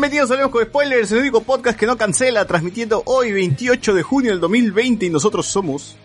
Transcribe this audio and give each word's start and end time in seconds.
Bienvenidos 0.00 0.30
a 0.30 0.34
Hablemos 0.34 0.52
con 0.52 0.64
Spoilers, 0.64 1.10
el 1.10 1.18
único 1.18 1.42
podcast 1.42 1.76
que 1.76 1.84
no 1.84 1.96
cancela, 1.96 2.44
transmitiendo 2.46 3.02
hoy 3.04 3.32
28 3.32 3.94
de 3.94 4.04
junio 4.04 4.30
del 4.30 4.38
2020 4.38 5.06
y 5.06 5.10
nosotros 5.10 5.44
somos... 5.44 5.96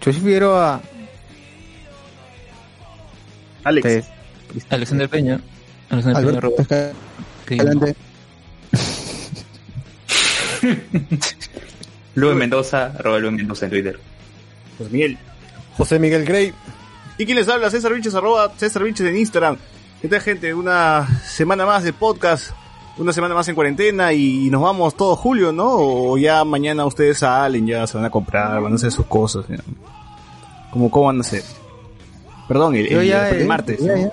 Yo 0.00 0.12
sí 0.12 0.18
quiero 0.20 0.58
a 0.58 0.80
Alex. 3.62 3.86
ustedes. 3.86 4.06
Alexander 4.70 5.08
Peña. 5.08 5.40
Alexander 5.88 6.20
Peña 6.20 6.38
Alberto 6.40 6.40
Robo. 6.40 6.56
Escalante. 7.48 7.94
Luis 12.16 12.34
Mendoza, 12.34 12.86
arroba 12.86 13.20
Luis 13.20 13.34
Mendoza 13.34 13.66
en 13.66 13.70
Twitter. 13.70 14.00
Pues 14.78 14.90
Miguel. 14.90 15.16
José 15.76 16.00
Miguel 16.00 16.24
Grey. 16.24 16.52
¿Y 17.18 17.24
quién 17.24 17.38
les 17.38 17.48
habla? 17.48 17.70
César 17.70 17.94
Vinches, 17.94 18.16
arroba 18.16 18.52
César 18.56 18.82
Vinches 18.82 19.06
en 19.06 19.16
Instagram. 19.16 19.58
¿Qué 20.00 20.08
tal 20.08 20.20
gente? 20.20 20.54
Una 20.54 21.06
semana 21.24 21.66
más 21.66 21.82
de 21.82 21.92
podcast, 21.92 22.50
una 22.96 23.12
semana 23.12 23.34
más 23.34 23.48
en 23.48 23.54
cuarentena 23.54 24.12
y 24.12 24.48
nos 24.50 24.62
vamos 24.62 24.96
todo 24.96 25.16
julio, 25.16 25.52
¿no? 25.52 25.66
O 25.70 26.18
ya 26.18 26.44
mañana 26.44 26.84
ustedes 26.86 27.18
salen, 27.18 27.66
ya 27.66 27.86
se 27.86 27.96
van 27.96 28.06
a 28.06 28.10
comprar, 28.10 28.60
van 28.62 28.72
a 28.72 28.76
hacer 28.76 28.92
sus 28.92 29.06
cosas. 29.06 29.44
ya. 29.48 29.56
¿Cómo, 30.70 30.90
¿Cómo 30.90 31.06
van 31.06 31.18
a 31.18 31.20
hacer? 31.20 31.42
Perdón, 32.46 32.76
el, 32.76 32.88
Yo 32.88 33.00
el- 33.00 33.08
ya, 33.08 33.28
el 33.30 33.46
martes. 33.46 33.80
ya, 33.80 33.92
¿no? 33.96 34.02
ya. 34.02 34.10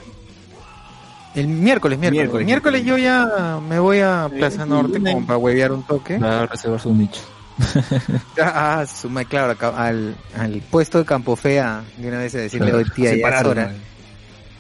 El 1.36 1.48
miércoles, 1.50 2.00
miércoles. 2.00 2.12
Miércoles. 2.22 2.46
Miércoles, 2.46 2.86
yo 2.86 2.98
ya 2.98 3.60
me 3.68 3.78
voy 3.80 4.00
a 4.00 4.30
Plaza 4.34 4.66
Norte 4.66 5.00
como 5.00 5.26
para 5.28 5.38
huevear 5.38 5.72
un 5.74 5.84
toque. 5.84 6.18
Va 6.18 6.44
a 6.44 6.46
reservar 6.48 6.80
su 6.80 6.94
nicho. 6.94 7.22
Ah, 8.42 8.86
suma, 8.86 9.24
claro, 9.24 9.56
al, 9.78 10.16
al 10.38 10.62
puesto 10.70 10.98
de 11.00 11.06
Campo 11.06 11.36
Fea, 11.38 11.84
de 11.98 12.08
una 12.10 12.18
vez 12.20 12.36
a 12.36 12.40
decirle, 12.40 12.74
hoy 12.74 12.84
tía, 12.94 13.16
ya 13.16 13.28
es. 13.40 13.76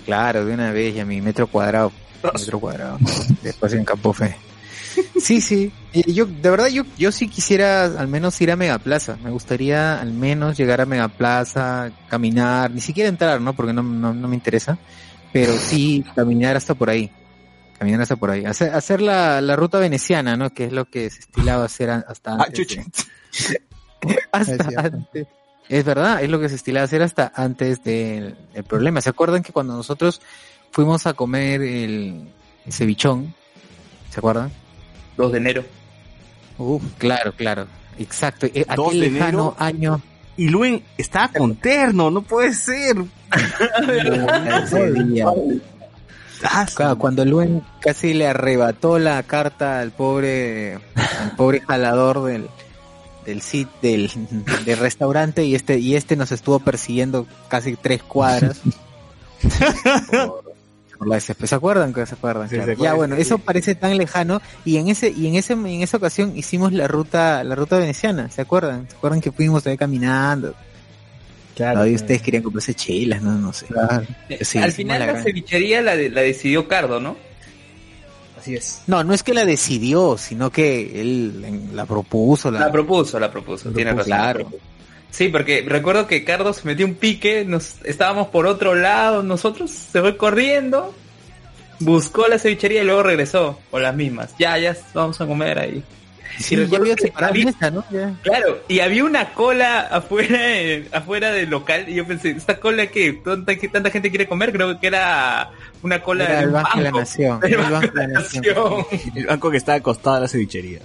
Claro, 0.06 0.46
de 0.46 0.54
una 0.54 0.72
vez, 0.72 0.94
ya 0.96 1.06
mi 1.06 1.22
metro 1.22 1.48
cuadrado. 1.48 1.92
Metro 2.24 2.60
cuadrado. 2.60 2.98
Después 3.44 3.74
en 3.74 3.84
Campo 3.86 4.14
Fe. 4.14 4.36
Sí, 5.20 5.42
sí. 5.42 5.72
Y 5.94 6.14
yo, 6.14 6.26
de 6.26 6.50
verdad, 6.50 6.68
yo, 6.68 6.84
yo 6.98 7.12
sí 7.12 7.28
quisiera 7.28 7.84
al 7.86 8.08
menos 8.08 8.40
ir 8.42 8.52
a 8.52 8.56
Megaplaza. 8.56 9.18
Me 9.24 9.30
gustaría 9.30 10.00
al 10.00 10.12
menos 10.14 10.58
llegar 10.58 10.80
a 10.80 10.86
Megaplaza, 10.86 11.92
caminar, 12.08 12.72
ni 12.72 12.80
siquiera 12.82 13.10
entrar, 13.10 13.42
¿no? 13.42 13.54
Porque 13.54 13.74
no, 13.74 13.84
no, 13.84 14.14
no 14.14 14.28
me 14.28 14.36
interesa. 14.36 14.78
Pero 15.34 15.54
sí 15.58 16.06
caminar 16.16 16.56
hasta 16.56 16.76
por 16.76 16.90
ahí. 16.90 17.12
Caminar 17.78 18.02
hasta 18.04 18.16
por 18.16 18.32
ahí. 18.32 18.46
Hacer, 18.46 18.74
hacer 18.74 19.02
la, 19.02 19.42
la 19.42 19.56
ruta 19.58 19.80
veneciana, 19.80 20.38
¿no? 20.38 20.50
Que 20.52 20.66
es 20.66 20.72
lo 20.72 20.86
que 20.86 21.10
se 21.10 21.20
estilaba 21.20 21.66
hacer 21.66 21.90
a- 21.90 22.06
hasta 22.08 22.32
Ah, 22.36 22.44
antes. 22.46 22.66
chucha. 22.68 22.84
de- 23.50 23.62
hasta 24.32 24.68
antes. 24.82 25.28
Es 25.70 25.84
verdad, 25.84 26.22
es 26.24 26.30
lo 26.30 26.40
que 26.40 26.50
se 26.50 26.56
estilaba 26.56 26.86
hacer 26.86 27.02
hasta 27.02 27.32
antes 27.36 27.84
del 27.84 28.36
el 28.54 28.64
problema. 28.64 29.02
¿Se 29.02 29.10
acuerdan 29.10 29.42
que 29.44 29.52
cuando 29.52 29.74
nosotros 29.74 30.22
fuimos 30.72 31.08
a 31.08 31.14
comer 31.14 31.62
el, 31.62 32.28
el 32.66 32.74
cevichón? 32.74 33.34
¿Se 34.12 34.20
acuerdan? 34.20 34.52
2 35.18 35.32
de 35.32 35.38
enero. 35.38 35.64
Uf, 36.58 36.84
claro, 36.98 37.34
claro. 37.34 37.68
Exacto. 37.98 38.46
Eh, 38.48 38.66
2 38.76 38.88
Aquel 38.88 39.00
de 39.00 39.10
lejano 39.10 39.28
enero. 39.28 39.56
año. 39.58 40.02
Y 40.38 40.50
Luen 40.50 40.84
estaba 40.98 41.30
con 41.30 41.56
terno, 41.56 42.12
no 42.12 42.22
puede 42.22 42.54
ser. 42.54 42.98
cuando 46.98 47.26
Luen 47.26 47.64
casi 47.80 48.14
le 48.14 48.28
arrebató 48.28 49.00
la 49.00 49.24
carta 49.24 49.80
al 49.80 49.92
pobre, 49.92 50.76
al 50.76 51.36
pobre 51.38 51.62
jalador 51.62 52.24
del, 52.26 52.50
del 53.26 53.42
sit, 53.42 53.68
del, 53.82 54.10
del 54.66 54.78
restaurante 54.78 55.44
y 55.46 55.56
este, 55.56 55.80
y 55.80 55.96
este 55.96 56.16
nos 56.16 56.32
estuvo 56.32 56.60
persiguiendo 56.60 57.26
casi 57.48 57.76
tres 57.76 58.04
cuadras. 58.04 58.62
por- 60.12 60.46
por 60.98 61.08
la 61.10 61.18
SP. 61.20 61.44
¿Se 61.46 61.56
acuerdan? 61.56 61.94
¿Se 61.94 62.02
acuerdan? 62.16 62.48
Sí, 62.50 62.56
Claro. 62.56 62.76
se 62.76 62.82
Ya 62.82 62.94
bueno, 62.94 63.16
sí. 63.18 63.22
eso 63.24 63.38
parece 63.38 63.76
tan 63.76 63.98
lejano 63.98 64.42
y 64.64 64.78
en 64.78 64.88
ese, 64.88 65.10
y 65.10 65.28
en 65.28 65.36
ese, 65.36 65.52
en 65.54 65.82
esa 65.82 65.98
ocasión 65.98 66.38
hicimos 66.38 66.72
la 66.72 66.88
ruta, 66.88 67.44
la 67.44 67.54
ruta 67.56 67.78
veneciana, 67.78 68.30
¿se 68.30 68.42
acuerdan? 68.42 68.88
¿Se 68.90 68.96
acuerdan 68.96 69.20
que 69.20 69.32
fuimos 69.34 69.68
ahí 69.68 69.76
caminando? 69.78 70.56
Claro, 71.54 71.74
Todavía 71.76 71.96
ustedes 71.98 72.22
querían 72.22 72.44
comprarse 72.44 72.74
chelas, 72.74 73.22
no, 73.22 73.34
no 73.34 73.52
sé. 73.52 73.66
Sí, 74.42 74.58
Al 74.58 74.72
final 74.72 75.00
la 75.00 75.14
la, 75.14 75.22
cevichería 75.24 75.82
la, 75.82 75.96
de- 75.98 76.10
la 76.10 76.22
decidió 76.22 76.68
Cardo, 76.70 77.00
¿no? 77.02 77.18
Así 78.46 78.54
es. 78.56 78.82
No, 78.86 79.04
no 79.04 79.12
es 79.16 79.24
que 79.24 79.34
la 79.34 79.44
decidió, 79.44 80.20
sino 80.20 80.52
que 80.52 81.02
él 81.02 81.72
la 81.74 81.86
propuso. 81.88 82.52
La, 82.52 82.60
La 82.60 82.72
propuso, 82.72 83.20
la 83.20 83.32
propuso, 83.32 83.70
La 83.70 83.76
tiene 83.76 83.94
propuso, 83.96 84.16
razón. 84.16 84.34
claro. 84.44 84.52
Sí, 85.10 85.30
porque 85.30 85.66
recuerdo 85.68 86.06
que 86.06 86.24
Cardo 86.24 86.54
se 86.54 86.62
metió 86.68 86.86
un 86.86 86.94
pique, 86.94 87.44
nos 87.44 87.78
estábamos 87.86 88.28
por 88.28 88.46
otro 88.46 88.76
lado, 88.76 89.24
nosotros 89.24 89.72
se 89.72 90.00
fue 90.00 90.16
corriendo, 90.16 90.94
buscó 91.80 92.28
la 92.28 92.38
cevichería 92.38 92.84
y 92.84 92.86
luego 92.86 93.02
regresó 93.02 93.58
con 93.72 93.82
las 93.82 93.96
mismas. 93.96 94.36
Ya, 94.38 94.60
ya 94.60 94.76
vamos 94.94 95.20
a 95.20 95.26
comer 95.26 95.58
ahí. 95.58 95.84
Sí, 96.38 96.56
Y 96.56 96.68
ya 96.68 96.78
había 96.78 96.96
que 96.96 97.04
separado 97.04 97.32
había- 97.34 97.46
mesa, 97.46 97.72
¿no? 97.72 97.84
Ya. 97.92 98.14
Claro, 98.24 98.60
y 98.68 98.80
había 98.80 99.04
una 99.04 99.34
cola 99.34 99.82
afuera 99.82 100.38
eh, 100.40 100.88
afuera 100.94 101.32
del 101.32 101.50
local 101.50 101.86
y 101.88 101.96
yo 101.96 102.06
pensé, 102.06 102.32
¿esta 102.32 102.60
cola 102.60 102.88
qué? 102.88 103.14
¿Tanta, 103.14 103.56
qué 103.56 103.68
tanta 103.70 103.90
gente 103.90 104.10
quiere 104.10 104.28
comer? 104.28 104.52
Creo 104.52 104.80
que 104.80 104.88
era 104.88 105.52
una 105.82 106.02
cola 106.02 106.26
Era 106.26 106.38
de 106.38 106.44
el 106.44 106.50
Banco 106.52 106.70
de 106.78 106.84
la 106.84 106.90
banco. 106.92 107.00
Nación. 107.00 107.40
El 107.44 107.52
el 107.54 107.58
Banco 107.58 107.72
Banco 107.74 107.88
de 108.00 108.08
la 108.08 108.14
Nación. 108.20 108.44
Nación. 108.44 108.86
El 109.16 109.26
banco 109.28 109.52
que 109.52 109.58
está 109.58 109.74
acostado 109.76 110.16
a 110.18 110.20
la 110.22 110.28
cevichería. 110.28 110.80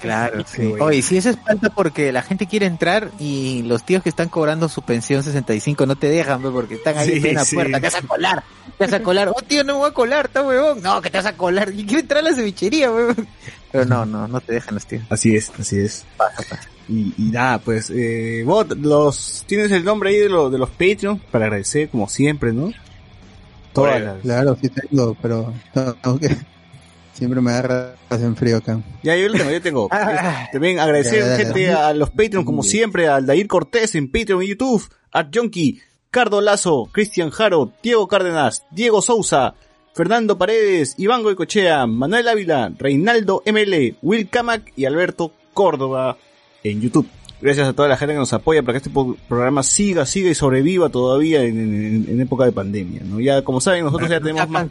Claro, 0.00 0.44
sí. 0.46 0.74
Oye, 0.80 1.02
si 1.02 1.16
eso 1.16 1.30
es 1.30 1.38
falta 1.38 1.70
porque 1.70 2.12
la 2.12 2.22
gente 2.22 2.46
quiere 2.46 2.66
entrar 2.66 3.10
y 3.18 3.62
los 3.62 3.84
tíos 3.84 4.02
que 4.02 4.08
están 4.08 4.28
cobrando 4.28 4.68
su 4.68 4.82
pensión 4.82 5.22
65 5.22 5.86
no 5.86 5.96
te 5.96 6.08
dejan, 6.08 6.40
pues, 6.42 6.52
porque 6.52 6.74
están 6.74 6.98
ahí 6.98 7.20
Sí, 7.20 7.28
en 7.28 7.34
la 7.34 7.44
sí. 7.44 7.54
puerta, 7.54 7.78
te 7.80 7.86
vas 7.86 7.94
a 7.94 8.02
colar, 8.02 8.42
te 8.76 8.84
vas 8.84 8.92
a 8.92 9.02
colar. 9.02 9.28
Oh, 9.28 9.42
tío, 9.42 9.64
no 9.64 9.74
me 9.74 9.78
voy 9.80 9.90
a 9.90 9.94
colar, 9.94 10.26
está 10.26 10.42
huevón. 10.42 10.82
No, 10.82 11.00
que 11.00 11.10
te 11.10 11.18
vas 11.18 11.26
a 11.26 11.36
colar. 11.36 11.72
Y 11.72 11.84
quiero 11.84 12.00
entrar 12.00 12.24
a 12.24 12.30
la 12.30 12.34
cevichería, 12.34 12.90
huevón. 12.90 13.28
Pero 13.70 13.84
no, 13.84 14.06
no, 14.06 14.26
no 14.26 14.40
te 14.40 14.54
dejan 14.54 14.74
los 14.74 14.86
tíos. 14.86 15.02
Así 15.10 15.36
es, 15.36 15.52
así 15.58 15.78
es. 15.78 16.04
Y, 16.88 17.12
y 17.18 17.30
nada, 17.30 17.58
pues, 17.58 17.90
eh, 17.90 18.42
vos 18.46 18.66
los, 18.78 19.44
tienes 19.46 19.70
el 19.72 19.84
nombre 19.84 20.10
ahí 20.10 20.16
de, 20.16 20.28
los 20.30 20.50
de 20.50 20.58
los 20.58 20.70
Patreon 20.70 21.18
para 21.30 21.44
agradecer, 21.46 21.90
como 21.90 22.08
siempre, 22.08 22.52
¿no? 22.52 22.72
Todas 23.72 24.20
Claro, 24.22 24.56
sí 24.60 24.70
tengo, 24.70 25.14
pero 25.20 25.52
no, 25.74 26.18
siempre 27.18 27.40
me 27.40 27.50
agarra 27.50 27.94
en 28.10 28.36
frío 28.36 28.56
acá. 28.58 28.80
Ya, 29.02 29.16
yo 29.16 29.28
lo 29.28 29.34
tengo, 29.36 29.50
yo 29.50 29.60
tengo. 29.62 29.88
Ah. 29.92 30.48
También 30.52 30.78
agradecer, 30.78 31.20
Ya, 31.20 31.26
ya, 31.26 31.30
ya. 31.38 31.44
gente, 31.44 31.70
a 31.72 31.92
los 31.92 32.10
Patreon, 32.10 32.44
como 32.44 32.62
siempre, 32.62 33.08
al 33.08 33.26
Dair 33.26 33.46
Cortés 33.48 33.94
en 33.94 34.10
Patreon 34.10 34.42
y 34.42 34.48
YouTube, 34.48 34.88
Art 35.12 35.30
Junkie, 35.34 35.80
Cardo 36.10 36.40
Lazo, 36.40 36.88
Cristian 36.92 37.30
Jaro, 37.30 37.72
Diego 37.82 38.08
Cárdenas, 38.08 38.64
Diego 38.70 39.02
Sousa, 39.02 39.54
Fernando 39.94 40.38
Paredes, 40.38 40.94
Iván 40.96 41.22
Goicochea, 41.22 41.86
Manuel 41.86 42.28
Ávila, 42.28 42.72
Reinaldo 42.78 43.42
ML, 43.44 43.96
Will 44.02 44.28
Camac 44.30 44.72
y 44.76 44.84
Alberto 44.84 45.32
Córdoba 45.52 46.16
en 46.62 46.80
YouTube. 46.80 47.08
Gracias 47.40 47.68
a 47.68 47.72
toda 47.72 47.88
la 47.88 47.96
gente 47.96 48.14
que 48.14 48.18
nos 48.18 48.32
apoya 48.32 48.62
para 48.62 48.72
que 48.80 48.88
este 48.88 48.90
programa 49.28 49.62
siga, 49.62 50.06
siga 50.06 50.28
y 50.30 50.34
sobreviva 50.34 50.88
todavía 50.88 51.42
en, 51.42 51.56
en- 51.58 52.06
en 52.08 52.20
época 52.20 52.44
de 52.44 52.52
pandemia, 52.52 53.02
¿no? 53.04 53.20
Ya, 53.20 53.42
como 53.42 53.60
saben, 53.60 53.84
nosotros 53.84 54.08
ya 54.10 54.20
tenemos 54.20 54.48
más. 54.48 54.66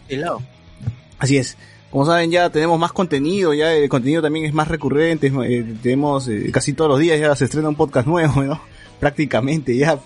Así 1.20 1.38
es. 1.38 1.58
Como 1.92 2.06
saben, 2.06 2.30
ya 2.32 2.50
tenemos 2.50 2.78
más 2.80 2.92
contenido, 2.92 3.54
ya 3.54 3.74
el 3.74 3.88
contenido 3.90 4.22
también 4.22 4.46
es 4.46 4.54
más 4.54 4.68
recurrente, 4.68 5.28
eh, 5.46 5.66
tenemos 5.82 6.28
eh, 6.28 6.50
casi 6.52 6.74
todos 6.74 6.90
los 6.92 7.00
días 7.00 7.20
ya 7.20 7.36
se 7.36 7.46
estrena 7.46 7.70
un 7.70 7.76
podcast 7.76 8.08
nuevo, 8.08 8.44
¿no? 8.44 8.62
Prácticamente 9.00 9.76
ya. 9.76 9.98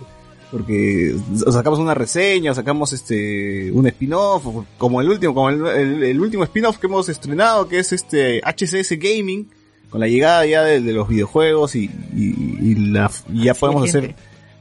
porque 0.52 1.16
sacamos 1.50 1.80
una 1.80 1.94
reseña, 1.94 2.54
sacamos 2.54 2.92
este 2.94 3.72
un 3.72 3.88
spin-off, 3.88 4.44
como 4.78 5.02
el 5.02 5.10
último, 5.10 5.34
como 5.34 5.50
el, 5.50 5.66
el- 5.66 6.04
el 6.04 6.20
último 6.20 6.44
spin-off 6.44 6.78
que 6.78 6.88
hemos 6.88 7.08
estrenado, 7.10 7.68
que 7.68 7.80
es 7.80 7.94
este 7.94 8.42
HCS 8.44 8.92
Gaming, 9.00 9.50
con 9.90 10.02
la 10.02 10.08
llegada 10.08 10.46
ya 10.46 10.62
de, 10.64 10.82
de 10.82 10.94
los 10.94 11.08
videojuegos 11.08 11.76
y, 11.76 11.86
y- 12.16 12.58
y 12.62 12.76
la, 12.76 13.10
y 13.34 13.46
ya 13.46 13.54
podemos 13.54 13.84
hacer 13.90 14.16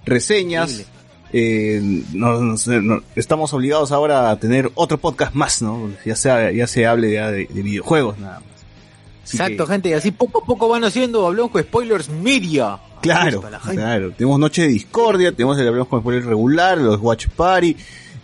reseñas. 0.07 0.85
Eh, 1.33 2.03
no- 2.13 2.41
no 2.41 2.57
no- 2.83 3.03
estamos 3.15 3.53
obligados 3.55 3.93
ahora 3.93 4.31
a 4.31 4.39
tener 4.41 4.71
otro 4.75 4.99
podcast 4.99 5.35
más, 5.35 5.63
¿no? 5.63 5.91
Ya 6.05 6.17
sea, 6.17 6.51
ya 6.51 6.67
se 6.67 6.87
hable 6.87 7.13
ya 7.13 7.31
de, 7.31 7.47
de 7.47 7.63
videojuegos 7.63 8.19
nada 8.19 8.41
más. 8.41 8.49
Así 9.25 9.37
Exacto, 9.37 9.67
que- 9.67 9.73
gente, 9.73 9.89
y 9.91 9.93
así 9.93 10.11
poco 10.11 10.43
a 10.43 10.45
poco 10.45 10.69
van 10.69 10.83
haciendo, 10.85 11.27
hablamos 11.27 11.53
con 11.53 11.63
spoilers 11.63 12.09
media. 12.09 12.79
Claro, 13.01 13.43
claro. 13.71 14.11
Tenemos 14.13 14.39
Noche 14.41 14.63
de 14.63 14.69
Discordia, 14.69 15.33
tenemos 15.33 15.59
el 15.59 15.67
Hablamos 15.69 15.89
con 15.89 16.01
Spoiler 16.01 16.27
regular, 16.27 16.77
los 16.77 17.01
Watch 17.01 17.29
Party, 17.29 17.75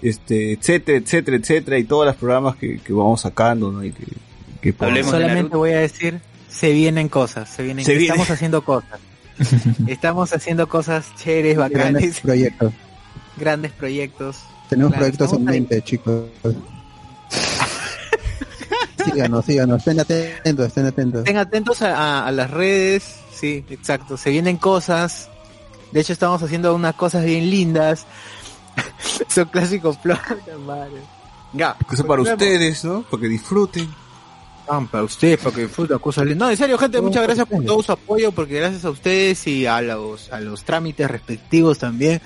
este, 0.02 0.52
etcétera, 0.52 0.98
etcétera, 0.98 1.36
etcétera, 1.38 1.78
y 1.78 1.84
todos 1.84 2.04
los 2.06 2.16
programas 2.16 2.56
que, 2.56 2.78
que 2.80 2.92
vamos 2.92 3.20
sacando, 3.22 3.70
¿no? 3.72 3.82
Y 3.84 3.92
que, 3.92 4.04
que 4.60 4.72
podemos- 4.72 4.90
Hablemos 4.98 5.12
de 5.12 5.18
Solamente 5.20 5.56
voy 5.56 5.70
a 5.70 5.78
decir, 5.78 6.20
se 6.48 6.72
vienen 6.72 7.08
cosas, 7.08 7.48
se 7.48 7.62
vienen, 7.62 7.84
Se 7.86 7.92
viene. 7.92 8.06
estamos 8.06 8.30
haciendo 8.30 8.62
cosas. 8.64 8.98
estamos 9.86 10.32
haciendo 10.34 10.68
cosas 10.68 11.06
chéveres, 11.16 11.56
bacanes, 11.56 12.20
proyectos. 12.20 12.72
Grandes 13.36 13.72
proyectos. 13.72 14.38
Tenemos 14.68 14.92
Claro, 14.92 15.04
proyectos 15.04 15.32
en 15.32 15.44
mente, 15.44 15.82
chicos. 15.82 16.24
síganos, 19.04 19.44
síganos, 19.44 19.78
estén 19.78 20.00
atentos, 20.00 20.66
estén 20.66 20.86
atentos. 20.86 21.20
Estén 21.20 21.36
atentos 21.36 21.82
a, 21.82 21.96
a- 21.96 22.26
a 22.26 22.32
las 22.32 22.50
redes, 22.50 23.04
sí, 23.32 23.64
exacto, 23.70 24.16
se 24.16 24.30
vienen 24.30 24.56
cosas. 24.56 25.28
De 25.92 26.00
hecho, 26.00 26.12
estamos 26.12 26.42
haciendo 26.42 26.74
unas 26.74 26.94
cosas 26.94 27.24
bien 27.24 27.48
lindas. 27.48 28.06
Son 29.28 29.46
clásicos 29.48 29.98
flores, 29.98 30.22
madre. 30.66 31.00
Ya, 31.52 31.76
Eso 31.92 32.04
para 32.06 32.22
ustedes, 32.22 32.84
¿no? 32.84 33.02
Para 33.02 33.20
que 33.22 33.28
disfruten. 33.28 33.88
Ah, 34.68 34.84
para 34.90 35.04
ustedes, 35.04 35.38
para 35.38 35.54
que 35.54 35.62
disfruten 35.62 35.98
cosas 36.00 36.24
lindas. 36.26 36.38
No, 36.46 36.50
en 36.50 36.56
serio, 36.56 36.76
gente, 36.76 37.00
muchas 37.00 37.22
gracias 37.22 37.46
por 37.46 37.64
todo 37.64 37.82
su 37.84 37.92
apoyo, 37.92 38.32
porque 38.32 38.58
gracias 38.58 38.84
a 38.84 38.90
ustedes 38.90 39.46
y 39.46 39.64
a 39.64 39.80
los, 39.80 40.32
a 40.32 40.40
los 40.40 40.64
trámites 40.64 41.08
respectivos 41.08 41.78
también, 41.78 42.20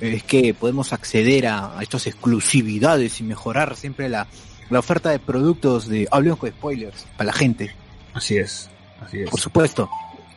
es 0.00 0.22
que 0.22 0.54
podemos 0.54 0.92
acceder 0.92 1.46
a, 1.46 1.78
a 1.78 1.82
estas 1.82 2.06
exclusividades 2.06 3.20
y 3.20 3.24
mejorar 3.24 3.76
siempre 3.76 4.08
la, 4.08 4.26
la 4.70 4.78
oferta 4.78 5.10
de 5.10 5.18
productos 5.18 5.86
de 5.88 6.08
Hablemos 6.10 6.38
con 6.38 6.50
Spoilers 6.50 7.06
para 7.16 7.26
la 7.28 7.32
gente, 7.32 7.74
Así 8.12 8.36
es, 8.36 8.70
así 9.00 9.20
es. 9.20 9.30
por 9.30 9.40
supuesto. 9.40 9.88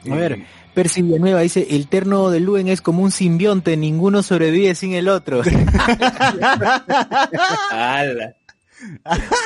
A 0.10 0.16
ver, 0.16 0.34
Eh, 0.34 0.46
Percy 0.74 1.02
Villanueva 1.02 1.42
dice, 1.42 1.66
el 1.72 1.88
terno 1.88 2.30
de 2.30 2.40
Luen 2.40 2.68
es 2.68 2.82
como 2.82 3.02
un 3.04 3.12
simbionte, 3.12 3.76
ninguno 3.78 4.22
sobrevive 4.24 4.76
sin 4.76 4.94
el 4.94 5.10
otro. 5.10 5.42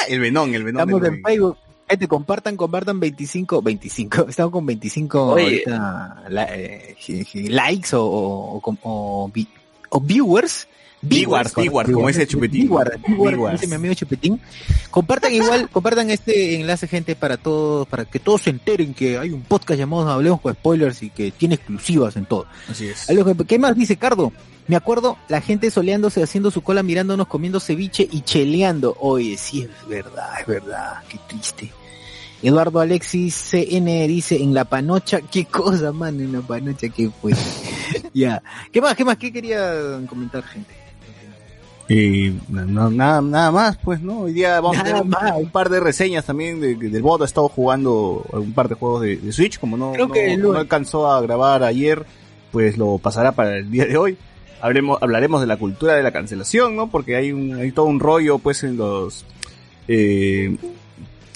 El 0.09 0.19
venón, 0.19 0.53
el 0.53 0.63
venón. 0.63 0.81
Estamos 0.89 1.07
en 1.07 1.21
Facebook. 1.23 1.57
Gente, 1.89 2.07
compartan, 2.07 2.55
compartan 2.57 2.99
25, 2.99 3.61
25. 3.61 4.25
Estamos 4.29 4.51
con 4.51 4.65
25 4.65 5.25
Oye. 5.33 5.43
ahorita, 5.43 6.23
la- 6.29 6.47
eh, 6.55 6.95
likes 7.49 7.95
o, 7.95 8.03
o, 8.03 8.55
o 8.55 8.61
com- 8.61 8.77
o 8.83 9.29
vi- 9.33 9.47
o 9.91 9.99
viewers. 10.01 10.67
Viewers, 11.03 11.55
viewers, 11.55 11.89
como 11.91 12.07
dice 12.09 12.27
Chupetín. 12.27 12.69
Viewers, 13.07 13.53
dice 13.53 13.65
mi 13.67 13.73
amigo 13.73 13.95
Chupetín. 13.95 14.39
Compartan 14.91 15.33
igual, 15.33 15.67
compartan 15.73 16.11
este 16.11 16.55
enlace, 16.59 16.87
gente, 16.87 17.15
para 17.15 17.37
todos, 17.37 17.87
para 17.87 18.05
que 18.05 18.19
todos 18.19 18.43
se 18.43 18.51
enteren 18.51 18.93
que 18.93 19.17
hay 19.17 19.31
un 19.31 19.41
podcast 19.41 19.79
llamado 19.79 20.07
Hablemos 20.11 20.41
con 20.41 20.53
Spoilers 20.53 21.01
y 21.01 21.09
que 21.09 21.31
tiene 21.31 21.55
exclusivas 21.55 22.15
en 22.17 22.25
todo. 22.25 22.45
Así 22.69 22.85
es. 22.87 23.09
Algo 23.09 23.25
que- 23.35 23.45
¿Qué 23.45 23.57
más 23.57 23.75
dice 23.75 23.97
Cardo? 23.97 24.31
Me 24.67 24.75
acuerdo 24.75 25.17
la 25.27 25.41
gente 25.41 25.71
soleándose, 25.71 26.21
haciendo 26.21 26.51
su 26.51 26.61
cola, 26.61 26.83
mirándonos, 26.83 27.25
comiendo 27.27 27.59
ceviche 27.59 28.07
y 28.11 28.21
cheleando. 28.21 28.95
Oye, 28.99 29.37
sí, 29.37 29.63
es 29.63 29.87
verdad, 29.89 30.29
es 30.39 30.45
verdad, 30.45 30.97
qué 31.09 31.17
triste. 31.27 31.71
Eduardo 32.43 32.79
Alexis 32.79 33.35
CN 33.35 34.07
dice, 34.07 34.41
en 34.41 34.53
la 34.53 34.65
panocha, 34.65 35.21
qué 35.21 35.45
cosa, 35.45 35.91
man, 35.91 36.19
en 36.19 36.31
la 36.31 36.41
panocha, 36.41 36.89
qué 36.89 37.09
fue. 37.21 37.33
ya. 38.13 38.41
¿Qué 38.71 38.81
más, 38.81 38.95
qué 38.95 39.05
más, 39.05 39.17
qué 39.17 39.31
quería 39.31 39.99
comentar, 40.07 40.43
gente? 40.43 40.73
Y 41.89 42.33
no- 42.47 42.89
nada, 42.89 43.21
nada 43.21 43.51
más, 43.51 43.77
pues, 43.83 44.01
¿no? 44.01 44.21
Hoy 44.21 44.33
día 44.33 44.61
vamos 44.61 44.77
a 44.79 44.83
tener 44.83 45.01
un, 45.01 45.49
par 45.49 45.69
de 45.69 45.79
reseñas 45.81 46.25
también 46.25 46.61
de, 46.61 46.75
de- 46.75 46.89
del 46.89 47.01
bot. 47.01 47.21
Ha 47.21 47.25
estado 47.25 47.49
jugando 47.49 48.25
un 48.31 48.53
par 48.53 48.69
de 48.69 48.75
juegos 48.75 49.01
de, 49.01 49.17
de 49.17 49.31
Switch. 49.33 49.59
Como 49.59 49.75
no, 49.75 49.91
Creo 49.91 50.07
no, 50.07 50.13
que 50.13 50.37
lo- 50.37 50.53
no 50.53 50.59
alcanzó 50.59 51.11
a 51.11 51.19
grabar 51.21 51.63
ayer, 51.63 52.05
pues 52.51 52.77
lo 52.77 52.97
pasará 52.97 53.33
para 53.33 53.57
el 53.57 53.69
día 53.69 53.85
de 53.85 53.97
hoy. 53.97 54.17
Hablemos, 54.61 54.99
hablaremos 55.01 55.41
de 55.41 55.47
la 55.47 55.57
cultura 55.57 55.95
de 55.95 56.03
la 56.03 56.11
cancelación, 56.11 56.75
¿no? 56.77 56.87
Porque 56.89 57.15
hay, 57.17 57.33
un, 57.33 57.55
hay 57.55 57.71
todo 57.71 57.87
un 57.87 57.99
rollo, 57.99 58.39
pues, 58.39 58.63
en 58.63 58.77
los... 58.77 59.25
Eh, 59.87 60.55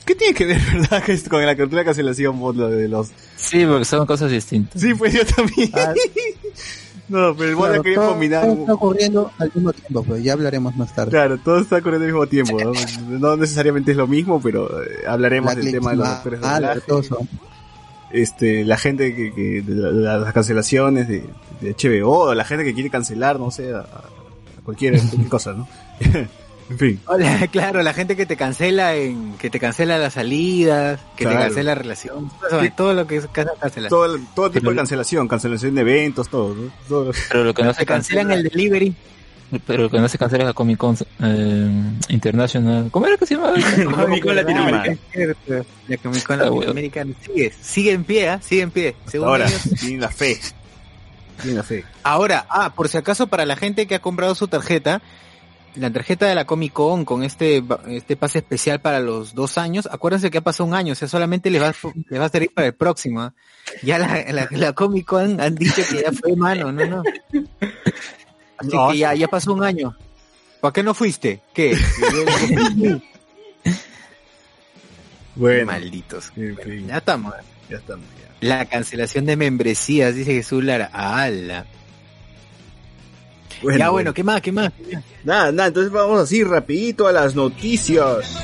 ¿Qué 0.05 0.15
tiene 0.15 0.33
que 0.33 0.45
ver, 0.45 0.61
verdad, 0.73 1.03
con 1.29 1.45
la 1.45 1.55
cultura 1.55 1.79
de 1.81 1.85
cancelación, 1.85 2.39
bot, 2.39 2.55
lo 2.55 2.69
de 2.69 2.87
los... 2.87 3.09
Sí, 3.35 3.65
porque 3.65 3.85
son 3.85 4.05
cosas 4.05 4.29
distintas. 4.31 4.79
Sí, 4.81 4.93
pues 4.93 5.13
yo 5.13 5.25
también. 5.25 5.69
Ah, 5.73 5.93
no, 7.09 7.35
pero 7.35 7.49
el 7.49 7.55
ha 7.55 7.57
claro, 7.57 7.83
querido 7.83 8.01
todo- 8.01 8.11
combinar... 8.11 8.43
todo 8.45 8.59
está 8.59 8.73
ocurriendo 8.73 9.31
al 9.39 9.51
mismo 9.53 9.73
tiempo, 9.73 10.03
pues 10.03 10.23
ya 10.23 10.33
hablaremos 10.33 10.75
más 10.75 10.93
tarde. 10.95 11.11
Claro, 11.11 11.37
todo 11.39 11.59
está 11.59 11.77
ocurriendo 11.77 12.05
al 12.05 12.11
mismo 12.13 12.27
tiempo, 12.27 12.57
¿no? 12.59 12.71
No 13.19 13.35
necesariamente 13.37 13.91
es 13.91 13.97
lo 13.97 14.07
mismo, 14.07 14.39
pero 14.41 14.83
eh, 14.83 14.87
hablaremos 15.07 15.55
La 15.55 15.61
del 15.61 15.71
tema 15.71 15.91
de 15.91 15.95
los 15.97 16.07
actores 16.07 16.41
de 16.41 16.47
ah, 16.47 16.53
doblaje, 16.59 16.81
todo 16.81 16.99
eso. 16.99 17.17
este, 18.11 18.63
la 18.63 18.77
gente 18.77 19.15
que, 19.15 19.33
que 19.33 19.61
de 19.61 19.73
la- 19.75 19.91
de 19.91 20.19
las 20.25 20.33
cancelaciones 20.33 21.07
de, 21.07 21.23
de 21.61 21.73
HBO, 21.75 22.33
la 22.33 22.45
gente 22.45 22.63
que 22.63 22.73
quiere 22.73 22.89
cancelar, 22.89 23.39
no 23.39 23.49
sé, 23.51 23.73
a, 23.73 23.79
a 23.79 24.03
cualquier, 24.63 24.97
cualquier 24.99 25.27
cosa, 25.29 25.53
¿no? 25.53 25.67
En 26.69 26.77
fin, 26.79 26.99
Hola, 27.07 27.47
claro, 27.51 27.81
la 27.83 27.93
gente 27.93 28.15
que 28.15 28.25
te 28.25 28.35
cancela 28.37 28.95
en, 28.95 29.37
que 29.37 29.49
te 29.49 29.59
cancela 29.59 29.97
las 29.97 30.13
salidas, 30.13 30.99
que 31.15 31.23
Claro. 31.25 31.39
te 31.39 31.45
cancela 31.45 31.71
la 31.71 31.75
relación, 31.75 32.31
todo, 32.49 32.61
Sí. 32.63 32.69
todo 32.75 32.93
lo 32.93 33.05
que 33.07 33.17
es 33.17 33.27
cancelación. 33.27 33.89
todo, 33.89 34.17
todo 34.35 34.49
tipo 34.49 34.53
de 34.53 34.61
Pero- 34.71 34.75
cancelación, 34.75 35.27
cancelación 35.27 35.75
de 35.75 35.81
eventos, 35.81 36.29
todo, 36.29 36.55
¿no? 36.55 36.71
Todo- 36.87 37.11
Pero 37.29 37.43
lo 37.43 37.53
que 37.53 37.63
no 37.63 37.73
se 37.73 37.85
cancela, 37.85 38.33
el 38.33 38.43
delivery. 38.43 38.95
pero 39.67 39.83
lo 39.83 39.89
que 39.91 39.99
no 39.99 40.07
se 40.09 40.17
cancela 40.17 40.43
es 40.43 40.47
la 40.47 40.53
Comic 40.53 40.77
Con 40.77 40.97
eh, 41.21 41.69
International. 42.09 42.87
¿Cómo 42.91 43.05
era 43.05 43.15
que 43.17 43.25
se 43.27 43.35
llama? 43.35 43.53
Comic 43.95 44.23
Con 44.23 44.35
cierto. 45.11 45.65
La 45.87 45.97
Comic 45.97 46.23
Con 46.23 46.41
Ah, 46.41 46.49
bueno. 46.49 46.73
Latinoamérica 46.73 47.05
sigue, 47.23 47.53
sigue 47.61 47.91
en 47.91 48.03
pie, 48.03 48.29
¿ah? 48.29 48.39
sigue 48.41 48.61
en 48.63 48.71
pie. 48.71 48.95
Según 49.05 49.27
ahora, 49.27 49.45
ellos. 49.47 49.61
tienen 49.79 50.01
la 50.01 50.09
fe, 50.09 50.39
tienen 51.41 51.57
la 51.57 51.63
fe. 51.63 51.85
Ahora, 52.03 52.47
ah, 52.49 52.73
por 52.75 52.89
si 52.89 52.97
acaso 52.97 53.27
para 53.27 53.45
la 53.45 53.55
gente 53.55 53.85
que 53.87 53.95
ha 53.95 54.01
comprado 54.01 54.33
su 54.35 54.47
tarjeta, 54.47 55.01
la 55.77 55.91
tarjeta 55.91 56.25
de 56.27 56.35
la 56.35 56.45
Comic 56.45 56.73
Con 56.73 57.05
con 57.05 57.23
este 57.23 57.63
este 57.87 58.15
pase 58.15 58.39
especial 58.39 58.79
para 58.81 58.99
los 58.99 59.33
dos 59.35 59.57
años, 59.57 59.87
acuérdense 59.91 60.31
que 60.31 60.37
ha 60.37 60.41
pasado 60.41 60.67
un 60.67 60.73
año, 60.75 60.93
o 60.93 60.95
sea, 60.95 61.07
solamente 61.07 61.49
les 61.49 61.61
va, 61.61 61.69
a- 61.69 61.75
les 62.09 62.19
va 62.21 62.25
a 62.25 62.29
servir 62.29 62.53
para 62.53 62.67
el 62.67 62.73
próximo. 62.73 63.21
¿ah? 63.21 63.33
Ya 63.83 63.97
la, 63.97 64.23
la, 64.31 64.47
la 64.51 64.73
Comic 64.73 65.05
Con 65.05 65.39
han 65.41 65.55
dicho 65.55 65.81
que 65.89 66.01
ya 66.03 66.11
fue 66.11 66.35
mano, 66.35 66.71
no, 66.71 66.85
no. 66.85 67.03
Así 68.57 68.69
No, 68.73 68.89
que 68.91 68.97
ya, 68.99 69.13
ya 69.13 69.27
pasó 69.27 69.53
un 69.53 69.63
año. 69.63 69.95
¿Para 70.61 70.71
qué 70.73 70.83
no 70.83 70.93
fuiste? 70.93 71.41
¿Qué? 71.53 71.77
Bueno, 75.35 75.65
Malditos. 75.65 76.31
Ya 76.87 76.97
estamos. 76.97 77.33
ya 77.69 77.77
estamos. 77.77 78.05
ya. 78.17 78.47
La 78.47 78.65
cancelación 78.65 79.25
de 79.25 79.35
membresías, 79.35 80.15
dice 80.15 80.33
Jesús 80.33 80.63
Lara. 80.63 80.89
¡Hala! 80.93 81.65
Ya 83.77 83.89
bueno, 83.89 84.13
¿qué 84.13 84.23
más? 84.23 84.41
¿Qué 84.41 84.51
más? 84.51 84.71
Nada, 85.23 85.51
nada, 85.51 85.67
entonces 85.67 85.91
vamos 85.91 86.21
así 86.21 86.43
rapidito 86.43 87.07
a 87.07 87.11
las 87.11 87.35
noticias. 87.35 88.37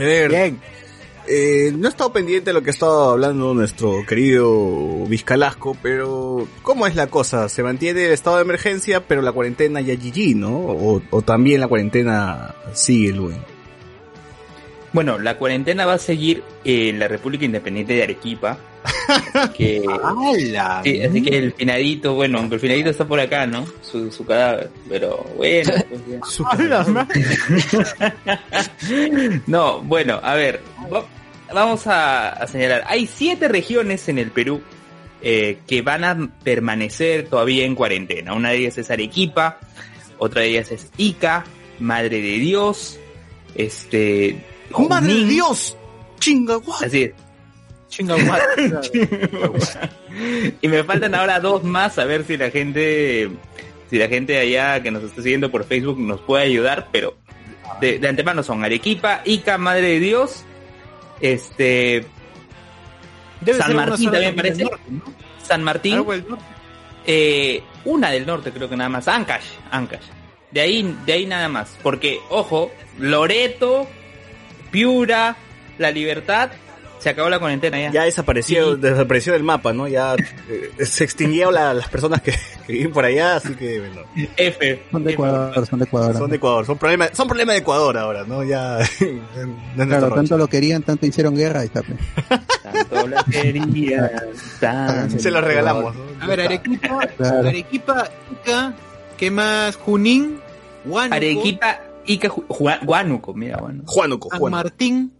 A 0.00 0.02
ver, 0.02 0.54
eh, 1.28 1.72
no 1.76 1.86
he 1.86 1.90
estado 1.90 2.10
pendiente 2.10 2.46
de 2.46 2.54
lo 2.54 2.62
que 2.62 2.70
ha 2.70 2.72
estado 2.72 3.10
hablando 3.10 3.52
nuestro 3.52 4.06
querido 4.06 5.04
Vizcalasco, 5.06 5.76
pero 5.82 6.48
¿cómo 6.62 6.86
es 6.86 6.94
la 6.94 7.08
cosa? 7.08 7.50
¿Se 7.50 7.62
mantiene 7.62 8.06
el 8.06 8.12
estado 8.12 8.36
de 8.36 8.42
emergencia, 8.42 9.06
pero 9.06 9.20
la 9.20 9.32
cuarentena 9.32 9.82
ya 9.82 9.94
GG, 9.94 10.36
¿no? 10.36 10.56
O, 10.56 11.02
o 11.10 11.20
también 11.20 11.60
la 11.60 11.68
cuarentena 11.68 12.54
sigue, 12.72 13.12
Luen. 13.12 13.42
Bueno, 14.94 15.18
la 15.18 15.36
cuarentena 15.36 15.84
va 15.84 15.92
a 15.92 15.98
seguir 15.98 16.42
en 16.64 16.98
la 16.98 17.06
República 17.06 17.44
Independiente 17.44 17.92
de 17.92 18.02
Arequipa. 18.02 18.58
Que, 19.56 19.82
¡Hala! 20.02 20.80
sí, 20.84 21.02
así 21.02 21.22
que 21.22 21.38
el 21.38 21.52
finadito, 21.52 22.14
bueno, 22.14 22.38
aunque 22.38 22.54
el 22.56 22.60
finadito 22.60 22.90
está 22.90 23.06
por 23.06 23.20
acá, 23.20 23.46
¿no? 23.46 23.66
Su, 23.82 24.10
su 24.10 24.24
cadáver, 24.24 24.70
pero 24.88 25.24
bueno. 25.36 25.72
pues 25.90 26.02
ya. 26.08 26.20
no, 29.46 29.80
bueno, 29.82 30.20
a 30.22 30.34
ver, 30.34 30.60
va- 30.92 31.06
vamos 31.52 31.86
a, 31.86 32.30
a 32.30 32.46
señalar. 32.46 32.84
Hay 32.86 33.06
siete 33.06 33.48
regiones 33.48 34.08
en 34.08 34.18
el 34.18 34.30
Perú 34.30 34.60
eh, 35.22 35.58
que 35.66 35.82
van 35.82 36.04
a 36.04 36.30
permanecer 36.42 37.28
todavía 37.28 37.64
en 37.64 37.74
cuarentena. 37.74 38.34
Una 38.34 38.50
de 38.50 38.58
ellas 38.58 38.78
es 38.78 38.90
Arequipa, 38.90 39.58
otra 40.18 40.42
de 40.42 40.48
ellas 40.48 40.70
es 40.70 40.88
Ica, 40.96 41.44
Madre 41.78 42.20
de 42.20 42.38
Dios, 42.38 42.98
este... 43.54 44.44
¡Madre 44.88 45.14
de 45.14 45.24
Dios! 45.24 45.76
¡Chinga, 46.20 46.58
what? 46.58 46.84
Así 46.84 47.02
es. 47.04 47.12
Chingahuat. 47.90 48.40
y 50.62 50.68
me 50.68 50.82
faltan 50.84 51.14
ahora 51.14 51.40
dos 51.40 51.62
más 51.64 51.98
a 51.98 52.04
ver 52.04 52.24
si 52.24 52.36
la 52.36 52.50
gente 52.50 53.30
si 53.90 53.98
la 53.98 54.08
gente 54.08 54.38
allá 54.38 54.82
que 54.82 54.90
nos 54.90 55.02
está 55.02 55.20
siguiendo 55.20 55.50
por 55.50 55.64
Facebook 55.64 55.98
nos 55.98 56.20
puede 56.20 56.44
ayudar 56.44 56.88
pero 56.90 57.16
de, 57.80 57.98
de 57.98 58.08
antemano 58.08 58.42
son 58.42 58.64
Arequipa 58.64 59.20
Ica 59.24 59.58
Madre 59.58 59.88
de 59.88 60.00
Dios 60.00 60.44
este 61.20 62.06
Debe 63.40 63.58
San 63.58 63.76
Martín 63.76 64.10
también 64.10 64.36
parece. 64.36 64.64
norte, 64.64 64.82
¿no? 64.90 65.02
San 65.42 65.62
Martín. 65.62 66.04
Eh, 67.06 67.62
una 67.86 68.10
del 68.10 68.26
norte 68.26 68.52
creo 68.52 68.68
que 68.68 68.76
nada 68.76 68.90
más 68.90 69.08
Ancash 69.08 69.44
Ancash. 69.70 70.04
De 70.50 70.60
ahí 70.60 70.96
de 71.06 71.12
ahí 71.12 71.26
nada 71.26 71.48
más 71.48 71.76
porque 71.82 72.20
ojo 72.28 72.70
Loreto 72.98 73.88
Piura 74.70 75.36
La 75.78 75.90
Libertad 75.90 76.50
se 77.00 77.08
acabó 77.08 77.28
la 77.30 77.38
cuarentena 77.38 77.80
ya 77.80 77.90
Ya 77.90 78.04
desapareció, 78.04 78.76
desapareció 78.76 79.32
del 79.32 79.42
mapa, 79.42 79.72
¿no? 79.72 79.88
Ya 79.88 80.14
eh, 80.14 80.84
se 80.84 81.02
extinguieron 81.04 81.54
la- 81.54 81.74
las 81.74 81.88
personas 81.88 82.20
que, 82.22 82.32
que 82.66 82.72
viven 82.72 82.92
por 82.92 83.04
allá, 83.04 83.36
así 83.36 83.54
que 83.54 83.78
bueno, 83.80 84.02
F 84.36 84.82
Son 84.92 85.02
de 85.04 85.10
F. 85.10 85.14
Ecuador, 85.14 85.66
son 85.66 85.78
de 85.78 85.84
Ecuador. 85.86 86.16
son 86.16 86.30
de 86.30 86.36
Ecuador, 86.36 86.66
son 86.66 86.78
problemas, 86.78 87.10
son 87.14 87.26
problemas 87.28 87.54
de 87.54 87.60
Ecuador 87.60 87.98
ahora, 87.98 88.24
¿no? 88.24 88.44
Ya 88.44 88.78
no 89.76 89.86
Claro, 89.86 90.10
tanto 90.14 90.36
lo 90.38 90.46
querían, 90.46 90.82
tanto 90.82 91.06
hicieron 91.06 91.34
guerra 91.34 91.62
y 91.62 91.66
está. 91.66 91.82
pues. 91.82 91.98
Tanto 92.62 93.08
la 93.08 93.24
quería, 93.24 94.10
tanto- 94.60 95.18
se 95.18 95.30
los 95.30 95.42
regalamos. 95.42 95.94
¿no? 95.94 96.02
A 96.20 96.26
ver, 96.26 96.40
Arequipa, 96.42 97.00
Claro. 97.16 97.48
Arequipa, 97.48 98.08
Ica, 98.32 98.74
¿qué 99.16 99.30
más? 99.30 99.76
Junín, 99.76 100.38
Huánuco, 100.84 101.14
Arequipa, 101.16 101.80
Ica, 102.06 102.28
Ju- 102.28 102.46
Ju- 102.46 102.78
Huánuco, 102.86 103.34
mira, 103.34 103.58
Huánuco. 103.58 103.90
Juanuco, 103.92 104.28
San 104.30 104.38
Juan. 104.38 104.50
Martín. 104.52 105.12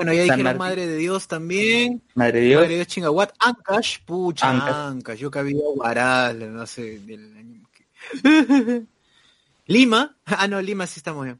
Bueno, 0.00 0.14
ya 0.14 0.22
dijeron 0.22 0.44
Martín. 0.44 0.58
Madre 0.60 0.86
de 0.86 0.96
Dios 0.96 1.28
también. 1.28 2.02
Madre 2.14 2.40
de 2.40 2.46
Dios. 2.46 2.56
Madre 2.60 2.68
de 2.70 2.74
Dios 2.76 2.86
Chingahuat. 2.86 3.32
Ancash, 3.38 3.98
pucha, 4.06 4.48
Ancash. 4.48 4.74
Ancash. 4.74 5.18
Yo 5.18 5.30
que 5.30 5.38
había 5.40 5.58
Guaral, 5.74 6.54
no 6.54 6.66
sé, 6.66 7.00
del 7.00 7.36
año 7.36 7.68
que... 7.70 8.86
Lima. 9.66 10.16
Ah, 10.24 10.48
no, 10.48 10.62
Lima 10.62 10.86
sí 10.86 11.00
estamos 11.00 11.26
bien. 11.26 11.38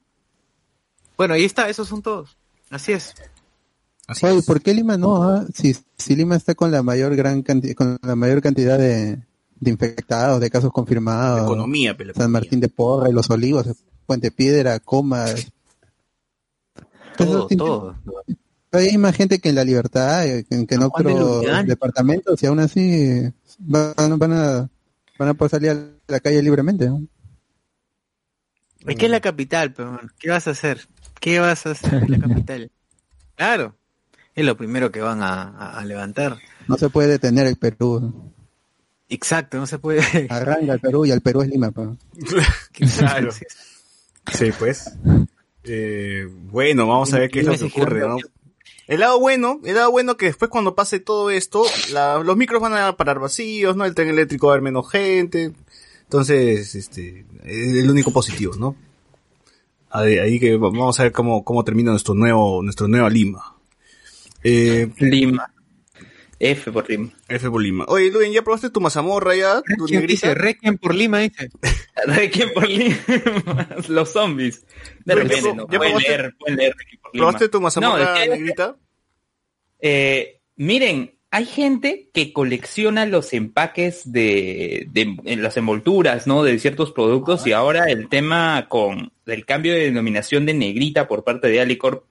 Bueno, 1.17 1.33
ahí 1.33 1.45
está, 1.47 1.71
esos 1.71 1.89
son 1.89 2.03
todos. 2.03 2.37
Así 2.69 2.93
es. 2.93 3.15
Así 4.07 4.27
Oye, 4.27 4.41
es. 4.41 4.45
¿por 4.45 4.61
qué 4.61 4.75
Lima 4.75 4.99
no? 4.99 5.23
ah? 5.23 5.47
Si, 5.55 5.75
si 5.97 6.15
Lima 6.15 6.37
está 6.37 6.55
con 6.55 6.71
la 6.71 6.83
mayor 6.83 7.17
gran 7.17 7.41
cantidad, 7.41 7.75
con 7.75 7.99
la 8.03 8.15
mayor 8.15 8.43
cantidad 8.43 8.79
de, 8.79 9.21
de 9.59 9.71
infectados, 9.71 10.39
de 10.39 10.51
casos 10.51 10.71
confirmados. 10.71 11.45
Economía, 11.45 11.97
pero 11.97 12.13
San 12.13 12.31
Martín 12.31 12.61
de 12.61 12.69
Porra 12.69 13.09
y 13.09 13.15
Los 13.15 13.31
Olivos, 13.31 13.67
Puente 14.05 14.31
Piedra, 14.31 14.81
Comas. 14.81 15.51
Todo, 17.17 17.47
todo. 17.47 17.97
Hay 18.73 18.97
más 18.99 19.17
gente 19.17 19.39
que 19.41 19.49
en 19.49 19.55
La 19.57 19.65
Libertad, 19.65 20.27
eh, 20.27 20.45
que, 20.49 20.67
que 20.67 20.75
en 20.77 20.89
Juan 20.89 21.05
de 21.05 21.13
otros 21.13 21.37
Lurigan. 21.43 21.67
departamentos 21.67 22.43
y 22.43 22.47
aún 22.47 22.61
así 22.61 23.23
van, 23.59 24.19
van 24.19 24.33
a 24.33 24.71
van 25.19 25.29
a 25.29 25.35
poder 25.35 25.51
salir 25.51 25.71
a 25.71 25.87
la 26.07 26.21
calle 26.21 26.43
libremente. 26.43 26.87
¿no? 26.89 27.03
Es 28.87 28.97
que 28.97 29.07
es 29.07 29.11
la 29.11 29.21
capital, 29.21 29.73
pero 29.75 30.01
¿qué 30.19 30.31
vas 30.31 30.47
a 30.47 30.53
hacer? 30.53 30.89
¿Qué 31.21 31.39
vas 31.41 31.67
a 31.67 31.73
hacer 31.73 32.05
en 32.05 32.11
la 32.13 32.19
capital? 32.29 32.71
Claro, 33.37 33.75
es 34.35 34.45
lo 34.45 34.57
primero 34.57 34.91
que 34.91 35.01
van 35.01 35.23
a, 35.23 35.43
a- 35.43 35.79
a 35.81 35.85
levantar. 35.85 36.39
No 36.69 36.77
se 36.79 36.89
puede 36.89 37.09
detener 37.09 37.47
el 37.47 37.57
Perú. 37.57 38.33
Exacto, 39.09 39.59
no 39.59 39.67
se 39.67 39.79
puede. 39.79 40.01
Arranca 40.31 40.73
el 40.75 40.81
Perú 40.81 41.05
y 41.05 41.11
el 41.11 41.21
Perú 41.21 41.43
es 41.43 41.49
Lima. 41.49 41.71
pues. 41.73 41.89
Claro. 42.99 43.31
Sí, 44.33 44.51
pues. 44.59 44.91
Eh, 45.65 46.27
bueno, 46.51 46.87
vamos 46.87 47.13
a 47.13 47.19
ver 47.19 47.31
qué 47.31 47.41
es 47.41 47.47
lo 47.47 47.59
que 47.59 47.65
ocurre, 47.65 48.01
¿no? 48.01 48.17
El 48.91 48.99
lado 48.99 49.21
bueno, 49.21 49.61
el 49.63 49.77
lado 49.77 49.93
bueno 49.93 50.17
que 50.17 50.27
después 50.27 50.51
cuando 50.51 50.75
pase 50.75 50.99
todo 50.99 51.31
esto, 51.31 51.65
los 52.25 52.37
micros 52.37 52.61
van 52.61 52.75
a 52.75 52.97
parar 52.97 53.21
vacíos, 53.21 53.77
¿no? 53.77 53.85
El 53.85 53.95
tren 53.95 54.09
eléctrico 54.09 54.49
va 54.49 54.53
a 54.53 54.55
haber 54.55 54.65
menos 54.65 54.91
gente. 54.91 55.53
Entonces, 56.03 56.75
este, 56.75 57.25
es 57.45 57.77
el 57.77 57.89
único 57.89 58.13
positivo, 58.13 58.57
¿no? 58.57 58.75
Ahí, 59.91 60.41
que 60.41 60.57
vamos 60.57 60.99
a 60.99 61.05
ver 61.05 61.13
cómo, 61.13 61.45
cómo 61.45 61.63
termina 61.63 61.93
nuestro 61.93 62.15
nuevo, 62.15 62.65
nuestro 62.65 62.89
nueva 62.89 63.09
Lima. 63.09 63.55
Eh, 64.43 64.91
Lima. 64.99 65.53
F 66.43 66.73
por 66.73 66.89
Lima. 66.89 67.11
F 67.29 67.51
por 67.51 67.63
Lima. 67.63 67.85
Oye, 67.89 68.11
Luen, 68.11 68.33
¿ya 68.33 68.41
probaste 68.43 68.71
tu 68.71 68.81
mazamorra 68.81 69.37
ya? 69.37 69.61
¿Tu 69.77 69.85
¿Quién 69.85 70.01
negrita? 70.01 70.29
dice? 70.29 70.35
Requiem 70.35 70.79
por 70.79 70.95
Lima, 70.95 71.19
dice. 71.21 71.51
Requiem 72.07 72.53
por 72.55 72.67
Lima. 72.69 72.97
Los 73.89 74.11
zombies. 74.13 74.65
De 75.05 75.15
¿Ya 75.15 75.15
repente, 75.15 75.43
probaste- 75.43 75.57
¿no? 75.57 75.67
Pueden 75.67 75.99
leer, 75.99 76.35
pueden 76.39 76.57
leer 76.57 76.75
Requiem 76.79 77.01
por 77.03 77.15
Lima. 77.15 77.23
¿Probaste 77.27 77.49
tu 77.51 77.61
mazamorra 77.61 77.99
No, 78.05 78.17
es 78.17 78.21
que- 78.25 78.29
negrita? 78.31 78.77
Eh, 79.81 80.41
miren, 80.57 81.15
hay 81.31 81.45
gente 81.47 82.11
que 82.13 82.33
colecciona 82.33 83.07
los 83.07 83.33
empaques 83.33 84.11
de, 84.11 84.87
de 84.91 85.37
las 85.37 85.57
envolturas, 85.57 86.27
¿no? 86.27 86.43
De 86.43 86.59
ciertos 86.59 86.91
productos 86.93 87.47
y 87.47 87.53
ahora 87.53 87.85
el 87.91 88.09
tema 88.09 88.67
con 88.69 89.13
el 89.27 89.47
cambio 89.47 89.73
de 89.75 89.81
denominación 89.83 90.45
de 90.47 90.55
negrita 90.55 91.07
por 91.07 91.23
parte 91.23 91.49
de 91.49 91.61
Alicorp 91.61 92.05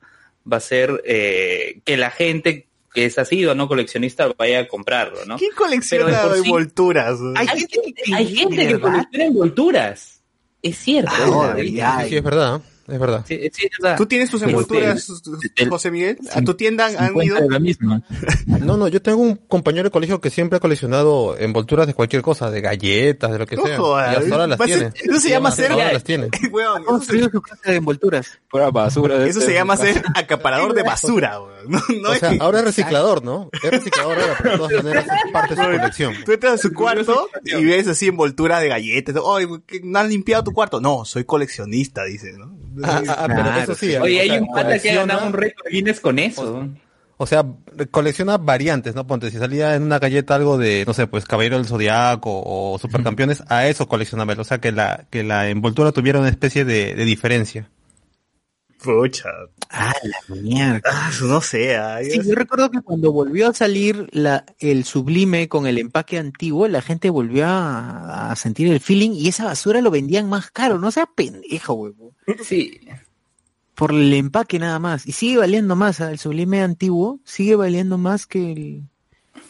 va 0.51 0.57
a 0.57 0.61
ser 0.61 1.01
eh, 1.05 1.81
que 1.83 1.97
la 1.97 2.11
gente 2.11 2.68
que 2.93 3.05
es 3.05 3.17
así 3.19 3.45
o 3.45 3.53
no 3.55 3.67
coleccionista 3.67 4.27
vaya 4.37 4.59
a 4.61 4.67
comprarlo, 4.67 5.25
¿no? 5.25 5.37
¿Quién 5.37 5.51
colecciona 5.55 6.05
de 6.23 6.27
por 6.27 6.37
sí- 6.37 6.45
envolturas? 6.45 7.19
Hay 7.35 7.47
Hay 7.47 7.59
gente 7.59 7.93
que- 8.03 8.13
hay 8.15 8.35
gente 8.35 8.67
que 8.67 8.79
colecciona 8.79 9.25
envolturas. 9.25 10.21
Es 10.61 10.77
cierto. 10.77 11.11
Ah, 11.13 11.53
es 11.57 11.61
ay, 11.61 11.71
verdad. 11.71 11.93
ay. 11.97 12.03
Sí, 12.03 12.09
sí, 12.09 12.15
es 12.17 12.23
verdad, 12.23 12.61
es 12.91 12.99
verdad. 12.99 13.25
Sí, 13.27 13.39
sí, 13.53 13.65
es 13.65 13.77
verdad. 13.81 13.97
¿Tú 13.97 14.05
tienes 14.05 14.29
tus 14.29 14.41
envolturas, 14.41 15.07
José 15.69 15.91
Miguel? 15.91 16.17
¿A 16.33 16.41
tu 16.41 16.53
tienda 16.55 16.85
han- 16.87 16.97
han 16.97 17.07
50 17.09 17.25
ido? 17.39 17.49
la 17.49 17.59
misma. 17.59 18.01
No, 18.59 18.77
no, 18.77 18.87
yo 18.87 19.01
tengo 19.01 19.21
un 19.21 19.35
compañero 19.35 19.85
de 19.85 19.91
colegio 19.91 20.19
que 20.21 20.29
siempre 20.29 20.57
ha 20.57 20.59
coleccionado 20.59 21.37
envolturas 21.37 21.87
de 21.87 21.93
cualquier 21.93 22.21
cosa, 22.21 22.51
de 22.51 22.61
galletas, 22.61 23.31
de 23.31 23.39
lo 23.39 23.45
que 23.45 23.55
No 23.55 23.65
sea. 23.65 23.77
jodas, 23.77 24.13
y 24.13 24.15
hasta 24.17 24.33
ahora 24.35 24.47
las 24.47 24.59
tiene. 24.59 24.91
eso 24.95 25.19
se 25.19 25.29
llama 25.29 25.51
ser- 25.51 25.71
Ahora 25.71 25.93
las 25.93 26.03
tiene. 26.03 26.27
Weón, 26.51 26.81
eso, 26.81 26.91
construido 26.91 27.29
su 27.29 27.41
casa 27.41 27.71
de 27.71 27.77
envolturas. 27.77 28.27
Pura 28.51 28.69
basura. 28.71 29.25
eso 29.25 29.39
se 29.41 29.53
llama 29.53 29.77
ser 29.77 30.03
acaparador 30.15 30.73
de 30.73 30.83
basura, 30.83 31.39
weón. 31.39 31.49
No, 31.69 31.79
no 32.01 32.09
o 32.09 32.13
es 32.13 32.19
sea, 32.19 32.31
que 32.31 32.37
ahora 32.41 32.59
es 32.59 32.65
reciclador, 32.65 33.23
¿no? 33.23 33.49
Es 33.63 33.69
reciclador 33.71 34.17
ahora, 34.19 34.35
pero 34.41 34.51
de 34.51 34.57
todas 34.57 34.83
maneras 34.83 35.05
es 35.25 35.31
parte 35.31 35.55
de 35.55 35.61
su 35.63 35.67
colección. 35.79 36.13
tú 36.25 36.31
entras 36.31 36.53
a 36.53 36.57
su 36.57 36.73
cuarto 36.73 37.29
y 37.45 37.63
ves 37.63 37.87
así 37.87 38.07
envoltura 38.07 38.59
de 38.59 38.67
galletas. 38.69 39.15
Oye, 39.21 39.47
¿qué- 39.67 39.81
¿no 39.83 39.99
has 39.99 40.07
limpiado 40.09 40.43
tu 40.43 40.51
cuarto? 40.51 40.81
No, 40.81 41.05
soy 41.05 41.23
coleccionista, 41.25 42.03
dice, 42.05 42.33
¿no? 42.37 42.57
Ah, 42.83 43.01
ah, 43.07 43.25
pero 43.27 43.43
Claro, 43.43 43.61
eso 43.61 43.75
sí. 43.75 43.95
Oye, 43.95 44.19
o 44.19 44.21
hay 44.21 44.29
sea, 44.29 44.41
un 44.41 44.47
pata 44.47 44.79
que 44.79 44.91
ha 44.91 44.95
ganado 44.95 45.27
un 45.27 45.33
récord 45.33 45.71
Guinness 45.71 45.99
con 45.99 46.19
eso. 46.19 46.67
O 47.17 47.25
sea, 47.25 47.45
colecciona 47.91 48.37
variantes, 48.37 48.95
¿no? 48.95 49.05
Ponte, 49.05 49.29
si 49.29 49.37
salía 49.37 49.75
en 49.75 49.83
una 49.83 49.99
galleta 49.99 50.35
algo 50.35 50.57
de, 50.57 50.85
no 50.87 50.93
sé, 50.93 51.05
pues 51.05 51.25
Caballero 51.25 51.57
del 51.57 51.65
Zodiaco 51.67 52.41
o 52.45 52.79
Supercampeones, 52.79 53.43
a 53.49 53.67
eso 53.67 53.89
coleccionaba. 53.89 54.33
O 54.37 54.43
sea, 54.45 54.59
que 54.59 54.71
la, 54.71 55.05
que 55.09 55.23
la 55.23 55.49
envoltura 55.49 55.91
tuviera 55.91 56.19
una 56.19 56.29
especie 56.29 56.63
de, 56.63 56.95
de 56.95 57.05
diferencia. 57.05 57.69
Pucha. 58.81 59.29
Ah, 59.69 59.93
la 60.03 60.35
mierda. 60.35 60.81
Ah, 60.85 61.11
no 61.21 61.41
sé. 61.41 61.77
Sí, 62.09 62.21
yo 62.25 62.33
recuerdo 62.33 62.71
que 62.71 62.81
cuando 62.81 63.11
volvió 63.11 63.49
a 63.49 63.53
salir 63.53 64.07
la, 64.11 64.45
el 64.59 64.85
sublime 64.85 65.49
con 65.49 65.67
el 65.67 65.77
empaque 65.77 66.17
antiguo, 66.17 66.67
la 66.67 66.81
gente 66.81 67.09
volvió 67.09 67.45
a, 67.45 68.31
a 68.31 68.35
sentir 68.35 68.71
el 68.71 68.79
feeling 68.79 69.11
y 69.11 69.27
esa 69.27 69.45
basura 69.45 69.81
lo 69.81 69.91
vendían 69.91 70.29
más 70.29 70.49
caro. 70.49 70.79
No 70.79 70.91
sea 70.91 71.07
pendejo, 71.07 71.73
huevo. 71.73 72.15
Sí. 72.43 72.79
Por 73.75 73.91
el 73.91 74.13
empaque 74.13 74.59
nada 74.59 74.79
más. 74.79 75.05
Y 75.05 75.11
sigue 75.11 75.37
valiendo 75.37 75.75
más, 75.75 75.99
¿ah? 76.01 76.11
el 76.11 76.19
sublime 76.19 76.61
antiguo 76.61 77.19
sigue 77.25 77.55
valiendo 77.55 77.97
más 77.97 78.25
que 78.25 78.51
el... 78.51 78.83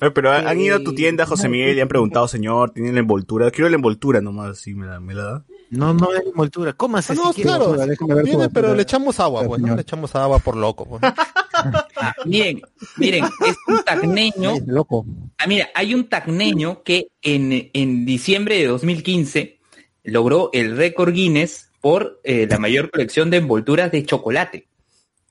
Eh, 0.02 0.12
Pero 0.12 0.32
han 0.32 0.48
han 0.48 0.60
ido 0.60 0.78
a 0.78 0.84
tu 0.84 0.94
tienda, 0.94 1.26
José 1.26 1.50
Miguel, 1.50 1.78
y 1.78 1.82
han 1.82 1.88
preguntado, 1.88 2.28
señor, 2.28 2.72
¿tienen 2.72 2.94
la 2.94 3.02
envoltura? 3.02 3.52
Quiero 3.52 3.70
la 3.70 3.76
envoltura 3.76 4.22
nomás, 4.22 4.60
sí, 4.60 4.74
me 4.74 4.86
la, 4.86 5.00
me 5.00 5.14
la 5.14 5.24
da. 5.24 5.46
No, 5.72 5.94
no 5.94 6.10
hay 6.12 6.28
envoltura. 6.28 6.74
Cómase 6.74 7.14
Ah, 7.14 7.16
si 7.16 7.22
no, 7.22 7.34
quiere. 7.34 7.50
claro, 7.50 8.24
viene, 8.24 8.50
pero 8.50 8.74
le 8.74 8.82
echamos 8.84 9.20
agua, 9.20 9.44
pues, 9.46 9.62
¿no? 9.62 9.76
Le 9.76 9.82
echamos 9.82 10.16
agua 10.16 10.40
por 10.40 10.56
loco, 10.56 10.86
pues. 10.86 11.02
Ah, 11.04 12.14
miren, 12.26 12.62
miren, 12.98 13.26
es 13.46 13.56
un 13.68 13.84
tacneño. 13.84 14.56
Es 14.56 14.68
loco. 14.68 15.06
Ah, 15.38 15.46
mira, 15.48 15.70
hay 15.76 15.94
un 15.94 16.08
tacneño 16.08 16.84
que 16.84 17.08
en, 17.22 17.70
en 17.74 18.06
diciembre 18.06 18.58
de 18.58 18.68
2015 18.68 19.60
logró 20.06 20.50
el 20.54 20.76
récord 20.78 21.14
Guinness 21.14 21.70
por 21.82 22.20
eh, 22.24 22.48
la 22.50 22.58
mayor 22.60 22.90
colección 22.92 23.30
de 23.30 23.38
envolturas 23.38 23.92
de 23.92 24.06
chocolate. 24.06 24.68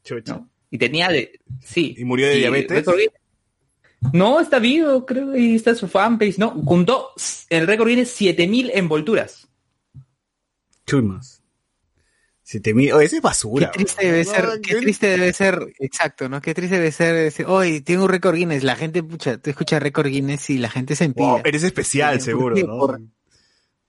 Chucha. 0.04 0.34
¿no? 0.34 0.48
Y 0.70 0.78
tenía 0.78 1.08
de... 1.08 1.40
Sí. 1.64 1.94
¿Y 1.98 2.04
murió 2.04 2.28
de 2.28 2.36
Y 2.36 2.40
diabetes? 2.40 2.86
No, 4.12 4.38
está 4.40 4.58
vivo, 4.60 5.04
creo, 5.04 5.34
y 5.36 5.56
está 5.56 5.74
su 5.74 5.88
fanpage, 5.88 6.38
¿no? 6.38 6.50
Juntó 6.50 7.08
el 7.50 7.66
récord 7.66 7.88
Guinness 7.88 8.10
7000 8.10 8.70
envolturas. 8.74 9.47
Chumas. 10.88 11.42
Siete 12.42 12.72
mil, 12.72 12.92
oh, 12.94 13.00
ese 13.00 13.16
es 13.16 13.22
basura. 13.22 13.70
Qué 13.72 13.84
triste 13.84 14.06
debe 14.06 14.24
No, 14.24 14.30
ser, 14.30 14.44
no, 14.46 14.50
qué 14.62 14.72
yo- 14.72 14.80
triste 14.80 15.06
debe 15.06 15.32
ser, 15.34 15.66
exacto, 15.80 16.30
¿no? 16.30 16.40
Qué 16.40 16.54
triste 16.54 16.76
debe 16.76 16.92
ser 16.92 17.14
decir, 17.14 17.44
hoy 17.46 17.82
tengo 17.82 18.04
un 18.04 18.08
récord 18.08 18.36
Guinness, 18.36 18.64
la 18.64 18.74
gente, 18.74 19.02
pucha, 19.02 19.36
tú 19.36 19.50
escuchas 19.50 19.82
récord 19.82 20.06
Guinness 20.08 20.48
y 20.48 20.56
la 20.56 20.70
gente 20.70 20.96
se 20.96 21.04
empila. 21.04 21.28
Wow, 21.28 21.42
eres 21.44 21.62
especial, 21.62 22.14
¿Por 22.16 22.24
seguro? 22.24 22.56
¿no? 22.56 22.78
Por- 22.78 23.00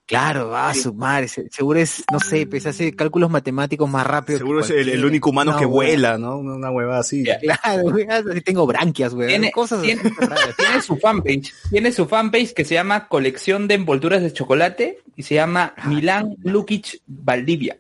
Claro, 0.10 0.50
va 0.50 0.70
a 0.72 0.74
su 0.74 0.92
madre, 0.92 1.28
se- 1.28 1.48
seguro 1.52 1.80
es, 1.80 2.04
no 2.12 2.20
sé, 2.20 2.48
pues 2.48 2.66
hace 2.66 2.96
cálculos 2.96 3.30
matemáticos 3.30 3.88
más 3.88 4.08
rápido. 4.08 4.40
que 4.40 4.44
Seguro 4.44 4.62
es 4.62 4.70
el, 4.72 5.06
único 5.06 5.30
humano 5.30 5.52
No, 5.52 5.60
que 5.60 5.66
vuela, 5.66 6.18
¿no? 6.18 6.40
Una, 6.40 6.72
huevada 6.72 7.02
así. 7.02 7.24
Claro, 7.24 7.84
güey, 7.92 8.08
así 8.10 8.42
tengo 8.42 8.66
branquias, 8.66 9.14
güey. 9.14 9.28
Tiene, 9.28 9.52
cosas 9.52 9.84
tiene- 9.84 10.02
tiene 10.58 10.82
su 10.82 10.98
fanpage. 10.98 11.54
Tiene 11.70 11.92
su 11.92 12.08
fanpage 12.08 12.54
que 12.56 12.66
se 12.66 12.74
llama 12.74 13.08
Colección 13.08 13.68
de 13.68 13.76
Envolturas 13.76 14.24
de 14.24 14.34
Chocolate 14.34 14.98
y 15.16 15.22
se 15.22 15.36
llama 15.36 15.76
Milán 15.86 16.36
Lukic 16.44 17.02
Valdivia. 17.06 17.78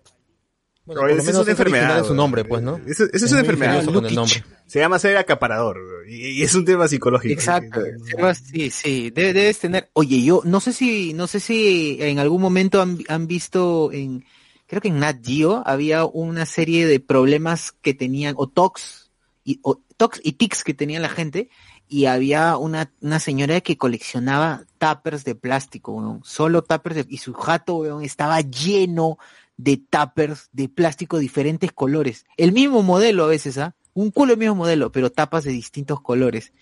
Bueno, 0.89 1.01
por 1.01 1.10
lo 1.12 1.15
menos 1.24 1.27
es 1.27 1.34
una 1.36 1.41
es 1.43 1.48
enfermedad. 1.50 2.00
en 2.00 2.05
su 2.05 2.13
nombre, 2.15 2.46
pues, 2.46 2.63
¿no? 2.63 2.77
Esa 2.88 3.03
es 3.13 3.22
Es 3.24 3.31
una 3.31 3.41
enfermedad. 3.41 3.86
con 3.86 4.05
el 4.05 4.15
nombre. 4.15 4.43
Se 4.65 4.79
llama 4.79 4.98
ser 5.00 5.17
acaparador. 5.17 5.77
Y, 6.08 6.29
y 6.39 6.41
es 6.43 6.55
un 6.55 6.65
tema 6.65 6.88
psicológico. 6.88 7.31
Exacto. 7.34 7.81
Sí, 8.51 8.69
sí, 8.72 9.10
de- 9.12 9.34
debes 9.34 9.60
tener. 9.60 9.89
Oye, 9.93 10.24
yo 10.24 10.41
no 10.46 10.60
sé 10.60 10.74
si, 10.74 11.13
no 11.13 11.27
sé 11.27 11.39
si 11.39 11.98
en 12.01 12.17
algún 12.19 12.41
momento 12.41 12.81
han, 12.81 12.98
han 13.08 13.27
visto 13.27 13.91
en, 13.91 14.25
creo 14.67 14.81
que 14.81 14.88
en 14.88 15.00
Nat 15.00 15.17
Geo 15.23 15.62
había 15.65 16.06
una 16.06 16.45
serie 16.45 16.88
de 16.88 16.99
problemas 16.99 17.71
que 17.82 17.93
tenían, 17.93 18.34
o 18.38 18.47
tox, 18.47 19.12
y, 19.43 19.60
o 19.63 19.80
tox 19.97 20.19
y 20.23 20.34
tics 20.34 20.63
que 20.63 20.73
tenía 20.73 20.99
la 20.99 21.10
gente, 21.10 21.49
y 21.88 22.06
había 22.06 22.56
una, 22.58 22.91
una 23.02 23.19
señora 23.19 23.62
que 23.62 23.75
coleccionaba 23.78 24.63
tuppers 24.78 25.23
de 25.23 25.34
plástico, 25.34 25.93
weón, 25.93 26.21
solo 26.23 26.63
tuppers 26.63 26.95
de, 26.97 27.06
y 27.10 27.17
su 27.17 27.34
jato, 27.34 27.78
weón, 27.78 28.04
estaba 28.04 28.41
lleno 28.41 29.17
de 29.60 29.76
tuppers 29.76 30.48
de 30.54 30.69
plástico 30.69 31.19
diferentes 31.19 31.74
colores. 31.74 32.26
El 32.38 32.54
mismo 32.54 32.82
modelo 32.82 33.26
a 33.26 33.28
veces, 33.28 33.58
¿ah? 33.58 33.76
Un 33.93 34.10
culo 34.10 34.34
el 34.34 34.39
mismo 34.39 34.56
modelo, 34.56 34.89
pero 34.89 35.12
tapas 35.12 35.43
de 35.43 35.52
distintos 35.52 36.00
colores. 36.00 36.54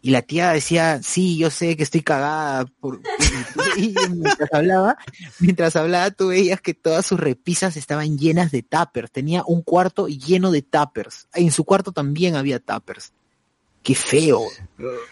Y 0.00 0.10
la 0.10 0.22
tía 0.22 0.52
decía, 0.52 1.02
sí, 1.02 1.36
yo 1.36 1.50
sé 1.50 1.76
que 1.76 1.82
estoy 1.82 2.00
cagada. 2.00 2.64
Por... 2.80 3.02
Mientras 3.76 4.54
hablaba, 4.54 4.96
mientras 5.40 5.76
hablaba, 5.76 6.10
tú 6.10 6.28
veías 6.28 6.60
que 6.62 6.72
todas 6.72 7.04
sus 7.04 7.20
repisas 7.20 7.76
estaban 7.76 8.16
llenas 8.16 8.50
de 8.50 8.62
tuppers. 8.62 9.10
Tenía 9.10 9.42
un 9.46 9.60
cuarto 9.60 10.08
lleno 10.08 10.50
de 10.50 10.62
tuppers. 10.62 11.28
En 11.34 11.50
su 11.50 11.64
cuarto 11.64 11.92
también 11.92 12.34
había 12.34 12.60
tuppers. 12.60 13.12
Qué 13.82 13.94
feo. 13.94 14.42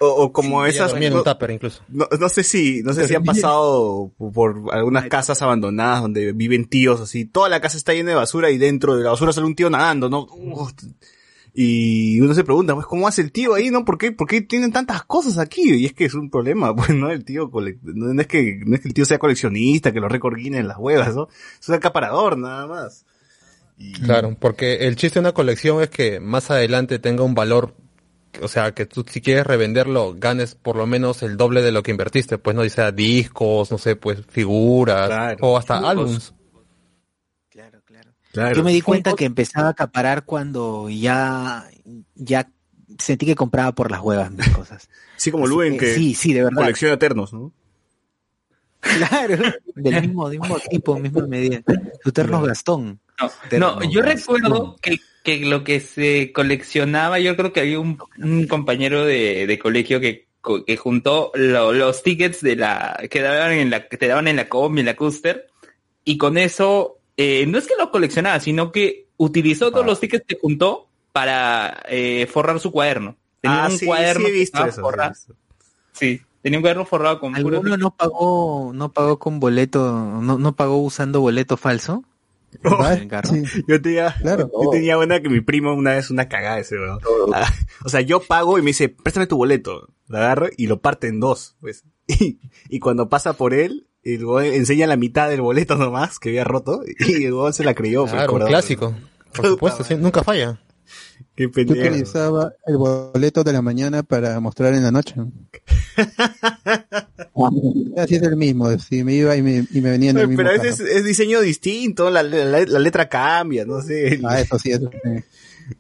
O, 0.01 0.07
o 0.07 0.33
como 0.33 0.67
esas. 0.67 0.93
en 0.95 1.13
no, 1.13 1.19
un 1.19 1.25
tupper 1.25 1.51
incluso. 1.51 1.83
no- 1.89 2.09
no 2.19 2.29
sé 2.29 2.43
si, 2.43 2.83
no 2.83 2.93
sé 2.93 3.07
si 3.09 3.15
han 3.15 3.25
pasado 3.25 4.13
por 4.35 4.65
algunas 4.73 5.07
casas 5.07 5.41
abandonadas 5.43 6.03
donde 6.03 6.33
viven 6.33 6.67
tíos 6.67 7.01
así. 7.01 7.25
Toda 7.25 7.49
la 7.49 7.61
casa 7.61 7.77
está 7.79 7.95
llena 7.95 8.11
de 8.11 8.17
basura 8.17 8.51
y 8.51 8.59
dentro 8.59 8.97
de 8.97 9.05
la 9.05 9.11
basura 9.11 9.33
sale 9.33 9.47
un 9.47 9.55
tío 9.55 9.71
nadando, 9.71 10.09
¿no? 10.11 10.27
Uf, 10.31 10.73
y 11.59 12.21
uno 12.21 12.35
se 12.35 12.45
pregunta, 12.45 12.75
pues, 12.75 12.87
¿cómo 12.87 13.09
hace 13.09 13.23
el 13.23 13.33
tío 13.33 13.55
ahí, 13.55 13.71
no? 13.71 13.85
¿Por 13.87 13.97
qué, 13.97 14.13
por 14.13 14.29
qué 14.29 14.43
tienen 14.43 14.73
tantas 14.73 15.05
cosas 15.05 15.39
aquí? 15.39 15.73
Y 15.75 15.87
es 15.87 15.95
que 15.95 16.05
es 16.05 16.13
un 16.13 16.29
problema, 16.29 16.75
pues, 16.77 16.91
¿no? 16.91 17.11
El 17.11 17.25
tío, 17.25 17.51
cole- 17.51 17.79
no 17.83 18.21
es 18.21 18.27
que, 18.27 18.61
no 18.67 18.75
es 18.75 18.83
que 18.83 18.89
el 18.89 18.95
tío 18.95 19.07
sea 19.07 19.19
coleccionista, 19.19 19.91
que 19.93 20.01
lo 20.01 20.09
recorguine 20.09 20.59
en 20.59 20.69
las 20.69 20.77
huevas, 20.79 21.15
¿no? 21.15 21.29
Es 21.59 21.69
un 21.69 21.77
acaparador, 21.77 22.37
nada 22.37 22.67
más. 22.67 23.07
Y- 23.79 23.93
Claro, 23.95 24.37
porque 24.39 24.87
el 24.87 24.97
chiste 24.97 25.15
de 25.19 25.21
una 25.21 25.33
colección 25.33 25.83
es 25.83 25.89
que 25.89 26.21
más 26.21 26.51
adelante 26.51 26.99
tenga 26.99 27.23
un 27.25 27.35
valor, 27.35 27.75
o 28.43 28.49
sea, 28.49 28.73
que 28.73 28.87
tú 28.87 29.05
si 29.09 29.21
quieres 29.21 29.47
revenderlo, 29.47 30.15
ganes 30.17 30.55
por 30.55 30.77
lo 30.77 30.87
menos 30.87 31.23
el 31.23 31.37
doble 31.37 31.63
de 31.63 31.73
lo 31.73 31.83
que 31.83 31.91
invertiste, 31.91 32.39
pues 32.39 32.55
no, 32.57 32.69
sea 32.69 32.93
discos, 32.93 33.71
no 33.71 33.79
sé, 33.79 33.97
pues 33.97 34.25
figuras, 34.29 35.09
Claro. 35.09 35.39
o 35.41 35.57
hasta 35.57 35.79
álbums. 35.79 36.35
Claro, 37.51 37.81
claro. 37.85 38.11
Claro. 38.33 38.57
Yo 38.57 38.65
me 38.65 38.73
di 38.73 38.81
cuenta 38.83 39.15
que 39.15 39.25
empezaba 39.25 39.69
a 39.69 39.71
acaparar 39.73 40.25
cuando 40.25 40.89
ya, 40.91 41.69
ya 42.15 42.51
sentí 42.99 43.27
que 43.27 43.35
compraba 43.35 43.73
por 43.73 43.91
las 43.91 44.01
huevas 44.01 44.31
mis 44.31 44.49
cosas. 44.51 44.89
Así 45.17 45.31
como 45.31 45.47
Luen, 45.47 45.73
que 45.79 45.87
que 45.87 45.95
sí, 45.95 46.15
sí, 46.15 46.33
de 46.33 46.45
verdad. 46.45 46.61
colecciona 46.63 46.95
eternos, 46.95 47.33
¿no? 47.33 47.53
Claro, 48.81 49.37
del 49.75 50.01
mismo, 50.03 50.29
del 50.29 50.41
mismo 50.41 50.59
tipo, 50.71 50.99
misma 50.99 51.27
medida. 51.27 51.63
Su 52.05 52.13
terno 52.13 52.43
Gastón. 52.43 53.01
No, 53.19 53.77
no, 53.77 53.91
yo 53.91 54.03
recuerdo 54.03 54.77
que, 54.83 54.99
que 55.23 55.41
lo 55.41 55.65
que 55.65 55.81
se 55.81 56.33
coleccionaba, 56.33 57.19
yo 57.19 57.37
creo 57.37 57.53
que 57.53 57.61
había 57.61 57.81
un, 57.81 57.99
un 58.19 58.47
compañero 58.47 59.05
de, 59.05 59.47
de 59.47 59.59
colegio 59.59 60.01
que, 60.01 60.27
juntó 60.77 61.33
lo- 61.35 61.73
los 61.73 62.03
tickets 62.03 62.41
de 62.41 62.55
la 62.57 63.03
que 63.11 63.21
daban 63.21 63.53
en 63.53 63.71
la 63.71 63.89
que 63.89 63.97
te 63.97 64.07
daban 64.07 64.29
en 64.29 64.37
la 64.37 64.49
com 64.49 64.77
y 64.77 64.81
en 64.81 64.87
la 64.87 64.95
Custer 64.97 65.49
y 66.05 66.19
con 66.19 66.39
eso 66.39 66.99
eh, 67.17 67.47
no 67.47 67.59
es 67.59 67.67
que 67.67 67.75
lo 67.77 67.91
coleccionaba, 67.91 68.39
sino 68.39 68.71
que 68.71 69.07
utilizó 69.17 69.73
todos 69.73 69.87
los 69.87 69.99
tickets 69.99 70.25
que 70.27 70.39
juntó 70.41 70.87
para 71.13 71.83
eh, 71.89 72.29
forrar 72.31 72.61
su 72.61 72.71
cuaderno. 72.71 73.17
Tenía 73.41 73.65
ah, 73.65 73.69
un 73.69 73.79
sí, 73.79 73.87
cuaderno 73.87 74.27
sí 74.27 74.33
he 74.33 74.39
visto 74.39 74.59
eso. 74.59 74.73
sí 74.73 74.79
he 74.79 74.83
forrado. 74.83 75.11
visto. 75.11 75.35
Sí, 75.93 76.21
tenía 76.43 76.59
un 76.59 76.63
cuaderno 76.63 76.85
forrado 76.85 77.19
con 77.19 77.35
¿Alguno 77.35 77.77
no 77.77 77.91
pagó, 77.91 78.71
no 78.75 78.93
pagó 78.93 79.19
con 79.19 79.41
boleto, 79.41 79.91
no, 80.21 80.39
no 80.39 80.55
pagó 80.55 80.77
usando 80.77 81.21
boleto 81.23 81.57
falso? 81.57 82.05
¿Verdad? 82.63 82.93
En 82.95 83.03
el 83.03 83.09
carro. 83.09 83.31
Sí, 83.31 83.43
Yo 83.69 83.81
tenía, 83.83 84.15
Claro. 84.21 84.51
yo 84.63 84.71
tenía 84.71 84.99
una 84.99 85.21
que 85.21 85.29
mi 85.29 85.41
primo 85.41 85.75
una 85.75 85.93
vez 85.93 86.11
una 86.11 86.29
cagada 86.29 86.59
ese 86.59 86.77
weón. 86.77 86.99
Ah, 87.35 87.53
o 87.85 87.89
sea, 87.89 88.01
yo 88.01 88.21
pago 88.21 88.59
y 88.59 88.63
me 88.63 88.69
dice, 88.69 88.89
préstame 88.89 89.27
tu 89.27 89.37
boleto. 89.37 89.89
Lo 90.09 90.19
agarro 90.19 90.49
y 90.57 90.67
lo 90.69 90.81
parte 90.81 91.09
en 91.09 91.21
dos, 91.21 91.57
pues. 91.61 91.85
Y, 92.09 92.39
y 92.69 92.79
cuando 92.79 93.09
pasa 93.09 93.33
por 93.33 93.53
él, 93.53 93.89
el 94.05 94.25
weón 94.25 94.45
enseña 94.55 94.87
la 94.87 94.97
mitad 94.97 95.29
del 95.29 95.41
boleto 95.41 95.75
nomás 95.77 96.19
que 96.21 96.29
había 96.29 96.45
roto 96.45 96.83
y 97.01 97.25
el 97.25 97.33
weón 97.33 97.53
se 97.53 97.65
la 97.65 97.75
creyó. 97.75 98.03
pues, 98.03 98.13
Claro, 98.13 98.27
un 98.27 98.39
cobrador. 98.39 98.51
clásico. 98.51 98.95
Por 99.35 99.47
supuesto, 99.47 99.83
sí, 99.85 99.97
nunca 99.97 100.23
falla. 100.23 100.61
Qué 101.35 101.45
Yo 101.45 101.51
pendejo. 101.51 101.81
utilizaba 101.89 102.53
el 102.67 102.77
boleto 102.79 103.43
de 103.45 103.53
la 103.53 103.61
mañana 103.61 104.03
para 104.05 104.39
mostrar 104.41 104.73
en 104.75 104.83
la 104.85 104.91
noche. 104.93 105.15
Así 107.97 108.17
es 108.17 108.23
el 108.23 108.37
mismo, 108.37 108.79
sí, 108.79 109.05
me 109.05 109.15
iba 109.15 109.37
y 109.37 109.43
me, 109.43 109.67
y 109.71 109.81
me 109.81 109.91
venía 109.91 110.11
en 110.11 110.17
el 110.17 110.23
Oye, 110.23 110.29
mismo 110.29 110.43
Pero 110.43 110.51
a 110.51 110.63
veces 110.63 110.81
es, 110.81 111.05
diseño 111.05 111.41
distinto, 111.41 112.09
la, 112.11 112.23
la, 112.23 112.45
la 112.45 112.79
letra 112.79 113.09
cambia, 113.09 113.65
no 113.65 113.83
sé. 113.83 114.19
Ah, 114.25 114.41
eso 114.41 114.59
sí, 114.59 114.71
eso 114.71 114.91
sí. 114.91 115.23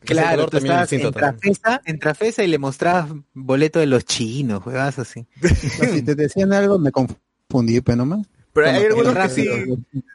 Claro, 0.00 0.48
tú 0.48 0.58
estabas 0.58 0.92
en. 0.92 1.12
Trafesa, 1.12 1.80
en 1.84 1.98
Trafesa 1.98 2.42
y 2.42 2.48
le 2.48 2.58
mostrabas 2.58 3.12
boleto 3.34 3.78
de 3.78 3.86
los 3.86 4.04
chinos, 4.04 4.62
juegas 4.62 4.98
así. 4.98 5.26
No, 5.42 5.92
si 5.92 6.02
te 6.02 6.14
decían 6.14 6.52
algo, 6.52 6.78
me 6.78 6.90
confundí, 6.90 7.80
pero 7.80 7.96
nomás. 7.96 8.26
Pero 8.52 8.68
hay 8.68 8.84
algunos 8.84 9.14
que 9.14 9.28
sí, 9.28 9.48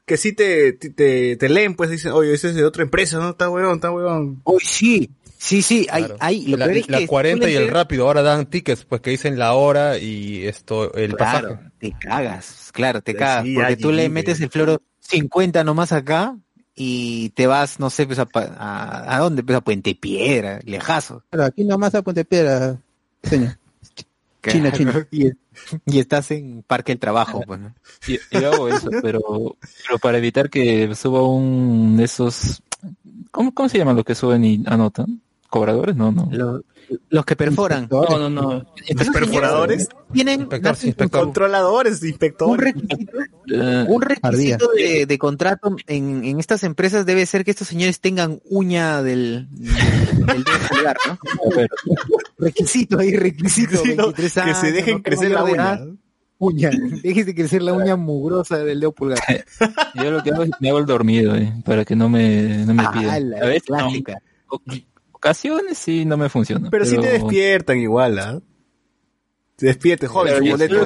que 0.05 0.17
sí 0.17 0.33
te, 0.33 0.73
te, 0.73 0.89
te, 0.89 1.37
te 1.37 1.49
leen, 1.49 1.75
pues 1.75 1.91
dicen, 1.91 2.11
oye, 2.11 2.33
ese 2.33 2.49
es 2.49 2.55
de 2.55 2.63
otra 2.63 2.81
empresa, 2.81 3.19
¿no? 3.19 3.29
Está 3.29 3.49
huevón, 3.49 3.75
está 3.75 3.91
huevón. 3.91 4.41
Uy, 4.45 4.61
sí, 4.63 5.11
sí, 5.41 5.61
sí, 5.61 5.87
hay, 5.91 6.03
Claro. 6.03 6.17
hay, 6.19 6.45
lo 6.45 6.57
la, 6.57 6.65
peor 6.65 6.77
es 6.77 6.89
la 6.89 6.97
que 6.99 7.07
40 7.07 7.49
y 7.49 7.55
el 7.55 7.67
rápido 7.69 8.05
ahora 8.07 8.21
dan 8.21 8.45
tickets, 8.45 8.85
pues 8.85 9.01
que 9.01 9.09
dicen 9.09 9.39
la 9.39 9.53
hora 9.53 9.97
y 9.97 10.45
esto, 10.45 10.93
el 10.93 11.15
Claro, 11.15 11.47
pasaje. 11.49 11.69
te 11.79 11.91
cagas, 11.99 12.69
claro, 12.73 13.01
te 13.01 13.15
cagas, 13.15 13.45
sí, 13.45 13.55
porque 13.55 13.75
tú 13.77 13.91
le 13.91 14.07
metes 14.09 14.39
el 14.41 14.49
floro 14.49 14.81
50 14.99 15.63
nomás 15.63 15.91
acá 15.91 16.37
y 16.75 17.29
te 17.31 17.47
vas, 17.47 17.79
no 17.79 17.89
sé, 17.89 18.05
pues 18.05 18.19
a, 18.19 18.25
pa- 18.25 18.53
a, 18.57 19.15
¿a 19.15 19.19
dónde? 19.19 19.43
Pues 19.43 19.57
a 19.57 19.61
Puente 19.61 19.95
Piedra, 19.95 20.59
lejazo. 20.63 21.23
Claro, 21.29 21.45
aquí 21.47 21.63
nomás 21.63 21.95
a 21.95 22.01
Puente 22.03 22.23
Piedra, 22.23 22.77
señor. 23.23 23.57
China, 24.43 24.71
China. 24.71 25.07
Y, 25.11 25.27
y 25.85 25.99
estás 25.99 26.31
en 26.31 26.63
Parque 26.65 26.91
del 26.93 26.99
Trabajo, 26.99 27.43
pues, 27.45 27.59
¿no? 27.59 27.75
Yo, 28.07 28.15
yo 28.31 28.47
hago 28.51 28.69
eso, 28.69 28.89
pero, 29.01 29.21
pero 29.85 29.99
para 29.99 30.17
evitar 30.17 30.49
que 30.49 30.95
suba 30.95 31.21
un 31.27 31.97
de 31.97 32.05
esos... 32.05 32.63
¿Cómo, 33.29 33.53
cómo 33.53 33.69
se 33.69 33.77
llaman 33.77 33.95
los 33.95 34.05
que 34.05 34.15
suben 34.15 34.43
y 34.43 34.63
anotan? 34.65 35.21
¿Cobradores? 35.51 35.97
No, 35.97 36.13
no. 36.13 36.29
Los, 36.31 36.61
los 37.09 37.25
que 37.25 37.35
perforan. 37.35 37.87
No, 37.91 38.03
no, 38.17 38.29
no. 38.29 38.65
¿Los 38.95 39.09
perforadores? 39.09 39.89
Tienen 40.13 40.39
Inspector, 40.41 40.77
inspector. 40.81 41.21
Controladores, 41.25 42.01
un 42.01 42.07
inspectores. 42.07 42.73
requisito, 42.73 43.11
Eh, 43.53 43.85
un 43.89 44.01
requisito 44.01 44.69
de, 44.71 45.05
de 45.05 45.17
contrato 45.17 45.75
en, 45.87 46.23
en 46.23 46.39
estas 46.39 46.63
empresas 46.63 47.05
debe 47.05 47.25
ser 47.25 47.43
que 47.43 47.51
estos 47.51 47.67
señores 47.67 47.99
tengan 47.99 48.39
uña 48.49 49.03
del, 49.03 49.49
del 49.51 50.43
dedo 50.43 50.57
pulgar, 50.69 50.97
¿no? 51.05 51.19
Requisito 52.39 52.99
ahí, 52.99 53.15
requisito. 53.15 53.77
Sí, 53.83 53.93
no, 53.95 54.05
23 54.13 54.33
que 54.45 54.53
se 54.55 54.71
dejen 54.71 54.95
no 54.97 55.03
crecer 55.03 55.31
la 55.31 55.43
uña. 55.43 55.79
Uña, 56.37 56.71
déjese 57.03 57.35
crecer 57.35 57.61
la 57.61 57.73
uña 57.73 57.95
mugrosa 57.97 58.57
del 58.59 58.79
dedo 58.79 58.93
pulgar. 58.93 59.19
yo 59.95 60.11
lo 60.11 60.23
que 60.23 60.31
hago 60.31 60.43
es 60.43 60.49
me 60.61 60.69
hago 60.69 60.79
el 60.79 60.85
dormido, 60.85 61.35
eh, 61.35 61.53
para 61.65 61.83
que 61.85 61.95
no 61.95 62.07
me, 62.09 62.65
no 62.65 62.73
me 62.73 62.83
Ah, 62.83 62.91
pidan. 62.93 63.29
la 63.31 63.37
A 63.37 63.45
veces, 63.47 63.69
no, 63.69 63.75
clásica. 63.77 64.17
Ocasiones 65.21 65.77
sí 65.77 66.03
no 66.03 66.17
me 66.17 66.29
funciona. 66.29 66.69
Pero 66.71 66.83
sí 66.83 66.97
te 66.97 67.11
despiertan 67.11 67.77
igual, 67.77 68.17
¿ah? 68.17 68.41
Te 69.55 69.67
despiertes, 69.67 70.09
joven, 70.09 70.43
yo 70.43 70.53
boleto. 70.53 70.81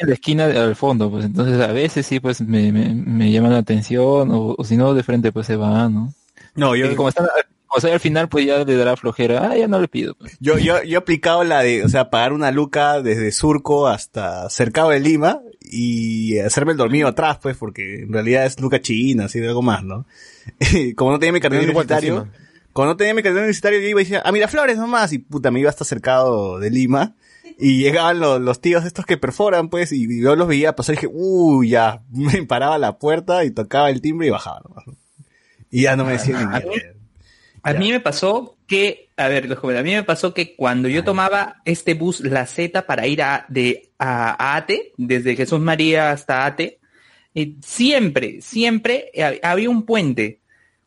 en 0.00 0.08
la 0.08 0.12
esquina 0.12 0.44
al 0.44 0.76
fondo, 0.76 1.10
pues 1.10 1.24
entonces 1.24 1.58
a 1.58 1.72
veces 1.72 2.04
sí 2.04 2.20
pues 2.20 2.42
me, 2.42 2.70
me, 2.70 2.94
me 2.94 3.32
llaman 3.32 3.52
la 3.52 3.58
atención 3.58 4.30
o, 4.30 4.54
o 4.58 4.64
si 4.64 4.76
no 4.76 4.92
de 4.92 5.02
frente 5.02 5.32
pues 5.32 5.46
se 5.46 5.56
va, 5.56 5.88
¿no? 5.88 6.12
No, 6.54 6.76
yo, 6.76 6.90
Y 6.90 6.94
como 6.96 7.08
está, 7.08 7.22
como 7.66 7.78
está 7.78 7.90
al 7.90 8.00
final 8.00 8.28
pues 8.28 8.44
ya 8.44 8.62
le 8.62 8.76
dará 8.76 8.96
flojera, 8.96 9.48
ah 9.50 9.56
ya 9.56 9.66
no 9.66 9.80
le 9.80 9.88
pido. 9.88 10.14
pues. 10.14 10.36
yo, 10.40 10.58
yo, 10.58 10.82
yo 10.82 10.98
he 10.98 11.00
aplicado 11.00 11.42
la 11.44 11.62
de, 11.62 11.82
o 11.82 11.88
sea, 11.88 12.10
pagar 12.10 12.34
una 12.34 12.50
luca 12.50 13.00
desde 13.00 13.32
Surco 13.32 13.88
hasta 13.88 14.50
Cercado 14.50 14.90
de 14.90 15.00
Lima 15.00 15.40
y 15.62 16.38
hacerme 16.40 16.72
el 16.72 16.78
dormido 16.78 17.08
atrás, 17.08 17.38
pues, 17.40 17.56
porque 17.56 18.02
en 18.02 18.12
realidad 18.12 18.44
es 18.44 18.60
luca 18.60 18.82
china, 18.82 19.24
así 19.24 19.40
de 19.40 19.48
algo 19.48 19.62
más, 19.62 19.82
¿no? 19.82 20.04
Y 20.72 20.92
como 20.92 21.12
no 21.12 21.18
tenía 21.18 21.32
mi 21.32 21.40
carnet 21.40 21.62
universitario, 21.62 22.28
no 22.86 22.96
tenía 22.96 23.14
mi 23.14 23.22
carnet 23.22 23.40
universitario, 23.40 23.80
yo 23.80 23.88
iba 23.88 24.00
y 24.00 24.04
decía, 24.04 24.22
a 24.24 24.32
Miraflores 24.32 24.76
nomás, 24.78 25.12
y 25.12 25.18
puta, 25.18 25.50
me 25.50 25.60
iba 25.60 25.70
hasta 25.70 25.84
Cercado 25.84 26.58
de 26.58 26.70
Lima. 26.70 27.14
Y 27.58 27.78
llegaban 27.82 28.20
los, 28.20 28.40
los 28.40 28.60
tíos 28.60 28.84
estos 28.84 29.04
que 29.06 29.16
perforan, 29.16 29.68
pues, 29.68 29.92
y 29.92 30.20
yo 30.22 30.36
los 30.36 30.48
veía 30.48 30.76
pasar 30.76 30.94
y 30.94 30.96
dije, 30.96 31.08
uy, 31.12 31.70
ya, 31.70 32.02
me 32.10 32.44
paraba 32.46 32.78
la 32.78 32.98
puerta 32.98 33.44
y 33.44 33.50
tocaba 33.50 33.90
el 33.90 34.00
timbre 34.00 34.26
y 34.26 34.30
bajaba 34.30 34.60
nomás. 34.68 34.84
Y 35.70 35.82
ya 35.82 35.96
no 35.96 36.04
me 36.04 36.12
decían 36.12 36.50
ni 36.50 36.56
a 36.56 36.60
mí- 36.60 36.68
mierda. 36.68 36.94
A 37.62 37.74
mí 37.74 37.90
me 37.92 38.00
pasó 38.00 38.56
que, 38.66 39.10
a 39.18 39.28
ver, 39.28 39.44
los 39.46 39.58
jóvenes, 39.58 39.80
a 39.80 39.84
mí 39.84 39.92
me 39.92 40.02
pasó 40.02 40.32
que 40.32 40.56
cuando 40.56 40.88
yo 40.88 41.04
tomaba 41.04 41.56
este 41.66 41.92
bus, 41.92 42.20
la 42.20 42.46
Z, 42.46 42.86
para 42.86 43.06
ir 43.06 43.20
a, 43.22 43.44
de, 43.48 43.90
a, 43.98 44.30
a 44.52 44.56
Ate, 44.56 44.92
desde 44.96 45.36
Jesús 45.36 45.60
María 45.60 46.10
hasta 46.10 46.46
Ate, 46.46 46.78
eh, 47.34 47.56
siempre, 47.62 48.40
siempre 48.40 49.10
eh, 49.12 49.38
había 49.42 49.68
un 49.68 49.84
puente. 49.84 50.39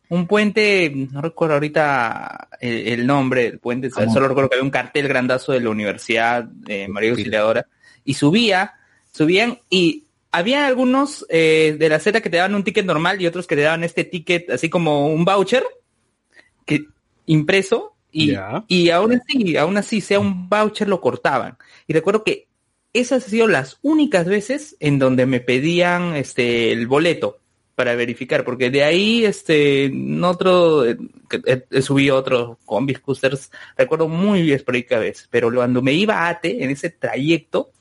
Un 0.10 0.28
puente, 0.28 0.92
no 1.12 1.22
recuerdo 1.22 1.56
ahorita 1.56 2.50
el, 2.60 2.88
el 2.88 3.08
nombre 3.08 3.44
del 3.44 3.60
puente, 3.60 3.90
¿Cómo? 3.90 4.14
solo 4.14 4.28
recuerdo 4.28 4.50
que 4.50 4.56
había 4.56 4.66
un 4.66 4.72
cartel 4.72 5.08
grandazo 5.08 5.54
de 5.54 5.62
la 5.62 5.70
Universidad 5.70 6.44
de 6.44 6.88
María 6.88 7.12
Auxiliadora, 7.12 7.66
y 8.04 8.14
subía, 8.14 8.74
subían, 9.12 9.60
y 9.70 10.04
había 10.32 10.68
algunos 10.68 11.26
eh, 11.30 11.76
de 11.80 11.90
la 11.90 12.00
Z 12.00 12.22
que 12.22 12.30
te 12.30 12.38
daban 12.38 12.56
un 12.56 12.64
ticket 12.64 12.86
normal 12.86 13.22
y 13.22 13.28
otros 13.28 13.48
que 13.48 13.56
te 13.56 13.62
daban 13.62 13.84
este 13.84 14.04
ticket 14.04 14.50
así 14.50 14.70
como 14.70 15.08
un 15.08 15.26
voucher, 15.26 15.64
que 16.66 16.86
impreso 17.26 17.96
y, 18.12 18.36
y 18.68 18.90
aún 18.90 19.14
así, 19.14 19.58
aún 19.58 19.78
así, 19.78 20.02
sea 20.02 20.20
un 20.20 20.50
voucher, 20.50 20.88
lo 20.88 21.02
cortaban. 21.02 21.58
Y 21.88 21.94
recuerdo 21.94 22.24
que 22.24 22.48
esas 22.94 23.24
han 23.24 23.30
sido 23.30 23.48
las 23.48 23.80
únicas 23.82 24.28
veces 24.28 24.76
en 24.80 25.00
donde 25.00 25.26
me 25.26 25.40
pedían 25.40 26.16
este 26.16 26.72
el 26.72 26.88
boleto 26.88 27.40
para 27.76 27.96
verificar, 27.96 28.44
porque 28.46 28.70
de 28.70 28.84
ahí 28.84 29.26
este 29.26 29.86
en 29.86 30.24
otro 30.24 30.86
eh, 30.86 30.98
he 31.72 31.82
subido 31.82 32.16
otros 32.18 32.58
combis 32.66 33.00
coasters, 33.00 33.52
recuerdo 33.78 34.08
muy 34.08 34.52
esporádica 34.52 35.00
vez, 35.00 35.28
pero 35.32 35.52
cuando 35.54 35.82
me 35.82 35.94
iba 35.94 36.16
a 36.20 36.30
ATE 36.30 36.64
en 36.64 36.70
ese 36.70 36.90
trayecto, 36.92 37.72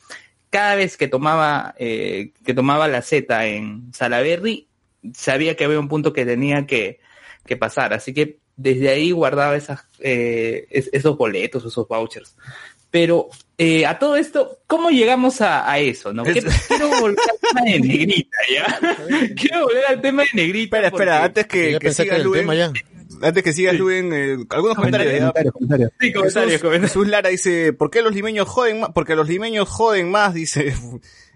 cada 0.50 0.74
vez 0.74 0.96
que 0.96 1.08
tomaba 1.08 1.74
eh, 1.78 2.32
que 2.44 2.54
tomaba 2.54 2.88
la 2.88 3.02
Z 3.02 3.46
en 3.46 3.92
Salaberry, 3.92 4.68
sabía 5.14 5.56
que 5.56 5.64
había 5.64 5.80
un 5.80 5.88
punto 5.88 6.12
que 6.12 6.24
tenía 6.24 6.66
que, 6.66 7.00
que 7.46 7.56
pasar, 7.56 7.92
así 7.92 8.12
que 8.14 8.38
desde 8.56 8.90
ahí 8.90 9.10
guardaba 9.12 9.56
esas, 9.56 9.86
eh, 10.00 10.66
es- 10.70 10.90
esos 10.92 11.16
boletos, 11.16 11.64
esos 11.64 11.88
vouchers. 11.88 12.36
Pero 12.92 13.28
eh, 13.58 13.86
a 13.86 13.98
todo 13.98 14.16
esto, 14.16 14.58
¿cómo 14.68 14.90
llegamos 14.90 15.40
a, 15.40 15.68
a 15.68 15.78
eso? 15.80 16.12
¿no? 16.12 16.22
Que- 16.22 16.42
Quiero 16.68 16.88
volver 17.00 17.18
al 17.18 17.38
tema 17.40 17.62
de 17.64 17.80
negrita, 17.80 18.36
¿ya? 18.52 18.80
Quiero 19.34 19.64
volver 19.64 19.84
al 19.88 20.00
tema 20.00 20.22
de 20.22 20.28
negrita. 20.34 20.76
Espera, 20.76 20.88
espera, 20.88 21.24
antes 21.24 21.46
que, 21.46 21.72
que 21.72 21.78
que 21.78 21.92
siga 21.92 22.18
Luen, 22.18 22.46
ya. 22.52 22.70
antes 23.22 23.42
que 23.42 23.52
siga 23.54 23.72
Luen, 23.72 24.12
eh, 24.12 24.36
algunos 24.50 24.76
comentarios. 24.76 25.12
Comentarios, 25.18 25.52
comentarios. 25.54 25.90
Sí, 25.98 26.12
comentarios, 26.12 26.52
Jesús, 26.52 26.60
comentarios. 26.62 26.90
Jesús 26.92 27.08
Lara 27.08 27.28
dice, 27.30 27.72
¿por 27.72 27.90
qué 27.90 28.02
los 28.02 28.14
limeños 28.14 28.46
joden 28.48 28.80
más? 28.80 28.90
Porque 28.94 29.16
los 29.16 29.26
limeños 29.26 29.68
joden 29.68 30.10
más, 30.10 30.34
dice. 30.34 30.74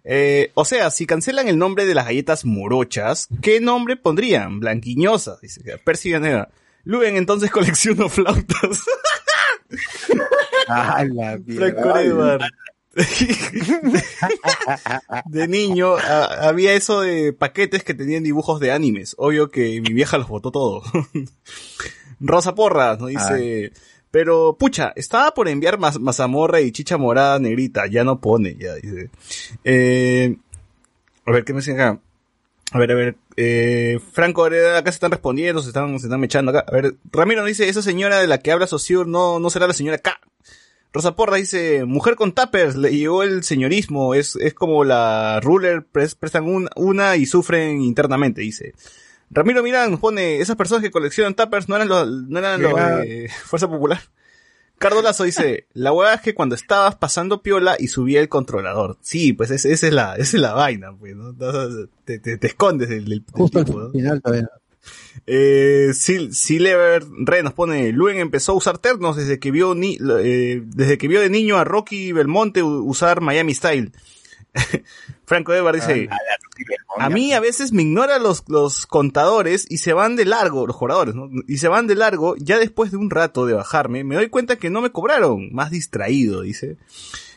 Eh, 0.09 0.53
o 0.55 0.65
sea, 0.65 0.93
si 0.93 1.05
cancelan 1.05 1.49
el 1.49 1.59
nombre 1.59 1.85
de 1.85 1.93
las 1.93 2.05
galletas 2.05 2.45
morochas, 2.45 3.27
¿qué 3.43 3.59
nombre 3.61 3.97
pondrían? 3.97 4.61
Blanquiñosas, 4.61 5.41
dice. 5.41 5.63
Percy. 5.85 6.13
Luen 6.85 7.17
entonces 7.17 7.51
colecciono 7.51 8.09
flautas. 8.09 8.85
Ah, 10.69 11.05
la 11.05 11.39
Franco 11.47 11.97
Edward. 11.99 12.41
De 15.27 15.49
niño 15.49 15.97
a- 15.97 16.49
había 16.49 16.75
eso 16.75 17.01
de 17.03 17.33
paquetes 17.33 17.85
que 17.85 17.95
tenían 17.95 18.23
dibujos 18.23 18.61
de 18.61 18.73
animes. 18.73 19.15
Obvio 19.19 19.51
que 19.51 19.81
mi 19.81 19.93
vieja 19.93 20.19
los 20.19 20.29
botó 20.29 20.51
todo. 20.51 20.83
Rosa 22.21 22.55
Porras 22.55 22.99
nos 22.99 23.11
dice, 23.11 23.73
pero 24.11 24.57
pucha, 24.59 24.93
estaba 24.97 25.33
por 25.35 25.49
enviar 25.49 25.79
mazamorra 25.79 26.61
y 26.63 26.73
chicha 26.73 26.97
morada 26.97 27.39
negrita, 27.39 27.87
ya 27.87 28.05
no 28.05 28.21
pone, 28.21 28.57
ya 28.59 28.75
dice. 28.77 29.11
Eh, 29.65 30.37
a 31.27 31.33
ver, 31.33 31.45
¿qué 31.45 31.53
me 31.53 31.61
dicen 31.61 31.75
acá? 31.79 31.99
A 32.73 32.79
ver, 32.79 32.91
a 32.91 32.95
ver, 32.95 33.17
eh, 33.37 34.01
Franco, 34.13 34.47
acá 34.47 34.91
se 34.91 34.97
están 34.97 35.11
respondiendo, 35.11 35.61
se 35.61 35.69
están, 35.69 35.99
se 36.01 36.07
están 36.07 36.21
mechando 36.21 36.51
acá. 36.51 36.65
A 36.67 36.73
ver, 36.73 36.95
Ramiro 37.13 37.43
nos 37.43 37.49
dice, 37.49 37.69
esa 37.69 37.83
señora 37.83 38.19
de 38.19 38.27
la 38.27 38.39
que 38.39 38.51
habla 38.51 38.67
Sociur 38.67 39.07
no, 39.07 39.39
no 39.39 39.51
será 39.51 39.67
la 39.67 39.75
señora 39.75 39.99
K. 39.99 40.19
Rosa 40.97 41.15
Porra 41.17 41.37
dice, 41.37 41.85
mujer 41.85 42.17
con 42.17 42.33
tappers, 42.33 42.75
le 42.77 42.91
llegó 42.97 43.23
el 43.23 43.45
señorismo, 43.45 44.15
es, 44.15 44.35
es 44.37 44.55
como 44.55 44.83
la 44.85 45.41
ruler, 45.43 45.87
pres- 45.93 46.17
prestan 46.19 46.45
un- 46.45 46.69
una 46.77 47.17
y 47.17 47.27
sufren 47.27 47.81
internamente, 47.83 48.41
dice. 48.41 48.75
Ramiro 49.31 49.63
Mirán 49.63 49.91
nos 49.91 50.01
pone, 50.01 50.41
esas 50.41 50.57
personas 50.57 50.83
que 50.83 50.91
coleccionan 50.91 51.35
tappers 51.35 51.69
no 51.69 51.77
eran 51.77 51.89
los, 51.89 52.09
no 52.09 52.39
eran 52.39 52.61
los 52.63 52.73
Fuerza 53.45 53.69
Popular. 53.69 54.01
Cardo 54.79 55.01
Lazo 55.03 55.25
dice, 55.25 55.67
la 55.73 55.93
hueá 55.93 56.15
es 56.15 56.21
que 56.21 56.35
cuando 56.35 56.55
estabas 56.55 56.97
pasando 56.97 57.43
piola 57.43 57.77
y 57.79 57.89
subía 57.89 58.21
el 58.21 58.29
controlador. 58.29 58.99
Sí, 59.01 59.33
pues 59.33 59.51
ese- 59.51 59.73
esa 59.73 59.87
es 59.87 59.93
la, 59.93 60.15
esa 60.17 60.37
es 60.37 60.41
la 60.43 60.53
vaina, 60.53 60.95
pues, 60.97 61.17
¿no? 61.17 61.35
Te, 62.05 62.19
te- 62.19 62.37
te 62.37 62.47
escondes 62.47 62.89
del, 62.89 63.05
del- 63.07 63.25
del 63.25 63.25
Justo 63.33 63.65
tipo, 63.65 63.79
¿no? 63.81 63.87
al 63.87 63.93
final 63.93 64.21
todavía. 64.23 64.51
Eh, 65.27 65.91
Sil 65.95 66.31
Silever 66.35 67.05
Re 67.19 67.43
nos 67.43 67.53
pone, 67.53 67.91
Luen 67.93 68.19
empezó 68.19 68.53
a 68.53 68.57
usar 68.57 68.79
ternos 68.79 69.17
desde 69.17 69.41
que 69.41 69.51
vio 69.51 69.75
ni, 69.75 69.99
eh, 70.23 70.63
desde 70.65 70.99
que 70.99 71.09
vio 71.09 71.21
de 71.21 71.31
niño 71.31 71.57
a 71.57 71.65
Rocky 71.65 72.13
Belmonte 72.13 72.63
usar 72.63 73.21
Miami 73.21 73.55
Style. 73.55 73.93
Franco 75.27 75.53
Edward 75.53 75.75
dice, 75.75 76.09
a 76.99 77.11
mí 77.11 77.33
a 77.33 77.41
veces 77.41 77.73
me 77.73 77.83
ignoran 77.83 78.23
los, 78.23 78.45
los 78.49 78.87
contadores 78.87 79.67
y 79.69 79.79
se 79.79 79.93
van 79.93 80.17
de 80.17 80.25
largo, 80.25 80.67
los 80.67 80.77
jugadores, 80.77 81.15
¿no? 81.15 81.29
Y 81.47 81.59
se 81.59 81.69
van 81.69 81.87
de 81.87 81.95
largo, 81.95 82.37
ya 82.37 82.59
después 82.59 82.91
de 82.91 82.97
un 82.97 83.11
rato 83.11 83.47
de 83.47 83.55
bajarme, 83.55 84.05
me 84.05 84.15
doy 84.15 84.29
cuenta 84.29 84.57
que 84.57 84.71
no 84.71 84.81
me 84.81 84.91
cobraron, 84.91 85.53
más 85.53 85.71
distraído, 85.71 86.43
dice. 86.43 86.77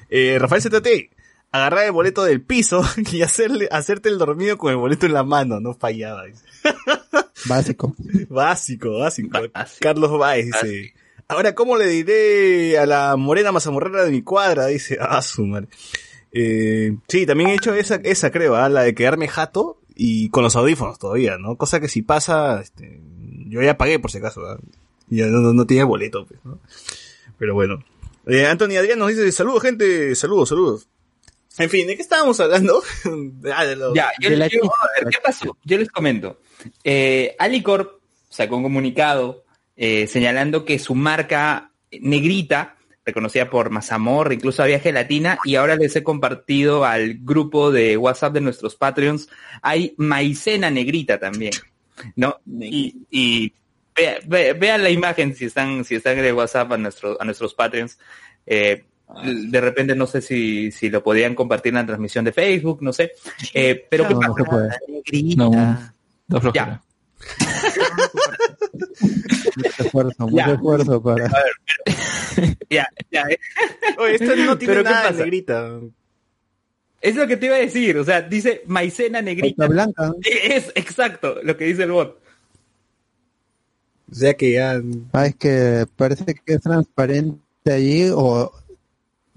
Eh, 0.09 0.37
Rafael 0.39 0.61
ZT, 0.61 0.87
agarrar 1.51 1.85
el 1.85 1.91
boleto 1.91 2.23
del 2.23 2.41
piso 2.41 2.83
y 3.11 3.21
hacerle, 3.21 3.67
hacerte 3.71 4.09
el 4.09 4.17
dormido 4.17 4.57
con 4.57 4.71
el 4.71 4.77
boleto 4.77 5.05
en 5.05 5.13
la 5.13 5.23
mano, 5.23 5.59
no 5.59 5.73
fallaba, 5.73 6.25
dice. 6.25 6.43
Básico. 7.45 7.95
Básico, 8.29 8.99
básico. 8.99 9.39
Básico. 9.53 9.79
Carlos 9.79 10.17
Baez 10.19 10.45
dice. 10.47 10.93
Ahora, 11.29 11.55
¿cómo 11.55 11.77
le 11.77 11.87
diré 11.87 12.77
a 12.77 12.85
la 12.85 13.15
morena 13.15 13.51
mazamorrera 13.51 14.03
de 14.03 14.11
mi 14.11 14.21
cuadra? 14.23 14.65
Dice, 14.65 14.97
ah, 14.99 15.21
su 15.21 15.45
madre. 15.45 15.67
Eh, 16.31 16.97
sí, 17.07 17.25
también 17.25 17.51
he 17.51 17.55
hecho 17.55 17.73
esa, 17.73 17.95
esa 17.95 18.31
creo, 18.31 18.55
¿ah? 18.55 18.67
la 18.67 18.81
de 18.81 18.93
quedarme 18.93 19.27
jato 19.27 19.79
y 19.95 20.29
con 20.29 20.43
los 20.43 20.55
audífonos 20.55 20.99
todavía, 20.99 21.37
¿no? 21.37 21.55
Cosa 21.55 21.79
que 21.79 21.87
si 21.87 22.01
pasa, 22.01 22.59
este, 22.61 22.99
yo 23.47 23.61
ya 23.61 23.77
pagué 23.77 23.99
por 23.99 24.11
si 24.11 24.17
acaso, 24.17 24.41
¿ah? 24.45 24.57
Ya 25.07 25.27
no, 25.27 25.39
no, 25.39 25.53
no 25.53 25.65
tenía 25.65 25.85
boleto, 25.85 26.25
pues, 26.25 26.39
¿no? 26.43 26.59
Pero 27.37 27.53
bueno. 27.53 27.83
Eh, 28.25 28.45
Anthony 28.45 28.77
Adrián 28.77 28.99
nos 28.99 29.09
dice, 29.09 29.31
saludos 29.31 29.63
gente, 29.63 30.13
saludos, 30.15 30.49
saludos. 30.49 30.87
En 31.57 31.69
fin, 31.69 31.87
¿de 31.87 31.95
qué 31.95 32.01
estábamos 32.01 32.39
hablando? 32.39 32.81
Ah, 33.53 33.65
de 33.65 33.75
Ya, 33.95 34.11
yo, 34.19 34.29
de 34.29 34.37
la 34.37 34.47
yo- 34.47 34.61
a 34.65 34.87
ver, 35.03 35.09
¿qué 35.11 35.17
pasó? 35.23 35.57
Yo 35.63 35.77
les 35.77 35.89
comento. 35.89 36.39
Eh, 36.83 37.35
Alicorp 37.39 38.01
sacó 38.29 38.57
un 38.57 38.63
comunicado 38.63 39.43
eh, 39.75 40.07
señalando 40.07 40.65
que 40.65 40.77
su 40.79 40.93
marca 40.95 41.71
negrita, 41.91 42.75
reconocida 43.05 43.49
por 43.49 43.71
Mazamor, 43.71 44.31
incluso 44.33 44.61
había 44.61 44.79
gelatina, 44.79 45.39
y 45.43 45.55
ahora 45.55 45.75
les 45.75 45.95
he 45.95 46.03
compartido 46.03 46.85
al 46.85 47.15
grupo 47.21 47.71
de 47.71 47.97
WhatsApp 47.97 48.33
de 48.33 48.41
nuestros 48.41 48.75
Patreons, 48.75 49.29
hay 49.61 49.95
maicena 49.97 50.69
negrita 50.69 51.17
también, 51.19 51.53
¿no? 52.15 52.39
Y, 52.59 52.95
y 53.09 53.53
vea- 53.95 54.19
ve- 54.27 54.53
vean 54.53 54.83
la 54.83 54.89
imagen 54.91 55.33
si 55.35 55.45
están, 55.45 55.83
si 55.85 55.95
están 55.95 56.19
en 56.19 56.25
el 56.25 56.33
WhatsApp 56.33 56.71
a, 56.73 56.77
nuestro, 56.77 57.17
a 57.19 57.25
nuestros 57.25 57.53
Patreons. 57.55 57.97
Eh, 58.45 58.83
de 59.23 59.61
repente 59.61 59.95
no 59.95 60.05
sé 60.07 60.21
si, 60.21 60.71
si 60.71 60.89
lo 60.89 61.03
podían 61.03 61.35
compartir 61.35 61.69
en 61.71 61.75
la 61.75 61.85
transmisión 61.85 62.25
de 62.25 62.31
Facebook, 62.31 62.79
no 62.81 62.93
sé. 62.93 63.11
Eh, 63.53 63.85
pero 63.89 64.07
¿qué 64.07 64.13
No, 64.13 64.19
no 64.21 64.33
pasa? 64.33 64.43
se 64.43 64.49
puede. 64.49 64.69
Negrita. 64.87 65.43
No. 65.43 65.91
Da 66.27 66.39
flojera. 66.41 66.83
Mucho 69.55 69.83
esfuerzo, 69.83 70.27
mucho 70.27 70.35
Ya. 70.37 70.53
esfuerzo 70.53 71.01
para... 71.01 71.31
Ya, 72.69 72.87
ya, 73.11 73.23
eh. 73.29 73.39
Oye, 73.97 74.15
esto 74.15 74.35
no 74.35 74.57
tiene 74.57 74.73
¿Pero 74.73 74.83
qué 74.83 74.89
nada 74.89 75.01
de 75.03 75.09
pasa? 75.09 75.23
negrita. 75.23 75.79
Es 77.01 77.15
lo 77.15 77.27
que 77.27 77.37
te 77.37 77.45
iba 77.47 77.55
a 77.55 77.59
decir, 77.59 77.97
o 77.97 78.03
sea, 78.05 78.21
dice 78.21 78.61
maicena 78.67 79.21
negrita. 79.21 79.67
Blanca. 79.67 80.13
Es 80.23 80.71
exacto 80.75 81.37
lo 81.43 81.57
que 81.57 81.65
dice 81.65 81.83
el 81.83 81.91
bot. 81.91 82.19
O 84.11 84.15
sea 84.15 84.33
que 84.35 84.53
ya... 84.53 84.81
Ah, 85.13 85.25
es 85.27 85.35
que 85.35 85.85
parece 85.95 86.25
que 86.25 86.53
es 86.53 86.61
transparente 86.61 87.39
allí 87.71 88.09
o 88.13 88.51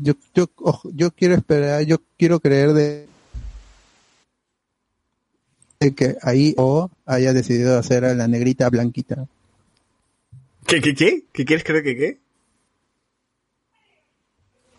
yo 0.03 0.15
yo 0.35 0.51
ojo, 0.57 0.91
yo 0.93 1.11
quiero 1.13 1.35
esperar, 1.35 1.85
yo 1.85 1.99
quiero 2.19 2.41
creer 2.41 2.73
de, 2.73 3.07
de 5.81 5.95
que 5.95 6.17
ahí 6.23 6.55
o 6.59 6.91
haya 7.07 7.33
decidido 7.33 7.79
hacer 7.79 8.05
a 8.05 8.15
la 8.15 8.27
negrita 8.27 8.69
blanquita. 8.69 9.27
¿Qué, 10.67 10.81
qué, 10.81 10.95
qué? 10.95 11.25
¿Qué 11.33 11.45
quieres 11.45 11.65
creer 11.65 11.85
que 11.85 11.97
qué? 11.97 12.19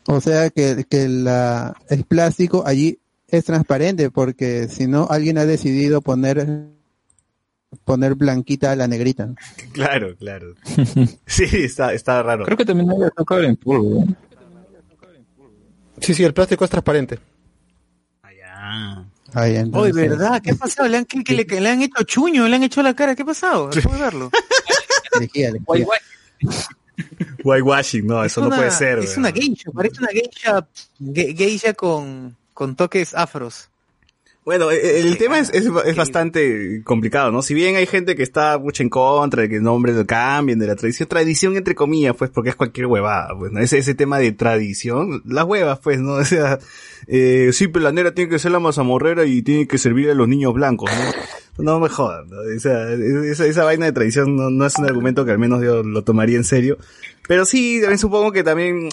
O 0.06 0.20
sea 0.20 0.50
que, 0.50 0.86
que 0.90 1.08
la, 1.08 1.76
el 1.90 2.04
plástico 2.04 2.64
allí 2.66 3.00
es 3.28 3.46
transparente 3.46 4.12
porque 4.12 4.68
si 4.68 4.88
no 4.88 5.08
alguien 5.10 5.38
ha 5.38 5.46
decidido 5.46 6.02
poner 6.02 6.68
poner 7.86 8.16
blanquita 8.16 8.72
a 8.72 8.76
la 8.76 8.88
negrita. 8.88 9.34
Claro, 9.72 10.16
claro. 10.16 10.54
Sí, 11.26 11.46
está, 11.52 11.94
está 11.94 12.22
raro. 12.22 12.46
Creo 12.46 12.58
que 12.58 12.66
también 12.66 12.92
había 12.92 13.10
tocado 13.10 13.42
en 13.42 13.56
polvo. 13.56 14.06
¿no? 14.06 14.16
Sí, 16.04 16.14
sí, 16.14 16.24
el 16.24 16.34
plástico 16.34 16.66
es 16.66 16.70
transparente. 16.72 17.20
Ah, 18.24 18.30
ya. 18.34 19.06
Ahí, 19.34 19.52
Oye, 19.52 19.60
entonces, 19.60 19.96
¿verdad? 19.96 20.42
¿Qué 20.42 20.52
ha 20.52 20.56
pasado? 20.56 20.88
¿Le 20.88 20.98
han, 20.98 21.06
que, 21.06 21.24
que 21.24 21.34
le, 21.34 21.46
que 21.48 21.60
le 21.62 21.70
han 21.70 21.82
hecho 21.82 22.04
chuño, 22.04 22.48
le 22.48 22.56
han 22.56 22.64
hecho 22.64 22.82
la 22.84 22.94
cara. 22.94 23.16
¿Qué 23.16 23.24
ha 23.24 23.26
pasado? 23.26 23.70
Acabo 23.70 23.96
de 23.96 24.02
verlo. 24.02 24.32
lejía. 25.20 25.52
Whitewashing, 27.44 28.06
no, 28.06 28.24
eso 28.24 28.40
Es 28.40 28.44
no 28.44 28.48
una- 28.48 28.56
puede 28.58 28.72
ser. 28.72 29.00
Es 29.00 29.10
weón. 29.12 29.20
una 29.20 29.32
geisha, 29.32 29.72
parece 29.72 30.00
una 30.00 30.08
geisha, 30.10 30.68
ge- 31.00 31.34
geisha 31.36 31.74
con, 31.74 32.36
con 32.54 32.76
toques 32.76 33.14
afros. 33.16 33.70
Bueno, 34.46 34.72
e- 34.72 35.00
el, 35.00 35.18
tema 35.18 35.40
es, 35.40 35.50
es, 35.54 35.70
es 35.86 35.96
bastante 35.96 36.82
complicado, 36.84 37.32
¿no? 37.32 37.42
Si 37.42 37.54
bien 37.54 37.78
hay 37.78 37.86
gente 37.86 38.16
que 38.16 38.24
está 38.24 38.58
mucho 38.58 38.84
en 38.84 38.90
contra 38.90 39.44
de 39.44 39.50
que 39.50 39.56
el 39.58 39.64
nombre 39.64 39.94
lo 39.94 40.06
cambien, 40.06 40.60
de 40.60 40.68
la 40.68 40.76
tradición, 40.76 41.08
tradición 41.08 41.56
entre 41.56 41.76
comillas, 41.76 42.16
pues, 42.18 42.30
porque 42.30 42.50
es 42.50 42.56
cualquier 42.56 42.88
huevada, 42.88 43.30
pues, 43.38 43.52
¿no? 43.54 43.60
Ese, 43.60 43.78
ese 43.78 43.96
tema 43.96 44.20
de 44.20 44.34
tradición, 44.34 45.22
las 45.26 45.46
huevas, 45.46 45.80
pues, 45.80 46.00
¿no? 46.00 46.14
O 46.24 46.26
sea, 46.26 46.60
eh, 47.08 47.50
sí, 47.54 47.68
pero 47.68 47.84
la 47.84 47.92
negra 47.92 48.14
tiene 48.14 48.30
que 48.30 48.40
ser 48.40 48.52
la 48.52 48.60
mazamorrera 48.60 49.26
y 49.26 49.42
tiene 49.42 49.68
que 49.68 49.78
servir 49.78 50.10
a 50.10 50.14
los 50.14 50.28
niños 50.28 50.54
blancos, 50.54 50.90
¿no? 50.92 51.64
No 51.64 51.80
me 51.80 51.88
jodan, 51.88 52.30
¿no? 52.30 52.38
O 52.38 52.60
sea, 52.60 52.92
esa, 52.92 53.46
esa 53.46 53.64
vaina 53.64 53.86
de 53.86 53.92
tradición 53.92 54.36
no, 54.36 54.50
no 54.50 54.66
es 54.66 54.78
un 54.78 54.86
argumento 54.86 55.24
que 55.24 55.32
al 55.32 55.40
menos 55.40 55.62
yo 55.62 55.84
lo 55.84 56.04
tomaría 56.04 56.38
en 56.38 56.44
serio. 56.44 56.78
Pero 57.28 57.46
sí, 57.46 57.80
también 57.80 58.00
supongo 58.00 58.32
que 58.32 58.44
también, 58.44 58.90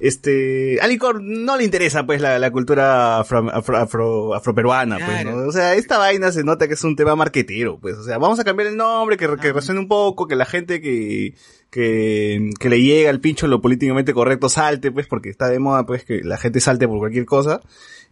este, 0.00 0.78
a 0.80 0.86
Licor 0.86 1.22
no 1.22 1.56
le 1.56 1.64
interesa 1.64 2.04
pues 2.06 2.20
la, 2.20 2.38
la 2.38 2.50
cultura 2.50 3.18
afro, 3.20 3.50
afro, 3.52 3.76
afro- 3.78 4.34
afroperuana, 4.34 4.96
pues. 4.96 5.24
¿no? 5.26 5.46
O 5.46 5.52
sea, 5.52 5.74
esta 5.74 5.98
vaina 5.98 6.32
se 6.32 6.42
nota 6.42 6.66
que 6.66 6.74
es 6.74 6.84
un 6.84 6.96
tema 6.96 7.14
marquetero, 7.16 7.78
pues, 7.78 7.96
o 7.96 8.02
sea, 8.04 8.18
vamos 8.18 8.40
a 8.40 8.44
cambiar 8.44 8.68
el 8.68 8.76
nombre, 8.76 9.16
que, 9.16 9.28
que 9.40 9.52
resuene 9.52 9.80
un 9.80 9.88
poco, 9.88 10.26
que 10.26 10.36
la 10.36 10.46
gente 10.46 10.80
que, 10.80 11.34
que, 11.70 12.50
que 12.58 12.68
le 12.70 12.80
llega 12.82 13.10
al 13.10 13.20
pincho 13.20 13.46
lo 13.46 13.60
políticamente 13.60 14.12
correcto 14.14 14.48
salte, 14.48 14.90
pues, 14.90 15.06
porque 15.06 15.30
está 15.30 15.48
de 15.48 15.58
moda, 15.58 15.86
pues, 15.86 16.04
que 16.04 16.22
la 16.24 16.38
gente 16.38 16.60
salte 16.60 16.88
por 16.88 16.98
cualquier 16.98 17.26
cosa. 17.26 17.60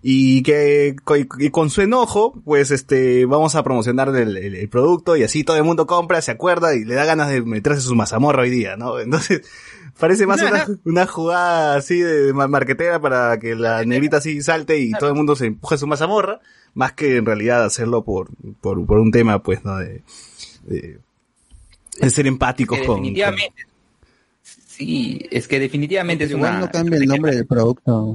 Y 0.00 0.44
que 0.44 0.94
y 1.40 1.50
con 1.50 1.70
su 1.70 1.80
enojo, 1.82 2.40
pues 2.44 2.70
este, 2.70 3.26
vamos 3.26 3.56
a 3.56 3.64
promocionar 3.64 4.14
el, 4.14 4.36
el- 4.36 4.54
el 4.54 4.68
producto 4.68 5.16
y 5.16 5.24
así 5.24 5.42
todo 5.42 5.56
el 5.56 5.64
mundo 5.64 5.88
compra, 5.88 6.22
se 6.22 6.30
acuerda 6.30 6.72
y 6.76 6.84
le 6.84 6.94
da 6.94 7.04
ganas 7.04 7.30
de 7.30 7.42
meterse 7.42 7.80
su 7.80 7.96
mazamorra 7.96 8.42
hoy 8.42 8.50
día, 8.50 8.76
¿no? 8.76 9.00
Entonces, 9.00 9.42
parece 9.98 10.26
más 10.26 10.40
una, 10.42 10.66
una 10.84 11.06
jugada 11.06 11.76
así 11.76 12.00
de 12.00 12.32
ma- 12.32 12.48
marquetera 12.48 13.00
para 13.00 13.38
que 13.38 13.54
la 13.54 13.84
negrita 13.84 14.18
así 14.18 14.40
salte 14.42 14.78
y 14.78 14.92
todo 14.92 15.08
el 15.10 15.16
mundo 15.16 15.36
se 15.36 15.46
empuje 15.46 15.76
su 15.78 15.86
mazamorra, 15.86 16.40
más 16.74 16.92
que 16.92 17.16
en 17.16 17.26
realidad 17.26 17.64
hacerlo 17.64 18.04
por, 18.04 18.28
por, 18.60 18.84
por 18.86 18.98
un 18.98 19.10
tema, 19.10 19.42
pues, 19.42 19.64
¿no? 19.64 19.76
De, 19.78 20.02
de, 20.64 20.98
de 22.00 22.10
ser 22.10 22.26
empáticos 22.26 22.78
Que 22.78 22.86
con, 22.86 22.96
definitivamente. 22.96 23.64
Sí, 24.42 25.26
es 25.30 25.48
que 25.48 25.58
definitivamente 25.58 26.24
es 26.24 26.30
Igual 26.30 26.52
una. 26.52 26.60
no 26.60 26.70
cambia 26.70 26.98
el 26.98 27.06
nombre 27.06 27.34
del 27.34 27.46
producto. 27.46 28.14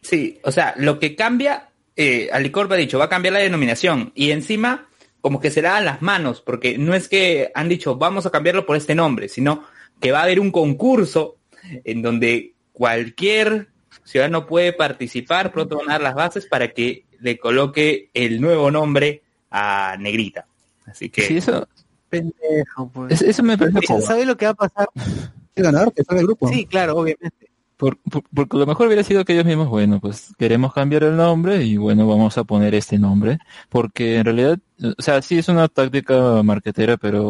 Sí, 0.00 0.38
o 0.44 0.50
sea, 0.52 0.74
lo 0.78 0.98
que 0.98 1.14
cambia, 1.14 1.68
eh, 1.96 2.30
Alicorp 2.32 2.72
ha 2.72 2.76
dicho, 2.76 2.98
va 2.98 3.04
a 3.04 3.08
cambiar 3.10 3.34
la 3.34 3.40
denominación 3.40 4.12
y 4.14 4.30
encima 4.30 4.86
como 5.20 5.38
que 5.40 5.50
se 5.50 5.60
la 5.60 5.72
dan 5.72 5.84
las 5.84 6.00
manos, 6.00 6.40
porque 6.40 6.78
no 6.78 6.94
es 6.94 7.08
que 7.08 7.50
han 7.54 7.68
dicho, 7.68 7.96
vamos 7.96 8.24
a 8.24 8.30
cambiarlo 8.30 8.64
por 8.64 8.76
este 8.76 8.94
nombre, 8.94 9.28
sino 9.28 9.64
que 10.00 10.12
va 10.12 10.20
a 10.20 10.22
haber 10.24 10.40
un 10.40 10.50
concurso 10.50 11.36
en 11.84 12.02
donde 12.02 12.54
cualquier 12.72 13.68
ciudadano 14.04 14.46
puede 14.46 14.72
participar, 14.72 15.52
pronto 15.52 15.76
van 15.78 15.88
a 15.90 15.92
dar 15.92 16.00
las 16.02 16.14
bases 16.14 16.46
para 16.46 16.72
que 16.72 17.04
le 17.20 17.38
coloque 17.38 18.08
el 18.14 18.40
nuevo 18.40 18.70
nombre 18.70 19.22
a 19.50 19.96
Negrita. 19.98 20.46
Así 20.86 21.10
que 21.10 21.22
Sí, 21.22 21.36
eso, 21.36 21.68
Pendejo, 22.08 22.88
pues. 22.92 23.12
es- 23.12 23.22
eso 23.22 23.42
me 23.42 23.56
parece 23.58 23.76
Mira, 23.80 23.86
poco. 23.88 24.00
¿Sabe 24.06 24.24
lo 24.24 24.36
que 24.36 24.46
va 24.46 24.52
a 24.52 24.54
pasar? 24.54 24.88
El 25.54 25.64
ganador 25.64 25.92
que 25.92 26.02
sale 26.04 26.20
el 26.20 26.26
grupo. 26.26 26.48
Sí, 26.48 26.64
claro, 26.64 26.96
obviamente. 26.96 27.49
Por- 27.80 27.98
por- 28.02 28.22
porque 28.34 28.58
lo 28.58 28.66
mejor 28.66 28.86
hubiera 28.88 29.02
sido 29.02 29.24
que 29.24 29.32
ellos 29.32 29.46
mismos, 29.46 29.68
bueno, 29.70 30.00
pues 30.00 30.34
queremos 30.38 30.74
cambiar 30.74 31.02
el 31.04 31.16
nombre 31.16 31.64
y 31.64 31.78
bueno, 31.78 32.06
vamos 32.06 32.36
a 32.36 32.44
poner 32.44 32.74
este 32.74 32.98
nombre, 32.98 33.38
porque 33.70 34.16
en 34.18 34.24
realidad, 34.26 34.58
o 34.98 35.00
sea, 35.02 35.22
sí 35.22 35.38
es 35.38 35.48
una 35.48 35.66
táctica 35.66 36.42
marketera, 36.42 36.98
pero 36.98 37.24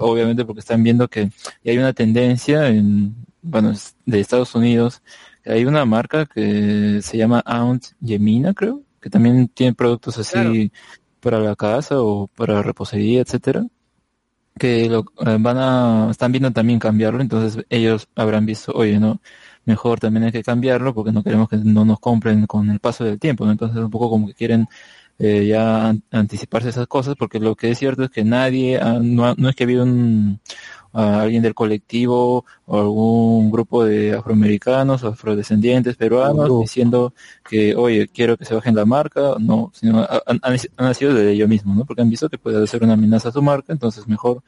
obviamente 0.00 0.44
porque 0.44 0.60
están 0.60 0.82
viendo 0.82 1.06
que 1.08 1.30
hay 1.64 1.78
una 1.78 1.92
tendencia 1.92 2.68
en, 2.70 3.14
bueno, 3.40 3.72
de 4.04 4.20
Estados 4.20 4.54
Unidos, 4.56 5.00
hay 5.44 5.64
una 5.64 5.84
marca 5.84 6.26
que 6.26 7.00
se 7.00 7.16
llama 7.16 7.40
Aunt 7.46 7.84
Yemina, 8.00 8.52
creo, 8.52 8.82
que 9.00 9.10
también 9.10 9.46
tiene 9.48 9.74
productos 9.74 10.18
así 10.18 10.72
para 11.20 11.38
la 11.38 11.54
casa 11.54 12.00
o 12.00 12.26
para 12.28 12.62
repostería, 12.62 13.20
etcétera 13.20 13.64
que 14.58 14.88
lo, 14.88 15.00
eh, 15.26 15.36
van 15.40 15.58
a, 15.58 16.08
están 16.10 16.32
viendo 16.32 16.50
también 16.52 16.78
cambiarlo, 16.78 17.20
entonces 17.20 17.64
ellos 17.70 18.08
habrán 18.14 18.46
visto, 18.46 18.72
oye, 18.72 19.00
no, 19.00 19.20
mejor 19.66 20.00
también 20.00 20.24
hay 20.24 20.32
que 20.32 20.42
cambiarlo 20.42 20.94
porque 20.94 21.12
no 21.12 21.22
queremos 21.22 21.48
que 21.48 21.56
no 21.58 21.84
nos 21.84 22.00
compren 22.00 22.46
con 22.46 22.70
el 22.70 22.80
paso 22.80 23.04
del 23.04 23.18
tiempo, 23.18 23.44
¿no? 23.46 23.52
Entonces 23.52 23.78
un 23.78 23.90
poco 23.90 24.10
como 24.10 24.26
que 24.26 24.34
quieren 24.34 24.68
eh, 25.18 25.46
ya 25.46 25.88
an- 25.88 26.02
anticiparse 26.10 26.68
esas 26.70 26.86
cosas 26.88 27.14
porque 27.18 27.38
lo 27.40 27.54
que 27.56 27.70
es 27.70 27.78
cierto 27.78 28.04
es 28.04 28.10
que 28.10 28.24
nadie, 28.24 28.78
ha- 28.80 28.98
no, 29.00 29.34
no 29.36 29.48
es 29.48 29.56
que 29.56 29.64
ha 29.64 29.84
un, 29.84 30.40
a 30.92 31.22
alguien 31.22 31.42
del 31.42 31.54
colectivo 31.54 32.44
o 32.66 32.78
algún 32.80 33.50
grupo 33.50 33.84
de 33.84 34.14
afroamericanos 34.14 35.02
o 35.04 35.08
afrodescendientes 35.08 35.96
peruanos 35.96 36.48
diciendo 36.62 37.12
que, 37.48 37.74
oye, 37.74 38.08
quiero 38.08 38.36
que 38.38 38.44
se 38.46 38.54
bajen 38.54 38.74
la 38.74 38.86
marca, 38.86 39.34
no, 39.38 39.70
sino 39.74 40.00
ha- 40.00 40.22
han, 40.26 40.40
han, 40.42 40.56
nacido 40.78 41.12
de 41.12 41.30
ellos 41.32 41.48
mismos, 41.48 41.76
¿no? 41.76 41.84
Porque 41.84 42.00
han 42.02 42.08
visto 42.08 42.28
que 42.30 42.38
puede 42.38 42.66
ser 42.66 42.82
una 42.82 42.94
amenaza 42.94 43.28
a 43.28 43.32
su 43.32 43.42
marca, 43.42 43.72
entonces 43.72 44.08
mejor 44.08 44.42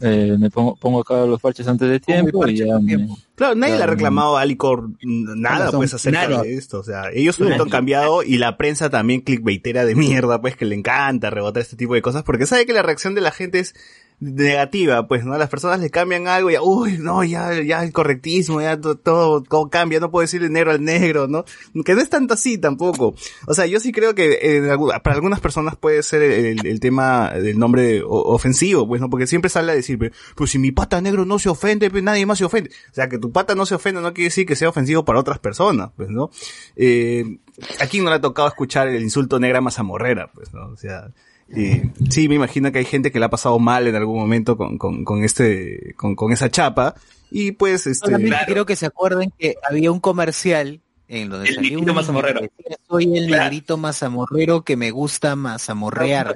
eh, 0.00 0.36
me 0.38 0.50
pongo, 0.50 0.74
pongo 0.76 1.00
acá 1.00 1.24
los 1.24 1.40
parches 1.40 1.68
antes 1.68 1.88
de 1.88 2.00
tiempo 2.00 2.46
y 2.48 2.56
ya 2.56 2.66
con 2.66 2.84
me- 2.84 2.96
tiempo. 2.96 3.18
Claro, 3.36 3.54
nadie 3.54 3.76
le 3.76 3.82
ha 3.82 3.86
reclamado 3.86 4.38
a 4.38 4.40
Alicor 4.40 4.88
nada, 5.02 5.70
pues, 5.70 5.92
acerca 5.92 6.26
Nadie. 6.26 6.50
de 6.50 6.56
esto. 6.56 6.80
O 6.80 6.82
sea, 6.82 7.10
ellos 7.12 7.36
solito 7.36 7.64
han 7.64 7.68
cambiado 7.68 8.22
y 8.22 8.38
la 8.38 8.56
prensa 8.56 8.88
también 8.88 9.20
clickbaitera 9.20 9.84
de 9.84 9.94
mierda, 9.94 10.40
pues, 10.40 10.56
que 10.56 10.64
le 10.64 10.74
encanta 10.74 11.28
rebotar 11.28 11.60
este 11.60 11.76
tipo 11.76 11.92
de 11.92 12.00
cosas, 12.00 12.22
porque 12.22 12.46
sabe 12.46 12.64
que 12.64 12.72
la 12.72 12.82
reacción 12.82 13.14
de 13.14 13.20
la 13.20 13.30
gente 13.32 13.58
es 13.58 13.74
negativa, 14.20 15.06
pues, 15.06 15.26
¿no? 15.26 15.36
Las 15.36 15.50
personas 15.50 15.80
le 15.80 15.90
cambian 15.90 16.26
algo 16.28 16.50
y, 16.50 16.56
uy, 16.58 16.96
no, 16.98 17.22
ya, 17.24 17.35
ya 17.64 17.82
el 17.84 17.92
correctismo, 17.92 18.60
ya 18.60 18.80
to- 18.80 18.96
todo, 18.96 19.42
todo 19.42 19.68
cambia, 19.70 20.00
no 20.00 20.10
puedo 20.10 20.22
decirle 20.22 20.48
negro 20.48 20.70
al 20.72 20.82
negro, 20.84 21.26
¿no? 21.28 21.44
Que 21.84 21.94
no 21.94 22.00
es 22.00 22.08
tanto 22.10 22.34
así 22.34 22.58
tampoco. 22.58 23.14
O 23.46 23.54
sea, 23.54 23.66
yo 23.66 23.80
sí 23.80 23.92
creo 23.92 24.14
que 24.14 24.60
algu- 24.70 25.00
para 25.02 25.14
algunas 25.16 25.40
personas 25.40 25.76
puede 25.76 26.02
ser 26.02 26.22
el, 26.22 26.80
tema 26.80 27.30
del 27.32 27.58
nombre 27.58 28.02
ofensivo, 28.04 28.86
pues, 28.86 29.00
¿no? 29.00 29.08
Porque 29.10 29.26
siempre 29.26 29.48
sale 29.48 29.72
a 29.72 29.74
decir, 29.74 29.98
pues, 30.34 30.50
si 30.50 30.58
mi 30.58 30.72
pata 30.72 31.00
negro 31.00 31.24
no 31.24 31.38
se 31.38 31.48
ofende, 31.48 31.90
pues 31.90 32.02
nadie 32.02 32.26
más 32.26 32.38
se 32.38 32.44
ofende. 32.44 32.70
O 32.90 32.94
sea, 32.94 33.08
que 33.08 33.18
tu 33.18 33.32
pata 33.32 33.54
no 33.54 33.66
se 33.66 33.74
ofenda 33.74 34.00
no 34.00 34.12
quiere 34.12 34.28
decir 34.28 34.46
que 34.46 34.56
sea 34.56 34.68
ofensivo 34.68 35.04
para 35.04 35.18
otras 35.20 35.38
personas, 35.38 35.90
pues, 35.96 36.08
¿no? 36.10 36.30
Eh, 36.76 37.38
¿A 37.80 37.86
quién 37.86 38.04
no 38.04 38.10
le 38.10 38.16
ha 38.16 38.20
tocado 38.20 38.48
escuchar 38.48 38.88
el 38.88 39.02
insulto 39.02 39.38
negra 39.40 39.60
mazamorrera, 39.60 40.30
pues, 40.34 40.52
¿no? 40.52 40.66
O 40.68 40.76
sea, 40.76 41.10
eh, 41.54 41.90
sí, 42.10 42.28
me 42.28 42.34
imagino 42.34 42.72
que 42.72 42.78
hay 42.80 42.84
gente 42.84 43.12
que 43.12 43.20
la 43.20 43.26
ha 43.26 43.30
pasado 43.30 43.58
mal 43.58 43.86
en 43.86 43.94
algún 43.94 44.18
momento 44.18 44.56
con, 44.56 44.78
con, 44.78 45.04
con 45.04 45.22
este, 45.24 45.94
con, 45.96 46.14
con 46.16 46.32
esa 46.32 46.50
chapa. 46.50 46.94
Y 47.30 47.52
pues, 47.52 47.86
este, 47.86 48.06
Solamente 48.06 48.36
quiero 48.46 48.66
que 48.66 48.76
se 48.76 48.86
acuerden 48.86 49.32
que 49.38 49.56
había 49.68 49.90
un 49.90 50.00
comercial 50.00 50.80
en 51.08 51.28
donde 51.28 51.48
El 51.50 51.60
negrito 51.62 51.94
mazamorrero. 51.94 52.40
Soy 52.88 53.16
el 53.16 53.26
Claro. 53.28 53.44
negrito 53.44 53.76
mazamorrero 53.76 54.62
que 54.62 54.76
me 54.76 54.90
gusta 54.90 55.36
mazamorrear. 55.36 56.34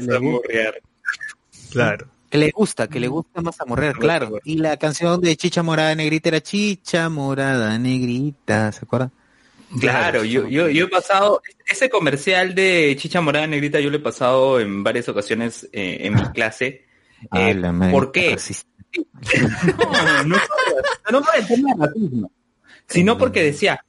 Claro. 1.70 2.07
Que 2.29 2.38
le 2.38 2.50
gusta, 2.50 2.87
que 2.88 3.00
le 3.00 3.09
gusta 3.09 3.40
mazamorrear, 3.40 3.96
claro. 3.96 4.38
Y 4.44 4.59
la 4.59 4.76
canción 4.76 5.20
de 5.20 5.37
Chicha 5.37 5.62
Morada 5.64 5.94
Negrita 5.96 6.29
era 6.29 6.40
Chicha 6.40 7.09
Morada 7.09 7.76
Negrita, 7.79 8.70
¿se 8.70 8.85
acuerdan? 8.85 9.11
Claro, 9.81 10.24
yo, 10.24 10.46
yo, 10.48 10.68
yo 10.68 10.85
he 10.85 10.88
pasado, 10.88 11.42
ese 11.68 11.88
comercial 11.90 12.55
de 12.55 12.96
Chicha 12.98 13.20
Morada 13.20 13.46
Negrita 13.48 13.81
yo 13.81 13.90
lo 13.90 13.96
he 13.96 14.00
pasado 14.00 14.61
en 14.61 14.83
varias 14.85 15.09
ocasiones 15.09 15.68
eh, 15.72 15.98
en 16.03 16.14
mi 16.14 16.22
clase. 16.33 16.87
Ah, 17.31 17.50
Eh, 17.50 17.62
¿Por 17.90 18.12
qué? 18.12 18.37
No, 18.92 20.24
no, 20.24 20.37
no 21.11 21.22
por 21.22 21.37
el 21.37 21.46
tema 21.46 21.74
de 21.74 21.87
racismo, 21.87 22.31
sino 22.87 23.18
porque 23.18 23.42
decía, 23.42 23.85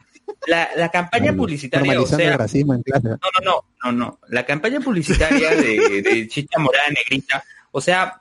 la, 0.48 0.70
la 0.76 0.90
campaña 0.90 1.34
publicitaria, 1.34 2.02
o 2.02 2.06
sea, 2.06 2.34
el 2.34 2.38
racismo 2.38 2.74
en 2.74 2.84
clase. 2.84 3.08
no, 3.10 3.18
no, 3.18 3.42
no, 3.44 3.64
no, 3.84 3.92
no. 3.92 4.20
La 4.30 4.46
campaña 4.46 4.80
publicitaria 4.80 5.52
de, 5.56 6.02
de 6.02 6.28
Chicha 6.28 6.60
Morada 6.60 6.90
Negrita, 6.90 7.44
o 7.72 7.82
sea, 7.82 8.20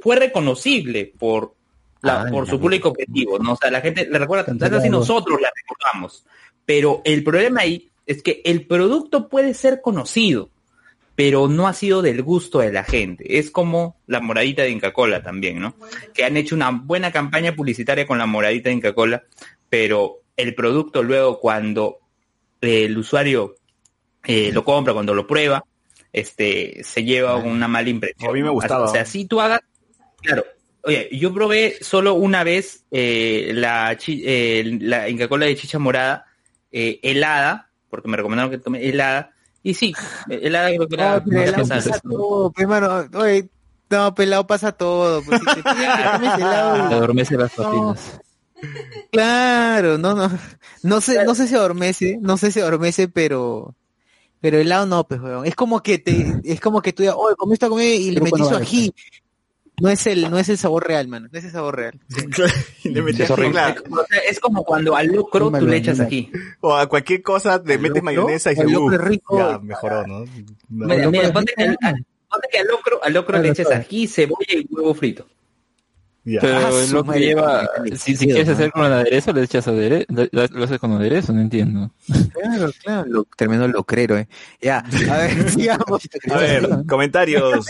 fue 0.00 0.16
reconocible 0.16 1.12
por 1.18 1.54
la, 2.00 2.22
Ah, 2.22 2.26
por 2.30 2.48
su 2.48 2.60
público 2.60 2.90
objetivo, 2.90 3.38
¿no? 3.38 3.52
O 3.52 3.56
sea, 3.56 3.70
la 3.70 3.80
gente 3.80 4.06
le 4.08 4.18
recuerda 4.18 4.44
tanto 4.46 4.64
así 4.64 4.88
nosotros 4.88 5.40
la 5.40 5.50
recordamos. 5.54 6.24
Pero 6.64 7.02
el 7.04 7.24
problema 7.24 7.62
ahí 7.62 7.90
es 8.06 8.22
que 8.22 8.40
el 8.44 8.66
producto 8.66 9.28
puede 9.28 9.54
ser 9.54 9.80
conocido, 9.80 10.50
pero 11.18 11.48
no 11.48 11.66
ha 11.66 11.74
sido 11.74 12.00
del 12.00 12.22
gusto 12.22 12.60
de 12.60 12.70
la 12.70 12.84
gente. 12.84 13.40
Es 13.40 13.50
como 13.50 14.00
la 14.06 14.20
moradita 14.20 14.62
de 14.62 14.70
Inca 14.70 14.92
Cola 14.92 15.20
también, 15.20 15.58
¿no? 15.58 15.74
Que 16.14 16.24
han 16.24 16.36
hecho 16.36 16.54
una 16.54 16.70
buena 16.70 17.10
campaña 17.10 17.56
publicitaria 17.56 18.06
con 18.06 18.18
la 18.18 18.26
moradita 18.26 18.68
de 18.68 18.76
Inca 18.76 18.94
Cola, 18.94 19.24
pero 19.68 20.22
el 20.36 20.54
producto 20.54 21.02
luego 21.02 21.40
cuando 21.40 21.98
eh, 22.60 22.84
el 22.84 22.96
usuario 22.96 23.56
eh, 24.22 24.52
lo 24.52 24.62
compra, 24.62 24.92
cuando 24.92 25.12
lo 25.12 25.26
prueba, 25.26 25.64
este, 26.12 26.84
se 26.84 27.02
lleva 27.02 27.34
una 27.34 27.66
mala 27.66 27.88
impresión. 27.88 28.30
A 28.30 28.32
mí 28.32 28.44
me 28.44 28.50
gustaba. 28.50 28.84
O 28.84 28.92
sea, 28.92 29.04
si 29.04 29.24
tú 29.24 29.40
hagas, 29.40 29.58
claro, 30.22 30.44
oye, 30.82 31.08
yo 31.10 31.34
probé 31.34 31.78
solo 31.80 32.14
una 32.14 32.44
vez 32.44 32.84
eh, 32.92 33.50
la, 33.54 33.98
eh, 34.06 34.78
la 34.82 35.08
Inca 35.08 35.26
Cola 35.26 35.46
de 35.46 35.56
chicha 35.56 35.80
morada 35.80 36.26
eh, 36.70 37.00
helada, 37.02 37.72
porque 37.90 38.06
me 38.06 38.16
recomendaron 38.16 38.52
que 38.52 38.58
tome 38.58 38.88
helada, 38.88 39.32
y 39.68 39.74
sí, 39.74 39.94
helada 40.30 40.70
creo 40.70 40.88
que 40.88 40.94
era 40.94 41.20
No, 41.26 41.58
más 41.58 41.68
pasa 41.68 42.00
todo, 42.00 42.50
pues, 42.50 42.62
hermano. 42.62 43.06
Oye, 43.18 43.50
no, 43.90 44.14
pelado 44.14 44.46
pasa 44.46 44.72
todo. 44.72 45.22
Pues, 45.22 45.40
si 45.40 45.46
te 45.46 45.62
piden 45.62 45.96
que 45.96 46.08
tomes 46.10 46.34
helado, 46.38 46.88
Le 46.88 46.94
adormece 46.94 47.36
las 47.36 47.50
No. 47.58 47.64
patinas. 47.64 48.20
Claro, 49.12 49.98
no, 49.98 50.14
no. 50.14 50.30
No 50.82 51.00
sé, 51.02 51.22
no 51.24 51.34
sé 51.34 51.48
si 51.48 51.54
adormece, 51.54 52.18
no 52.20 52.38
sé 52.38 52.50
si 52.50 52.60
adormece, 52.60 53.08
pero, 53.08 53.74
pero 54.40 54.58
helado 54.58 54.86
no, 54.86 55.06
pues, 55.06 55.20
weón. 55.20 55.44
Es 55.44 55.54
como 55.54 55.82
que 55.82 55.98
te, 55.98 56.34
es 56.44 56.60
como 56.60 56.80
que 56.80 56.94
tú 56.94 57.02
digas, 57.02 57.16
oye, 57.18 57.36
comí 57.36 57.52
esta 57.52 57.68
comida 57.68 57.88
y 57.94 58.10
le 58.10 58.20
metí 58.22 58.38
su 58.38 58.44
vale. 58.50 58.64
ají. 58.64 58.94
No 59.80 59.88
es 59.88 60.06
el, 60.06 60.30
no 60.30 60.38
es 60.38 60.48
el 60.48 60.58
sabor 60.58 60.86
real, 60.86 61.08
mano. 61.08 61.28
No 61.30 61.38
es 61.38 61.44
el 61.44 61.50
sabor 61.50 61.76
real. 61.76 62.00
Y 62.84 62.88
le 62.90 63.02
metías 63.02 63.24
Es 63.26 63.30
horrible. 63.30 63.52
claro. 63.52 63.82
O 63.90 64.04
sea, 64.08 64.18
es 64.28 64.40
como 64.40 64.64
cuando 64.64 64.96
al 64.96 65.06
locro 65.08 65.50
tú 65.50 65.66
le 65.66 65.76
echas 65.76 66.00
aquí. 66.00 66.30
O 66.60 66.74
a 66.74 66.86
cualquier 66.88 67.22
cosa 67.22 67.62
le 67.64 67.74
¿Al 67.74 67.80
metes 67.80 68.02
mayonesa 68.02 68.52
y 68.52 68.56
se 68.56 68.62
¿Al 68.62 68.72
locro 68.72 68.86
"Uf, 68.86 68.92
es 68.94 69.00
rico? 69.00 69.38
ya 69.38 69.58
mejoró, 69.58 70.06
¿no? 70.06 70.18
No. 70.20 70.26
Mira, 70.68 70.96
locro 70.96 71.10
mira, 71.10 71.24
es 71.24 71.30
ponte 71.32 71.52
que, 71.56 71.62
al, 71.64 71.76
ponte 72.28 72.48
que 72.50 72.58
al 72.58 72.66
locro, 72.66 73.00
al 73.04 73.12
locro 73.12 73.38
le 73.38 73.52
claro. 73.54 73.74
aquí, 73.76 74.06
cebolla 74.08 74.46
y 74.54 74.66
huevo 74.70 74.94
frito. 74.94 75.26
Ya. 76.28 76.40
Pero 76.40 76.58
Ah, 76.58 76.70
es 76.82 76.92
lo 76.92 77.04
que 77.04 77.18
lleva, 77.20 77.68
si, 77.96 78.16
quieres 78.16 78.46
¿no? 78.48 78.52
hacer 78.52 78.70
con 78.70 78.84
el 78.84 78.92
aderezo, 78.92 79.32
le 79.32 79.42
echas 79.44 79.66
aderezo, 79.66 80.06
lo 80.08 80.64
haces 80.64 80.78
con 80.78 80.92
aderezo, 80.92 81.32
no 81.32 81.40
entiendo. 81.40 81.90
Claro, 82.32 82.70
claro. 82.82 83.04
Lo, 83.08 83.24
tremendo 83.36 83.66
locrero, 83.68 84.18
eh. 84.18 84.28
Ya, 84.60 84.78
a 85.10 85.16
ver, 85.16 85.50
sigamos. 85.50 86.08
A 86.30 86.36
ver, 86.36 86.68
comentarios. 86.86 87.66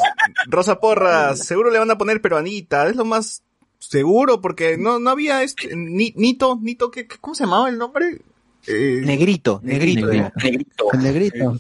Rosa 0.49 0.81
Porras, 0.81 1.39
seguro 1.45 1.71
le 1.71 1.79
van 1.79 1.91
a 1.91 1.99
poner 1.99 2.21
peruanita, 2.21 2.89
es 2.89 2.97
lo 2.97 3.05
más 3.05 3.43
seguro 3.79 4.41
porque 4.41 4.77
no 4.77 4.99
no 4.99 5.11
había 5.11 5.43
este 5.45 5.75
ni, 5.77 6.13
Nito, 6.17 6.59
Nito 6.61 6.91
¿qué, 6.91 7.07
cómo 7.07 7.35
se 7.35 7.45
llamaba 7.45 7.69
el 7.69 7.79
nombre? 7.79 8.23
Eh, 8.67 9.03
Negrito, 9.05 9.61
negrito. 9.63 10.09
Negrito. 10.09 10.13
ya. 10.13 10.33
Negrito. 10.43 10.89
Negrito. 10.99 11.59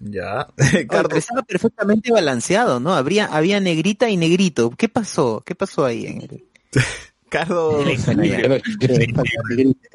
Ya. 0.00 0.48
Pero 0.56 1.16
estaba 1.16 1.42
perfectamente 1.42 2.12
balanceado, 2.12 2.80
¿no? 2.80 2.94
Habría, 2.94 3.26
había 3.26 3.60
negrita 3.60 4.08
y 4.08 4.16
negrito. 4.16 4.70
¿Qué 4.70 4.88
pasó? 4.88 5.42
¿Qué 5.44 5.54
pasó 5.54 5.84
ahí? 5.84 6.06
En 6.06 6.22
el... 6.22 6.44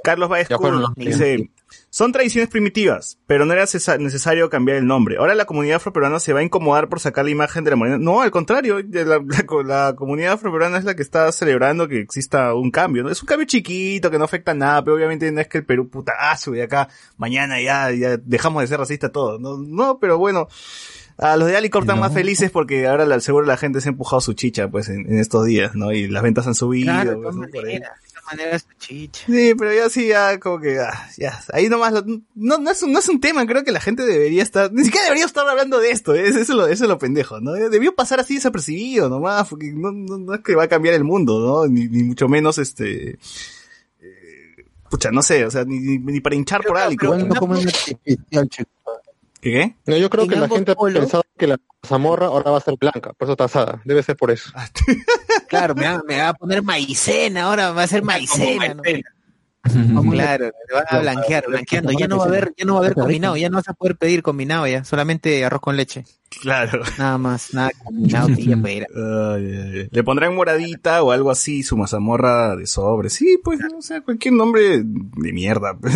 Carlos 0.03 0.29
Baez 0.29 0.49
Ya 0.49 0.57
fueron 0.57 0.83
Cool 0.83 0.93
los 0.95 1.07
dice, 1.07 1.49
son 1.89 2.11
tradiciones 2.11 2.49
primitivas, 2.49 3.19
pero 3.27 3.45
no 3.45 3.53
era 3.53 3.63
cesa- 3.65 3.99
necesario 3.99 4.49
cambiar 4.49 4.77
el 4.77 4.87
nombre. 4.87 5.17
Ahora 5.17 5.35
la 5.35 5.45
comunidad 5.45 5.75
afroperuana 5.77 6.19
se 6.19 6.33
va 6.33 6.39
a 6.39 6.43
incomodar 6.43 6.89
por 6.89 6.99
sacar 6.99 7.25
la 7.25 7.31
imagen 7.31 7.63
de 7.63 7.69
la 7.69 7.75
morena. 7.75 7.97
No, 7.99 8.21
al 8.21 8.31
contrario, 8.31 8.79
la, 8.89 9.21
la 9.23 9.43
co- 9.45 9.61
la 9.63 9.93
comunidad 9.95 10.33
afroperuana 10.33 10.77
es 10.79 10.85
la 10.85 10.95
que 10.95 11.03
está 11.03 11.31
celebrando 11.31 11.87
que 11.87 11.99
exista 11.99 12.53
un 12.55 12.71
cambio, 12.71 13.03
¿no? 13.03 13.09
Es 13.09 13.21
un 13.21 13.27
cambio 13.27 13.45
chiquito 13.47 14.09
que 14.09 14.17
no 14.17 14.25
afecta 14.25 14.51
a 14.51 14.55
nada, 14.55 14.83
pero 14.83 14.95
obviamente 14.95 15.31
no 15.31 15.39
es 15.41 15.47
que 15.47 15.59
el 15.59 15.65
Perú 15.65 15.87
putazo 15.89 16.51
de 16.51 16.63
acá 16.63 16.89
mañana 17.17 17.61
ya, 17.61 17.91
ya 17.91 18.17
dejamos 18.17 18.61
de 18.63 18.67
ser 18.67 18.79
racistas 18.79 19.11
todos. 19.11 19.39
No, 19.39 19.57
no, 19.57 19.99
pero 19.99 20.17
bueno. 20.17 20.47
A 21.19 21.37
los 21.37 21.47
de 21.47 21.55
Alicor 21.55 21.83
están 21.83 21.97
No. 21.97 22.01
más 22.01 22.11
felices 22.13 22.49
porque 22.49 22.87
ahora 22.87 23.05
la- 23.05 23.19
seguro 23.19 23.45
la 23.45 23.55
gente 23.55 23.79
se 23.81 23.89
ha 23.89 23.91
empujado 23.91 24.19
su 24.19 24.33
chicha, 24.33 24.67
pues, 24.69 24.89
en, 24.89 25.01
en 25.01 25.19
estos 25.19 25.45
días, 25.45 25.75
¿no? 25.75 25.91
Y 25.91 26.07
las 26.07 26.23
ventas 26.23 26.47
han 26.47 26.55
subido. 26.55 26.91
Claro, 26.91 27.21
pues, 27.21 27.35
todas 28.23 28.37
maneras, 28.37 28.61
de 28.63 28.67
todas 28.67 28.77
maneras, 28.77 28.77
chicha. 28.79 29.25
Sí, 29.27 29.53
pero 29.57 29.73
ya 29.73 29.89
sí, 29.89 30.07
ya 30.07 30.39
como 30.39 30.59
que, 30.59 30.79
ah, 30.79 31.09
ya, 31.17 31.39
ahí 31.53 31.69
nomás, 31.69 31.93
lo- 31.93 32.03
no, 32.35 32.57
no, 32.57 32.71
es 32.71 32.81
un, 32.83 32.91
no 32.93 32.99
es 32.99 33.09
un 33.09 33.19
tema, 33.21 33.45
creo 33.45 33.63
que 33.63 33.71
la 33.71 33.79
gente 33.81 34.03
debería 34.03 34.41
estar, 34.43 34.71
ni 34.71 34.83
siquiera 34.85 35.05
debería 35.05 35.25
estar 35.25 35.47
hablando 35.47 35.79
de 35.79 35.91
esto, 35.91 36.13
¿eh? 36.15 36.27
eso, 36.27 36.39
es 36.39 36.49
lo, 36.49 36.67
eso 36.67 36.83
es 36.85 36.89
lo 36.89 36.97
pendejo, 36.97 37.39
¿no? 37.41 37.51
Debió 37.53 37.93
pasar 37.95 38.19
así 38.19 38.35
desapercibido 38.35 39.09
nomás, 39.09 39.47
porque 39.49 39.71
no, 39.73 39.91
no, 39.91 40.17
no 40.17 40.33
es 40.33 40.41
que 40.41 40.55
va 40.55 40.63
a 40.63 40.67
cambiar 40.69 40.95
el 40.95 41.03
mundo, 41.03 41.39
¿no? 41.39 41.67
Ni, 41.67 41.87
ni 41.87 42.03
mucho 42.03 42.27
menos, 42.27 42.57
este, 42.57 43.19
eh, 44.01 44.65
pucha, 44.89 45.11
no 45.11 45.21
sé, 45.21 45.45
o 45.45 45.51
sea, 45.51 45.65
ni, 45.65 45.79
ni, 45.79 45.97
ni 45.97 46.19
para 46.21 46.35
hinchar 46.35 46.63
por 46.63 46.77
algo. 46.77 46.97
pero, 47.17 47.35
como. 47.35 47.55
¿Qué, 48.05 48.17
qué? 49.41 49.75
No, 49.85 49.97
yo 49.97 50.09
creo 50.09 50.27
que 50.27 50.35
la 50.35 50.47
gente 50.47 50.71
ha 50.71 50.75
pensado 50.75 51.23
que 51.37 51.47
la 51.47 51.59
zamorra 51.85 52.27
ahora 52.27 52.51
va 52.51 52.57
a 52.57 52.61
ser 52.61 52.75
blanca, 52.79 53.11
por 53.13 53.25
eso 53.25 53.31
está 53.33 53.43
asada. 53.45 53.81
Debe 53.85 54.01
ser 54.03 54.15
por 54.15 54.31
eso. 54.31 54.51
Claro, 55.53 55.75
me 55.75 55.85
va, 55.85 56.01
me 56.07 56.17
va 56.17 56.29
a 56.29 56.33
poner 56.33 56.63
maicena, 56.63 57.43
ahora 57.43 57.71
va 57.71 57.83
a 57.83 57.87
ser 57.87 58.03
maicena, 58.03 58.73
¿no? 58.73 58.81
Claro, 60.11 60.45
le 60.45 60.73
van 60.75 60.85
a 60.89 60.99
blanquear, 60.99 61.45
blanqueando. 61.47 61.91
Ya 61.93 62.07
no 62.07 62.17
va 62.17 62.25
a 62.25 62.27
haber, 62.27 62.53
ya 62.57 62.65
no 62.65 62.73
va 62.73 62.79
a 62.79 62.83
haber 62.83 62.95
combinado, 62.95 63.37
ya 63.37 63.49
no 63.49 63.57
vas 63.57 63.69
a 63.69 63.73
poder 63.73 63.95
pedir 63.95 64.21
combinado 64.21 64.67
ya, 64.67 64.83
solamente 64.83 65.45
arroz 65.45 65.61
con 65.61 65.77
leche. 65.77 66.03
Claro. 66.41 66.81
Nada 66.97 67.17
más, 67.17 67.53
nada 67.53 67.71
combinado. 67.83 68.27
Ay, 68.35 68.85
ay, 68.97 69.79
ay. 69.79 69.87
Le 69.89 70.03
pondrán 70.03 70.35
moradita 70.35 71.01
o 71.01 71.11
algo 71.11 71.31
así, 71.31 71.63
su 71.63 71.77
mazamorra 71.77 72.57
de 72.57 72.67
sobre. 72.67 73.09
Sí, 73.09 73.39
pues, 73.41 73.59
o 73.77 73.81
sea, 73.81 74.01
cualquier 74.01 74.33
nombre 74.33 74.79
de 74.83 75.33
mierda. 75.33 75.77
pues. 75.79 75.95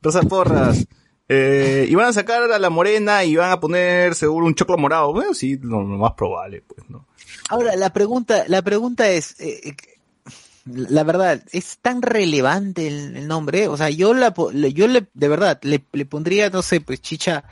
Rosa 0.00 0.22
Porras. 0.22 0.86
Eh, 1.28 1.86
y 1.88 1.94
van 1.96 2.06
a 2.06 2.12
sacar 2.12 2.50
a 2.50 2.58
la 2.58 2.70
morena 2.70 3.24
y 3.24 3.34
van 3.34 3.50
a 3.50 3.58
poner 3.60 4.14
seguro 4.14 4.46
un 4.46 4.54
choclo 4.54 4.78
morado. 4.78 5.12
Bueno, 5.12 5.34
sí, 5.34 5.58
lo, 5.60 5.82
lo 5.82 5.98
más 5.98 6.12
probable, 6.12 6.62
pues, 6.66 6.88
¿no? 6.88 7.07
Ahora, 7.48 7.76
la 7.76 7.92
pregunta, 7.92 8.44
la 8.48 8.62
pregunta 8.62 9.08
es, 9.08 9.40
eh, 9.40 9.60
eh, 9.64 9.76
la 10.66 11.02
verdad, 11.02 11.42
¿es 11.52 11.78
tan 11.80 12.02
relevante 12.02 12.86
el, 12.88 13.16
el 13.16 13.26
nombre? 13.28 13.68
O 13.68 13.76
sea, 13.76 13.90
yo 13.90 14.12
la, 14.14 14.34
yo 14.52 14.86
le, 14.86 15.06
de 15.14 15.28
verdad, 15.28 15.58
le, 15.62 15.82
le 15.92 16.04
pondría, 16.06 16.50
no 16.50 16.62
sé, 16.62 16.80
pues 16.80 17.00
chicha, 17.00 17.44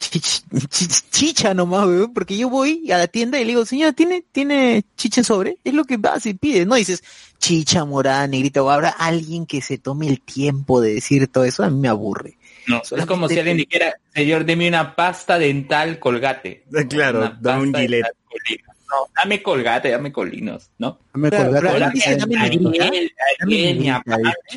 chich- 0.00 0.44
chich- 0.50 1.04
chicha 1.10 1.52
nomás, 1.52 1.86
weón, 1.86 2.12
porque 2.14 2.36
yo 2.36 2.48
voy 2.48 2.90
a 2.90 2.98
la 2.98 3.06
tienda 3.06 3.38
y 3.38 3.44
le 3.44 3.50
digo, 3.50 3.66
señora, 3.66 3.92
¿tiene, 3.92 4.24
tiene 4.32 4.84
chicha 4.96 5.20
en 5.20 5.24
sobre? 5.24 5.58
Es 5.62 5.74
lo 5.74 5.84
que 5.84 5.98
vas 5.98 6.24
y 6.26 6.34
pides, 6.34 6.66
¿no? 6.66 6.74
Dices, 6.76 7.02
chicha 7.38 7.84
morada, 7.84 8.26
negrita, 8.26 8.62
o 8.62 8.70
habrá 8.70 8.88
alguien 8.88 9.44
que 9.44 9.60
se 9.60 9.76
tome 9.76 10.08
el 10.08 10.20
tiempo 10.22 10.80
de 10.80 10.94
decir 10.94 11.28
todo 11.28 11.44
eso, 11.44 11.62
a 11.64 11.70
mí 11.70 11.78
me 11.78 11.88
aburre. 11.88 12.38
No, 12.66 12.80
es 12.80 12.88
Solamente 12.88 13.08
como 13.14 13.28
si 13.28 13.38
alguien 13.38 13.58
dijera, 13.58 13.94
señor, 14.14 14.46
deme 14.46 14.66
una 14.68 14.96
pasta 14.96 15.38
dental 15.38 15.98
colgate. 15.98 16.64
Claro, 16.88 17.36
dame 17.40 17.62
un 17.64 17.72
dental 17.72 18.12
Colgate. 18.26 18.73
No, 18.90 19.06
dame 19.16 19.42
colgate, 19.42 19.90
dame 19.90 20.12
colinos, 20.12 20.70
¿no? 20.78 20.98
Dame 21.40 21.58
colgate. 21.72 21.98
dame. 22.18 22.36
Ariel, 22.38 23.10
Ariel, 23.40 23.76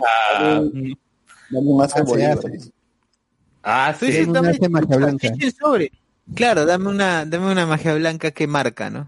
Ah. 0.05 0.61
Ah, 3.63 3.93
sí. 3.93 4.05
dame- 4.33 4.47
magia 4.69 4.97
blanca. 4.97 5.27
sobre. 5.59 5.91
Claro, 6.35 6.65
dame 6.65 6.89
una, 6.89 7.25
dame 7.25 7.51
una 7.51 7.65
magia 7.65 7.93
blanca 7.95 8.31
que 8.31 8.47
marca, 8.47 8.89
¿no? 8.89 9.07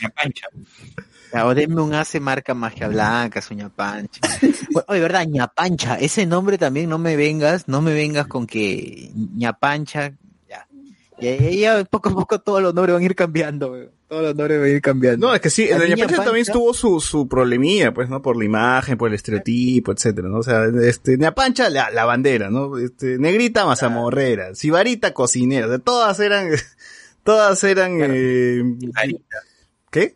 Ñapancha. 0.00 0.48
O 1.46 1.52
denme 1.52 1.80
un 1.82 1.92
hace 1.94 2.20
marca 2.20 2.54
magia 2.54 2.86
blanca, 2.86 3.42
suña 3.42 3.68
pancha. 3.68 4.20
Bueno, 4.70 4.84
Oye, 4.88 5.00
verdad, 5.00 5.26
ñapancha, 5.26 5.96
ese 5.98 6.26
nombre 6.26 6.58
también 6.58 6.88
no 6.88 6.98
me 6.98 7.16
vengas, 7.16 7.66
no 7.66 7.82
me 7.82 7.92
vengas 7.92 8.28
con 8.28 8.46
que 8.46 9.10
ñapancha, 9.34 10.12
ya. 11.20 11.36
Ya, 11.36 11.50
ya, 11.50 11.50
ya, 11.78 11.84
poco 11.84 12.08
a 12.08 12.12
poco 12.12 12.40
todos 12.40 12.62
los 12.62 12.74
nombres 12.74 12.94
van 12.94 13.02
a 13.02 13.06
ir 13.06 13.14
cambiando, 13.14 13.72
weón. 13.72 13.90
Todos 14.08 14.22
los 14.22 14.36
nombres 14.36 14.58
van 14.60 14.68
a 14.68 14.72
ir 14.72 14.82
cambiando. 14.82 15.26
No, 15.28 15.34
es 15.34 15.40
que 15.40 15.50
sí, 15.50 15.66
La 15.68 15.76
el 15.76 15.82
niña 15.84 15.96
Ñapancha 15.96 16.24
también 16.24 16.44
Pancha- 16.46 16.52
tuvo 16.52 16.74
su, 16.74 17.00
su 17.00 17.26
problemilla, 17.28 17.92
pues, 17.94 18.08
¿no? 18.08 18.20
Por 18.22 18.36
la 18.36 18.44
imagen, 18.44 18.96
por 18.98 19.08
el 19.08 19.14
estereotipo, 19.14 19.92
etcétera, 19.92 20.28
¿no? 20.28 20.38
O 20.38 20.42
sea, 20.42 20.64
este, 20.82 21.16
Ñapancha, 21.16 21.70
la, 21.70 21.90
la 21.90 22.04
bandera, 22.04 22.50
¿no? 22.50 22.78
Este, 22.78 23.18
Negrita, 23.18 23.64
mazamorrera, 23.66 24.54
Sibarita, 24.54 25.12
cocinera, 25.14 25.66
o 25.66 25.70
sea, 25.70 25.78
todas 25.78 26.20
eran, 26.20 26.48
todas 27.24 27.62
eran, 27.64 27.98
eh, 28.02 28.62
Sibarita. 28.80 29.36
¿qué? 29.90 30.14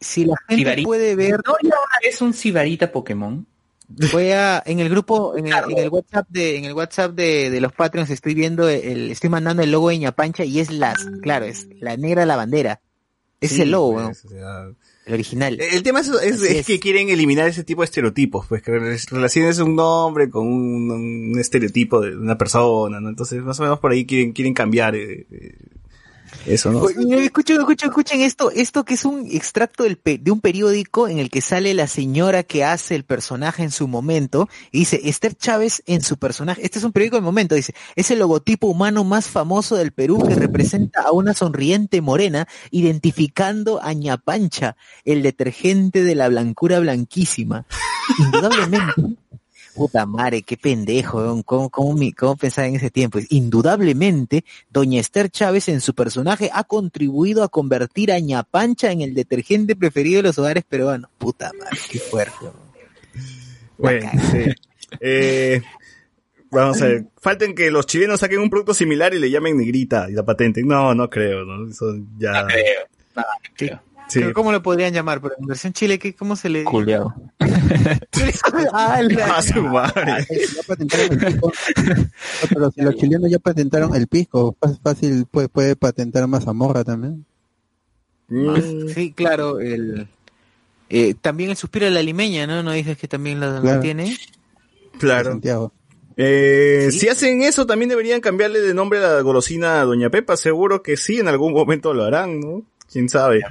Si 0.00 0.24
la 0.24 0.34
gente 0.48 0.82
puede 0.84 1.16
ver, 1.16 1.40
¿No 1.44 1.54
vez 2.02 2.20
un 2.22 2.32
Sibarita 2.32 2.92
Pokémon? 2.92 3.44
Voy 3.88 4.30
a, 4.30 4.62
en 4.66 4.80
el 4.80 4.88
grupo, 4.88 5.36
en 5.36 5.46
el, 5.46 5.54
en 5.70 5.78
el 5.78 5.88
WhatsApp 5.88 6.26
de, 6.28 6.56
en 6.58 6.64
el 6.64 6.74
WhatsApp 6.74 7.12
de, 7.14 7.50
de 7.50 7.60
los 7.60 7.72
Patreons 7.72 8.10
estoy 8.10 8.34
viendo 8.34 8.68
el, 8.68 9.10
estoy 9.10 9.30
mandando 9.30 9.62
el 9.62 9.70
logo 9.72 9.88
de 9.88 9.98
ñapancha 9.98 10.44
y 10.44 10.60
es 10.60 10.70
las, 10.70 11.04
claro, 11.22 11.46
es 11.46 11.68
la 11.80 11.96
negra 11.96 12.26
la 12.26 12.36
bandera. 12.36 12.80
Es 13.40 13.52
Sí, 13.52 13.62
el 13.62 13.70
logo, 13.70 13.92
pues, 13.94 14.24
weón, 14.24 14.40
o 14.40 14.74
sea, 14.74 14.76
el 15.06 15.14
original. 15.14 15.60
El 15.60 15.82
tema 15.84 16.00
es, 16.00 16.08
es- 16.08 16.14
Así 16.16 16.46
es 16.46 16.56
es. 16.56 16.66
que 16.66 16.80
quieren 16.80 17.08
eliminar 17.08 17.46
ese 17.48 17.62
tipo 17.62 17.82
de 17.82 17.84
estereotipos, 17.86 18.46
pues 18.48 18.62
que 18.62 18.72
relaciones 18.72 19.58
un 19.60 19.76
nombre 19.76 20.28
con 20.28 20.46
un, 20.48 20.90
un 20.90 21.38
estereotipo 21.38 22.00
de 22.00 22.16
una 22.16 22.36
persona, 22.36 23.00
¿no? 23.00 23.08
Entonces, 23.08 23.40
más 23.42 23.58
o 23.60 23.62
menos 23.62 23.78
por 23.78 23.92
ahí 23.92 24.04
quieren, 24.06 24.32
quieren 24.32 24.54
cambiar 24.54 24.96
eh, 24.96 25.24
eh, 25.30 25.54
eso, 26.46 26.70
¿no? 26.70 26.88
Escuchen, 26.88 27.60
escuchen, 27.60 27.88
escuchen 27.88 28.20
esto, 28.20 28.50
esto 28.50 28.84
que 28.84 28.94
es 28.94 29.04
un 29.04 29.26
extracto 29.30 29.84
del 29.84 29.98
de 30.04 30.30
un 30.30 30.40
periódico 30.40 31.08
en 31.08 31.18
el 31.18 31.30
que 31.30 31.40
sale 31.40 31.74
la 31.74 31.86
señora 31.86 32.42
que 32.42 32.64
hace 32.64 32.94
el 32.94 33.04
personaje 33.04 33.62
en 33.62 33.70
su 33.70 33.88
momento 33.88 34.48
y 34.70 34.80
dice 34.80 35.00
Esther 35.04 35.34
Chávez 35.34 35.82
en 35.86 36.02
su 36.02 36.16
personaje. 36.16 36.64
Este 36.64 36.78
es 36.78 36.84
un 36.84 36.92
periódico 36.92 37.16
del 37.16 37.24
momento, 37.24 37.54
dice, 37.54 37.74
es 37.96 38.10
el 38.10 38.18
logotipo 38.18 38.66
humano 38.68 39.04
más 39.04 39.28
famoso 39.28 39.76
del 39.76 39.92
Perú 39.92 40.22
que 40.26 40.34
representa 40.34 41.02
a 41.02 41.12
una 41.12 41.34
sonriente 41.34 42.00
morena 42.00 42.48
identificando 42.70 43.82
a 43.82 43.92
Ñapancha, 43.92 44.76
el 45.04 45.22
detergente 45.22 46.02
de 46.02 46.14
la 46.14 46.28
blancura 46.28 46.80
blanquísima. 46.80 47.66
Indudablemente. 48.18 49.02
Puta 49.78 50.06
madre, 50.06 50.42
qué 50.42 50.56
pendejo, 50.56 51.18
weón. 51.18 51.42
¿Cómo, 51.42 51.70
cómo, 51.70 51.96
cómo 52.16 52.36
pensaba 52.36 52.66
en 52.66 52.74
ese 52.74 52.90
tiempo? 52.90 53.20
Indudablemente, 53.30 54.44
Doña 54.70 55.00
Esther 55.00 55.30
Chávez 55.30 55.68
en 55.68 55.80
su 55.80 55.94
personaje 55.94 56.50
ha 56.52 56.64
contribuido 56.64 57.44
a 57.44 57.48
convertir 57.48 58.10
a 58.10 58.18
Ñapancha 58.18 58.90
en 58.90 59.02
el 59.02 59.14
detergente 59.14 59.76
preferido 59.76 60.18
de 60.18 60.24
los 60.24 60.38
hogares 60.38 60.64
peruanos. 60.64 61.10
Puta 61.16 61.52
madre, 61.56 61.78
qué 61.90 61.98
fuerte. 62.00 62.34
weón. 62.42 62.68
Bueno, 63.78 64.10
sí. 64.32 64.44
Eh, 65.00 65.62
vamos 66.50 66.82
a 66.82 66.86
ver. 66.86 67.04
Falten 67.20 67.54
que 67.54 67.70
los 67.70 67.86
chilenos 67.86 68.20
saquen 68.20 68.40
un 68.40 68.50
producto 68.50 68.74
similar 68.74 69.14
y 69.14 69.18
le 69.18 69.30
llamen 69.30 69.56
negrita 69.56 70.10
y 70.10 70.14
la 70.14 70.24
patente. 70.24 70.62
No, 70.64 70.94
no 70.94 71.08
creo, 71.08 71.44
¿no? 71.44 71.70
Eso 71.70 71.94
ya. 72.18 72.42
No 72.42 72.48
creo. 72.48 72.80
No, 73.14 73.22
no 73.22 73.54
creo. 73.54 73.87
Sí. 74.08 74.20
Pero 74.20 74.32
¿Cómo 74.32 74.52
lo 74.52 74.62
podrían 74.62 74.92
llamar? 74.94 75.20
Pero 75.20 75.34
en 75.38 75.46
versión 75.46 75.72
chile, 75.74 75.98
¿qué, 75.98 76.14
¿cómo 76.14 76.34
se 76.34 76.48
le 76.48 76.60
dice? 76.60 76.70
Culeado. 76.70 77.14
ah, 78.72 79.02
la- 79.02 79.26
Ah, 79.36 79.42
su 79.42 79.62
madre. 79.62 80.26
No, 80.56 81.50
pero 82.48 82.70
si 82.70 82.80
los 82.82 82.96
chilenos 82.96 83.30
ya 83.30 83.38
patentaron 83.38 83.94
el 83.94 84.06
pisco, 84.06 84.56
fácil, 84.60 84.78
fácil 84.82 85.26
puede, 85.30 85.48
puede 85.48 85.76
patentar 85.76 86.26
mazamorra 86.26 86.84
también. 86.84 87.24
Mm, 88.28 88.88
Sí, 88.94 89.12
claro, 89.12 89.60
el... 89.60 90.08
eh, 90.90 91.14
también 91.20 91.50
el 91.50 91.56
suspiro 91.56 91.86
de 91.86 91.92
la 91.92 92.02
limeña, 92.02 92.46
¿no? 92.46 92.62
¿No 92.62 92.72
dices 92.72 92.96
que 92.98 93.08
también 93.08 93.38
Claro. 93.38 93.80
tiene? 93.80 94.16
claro. 94.98 95.30
Santiago. 95.32 95.72
Eh, 96.16 96.88
¿Sí? 96.90 97.00
Si 97.00 97.08
hacen 97.08 97.42
eso, 97.42 97.64
también 97.66 97.88
deberían 97.90 98.20
cambiarle 98.20 98.60
de 98.60 98.74
nombre 98.74 98.98
a 98.98 99.14
la 99.16 99.20
golosina 99.20 99.80
a 99.80 99.84
Doña 99.84 100.10
Pepa. 100.10 100.36
Seguro 100.36 100.82
que 100.82 100.96
sí, 100.96 101.20
en 101.20 101.28
algún 101.28 101.52
momento 101.52 101.94
lo 101.94 102.04
harán, 102.04 102.40
¿no? 102.40 102.62
¿Quién 102.90 103.08
sabe? 103.08 103.42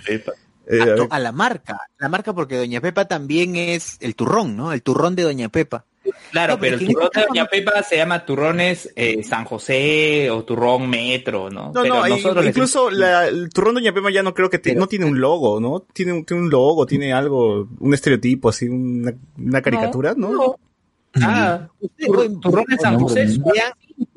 Eh, 0.70 0.82
a 0.82 1.16
Ah, 1.16 1.20
la 1.20 1.32
marca, 1.32 1.80
la 1.98 2.10
marca 2.10 2.34
porque 2.34 2.58
Doña 2.58 2.82
Pepa 2.82 3.06
también 3.06 3.56
es 3.56 3.98
el 4.02 4.16
turrón, 4.16 4.58
¿no? 4.58 4.74
El 4.74 4.82
turrón 4.84 5.16
de 5.16 5.24
Doña 5.24 5.50
Pepa. 5.50 5.86
Claro, 6.32 6.54
No, 6.54 6.60
pero 6.60 6.78
el 6.78 6.88
turrón 6.88 7.10
de 7.14 7.22
Doña 7.28 7.46
Pepa 7.46 7.84
se 7.84 7.98
llama 7.98 8.26
turrones 8.26 8.92
eh, 8.96 9.24
San 9.24 9.46
José 9.46 10.30
o 10.30 10.44
turrón 10.44 10.90
Metro, 10.90 11.50
¿no? 11.50 11.72
No, 11.74 11.82
pero 11.82 11.96
no, 11.96 12.08
nosotros 12.08 12.46
incluso 12.46 12.86
decimos- 12.90 13.00
la, 13.00 13.28
el 13.28 13.50
turrón 13.50 13.76
Doña 13.76 13.94
Pepa 13.94 14.10
ya 14.12 14.24
no 14.24 14.34
creo 14.34 14.50
que 14.50 14.60
te- 14.60 14.72
Pero- 14.72 14.82
no 14.82 14.88
tiene 14.88 15.06
un 15.06 15.20
logo, 15.22 15.60
¿no? 15.60 15.86
Tiene 15.94 16.14
un, 16.14 16.26
tiene 16.26 16.44
un 16.44 16.50
logo, 16.50 16.86
tiene 16.86 17.14
algo, 17.14 17.68
un 17.80 17.94
estereotipo, 17.94 18.50
así, 18.50 18.68
una, 18.68 19.14
una 19.38 19.62
caricatura, 19.62 20.14
¿no? 20.18 20.32
No. 20.32 20.56
Ah, 21.22 21.68
tur- 21.98 22.40
turrones 22.42 22.80
San 22.82 23.00
José. 23.00 23.26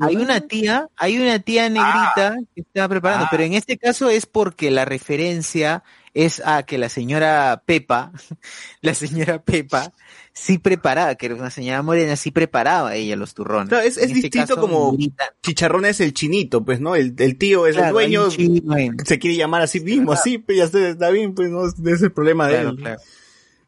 Hay 0.01 0.17
una 0.17 0.41
tía, 0.41 0.89
hay 0.97 1.19
una 1.19 1.39
tía 1.39 1.69
negrita 1.69 2.37
que 2.55 2.61
está 2.61 2.89
preparando, 2.89 3.25
Ah. 3.27 3.29
pero 3.31 3.45
en 3.45 3.55
este 3.55 3.79
caso 3.79 4.11
es 4.11 4.27
porque 4.27 4.71
la 4.71 4.85
referencia 4.85 5.83
es 6.15 6.43
a 6.45 6.63
que 6.65 6.79
la 6.79 6.89
señora 6.89 7.63
Pepa, 7.65 8.13
la 8.83 8.95
señora 8.95 9.43
Pepa, 9.43 9.93
sí 10.33 10.59
preparaba, 10.59 11.15
que 11.15 11.27
era 11.27 11.35
una 11.35 11.51
señora 11.51 11.83
morena, 11.83 12.17
sí 12.17 12.31
preparaba 12.31 12.95
ella 12.97 13.17
los 13.17 13.35
turrones. 13.35 13.69
Claro, 13.69 13.85
es- 13.87 13.97
este 13.97 14.15
distinto 14.15 14.39
caso, 14.55 14.61
como- 14.61 14.93
negrita, 14.93 15.35
Chicharrón 15.43 15.85
es 15.87 16.01
el 16.01 16.13
chinito, 16.15 16.65
pues, 16.65 16.81
¿no? 16.81 16.95
El, 16.97 17.15
el 17.19 17.37
tío 17.39 17.67
es 17.67 17.77
el 17.77 17.83
claro, 17.83 17.99
hay 17.99 18.15
dueño, 18.15 18.31
se 19.05 19.19
quiere 19.19 19.37
llamar 19.37 19.63
así 19.63 19.81
mismo, 19.81 20.13
así, 20.13 20.39
pues 20.39 20.59
ya 20.59 20.65
está, 20.89 21.11
bien, 21.11 21.35
pues, 21.35 21.51
¿no? 21.51 21.67
Ese 21.67 21.91
es 21.93 22.03
el 22.03 22.13
problema 22.13 22.49
de 22.49 22.59
él. 22.61 22.77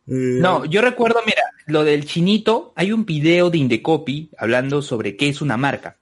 Eh, 0.09 0.38
No, 0.40 0.64
yo 0.64 0.80
recuerdo, 0.82 1.20
mira, 1.24 1.43
lo 1.66 1.84
del 1.84 2.05
chinito, 2.07 2.72
hay 2.74 2.90
un 2.93 3.05
video 3.05 3.51
de 3.51 3.59
Indecopy 3.59 4.30
hablando 4.36 4.82
sobre 4.82 5.16
qué 5.16 5.28
es 5.28 5.40
una 5.40 5.57
marca. 5.57 5.97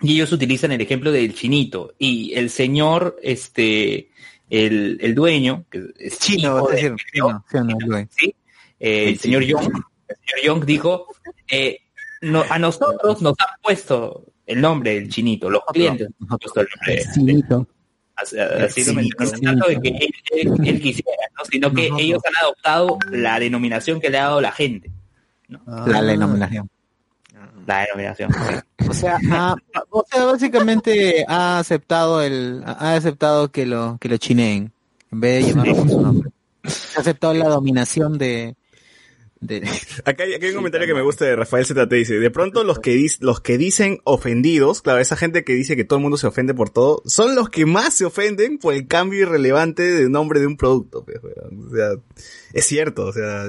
Y 0.00 0.14
ellos 0.14 0.32
utilizan 0.32 0.72
el 0.72 0.80
ejemplo 0.80 1.12
del 1.12 1.34
chinito. 1.34 1.94
Y 1.98 2.32
el 2.34 2.50
señor, 2.50 3.16
este, 3.22 4.10
el, 4.50 4.98
el 5.00 5.14
dueño, 5.14 5.64
que 5.70 5.82
es 5.98 6.18
Chino, 6.18 6.66
decir, 6.68 6.94
chino, 7.12 7.44
sí 7.50 7.56
o 7.56 7.64
no, 7.64 7.76
Luis. 7.86 8.06
¿sí? 8.10 8.34
Eh, 8.78 9.08
el 9.10 9.18
señor 9.18 9.42
Young, 9.44 9.64
el 10.08 10.16
señor 10.26 10.44
Young 10.44 10.64
dijo, 10.64 11.06
eh, 11.50 11.78
no, 12.22 12.44
a 12.48 12.58
nosotros 12.58 13.22
nos 13.22 13.34
han 13.38 13.60
puesto 13.62 14.26
el 14.46 14.60
nombre 14.60 14.94
del 14.94 15.08
chinito, 15.08 15.48
los 15.48 15.62
clientes 15.72 16.08
nos 16.18 16.30
han 16.30 16.38
puesto 16.38 16.60
el 16.60 16.68
nombre. 16.76 17.04
Cinito. 17.12 17.68
Así, 18.16 18.38
así 18.38 18.84
lo 18.84 18.94
mencionó, 18.94 19.32
no 19.32 19.40
tanto 19.40 19.68
de 19.68 19.80
que 19.80 19.88
él, 19.88 20.10
él- 20.32 20.68
él 20.68 20.80
quisiera, 20.80 21.10
¿no? 21.36 21.44
sino 21.46 21.72
que 21.72 21.90
ellos 21.98 22.22
han 22.24 22.36
adoptado 22.44 22.98
la 23.10 23.40
denominación 23.40 24.00
que 24.00 24.08
le 24.10 24.18
ha 24.18 24.24
dado 24.24 24.40
la 24.40 24.52
gente. 24.52 24.90
La 25.66 26.00
denominación. 26.02 26.70
La 27.66 27.80
denominación. 27.80 28.30
O 28.88 28.92
sea, 28.92 29.18
ha- 29.30 29.56
o 29.90 30.04
sea, 30.10 30.24
básicamente 30.24 31.24
ha 31.28 31.58
aceptado 31.58 32.22
el, 32.22 32.62
ha 32.66 32.94
aceptado 32.94 33.50
que 33.50 33.64
lo, 33.66 33.96
que 34.00 34.08
lo 34.08 34.16
chineen, 34.18 34.72
en 35.12 35.20
vez 35.20 35.44
de 35.44 35.50
llamarlo 35.50 35.76
por 35.76 35.88
su 35.88 36.00
nombre. 36.00 36.30
Ha 36.96 37.00
aceptado 37.00 37.34
la 37.34 37.48
dominación 37.48 38.18
de, 38.18 38.56
de 39.44 39.68
Acá 40.04 40.24
hay, 40.24 40.34
acá 40.34 40.46
hay 40.46 40.50
un 40.50 40.56
comentario 40.56 40.86
que 40.86 40.94
me 40.94 41.02
gusta 41.02 41.24
de 41.24 41.36
Rafael 41.36 41.66
ZT, 41.66 41.92
dice, 41.92 42.14
de 42.14 42.30
pronto 42.30 42.64
los 42.64 42.78
que, 42.78 43.06
los 43.20 43.40
que 43.40 43.58
dicen 43.58 44.00
ofendidos, 44.04 44.82
claro, 44.82 45.00
esa 45.00 45.16
gente 45.16 45.44
que 45.44 45.52
dice 45.52 45.76
que 45.76 45.84
todo 45.84 45.98
el 45.98 46.02
mundo 46.02 46.16
se 46.16 46.26
ofende 46.26 46.54
por 46.54 46.70
todo, 46.70 47.02
son 47.04 47.34
los 47.34 47.50
que 47.50 47.66
más 47.66 47.94
se 47.94 48.04
ofenden 48.04 48.58
por 48.58 48.74
el 48.74 48.86
cambio 48.86 49.20
irrelevante 49.20 49.82
de 49.82 50.08
nombre 50.08 50.40
de 50.40 50.46
un 50.46 50.56
producto. 50.56 51.04
pues. 51.04 51.18
O 51.18 51.74
sea, 51.74 51.90
es 52.52 52.64
cierto, 52.66 53.06
o 53.06 53.12
sea, 53.12 53.46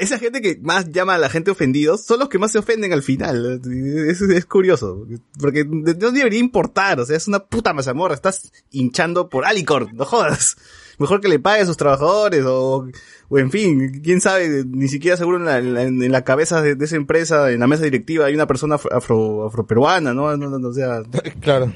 esa 0.00 0.18
gente 0.18 0.40
que 0.40 0.58
más 0.62 0.90
llama 0.90 1.14
a 1.14 1.18
la 1.18 1.30
gente 1.30 1.50
ofendidos 1.50 2.04
son 2.04 2.18
los 2.18 2.28
que 2.28 2.38
más 2.38 2.52
se 2.52 2.58
ofenden 2.58 2.92
al 2.92 3.02
final. 3.02 3.60
Es, 4.08 4.20
es 4.20 4.46
curioso, 4.46 5.06
porque 5.38 5.64
no 5.64 6.10
debería 6.10 6.40
importar, 6.40 7.00
o 7.00 7.06
sea, 7.06 7.16
es 7.16 7.28
una 7.28 7.44
puta 7.44 7.72
mazamorra, 7.72 8.14
estás 8.14 8.52
hinchando 8.70 9.28
por 9.28 9.44
Alicor, 9.44 9.92
no 9.94 10.04
jodas. 10.04 10.56
Mejor 10.98 11.20
que 11.20 11.28
le 11.28 11.38
pague 11.38 11.62
a 11.62 11.66
sus 11.66 11.76
trabajadores 11.76 12.44
o, 12.46 12.86
o 13.28 13.38
en 13.38 13.50
fin, 13.50 14.00
quién 14.02 14.20
sabe, 14.20 14.64
ni 14.66 14.88
siquiera 14.88 15.16
seguro 15.16 15.38
en 15.38 15.44
la, 15.44 15.58
en 15.58 15.74
la- 15.74 15.82
en 15.82 16.12
la 16.12 16.24
cabeza 16.24 16.62
de, 16.62 16.74
de 16.76 16.84
esa 16.84 16.96
empresa, 16.96 17.50
en 17.50 17.60
la 17.60 17.66
mesa 17.66 17.84
directiva 17.84 18.26
hay 18.26 18.34
una 18.34 18.46
persona 18.46 18.76
afro, 18.76 18.90
afro- 18.92 19.46
afroperuana, 19.48 20.14
¿no? 20.14 20.36
No, 20.36 20.48
no, 20.48 20.58
no, 20.58 20.68
O 20.68 20.72
sea, 20.72 21.02
Claro. 21.40 21.72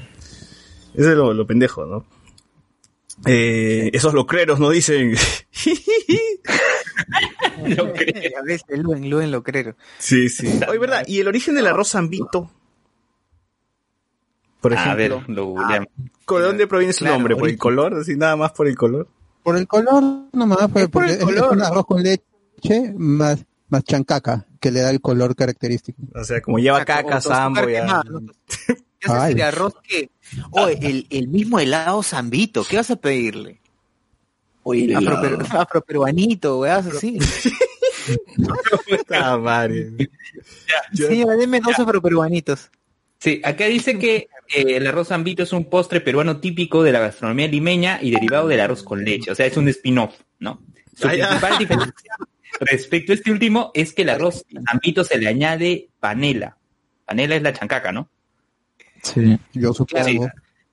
eso 0.93 1.09
es 1.11 1.17
lo, 1.17 1.33
lo 1.33 1.45
pendejo, 1.47 1.85
¿no? 1.85 2.05
Eh, 3.25 3.89
esos 3.93 4.13
locreros 4.13 4.59
no 4.61 4.69
dicen. 4.69 5.13
Lo 7.65 7.91
creo. 7.93 8.39
a 8.39 8.43
veces 8.43 8.77
Luen, 8.79 9.09
Luen 9.09 9.31
lo 9.31 9.43
creo. 9.43 9.75
sí, 9.97 10.29
sí. 10.29 10.59
Oye, 10.69 10.79
¿verdad? 10.79 11.03
¿Y 11.07 11.19
el 11.19 11.27
origen 11.27 11.55
del 11.55 11.67
arroz 11.67 11.91
zambito? 11.91 12.49
Por 14.61 14.77
A 14.77 14.95
ver, 14.95 15.11
ejemplo. 15.13 15.33
lo 15.35 15.45
googleamos. 15.47 15.89
¿De 16.37 16.45
dónde 16.45 16.67
proviene 16.67 16.93
su 16.93 16.99
Claro, 16.99 17.15
nombre? 17.15 17.35
¿Por 17.35 17.49
el 17.49 17.57
color? 17.57 17.93
Así 17.95 18.15
nada 18.15 18.35
más 18.35 18.51
por 18.51 18.67
el 18.67 18.75
color. 18.75 19.07
Por 19.43 19.57
el 19.57 19.67
color 19.67 20.03
nomás, 20.33 20.69
pues, 20.71 20.85
Es 20.85 20.89
por 20.91 21.05
el 21.09 21.17
porque 21.17 21.35
color. 21.35 21.45
es 21.45 21.51
un 21.57 21.61
arroz 21.63 21.85
con 21.85 22.03
leche 22.03 22.93
más, 22.97 23.45
más 23.69 23.83
chancaca, 23.83 24.45
que 24.59 24.69
le 24.71 24.81
da 24.81 24.89
el 24.91 25.01
color 25.01 25.35
característico. 25.35 26.01
O 26.13 26.23
sea, 26.23 26.41
como 26.41 26.59
lleva 26.59 26.83
caca, 26.85 27.19
sambo, 27.21 27.67
ya. 27.67 28.03
¿Qué 28.99 29.31
el 29.31 29.41
arroz 29.41 29.75
que... 29.81 30.11
Oye, 30.51 30.77
el, 30.81 31.07
el 31.09 31.27
mismo 31.29 31.59
helado 31.59 32.03
zambito, 32.03 32.65
¿qué 32.69 32.75
vas 32.77 32.91
a 32.91 32.97
pedirle? 32.97 33.61
Oye, 34.63 34.85
el 34.85 34.97
Afro, 34.97 35.23
helado. 35.25 35.61
afroperuanito, 35.61 36.59
weas, 36.59 36.85
así. 36.95 37.17
Ah, 39.09 39.37
madre. 39.37 39.93
Sí, 40.93 41.23
deme 41.39 41.59
dos 41.61 41.79
afroperuanitos. 41.79 42.69
Sí, 43.19 43.41
acá 43.43 43.65
dice 43.65 43.99
que 43.99 44.29
eh, 44.47 44.77
el 44.77 44.87
arroz 44.87 45.09
zambito 45.09 45.43
es 45.43 45.51
un 45.51 45.65
postre 45.65 46.01
peruano 46.01 46.39
típico 46.39 46.83
de 46.83 46.91
la 46.91 46.99
gastronomía 46.99 47.47
limeña 47.47 47.99
y 48.01 48.11
derivado 48.11 48.47
del 48.47 48.61
arroz 48.61 48.83
con 48.83 49.03
leche, 49.03 49.31
o 49.31 49.35
sea, 49.35 49.45
es 49.45 49.57
un 49.57 49.67
spin-off, 49.67 50.15
¿no? 50.39 50.61
Su 50.95 51.07
principal 51.07 51.57
diferencia 51.57 52.15
respecto 52.59 53.11
a 53.11 53.15
este 53.15 53.31
último 53.31 53.71
es 53.73 53.93
que 53.93 54.01
el 54.03 54.09
arroz 54.09 54.45
zambito 54.69 55.03
se 55.03 55.17
le 55.17 55.27
añade 55.27 55.89
panela. 55.99 56.57
Panela 57.05 57.35
es 57.35 57.41
la 57.41 57.53
chancaca, 57.53 57.91
¿no? 57.91 58.09
Sí. 59.01 59.37
Yo 59.53 59.73
supongo. 59.73 60.05
Sí. 60.05 60.19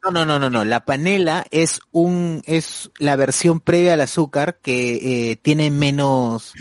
No, 0.05 0.11
no, 0.11 0.25
no, 0.25 0.39
no, 0.39 0.51
no. 0.51 0.65
La 0.65 0.85
panela 0.85 1.45
es 1.51 1.81
un, 1.91 2.43
es 2.47 2.91
la 2.99 3.17
versión 3.17 3.61
previa 3.61 3.95
al 3.95 4.01
azúcar 4.01 4.59
que 4.63 5.31
eh, 5.31 5.37
tiene 5.37 5.71
menos, 5.71 6.53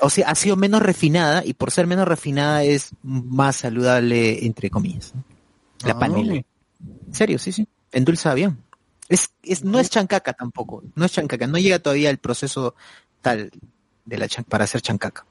o 0.00 0.10
sea, 0.10 0.28
ha 0.28 0.34
sido 0.34 0.56
menos 0.56 0.82
refinada 0.82 1.44
y 1.44 1.54
por 1.54 1.70
ser 1.70 1.86
menos 1.86 2.06
refinada 2.08 2.62
es 2.64 2.90
más 3.02 3.56
saludable, 3.56 4.44
entre 4.46 4.70
comillas. 4.70 5.12
¿no? 5.14 5.24
La 5.86 5.92
Ah. 5.94 5.98
panela. 5.98 6.34
En 6.34 6.44
serio, 7.14 7.38
sí, 7.38 7.52
sí. 7.52 7.66
Endulza 7.92 8.34
bien. 8.34 8.58
Es, 9.08 9.30
es, 9.42 9.64
no 9.64 9.78
es 9.80 9.88
chancaca 9.90 10.32
tampoco. 10.34 10.82
No 10.94 11.04
es 11.06 11.12
chancaca. 11.12 11.46
No 11.46 11.58
llega 11.58 11.78
todavía 11.78 12.10
el 12.10 12.18
proceso 12.18 12.74
tal 13.22 13.50
de 14.04 14.18
la 14.18 14.28
chan- 14.28 14.44
para 14.44 14.64
hacer 14.64 14.80
chancaca. 14.82 15.24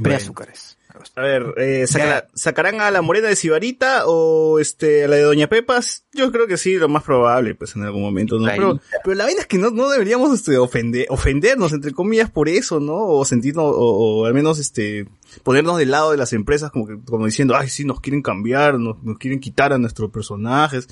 Preazúcares. 0.00 0.78
A 1.16 1.20
ver, 1.22 1.54
eh, 1.56 1.86
sacará- 1.86 2.28
¿sacarán 2.34 2.80
a 2.80 2.90
la 2.90 3.02
morena 3.02 3.28
de 3.28 3.36
Sibarita 3.36 4.02
o 4.06 4.58
este 4.58 5.04
a 5.04 5.08
la 5.08 5.16
de 5.16 5.22
Doña 5.22 5.48
Pepas? 5.48 6.04
Yo 6.12 6.30
creo 6.30 6.46
que 6.46 6.56
sí, 6.56 6.76
lo 6.76 6.88
más 6.88 7.02
probable, 7.02 7.54
pues 7.54 7.74
en 7.76 7.82
algún 7.82 8.02
momento, 8.02 8.38
¿no? 8.38 8.46
Pero, 8.56 8.80
pero 9.04 9.14
la 9.16 9.24
vaina 9.24 9.40
es 9.40 9.46
que 9.46 9.58
no, 9.58 9.70
no 9.70 9.88
deberíamos 9.90 10.32
este, 10.34 10.58
ofender, 10.58 11.06
ofendernos, 11.08 11.72
entre 11.72 11.92
comillas, 11.92 12.30
por 12.30 12.48
eso, 12.48 12.80
¿no? 12.80 12.94
O 12.96 13.24
sentirnos, 13.24 13.64
o, 13.64 14.20
o 14.22 14.26
al 14.26 14.34
menos 14.34 14.58
este, 14.58 15.06
ponernos 15.42 15.78
del 15.78 15.90
lado 15.90 16.10
de 16.10 16.16
las 16.18 16.32
empresas 16.32 16.70
como 16.70 16.86
que, 16.86 16.98
como 17.04 17.26
diciendo, 17.26 17.56
ay, 17.56 17.68
sí, 17.68 17.84
nos 17.84 18.00
quieren 18.00 18.22
cambiar, 18.22 18.78
nos, 18.78 19.02
nos 19.02 19.18
quieren 19.18 19.40
quitar 19.40 19.72
a 19.72 19.78
nuestros 19.78 20.10
personajes. 20.10 20.88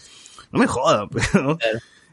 No 0.52 0.58
me 0.60 0.66
jodan, 0.66 1.08
pues, 1.08 1.32
¿no? 1.34 1.58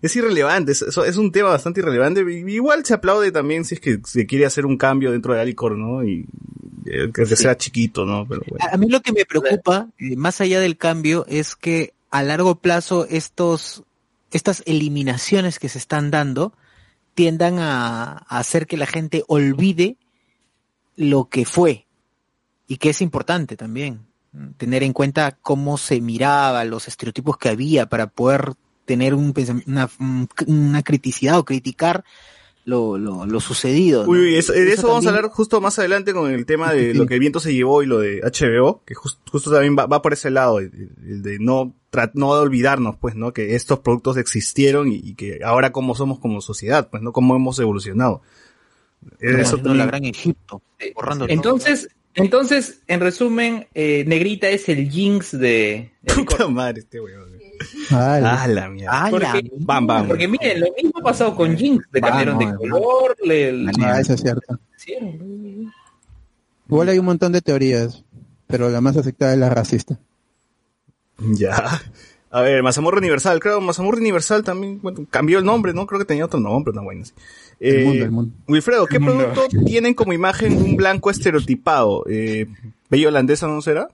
Es 0.02 0.16
irrelevante, 0.16 0.72
es, 0.72 0.82
es 0.82 1.18
un 1.18 1.32
tema 1.32 1.50
bastante 1.50 1.80
irrelevante. 1.80 2.22
Igual 2.22 2.86
se 2.86 2.94
aplaude 2.94 3.32
también 3.32 3.66
si 3.66 3.76
es 3.76 3.82
que 3.82 4.00
se 4.04 4.26
quiere 4.26 4.46
hacer 4.46 4.66
un 4.66 4.78
cambio 4.78 5.12
dentro 5.12 5.34
de 5.34 5.42
Alicor, 5.42 5.78
¿no? 5.78 6.04
Y 6.04 6.26
que, 7.14 7.26
sea 7.26 7.58
chiquito, 7.58 8.06
¿no? 8.06 8.28
Pero 8.28 8.42
bueno. 8.48 8.66
A 8.72 8.78
mí 8.78 8.90
lo 8.90 9.02
que 9.02 9.12
me 9.12 9.26
preocupa, 9.26 9.90
eh, 9.98 10.16
más 10.16 10.40
allá 10.42 10.60
del 10.60 10.78
cambio, 10.78 11.26
es 11.28 11.56
que 11.56 11.94
a 12.12 12.24
largo 12.24 12.56
plazo 12.56 13.06
estos, 13.10 13.84
estas 14.32 14.64
eliminaciones 14.66 15.60
que 15.60 15.70
se 15.70 15.80
están 15.80 16.12
dando 16.12 16.54
tiendan 17.14 17.60
a, 17.60 18.26
a 18.28 18.40
hacer 18.40 18.68
que 18.68 18.78
la 18.78 18.86
gente 18.86 19.24
olvide 19.28 19.98
lo 20.96 21.30
que 21.30 21.46
fue 21.46 21.88
y 22.68 22.78
que 22.78 22.90
es 22.90 23.02
importante 23.02 23.58
también 23.58 24.08
tener 24.58 24.84
en 24.84 24.94
cuenta 24.94 25.32
cómo 25.32 25.78
se 25.78 26.02
miraba, 26.02 26.64
los 26.66 26.88
estereotipos 26.88 27.38
que 27.38 27.50
había 27.50 27.88
para 27.88 28.08
poder 28.08 28.54
tener 28.88 29.14
un 29.14 29.34
una, 29.68 29.90
un- 30.00 30.28
una 30.48 30.82
criticidad 30.82 31.38
o 31.38 31.46
criticar 31.46 32.04
lo, 32.66 32.98
lo, 32.98 33.26
lo 33.26 33.40
sucedido. 33.40 34.04
¿no? 34.04 34.10
Uy, 34.10 34.20
uy, 34.20 34.36
eso, 34.36 34.52
de 34.54 34.74
eso, 34.74 34.88
vamos 34.88 35.04
a 35.06 35.08
también- 35.08 35.16
hablar 35.18 35.32
justo 35.32 35.62
más 35.62 35.78
adelante 35.80 36.12
con 36.14 36.32
el 36.32 36.46
tema 36.46 36.74
de 36.74 36.94
lo 36.96 37.06
que 37.06 37.14
el 37.14 37.20
viento 37.20 37.40
se 37.40 37.54
llevó 37.54 37.84
y 37.84 37.86
lo 37.86 38.00
de 38.00 38.22
HBO, 38.24 38.82
que 38.86 38.94
jus- 38.96 39.20
justo 39.32 39.52
también 39.52 39.76
va, 39.78 39.86
va 39.86 40.02
por 40.02 40.12
ese 40.14 40.32
lado, 40.32 40.60
el, 40.60 40.90
el 41.06 41.22
de 41.22 41.38
no 41.40 41.76
no 42.14 42.30
olvidarnos, 42.30 42.96
pues, 42.98 43.16
¿no? 43.16 43.34
Que 43.34 43.56
estos 43.56 43.80
productos 43.80 44.18
existieron 44.18 44.92
y, 44.92 44.96
y 44.98 45.16
que 45.16 45.40
ahora 45.44 45.72
cómo 45.72 45.96
somos 45.96 46.20
como 46.20 46.42
sociedad, 46.42 46.90
pues, 46.90 47.02
¿no? 47.02 47.12
Cómo 47.12 47.36
hemos 47.36 47.58
evolucionado. 47.60 48.22
Como 49.02 49.16
Eso 49.20 49.42
haciendo 49.56 49.74
la 49.74 49.86
también- 49.86 49.88
gran 49.88 50.06
Egipto, 50.06 50.62
borrando 50.96 51.26
todo. 51.26 51.34
Entonces, 51.34 51.90
entonces, 52.14 52.82
en 52.88 53.00
resumen, 53.00 53.68
eh, 53.74 54.04
Negrita 54.08 54.50
es 54.50 54.68
el 54.70 54.90
jinx 54.90 55.32
de... 55.32 55.92
de 56.02 56.14
Puta 56.16 56.48
madre, 56.50 56.80
este 56.82 57.00
weón. 57.00 57.37
Ay, 57.92 58.24
Ah, 58.26 58.48
la 58.48 58.70
mierda. 58.70 58.92
Ah, 58.94 59.12
la 59.12 59.32
Porque, 59.32 59.52
Bam, 59.60 59.88
bam. 59.88 60.08
porque 60.08 60.28
miren, 60.28 60.60
lo 60.62 60.68
mismo 60.76 60.92
ha 61.00 61.04
pasado 61.04 61.36
con 61.36 61.56
Jinx, 61.58 61.86
le 61.92 62.02
cambiaron 62.02 62.38
de 62.38 62.56
color, 62.56 63.16
le, 63.24 63.52
le 63.54 63.72
ah, 63.84 64.00
eso 64.00 64.14
es 64.14 64.22
cierto. 64.22 64.60
Igual 66.70 66.90
hay 66.90 67.00
un 67.00 67.06
montón 67.06 67.32
de 67.32 67.42
teorías, 67.42 68.04
pero 68.48 68.70
la 68.70 68.82
más 68.82 68.98
aceptada 68.98 69.34
es 69.34 69.40
la 69.40 69.50
racista. 69.50 69.98
Ya. 71.18 71.82
A 72.30 72.42
ver, 72.42 72.62
Mazamorra 72.62 72.98
Universal, 72.98 73.40
creo, 73.40 73.62
Mazamorra 73.62 73.98
Universal 74.00 74.44
también, 74.44 74.80
bueno, 74.82 75.06
cambió 75.10 75.40
el 75.40 75.46
nombre, 75.46 75.74
¿no? 75.74 75.88
Creo 75.88 76.00
que 76.00 76.06
tenía 76.06 76.26
otro 76.26 76.40
nombre, 76.40 76.74
no 76.74 76.84
bueno. 76.84 77.06
sí. 77.06 77.14
El 77.60 77.76
Eh, 77.76 77.86
mundo, 77.86 78.04
el 78.06 78.12
mundo. 78.12 78.34
Wilfredo, 78.48 78.86
¿qué 78.86 79.00
producto 79.00 79.44
tienen 79.66 79.94
como 79.94 80.14
imagen 80.14 80.58
un 80.58 80.76
blanco 80.76 81.10
estereotipado? 81.10 82.04
Eh, 82.08 82.46
¿Bella 82.90 83.08
holandesa 83.08 83.48
no 83.48 83.62
será? 83.62 83.88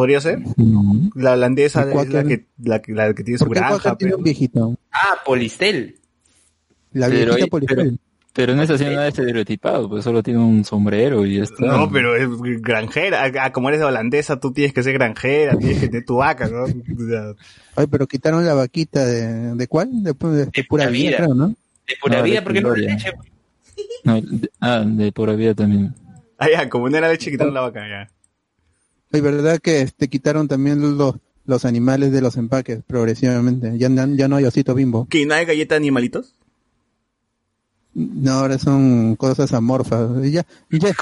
¿Podría 0.00 0.18
ser? 0.22 0.38
No. 0.56 1.10
La 1.14 1.32
holandesa 1.32 1.80
¿Y 1.84 1.88
es 1.90 2.08
la 2.08 2.24
que, 2.24 2.46
la, 2.62 2.80
que- 2.80 2.92
la 2.94 3.12
que 3.12 3.22
tiene 3.22 3.36
su 3.36 3.44
¿Por 3.44 3.52
qué 3.52 3.60
granja. 3.60 3.76
Quaker 3.82 3.96
tiene 3.98 4.12
pe. 4.12 4.16
un 4.16 4.24
viejito? 4.24 4.76
Ah, 4.90 5.16
Polistel. 5.26 5.96
La 6.92 7.08
Pero, 7.08 7.34
viejita 7.34 7.46
Polistel. 7.50 7.98
Pero 8.32 8.54
no 8.56 8.62
es 8.62 8.70
así 8.70 8.84
nada 8.84 9.08
estereotipado, 9.08 9.90
pues 9.90 10.04
solo 10.04 10.22
tiene 10.22 10.40
un 10.40 10.64
sombrero 10.64 11.26
y 11.26 11.36
ya 11.36 11.42
está. 11.42 11.66
No, 11.66 11.90
pero 11.92 12.16
es 12.16 12.28
granjera. 12.62 13.30
Ah, 13.42 13.52
como 13.52 13.68
eres 13.68 13.80
de 13.80 13.84
holandesa, 13.86 14.40
tú 14.40 14.52
tienes 14.54 14.72
que 14.72 14.82
ser 14.82 14.94
granjera, 14.94 15.58
tienes 15.58 15.80
que 15.80 15.88
tener 15.88 16.06
tu 16.06 16.16
vaca, 16.16 16.48
¿no? 16.48 16.62
O 16.64 17.08
sea, 17.08 17.34
Ay, 17.76 17.86
pero 17.88 18.06
quitaron 18.06 18.46
la 18.46 18.54
vaquita 18.54 19.04
de, 19.04 19.54
¿de 19.54 19.66
cuál? 19.68 20.02
De, 20.02 20.14
de- 20.14 20.46
de 20.46 20.64
pura 20.64 20.86
vida, 20.86 21.08
vida. 21.10 21.16
creo, 21.18 21.34
¿no? 21.34 21.48
De 21.48 21.94
pura 22.00 22.20
Ah, 22.20 22.22
de 22.22 22.30
vida, 22.30 22.42
porque 22.42 22.60
no 22.62 22.68
Gloria. 22.68 22.94
leche. 22.94 23.12
No, 24.04 24.18
de- 24.18 24.50
ah, 24.60 24.82
de 24.86 25.12
pura 25.12 25.34
vida 25.34 25.54
también. 25.54 25.94
ah, 26.38 26.46
ya, 26.50 26.70
como 26.70 26.88
no 26.88 26.96
era 26.96 27.08
leche, 27.10 27.30
quitaron 27.30 27.52
la 27.52 27.60
vaca, 27.60 27.80
ya. 27.86 28.08
Ay, 29.12 29.20
verdad 29.20 29.58
que 29.60 29.80
este 29.82 30.08
quitaron 30.08 30.46
también 30.48 30.96
los, 30.98 31.16
los 31.46 31.64
animales 31.64 32.12
de 32.12 32.20
los 32.20 32.36
empaques 32.36 32.80
progresivamente. 32.86 33.76
Ya, 33.78 33.88
no- 33.88 34.14
ya 34.14 34.28
no 34.28 34.36
hay 34.36 34.44
osito 34.44 34.74
bimbo. 34.74 35.06
¿Que 35.08 35.26
no 35.26 35.34
hay 35.34 35.44
galleta 35.46 35.74
de 35.74 35.78
animalitos? 35.78 36.34
No, 37.92 38.32
ahora 38.34 38.56
son 38.56 39.16
cosas 39.16 39.52
amorfas. 39.52 40.08
Ya, 40.30 40.46
ya, 40.70 40.94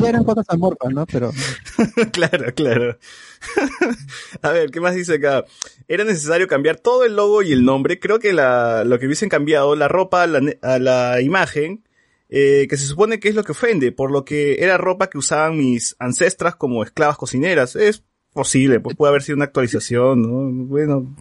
ya 0.00 0.08
eran 0.08 0.24
cosas 0.24 0.46
amorfas, 0.48 0.90
¿no? 0.90 1.04
Pero 1.04 1.30
claro, 2.12 2.54
claro. 2.54 2.98
a 4.42 4.50
ver, 4.50 4.70
¿qué 4.70 4.80
más 4.80 4.94
dice 4.94 5.16
acá? 5.16 5.44
Era 5.86 6.04
necesario 6.04 6.48
cambiar 6.48 6.76
todo 6.80 7.04
el 7.04 7.14
logo 7.14 7.42
y 7.42 7.52
el 7.52 7.62
nombre. 7.64 8.00
Creo 8.00 8.18
que 8.18 8.32
la, 8.32 8.84
lo 8.84 8.98
que 8.98 9.04
hubiesen 9.04 9.28
cambiado, 9.28 9.76
la 9.76 9.88
ropa 9.88 10.26
la, 10.26 10.40
a 10.62 10.78
la 10.78 11.20
imagen, 11.20 11.84
eh, 12.30 12.66
que 12.68 12.76
se 12.76 12.86
supone 12.86 13.18
que 13.18 13.28
es 13.28 13.34
lo 13.34 13.42
que 13.42 13.52
ofende, 13.52 13.90
por 13.92 14.12
lo 14.12 14.24
que 14.24 14.62
era 14.62 14.78
ropa 14.78 15.10
que 15.10 15.18
usaban 15.18 15.58
mis 15.58 15.96
ancestras 15.98 16.54
como 16.54 16.84
esclavas 16.84 17.16
cocineras. 17.16 17.74
Es 17.74 18.04
posible, 18.32 18.78
pues 18.80 18.96
puede 18.96 19.10
haber 19.10 19.22
sido 19.22 19.36
una 19.36 19.46
actualización, 19.46 20.22
¿no? 20.22 20.66
Bueno, 20.66 21.14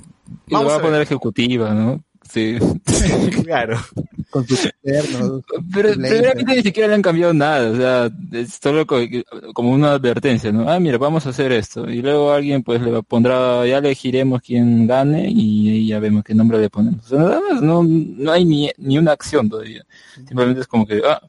Y 0.48 0.52
lo 0.52 0.60
vamos 0.60 0.74
va 0.74 0.76
a 0.76 0.80
a 0.80 0.82
poner 0.84 1.02
ejecutiva, 1.02 1.74
¿no? 1.74 2.04
Sí. 2.32 2.58
Claro. 3.44 3.78
Con 4.30 4.48
sus 4.48 4.66
externos. 4.66 5.42
Pero 5.74 5.94
primeramente 5.94 6.56
ni 6.56 6.62
siquiera 6.62 6.88
le 6.88 6.96
han 6.96 7.02
cambiado 7.02 7.34
nada, 7.34 7.70
o 7.72 7.76
sea, 7.76 8.10
es 8.32 8.60
solo 8.62 8.86
co- 8.86 9.00
como 9.54 9.72
una 9.72 9.94
advertencia, 9.94 10.52
¿no? 10.52 10.70
Ah, 10.70 10.80
mira, 10.80 10.98
vamos 10.98 11.26
a 11.26 11.30
hacer 11.30 11.52
esto. 11.52 11.90
Y 11.90 12.02
luego 12.02 12.32
alguien 12.32 12.62
pues 12.64 12.82
le 12.82 13.02
pondrá, 13.04 13.66
ya 13.66 13.80
elegiremos 13.80 14.42
quién 14.42 14.86
gane 14.88 15.30
y, 15.30 15.70
y 15.70 15.88
ya 15.88 16.00
vemos 16.00 16.24
qué 16.24 16.36
nombre 16.36 16.60
le 16.60 16.70
ponemos. 16.70 17.06
O 17.06 17.10
sea, 17.10 17.18
nada 17.20 17.42
más, 17.52 17.62
no, 17.62 17.84
no 17.84 18.32
hay 18.32 18.46
ni, 18.46 18.70
ni 18.78 18.98
una 18.98 19.12
acción 19.14 19.50
todavía. 19.50 19.84
Simplemente 20.16 20.62
es 20.62 20.68
como 20.68 20.86
que, 20.86 21.02
ah, 21.06 21.22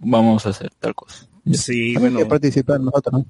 vamos 0.00 0.44
a 0.46 0.50
hacer 0.50 0.70
tal 0.78 0.94
cosa. 0.94 1.26
Sí, 1.52 1.94
Tenemos 1.94 2.08
que 2.10 2.14
bueno. 2.14 2.28
participar 2.28 2.80
nosotros, 2.80 3.12
¿no? 3.20 3.26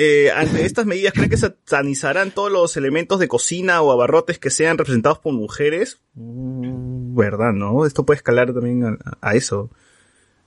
Eh, 0.00 0.30
ante 0.30 0.64
estas 0.64 0.86
medidas, 0.86 1.12
¿creen 1.12 1.28
que 1.28 1.36
satanizarán 1.36 2.30
todos 2.30 2.52
los 2.52 2.76
elementos 2.76 3.18
de 3.18 3.26
cocina 3.26 3.82
o 3.82 3.90
abarrotes 3.90 4.38
que 4.38 4.48
sean 4.48 4.78
representados 4.78 5.18
por 5.18 5.32
mujeres? 5.32 5.98
Mm, 6.14 7.16
¿Verdad, 7.16 7.52
no? 7.52 7.84
Esto 7.84 8.06
puede 8.06 8.18
escalar 8.18 8.54
también 8.54 8.84
a, 8.84 8.96
a 9.20 9.34
eso. 9.34 9.70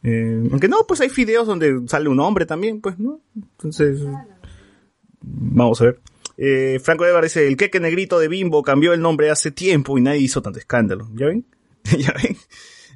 Eh, 0.03 0.47
aunque 0.49 0.69
no, 0.69 0.77
pues 0.87 1.01
hay 1.01 1.09
fideos 1.09 1.47
donde 1.47 1.81
sale 1.87 2.07
un 2.07 2.21
hombre 2.21 2.45
también, 2.45 2.79
pues, 2.79 2.97
¿no? 2.97 3.19
Entonces, 3.35 3.99
vamos 5.19 5.81
a 5.81 5.83
ver. 5.83 5.99
Eh, 6.37 6.79
Franco 6.81 7.05
Evar 7.05 7.25
dice, 7.25 7.45
el 7.45 7.57
queque 7.57 7.81
negrito 7.81 8.19
de 8.19 8.29
Bimbo 8.29 8.63
cambió 8.63 8.93
el 8.93 9.01
nombre 9.01 9.29
hace 9.31 9.51
tiempo 9.51 9.97
y 9.97 10.01
nadie 10.01 10.21
hizo 10.21 10.41
tanto 10.41 10.59
escándalo. 10.59 11.09
¿Ya 11.13 11.25
ven? 11.25 11.45
¿Ya 11.99 12.13
ven? 12.23 12.37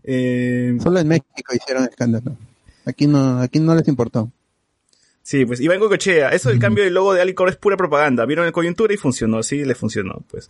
Eh, 0.05 0.77
Solo 0.81 0.99
en 0.99 1.09
México 1.09 1.53
hicieron 1.53 1.83
escándalo. 1.83 2.37
Aquí 2.85 3.07
no, 3.07 3.39
aquí 3.41 3.59
no 3.59 3.75
les 3.75 3.89
importó. 3.89 4.31
Sí, 5.25 5.43
pues 5.43 5.59
Iván 5.59 5.79
Cochea, 5.79 6.29
eso 6.29 6.49
del 6.49 6.59
cambio 6.59 6.83
del 6.83 6.93
logo 6.93 7.11
de 7.11 7.19
Alicor 7.19 7.49
es 7.49 7.55
pura 7.55 7.75
propaganda. 7.75 8.27
Vieron 8.27 8.45
el 8.45 8.51
coyuntura 8.51 8.93
y 8.93 8.97
funcionó, 8.97 9.41
sí, 9.41 9.65
le 9.65 9.73
funcionó, 9.73 10.23
pues. 10.29 10.47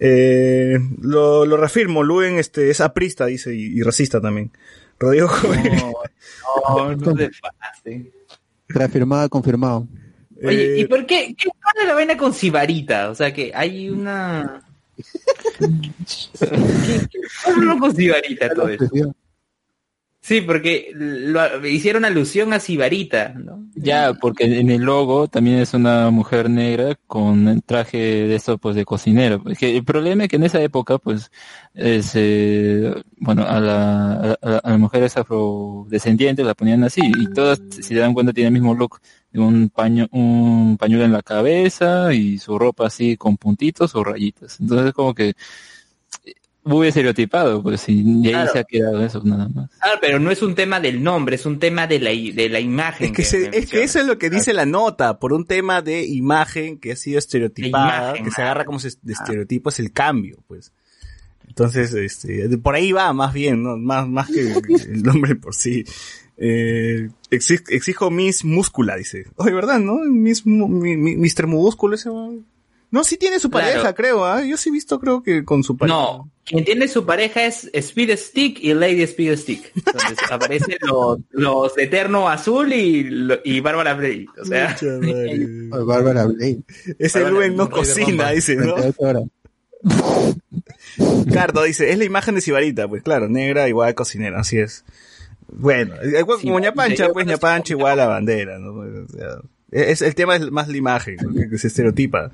Eh, 0.00 0.78
lo, 1.02 1.44
lo 1.44 1.58
reafirmo, 1.58 2.02
Luen 2.02 2.38
este, 2.38 2.70
es 2.70 2.80
aprista, 2.80 3.26
dice, 3.26 3.54
y, 3.54 3.78
y 3.78 3.82
racista 3.82 4.18
también. 4.18 4.50
Rodrigo. 4.98 5.28
No, 6.66 6.94
no, 6.94 6.96
no 6.96 7.14
te 7.14 7.30
pases. 7.42 8.06
Reafirmado, 8.68 9.28
confirmado. 9.28 9.86
Oye, 10.42 10.78
¿y 10.78 10.80
Eh, 10.84 10.88
por 10.88 11.04
qué? 11.04 11.34
¿Qué 11.36 11.48
es 11.50 11.86
la 11.86 11.92
vaina 11.92 12.16
con 12.16 12.32
Sibarita? 12.32 13.10
O 13.10 13.14
sea, 13.14 13.34
que 13.34 13.52
hay 13.54 13.90
una... 13.90 14.62
¿Qué, 15.58 15.66
qué, 17.10 17.20
¿Cómo 17.44 17.62
no 17.64 17.78
con 17.78 17.94
Sibarita 17.94 18.48
todo 18.54 18.70
eso? 18.70 19.14
Sí, 20.26 20.40
porque 20.40 20.90
lo, 20.92 21.64
hicieron 21.68 22.04
alusión 22.04 22.52
a 22.52 22.58
Sibarita, 22.58 23.28
¿no? 23.28 23.64
Ya, 23.76 24.12
porque 24.14 24.58
en 24.58 24.70
el 24.70 24.82
logo 24.82 25.28
también 25.28 25.60
es 25.60 25.72
una 25.72 26.10
mujer 26.10 26.50
negra 26.50 26.96
con 27.06 27.46
un 27.46 27.60
traje 27.62 27.98
de 27.98 28.34
esto, 28.34 28.58
pues, 28.58 28.74
de 28.74 28.84
cocinero. 28.84 29.40
Es 29.48 29.56
que 29.56 29.76
el 29.76 29.84
problema 29.84 30.24
es 30.24 30.28
que 30.28 30.34
en 30.36 30.42
esa 30.42 30.60
época, 30.60 30.98
pues, 30.98 31.30
eh, 31.74 32.02
se, 32.02 32.92
bueno, 33.18 33.44
a, 33.46 33.60
la, 33.60 34.12
a, 34.14 34.38
la- 34.42 34.58
a 34.64 34.70
las 34.70 34.78
mujeres 34.80 35.16
afrodescendientes 35.16 36.44
la 36.44 36.54
ponían 36.54 36.82
así 36.82 37.02
y 37.04 37.28
todas, 37.28 37.60
si 37.68 37.82
se 37.84 37.94
dan 37.94 38.12
cuenta, 38.12 38.32
tienen 38.32 38.56
el 38.56 38.60
mismo 38.60 38.74
look 38.74 38.98
de 39.30 39.38
un 39.38 39.68
paño, 39.68 40.08
un 40.10 40.76
pañuelo 40.76 41.04
en 41.04 41.12
la 41.12 41.22
cabeza 41.22 42.12
y 42.14 42.38
su 42.38 42.58
ropa 42.58 42.86
así 42.88 43.16
con 43.16 43.36
puntitos 43.36 43.94
o 43.94 44.02
rayitas. 44.02 44.58
Entonces, 44.58 44.92
como 44.92 45.14
que 45.14 45.28
eh, 45.30 45.34
muy 46.66 46.88
estereotipado, 46.88 47.62
pues, 47.62 47.88
y, 47.88 48.02
y 48.02 48.26
ahí 48.26 48.32
Claro. 48.32 48.52
se 48.52 48.58
ha 48.58 48.64
quedado 48.64 49.04
eso, 49.04 49.22
nada 49.24 49.48
más. 49.48 49.70
Ah, 49.80 49.98
pero 50.00 50.18
no 50.18 50.30
es 50.30 50.42
un 50.42 50.54
tema 50.54 50.80
del 50.80 51.02
nombre, 51.02 51.36
es 51.36 51.46
un 51.46 51.58
tema 51.58 51.86
de 51.86 51.98
la, 52.00 52.10
de 52.10 52.48
la 52.50 52.60
imagen. 52.60 53.06
Es 53.06 53.12
que, 53.16 53.24
se- 53.24 53.50
es 53.56 53.70
que 53.70 53.82
eso 53.82 54.00
es 54.00 54.06
lo 54.06 54.18
que 54.18 54.28
dice 54.30 54.52
la 54.52 54.66
nota, 54.66 55.18
por 55.18 55.32
un 55.32 55.46
tema 55.46 55.80
de 55.80 56.04
imagen 56.06 56.78
que 56.78 56.92
ha 56.92 56.96
sido 56.96 57.18
estereotipada, 57.18 58.08
imagen, 58.10 58.24
que 58.24 58.30
se 58.30 58.42
ah. 58.42 58.46
agarra 58.46 58.64
como 58.64 58.78
se- 58.80 58.98
de 59.00 59.12
estereotipo, 59.12 59.70
es 59.70 59.78
el 59.78 59.92
cambio, 59.92 60.38
pues. 60.46 60.72
Entonces, 61.48 61.94
este, 61.94 62.48
de- 62.48 62.58
por 62.58 62.74
ahí 62.74 62.92
va 62.92 63.12
más 63.12 63.32
bien, 63.32 63.62
¿no? 63.62 63.76
Más, 63.76 64.06
más 64.08 64.28
que 64.28 64.40
el 64.42 65.02
nombre 65.02 65.36
por 65.36 65.54
sí. 65.54 65.84
Eh, 66.36 67.08
exi- 67.30 67.64
exijo 67.70 68.10
Miss 68.10 68.44
Múscula, 68.44 68.96
dice. 68.96 69.24
Oye, 69.36 69.52
¿verdad, 69.54 69.78
no? 69.78 69.94
Miss, 70.04 70.44
mi, 70.44 70.96
mi- 70.96 71.16
Mr. 71.16 71.46
Músculo 71.46 71.94
ese 71.94 72.10
No, 72.90 73.02
sí 73.04 73.16
tiene 73.16 73.38
su 73.40 73.50
Claro. 73.50 73.66
pareja, 73.68 73.94
creo, 73.94 74.24
¿ah? 74.24 74.44
Yo 74.44 74.56
sí 74.56 74.68
he 74.68 74.72
visto, 74.72 74.98
creo 75.00 75.22
que 75.22 75.44
con 75.44 75.64
su 75.64 75.76
pareja. 75.76 75.96
No, 75.98 76.30
quien 76.44 76.64
tiene 76.64 76.86
su 76.88 77.04
pareja 77.04 77.44
es 77.44 77.68
Speed 77.72 78.16
Stick 78.16 78.58
y 78.62 78.72
Lady 78.74 79.02
Speed 79.02 79.36
Stick. 79.36 79.72
Entonces 79.74 80.18
aparecen 80.30 80.76
los, 80.82 81.18
los 81.30 81.76
Eterno 81.78 82.28
Azul 82.28 82.72
y, 82.72 83.02
lo- 83.04 83.40
y 83.44 83.60
Bárbara 83.60 83.94
Blade. 83.94 84.26
O 84.40 84.44
sea, 84.44 84.76
madre. 84.80 85.46
Bárbara 85.84 86.26
Blade. 86.26 86.60
Ese 86.98 87.22
Bárbara 87.22 87.48
no 87.48 87.68
cocina, 87.68 88.30
dice, 88.30 88.54
¿no? 88.56 88.74
38 88.74 88.96
horas. 89.00 89.22
Cardo 91.32 91.62
dice, 91.64 91.90
es 91.90 91.98
la 91.98 92.04
imagen 92.04 92.34
de 92.34 92.40
Sibarita, 92.40 92.88
pues 92.88 93.02
claro, 93.02 93.28
negra 93.28 93.68
igual 93.68 93.94
cocinera, 93.94 94.40
así 94.40 94.58
es. 94.58 94.84
Bueno, 95.48 95.94
igual 96.04 96.38
como 96.40 96.58
ñapancha, 96.60 97.08
pues 97.12 97.26
ñapancha 97.26 97.74
igual 97.74 97.98
la 97.98 98.06
bandera, 98.06 98.58
¿no? 98.58 98.72
O 98.72 99.08
sea, 99.08 99.38
es, 99.70 100.02
el 100.02 100.14
tema 100.14 100.36
es 100.36 100.50
más 100.50 100.68
la 100.68 100.76
imagen, 100.76 101.16
que 101.50 101.58
se 101.58 101.68
estereotipa. 101.68 102.30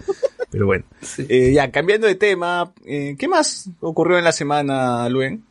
Pero 0.52 0.66
bueno. 0.66 0.84
Eh, 1.28 1.52
ya, 1.52 1.70
cambiando 1.72 2.06
de 2.06 2.14
tema, 2.14 2.72
eh, 2.84 3.16
¿qué 3.18 3.26
más 3.26 3.68
ocurrió 3.80 4.18
en 4.18 4.24
la 4.24 4.32
semana, 4.32 5.08
Luen? 5.08 5.42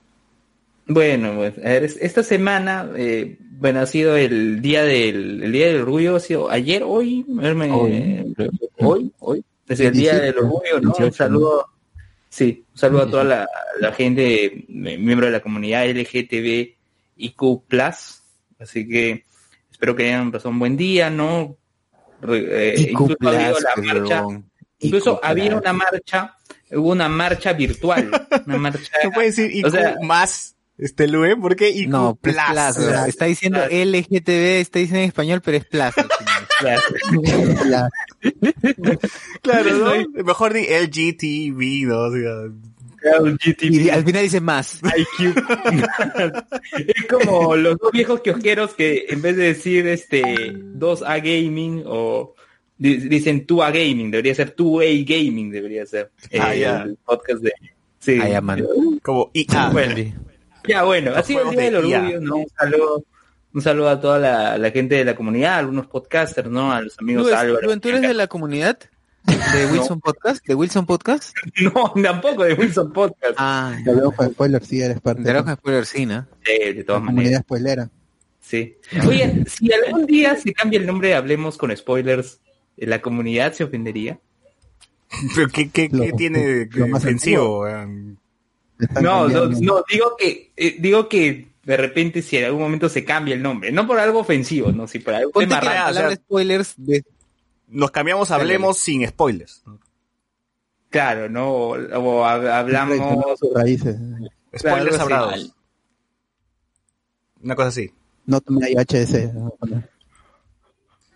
bueno, 0.88 1.34
pues, 1.36 1.58
a 1.58 1.62
ver, 1.70 1.84
es- 1.86 1.98
esta 2.02 2.22
semana, 2.24 2.90
eh, 2.96 3.38
bueno, 3.40 3.80
ha 3.80 3.86
sido 3.86 4.16
el 4.16 4.62
día 4.62 4.84
del, 4.84 5.42
el 5.44 5.52
día 5.52 5.68
del 5.68 5.82
orgullo, 5.82 6.16
ha 6.18 6.20
sido 6.20 6.50
ayer, 6.52 6.84
hoy, 6.86 7.24
me- 7.28 7.72
Hoy, 7.72 8.34
creo. 8.36 8.52
hoy, 8.80 9.12
hoy, 9.20 9.44
es 9.68 9.80
el 9.80 9.94
día 9.94 10.20
17, 10.20 10.26
del 10.26 10.38
orgullo, 10.40 10.74
¿no? 10.82 10.90
Un 10.90 10.96
18, 10.98 11.14
saludo, 11.14 11.66
sí, 12.30 12.66
un 12.72 12.78
saludo 12.78 13.02
a 13.04 13.10
toda 13.12 13.24
la, 13.24 13.50
la 13.80 13.92
gente, 13.94 14.46
eh, 14.46 14.66
miembro 14.70 15.26
de 15.28 15.32
la 15.32 15.40
comunidad 15.40 15.86
LGTB 15.90 16.76
IQ+, 17.18 17.64
así 18.60 18.88
que 18.88 19.24
espero 19.72 19.96
que 19.96 20.06
hayan 20.06 20.32
pasado 20.32 20.50
un 20.52 20.60
buen 20.60 20.76
día, 20.78 21.10
¿no? 21.10 21.58
Re- 22.22 22.70
eh, 22.76 22.88
incluso 22.92 23.16
ha 23.22 23.30
habido 23.30 23.60
la 23.60 23.72
marcha, 23.82 24.24
incluso 24.82 25.20
había 25.24 25.56
una 25.56 25.74
marcha, 25.74 26.36
hubo 26.72 26.90
una 26.92 27.08
marcha 27.10 27.54
virtual, 27.54 28.10
una 28.46 28.58
marcha, 28.58 28.92
¿No 29.04 29.12
puede 29.12 29.28
decir 29.28 29.50
IQ 29.56 29.68
O 29.68 29.72
sea- 29.72 29.96
más, 30.04 30.56
este 30.78 31.08
Luen? 31.08 31.40
¿Por 31.42 31.56
qué 31.56 31.70
IQ 31.70 31.90
No, 31.90 32.18
pues 32.22 32.36
plus? 32.36 32.46
plus, 32.48 32.78
o 32.78 32.90
sea, 32.90 33.06
está 33.08 33.26
diciendo 33.26 33.60
Plus. 33.68 33.86
LGTB, 33.88 34.60
está 34.62 34.80
diciendo 34.80 35.00
en 35.04 35.08
español, 35.08 35.42
pero 35.44 35.58
es 35.58 35.66
plus. 35.66 35.94
Claro, 39.42 39.78
¿no? 39.78 40.24
Mejor 40.24 40.54
di 40.54 40.62
LGTB, 40.68 41.88
¿no? 41.88 42.00
O 42.04 42.12
sea, 42.12 42.52
y 43.62 43.90
al 43.90 44.06
final 44.06 44.22
dice 44.24 44.40
más. 44.42 44.80
IQ. 44.84 45.36
es 46.78 47.06
como 47.10 47.56
los 47.56 47.78
dos 47.80 47.92
viejos 47.92 48.22
kiosqueros 48.22 48.76
que 48.76 49.06
en 49.10 49.24
vez 49.24 49.36
de 49.38 49.44
decir 49.46 49.88
este 49.88 50.22
2A 50.54 51.18
Gaming 51.18 51.82
o 51.88 52.36
di- 52.82 52.98
dicen 53.08 53.46
2A 53.46 53.72
Gaming, 53.72 54.10
debería 54.12 54.34
ser 54.36 54.56
2A 54.56 55.06
Gaming, 55.06 55.52
debería 55.52 55.86
ser 55.86 56.12
Ah, 56.40 56.56
eh, 56.56 56.60
ya. 56.62 56.82
el 56.84 56.98
podcast 57.06 57.42
de 57.44 57.52
sí. 58.00 58.20
Ah, 58.22 58.42
man. 58.42 58.66
como 59.04 59.30
IA. 59.34 59.70
Bueno, 59.70 60.14
ya 60.68 60.84
bueno, 60.84 61.24
sido 61.24 61.44
el 61.44 61.52
día 61.52 61.62
del 61.62 61.74
de 61.74 61.78
orgullo, 61.80 62.22
¿no? 62.22 62.36
Un 62.38 62.48
saludo, 62.58 63.04
un 63.54 63.62
saludo 63.62 63.90
a 63.90 64.00
toda 64.00 64.20
la, 64.20 64.58
la 64.58 64.72
gente 64.72 64.96
de 64.96 65.06
la 65.06 65.16
comunidad, 65.16 65.54
a 65.54 65.58
algunos 65.60 65.88
podcasters, 65.88 66.50
¿no? 66.50 66.72
A 66.72 66.82
los 66.82 66.98
amigos 67.00 67.24
Luis, 67.24 67.36
Álvaro. 67.36 67.80
¿tú 67.80 67.90
eres 67.90 68.02
de 68.02 68.14
la 68.14 68.28
comunidad? 68.28 68.80
¿De 69.26 69.66
Wilson 69.72 70.02
Podcast? 70.02 70.44
¿De 70.48 70.56
Wilson 70.56 70.86
Podcast? 70.88 71.36
No, 71.62 71.94
tampoco 72.02 72.44
de 72.44 72.54
Wilson 72.56 72.92
Podcast. 72.92 73.36
Ah, 73.38 73.78
Ya 73.86 73.94
veo 73.94 74.12
con 74.12 74.32
spoiler, 74.32 74.66
sí, 74.66 74.82
eres 74.82 75.00
parte 75.00 75.22
de 75.22 75.28
de 75.28 75.34
la 75.36 75.42
la 75.44 75.56
spoiler, 75.56 75.86
sí, 75.86 76.06
¿no? 76.08 76.26
Sí, 76.44 76.74
de 76.74 76.84
todas 76.84 77.02
maneras. 77.04 77.16
comunidad 77.16 77.42
spoilera. 77.44 77.90
Sí. 78.40 78.76
Oye, 79.08 79.44
si 79.48 79.72
algún 79.72 80.06
día 80.08 80.36
se 80.36 80.52
cambia 80.54 80.80
el 80.80 80.86
nombre 80.88 81.10
de 81.10 81.14
Hablemos 81.16 81.58
con 81.58 81.76
Spoilers, 81.78 82.40
¿la 82.78 83.02
comunidad 83.02 83.54
se 83.54 83.64
ofendería? 83.64 84.20
Pero 85.36 85.48
¿qué, 85.50 85.70
qué, 85.70 85.90
qué 85.90 85.96
Lo- 86.10 86.16
tiene 86.16 86.40
de 86.40 86.66
lo 86.72 86.88
más 86.88 87.04
ofensivo? 87.04 87.68
No, 89.02 89.28
no, 89.28 89.48
digo 89.90 90.16
que, 90.18 90.52
eh, 90.58 90.78
digo 90.80 91.08
que 91.10 91.50
de 91.64 91.78
repente 91.78 92.22
si 92.22 92.38
en 92.38 92.46
algún 92.46 92.62
momento 92.62 92.90
se 92.90 93.06
cambia 93.06 93.36
el 93.36 93.42
nombre, 93.44 93.72
no 93.72 93.86
por 93.86 94.00
algo 94.00 94.20
ofensivo, 94.20 94.72
no, 94.72 94.88
si 94.88 95.00
por 95.00 95.14
algo 95.14 95.32
tema 95.40 95.60
raro. 95.60 95.92
o 95.92 95.94
sea- 95.94 96.16
spoilers 96.16 96.74
de... 96.78 97.04
Nos 97.68 97.92
cambiamos, 97.92 98.32
hablemos 98.32 98.78
sin 98.80 99.08
spoilers. 99.08 99.64
Claro, 100.90 101.30
¿no? 101.30 101.52
O, 101.54 101.70
o 101.78 102.26
hab- 102.26 102.50
hablamos, 102.52 103.40
raíces. 103.54 103.96
Spoilers 104.58 105.00
hablados. 105.00 105.56
Una 107.42 107.56
cosa 107.56 107.70
así. 107.70 107.92
No 108.26 108.42
tome 108.42 108.66
ahí 108.66 108.74
HDC. 108.76 109.32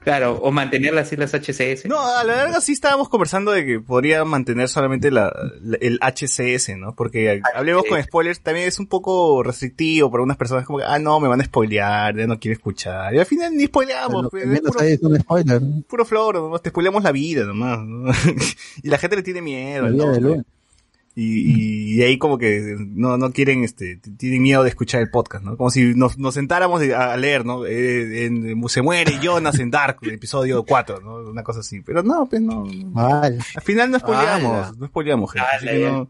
Claro, 0.06 0.39
o 0.41 0.51
mantener 0.51 0.97
así 0.97 1.18
las 1.18 1.34
HCS. 1.34 1.86
No, 1.88 1.99
a 1.99 2.24
la 2.24 2.36
larga 2.38 2.62
sí 2.62 2.72
estábamos 2.72 3.10
conversando 3.10 3.51
de 3.51 3.66
que 3.66 3.80
podría 3.82 4.24
mantener 4.24 4.70
solamente 4.70 5.12
la, 5.12 5.34
la- 5.62 5.78
el 5.82 5.99
HCS, 5.99 6.78
¿no? 6.78 6.95
Porque 6.95 7.41
hablemos 7.53 7.84
con 7.89 8.01
spoilers 8.01 8.39
también 8.39 8.70
es 8.70 8.80
un 8.80 8.88
poco 8.88 9.43
restrictivo 9.43 10.10
para 10.10 10.24
unas 10.24 10.38
personas 10.38 10.64
como 10.66 10.80
que, 10.80 10.86
ah, 10.88 10.99
no, 10.99 11.20
me 11.20 11.28
van 11.28 11.41
a 11.41 11.43
spoilear, 11.43 12.16
ya 12.16 12.28
no 12.28 12.39
quiero 12.39 12.53
escuchar. 12.56 13.14
Y 13.14 13.20
al 13.20 13.26
final 13.26 13.53
ni 13.58 13.66
spoileamos, 13.66 14.28
pues, 14.32 14.45
es 14.45 14.62
puro, 14.62 14.80
es 14.80 15.01
un 15.01 15.20
spoiler. 15.20 15.62
¿no? 15.62 15.82
puro 15.88 16.06
floro, 16.06 16.41
nomás, 16.41 16.62
te 16.62 16.70
spoileamos 16.70 17.03
la 17.03 17.12
vida 17.12 17.43
nomás. 17.43 17.80
¿no? 17.80 18.12
y 18.84 18.88
la 18.88 18.97
gente 18.97 19.18
le 19.18 19.24
tiene 19.24 19.41
miedo. 19.41 19.82
La 19.84 19.88
al 19.89 19.93
vida. 19.95 20.20
Luen. 20.20 20.45
Y, 21.18 21.95
y 21.95 22.03
ahí 22.03 22.18
como 22.18 22.38
que 22.38 22.76
no, 22.78 23.18
no 23.18 23.32
quieren, 23.32 23.63
este, 23.63 23.95
tienen 24.18 24.41
miedo 24.41 24.63
de 24.63 24.70
escuchar 24.70 24.99
el 25.01 25.09
podcast, 25.09 25.45
¿no? 25.45 25.55
Como 25.55 25.70
si 25.70 25.95
nos, 25.95 26.18
nos 26.18 26.34
sentáramos 26.34 26.82
a 26.91 27.16
leer, 27.16 27.45
¿no? 27.45 27.66
Eh, 27.66 28.26
en- 28.26 28.68
se 28.68 28.82
muere 28.82 29.20
Jonas 29.24 29.57
en 29.59 29.72
Dark, 29.72 29.99
el 30.01 30.11
episodio 30.11 30.63
4, 30.66 30.99
¿no? 30.99 31.16
Una 31.30 31.41
cosa 31.43 31.61
así. 31.61 31.80
Pero 31.82 32.03
no, 32.03 32.26
pues 32.26 32.41
no. 32.41 32.66
no. 32.66 32.89
Vale. 32.91 33.38
Al 33.55 33.61
final 33.63 33.91
no 33.91 33.99
spoileamos, 33.99 34.51
Ala. 34.51 34.74
no 34.78 34.88
spoileamos, 34.88 35.32
gente. 35.32 35.47
Así 35.55 35.66
que 35.68 35.89
no, 35.89 36.09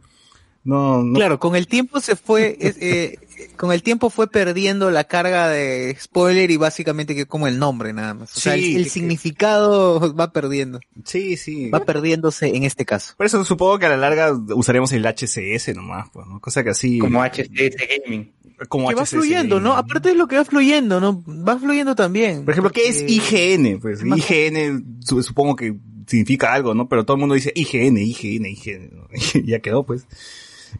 no, 0.66 1.03
no. 1.03 1.13
Claro, 1.13 1.39
con 1.39 1.55
el 1.55 1.68
tiempo 1.68 2.01
se 2.01 2.16
fue, 2.18 2.57
es, 2.59 2.76
eh, 2.82 3.18
con 3.55 3.72
el 3.72 3.82
tiempo 3.84 4.09
fue 4.09 4.28
perdiendo 4.30 4.91
la 4.91 5.03
carga 5.05 5.47
de 5.47 5.95
spoiler 5.99 6.51
y 6.51 6.57
básicamente 6.57 7.16
que 7.16 7.26
como 7.26 7.47
el 7.47 7.57
nombre 7.59 7.93
nada 7.93 8.13
más. 8.16 8.36
O 8.36 8.39
sea, 8.41 8.55
Sí, 8.55 8.72
el, 8.72 8.78
el 8.78 8.84
que- 8.86 8.89
significado 8.89 10.13
va 10.16 10.32
perdiendo, 10.32 10.80
Sí, 11.05 11.38
sí. 11.38 11.70
va 11.70 11.82
perdiéndose 11.86 12.47
en 12.55 12.63
este 12.63 12.84
caso. 12.86 13.13
Por 13.16 13.26
eso 13.28 13.43
supongo 13.45 13.80
que 13.80 13.86
a 13.86 13.89
la 13.89 13.97
larga 13.97 14.34
usaremos 14.55 14.91
el 14.91 15.05
HCS 15.05 15.74
nomás, 15.76 16.09
pues, 16.11 16.26
¿no? 16.28 16.39
Cosa 16.41 16.63
que 16.63 16.72
así. 16.72 16.97
Como 16.99 17.22
HCS 17.24 17.76
Gaming. 18.05 18.32
como 18.70 18.88
Que 18.89 18.95
va 18.95 19.05
fluyendo, 19.05 19.59
¿no? 19.59 19.74
Aparte 19.74 20.09
de 20.09 20.16
lo 20.16 20.28
que 20.28 20.38
va 20.38 20.45
fluyendo, 20.45 20.99
¿no? 21.01 21.24
Va 21.28 21.57
fluyendo 21.59 21.93
también. 21.95 22.45
Por 22.45 22.53
ejemplo, 22.53 22.72
¿qué 22.72 22.88
es 22.88 22.99
Porque- 23.03 23.13
IGN? 23.13 23.80
Pues 23.80 23.99
IGN 24.03 25.01
su- 25.01 25.22
supongo 25.22 25.55
que 25.55 25.76
significa 26.07 26.53
algo, 26.53 26.74
¿no? 26.74 26.88
Pero 26.88 27.03
todo 27.03 27.16
el 27.16 27.20
mundo 27.20 27.36
dice 27.36 27.51
IGN, 27.55 27.97
IGN, 27.97 28.45
IGN. 28.45 28.91
ya 29.45 29.59
quedó, 29.59 29.84
pues. 29.84 30.05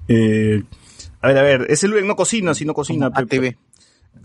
Eh, 0.08 0.64
a 1.22 1.28
ver, 1.28 1.38
a 1.38 1.42
ver, 1.42 1.66
ese 1.70 1.88
Luen 1.88 2.08
no 2.08 2.16
cocina, 2.16 2.54
si 2.54 2.66
no 2.66 2.74
cocina. 2.74 3.08
ATV. 3.14 3.56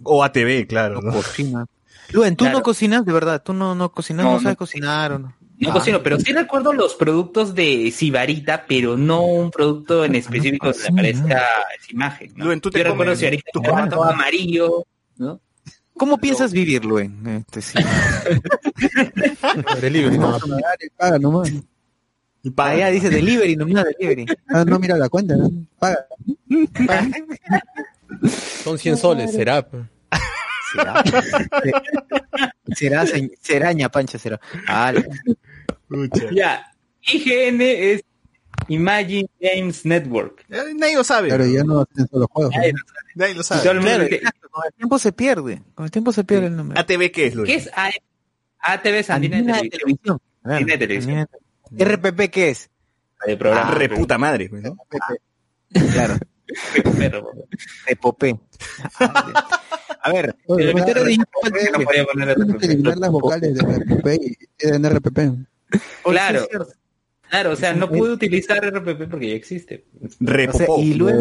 O 0.05 0.23
ATV, 0.25 0.67
claro. 0.67 1.01
No 1.01 1.11
¿no? 1.11 1.17
cocina. 1.17 1.67
Luen, 2.13 2.37
tú 2.37 2.45
Claro. 2.45 2.59
no 2.59 2.63
cocinas, 2.65 3.05
de 3.05 3.13
verdad, 3.13 3.43
tú 3.43 3.53
no, 3.53 3.75
no 3.75 3.93
cocinas, 3.93 4.25
No, 4.25 4.33
no, 4.33 4.37
no. 4.39 4.43
sabes 4.43 4.57
cocinar 4.59 5.13
o 5.13 5.19
no. 5.19 5.35
No 5.59 5.71
Ah. 5.71 5.73
cocino, 5.75 6.03
pero 6.03 6.19
sí 6.19 6.33
recuerdo 6.33 6.73
los 6.73 6.95
productos 6.95 7.55
de 7.55 7.91
Sibarita, 7.95 8.65
pero 8.67 8.97
no 8.97 9.23
un 9.25 9.51
producto 9.51 10.07
en 10.07 10.15
específico 10.15 10.69
que 10.69 10.73
cocina. 10.73 10.89
aparezca 10.93 11.43
esa 11.79 11.93
imagen. 11.93 12.33
¿no? 12.35 12.47
Luen, 12.47 12.61
tú 12.63 12.71
te 12.71 12.79
Yo 12.79 12.85
recuerdo 12.85 13.15
Sibarita 13.15 13.51
tu 13.53 13.61
que 13.61 13.69
todo 13.91 14.05
amarillo, 14.05 14.87
¿no? 15.19 15.39
¿Cómo 15.99 16.17
piensas 16.17 16.55
vivir, 16.55 16.83
Luen? 16.87 17.27
Este, 17.27 17.61
sí. 17.61 17.79
Delivery, 19.83 20.17
no. 20.19 20.39
Y 22.43 22.51
paga. 22.51 22.71
Allá 22.73 22.89
dice 22.91 23.11
delivery, 23.11 23.57
nomás 23.57 23.85
delivery. 23.85 24.27
Ah, 24.49 24.65
no 24.65 24.79
mira 24.79 24.97
la 24.97 25.09
cuenta, 25.09 25.37
¿no? 25.37 25.51
Paga. 25.79 26.07
Son 28.65 28.79
100 28.79 28.97
soles, 28.97 29.33
será. 29.33 29.67
Será, 30.73 31.03
será, 32.77 33.07
se- 33.07 33.33
será, 33.41 33.73
será. 34.19 34.41
Ah, 34.69 34.93
Pucha. 35.89 36.27
Ya, 36.33 36.73
IGN 37.03 37.61
es 37.61 38.05
Imagine 38.69 39.29
Games 39.41 39.85
Network. 39.85 40.45
Eh, 40.49 40.75
Nadie 40.77 40.95
lo 40.97 41.03
sabe. 41.05 41.29
Pero 41.29 41.45
ya 41.47 41.65
no 41.65 41.81
hacen 41.81 42.07
solo 42.09 42.29
juegos. 42.31 42.55
Nadie 42.55 42.73
¿no? 42.73 43.39
lo 43.39 43.43
sabe. 43.43 43.75
Nadie 43.75 43.99
lo 43.99 44.09
claro, 44.21 44.49
con 44.51 44.63
el 44.67 44.73
tiempo 44.75 44.99
se 44.99 45.13
pierde. 45.13 45.63
Con 45.75 45.85
el 45.87 45.91
tiempo 45.91 46.13
se 46.13 46.23
pierde 46.25 46.47
el 46.47 46.57
nombre. 46.57 46.79
ATV, 46.79 47.11
¿qué 47.11 47.27
es, 47.27 47.35
Luis? 47.35 47.49
¿Qué 47.51 47.57
es 47.57 47.71
A- 47.75 47.91
ATV 48.61 49.03
Sandina 49.03 49.37
de 49.37 49.43
Andina 49.43 49.63
de 49.63 49.69
Televisión? 49.71 50.21
de 50.45 50.79
televisión. 50.79 51.29
RPP, 51.77 52.31
¿qué 52.31 52.51
es? 52.51 52.71
De 53.27 53.37
programa. 53.37 53.71
Re 53.73 53.89
puta 53.89 54.19
madre. 54.19 54.49
pues, 54.49 54.63
¿no? 54.63 54.77
Claro, 55.93 56.17
Perro. 56.99 57.31
de 57.89 57.97
Popé. 57.97 58.41
A 60.03 60.13
ver, 60.13 60.35
Oye, 60.47 60.65
el 60.65 60.71
comentario 60.73 61.05
de 61.05 61.11
Que 61.13 61.71
no 61.71 61.85
podía 61.85 62.05
poner 62.05 62.37
eliminar 62.63 62.99
las 62.99 63.11
vocales 63.11 63.55
de 63.55 63.61
RPP 63.61 64.07
y 64.23 64.37
quedan 64.57 64.85
RPP. 64.85 65.19
Claro. 66.03 66.47
Claro, 67.29 67.53
o 67.53 67.57
sea, 67.57 67.73
no 67.75 67.89
pude 67.89 68.11
utilizar 68.11 68.59
RPP 68.59 69.09
porque 69.09 69.29
ya 69.29 69.35
existe. 69.37 69.87
O 70.03 70.53
sea, 70.53 70.67
y 70.79 70.95
luego, 70.95 71.21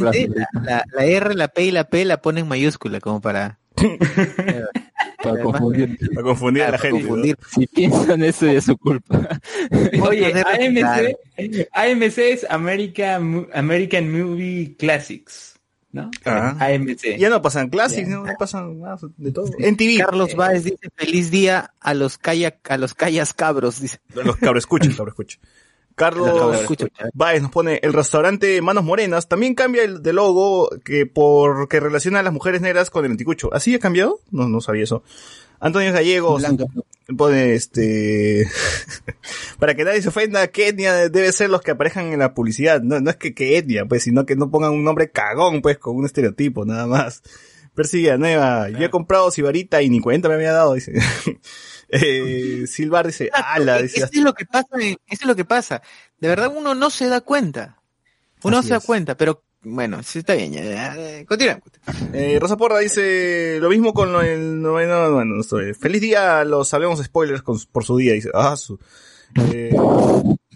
plagio. 0.00 0.34
la, 0.34 0.48
la, 0.60 0.84
la 0.92 1.04
R, 1.04 1.34
la 1.36 1.48
P 1.48 1.64
y 1.66 1.70
la 1.70 1.84
P 1.84 2.04
la 2.04 2.20
pone 2.20 2.40
en 2.40 2.48
mayúscula 2.48 2.98
como 2.98 3.20
para, 3.20 3.60
Para 5.22 5.42
confundir. 5.42 5.98
Para 6.14 6.22
confundir 6.22 6.62
a 6.64 6.70
la 6.70 6.78
para 6.78 6.90
gente. 6.90 7.34
Si 7.54 7.66
piensan 7.66 8.22
eso 8.24 8.46
ya 8.46 8.52
es 8.52 8.64
su 8.64 8.76
culpa. 8.76 9.28
Oye. 10.02 10.32
AMC, 10.32 11.68
AMC 11.72 12.18
es 12.18 12.46
American, 12.50 13.30
Mo- 13.30 13.46
American 13.54 14.10
Movie 14.10 14.76
Classics, 14.78 15.58
¿no? 15.92 16.10
Ah. 16.24 16.56
AMC. 16.58 17.16
Ya 17.18 17.30
no 17.30 17.40
pasan 17.42 17.68
clásicos, 17.70 18.08
¿no? 18.08 18.24
No 18.24 18.32
pasan 18.38 18.80
nada 18.80 18.98
de 19.16 19.32
todo. 19.32 19.50
En 19.58 19.76
TV. 19.76 19.98
Carlos 19.98 20.34
Báez 20.34 20.64
dice 20.64 20.88
feliz 20.96 21.30
día 21.30 21.72
a 21.80 21.94
los 21.94 22.18
calla, 22.18 22.58
a 22.68 22.76
los 22.76 22.94
callas 22.94 23.32
cabros, 23.34 23.80
dice. 23.80 23.98
Los 24.14 24.36
cabros 24.36 24.62
escuchan, 24.62 24.92
cabros 24.92 25.12
escuchan. 25.12 25.40
Carlos 25.94 26.66
Baez 27.14 27.42
nos 27.42 27.50
pone 27.50 27.80
el 27.82 27.92
restaurante 27.92 28.60
Manos 28.62 28.84
Morenas 28.84 29.28
también 29.28 29.54
cambia 29.54 29.84
el 29.84 30.02
de 30.02 30.12
logo 30.12 30.70
que 30.84 31.06
porque 31.06 31.80
relaciona 31.80 32.20
a 32.20 32.22
las 32.22 32.32
mujeres 32.32 32.60
negras 32.60 32.90
con 32.90 33.04
el 33.04 33.10
anticucho. 33.10 33.52
¿Así 33.52 33.74
ha 33.74 33.78
cambiado? 33.78 34.20
No, 34.30 34.48
no 34.48 34.60
sabía 34.60 34.84
eso. 34.84 35.02
Antonio 35.60 35.92
Gallegos 35.92 36.42
pone 37.16 37.54
este 37.54 38.48
para 39.58 39.74
que 39.74 39.84
nadie 39.84 40.02
se 40.02 40.08
ofenda, 40.08 40.48
¿qué 40.48 40.68
etnia 40.68 41.08
debe 41.08 41.32
ser 41.32 41.50
los 41.50 41.62
que 41.62 41.70
aparezcan 41.70 42.12
en 42.12 42.18
la 42.18 42.34
publicidad? 42.34 42.82
No, 42.82 43.00
no 43.00 43.10
es 43.10 43.16
que 43.16 43.34
qué 43.34 43.58
etnia, 43.58 43.86
pues, 43.86 44.02
sino 44.02 44.26
que 44.26 44.36
no 44.36 44.50
pongan 44.50 44.72
un 44.72 44.84
nombre 44.84 45.10
cagón, 45.10 45.62
pues, 45.62 45.78
con 45.78 45.96
un 45.96 46.04
estereotipo, 46.04 46.64
nada 46.64 46.86
más. 46.86 47.22
Persigue 47.74 48.10
a 48.10 48.18
Nueva, 48.18 48.68
yo 48.68 48.84
he 48.84 48.90
comprado 48.90 49.30
Sibarita 49.30 49.82
y 49.82 49.88
ni 49.88 50.00
cuenta 50.00 50.28
me 50.28 50.34
había 50.34 50.52
dado, 50.52 50.74
dice. 50.74 50.92
eh, 51.92 52.64
Silvar 52.66 53.06
dice, 53.06 53.30
ala, 53.32 53.76
Eso 53.78 53.82
dice, 53.82 54.08
es 54.12 54.16
lo 54.24 54.34
que 54.34 54.44
pasa, 54.46 54.66
eso 54.80 54.96
es 55.08 55.24
lo 55.26 55.36
que 55.36 55.44
pasa. 55.44 55.80
De 56.18 56.28
verdad 56.28 56.52
uno 56.56 56.74
no 56.74 56.90
se 56.90 57.06
da 57.08 57.20
cuenta. 57.20 57.78
Uno 58.42 58.56
no 58.56 58.62
se 58.62 58.70
da 58.70 58.78
es. 58.78 58.84
cuenta, 58.84 59.16
pero 59.16 59.44
bueno, 59.62 60.02
sí 60.02 60.18
está 60.20 60.34
bien. 60.34 60.52
eh, 60.56 61.24
Continúa. 61.28 61.60
Eh, 62.12 62.38
Rosa 62.40 62.56
Porra 62.56 62.78
dice 62.80 63.58
lo 63.60 63.68
mismo 63.68 63.94
con 63.94 64.08
el 64.24 64.60
noveno, 64.60 65.12
bueno, 65.12 65.36
no 65.36 65.42
sé. 65.44 65.74
feliz 65.74 66.00
día, 66.00 66.40
a 66.40 66.44
los 66.44 66.72
hablemos 66.74 67.00
spoilers 67.02 67.42
con- 67.42 67.60
por 67.70 67.84
su 67.84 67.96
día, 67.96 68.12
dice, 68.14 68.30
ah, 68.34 68.56
su, 68.56 68.78
eh, 69.52 69.72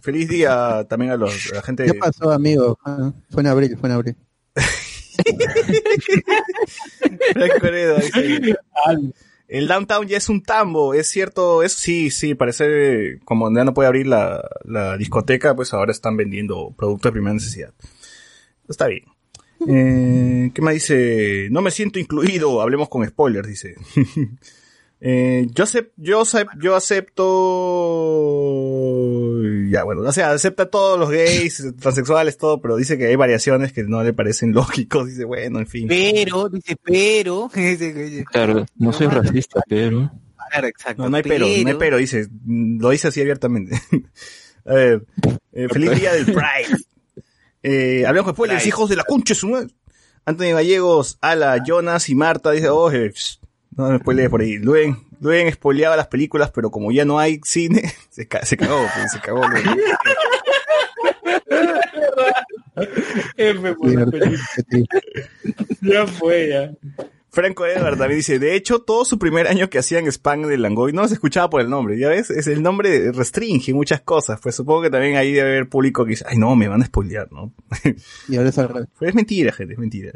feliz 0.03 0.28
día 0.28 0.84
también 0.89 1.12
a 1.12 1.16
los, 1.16 1.53
a 1.53 1.57
la 1.57 1.62
gente, 1.62 1.84
¿Qué 1.84 1.95
pasó, 1.95 2.32
amigo? 2.32 2.76
Ah, 2.84 3.12
Fue 3.30 3.43
en 3.43 3.47
abril, 3.47 3.76
fue 3.78 3.89
en 3.89 3.95
abril. 3.95 4.16
Frank 7.34 7.61
Coreda 7.61 7.97
dice, 8.01 8.57
el 9.49 9.68
downtown 9.68 10.07
ya 10.07 10.16
es 10.16 10.28
un 10.28 10.42
tambo, 10.42 10.94
es 10.94 11.09
cierto, 11.09 11.62
eso 11.62 11.78
sí, 11.78 12.11
sí, 12.11 12.34
parece 12.34 13.20
como 13.24 13.55
ya 13.55 13.64
no 13.64 13.74
puede 13.74 13.86
abrir 13.86 14.07
la, 14.07 14.42
la 14.64 14.97
discoteca, 14.97 15.55
pues 15.55 15.72
ahora 15.72 15.92
están 15.92 16.16
vendiendo 16.16 16.74
productos 16.76 17.11
de 17.11 17.12
primera 17.12 17.34
necesidad. 17.34 17.72
Está 18.68 18.86
bien. 18.88 19.05
Eh, 19.68 20.51
¿Qué 20.53 20.62
más 20.62 20.74
dice? 20.74 21.49
No 21.51 21.62
me 21.62 21.70
siento 21.70 21.99
incluido, 21.99 22.61
hablemos 22.61 22.88
con 22.88 23.07
spoilers, 23.07 23.49
dice. 23.49 23.76
Eh, 25.01 25.47
yo, 25.55 25.64
acep- 25.64 25.90
yo, 25.97 26.22
acep- 26.22 26.49
yo 26.61 26.74
acepto... 28.47 29.42
Ya, 29.70 29.84
bueno, 29.84 30.03
o 30.03 30.12
sea, 30.12 30.32
acepta 30.32 30.70
todos 30.70 30.99
los 30.99 31.11
gays, 31.11 31.62
transexuales, 31.80 32.38
todo, 32.38 32.61
pero 32.61 32.76
dice 32.76 32.97
que 32.99 33.07
hay 33.07 33.16
variaciones 33.16 33.72
que 33.72 33.82
no 33.84 34.03
le 34.03 34.12
parecen 34.12 34.53
lógicos. 34.55 35.07
Dice, 35.09 35.24
bueno, 35.24 35.59
en 35.59 35.66
fin. 35.66 35.88
Pero, 35.88 36.49
dice, 36.49 36.76
pero. 36.82 37.51
Claro, 38.32 38.66
no 38.76 38.92
soy 38.92 39.09
racista, 39.09 39.61
pero... 39.68 40.11
Claro, 40.51 40.68
exacto. 40.68 41.03
No, 41.03 41.11
no 41.11 41.16
hay 41.16 41.22
pero, 41.24 41.44
no 41.47 41.53
hay 41.53 41.74
pero, 41.76 41.97
dice, 41.97 42.28
lo 42.47 42.90
dice 42.90 43.09
así 43.09 43.20
abiertamente. 43.20 43.76
A 44.64 44.74
ver, 44.74 45.05
eh, 45.53 45.66
feliz 45.68 45.90
día 45.99 46.12
del 46.12 46.24
Pride. 46.26 46.84
Eh, 47.64 48.07
hablamos 48.07 48.28
después 48.30 48.49
de 48.49 48.55
los 48.55 48.62
Pride. 48.62 48.68
hijos 48.68 48.88
de 48.88 48.94
la 48.97 49.03
concha 49.03 49.34
su 49.34 49.49
madre. 49.49 49.68
Antonio 50.24 50.55
Gallegos, 50.55 51.18
Ala, 51.20 51.62
Jonas 51.66 52.09
y 52.09 52.14
Marta 52.14 52.53
dice, 52.53 52.68
oh, 52.68 52.90
eh, 52.92 53.11
pss, 53.11 53.40
no 53.77 53.91
me 53.91 53.99
spoilees 53.99 54.29
por 54.31 54.41
ahí. 54.41 54.59
Luen, 54.59 54.97
Luen 55.20 55.53
spoileaba 55.53 55.97
las 55.97 56.09
películas, 56.09 56.51
pero 56.55 56.70
como 56.70 56.93
ya 56.93 57.05
no 57.05 57.18
hay 57.18 57.41
cine, 57.45 57.83
se, 58.11 58.27
ca- 58.29 58.45
se 58.45 58.57
cagó, 58.57 58.85
pues, 58.95 59.12
se 59.12 59.20
cagó. 59.20 59.47
Luen. 59.47 59.64
F 63.37 63.74
por 63.74 63.93
la 63.95 64.07
película. 64.07 64.41
Ya 65.83 66.07
fue, 66.07 66.49
ya. 66.49 66.72
Franco 67.31 67.66
Edward 67.66 67.99
también 67.99 68.18
dice, 68.18 68.39
de 68.39 68.55
hecho, 68.57 68.81
todo 68.81 69.05
su 69.05 69.18
primer 69.18 69.47
año 69.47 69.68
que 69.68 69.79
hacían 69.79 70.07
spam 70.07 70.43
de 70.45 70.57
Langoy 70.57 70.95
no 70.95 71.07
se 71.07 71.14
escuchaba 71.14 71.51
por 71.51 71.61
el 71.61 71.68
nombre, 71.68 71.99
¿ya 71.99 72.09
ves? 72.09 72.31
Es 72.31 72.47
el 72.47 72.62
nombre 72.62 73.12
restringe 73.12 73.74
muchas 73.74 74.01
cosas, 74.01 74.41
pues 74.43 74.55
supongo 74.55 74.81
que 74.83 74.91
también 74.91 75.16
ahí 75.16 75.33
debe 75.33 75.51
haber 75.51 75.68
público 75.68 76.05
que 76.05 76.11
dice, 76.11 76.24
ay 76.27 76.39
no, 76.39 76.57
me 76.57 76.66
van 76.66 76.81
a 76.81 76.87
spoilear, 76.87 77.31
¿no? 77.31 77.53
Y 78.29 78.37
ahora 78.37 78.49
es 78.49 78.57
al 78.59 78.68
revés. 78.70 78.89
Pero 78.99 79.11
es 79.11 79.14
mentira, 79.14 79.53
gente, 79.53 79.74
es 79.74 79.79
mentira. 79.79 80.12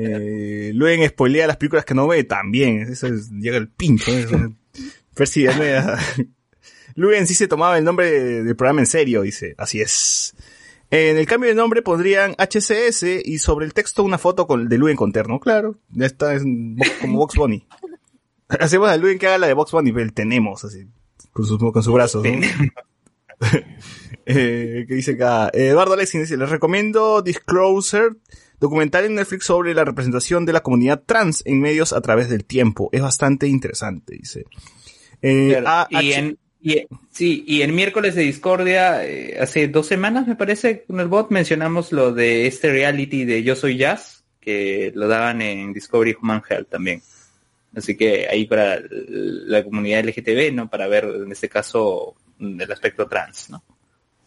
Eh, 0.00 0.70
Luen 0.74 1.06
spoilea 1.08 1.46
las 1.48 1.56
películas 1.56 1.84
que 1.84 1.94
no 1.94 2.06
ve 2.06 2.22
también, 2.22 2.82
eso 2.82 3.08
es- 3.08 3.30
llega 3.32 3.56
el 3.56 3.68
pincho. 3.68 4.12
Eso. 4.12 4.54
Percy 5.14 5.46
Almeida. 5.48 5.98
Luen 6.94 7.26
sí 7.26 7.34
se 7.34 7.48
tomaba 7.48 7.76
el 7.78 7.84
nombre 7.84 8.10
de- 8.10 8.44
del 8.44 8.54
programa 8.56 8.80
en 8.80 8.86
serio, 8.86 9.22
dice, 9.22 9.54
así 9.58 9.80
es. 9.80 10.34
En 10.90 11.18
el 11.18 11.26
cambio 11.26 11.48
de 11.50 11.54
nombre 11.56 11.82
pondrían 11.82 12.34
HCS 12.38 13.20
y 13.24 13.38
sobre 13.38 13.66
el 13.66 13.74
texto 13.74 14.02
una 14.04 14.18
foto 14.18 14.46
con, 14.46 14.68
de 14.68 14.78
Luen 14.78 14.96
con 14.96 15.12
terno, 15.12 15.38
claro. 15.40 15.76
Ya 15.90 16.06
está 16.06 16.32
es 16.34 16.42
como 17.00 17.18
Box 17.18 17.34
Bunny. 17.36 17.66
Hacemos 18.48 18.88
a 18.88 18.96
Luen 18.96 19.18
que 19.18 19.26
haga 19.26 19.38
la 19.38 19.46
de 19.48 19.54
Box 19.54 19.72
Bunny, 19.72 19.92
pero 19.92 20.04
el 20.04 20.12
tenemos 20.14 20.64
así, 20.64 20.86
con 21.32 21.44
sus, 21.44 21.58
con 21.58 21.82
sus 21.82 21.92
brazos. 21.92 22.24
¿no? 22.24 22.30
eh, 24.26 24.84
que 24.88 24.94
dice 24.94 25.12
acá, 25.12 25.48
eh, 25.52 25.68
Eduardo 25.68 25.94
Alexin 25.94 26.22
dice, 26.22 26.36
les 26.36 26.48
recomiendo 26.48 27.22
Disclosure, 27.22 28.16
documental 28.60 29.04
en 29.04 29.14
Netflix 29.14 29.44
sobre 29.46 29.74
la 29.74 29.84
representación 29.84 30.46
de 30.46 30.52
la 30.52 30.60
comunidad 30.62 31.02
trans 31.04 31.42
en 31.46 31.60
medios 31.60 31.92
a 31.92 32.00
través 32.00 32.28
del 32.28 32.44
tiempo. 32.44 32.88
Es 32.92 33.00
bastante 33.02 33.46
interesante, 33.46 34.16
dice. 34.16 34.44
Eh, 35.22 35.48
Claro, 35.60 35.68
A- 35.68 36.02
y 36.02 36.12
en, 36.12 36.38
y, 36.60 36.86
sí, 37.10 37.44
y 37.46 37.62
en 37.62 37.74
miércoles 37.74 38.14
de 38.14 38.22
Discordia, 38.22 39.06
eh, 39.06 39.36
hace 39.40 39.68
dos 39.68 39.86
semanas 39.86 40.26
me 40.26 40.36
parece, 40.36 40.84
con 40.84 41.00
el 41.00 41.08
bot 41.08 41.30
mencionamos 41.30 41.92
lo 41.92 42.12
de 42.12 42.46
este 42.46 42.70
reality 42.70 43.24
de 43.24 43.42
Yo 43.42 43.54
Soy 43.56 43.76
Jazz, 43.76 44.24
que 44.40 44.92
lo 44.94 45.08
daban 45.08 45.40
en 45.42 45.72
Discovery 45.72 46.16
Human 46.20 46.42
Health 46.48 46.68
también. 46.68 47.02
Así 47.76 47.96
que 47.96 48.26
ahí 48.28 48.46
para 48.46 48.80
la 48.90 49.62
comunidad 49.62 50.00
LGTB, 50.04 50.52
¿no? 50.54 50.68
Para 50.70 50.88
ver, 50.88 51.04
en 51.04 51.30
este 51.30 51.48
caso, 51.48 52.14
el 52.40 52.72
aspecto 52.72 53.06
trans, 53.06 53.50
¿no? 53.50 53.62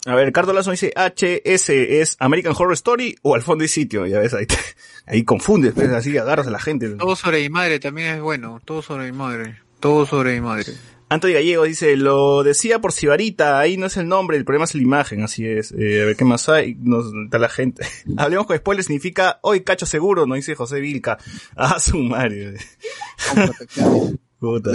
A 0.06 0.16
ver, 0.16 0.32
Cardo 0.32 0.52
Lazo 0.54 0.72
dice, 0.72 0.92
HS 0.96 1.70
es 1.70 2.16
American 2.20 2.54
Horror 2.58 2.74
Story 2.74 3.16
o 3.22 3.36
al 3.36 3.44
fondo 3.44 3.64
y 3.64 3.68
sitio, 3.68 4.08
ya 4.08 4.20
ves, 4.20 4.34
ahí, 4.34 4.48
te- 4.48 4.56
ahí 5.06 5.24
confundes, 5.24 5.74
pues, 5.74 5.90
así 5.90 6.18
agarras 6.18 6.48
a 6.48 6.52
la 6.52 6.60
gente. 6.60 6.90
Todo 6.90 7.16
sobre 7.16 7.42
mi 7.42 7.50
madre 7.50 7.80
también 7.80 8.16
es 8.16 8.22
bueno. 8.22 8.60
Todo 8.66 8.82
sobre 8.82 9.12
mi 9.12 9.18
madre. 9.18 9.60
Todo 9.80 10.06
sobre 10.06 10.34
mi 10.34 10.42
madre. 10.42 10.74
Antonio 11.10 11.36
Gallego 11.36 11.66
dice, 11.66 11.98
lo 11.98 12.42
decía 12.42 12.80
por 12.80 12.94
Sibarita, 12.94 13.60
ahí 13.60 13.76
no 13.76 13.88
es 13.88 13.98
el 13.98 14.08
nombre, 14.08 14.38
el 14.38 14.46
problema 14.46 14.64
es 14.64 14.74
la 14.76 14.82
imagen, 14.82 15.22
así 15.24 15.46
es. 15.46 15.74
Eh, 15.78 16.02
a 16.02 16.06
ver 16.06 16.16
qué 16.16 16.24
más 16.24 16.48
hay, 16.48 16.76
nos 16.80 17.12
da 17.30 17.38
la 17.38 17.50
gente. 17.50 17.86
Hablemos 18.18 18.48
con 18.48 18.56
spoilers, 18.58 18.88
significa, 18.88 19.38
hoy 19.44 19.62
cacho 19.62 19.86
seguro, 19.86 20.26
nos 20.26 20.38
dice 20.38 20.56
José 20.56 20.80
Vilca. 20.80 21.18
Ah, 21.58 21.80
su. 21.80 21.98
Puta. 24.40 24.72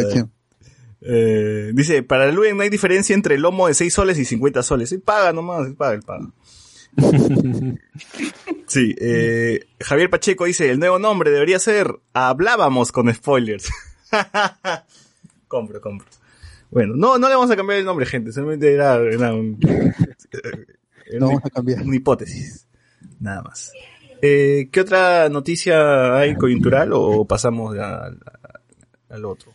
Eh, 1.08 1.70
dice, 1.74 2.02
para 2.02 2.30
Luen 2.32 2.56
no 2.56 2.62
hay 2.64 2.68
diferencia 2.68 3.14
entre 3.14 3.36
el 3.36 3.42
lomo 3.42 3.68
de 3.68 3.74
6 3.74 3.92
soles 3.94 4.18
y 4.18 4.24
50 4.24 4.62
soles. 4.62 4.88
Sí, 4.88 4.98
paga 4.98 5.32
nomás, 5.32 5.68
paga 5.74 5.94
el 5.94 6.02
paga. 6.02 6.28
Sí, 8.66 8.94
eh, 9.00 9.60
Javier 9.80 10.10
Pacheco 10.10 10.44
dice, 10.44 10.70
el 10.70 10.80
nuevo 10.80 10.98
nombre 10.98 11.30
debería 11.30 11.58
ser 11.60 11.88
Hablábamos 12.12 12.90
con 12.90 13.12
spoilers. 13.14 13.70
compro, 15.48 15.80
compro. 15.80 16.08
Bueno, 16.70 16.94
no, 16.96 17.16
no 17.18 17.28
le 17.28 17.34
vamos 17.36 17.50
a 17.50 17.56
cambiar 17.56 17.78
el 17.78 17.84
nombre, 17.84 18.06
gente, 18.06 18.32
solamente 18.32 18.72
era, 18.74 18.96
era 18.96 19.32
un- 19.32 19.58
era 20.32 20.58
No 21.20 21.26
una, 21.26 21.36
vamos 21.36 21.42
a 21.44 21.50
cambiar. 21.50 21.82
una 21.82 21.94
hipótesis. 21.96 22.66
Nada 23.20 23.42
más. 23.42 23.70
Eh, 24.20 24.68
¿Qué 24.72 24.80
otra 24.80 25.28
noticia 25.28 26.16
hay 26.18 26.34
coyuntural 26.34 26.90
o 26.92 27.24
pasamos 27.24 27.76
al 27.78 29.24
otro? 29.24 29.52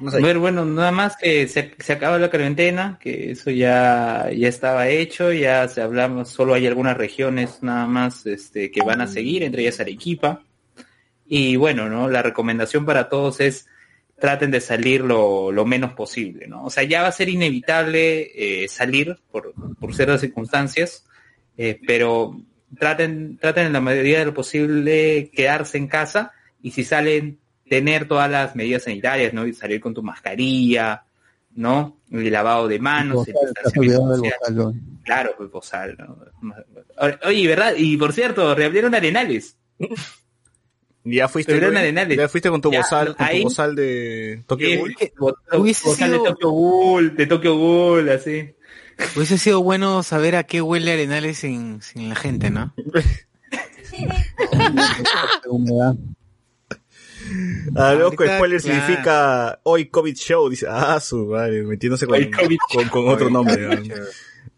Ver, 0.00 0.38
bueno, 0.38 0.64
nada 0.64 0.92
más 0.92 1.16
que 1.16 1.46
se, 1.46 1.74
se 1.78 1.92
acaba 1.92 2.18
la 2.18 2.30
cuarentena, 2.30 2.98
que 3.00 3.32
eso 3.32 3.50
ya, 3.50 4.30
ya 4.34 4.48
estaba 4.48 4.88
hecho, 4.88 5.32
ya 5.32 5.68
se 5.68 5.82
hablamos, 5.82 6.30
solo 6.30 6.54
hay 6.54 6.66
algunas 6.66 6.96
regiones 6.96 7.62
nada 7.62 7.86
más 7.86 8.24
este, 8.26 8.70
que 8.70 8.82
van 8.82 9.00
a 9.00 9.06
seguir, 9.06 9.42
entre 9.42 9.62
ellas 9.62 9.80
Arequipa. 9.80 10.42
Y 11.26 11.56
bueno, 11.56 11.88
¿no? 11.88 12.08
La 12.08 12.22
recomendación 12.22 12.86
para 12.86 13.08
todos 13.08 13.40
es 13.40 13.66
traten 14.20 14.50
de 14.50 14.60
salir 14.60 15.00
lo, 15.00 15.50
lo 15.50 15.64
menos 15.64 15.94
posible, 15.94 16.46
¿no? 16.46 16.64
O 16.64 16.70
sea, 16.70 16.84
ya 16.84 17.02
va 17.02 17.08
a 17.08 17.12
ser 17.12 17.28
inevitable 17.28 18.30
eh, 18.34 18.68
salir 18.68 19.18
por, 19.32 19.52
por 19.80 19.94
ciertas 19.94 20.20
circunstancias, 20.20 21.04
eh, 21.56 21.80
pero 21.86 22.40
traten, 22.78 23.38
traten 23.38 23.66
en 23.66 23.72
la 23.72 23.80
medida 23.80 24.20
de 24.20 24.26
lo 24.26 24.34
posible 24.34 25.30
quedarse 25.34 25.78
en 25.78 25.88
casa 25.88 26.32
y 26.62 26.70
si 26.70 26.84
salen 26.84 27.39
tener 27.70 28.06
todas 28.08 28.28
las 28.30 28.54
medidas 28.56 28.82
sanitarias, 28.82 29.32
¿no? 29.32 29.46
Y 29.46 29.54
salir 29.54 29.80
con 29.80 29.94
tu 29.94 30.02
mascarilla, 30.02 31.04
¿no? 31.54 31.96
El 32.10 32.30
lavado 32.32 32.66
de 32.68 32.78
manos, 32.80 33.26
el. 33.28 33.34
Claro, 35.04 35.30
pues 35.38 35.50
bozal, 35.50 35.96
¿no? 35.96 36.18
Oye, 37.26 37.46
¿verdad? 37.46 37.74
Y 37.76 37.96
por 37.96 38.12
cierto, 38.12 38.54
reabrieron 38.54 38.94
Arenales. 38.94 39.56
Ya 41.02 41.28
fuiste, 41.28 41.54
Pero 41.54 41.68
arenales. 41.68 42.18
ya 42.18 42.28
fuiste 42.28 42.50
con 42.50 42.60
tu 42.60 42.70
Ya, 42.70 42.80
bozal, 42.80 43.16
con 43.16 43.26
ahí- 43.26 43.38
tu 43.38 43.44
bozal 43.44 43.74
de 43.74 44.44
Tokyo 44.46 44.68
Ghoul? 44.76 44.94
bozal 45.18 46.10
sido- 46.10 46.12
de 46.12 46.18
Tokyo 46.28 46.50
Ghoul, 46.50 47.16
de 47.16 47.26
Tokyo 47.26 47.56
Ghoul, 47.56 48.08
así. 48.10 48.50
Hubiese 49.16 49.38
sido 49.38 49.62
bueno 49.62 50.02
saber 50.02 50.36
a 50.36 50.42
qué 50.44 50.60
huele 50.60 50.92
Arenales 50.92 51.38
sin, 51.38 51.80
sin 51.80 52.10
la 52.10 52.16
gente, 52.16 52.50
¿no? 52.50 52.74
Ah, 57.76 57.94
luego 57.94 58.12
spoiler 58.12 58.38
claro. 58.38 58.58
significa 58.60 59.60
hoy 59.62 59.86
COVID 59.86 60.14
show, 60.14 60.48
dice, 60.48 60.66
ah, 60.68 60.98
su 61.00 61.26
madre, 61.26 61.62
metiéndose 61.62 62.06
con, 62.06 62.16
Hoy 62.16 62.30
COVID 62.30 62.58
con, 62.72 62.88
con 62.88 63.08
otro 63.08 63.30
nombre. 63.30 63.76
¿no? 63.76 63.94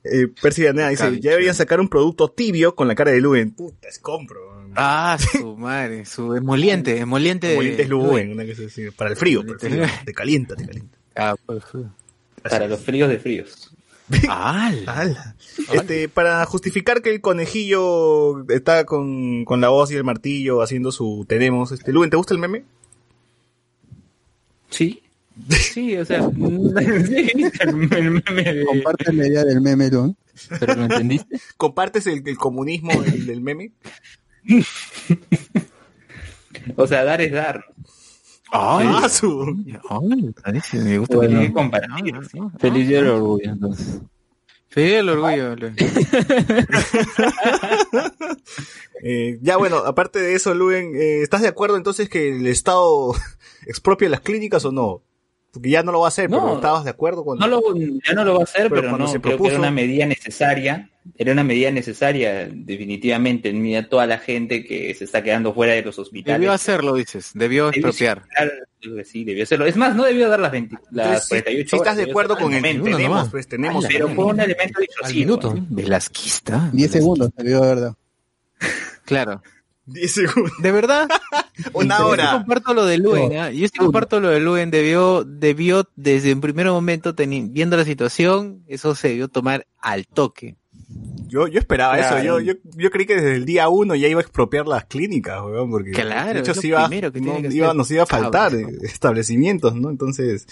Eh, 0.05 0.29
Percy 0.41 0.63
Danea 0.65 0.89
dice, 0.89 1.05
COVID 1.05 1.21
ya 1.21 1.31
deberían 1.31 1.55
sacar 1.55 1.81
un 1.81 1.89
producto 1.89 2.31
tibio 2.31 2.75
con 2.75 2.89
la 2.89 2.95
cara 2.95 3.13
de 3.13 3.21
Luen. 3.21 3.53
Puta, 3.53 3.89
es 3.89 3.99
compro. 3.99 4.53
Ah, 4.75 5.17
su 5.19 5.57
madre, 5.59 6.05
su 6.05 6.35
emoliente, 6.35 6.99
emoliente. 6.99 7.55
Molientes 7.55 7.89
Luen, 7.89 8.33
una 8.33 8.47
cosa 8.47 8.63
así, 8.67 8.91
para 8.91 9.11
el 9.11 9.17
frío, 9.17 9.43
para 9.43 9.53
el 9.53 9.59
frío. 9.59 9.73
Emoliente. 9.75 10.05
Te 10.05 10.15
calienta, 10.15 10.57
te 10.57 10.67
calienta. 10.67 10.99
Ah, 11.15 11.37
pues, 11.47 11.63
sí. 11.71 11.79
Para 12.43 12.67
los 12.67 12.81
fríos 12.81 13.09
de 13.09 13.19
fríos. 13.19 13.72
¡Al! 14.29 14.89
Ala. 14.89 15.37
Este, 15.73 16.09
para 16.09 16.45
justificar 16.47 17.03
que 17.03 17.11
el 17.11 17.21
conejillo 17.21 18.47
está 18.51 18.85
con, 18.85 19.45
con 19.45 19.61
la 19.61 19.69
voz 19.69 19.91
y 19.91 19.97
el 19.97 20.05
martillo 20.05 20.61
haciendo 20.63 20.93
su 20.93 21.25
tenemos, 21.29 21.73
este, 21.73 21.93
Luen, 21.93 22.11
¿te 22.11 22.17
gusta 22.17 22.35
el 22.35 22.41
meme? 22.41 22.65
Sí. 24.71 25.03
Sí, 25.49 25.97
o 25.97 26.05
sea, 26.05 26.19
el 26.37 27.75
meme 27.75 28.21
de- 28.45 28.65
Comparte 28.67 29.13
la 29.15 29.27
idea 29.27 29.45
del 29.45 29.63
meme, 29.63 29.89
¿no? 29.91 30.15
¿Pero 30.61 30.75
lo 30.75 30.83
entendiste? 30.85 31.41
¿Compartes 31.57 32.07
el, 32.07 32.23
el 32.27 32.37
comunismo 32.37 32.93
del, 33.03 33.27
del 33.27 33.41
meme? 33.41 33.73
o 36.77 36.87
sea, 36.87 37.05
dar 37.05 37.21
es 37.23 37.33
dar. 37.33 37.65
¡Ay! 38.53 38.87
Ah, 38.91 39.09
su. 39.09 39.65
Ay, 39.89 40.35
me 40.75 40.99
gusta 40.99 41.17
Bueno, 41.17 41.41
que 41.41 41.53
compartir, 41.53 42.15
no, 42.15 42.23
sí. 42.23 42.39
no. 42.39 42.53
Feliz 42.59 42.87
día 42.87 42.99
del 42.99 43.09
orgullo, 43.13 43.51
entonces. 43.51 44.01
Feliz 44.69 44.93
el 44.95 45.09
orgullo. 45.09 45.57
Luis. 45.57 45.75
Eh, 49.05 49.41
ya 49.43 49.57
bueno, 49.57 49.79
aparte 49.79 50.21
de 50.21 50.37
eso, 50.37 50.55
Luen, 50.55 50.95
eh, 50.95 51.23
¿estás 51.23 51.43
de 51.43 51.49
acuerdo 51.49 51.77
entonces 51.77 52.09
que 52.09 52.37
el 52.37 52.47
Estado 52.47 53.13
expropia 53.67 54.09
las 54.09 54.21
clínicas 54.21 54.65
o 54.65 54.71
no? 54.71 55.03
Porque 55.53 55.69
ya 55.69 55.83
no 55.83 55.93
lo 55.93 56.01
va 56.01 56.07
a 56.07 56.09
hacer, 56.09 56.31
No. 56.31 56.41
pero 56.41 56.55
¿estabas 56.57 56.85
de 56.85 56.91
acuerdo 56.91 57.25
con 57.25 57.39
No 57.39 57.47
lo, 57.47 57.61
ya 57.77 58.15
no 58.15 58.25
lo 58.25 58.35
va 58.37 58.41
a 58.41 58.45
hacer, 58.45 58.71
Pero 58.71 58.97
no, 58.97 59.07
se 59.07 59.21
creo 59.21 59.37
que 59.37 59.43
propuso- 59.45 59.51
era 59.51 59.59
una 59.59 59.71
medida 59.71 60.07
necesaria. 60.07 60.89
Era 61.19 61.33
una 61.33 61.43
medida 61.45 61.71
necesaria, 61.73 62.49
definitivamente. 62.51 63.53
Mira 63.53 63.89
toda 63.89 64.07
la 64.07 64.19
gente 64.19 64.65
que 64.65 64.95
se 64.95 65.05
está 65.05 65.23
quedando 65.23 65.53
fuera 65.53 65.73
de 65.75 65.83
los 65.83 65.99
hospitales. 65.99 66.41
Debió 66.41 66.53
hacerlo, 66.53 66.95
dices. 66.95 67.33
Debió 67.35 67.67
Debió 67.67 67.89
expropiar. 67.89 68.23
Que 68.81 69.05
sí, 69.05 69.25
debió 69.25 69.43
hacerlo. 69.43 69.67
Es 69.67 69.77
más, 69.77 69.95
no 69.97 70.05
debió 70.05 70.29
dar 70.29 70.41
las, 70.41 70.53
20, 70.53 70.77
las 70.93 71.07
Entonces, 71.07 71.25
si, 71.25 71.29
48 71.31 71.69
si 71.71 71.77
estás 71.77 71.97
de 71.97 72.01
debió 72.03 72.13
acuerdo 72.13 72.37
con 72.37 72.45
al 72.47 72.55
el 72.55 72.61
momento. 72.63 72.85
tenemos, 72.85 73.17
nomás. 73.17 73.29
pues 73.31 73.49
tenemos. 73.49 73.85
Pero 73.87 74.09
fue 74.11 74.25
un 74.27 74.41
elemento 74.41 74.79
Al 74.79 74.87
disuasivo. 74.87 75.19
minuto. 75.21 75.55
¿eh? 75.57 75.63
Velasquista. 75.71 76.71
10 76.73 76.91
segundos, 76.91 77.31
te 77.35 77.43
digo 77.43 77.61
de 77.61 77.67
verdad. 77.69 77.95
Claro. 79.05 79.43
10 79.87 80.13
segundos. 80.13 80.53
De 80.61 80.73
verdad, 80.73 81.09
Una 81.73 81.99
Yo 81.99 82.05
sí 82.05 82.11
hora. 82.11 82.33
comparto 82.33 82.75
lo 82.75 82.85
de 82.87 82.99
Luen, 82.99 83.37
¿ah? 83.37 83.51
Yo 83.51 83.67
sí 83.69 83.79
comparto 83.79 84.21
lo 84.21 84.29
de 84.31 84.41
Luen. 84.41 84.71
Debió, 84.71 85.25
debió 85.25 85.89
desde 85.97 86.33
un 86.33 86.41
primer 86.41 86.67
momento, 86.67 87.15
viendo 87.17 87.77
la 87.77 87.85
situación, 87.85 88.63
eso 88.69 88.95
se 88.95 89.09
debió 89.09 89.29
tomar 89.29 89.67
al 89.79 90.07
toque. 90.07 90.57
Yo, 91.33 91.47
yo 91.49 91.59
esperaba 91.59 91.97
Claro. 91.97 92.17
eso. 92.19 92.25
Yo, 92.27 92.41
yo, 92.41 92.53
yo 92.77 92.91
creí 92.91 93.07
que 93.07 93.15
desde 93.15 93.37
el 93.37 93.47
día 93.47 93.69
uno 93.71 93.95
ya 93.95 94.07
iba 94.07 94.21
a 94.21 94.23
expropiar 94.23 94.67
las 94.67 94.85
clínicas, 94.85 95.41
weón, 95.43 95.71
porque 95.71 95.93
Claro, 95.93 96.35
de 96.35 96.41
hecho 96.41 96.53
sí 96.53 96.69
iba, 96.69 96.87
que 96.91 97.01
no, 97.23 97.41
que 97.41 97.49
iba- 97.55 97.73
nos 97.73 97.91
iba 97.91 98.03
a 98.03 98.07
faltar 98.07 98.53
Cabrón. 98.53 98.77
establecimientos, 98.83 99.75
¿no? 99.75 99.89
Entonces, 99.89 100.47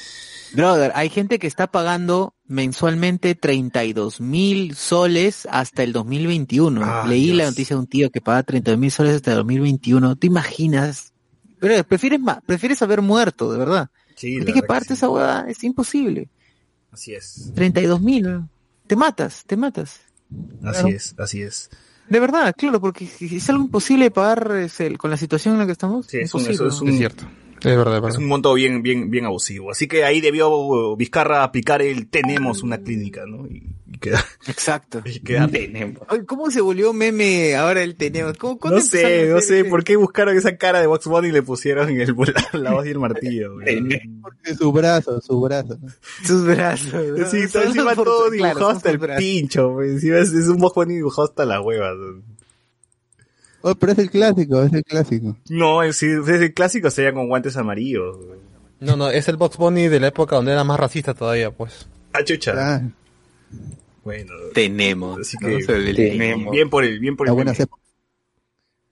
Brother, 0.55 0.91
hay 0.95 1.11
gente 1.11 1.39
que 1.39 1.47
está 1.47 1.67
pagando 1.67 2.35
mensualmente 2.47 3.35
32 3.35 4.21
mil 4.23 4.75
soles 4.75 5.47
hasta 5.51 5.83
el 5.83 5.93
2021. 5.93 6.81
Ah, 6.83 7.05
Leí 7.07 7.33
la 7.35 7.45
noticia 7.45 7.77
de 7.77 7.81
un 7.81 7.87
tío 7.87 8.11
que 8.11 8.21
paga 8.23 8.43
32 8.43 8.79
mil 8.81 8.91
soles 8.91 9.17
hasta 9.17 9.33
el 9.33 9.37
2021. 9.37 10.17
¿Te 10.17 10.27
imaginas? 10.29 11.13
Pero 11.61 11.85
prefieres, 11.85 12.21
prefieres 12.47 12.81
haber 12.81 13.03
muerto, 13.03 13.53
de 13.53 13.59
verdad. 13.59 13.91
sí, 14.17 14.39
que 14.39 14.45
verdad 14.47 14.67
pagarte 14.67 14.89
sí. 14.89 14.95
esa 14.95 15.11
hueá, 15.11 15.45
es 15.47 15.63
imposible. 15.63 16.31
Así 16.91 17.13
es. 17.15 17.53
32 17.55 18.01
mil. 18.01 18.41
Te 18.87 18.97
matas, 18.97 19.45
te 19.47 19.57
matas. 19.57 20.01
Así 20.63 20.81
Claro. 20.83 20.89
es, 20.89 21.15
así 21.19 21.43
es. 21.43 21.71
De 22.09 22.19
verdad, 22.21 22.55
claro, 22.57 22.81
porque 22.81 23.09
es 23.21 23.51
algo 23.51 23.65
imposible 23.65 24.05
de 24.07 24.11
pagar 24.11 24.53
es 24.57 24.81
el- 24.81 24.99
con 24.99 25.11
la 25.11 25.17
situación 25.17 25.55
en 25.55 25.61
la 25.61 25.67
que 25.67 25.73
estamos. 25.73 26.07
Sí, 26.07 26.19
es 26.19 26.35
un, 26.35 26.41
eso 26.43 26.67
es 26.67 26.81
un, 26.81 26.89
Es 26.89 26.97
cierto. 26.99 27.25
Es 27.63 27.77
verdad, 27.77 28.09
es 28.09 28.17
un 28.17 28.27
monto 28.27 28.55
bien, 28.55 28.83
bien, 28.83 29.11
bien 29.11 29.27
abusivo. 29.27 29.71
Así 29.71 29.87
que 29.87 30.03
ahí 30.05 30.21
debió 30.23 30.97
Vizcarra 30.97 31.45
aplicar 31.45 31.83
el 31.83 32.09
tenemos 32.09 32.63
una 32.63 32.79
clínica, 32.79 33.27
¿no? 33.27 33.47
Y, 33.47 33.67
y 33.93 33.99
queda, 33.99 34.25
Exacto. 34.47 35.03
y 35.05 35.19
queda- 35.21 35.49
Tenemos. 35.49 36.03
Ay, 36.09 36.21
¿Cómo 36.25 36.51
se 36.51 36.61
volvió 36.61 36.93
meme 36.93 37.57
ahora 37.57 37.83
el 37.83 37.97
tenemos? 37.97 38.37
¿Cómo, 38.39 38.57
cuándo 38.59 38.79
No 38.79 38.85
sé, 38.85 39.29
no 39.29 39.41
sé, 39.41 39.61
ese- 39.61 39.69
¿por 39.69 39.83
qué 39.85 39.97
buscaron 39.97 40.37
esa 40.37 40.57
cara 40.57 40.81
de 40.81 40.87
Box 40.87 41.07
Bunny 41.07 41.29
y 41.29 41.33
le 41.33 41.43
pusieron 41.43 41.91
el, 41.91 42.15
la, 42.53 42.59
la 42.61 42.73
voz 42.73 42.87
y 42.87 42.91
el 42.91 42.99
martillo? 43.01 43.55
Porque 44.23 44.55
su 44.55 44.71
brazo, 44.73 45.21
su 45.21 45.41
brazo. 45.41 45.77
Sus 46.25 46.45
brazos. 46.47 46.93
¿no? 46.93 47.27
Sí, 47.29 47.39
está 47.39 47.65
encima 47.65 47.95
por- 47.95 48.05
todo 48.07 48.31
dibujado 48.31 48.69
hasta 48.71 48.91
el 48.91 48.99
brazos. 48.99 49.23
pincho. 49.23 49.83
Encima 49.83 50.19
es, 50.19 50.33
es 50.33 50.47
un 50.47 50.59
Box 50.59 50.75
Bunny 50.77 50.95
dibujado 50.97 51.29
hasta 51.29 51.45
las 51.45 51.61
huevas. 51.61 51.97
Oh, 53.63 53.75
pero 53.75 53.93
es 53.93 53.99
el 53.99 54.11
clásico, 54.11 54.63
es 54.63 54.73
el 54.73 54.85
clásico. 54.85 55.37
No, 55.51 55.83
el, 55.83 55.93
si 55.93 56.07
es 56.07 56.29
el 56.29 56.55
clásico 56.55 56.91
sería 56.91 57.13
con 57.13 57.29
guantes 57.29 57.57
amarillos. 57.59 58.17
No, 58.79 58.97
no, 58.97 59.11
es 59.11 59.29
el 59.29 59.37
Box 59.37 59.59
Bunny 59.59 59.89
de 59.89 60.01
la 60.01 60.07
época 60.09 60.37
donde 60.37 60.53
era 60.53 60.65
más 60.65 60.81
racista 60.81 61.13
todavía, 61.13 61.51
pues. 61.51 61.87
Ah, 62.15 62.25
chucha. 62.25 62.55
Ah, 62.57 62.83
Bueno, 64.05 64.33
Tenemos. 64.55 65.21
Así 65.21 65.37
¿no? 65.41 65.49
que- 65.49 65.57
el 65.57 65.95
Tenemos. 65.97 66.53
bien 66.53 66.71
por 66.71 66.85
el, 66.85 66.99
bien 67.01 67.17
por 67.17 67.29
el 67.29 67.35
épocas. 67.35 67.69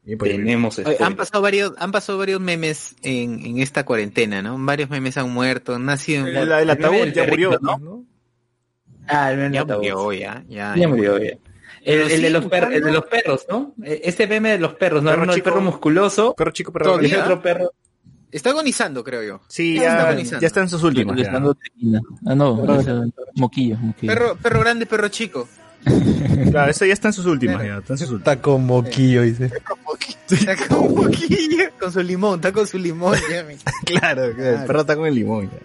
Bien 0.02 0.18
por 0.18 0.28
el. 0.28 0.36
Tenemos 0.36 0.78
Oye, 0.78 0.88
han 0.88 0.94
spoilers. 0.96 1.16
pasado 1.16 1.42
varios, 1.42 1.72
han 1.78 1.92
pasado 1.92 2.18
varios 2.18 2.40
memes 2.40 2.94
en, 3.02 3.44
en 3.44 3.58
esta 3.58 3.84
cuarentena, 3.84 4.42
¿no? 4.42 4.56
Varios 4.58 4.90
memes 4.90 5.16
han 5.16 5.30
muerto, 5.30 5.74
han 5.74 5.84
nacido 5.86 6.26
en- 6.26 6.36
El, 6.36 6.50
el 6.50 6.52
El 6.52 6.70
ataúd 6.70 7.08
ya 7.12 7.26
murió, 7.26 7.58
¿no? 7.60 7.78
¿no? 7.78 8.04
Ah, 9.06 9.30
el 9.32 9.38
meme 9.38 9.54
ya 9.54 9.64
murió, 9.64 10.12
ya, 10.12 10.44
ya. 10.48 10.74
Ya 10.76 10.88
murió, 10.88 11.18
ya. 11.18 11.32
El, 11.82 12.10
el 12.10 12.22
de 12.22 12.30
los 12.30 12.44
per- 12.46 12.72
el 12.72 12.82
de 12.84 12.92
los 12.92 13.04
perros, 13.06 13.46
¿no? 13.48 13.74
E- 13.82 14.02
Ese 14.04 14.26
meme 14.26 14.50
de 14.50 14.58
los 14.58 14.74
perros, 14.74 15.02
¿no? 15.02 15.10
Perro 15.10 15.22
Uno 15.22 15.32
el 15.32 15.36
chico. 15.38 15.44
perro 15.50 15.60
musculoso, 15.62 16.34
Perro 16.34 16.50
chico, 16.50 16.72
perro 16.72 16.84
Todavía. 16.86 17.08
y 17.08 17.12
el 17.12 17.20
otro 17.20 17.40
perro. 17.40 17.72
Está 18.30 18.50
agonizando, 18.50 19.02
creo 19.04 19.22
yo. 19.22 19.40
Sí, 19.48 19.74
Ya 19.76 19.82
está 19.82 19.96
ya, 20.02 20.08
agonizando. 20.08 20.40
ya 20.42 20.46
está 20.46 20.60
en 20.60 20.68
sus 20.68 20.82
últimas. 20.82 21.16
Ya. 21.16 21.32
Ah, 22.26 22.34
no, 22.34 22.80
ese- 22.80 23.12
moquillo, 23.36 23.76
moquillo. 23.78 24.12
Perro, 24.12 24.36
perro 24.36 24.60
grande, 24.60 24.86
perro 24.86 25.08
chico. 25.08 25.48
Claro, 26.50 26.70
eso 26.70 26.84
ya 26.84 26.92
está 26.92 27.08
en 27.08 27.14
sus 27.14 27.24
últimas. 27.26 27.62
Ya, 27.64 27.78
está 27.78 27.94
en 27.94 27.98
sus 27.98 28.10
últimas. 28.10 28.34
Está 28.34 28.42
con 28.42 28.66
moquillo, 28.66 29.22
dice. 29.22 29.46
Está 29.46 30.56
con 30.68 30.94
moquillo, 30.94 31.64
con 31.80 31.92
su 31.92 32.02
limón, 32.02 32.34
está 32.36 32.52
con 32.52 32.66
su 32.66 32.78
limón. 32.78 33.16
ya 33.30 33.44
me- 33.46 33.56
Claro, 33.86 34.24
el 34.24 34.34
perro 34.66 34.80
está 34.80 34.96
con 34.96 35.06
el 35.06 35.14
limón. 35.14 35.50
ya. 35.50 35.58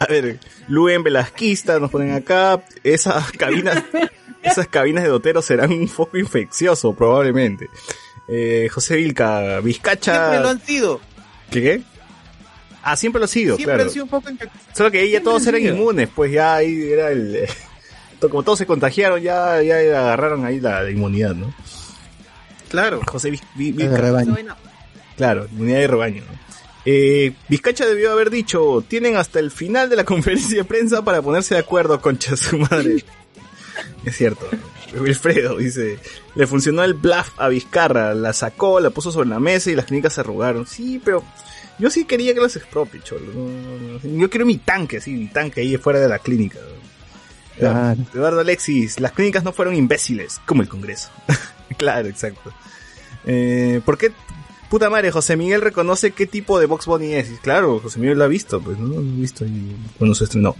A 0.00 0.06
ver, 0.06 0.40
Luen 0.66 1.04
Velasquista 1.04 1.78
nos 1.78 1.90
ponen 1.92 2.12
acá. 2.12 2.64
Esas 2.82 3.30
cabinas, 3.32 3.84
esas 4.42 4.66
cabinas 4.66 5.04
de 5.04 5.10
dotero 5.10 5.40
serán 5.42 5.70
un 5.70 5.86
foco 5.86 6.18
infeccioso, 6.18 6.94
probablemente. 6.94 7.68
Eh, 8.28 8.68
José 8.72 8.96
Vilca, 8.96 9.60
Vizcacha. 9.60 10.12
Siempre 10.30 10.40
lo 10.40 10.48
han 10.48 10.60
sido. 10.60 11.00
¿Qué? 11.50 11.82
Ah, 12.82 12.96
siempre 12.96 13.18
lo 13.18 13.24
ha 13.24 13.28
sido, 13.28 13.56
Siempre 13.56 13.74
claro. 13.76 13.90
sido 13.90 14.04
un 14.04 14.10
poco 14.10 14.28
Solo 14.72 14.90
que 14.92 15.00
ahí 15.00 15.10
ya 15.10 15.22
todos 15.22 15.44
eran 15.46 15.60
sido. 15.60 15.74
inmunes, 15.74 16.08
pues 16.14 16.30
ya 16.32 16.54
ahí 16.56 16.90
era 16.92 17.10
el... 17.10 17.46
Como 18.20 18.42
todos 18.42 18.58
se 18.58 18.66
contagiaron, 18.66 19.20
ya, 19.20 19.60
ya 19.62 19.76
agarraron 19.76 20.44
ahí 20.46 20.58
la, 20.60 20.82
la 20.82 20.90
inmunidad, 20.90 21.34
¿no? 21.34 21.52
Claro. 22.70 23.00
José 23.06 23.30
Viz- 23.30 23.42
rebaño. 23.98 24.34
Claro, 25.16 25.46
inmunidad 25.52 25.78
de 25.80 25.86
rebaño. 25.86 26.22
¿no? 26.26 26.38
Eh, 26.84 27.32
Vizcacha 27.48 27.84
debió 27.86 28.12
haber 28.12 28.30
dicho, 28.30 28.84
tienen 28.86 29.16
hasta 29.16 29.38
el 29.40 29.50
final 29.50 29.90
de 29.90 29.96
la 29.96 30.04
conferencia 30.06 30.56
de 30.58 30.64
prensa 30.64 31.02
para 31.02 31.20
ponerse 31.22 31.54
de 31.54 31.60
acuerdo, 31.60 32.00
concha 32.00 32.36
su 32.36 32.58
madre. 32.58 33.04
es 34.04 34.16
cierto. 34.16 34.48
Wilfredo 35.00 35.56
dice, 35.56 35.98
le 36.34 36.46
funcionó 36.46 36.84
el 36.84 36.94
bluff 36.94 37.30
a 37.38 37.48
Vizcarra, 37.48 38.14
la 38.14 38.32
sacó, 38.32 38.80
la 38.80 38.90
puso 38.90 39.10
sobre 39.10 39.28
la 39.28 39.40
mesa 39.40 39.70
y 39.70 39.74
las 39.74 39.86
clínicas 39.86 40.14
se 40.14 40.20
arrugaron. 40.20 40.66
Sí, 40.66 41.00
pero 41.04 41.22
yo 41.78 41.90
sí 41.90 42.04
quería 42.04 42.34
que 42.34 42.40
los 42.40 42.56
expropie, 42.56 43.02
cholo. 43.02 43.32
No, 43.32 43.48
no, 43.48 43.98
no. 44.02 44.20
Yo 44.20 44.30
quiero 44.30 44.46
mi 44.46 44.58
tanque, 44.58 45.00
sí, 45.00 45.12
mi 45.12 45.28
tanque 45.28 45.60
ahí 45.60 45.76
fuera 45.76 46.00
de 46.00 46.08
la 46.08 46.18
clínica. 46.18 46.58
Claro. 47.58 48.00
Eduardo 48.14 48.40
Alexis, 48.40 49.00
las 49.00 49.12
clínicas 49.12 49.44
no 49.44 49.52
fueron 49.52 49.74
imbéciles, 49.74 50.40
como 50.46 50.62
el 50.62 50.68
Congreso. 50.68 51.10
claro, 51.78 52.08
exacto. 52.08 52.52
Eh, 53.24 53.80
¿Por 53.84 53.98
qué, 53.98 54.12
puta 54.70 54.90
madre, 54.90 55.10
José 55.10 55.36
Miguel 55.36 55.62
reconoce 55.62 56.12
qué 56.12 56.26
tipo 56.26 56.58
de 56.60 56.66
Box 56.66 56.86
Bunny 56.86 57.14
es? 57.14 57.30
Y 57.30 57.36
Claro, 57.36 57.80
José 57.80 57.98
Miguel 57.98 58.18
lo 58.18 58.24
ha 58.24 58.28
visto, 58.28 58.60
pues, 58.60 58.78
¿no? 58.78 58.88
Lo 58.88 58.98
ha 58.98 59.02
visto 59.02 59.44
ahí 59.44 59.76
cuando 59.98 60.14
se 60.14 60.24
estrenó. 60.24 60.54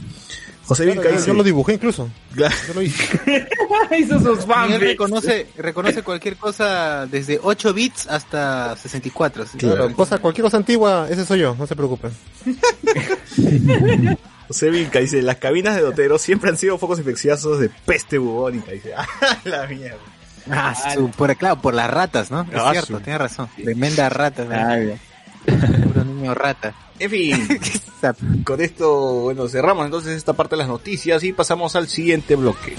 José 0.67 0.85
Claro, 0.85 1.01
Vilca 1.01 1.11
yo, 1.11 1.17
dice... 1.19 1.29
yo 1.29 1.35
lo 1.35 1.43
dibujé 1.45 1.75
incluso. 1.75 2.09
Claro. 2.35 2.55
Yo 2.69 2.75
lo 2.75 2.83
hice. 2.83 3.49
Hizo 3.99 4.19
sus 4.21 4.45
fanfics. 4.45 4.81
reconoce, 4.81 5.47
reconoce 5.57 6.03
cualquier 6.03 6.37
cosa 6.37 7.07
desde 7.07 7.39
8 7.43 7.73
bits 7.73 8.07
hasta 8.09 8.75
64. 8.77 9.45
así. 9.45 9.59
Claro, 9.59 9.93
cosa, 9.95 10.19
cualquier 10.19 10.43
cosa 10.45 10.57
antigua, 10.57 11.07
ese 11.09 11.25
soy 11.25 11.41
yo, 11.41 11.55
no 11.57 11.67
se 11.67 11.77
preocupen. 11.77 12.11
José 14.49 14.71
Vilca 14.71 15.01
dice, 15.01 15.23
las 15.23 15.37
cabinas 15.37 15.75
de 15.77 15.83
Dotero 15.83 16.19
siempre 16.19 16.51
han 16.51 16.57
sido 16.57 16.79
focos 16.79 16.99
infecciosos 16.99 17.59
de 17.59 17.69
peste 17.85 18.19
bubónica. 18.19 18.73
Dice, 18.73 18.93
ah, 18.97 19.07
la 19.45 19.67
mierda. 19.67 19.99
Ah, 20.49 20.75
su- 20.95 21.11
por, 21.11 21.35
claro, 21.37 21.61
por 21.61 21.75
las 21.75 21.91
ratas, 21.91 22.31
¿no? 22.31 22.43
Es 22.43 22.49
Ah, 22.55 22.71
cierto, 22.71 22.99
su- 22.99 23.01
tiene 23.01 23.19
razón. 23.19 23.49
Tremenda 23.57 24.09
rata. 24.09 24.45
¿no? 24.45 24.97
Puro 25.85 26.05
niño 26.05 26.35
rata. 26.35 26.75
En 26.99 27.11
fin, 27.11 27.61
con 28.45 28.61
esto, 28.61 29.21
bueno, 29.21 29.49
cerramos 29.49 29.85
entonces 29.85 30.17
esta 30.17 30.33
parte 30.33 30.55
de 30.55 30.59
las 30.59 30.69
noticias 30.69 31.23
y 31.25 31.33
pasamos 31.33 31.77
al 31.77 31.89
siguiente 31.89 32.37
bloque. 32.37 32.75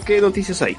¿Qué 0.00 0.20
noticias 0.20 0.62
hay? 0.62 0.76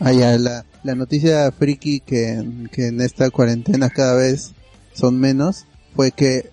Ah, 0.00 0.12
ya, 0.12 0.36
la, 0.38 0.64
la 0.84 0.94
noticia 0.94 1.50
friki 1.52 2.00
que, 2.00 2.44
que 2.72 2.88
en 2.88 3.00
esta 3.00 3.30
cuarentena 3.30 3.88
cada 3.90 4.14
vez 4.16 4.52
son 4.94 5.18
menos 5.18 5.64
fue 5.94 6.12
que 6.12 6.50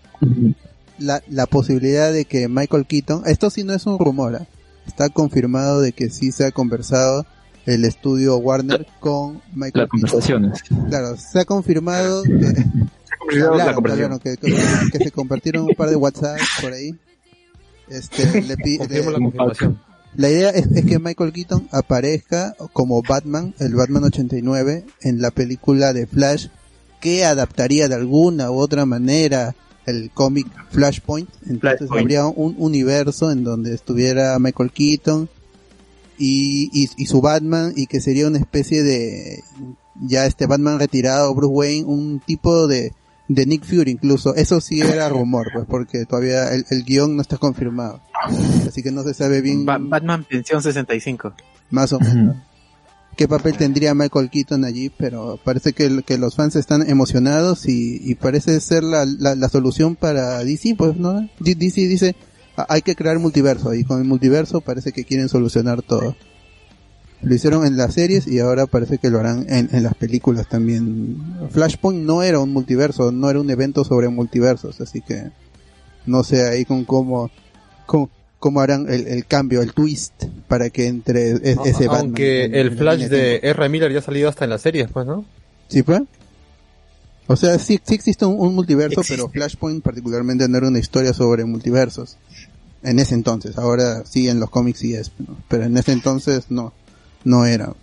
la, 0.97 1.22
la 1.30 1.45
posibilidad 1.45 2.11
de 2.14 2.26
que 2.26 2.47
Michael 2.47 2.86
Keaton, 2.86 3.24
esto 3.26 3.49
sí 3.49 3.64
no 3.64 3.74
es 3.74 3.86
un 3.86 3.99
rumor, 3.99 4.36
¿ah? 4.38 4.47
está 4.88 5.09
confirmado 5.09 5.82
de 5.82 5.91
que 5.91 6.09
sí 6.09 6.32
se 6.32 6.45
ha 6.45 6.51
conversado 6.51 7.26
el 7.66 7.86
estudio 7.86 8.38
Warner 8.38 8.86
con 8.99 9.41
Michael 9.53 9.84
Las 9.84 9.89
conversaciones. 9.89 10.61
Keaton. 10.64 10.89
Claro, 10.89 11.18
se 11.18 11.39
ha 11.39 11.45
confirmado 11.45 12.24
que, 12.24 13.41
hablaron, 13.41 13.76
hablaron, 13.91 14.20
que, 14.20 14.36
que- 14.38 14.55
que 14.91 14.97
se 14.99 15.11
compartieron 15.11 15.64
un 15.64 15.76
par 15.76 15.89
de 15.89 15.95
WhatsApp 15.95 16.38
por 16.61 16.74
ahí. 16.74 16.93
Este, 17.89 18.41
le 18.41 18.55
Confirmo 18.78 19.11
la 19.11 19.18
le- 19.18 19.24
confirmación. 19.24 19.82
La 20.16 20.30
idea 20.30 20.49
es, 20.49 20.68
es 20.68 20.86
que 20.86 20.99
Michael 20.99 21.34
Keaton 21.34 21.68
aparezca 21.72 22.55
como 22.74 23.01
Batman, 23.01 23.53
el 23.59 23.76
Batman 23.76 24.05
89, 24.05 24.86
en 25.01 25.22
la 25.22 25.32
película 25.32 25.93
de 25.93 26.07
Flash, 26.07 26.47
que 27.01 27.26
adaptaría 27.26 27.88
de 27.88 27.95
alguna 27.95 28.51
u 28.51 28.55
otra 28.55 28.86
manera 28.86 29.55
el 29.86 30.11
cómic 30.11 30.47
Flashpoint. 30.70 31.30
Entonces 31.47 31.80
Flashpoint. 31.80 32.01
habría 32.01 32.26
un 32.26 32.55
universo 32.57 33.32
en 33.32 33.43
donde 33.43 33.74
estuviera 33.74 34.38
Michael 34.39 34.72
Keaton 34.72 35.30
y, 36.18 36.70
y, 36.72 36.89
y 36.95 37.05
su 37.07 37.22
Batman 37.22 37.74
y 37.76 37.88
que 37.88 37.99
sería 37.99 38.28
una 38.28 38.38
especie 38.38 38.84
de 38.84 39.43
ya 40.01 40.26
este 40.26 40.45
Batman 40.45 40.80
retirado, 40.80 41.34
Bruce 41.36 41.53
Wayne, 41.53 41.86
un 41.86 42.22
tipo 42.26 42.68
de, 42.68 42.93
de 43.28 43.45
Nick 43.45 43.63
Fury 43.65 43.91
incluso. 43.91 44.36
Eso 44.36 44.59
sí 44.61 44.82
era 44.82 45.09
rumor, 45.09 45.47
pues 45.53 45.65
porque 45.67 46.05
todavía 46.05 46.53
el, 46.53 46.65
el 46.69 46.84
guion 46.84 47.15
no 47.15 47.21
está 47.21 47.38
confirmado. 47.38 48.01
Así 48.67 48.82
que 48.84 48.91
no 48.91 49.03
se 49.03 49.13
sabe 49.13 49.41
bien 49.41 49.65
Ba- 49.65 49.78
Batman 49.80 50.24
Pensión 50.24 50.61
65. 50.61 51.34
más 51.71 51.91
o 51.93 51.99
menos 51.99 52.38
qué 53.15 53.28
papel 53.28 53.55
tendría 53.55 53.93
Michael 53.93 54.32
Keaton 54.32 54.65
allí, 54.65 54.89
pero 54.89 55.39
parece 55.43 55.74
que, 55.74 56.01
que 56.03 56.17
los 56.17 56.36
fans 56.36 56.55
están 56.55 56.89
emocionados 56.89 57.67
y, 57.67 57.99
y 58.01 58.15
parece 58.15 58.59
ser 58.59 58.82
la, 58.84 59.05
la, 59.05 59.36
la 59.36 59.49
solución 59.49 59.95
para 59.95 60.43
DC, 60.43 60.74
pues, 60.76 60.97
¿no? 60.97 61.21
D- 61.39 61.53
DC 61.53 61.82
dice, 61.88 62.15
"Ah, 62.57 62.65
hay 62.69 62.82
que 62.82 62.95
crear 62.95 63.19
multiverso 63.19 63.74
y 63.76 63.84
con 63.84 63.99
el 63.99 64.05
multiverso 64.07 64.61
parece 64.61 64.91
que 64.93 65.03
quieren 65.05 65.30
solucionar 65.30 65.84
todo. 65.84 66.15
Lo 67.24 67.34
hicieron 67.34 67.65
en 67.65 67.78
las 67.78 67.93
series 67.93 68.28
y 68.28 68.39
ahora 68.39 68.65
parece 68.67 68.97
que 68.97 69.09
lo 69.09 69.19
harán 69.19 69.45
en, 69.49 69.69
en 69.71 69.84
las 69.84 69.95
películas 69.95 70.47
también. 70.49 71.17
Flashpoint 71.51 72.03
no 72.05 72.21
era 72.21 72.39
un 72.39 72.51
multiverso, 72.51 73.11
no 73.11 73.30
era 73.30 73.39
un 73.39 73.49
evento 73.49 73.84
sobre 73.86 74.09
multiversos, 74.09 74.82
así 74.82 75.01
que 75.01 75.32
no 76.05 76.24
sé 76.26 76.45
ahí 76.49 76.65
con 76.65 76.84
cómo, 76.84 77.32
cómo, 77.86 78.09
cómo 78.39 78.59
harán 78.59 78.88
el, 78.91 79.07
el 79.07 79.26
cambio, 79.26 79.61
el 79.61 79.74
twist 79.74 80.26
para 80.49 80.69
que 80.69 80.88
entre 80.88 81.32
e- 81.32 81.55
ese 81.65 81.88
Batman. 81.88 81.99
Aunque 82.07 82.43
en- 82.43 82.55
el 82.55 82.67
en 82.67 82.78
Flash 82.78 83.03
de. 83.07 83.39
R. 83.41 83.69
Miller 83.69 83.91
ya 83.93 83.99
ha 83.99 84.03
salido 84.03 84.28
hasta 84.28 84.43
en 84.43 84.49
las 84.49 84.61
series, 84.61 84.89
pues, 84.91 85.05
¿no? 85.07 85.24
¿Sí 85.69 85.82
fue? 85.82 86.03
O 87.28 87.38
sea, 87.38 87.57
sí, 87.57 87.80
sí 87.82 87.95
existe 87.95 88.26
un, 88.26 88.36
un 88.38 88.53
multiverso, 88.53 88.99
Existe. 88.99 89.15
pero 89.15 89.30
Flashpoint 89.30 89.82
particularmente 89.82 90.47
no 90.49 90.57
era 90.57 90.67
una 90.67 90.80
historia 90.80 91.13
sobre 91.13 91.45
multiversos. 91.45 92.17
En 92.84 92.99
ese 92.99 93.15
entonces, 93.15 93.57
ahora 93.57 94.03
sí 94.05 94.28
en 94.28 94.41
los 94.41 94.49
cómics 94.49 94.80
sí 94.80 94.93
es, 94.93 95.13
¿no? 95.17 95.38
pero 95.47 95.63
en 95.63 95.78
ese 95.78 95.93
entonces 95.93 96.47
no, 96.49 96.74
no 97.24 97.45
era. 97.45 97.74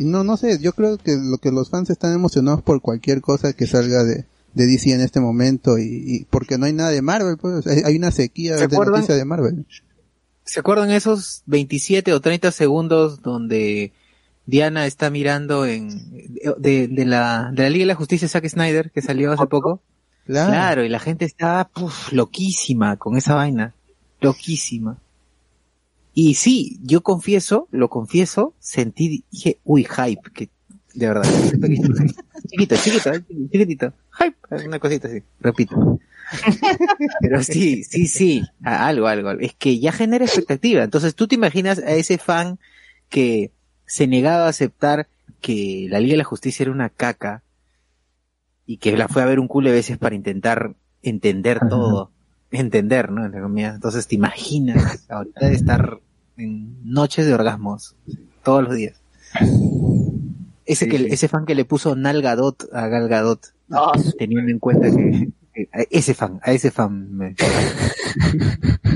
No, 0.00 0.24
no 0.24 0.36
sé, 0.36 0.58
yo 0.60 0.72
creo 0.72 0.98
que 0.98 1.16
lo 1.16 1.38
que 1.38 1.50
los 1.50 1.70
fans 1.70 1.90
están 1.90 2.12
emocionados 2.12 2.62
por 2.62 2.80
cualquier 2.82 3.20
cosa 3.20 3.52
que 3.52 3.66
salga 3.66 4.04
de, 4.04 4.26
de 4.54 4.66
DC 4.66 4.92
en 4.92 5.00
este 5.00 5.20
momento 5.20 5.78
y, 5.78 6.04
y 6.06 6.24
porque 6.24 6.58
no 6.58 6.66
hay 6.66 6.72
nada 6.72 6.90
de 6.90 7.00
Marvel, 7.02 7.36
pues 7.38 7.66
hay, 7.66 7.96
una 7.96 8.10
sequía 8.10 8.58
¿Se 8.58 8.68
de 8.68 8.76
noticias 8.76 9.16
de 9.16 9.24
Marvel. 9.24 9.66
¿Se 10.44 10.60
acuerdan 10.60 10.90
esos 10.90 11.42
27 11.46 12.12
o 12.12 12.20
30 12.20 12.52
segundos 12.52 13.22
donde 13.22 13.92
Diana 14.46 14.86
está 14.86 15.10
mirando 15.10 15.66
en 15.66 15.88
de, 16.58 16.88
de 16.88 17.04
la 17.04 17.50
de 17.52 17.62
la 17.62 17.70
Liga 17.70 17.82
de 17.82 17.86
la 17.88 17.94
Justicia 17.94 18.28
Zack 18.28 18.48
Snyder 18.48 18.90
que 18.90 19.02
salió 19.02 19.32
hace 19.32 19.46
poco? 19.46 19.82
Claro. 20.26 20.50
Claro, 20.50 20.84
y 20.84 20.88
la 20.88 21.00
gente 21.00 21.24
estaba 21.24 21.68
puf, 21.68 22.12
loquísima 22.12 22.96
con 22.96 23.16
esa 23.16 23.34
vaina, 23.34 23.74
loquísima. 24.20 24.98
Y 26.20 26.34
sí, 26.34 26.80
yo 26.82 27.02
confieso, 27.02 27.68
lo 27.70 27.88
confieso, 27.88 28.52
sentí, 28.58 29.24
dije, 29.30 29.60
uy, 29.62 29.84
hype, 29.84 30.32
que 30.34 30.50
de 30.94 31.06
verdad, 31.06 31.22
chiquito, 32.48 32.74
chiquito, 32.74 33.12
eh, 33.12 33.22
chiquitito, 33.52 33.92
hype, 34.18 34.66
una 34.66 34.80
cosita 34.80 35.06
así, 35.06 35.22
repito. 35.38 36.00
Pero 37.20 37.40
sí, 37.44 37.84
sí, 37.84 38.08
sí, 38.08 38.42
algo, 38.64 39.06
algo, 39.06 39.30
es 39.30 39.54
que 39.54 39.78
ya 39.78 39.92
genera 39.92 40.24
expectativa. 40.24 40.82
Entonces 40.82 41.14
tú 41.14 41.28
te 41.28 41.36
imaginas 41.36 41.78
a 41.78 41.92
ese 41.92 42.18
fan 42.18 42.58
que 43.08 43.52
se 43.86 44.08
negaba 44.08 44.46
a 44.46 44.48
aceptar 44.48 45.06
que 45.40 45.86
la 45.88 46.00
Liga 46.00 46.14
de 46.14 46.18
la 46.18 46.24
Justicia 46.24 46.64
era 46.64 46.72
una 46.72 46.88
caca 46.88 47.44
y 48.66 48.78
que 48.78 48.96
la 48.96 49.06
fue 49.06 49.22
a 49.22 49.26
ver 49.26 49.38
un 49.38 49.46
culo 49.46 49.68
de 49.68 49.76
veces 49.76 49.98
para 49.98 50.16
intentar 50.16 50.74
entender 51.00 51.60
todo, 51.70 52.10
entender, 52.50 53.12
¿no? 53.12 53.24
Entonces 53.24 54.08
te 54.08 54.16
imaginas 54.16 55.06
ahorita 55.08 55.46
de 55.46 55.54
estar 55.54 56.00
en 56.38 56.76
noches 56.84 57.26
de 57.26 57.34
orgasmos 57.34 57.94
todos 58.42 58.62
los 58.64 58.74
días. 58.74 59.00
Ese 60.64 60.84
Sí, 60.84 60.90
que 60.90 60.98
sí. 60.98 61.06
ese 61.10 61.28
fan 61.28 61.46
que 61.46 61.54
le 61.54 61.64
puso 61.64 61.96
Nalgadot 61.96 62.68
a 62.72 62.88
Gal 62.88 63.08
Gadot, 63.08 63.40
teniendo 64.18 64.50
en 64.50 64.58
cuenta 64.58 64.90
que, 64.90 65.28
que 65.54 65.68
a 65.72 65.82
ese 65.90 66.14
fan, 66.14 66.40
a 66.42 66.52
ese 66.52 66.70
fan 66.70 67.16
me, 67.16 67.34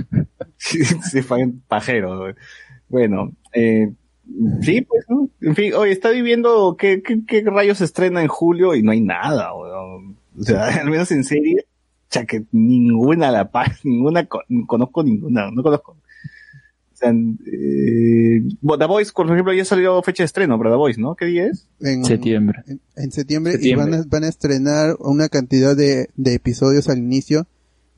Se 0.57 1.22
fue 1.22 1.40
en 1.43 1.61
pajero. 1.61 2.34
Bueno, 2.88 3.32
eh, 3.53 3.93
sí, 4.61 4.82
pues, 4.82 5.05
¿no? 5.09 5.28
en 5.40 5.55
fin, 5.57 5.74
oye, 5.74 5.93
está 5.93 6.11
viviendo 6.11 6.76
qué, 6.78 7.03
qué, 7.03 7.24
qué 7.26 7.43
rayos 7.43 7.78
se 7.78 7.84
estrena 7.84 8.22
en 8.22 8.28
julio 8.28 8.74
y 8.74 8.82
no 8.82 8.93
hay 8.93 9.01
nada, 9.01 9.55
weón. 9.55 10.16
O 10.38 10.43
sea, 10.43 10.66
al 10.80 10.90
menos 10.90 11.11
en 11.11 11.24
serie, 11.24 11.66
o 11.66 12.07
sea, 12.09 12.24
que 12.26 12.45
ninguna 12.53 13.30
la 13.30 13.51
paz, 13.51 13.80
ninguna, 13.84 14.26
co- 14.26 14.43
no 14.49 14.66
conozco 14.66 15.03
ninguna, 15.03 15.51
no 15.51 15.62
conozco. 15.62 15.97
Eh, 17.47 18.43
bueno, 18.61 18.79
The 18.85 18.87
Voice, 18.89 19.13
por 19.15 19.31
ejemplo, 19.31 19.53
ya 19.53 19.65
salió 19.65 20.01
fecha 20.03 20.23
de 20.23 20.27
estreno 20.27 20.59
para 20.59 20.71
The 20.71 20.77
Voice, 20.77 21.01
¿no? 21.01 21.15
¿Qué 21.15 21.27
día 21.27 21.47
es? 21.47 21.67
En, 21.81 22.05
Septiembre. 22.05 22.63
en, 22.67 22.81
en 22.97 23.13
septiembre, 23.13 23.53
Septiembre. 23.55 23.87
y 23.89 23.91
van 23.93 24.01
a, 24.01 24.05
van 24.09 24.25
a 24.25 24.29
estrenar 24.29 24.97
una 25.01 25.29
cantidad 25.29 25.77
de, 25.77 26.09
de 26.17 26.35
episodios 26.35 26.89
al 26.89 26.99
inicio 26.99 27.47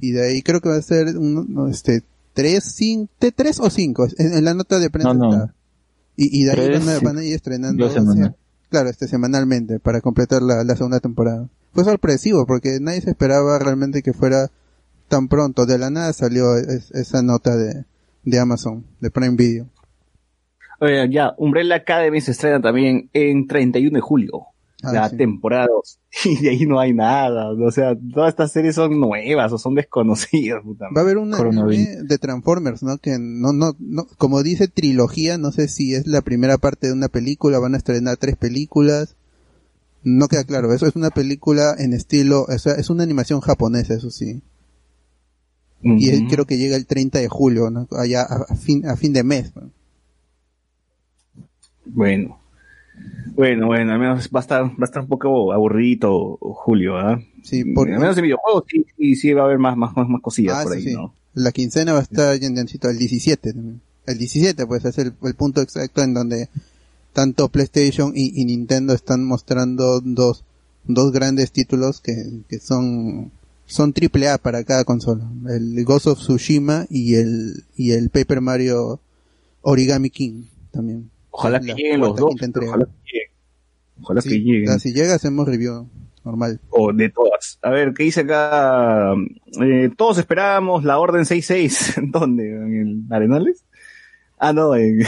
y 0.01 0.13
de 0.13 0.27
ahí 0.27 0.43
creo 0.43 0.61
que 0.61 0.69
va 0.69 0.77
a 0.77 0.83
ser 0.83 1.17
un, 1.17 1.53
no, 1.55 1.69
este 1.69 2.03
tres, 2.33 2.65
cin- 2.79 3.09
te- 3.19 3.33
tres 3.33 3.61
o 3.61 3.71
cinco 3.71 4.07
en, 4.19 4.33
en 4.35 4.45
la 4.45 4.55
nota 4.55 4.79
de 4.79 4.91
prensa 4.91 5.15
No, 5.15 5.31
no. 5.31 5.31
está. 5.35 5.55
Y, 6.17 6.41
y 6.41 6.45
de 6.45 6.51
ahí 6.53 6.57
Tres, 6.57 6.81
van 6.87 6.89
a, 6.95 6.99
sí. 6.99 7.05
van 7.05 7.19
a 7.19 7.25
ir 7.25 7.35
estrenando 7.35 7.91
claro 8.71 8.89
este 8.89 9.07
semanalmente 9.09 9.79
para 9.79 10.01
completar 10.01 10.43
la, 10.43 10.65
la 10.65 10.75
segunda 10.77 10.99
temporada 11.01 11.49
fue 11.73 11.85
sorpresivo 11.85 12.45
porque 12.47 12.79
nadie 12.81 13.01
se 13.03 13.11
esperaba 13.11 13.59
realmente 13.59 14.03
que 14.03 14.13
fuera 14.13 14.51
tan 15.09 15.29
pronto 15.29 15.67
de 15.67 15.79
la 15.79 15.91
nada 15.91 16.13
salió 16.13 16.57
es- 16.57 16.91
esa 16.93 17.23
nota 17.23 17.57
de, 17.57 17.85
de 18.25 18.39
Amazon 18.39 18.85
de 19.01 19.11
Prime 19.11 19.37
Video 19.37 19.66
Oye, 20.81 21.09
ya, 21.11 21.35
Umbrella 21.39 21.77
Academy 21.77 22.20
se 22.20 22.33
estrena 22.33 22.61
también 22.61 23.09
en 23.12 23.47
31 23.47 23.95
de 23.95 24.01
julio. 24.01 24.47
Ah, 24.83 24.93
la 24.93 25.09
sí. 25.09 25.16
temporada 25.16 25.66
2. 25.68 25.99
Y 26.27 26.43
de 26.43 26.51
ahí 26.51 26.66
no 26.66 26.79
hay 26.79 26.93
nada. 26.93 27.53
O 27.53 27.70
sea, 27.70 27.97
todas 28.12 28.31
estas 28.31 28.53
series 28.53 28.75
son 28.75 29.01
nuevas 29.01 29.51
o 29.53 29.57
son 29.59 29.75
desconocidas. 29.77 30.62
Puta 30.62 30.87
Va 30.95 31.01
a 31.01 31.05
haber 31.05 31.16
un 31.16 31.31
Coronavirus. 31.31 31.87
anime 31.87 32.03
de 32.03 32.18
Transformers, 32.18 32.83
¿no? 32.83 32.99
Que 32.99 33.16
no, 33.18 33.53
no, 33.53 33.75
no, 33.79 34.07
como 34.18 34.43
dice 34.43 34.68
trilogía, 34.68 35.39
no 35.39 35.53
sé 35.53 35.68
si 35.68 35.95
es 35.95 36.07
la 36.07 36.20
primera 36.20 36.59
parte 36.59 36.89
de 36.89 36.93
una 36.93 37.09
película, 37.09 37.59
van 37.59 37.75
a 37.75 37.79
estrenar 37.79 38.16
tres 38.18 38.37
películas. 38.37 39.16
No 40.03 40.29
queda 40.29 40.45
claro, 40.45 40.75
eso 40.75 40.87
es 40.87 40.97
una 40.97 41.11
película 41.11 41.75
en 41.79 41.95
estilo, 41.95 42.43
o 42.43 42.59
sea, 42.59 42.75
es 42.75 42.91
una 42.91 43.05
animación 43.05 43.41
japonesa, 43.41 43.95
eso 43.95 44.11
sí. 44.11 44.43
Y 45.85 46.09
él 46.09 46.26
creo 46.30 46.47
que 46.47 46.57
llega 46.57 46.76
el 46.76 46.87
30 46.87 47.18
de 47.18 47.28
julio, 47.28 47.70
¿no? 47.70 47.87
Allá 47.93 48.22
a, 48.22 48.55
fin, 48.57 48.87
a 48.87 48.97
fin 48.97 49.12
de 49.12 49.22
mes. 49.22 49.53
¿no? 49.55 49.70
Bueno. 51.84 52.41
Bueno, 53.34 53.67
bueno, 53.67 53.92
al 53.92 53.99
menos 53.99 54.30
va 54.34 54.41
a 54.41 54.42
estar, 54.42 54.64
va 54.64 54.75
a 54.80 54.84
estar 54.84 55.03
un 55.03 55.09
poco 55.09 55.53
aburrido 55.53 56.38
Julio, 56.41 56.96
¿ah? 56.96 57.21
Sí, 57.42 57.64
por, 57.64 57.91
Al 57.91 57.99
menos 57.99 58.17
en 58.17 58.22
videojuegos 58.22 58.64
sí, 58.68 58.87
sí, 58.96 59.17
sí 59.17 59.33
va 59.33 59.42
a 59.42 59.45
haber 59.46 59.59
más, 59.59 59.76
más, 59.76 59.95
más, 59.96 60.09
más 60.09 60.22
cosillas 60.22 60.59
Ah, 60.59 60.63
por 60.63 60.72
ahí, 60.75 60.83
sí. 60.83 60.95
¿no? 60.95 61.13
La 61.34 61.50
quincena 61.50 61.92
va 61.92 61.99
a 61.99 62.03
estar 62.03 62.38
Yandancito, 62.38 62.88
el 62.88 62.99
17 62.99 63.53
también. 63.53 63.80
El 64.07 64.18
17 64.18 64.67
pues 64.67 64.84
es 64.84 64.99
el, 64.99 65.13
el 65.22 65.34
punto 65.34 65.61
exacto 65.61 66.03
en 66.03 66.14
donde 66.14 66.49
tanto 67.13 67.49
PlayStation 67.49 68.13
y, 68.14 68.41
y 68.41 68.45
Nintendo 68.45 68.95
están 68.95 69.25
mostrando 69.25 70.00
dos, 70.00 70.45
dos 70.84 71.13
grandes 71.13 71.50
títulos 71.53 72.00
que, 72.00 72.14
que 72.49 72.59
son, 72.59 73.33
son 73.66 73.92
triple 73.92 74.28
A 74.28 74.38
para 74.38 74.62
cada 74.64 74.84
consola. 74.84 75.24
El 75.49 75.84
Ghost 75.84 76.07
of 76.07 76.18
Tsushima 76.18 76.86
y 76.91 77.14
el, 77.16 77.64
y 77.76 77.92
el 77.92 78.11
Paper 78.11 78.41
Mario 78.41 79.00
Origami 79.62 80.11
King 80.11 80.45
también. 80.70 81.11
Ojalá 81.30 81.61
que 81.61 81.74
lleguen 81.74 82.00
los 82.00 82.16
dos. 82.16 82.34
Ojalá 82.34 82.84
que 82.86 83.12
lleguen. 83.12 83.30
Ojalá 84.03 84.20
Sí, 84.20 84.28
que 84.28 84.38
lleguen. 84.41 84.66
ya, 84.66 84.78
si 84.78 84.92
llega 84.92 85.14
hacemos 85.14 85.46
review 85.49 85.88
normal. 86.24 86.61
O 86.70 86.92
de 86.92 87.08
todas. 87.11 87.58
A 87.62 87.70
ver, 87.70 87.92
¿qué 87.95 88.04
dice 88.04 88.20
acá? 88.20 89.12
Eh, 89.62 89.91
todos 89.96 90.18
esperábamos 90.18 90.84
la 90.84 90.99
Orden 90.99 91.24
66. 91.26 91.95
¿Dónde? 92.12 92.49
¿En 92.50 93.07
el 93.08 93.12
Arenales? 93.14 93.64
Ah, 94.38 94.53
no, 94.53 94.74
en, 94.76 94.99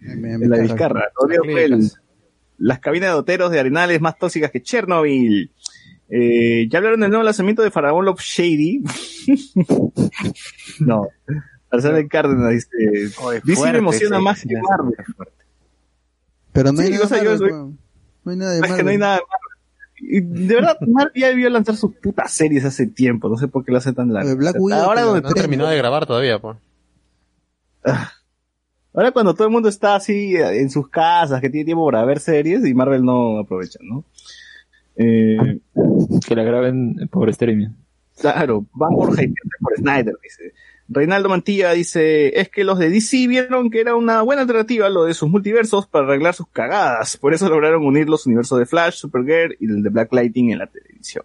Me- 0.00 0.16
me- 0.16 0.32
en 0.34 0.40
me 0.40 0.48
la. 0.48 0.58
Vizcarra. 0.62 1.04
Las 2.58 2.78
cabinas 2.80 3.10
de 3.10 3.14
hoteros 3.16 3.50
de 3.50 3.60
Arenales 3.60 4.00
más 4.00 4.16
tóxicas 4.18 4.50
que 4.50 4.62
Chernobyl. 4.62 5.50
Eh, 6.08 6.68
¿Ya 6.70 6.78
hablaron 6.78 7.00
del 7.00 7.10
nuevo 7.10 7.24
lanzamiento 7.24 7.62
de 7.62 7.70
Faraón 7.70 8.04
Love 8.04 8.20
Shady? 8.20 8.82
no. 10.80 11.08
Arsenal 11.70 12.08
Cárdenas 12.08 12.52
dice, 12.52 12.68
DC 13.44 13.72
me 13.72 13.78
emociona 13.78 14.20
más 14.20 14.42
que 14.42 14.54
Marvel. 14.56 14.94
Pero 16.52 16.72
no 16.72 16.80
hay 16.80 16.86
Sí, 16.86 16.92
nada 16.94 17.08
Marvel, 17.08 17.38
soy-. 17.38 17.50
No 17.50 18.30
hay 18.30 18.36
nada 18.36 18.52
de 18.52 18.60
Es 18.66 18.72
que 18.72 18.82
no 18.84 18.90
hay 18.90 18.98
Marvel. 18.98 19.00
nada 19.00 19.16
de 19.16 19.22
Marvel. 19.22 19.56
Y 19.98 20.20
de 20.20 20.54
verdad, 20.54 20.76
Marvel 20.86 21.12
ya 21.16 21.28
debió 21.28 21.50
lanzar 21.50 21.76
sus 21.76 21.94
putas 21.96 22.30
series 22.32 22.64
hace 22.64 22.86
tiempo. 22.86 23.28
No 23.28 23.36
sé 23.36 23.48
por 23.48 23.64
qué 23.64 23.72
lo 23.72 23.78
hace 23.78 23.92
tan 23.92 24.12
largo. 24.12 24.36
Black 24.36 24.54
O 24.54 24.58
sea, 24.58 24.60
Widow, 24.78 24.84
ahora, 24.84 25.02
donde 25.02 25.22
No 25.22 25.34
terminado 25.34 25.70
de 25.70 25.76
grabar 25.76 26.06
todavía, 26.06 26.38
pues. 26.38 26.56
ahora 28.94 29.10
cuando 29.12 29.34
todo 29.34 29.46
el 29.48 29.52
mundo 29.52 29.68
está 29.68 29.96
así 29.96 30.36
eh, 30.36 30.60
en 30.60 30.70
sus 30.70 30.88
casas, 30.88 31.40
que 31.40 31.50
tiene 31.50 31.64
tiempo 31.64 31.84
para 31.86 32.04
ver 32.04 32.20
series 32.20 32.64
y 32.64 32.74
Marvel 32.74 33.04
no 33.04 33.40
aprovecha, 33.40 33.78
¿no? 33.82 34.04
Eh, 34.96 35.58
Que 36.26 36.34
la 36.34 36.42
graben 36.42 37.08
por 37.10 37.28
streaming. 37.30 37.68
Claro, 38.18 38.64
van 38.72 38.94
por 38.94 39.08
por 39.08 39.76
Snyder, 39.76 40.14
dice. 40.22 40.52
Reinaldo 40.88 41.28
Mantilla 41.28 41.72
dice, 41.72 42.40
es 42.40 42.48
que 42.48 42.62
los 42.62 42.78
de 42.78 42.88
DC 42.90 43.26
vieron 43.26 43.70
que 43.70 43.80
era 43.80 43.96
una 43.96 44.22
buena 44.22 44.42
alternativa 44.42 44.88
lo 44.88 45.04
de 45.04 45.14
sus 45.14 45.28
multiversos 45.28 45.86
para 45.88 46.06
arreglar 46.06 46.34
sus 46.34 46.48
cagadas. 46.48 47.16
Por 47.16 47.34
eso 47.34 47.48
lograron 47.48 47.84
unir 47.84 48.08
los 48.08 48.24
universos 48.26 48.58
de 48.58 48.66
Flash, 48.66 48.94
Supergirl 48.94 49.56
y 49.58 49.66
el 49.66 49.82
de 49.82 49.90
Black 49.90 50.12
Lightning 50.12 50.50
en 50.50 50.58
la 50.58 50.68
televisión. 50.68 51.24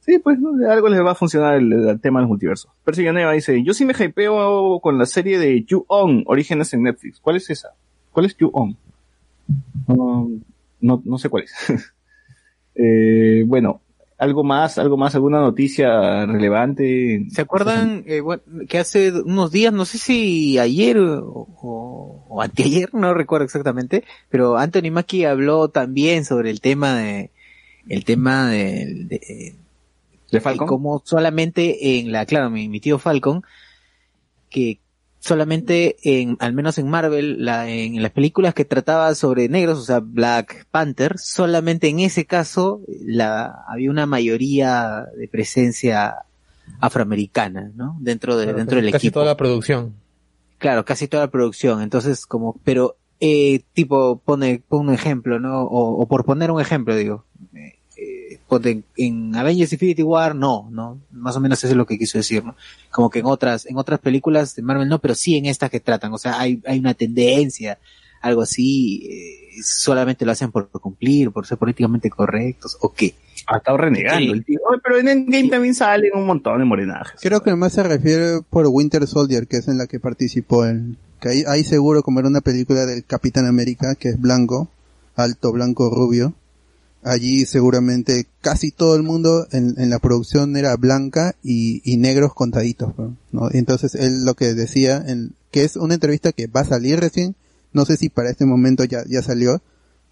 Sí, 0.00 0.18
pues 0.18 0.40
¿no? 0.40 0.52
de 0.52 0.68
algo 0.68 0.88
les 0.88 1.04
va 1.04 1.12
a 1.12 1.14
funcionar 1.14 1.54
el, 1.54 1.72
el 1.72 2.00
tema 2.00 2.18
de 2.18 2.22
los 2.22 2.30
multiversos. 2.30 2.70
Percy 2.84 3.04
Neva 3.04 3.32
dice, 3.32 3.62
yo 3.62 3.74
sí 3.74 3.84
me 3.84 3.94
hypeo 3.96 4.80
con 4.80 4.98
la 4.98 5.06
serie 5.06 5.38
de 5.38 5.62
You-On, 5.62 6.24
Orígenes 6.26 6.72
en 6.74 6.82
Netflix. 6.82 7.20
¿Cuál 7.20 7.36
es 7.36 7.48
esa? 7.48 7.74
¿Cuál 8.10 8.26
es 8.26 8.36
You-On? 8.36 8.76
No, 9.86 10.30
no, 10.80 11.02
no 11.04 11.18
sé 11.18 11.28
cuál 11.28 11.44
es. 11.44 11.52
eh, 12.74 13.44
bueno, 13.46 13.80
algo 14.18 14.44
más, 14.44 14.76
algo 14.78 14.96
más, 14.96 15.14
alguna 15.14 15.40
noticia 15.40 16.26
relevante. 16.26 17.24
¿Se 17.30 17.40
acuerdan 17.42 18.04
eh, 18.06 18.22
que 18.68 18.78
hace 18.78 19.12
unos 19.22 19.50
días, 19.50 19.72
no 19.72 19.84
sé 19.86 19.96
si 19.98 20.58
ayer 20.58 20.98
o, 20.98 21.24
o- 21.26 22.26
o 22.28 22.42
anteayer, 22.42 22.94
no 22.94 23.14
recuerdo 23.14 23.44
exactamente, 23.44 24.04
pero 24.28 24.56
Anthony 24.58 24.90
Mackie 24.92 25.24
habló 25.26 25.68
también 25.68 26.24
sobre 26.24 26.50
el 26.50 26.60
tema 26.60 26.96
de 26.98 27.30
el 27.88 28.04
tema 28.04 28.48
de, 28.50 29.04
de, 29.06 29.54
¿De 30.30 30.40
Falcon? 30.40 30.66
como 30.68 31.02
solamente 31.04 31.98
en 31.98 32.12
la, 32.12 32.26
claro, 32.26 32.50
mi, 32.50 32.68
mi 32.68 32.78
tío 32.78 32.98
Falcon, 32.98 33.42
que 34.50 34.78
solamente 35.20 35.96
en, 36.02 36.36
al 36.40 36.52
menos 36.54 36.78
en 36.78 36.88
Marvel, 36.88 37.44
la, 37.44 37.68
en 37.70 38.02
las 38.02 38.10
películas 38.10 38.54
que 38.54 38.64
trataba 38.64 39.14
sobre 39.14 39.48
negros, 39.48 39.78
o 39.78 39.82
sea, 39.82 40.00
Black 40.00 40.66
Panther, 40.70 41.18
solamente 41.18 41.88
en 41.88 42.00
ese 42.00 42.24
caso, 42.24 42.80
la, 43.04 43.64
había 43.68 43.90
una 43.90 44.06
mayoría 44.06 45.04
de 45.16 45.28
presencia 45.28 46.16
afroamericana, 46.80 47.70
¿no? 47.74 47.96
Dentro 48.00 48.36
de, 48.36 48.52
dentro 48.52 48.76
del 48.80 48.90
Casi 48.90 49.08
equipo. 49.08 49.20
toda 49.20 49.26
la 49.26 49.36
producción. 49.36 49.94
Claro, 50.58 50.84
casi 50.84 51.08
toda 51.08 51.24
la 51.24 51.30
producción. 51.30 51.82
Entonces, 51.82 52.26
como, 52.26 52.58
pero, 52.64 52.96
eh, 53.20 53.62
tipo, 53.72 54.20
pone, 54.24 54.62
pone 54.66 54.88
un 54.88 54.94
ejemplo, 54.94 55.38
¿no? 55.40 55.62
O, 55.64 56.00
o 56.02 56.06
por 56.08 56.24
poner 56.24 56.50
un 56.50 56.60
ejemplo, 56.60 56.94
digo. 56.96 57.24
eh, 57.54 57.78
en 58.96 59.34
Avengers 59.36 59.72
Infinity 59.72 60.02
War, 60.02 60.34
no, 60.34 60.68
¿no? 60.70 60.98
Más 61.12 61.36
o 61.36 61.40
menos 61.40 61.58
eso 61.58 61.68
es 61.68 61.76
lo 61.76 61.86
que 61.86 61.98
quiso 61.98 62.18
decir, 62.18 62.44
¿no? 62.44 62.54
Como 62.90 63.10
que 63.10 63.20
en 63.20 63.26
otras, 63.26 63.66
en 63.66 63.76
otras 63.76 64.00
películas 64.00 64.54
de 64.54 64.62
Marvel 64.62 64.88
no, 64.88 64.98
pero 64.98 65.14
sí 65.14 65.36
en 65.36 65.46
estas 65.46 65.70
que 65.70 65.80
tratan. 65.80 66.12
O 66.12 66.18
sea, 66.18 66.38
hay, 66.40 66.60
hay 66.66 66.78
una 66.78 66.94
tendencia, 66.94 67.78
algo 68.20 68.42
así, 68.42 69.06
eh, 69.10 69.62
solamente 69.62 70.24
lo 70.26 70.32
hacen 70.32 70.50
por, 70.52 70.68
por 70.68 70.80
cumplir, 70.80 71.30
por 71.30 71.46
ser 71.46 71.58
políticamente 71.58 72.10
correctos, 72.10 72.76
o 72.80 72.92
qué. 72.92 73.14
Ha 73.46 73.56
estado 73.56 73.78
renegando 73.78 74.20
Sí. 74.20 74.30
el 74.30 74.44
tío. 74.44 74.58
Pero 74.82 74.98
en 74.98 75.08
Endgame 75.08 75.48
también 75.48 75.74
salen 75.74 76.10
un 76.14 76.26
montón 76.26 76.58
de 76.58 76.64
morenajes. 76.66 77.18
Creo 77.20 77.42
que 77.42 77.54
más 77.56 77.72
se 77.72 77.82
refiere 77.82 78.42
por 78.48 78.66
Winter 78.66 79.06
Soldier, 79.06 79.46
que 79.46 79.56
es 79.56 79.68
en 79.68 79.78
la 79.78 79.86
que 79.86 79.98
participó 79.98 80.66
él. 80.66 80.96
Que 81.20 81.30
ahí, 81.30 81.44
ahí 81.48 81.64
seguro 81.64 82.02
como 82.02 82.20
era 82.20 82.28
una 82.28 82.40
película 82.42 82.86
del 82.86 83.04
Capitán 83.04 83.46
América, 83.46 83.94
que 83.94 84.10
es 84.10 84.20
blanco, 84.20 84.68
alto, 85.16 85.52
blanco, 85.52 85.90
rubio. 85.90 86.34
Allí 87.02 87.46
seguramente 87.46 88.26
casi 88.42 88.70
todo 88.72 88.94
el 88.94 89.02
mundo 89.02 89.46
en, 89.52 89.74
en 89.78 89.88
la 89.88 89.98
producción 90.00 90.54
era 90.56 90.76
blanca 90.76 91.34
y, 91.42 91.80
y 91.90 91.96
negros 91.96 92.34
contaditos, 92.34 92.92
¿no? 93.32 93.48
Entonces 93.52 93.94
él 93.94 94.24
lo 94.24 94.34
que 94.34 94.52
decía, 94.52 95.02
en, 95.06 95.32
que 95.50 95.64
es 95.64 95.76
una 95.76 95.94
entrevista 95.94 96.32
que 96.32 96.46
va 96.46 96.60
a 96.60 96.66
salir 96.66 97.00
recién, 97.00 97.36
no 97.72 97.86
sé 97.86 97.96
si 97.96 98.10
para 98.10 98.28
este 98.30 98.44
momento 98.44 98.84
ya, 98.84 99.02
ya 99.08 99.22
salió, 99.22 99.62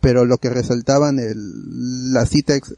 pero 0.00 0.24
lo 0.24 0.38
que 0.38 0.48
resaltaban 0.48 1.18
el, 1.18 2.12
la 2.14 2.24
cita 2.24 2.54
ex- 2.54 2.74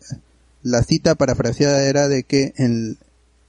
la 0.62 0.82
cita 0.82 1.14
parafraseada 1.14 1.84
era 1.84 2.08
de 2.08 2.24
que 2.24 2.52
en, 2.56 2.98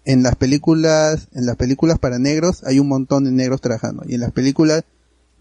en 0.06 0.22
las 0.22 0.36
películas, 0.36 1.28
en 1.34 1.48
las 1.48 1.56
películas 1.56 1.98
para 1.98 2.20
negros 2.20 2.64
hay 2.66 2.80
un 2.80 2.88
montón 2.88 3.24
de 3.24 3.32
negros 3.32 3.62
trabajando 3.62 4.04
y 4.08 4.14
en 4.14 4.22
las 4.22 4.32
películas 4.32 4.84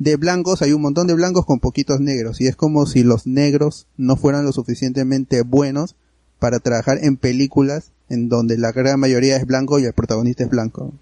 de 0.01 0.17
blancos 0.17 0.63
hay 0.63 0.73
un 0.73 0.81
montón 0.81 1.07
de 1.07 1.15
blancos 1.15 1.45
con 1.45 1.61
poquitos 1.61 2.01
negros 2.01 2.41
y 2.41 2.47
es 2.47 2.57
como 2.57 2.87
si 2.87 3.05
los 3.05 3.27
negros 3.27 3.87
no 3.99 4.17
fueran 4.17 4.47
lo 4.47 4.53
suficientemente 4.53 5.43
buenos 5.43 5.95
para 6.39 6.59
trabajar 6.59 6.99
en 7.03 7.19
películas 7.19 7.93
en 8.09 8.31
donde 8.31 8.57
la 8.57 8.73
gran 8.73 8.99
mayoría 8.99 9.37
es 9.37 9.47
blanco 9.47 9.79
y 9.79 9.85
el 9.85 9.93
protagonista 9.93 10.43
es 10.43 10.49
blanco. 10.49 10.95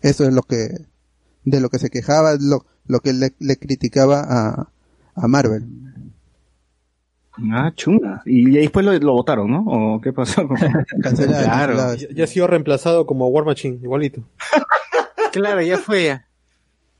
Eso 0.00 0.24
es 0.24 0.32
lo 0.32 0.40
que 0.42 0.86
de 1.44 1.60
lo 1.60 1.68
que 1.68 1.78
se 1.78 1.90
quejaba, 1.90 2.36
lo, 2.40 2.64
lo 2.86 3.00
que 3.00 3.12
le, 3.12 3.34
le 3.40 3.58
criticaba 3.58 4.24
a, 4.26 4.68
a 5.14 5.28
Marvel. 5.28 5.66
Ah, 7.52 7.70
chunga. 7.74 8.22
Y 8.24 8.50
después 8.50 8.86
lo, 8.86 8.98
lo 8.98 9.12
votaron, 9.12 9.50
¿no? 9.50 9.64
¿O 9.66 10.00
qué 10.00 10.14
pasó? 10.14 10.48
Cancelada, 11.02 11.44
Claro. 11.44 11.94
Ya, 11.94 12.08
ya 12.08 12.24
ha 12.24 12.26
sido 12.26 12.46
reemplazado 12.46 13.06
como 13.06 13.28
War 13.28 13.44
Machine, 13.44 13.78
igualito. 13.82 14.22
Claro, 15.30 15.60
ya 15.60 15.76
fue 15.76 16.06
ya. 16.06 16.27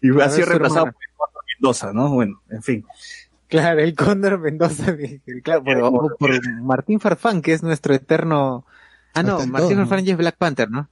Y 0.00 0.20
ha 0.20 0.28
sido 0.30 0.46
reemplazado 0.46 0.86
por 0.86 0.94
Eduardo 0.94 1.40
Mendoza, 1.54 1.92
¿no? 1.92 2.10
Bueno, 2.10 2.42
en 2.50 2.62
fin. 2.62 2.86
Claro, 3.48 3.80
el 3.80 3.94
Cóndor 3.94 4.38
Mendoza, 4.38 4.94
claro, 5.42 5.64
por, 5.64 5.78
o 5.78 6.16
por 6.18 6.62
Martín 6.62 7.00
Farfán, 7.00 7.42
que 7.42 7.52
es 7.52 7.62
nuestro 7.62 7.94
eterno... 7.94 8.66
Ah, 9.14 9.22
no, 9.22 9.38
Martín 9.46 9.70
todo, 9.70 9.80
¿no? 9.80 9.86
Farfán 9.86 10.04
ya 10.04 10.12
es 10.12 10.18
Black 10.18 10.36
Panther, 10.36 10.70
¿no? 10.70 10.88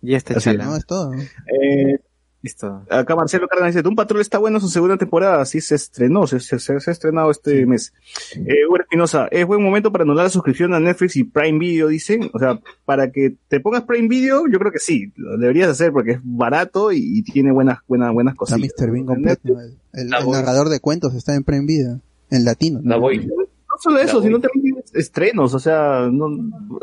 Ya 0.00 0.16
está 0.16 0.34
Así 0.34 0.44
chala. 0.44 0.64
No, 0.64 0.76
es 0.76 0.86
todo. 0.86 1.12
¿no? 1.12 1.20
Eh, 1.20 2.00
Listo. 2.40 2.84
acá 2.88 3.16
Marcelo 3.16 3.48
Cárdenas 3.48 3.74
dice, 3.74 3.88
un 3.88 3.96
patrón 3.96 4.20
está 4.20 4.38
bueno 4.38 4.60
su 4.60 4.68
segunda 4.68 4.96
temporada, 4.96 5.44
sí 5.44 5.60
se 5.60 5.74
estrenó, 5.74 6.24
se, 6.28 6.38
se- 6.38 6.60
se- 6.60 6.78
se 6.78 6.90
ha 6.90 6.92
estrenado 6.92 7.30
este 7.32 7.66
mes. 7.66 7.92
Eh, 8.36 8.64
Hugo 8.68 8.78
Espinosa, 8.78 9.26
es 9.32 9.44
buen 9.44 9.60
momento 9.60 9.90
para 9.90 10.04
anular 10.04 10.24
la 10.26 10.30
suscripción 10.30 10.72
a 10.72 10.78
Netflix 10.78 11.16
y 11.16 11.24
Prime 11.24 11.58
Video, 11.58 11.88
dicen. 11.88 12.30
O 12.32 12.38
sea, 12.38 12.60
para 12.84 13.10
que 13.10 13.34
te 13.48 13.58
pongas 13.58 13.82
Prime 13.82 14.06
Video, 14.06 14.44
yo 14.46 14.58
creo 14.60 14.70
que 14.70 14.78
sí, 14.78 15.12
lo 15.16 15.36
deberías 15.36 15.68
hacer 15.68 15.90
porque 15.90 16.12
es 16.12 16.20
barato 16.22 16.92
y, 16.92 16.98
y 17.18 17.22
tiene 17.24 17.50
buenas, 17.50 17.78
buenas, 17.88 18.12
buenas 18.12 18.34
Está 18.34 18.38
cosas. 18.38 18.60
Mr. 18.60 18.90
Bean 18.92 19.06
completo. 19.06 19.58
El, 19.58 19.76
el- 19.94 20.00
el 20.02 20.08
narrador 20.08 20.68
de 20.68 20.78
cuentos 20.78 21.14
está 21.14 21.34
en 21.34 21.42
Prime 21.42 21.66
Video. 21.66 22.00
En 22.30 22.44
latino. 22.44 22.80
La 22.84 22.98
voy. 22.98 23.28
No 23.78 23.92
solo 23.92 23.98
eso, 24.00 24.22
sino 24.22 24.40
también 24.40 24.62
tiene 24.62 24.80
estrenos, 24.94 25.54
o 25.54 25.58
sea, 25.58 26.08
no, 26.12 26.28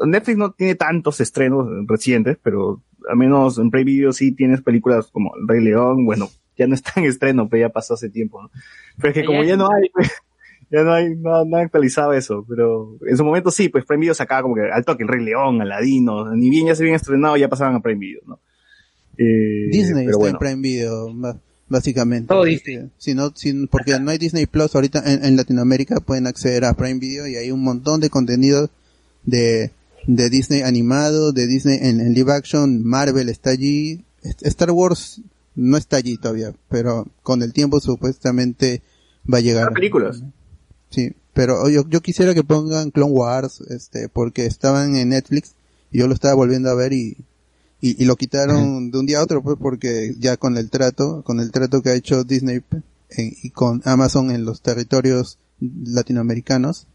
Netflix 0.05 0.37
no 0.37 0.51
tiene 0.51 0.75
tantos 0.75 1.19
estrenos 1.21 1.67
recientes, 1.87 2.37
pero 2.41 2.81
al 3.09 3.17
menos 3.17 3.57
en 3.59 3.69
Prime 3.69 3.83
Video 3.85 4.13
sí 4.13 4.31
tienes 4.31 4.61
películas 4.61 5.07
como 5.11 5.31
El 5.39 5.47
Rey 5.47 5.63
León, 5.63 6.05
bueno, 6.05 6.29
ya 6.57 6.67
no 6.67 6.73
está 6.75 6.93
en 6.95 7.05
estreno, 7.05 7.49
pero 7.49 7.67
ya 7.67 7.69
pasó 7.69 7.95
hace 7.95 8.09
tiempo, 8.09 8.41
¿no? 8.41 8.49
Pero 8.97 9.09
es 9.09 9.13
que 9.13 9.21
Ya 9.21 9.25
como 9.27 9.41
es- 9.43 9.47
ya 9.49 9.57
no 9.57 9.67
hay, 9.69 9.89
ya 10.71 10.83
no 10.83 10.93
hay, 10.93 11.15
no, 11.15 11.43
no 11.45 11.57
han 11.57 11.63
actualizado 11.65 12.13
eso, 12.13 12.45
pero 12.47 12.97
en 13.05 13.17
su 13.17 13.23
momento 13.25 13.51
sí, 13.51 13.67
pues 13.69 13.85
Prime 13.85 14.01
Video 14.01 14.13
sacaba 14.13 14.41
como 14.41 14.55
que 14.55 14.61
al 14.71 14.85
toque 14.85 15.03
El 15.03 15.09
Rey 15.09 15.23
León, 15.23 15.61
Aladino, 15.61 16.33
ni 16.33 16.49
bien 16.49 16.67
ya 16.67 16.75
se 16.75 16.83
habían 16.83 16.95
estrenado, 16.95 17.35
ya 17.37 17.49
pasaban 17.49 17.75
a 17.75 17.81
Prime 17.81 17.99
Video, 17.99 18.21
¿no? 18.25 18.39
Eh, 19.17 19.67
Disney 19.71 20.05
pero 20.05 20.17
está 20.17 20.17
bueno. 20.17 20.35
en 20.35 20.39
Prime 20.39 20.61
Video, 20.61 21.13
básicamente. 21.67 22.27
Todo 22.27 22.43
Disney. 22.43 22.89
Si 22.97 23.13
no, 23.13 23.31
si- 23.35 23.67
porque 23.67 23.99
no 23.99 24.11
hay 24.11 24.17
Disney 24.17 24.45
Plus 24.45 24.75
ahorita 24.75 25.01
en, 25.05 25.23
en 25.25 25.35
Latinoamérica, 25.35 25.99
pueden 25.99 26.27
acceder 26.27 26.65
a 26.65 26.73
Prime 26.73 26.99
Video 26.99 27.27
y 27.27 27.35
hay 27.35 27.51
un 27.51 27.63
montón 27.63 27.99
de 28.01 28.09
contenido 28.09 28.69
de, 29.23 29.71
de 30.07 30.29
Disney 30.29 30.61
animado, 30.61 31.31
de 31.31 31.47
Disney 31.47 31.79
en, 31.81 31.99
en 32.01 32.13
live 32.13 32.31
action, 32.33 32.83
Marvel 32.83 33.29
está 33.29 33.49
allí, 33.51 34.03
Star 34.41 34.71
Wars 34.71 35.21
no 35.55 35.77
está 35.77 35.97
allí 35.97 36.17
todavía, 36.17 36.53
pero 36.69 37.07
con 37.23 37.41
el 37.41 37.53
tiempo 37.53 37.79
supuestamente 37.79 38.81
va 39.31 39.37
a 39.39 39.41
llegar. 39.41 39.65
Las 39.65 39.73
películas. 39.73 40.21
Sí, 40.89 41.13
pero 41.33 41.67
yo, 41.69 41.87
yo 41.89 42.01
quisiera 42.01 42.33
que 42.33 42.43
pongan 42.43 42.91
Clone 42.91 43.11
Wars, 43.11 43.61
este, 43.69 44.07
porque 44.09 44.45
estaban 44.45 44.95
en 44.95 45.09
Netflix 45.09 45.53
y 45.91 45.99
yo 45.99 46.07
lo 46.07 46.13
estaba 46.13 46.33
volviendo 46.35 46.69
a 46.69 46.75
ver 46.75 46.93
y, 46.93 47.17
y, 47.81 48.01
y 48.01 48.05
lo 48.05 48.15
quitaron 48.15 48.91
de 48.91 48.97
un 48.99 49.05
día 49.05 49.19
a 49.19 49.23
otro, 49.23 49.41
pues, 49.43 49.57
porque 49.59 50.15
ya 50.19 50.37
con 50.37 50.57
el 50.57 50.69
trato, 50.69 51.23
con 51.23 51.39
el 51.39 51.51
trato 51.51 51.81
que 51.81 51.89
ha 51.89 51.95
hecho 51.95 52.23
Disney 52.23 52.61
en- 53.09 53.33
y 53.43 53.49
con 53.51 53.81
Amazon 53.85 54.31
en 54.31 54.45
los 54.45 54.61
territorios 54.61 55.37
latinoamericanos, 55.59 56.87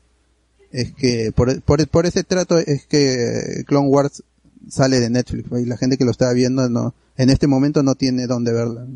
es 0.73 0.93
que 0.93 1.32
por, 1.35 1.61
por, 1.62 1.86
por 1.89 2.07
ese 2.07 2.23
trato 2.24 2.59
es 2.59 2.86
que 2.86 3.65
Clone 3.66 3.89
Wars 3.89 4.23
sale 4.69 5.01
de 5.01 5.11
Netflix, 5.11 5.48
pues, 5.48 5.62
y 5.65 5.66
la 5.66 5.77
gente 5.77 5.97
que 5.97 6.05
lo 6.05 6.11
estaba 6.11 6.32
viendo 6.32 6.69
no, 6.69 6.94
en 7.16 7.31
este 7.31 7.47
momento 7.47 7.82
no 7.82 7.94
tiene 7.94 8.27
dónde 8.27 8.52
verla. 8.52 8.86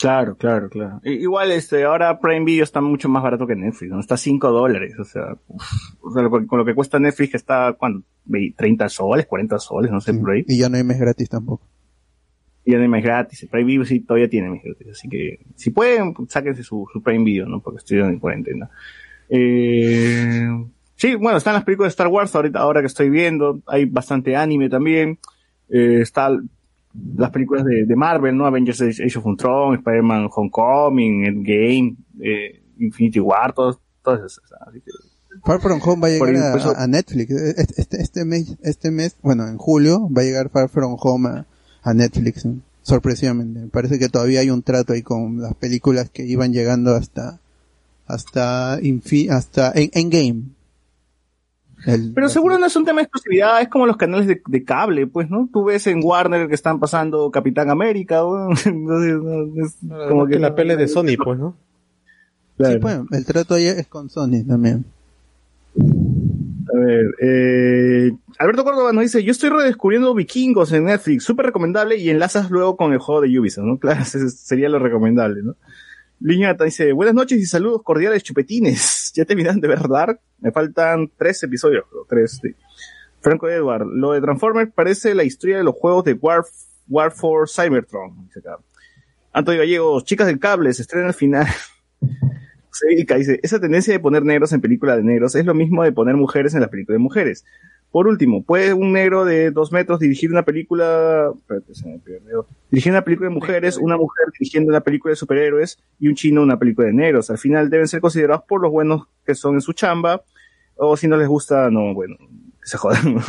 Claro, 0.00 0.34
claro, 0.36 0.70
claro. 0.70 1.00
Igual, 1.04 1.52
este, 1.52 1.84
ahora 1.84 2.18
Prime 2.20 2.44
Video 2.46 2.64
está 2.64 2.80
mucho 2.80 3.08
más 3.10 3.22
barato 3.22 3.46
que 3.46 3.54
Netflix, 3.54 3.90
¿no? 3.92 4.00
Está 4.00 4.14
a 4.14 4.18
5 4.18 4.50
dólares, 4.50 4.98
o 4.98 5.04
sea, 5.04 5.36
uf, 5.48 5.62
o 6.00 6.10
sea, 6.12 6.22
lo- 6.22 6.30
con 6.46 6.58
lo 6.58 6.64
que 6.64 6.74
cuesta 6.74 6.98
Netflix 6.98 7.32
que 7.32 7.36
está, 7.36 7.74
¿cuánto? 7.78 8.06
Ve- 8.24 8.54
30 8.56 8.88
soles, 8.88 9.26
40 9.26 9.58
soles, 9.58 9.90
no 9.90 10.00
sé, 10.00 10.14
por 10.14 10.30
ahí. 10.30 10.44
Y 10.48 10.58
ya 10.58 10.70
no 10.70 10.78
hay 10.78 10.84
mes 10.84 10.98
gratis 10.98 11.28
tampoco. 11.28 11.66
Y 12.64 12.72
ya 12.72 12.78
no 12.78 12.84
hay 12.84 12.88
más 12.88 13.02
gratis. 13.02 13.46
Prime 13.50 13.66
Video 13.66 13.84
sí 13.84 14.00
todavía 14.00 14.30
tiene 14.30 14.48
más 14.48 14.62
gratis, 14.64 14.86
así 14.90 15.08
que, 15.08 15.40
si 15.56 15.70
pueden, 15.70 16.14
sáquense 16.28 16.62
su, 16.62 16.86
su 16.90 17.02
Prime 17.02 17.24
Video, 17.24 17.46
¿no? 17.46 17.60
Porque 17.60 17.78
estoy 17.78 17.98
en 18.00 18.18
cuarentena. 18.18 18.70
Eh, 19.28 20.48
sí, 20.96 21.14
bueno, 21.14 21.36
están 21.38 21.54
las 21.54 21.64
películas 21.64 21.88
de 21.88 21.92
Star 21.94 22.08
Wars 22.08 22.34
ahorita, 22.34 22.58
ahora 22.58 22.80
que 22.80 22.86
estoy 22.86 23.10
viendo, 23.10 23.60
hay 23.66 23.84
bastante 23.84 24.34
anime 24.36 24.68
también, 24.70 25.18
eh, 25.68 25.98
está 26.00 26.30
las 27.16 27.30
películas 27.30 27.64
de, 27.64 27.84
de 27.86 27.96
Marvel, 27.96 28.36
¿no? 28.36 28.46
Avengers 28.46 28.80
Age 28.82 29.18
of 29.18 29.26
Ultron, 29.26 29.74
Spider-Man 29.76 30.28
Homecoming, 30.34 31.24
Endgame, 31.24 31.96
eh, 32.20 32.62
Infinity 32.78 33.20
War, 33.20 33.52
todos, 33.52 33.78
todas 34.02 34.20
esas. 34.20 34.44
Así 34.66 34.80
que, 34.80 34.90
Far 35.44 35.60
From 35.60 35.80
Home 35.84 36.02
va 36.02 36.08
a 36.08 36.10
llegar 36.10 36.52
a, 36.54 36.56
eso- 36.56 36.74
a 36.76 36.86
Netflix. 36.86 37.30
Este, 37.30 37.80
este, 37.80 38.02
este 38.02 38.24
mes, 38.24 38.56
este 38.62 38.90
mes, 38.90 39.16
bueno, 39.22 39.46
en 39.46 39.56
julio 39.58 40.08
va 40.12 40.22
a 40.22 40.24
llegar 40.24 40.50
Far 40.50 40.68
From 40.68 40.96
Home 40.98 41.28
a, 41.28 41.46
a 41.82 41.94
Netflix. 41.94 42.44
¿no? 42.44 42.56
Sorpresivamente. 42.82 43.60
Me 43.60 43.68
parece 43.68 43.98
que 43.98 44.08
todavía 44.08 44.40
hay 44.40 44.50
un 44.50 44.62
trato 44.62 44.92
ahí 44.92 45.02
con 45.02 45.40
las 45.40 45.54
películas 45.54 46.10
que 46.10 46.24
iban 46.26 46.52
llegando 46.52 46.94
hasta, 46.96 47.38
hasta, 48.06 48.80
infi- 48.80 49.30
hasta 49.30 49.72
en, 49.74 49.90
Endgame. 49.94 50.42
El- 51.86 52.12
Pero 52.14 52.28
seguro 52.28 52.58
no 52.58 52.66
es 52.66 52.76
un 52.76 52.84
tema 52.84 52.98
de 53.00 53.04
exclusividad, 53.04 53.60
es 53.62 53.68
como 53.68 53.86
los 53.86 53.96
canales 53.96 54.26
de, 54.26 54.42
de 54.46 54.64
cable, 54.64 55.06
pues, 55.06 55.30
¿no? 55.30 55.48
Tú 55.52 55.64
ves 55.64 55.86
en 55.86 56.00
Warner 56.02 56.48
que 56.48 56.54
están 56.54 56.78
pasando 56.80 57.30
Capitán 57.30 57.70
América. 57.70 58.20
Entonces, 58.66 59.14
no, 59.22 59.64
es 59.64 59.76
Como 60.08 60.26
que 60.26 60.38
la 60.38 60.54
pele 60.54 60.76
de 60.76 60.88
Sony, 60.88 61.16
pues, 61.22 61.38
¿no? 61.38 61.56
Sí, 62.58 62.76
pues, 62.80 63.00
el 63.12 63.24
trato 63.24 63.54
ahí 63.54 63.66
es 63.66 63.86
con 63.86 64.10
Sony 64.10 64.44
también. 64.46 64.84
A 65.78 66.78
ver, 66.78 67.06
eh, 67.20 68.12
Alberto 68.38 68.64
Córdoba 68.64 68.92
nos 68.92 69.02
dice, 69.02 69.24
yo 69.24 69.32
estoy 69.32 69.50
redescubriendo 69.50 70.14
Vikingos 70.14 70.72
en 70.72 70.84
Netflix, 70.84 71.24
súper 71.24 71.46
recomendable 71.46 71.96
y 71.96 72.10
enlazas 72.10 72.50
luego 72.50 72.76
con 72.76 72.92
el 72.92 72.98
juego 72.98 73.20
de 73.22 73.38
Ubisoft, 73.38 73.64
¿no? 73.64 73.76
Claro, 73.80 74.02
ese 74.02 74.28
sería 74.30 74.68
lo 74.68 74.78
recomendable, 74.78 75.42
¿no? 75.42 75.54
Liñata 76.20 76.64
dice, 76.64 76.92
buenas 76.92 77.14
noches 77.14 77.38
y 77.38 77.46
saludos 77.46 77.82
cordiales 77.82 78.22
chupetines. 78.22 79.10
¿Ya 79.16 79.24
terminaron 79.24 79.60
de 79.60 79.68
ver 79.68 79.88
Dark? 79.88 80.20
Me 80.38 80.52
faltan 80.52 81.10
tres 81.16 81.42
episodios, 81.42 81.84
tres, 82.08 82.38
sí. 82.42 82.54
Franco 83.20 83.48
Edward, 83.48 83.86
lo 83.86 84.12
de 84.12 84.20
Transformers 84.20 84.70
parece 84.74 85.14
la 85.14 85.24
historia 85.24 85.58
de 85.58 85.64
los 85.64 85.74
juegos 85.74 86.04
de 86.04 86.14
War, 86.14 86.42
War 86.88 87.10
for 87.10 87.48
Cybertron, 87.48 88.26
dice 88.26 88.40
acá. 88.40 88.58
Antonio 89.32 89.60
Gallegos, 89.60 90.04
chicas 90.04 90.26
del 90.26 90.38
cable, 90.38 90.72
se 90.72 90.82
estrena 90.82 91.08
al 91.08 91.14
final. 91.14 91.46
José 92.70 92.88
Vilca 92.88 93.16
dice, 93.16 93.40
esa 93.42 93.58
tendencia 93.58 93.92
de 93.92 94.00
poner 94.00 94.22
negros 94.22 94.52
en 94.52 94.60
películas 94.60 94.96
de 94.96 95.02
negros 95.02 95.34
es 95.34 95.44
lo 95.44 95.54
mismo 95.54 95.84
de 95.84 95.92
poner 95.92 96.16
mujeres 96.16 96.54
en 96.54 96.60
las 96.60 96.68
películas 96.68 96.96
de 96.96 97.02
mujeres. 97.02 97.44
Por 97.92 98.06
último, 98.06 98.42
¿puede 98.44 98.72
un 98.72 98.92
negro 98.92 99.24
de 99.24 99.50
dos 99.50 99.72
metros 99.72 99.98
dirigir 99.98 100.30
una 100.30 100.44
película, 100.44 101.32
espérate, 101.36 101.74
se 101.74 101.88
me 101.88 101.98
perdió. 101.98 102.46
dirigir 102.70 102.92
una 102.92 103.02
película 103.02 103.28
de 103.28 103.34
mujeres, 103.34 103.76
una 103.78 103.96
mujer 103.96 104.26
dirigiendo 104.38 104.70
una 104.70 104.80
película 104.80 105.10
de 105.10 105.16
superhéroes 105.16 105.78
y 105.98 106.06
un 106.06 106.14
chino 106.14 106.40
una 106.42 106.56
película 106.58 106.86
de 106.86 106.92
negros? 106.92 107.30
Al 107.30 107.38
final 107.38 107.68
deben 107.68 107.88
ser 107.88 108.00
considerados 108.00 108.44
por 108.48 108.60
los 108.60 108.70
buenos 108.70 109.08
que 109.26 109.34
son 109.34 109.54
en 109.54 109.60
su 109.60 109.72
chamba, 109.72 110.22
o 110.76 110.96
si 110.96 111.08
no 111.08 111.16
les 111.16 111.26
gusta, 111.26 111.68
no, 111.70 111.92
bueno, 111.92 112.16
que 112.62 112.68
se 112.68 112.76
jodan. 112.78 113.14
¿no? 113.16 113.22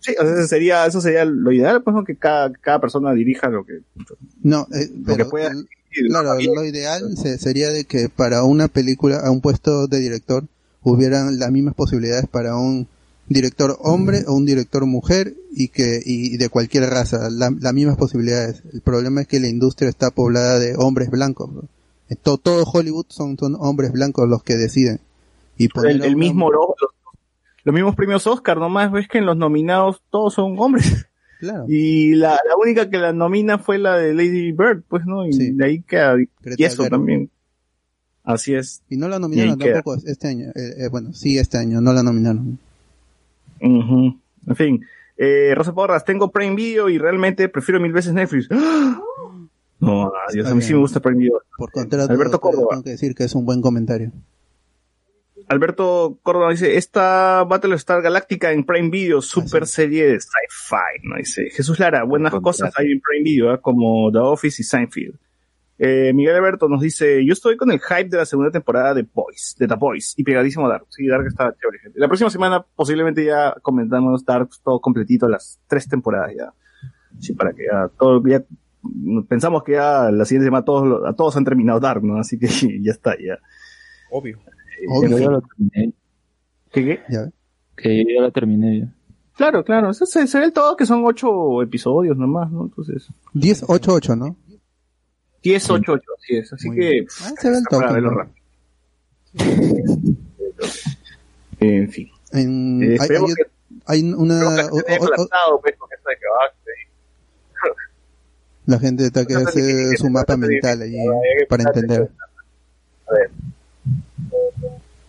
Sí, 0.00 0.14
o 0.18 0.22
sea, 0.22 0.34
eso 0.34 0.46
sería, 0.46 0.86
eso 0.86 1.00
sería 1.00 1.24
lo 1.24 1.50
ideal, 1.52 1.82
pues, 1.82 1.94
¿no? 1.94 2.04
que 2.04 2.16
cada, 2.16 2.52
cada 2.52 2.80
persona 2.80 3.12
dirija 3.12 3.48
lo 3.48 3.64
que, 3.64 3.80
No, 4.42 4.66
eh, 4.72 4.88
lo 4.94 5.04
pero, 5.04 5.24
que 5.24 5.30
pueda. 5.30 5.50
el- 5.50 6.08
claro, 6.08 6.34
lo 6.54 6.64
ideal 6.64 7.16
se- 7.16 7.38
sería 7.38 7.70
de 7.70 7.84
que 7.84 8.08
para 8.08 8.44
una 8.44 8.68
película, 8.68 9.18
a 9.18 9.30
un 9.30 9.40
puesto 9.40 9.86
de 9.88 9.98
director, 10.00 10.44
hubieran 10.82 11.38
las 11.38 11.50
mismas 11.50 11.74
posibilidades 11.74 12.26
para 12.26 12.56
un 12.56 12.88
director 13.28 13.76
hombre 13.80 14.24
o 14.26 14.34
un 14.34 14.44
director 14.44 14.84
mujer 14.86 15.34
y 15.54 15.68
que 15.68 16.00
y 16.04 16.36
de 16.36 16.48
cualquier 16.48 16.84
raza, 16.90 17.28
la- 17.30 17.54
las 17.58 17.72
mismas 17.72 17.96
posibilidades. 17.96 18.62
El 18.72 18.80
problema 18.80 19.22
es 19.22 19.28
que 19.28 19.40
la 19.40 19.48
industria 19.48 19.88
está 19.88 20.10
poblada 20.10 20.58
de 20.58 20.74
hombres 20.76 21.10
blancos. 21.10 21.50
todo 22.42 22.64
Hollywood 22.64 23.06
son, 23.08 23.38
son 23.38 23.56
hombres 23.58 23.92
blancos 23.92 24.28
los 24.28 24.42
que 24.42 24.56
deciden. 24.56 25.00
Y 25.56 25.68
el, 25.84 26.16
mismo 26.16 26.50
lo- 26.50 26.74
los, 26.80 26.90
los 27.64 27.74
mismos 27.74 27.94
premios 27.94 28.26
Oscar, 28.26 28.58
nomás 28.58 28.90
ves 28.92 29.06
que 29.08 29.18
en 29.18 29.26
los 29.26 29.36
nominados 29.36 30.02
todos 30.10 30.34
son 30.34 30.58
hombres. 30.58 31.06
Claro. 31.40 31.64
Y 31.68 32.14
la, 32.14 32.30
la 32.48 32.56
única 32.56 32.88
que 32.88 32.98
la 32.98 33.12
nomina 33.12 33.58
fue 33.58 33.76
la 33.76 33.96
de 33.96 34.14
Lady 34.14 34.52
Bird, 34.52 34.82
pues, 34.88 35.04
¿no? 35.06 35.26
Y 35.26 35.32
Sí. 35.32 35.50
de 35.50 35.64
ahí 35.64 35.82
queda. 35.82 36.14
Y 36.56 36.62
eso 36.64 36.86
también. 36.86 37.30
Así 38.22 38.54
es. 38.54 38.82
Y 38.88 38.96
no 38.96 39.08
la 39.08 39.18
nominaron 39.18 39.58
queda. 39.58 39.74
tampoco 39.82 39.96
este 40.06 40.28
año. 40.28 40.50
Eh, 40.54 40.84
eh, 40.84 40.88
bueno, 40.88 41.12
sí, 41.12 41.38
este 41.38 41.58
año, 41.58 41.80
no 41.80 41.92
la 41.92 42.04
nominaron. 42.04 42.60
Ujú. 43.62 44.20
En 44.46 44.56
fin. 44.56 44.84
Eh, 45.16 45.54
Rosa 45.54 45.72
Porras, 45.72 46.04
tengo 46.04 46.30
Prime 46.30 46.56
Video 46.56 46.88
y 46.88 46.98
realmente 46.98 47.48
prefiero 47.48 47.80
mil 47.80 47.92
veces 47.92 48.12
Netflix. 48.12 48.48
¡Ah! 48.50 49.00
No, 49.78 50.12
Dios, 50.32 50.46
a 50.48 50.54
mí 50.54 50.62
sí 50.62 50.72
me 50.72 50.78
gusta 50.78 51.00
Prime 51.00 51.18
Video. 51.18 51.42
Por 51.56 51.70
contrato, 51.72 52.12
Alberto 52.12 52.40
Córdoba. 52.40 52.68
tengo 52.70 52.84
que 52.84 52.90
decir 52.90 53.14
que 53.14 53.24
es 53.24 53.34
un 53.34 53.44
buen 53.44 53.60
comentario. 53.60 54.12
Alberto 55.48 56.18
Córdoba 56.22 56.50
dice, 56.50 56.76
esta 56.76 57.44
Battlestar 57.44 58.00
Galáctica 58.00 58.52
en 58.52 58.64
Prime 58.64 58.90
Video, 58.90 59.20
super 59.20 59.66
serie 59.66 60.06
de 60.06 60.20
sci-fi, 60.20 61.02
¿no? 61.02 61.16
Dice, 61.16 61.50
Jesús 61.50 61.78
Lara, 61.78 62.04
buenas 62.04 62.32
cosas 62.34 62.72
hay 62.76 62.92
en 62.92 63.00
Prime 63.00 63.24
Video, 63.24 63.50
¿ah? 63.50 63.60
como 63.60 64.10
The 64.12 64.18
Office 64.18 64.62
y 64.62 64.64
Seinfeld. 64.64 65.18
Eh, 65.78 66.12
Miguel 66.14 66.36
Alberto 66.36 66.68
nos 66.68 66.80
dice, 66.80 67.24
yo 67.24 67.32
estoy 67.32 67.56
con 67.56 67.70
el 67.70 67.80
hype 67.80 68.08
de 68.08 68.18
la 68.18 68.26
segunda 68.26 68.50
temporada 68.50 68.94
de 68.94 69.02
Boys, 69.02 69.56
de 69.58 69.66
The 69.66 69.74
Boys, 69.74 70.14
y 70.16 70.22
pegadísimo 70.22 70.66
a 70.66 70.68
Dark. 70.68 70.86
Sí, 70.90 71.06
Dark 71.06 71.26
está 71.26 71.54
chévere, 71.60 71.78
gente. 71.78 71.98
La 71.98 72.08
próxima 72.08 72.30
semana 72.30 72.64
posiblemente 72.74 73.24
ya 73.24 73.54
comentamos 73.62 74.24
Dark 74.24 74.50
todo 74.62 74.80
completito, 74.80 75.28
las 75.28 75.58
tres 75.66 75.88
temporadas 75.88 76.32
ya. 76.36 76.52
Sí, 77.18 77.32
para 77.34 77.52
que 77.52 77.64
ya 77.70 77.88
todo, 77.98 78.22
ya, 78.26 78.42
pensamos 79.28 79.62
que 79.62 79.72
ya 79.72 80.10
la 80.10 80.24
siguiente 80.24 80.46
semana 80.46 80.64
todos, 80.64 81.04
a 81.06 81.14
todos 81.14 81.36
han 81.36 81.44
terminado 81.44 81.80
Dark, 81.80 82.02
¿no? 82.02 82.18
Así 82.18 82.38
que 82.38 82.46
ya 82.82 82.92
está, 82.92 83.16
ya. 83.18 83.38
Obvio. 84.10 84.38
Eh, 84.38 84.86
Obvio. 84.88 85.10
Yo 85.10 85.16
en 85.16 85.22
ya 85.22 85.30
lo 85.30 85.42
terminé. 85.42 85.92
¿Qué, 86.70 86.84
qué? 86.84 87.00
Ya. 87.08 87.30
Que 87.76 88.04
yo 88.04 88.14
ya 88.16 88.22
la 88.22 88.30
terminé 88.30 88.80
yo. 88.80 88.86
Claro, 89.36 89.64
claro. 89.64 89.92
Se, 89.94 90.06
se 90.26 90.38
ve 90.38 90.44
el 90.44 90.52
todo 90.52 90.76
que 90.76 90.86
son 90.86 91.04
ocho 91.04 91.62
episodios 91.62 92.16
nomás, 92.16 92.50
¿no? 92.50 92.64
Entonces, 92.64 93.08
10, 93.32 93.64
8, 93.68 93.92
8, 93.94 94.16
¿no? 94.16 94.36
10, 95.42 95.70
8, 95.70 95.92
8, 95.92 96.02
así 96.18 96.36
es. 96.36 96.52
Así 96.52 96.68
Muy 96.68 96.76
que, 96.78 96.90
bien. 96.90 97.06
Ah, 97.22 97.30
se 97.40 97.50
ve 97.50 97.56
el 97.58 97.64
para 97.64 97.80
toque, 97.88 97.94
verlo 97.94 98.10
rápido. 98.10 98.36
En 101.60 101.90
fin. 101.90 102.10
En- 102.32 102.82
Eh, 102.82 102.96
hay, 103.00 103.08
hay- 103.10 103.34
que, 103.34 103.42
hay 103.86 104.12
una, 104.12 104.38
que 104.40 104.62
o- 104.62 104.76
o- 104.76 105.54
o- 105.56 105.60
pues, 105.60 105.74
la 108.66 108.78
gente 108.78 109.04
está 109.06 109.24
que 109.26 109.34
No 109.34 109.40
sé 109.40 109.46
hace 109.48 109.60
qué- 109.60 109.86
qué- 109.90 109.96
su 109.96 110.08
mapa 110.10 110.36
mental 110.36 110.82
allí 110.82 110.96
para 111.48 111.62
entender. 111.64 112.10
A 113.08 113.12
ver. 113.14 113.30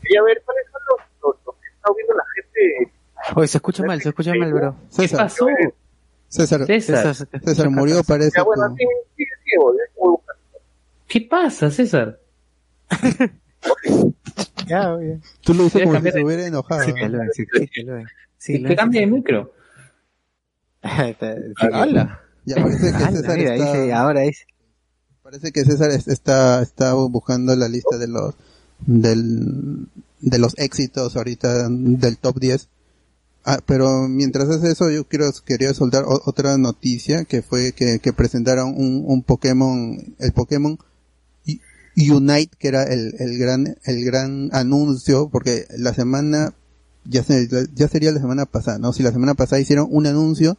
Quería 0.02 0.24
ver 0.24 0.42
cuáles 0.44 0.66
son 0.72 0.82
los, 0.90 1.00
los, 1.22 1.46
los 1.46 1.56
que 1.56 1.68
está 1.70 1.90
viendo 1.96 2.14
la 2.16 2.24
gente. 2.36 2.92
Oye, 3.36 3.48
se 3.48 3.58
escucha 3.60 3.84
mal, 3.84 4.02
se 4.02 4.10
escucha 4.10 4.34
mal, 4.34 4.54
bro. 4.54 4.76
¿Qué 4.98 5.08
pasó? 5.10 5.48
César, 6.34 6.66
César, 6.66 7.16
César 7.44 7.70
murió 7.70 8.04
parece. 8.04 8.32
Ya, 8.38 8.44
bueno, 8.44 8.64
con- 8.70 8.78
sí, 8.78 8.86
sí, 9.18 9.24
sí, 9.46 9.52
voy, 9.60 9.78
a. 9.78 10.34
¿qué 11.08 11.22
pasa, 11.22 11.70
César? 11.72 12.20
Ya, 14.68 14.94
oye. 14.94 15.20
Tú 15.42 15.54
lo 15.54 15.64
dices 15.66 15.84
como 15.84 16.00
si 16.02 16.12
se 16.12 16.24
hubiera 16.24 16.46
enojado. 16.48 16.84
Sí, 16.84 16.94
que 16.94 17.10
lo 17.10 17.20
ven, 17.20 17.30
sí, 17.34 17.46
sí, 17.54 17.68
que 17.74 17.84
lo 17.84 17.94
ven. 17.96 18.06
Sí, 18.38 18.64
que 18.64 18.76
cambie 18.76 19.02
de 19.02 19.08
micro. 19.08 19.54
¡Hala! 20.82 22.22
Ya 22.46 22.56
parece 22.56 22.92
que 22.92 22.98
Ala, 22.98 23.12
César 23.12 23.38
mira, 23.38 23.56
está, 23.56 23.72
dice, 23.74 23.94
ahora 23.94 24.20
dice. 24.22 24.46
parece 25.22 25.52
que 25.52 25.64
César 25.64 25.92
es- 25.92 26.08
está, 26.08 26.62
está 26.62 26.94
buscando 26.94 27.56
la 27.56 27.68
lista 27.70 27.98
de 27.98 28.08
los 28.08 28.36
del, 28.86 29.88
de 30.20 30.40
los 30.40 30.58
éxitos 30.58 31.16
ahorita 31.16 31.70
del 31.70 32.18
top 32.18 32.38
10. 32.40 32.68
Ah, 33.46 33.60
pero 33.66 34.08
mientras 34.08 34.50
hace 34.50 34.72
eso, 34.72 34.90
yo 34.90 35.06
quiero, 35.08 35.30
quería 35.46 35.74
soltar 35.74 36.06
otra 36.08 36.58
noticia 36.58 37.26
que 37.26 37.42
fue 37.42 37.74
que, 37.74 38.00
que 38.00 38.14
presentaron 38.14 38.70
un, 38.78 39.04
un 39.06 39.22
Pokémon, 39.22 39.98
el 40.20 40.32
Pokémon 40.32 40.78
Unite, 41.96 42.56
que 42.58 42.68
era 42.70 42.84
el, 42.84 43.14
el 43.20 43.38
gran, 43.38 43.76
el 43.84 44.06
gran 44.06 44.50
anuncio, 44.54 45.30
porque 45.30 45.66
la 45.78 45.94
semana, 45.94 46.54
ya, 47.06 47.22
se, 47.24 47.48
ya 47.76 47.88
sería 47.88 48.12
la 48.12 48.20
semana 48.22 48.46
pasada, 48.46 48.80
¿no? 48.80 48.94
Si 48.94 49.04
la 49.04 49.12
semana 49.12 49.36
pasada 49.36 49.62
hicieron 49.62 49.88
un 49.92 50.08
anuncio 50.08 50.58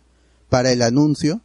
para 0.48 0.70
el 0.70 0.82
anuncio, 0.82 1.40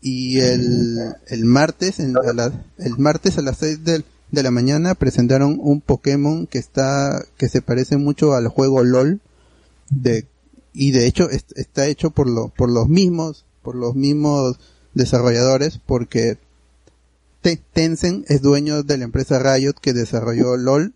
y 0.00 0.38
el, 0.38 0.96
el 1.26 1.44
martes, 1.44 1.98
el 1.98 2.98
martes 2.98 3.38
a 3.38 3.42
las 3.42 3.56
6 3.58 3.82
del- 3.84 4.04
de 4.30 4.42
la 4.44 4.50
mañana 4.52 4.94
presentaron 4.94 5.58
un 5.60 5.80
Pokémon 5.80 6.46
que 6.46 6.58
está, 6.58 7.20
que 7.38 7.48
se 7.48 7.62
parece 7.62 7.96
mucho 7.96 8.34
al 8.34 8.46
juego 8.48 8.84
LOL, 8.84 9.20
de, 9.90 10.26
y 10.72 10.90
de 10.92 11.06
hecho 11.06 11.28
es- 11.30 11.46
está 11.56 11.86
hecho 11.86 12.10
por, 12.10 12.28
lo, 12.28 12.48
por 12.48 12.70
los 12.70 12.88
mismos, 12.88 13.44
por 13.62 13.74
los 13.74 13.94
mismos 13.94 14.58
desarrolladores, 14.94 15.80
porque 15.86 16.38
Te- 17.40 17.60
Tencent 17.72 18.28
es 18.30 18.42
dueño 18.42 18.82
de 18.82 18.98
la 18.98 19.04
empresa 19.04 19.38
Riot 19.38 19.74
que 19.80 19.92
desarrolló 19.92 20.56
LOL 20.56 20.94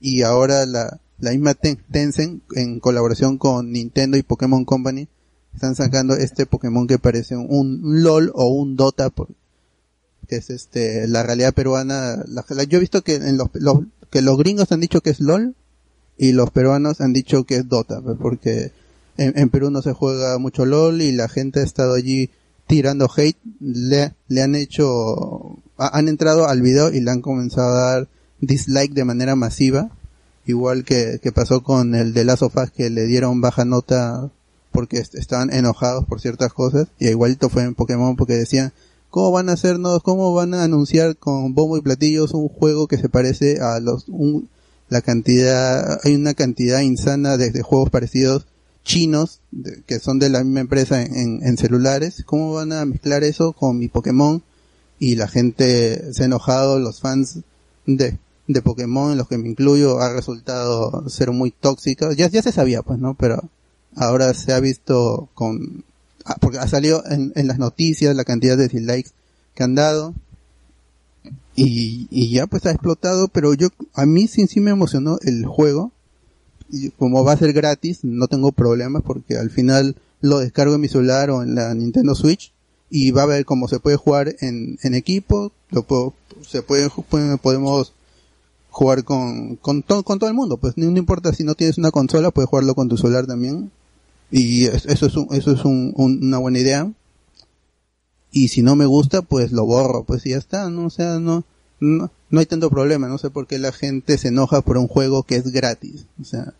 y 0.00 0.22
ahora 0.22 0.64
la, 0.66 1.00
la 1.18 1.30
misma 1.32 1.54
Ten- 1.54 1.78
Tencent 1.90 2.42
en 2.54 2.80
colaboración 2.80 3.36
con 3.38 3.70
Nintendo 3.70 4.16
y 4.16 4.22
Pokémon 4.22 4.64
Company 4.64 5.08
están 5.54 5.74
sacando 5.76 6.14
este 6.16 6.46
Pokémon 6.46 6.86
que 6.86 6.98
parece 6.98 7.36
un, 7.36 7.80
LOL 8.02 8.32
o 8.34 8.48
un 8.48 8.76
Dota 8.76 9.10
que 10.26 10.36
es 10.36 10.48
este 10.50 11.06
la 11.06 11.22
realidad 11.22 11.52
peruana 11.52 12.16
la- 12.26 12.44
la- 12.48 12.64
yo 12.64 12.78
he 12.78 12.80
visto 12.80 13.02
que 13.02 13.16
en 13.16 13.36
los, 13.36 13.48
los- 13.52 13.80
que 14.10 14.22
los 14.22 14.38
gringos 14.38 14.72
han 14.72 14.80
dicho 14.80 15.00
que 15.02 15.10
es 15.10 15.20
LOL 15.20 15.54
y 16.16 16.32
los 16.32 16.50
peruanos 16.50 17.00
han 17.02 17.12
dicho 17.12 17.44
que 17.44 17.56
es 17.56 17.68
Dota 17.68 18.00
pues, 18.00 18.16
porque 18.18 18.72
en, 19.16 19.48
Perú 19.50 19.70
no 19.70 19.82
se 19.82 19.92
juega 19.92 20.38
mucho 20.38 20.64
LOL 20.64 21.00
y 21.02 21.12
la 21.12 21.28
gente 21.28 21.60
ha 21.60 21.62
estado 21.64 21.94
allí 21.94 22.30
tirando 22.66 23.08
hate, 23.14 23.36
le, 23.60 24.14
le 24.28 24.42
han 24.42 24.54
hecho, 24.54 25.56
ha- 25.76 25.96
han 25.98 26.08
entrado 26.08 26.48
al 26.48 26.62
video 26.62 26.90
y 26.92 27.00
le 27.00 27.10
han 27.10 27.20
comenzado 27.20 27.68
a 27.76 27.90
dar 27.92 28.08
dislike 28.40 28.92
de 28.94 29.04
manera 29.04 29.36
masiva, 29.36 29.90
igual 30.46 30.84
que, 30.84 31.18
que 31.22 31.32
pasó 31.32 31.62
con 31.62 31.94
el 31.94 32.12
de 32.14 32.24
Last 32.24 32.42
of 32.42 32.56
Us 32.56 32.70
que 32.70 32.90
le 32.90 33.06
dieron 33.06 33.40
baja 33.40 33.64
nota 33.64 34.30
porque 34.72 34.98
est- 34.98 35.14
estaban 35.14 35.52
enojados 35.52 36.04
por 36.06 36.20
ciertas 36.20 36.52
cosas, 36.52 36.88
y 36.98 37.08
igualito 37.08 37.48
fue 37.48 37.62
en 37.62 37.74
Pokémon 37.74 38.16
porque 38.16 38.34
decían, 38.34 38.72
¿cómo 39.10 39.30
van 39.30 39.48
a 39.48 39.52
hacernos, 39.52 40.02
cómo 40.02 40.34
van 40.34 40.54
a 40.54 40.64
anunciar 40.64 41.16
con 41.16 41.54
bombo 41.54 41.76
y 41.76 41.82
platillos 41.82 42.32
un 42.34 42.48
juego 42.48 42.88
que 42.88 42.98
se 42.98 43.08
parece 43.08 43.60
a 43.60 43.78
los, 43.78 44.08
un, 44.08 44.48
la 44.88 45.00
cantidad, 45.02 46.00
hay 46.02 46.14
una 46.16 46.34
cantidad 46.34 46.80
insana 46.80 47.36
de 47.36 47.62
juegos 47.62 47.90
parecidos 47.90 48.46
chinos 48.84 49.40
de- 49.50 49.82
que 49.86 49.98
son 49.98 50.18
de 50.18 50.28
la 50.28 50.44
misma 50.44 50.60
empresa 50.60 51.02
en, 51.02 51.56
celulares, 51.58 52.22
¿cómo 52.24 52.52
van 52.52 52.72
a 52.72 52.84
mezclar 52.84 53.24
eso 53.24 53.52
con 53.52 53.78
mi 53.78 53.88
Pokémon? 53.88 54.42
Y 54.98 55.16
la 55.16 55.26
gente 55.26 56.12
se 56.12 56.22
ha 56.22 56.26
enojado, 56.26 56.78
los 56.78 57.00
fans 57.00 57.40
de, 57.86 58.18
de 58.46 58.62
Pokémon, 58.62 59.12
en 59.12 59.18
los 59.18 59.28
que 59.28 59.38
me 59.38 59.48
incluyo, 59.48 60.00
ha 60.00 60.12
resultado 60.12 61.08
ser 61.08 61.32
muy 61.32 61.50
tóxico. 61.50 62.12
Ya, 62.12 62.28
ya 62.28 62.42
se 62.42 62.52
sabía, 62.52 62.82
pues, 62.82 62.98
¿no? 62.98 63.14
Pero 63.14 63.42
ahora 63.96 64.32
se 64.34 64.52
ha 64.52 64.60
visto 64.60 65.28
con, 65.34 65.84
ah, 66.24 66.36
porque 66.40 66.58
ha 66.58 66.68
salido 66.68 67.02
en, 67.10 67.32
en 67.34 67.48
las 67.48 67.58
noticias 67.58 68.14
la 68.14 68.24
cantidad 68.24 68.56
de 68.56 68.68
dislikes 68.68 69.10
que 69.54 69.62
han 69.64 69.74
dado. 69.74 70.14
Y, 71.56 72.08
y 72.10 72.30
ya 72.32 72.46
pues 72.46 72.66
ha 72.66 72.70
explotado, 72.72 73.28
pero 73.28 73.54
yo, 73.54 73.68
a 73.94 74.06
mí 74.06 74.26
sí, 74.26 74.46
sí 74.46 74.60
me 74.60 74.72
emocionó 74.72 75.18
el 75.22 75.46
juego 75.46 75.92
como 76.98 77.24
va 77.24 77.32
a 77.32 77.36
ser 77.36 77.52
gratis, 77.52 78.00
no 78.02 78.26
tengo 78.28 78.52
problemas 78.52 79.02
porque 79.02 79.36
al 79.36 79.50
final 79.50 79.96
lo 80.20 80.38
descargo 80.38 80.74
en 80.74 80.80
mi 80.80 80.88
celular 80.88 81.30
o 81.30 81.42
en 81.42 81.54
la 81.54 81.74
Nintendo 81.74 82.14
Switch 82.14 82.52
y 82.90 83.10
va 83.10 83.22
a 83.22 83.26
ver 83.26 83.44
cómo 83.44 83.68
se 83.68 83.80
puede 83.80 83.96
jugar 83.96 84.34
en, 84.40 84.78
en 84.82 84.94
equipo, 84.94 85.52
lo 85.70 85.82
puedo, 85.82 86.14
se 86.46 86.62
puede, 86.62 86.88
podemos 87.42 87.92
jugar 88.70 89.04
con, 89.04 89.56
con, 89.56 89.82
to- 89.82 90.02
con 90.02 90.18
todo 90.18 90.28
el 90.28 90.34
mundo, 90.34 90.56
pues 90.56 90.76
no, 90.76 90.90
no 90.90 90.98
importa 90.98 91.32
si 91.32 91.44
no 91.44 91.54
tienes 91.54 91.78
una 91.78 91.90
consola, 91.90 92.30
puedes 92.30 92.48
jugarlo 92.48 92.74
con 92.74 92.88
tu 92.88 92.96
celular 92.96 93.26
también. 93.26 93.70
Y 94.30 94.64
es- 94.66 94.86
eso 94.86 95.06
es, 95.06 95.16
un- 95.16 95.28
eso 95.32 95.52
es 95.52 95.64
un- 95.64 95.92
una 95.96 96.38
buena 96.38 96.58
idea. 96.58 96.90
Y 98.32 98.48
si 98.48 98.62
no 98.62 98.74
me 98.74 98.86
gusta, 98.86 99.22
pues 99.22 99.52
lo 99.52 99.64
borro, 99.64 100.02
pues 100.04 100.26
y 100.26 100.30
ya 100.30 100.38
está, 100.38 100.68
no, 100.70 100.86
o 100.86 100.90
sea, 100.90 101.20
no, 101.20 101.44
no, 101.78 102.10
no 102.30 102.40
hay 102.40 102.46
tanto 102.46 102.68
problema, 102.68 103.06
no 103.06 103.18
sé 103.18 103.30
por 103.30 103.46
qué 103.46 103.58
la 103.58 103.70
gente 103.70 104.18
se 104.18 104.28
enoja 104.28 104.60
por 104.62 104.76
un 104.76 104.88
juego 104.88 105.22
que 105.22 105.36
es 105.36 105.52
gratis, 105.52 106.06
o 106.20 106.24
sea, 106.24 106.52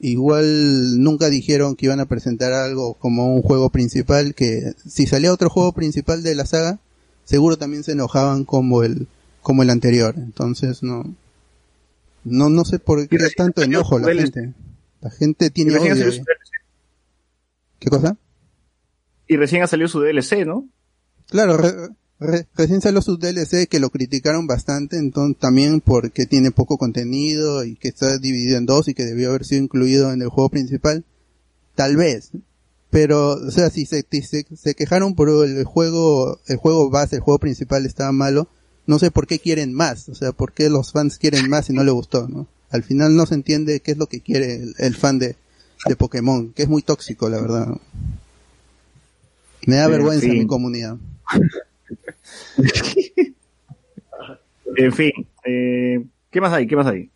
igual 0.00 1.02
nunca 1.02 1.28
dijeron 1.28 1.74
que 1.76 1.86
iban 1.86 2.00
a 2.00 2.06
presentar 2.06 2.52
algo 2.52 2.94
como 2.94 3.34
un 3.34 3.42
juego 3.42 3.70
principal, 3.70 4.34
que 4.34 4.74
si 4.86 5.06
salía 5.06 5.32
otro 5.32 5.50
juego 5.50 5.72
principal 5.72 6.22
de 6.22 6.34
la 6.34 6.46
saga, 6.46 6.78
seguro 7.24 7.56
también 7.58 7.82
se 7.84 7.92
enojaban 7.92 8.44
como 8.44 8.82
el, 8.82 9.08
como 9.42 9.62
el 9.62 9.70
anterior, 9.70 10.14
entonces 10.16 10.82
no, 10.82 11.14
no, 12.24 12.48
no 12.48 12.64
sé 12.64 12.78
por 12.78 13.06
qué 13.08 13.18
tanto 13.36 13.62
enojo 13.62 13.98
la 13.98 14.14
gente, 14.14 14.54
la 15.00 15.10
gente 15.10 15.50
tiene 15.50 15.76
odio, 15.76 15.94
DLC. 15.94 16.22
¿qué 17.78 17.88
cosa? 17.90 18.16
y 19.26 19.36
recién 19.36 19.62
ha 19.62 19.66
salido 19.66 19.88
su 19.88 20.00
DLC, 20.00 20.46
¿no? 20.46 20.66
Claro, 21.28 21.56
re- 21.58 21.88
re- 22.20 22.46
recién 22.56 22.80
salió 22.80 23.00
su 23.02 23.16
DLC 23.16 23.68
que 23.68 23.80
lo 23.80 23.90
criticaron 23.90 24.46
bastante, 24.46 24.96
entonces 24.98 25.38
también 25.40 25.80
porque 25.80 26.26
tiene 26.26 26.50
poco 26.50 26.78
contenido 26.78 27.64
y 27.64 27.76
que 27.76 27.88
está 27.88 28.18
dividido 28.18 28.58
en 28.58 28.66
dos 28.66 28.88
y 28.88 28.94
que 28.94 29.04
debió 29.04 29.30
haber 29.30 29.44
sido 29.44 29.62
incluido 29.62 30.12
en 30.12 30.22
el 30.22 30.28
juego 30.28 30.48
principal. 30.50 31.04
Tal 31.74 31.96
vez. 31.96 32.30
Pero, 32.90 33.32
o 33.32 33.50
sea, 33.50 33.68
si 33.70 33.84
se, 33.84 34.04
si 34.10 34.22
se, 34.22 34.46
se 34.56 34.74
quejaron 34.74 35.14
por 35.14 35.28
el 35.28 35.62
juego, 35.64 36.40
el 36.46 36.56
juego 36.56 36.88
base, 36.90 37.16
el 37.16 37.22
juego 37.22 37.38
principal 37.38 37.84
estaba 37.84 38.12
malo, 38.12 38.48
no 38.86 38.98
sé 38.98 39.10
por 39.10 39.26
qué 39.26 39.38
quieren 39.38 39.74
más, 39.74 40.08
o 40.08 40.14
sea, 40.14 40.32
por 40.32 40.52
qué 40.54 40.70
los 40.70 40.92
fans 40.92 41.18
quieren 41.18 41.50
más 41.50 41.68
y 41.68 41.74
no 41.74 41.84
le 41.84 41.90
gustó, 41.90 42.26
¿no? 42.28 42.46
Al 42.70 42.82
final 42.82 43.14
no 43.14 43.26
se 43.26 43.34
entiende 43.34 43.80
qué 43.80 43.92
es 43.92 43.98
lo 43.98 44.06
que 44.06 44.20
quiere 44.22 44.54
el, 44.56 44.74
el 44.78 44.94
fan 44.96 45.18
de, 45.18 45.36
de 45.86 45.96
Pokémon, 45.96 46.52
que 46.54 46.62
es 46.62 46.68
muy 46.70 46.80
tóxico, 46.80 47.28
la 47.28 47.40
verdad. 47.42 47.68
Me 49.66 49.76
da 49.76 49.84
En 49.84 49.90
vergüenza 49.90 50.26
fin. 50.26 50.38
mi 50.38 50.46
comunidad. 50.46 50.96
En 54.76 54.92
fin, 54.92 55.12
eh, 55.44 56.04
¿qué 56.30 56.40
más 56.40 56.52
hay? 56.52 56.66
¿Qué 56.66 56.76
más 56.76 56.86
hay? 56.86 57.10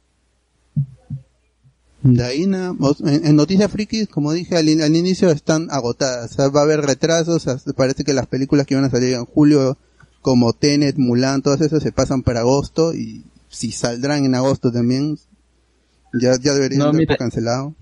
De 2.03 2.25
ahí 2.25 2.47
nada, 2.47 2.73
o- 2.81 2.97
en, 3.07 3.27
en 3.27 3.37
Noticias 3.37 3.71
Frikis, 3.71 4.09
como 4.09 4.33
dije 4.33 4.57
al, 4.57 4.69
in- 4.69 4.83
al 4.83 4.97
inicio, 4.97 5.31
están 5.31 5.69
agotadas. 5.71 6.33
O 6.33 6.35
sea, 6.35 6.49
va 6.49 6.61
a 6.61 6.65
haber 6.65 6.81
retrasos. 6.81 7.47
o 7.47 7.59
sea, 7.59 7.73
parece 7.75 8.03
que 8.05 8.13
las 8.15 8.27
películas 8.27 8.67
que 8.67 8.75
iban 8.75 8.85
a 8.87 8.91
salir 8.91 9.15
en 9.15 9.25
julio, 9.27 9.77
como 10.23 10.53
Tenet, 10.53 10.97
Mulan, 10.97 11.43
todas 11.43 11.61
esas 11.61 11.83
se 11.83 11.93
pasan 11.93 12.23
para 12.23 12.41
agosto. 12.41 12.95
Y 12.95 13.23
si 13.49 13.71
saldrán 13.71 14.25
en 14.25 14.35
agosto 14.35 14.73
también, 14.73 15.19
ya, 16.15 16.37
ya 16.41 16.55
deberían 16.55 16.81
No, 16.81 16.85
haber 16.87 17.01
mira. 17.01 17.17
cancelado. 17.17 17.75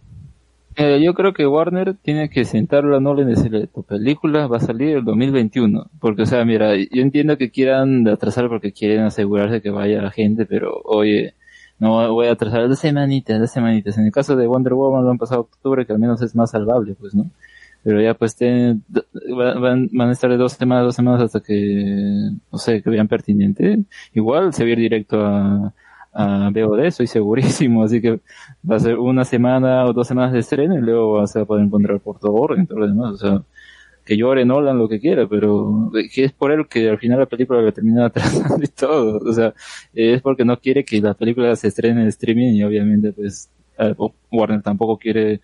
Eh, 0.77 1.01
yo 1.03 1.15
creo 1.15 1.33
que 1.35 1.47
Warner 1.47 1.95
tiene 1.95 2.31
que 2.31 2.45
sentarlo 2.45 2.97
a 2.97 3.01
Nolan 3.01 3.29
y 3.29 3.33
decirle, 3.35 3.67
tu 3.67 3.83
película 3.83 4.47
va 4.47 4.59
a 4.59 4.61
salir 4.61 4.97
el 4.99 5.05
2021. 5.05 5.91
Porque, 6.01 6.23
o 6.23 6.27
sea, 6.27 6.45
mira, 6.45 6.75
yo 6.77 7.03
entiendo 7.03 7.37
que 7.37 7.51
quieran 7.51 8.07
atrasar 8.09 8.49
porque 8.49 8.73
quieren 8.73 9.01
asegurarse 9.01 9.61
que 9.63 9.71
vaya 9.71 10.01
la 10.01 10.11
gente, 10.11 10.47
pero 10.47 10.81
oye, 10.85 11.35
no 11.79 12.13
voy 12.15 12.29
a 12.29 12.33
atrasar 12.33 12.69
dos 12.69 12.79
semanitas, 12.79 13.39
dos 13.41 13.51
semanitas. 13.51 13.99
En 13.99 14.07
el 14.07 14.13
caso 14.13 14.37
de 14.37 14.47
Wonder 14.47 14.75
Woman 14.75 15.05
lo 15.05 15.11
han 15.11 15.19
pasado 15.19 15.43
octubre, 15.43 15.85
que 15.87 15.93
al 15.93 15.99
menos 15.99 16.23
es 16.23 16.35
más 16.37 16.51
salvable, 16.53 16.95
pues, 16.95 17.15
¿no? 17.15 17.31
Pero 17.83 18.01
ya 18.01 18.15
pues 18.15 18.37
ten- 18.37 18.85
va- 19.39 19.55
van, 19.59 19.89
van 19.93 20.09
a 20.11 20.13
estar 20.13 20.37
dos 20.39 20.53
semanas, 20.53 20.85
dos 20.85 20.95
semanas 20.97 21.23
hasta 21.23 21.41
que, 21.41 22.31
no 22.53 22.59
sé, 22.59 22.83
que 22.83 22.91
vean 22.91 23.09
pertinente. 23.09 23.81
Igual 24.15 24.53
se 24.53 24.65
va 24.65 24.71
directo 24.77 25.25
a, 25.27 25.75
a 26.13 26.51
VOD, 26.51 26.87
estoy 26.87 27.07
segurísimo, 27.07 27.85
así 27.85 28.01
que 28.01 28.21
va 28.69 28.77
a 28.77 28.81
ser 28.81 28.99
una 28.99 29.25
semana 29.25 29.85
o 29.85 29.93
dos 29.93 30.09
semanas 30.09 30.33
de 30.33 30.41
estreno 30.41 30.77
y 30.77 30.81
luego 30.81 31.27
se 31.27 31.39
va 31.39 31.45
a 31.45 31.47
poder 31.47 31.65
encontrar 31.65 32.01
por 32.01 32.19
todo 32.19 32.35
orden 32.35 32.65
y 32.65 32.67
todo 32.67 32.81
lo 32.81 32.89
demás, 32.89 33.13
o 33.13 33.17
sea, 33.17 33.43
que 34.05 34.17
llore 34.17 34.45
Nolan 34.45 34.79
lo 34.79 34.89
que 34.89 35.01
quiera, 35.01 35.29
pero 35.29 35.93
que 36.13 36.25
es 36.25 36.33
por 36.33 36.51
él 36.51 36.67
que 36.69 36.91
al 36.91 36.99
final 36.99 37.21
la 37.21 37.27
película 37.27 37.61
lo 37.63 37.73
termina 37.73 38.07
atrasando 38.07 38.65
y 38.65 38.69
todo, 38.69 39.19
o 39.19 39.33
sea, 39.33 39.55
es 39.95 40.21
porque 40.23 40.45
no 40.45 40.59
quiere 40.59 40.85
que 40.85 41.01
la 41.01 41.15
película 41.15 41.55
se 41.57 41.69
estrene 41.69 42.03
en 42.03 42.09
streaming 42.09 42.55
y 42.55 42.65
obviamente 42.65 43.13
pues 43.13 43.51
eh, 43.79 43.95
Warner 44.33 44.63
tampoco 44.63 44.99
quiere 44.99 45.41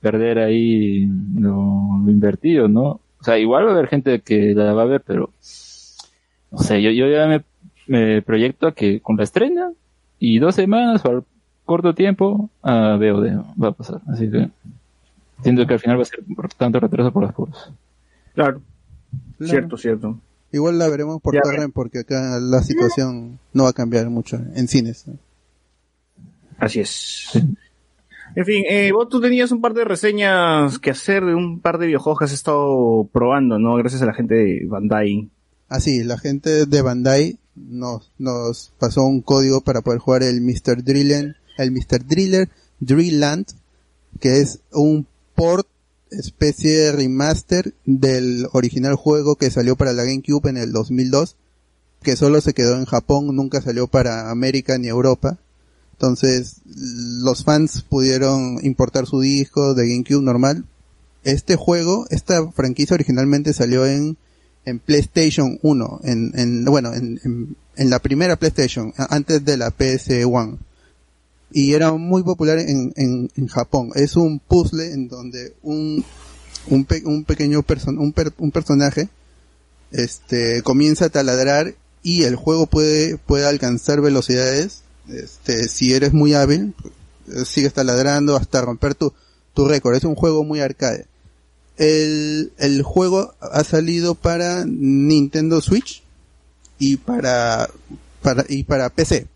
perder 0.00 0.38
ahí 0.38 1.06
lo, 1.36 2.00
invertido, 2.06 2.68
¿no? 2.68 3.00
O 3.20 3.22
sea, 3.24 3.38
igual 3.38 3.66
va 3.66 3.70
a 3.70 3.72
haber 3.74 3.88
gente 3.88 4.20
que 4.22 4.54
la 4.54 4.72
va 4.72 4.82
a 4.82 4.86
ver, 4.86 5.02
pero 5.06 5.30
no 6.50 6.58
sé, 6.58 6.80
yo, 6.80 6.90
yo 6.90 7.06
ya 7.06 7.26
me 7.86 8.22
proyecto 8.22 8.66
a 8.66 8.74
que 8.74 9.00
con 9.00 9.16
la 9.18 9.24
estrena 9.24 9.72
y 10.20 10.38
dos 10.38 10.54
semanas 10.54 11.04
o 11.04 11.08
al 11.10 11.24
corto 11.64 11.94
tiempo 11.94 12.48
a 12.62 12.96
VOD 12.96 13.42
va 13.60 13.68
a 13.68 13.72
pasar, 13.72 14.00
así 14.06 14.30
que 14.30 14.48
siento 15.42 15.66
que 15.66 15.74
al 15.74 15.80
final 15.80 15.98
va 15.98 16.02
a 16.02 16.06
ser 16.06 16.20
por 16.36 16.48
tanto 16.54 16.78
retraso 16.78 17.12
por 17.12 17.24
las 17.24 17.34
puras. 17.34 17.72
Claro, 18.34 18.60
Claro. 19.38 19.50
cierto, 19.50 19.76
cierto. 19.76 20.18
Igual 20.52 20.78
la 20.78 20.88
veremos 20.88 21.20
por 21.20 21.34
Ya, 21.34 21.40
torrent 21.42 21.72
porque 21.72 22.00
acá 22.00 22.38
la 22.40 22.62
situación 22.62 23.38
no 23.52 23.64
va 23.64 23.70
a 23.70 23.72
cambiar 23.72 24.08
mucho 24.10 24.36
en 24.54 24.68
cines. 24.68 25.06
Así 26.58 26.80
es. 26.80 27.30
En 28.36 28.44
fin, 28.44 28.64
eh, 28.68 28.92
vos 28.92 29.08
tú 29.08 29.20
tenías 29.20 29.50
un 29.50 29.60
par 29.60 29.74
de 29.74 29.84
reseñas 29.84 30.78
que 30.78 30.90
hacer 30.90 31.24
de 31.24 31.34
un 31.34 31.58
par 31.58 31.78
de 31.78 31.86
videojuegos 31.86 32.18
que 32.18 32.24
has 32.26 32.32
estado 32.32 33.08
probando, 33.12 33.58
¿no? 33.58 33.74
Gracias 33.76 34.02
a 34.02 34.06
la 34.06 34.14
gente 34.14 34.34
de 34.36 34.66
Bandai. 34.68 35.28
Así, 35.68 36.04
la 36.04 36.16
gente 36.18 36.66
de 36.66 36.82
Bandai 36.82 37.38
nos, 37.54 38.10
nos 38.18 38.72
pasó 38.78 39.04
un 39.04 39.22
código 39.22 39.60
para 39.60 39.80
poder 39.80 40.00
jugar 40.00 40.22
el 40.22 40.40
Mr. 40.40 40.82
Driller, 40.82 41.36
el 41.58 41.70
Mr. 41.72 42.06
Driller 42.06 42.48
Drillland, 42.80 43.46
que 44.18 44.40
es 44.40 44.60
un 44.72 45.06
port 45.34 45.66
especie 46.10 46.76
de 46.76 46.92
remaster 46.92 47.74
del 47.84 48.48
original 48.52 48.94
juego 48.96 49.36
que 49.36 49.50
salió 49.50 49.76
para 49.76 49.92
la 49.92 50.04
GameCube 50.04 50.48
en 50.48 50.56
el 50.56 50.72
2002, 50.72 51.36
que 52.02 52.16
solo 52.16 52.40
se 52.40 52.54
quedó 52.54 52.76
en 52.76 52.86
Japón, 52.86 53.34
nunca 53.34 53.60
salió 53.60 53.86
para 53.86 54.30
América 54.30 54.78
ni 54.78 54.88
Europa. 54.88 55.38
Entonces, 55.92 56.62
los 56.64 57.44
fans 57.44 57.82
pudieron 57.82 58.58
importar 58.64 59.06
su 59.06 59.20
disco 59.20 59.74
de 59.74 59.88
GameCube 59.88 60.22
normal. 60.22 60.64
Este 61.24 61.56
juego, 61.56 62.06
esta 62.08 62.50
franquicia 62.52 62.94
originalmente 62.94 63.52
salió 63.52 63.86
en 63.86 64.16
en 64.64 64.78
PlayStation 64.78 65.58
1, 65.62 66.00
en, 66.04 66.32
en 66.38 66.64
bueno, 66.64 66.92
en, 66.94 67.18
en, 67.24 67.56
en 67.76 67.90
la 67.90 67.98
primera 67.98 68.36
PlayStation, 68.36 68.92
antes 68.96 69.44
de 69.44 69.56
la 69.56 69.70
PS1. 69.76 70.58
Y 71.52 71.72
era 71.74 71.92
muy 71.92 72.22
popular 72.22 72.58
en, 72.58 72.92
en, 72.96 73.30
en 73.36 73.46
Japón. 73.48 73.90
Es 73.94 74.16
un 74.16 74.38
puzzle 74.38 74.92
en 74.92 75.08
donde 75.08 75.54
un, 75.62 76.04
un, 76.68 76.84
pe- 76.84 77.02
un 77.04 77.24
pequeño 77.24 77.62
person, 77.62 77.98
un, 77.98 78.12
per- 78.12 78.32
un 78.38 78.50
personaje 78.52 79.08
este 79.92 80.62
comienza 80.62 81.06
a 81.06 81.10
taladrar 81.10 81.74
y 82.02 82.22
el 82.22 82.36
juego 82.36 82.66
puede 82.66 83.16
puede 83.18 83.46
alcanzar 83.46 84.00
velocidades 84.00 84.82
este 85.08 85.66
si 85.68 85.92
eres 85.92 86.12
muy 86.12 86.32
hábil 86.34 86.74
sigues 87.44 87.72
taladrando 87.72 88.36
hasta 88.36 88.60
romper 88.60 88.94
tu 88.94 89.12
tu 89.52 89.66
récord 89.66 89.96
es 89.96 90.04
un 90.04 90.14
juego 90.14 90.44
muy 90.44 90.60
arcade 90.60 91.06
el 91.80 92.52
el 92.58 92.82
juego 92.82 93.34
ha 93.40 93.64
salido 93.64 94.14
para 94.14 94.64
Nintendo 94.66 95.60
Switch 95.60 96.02
y 96.78 96.96
para 96.98 97.68
para 98.22 98.44
y 98.48 98.64
para 98.64 98.90
PC 98.90 99.26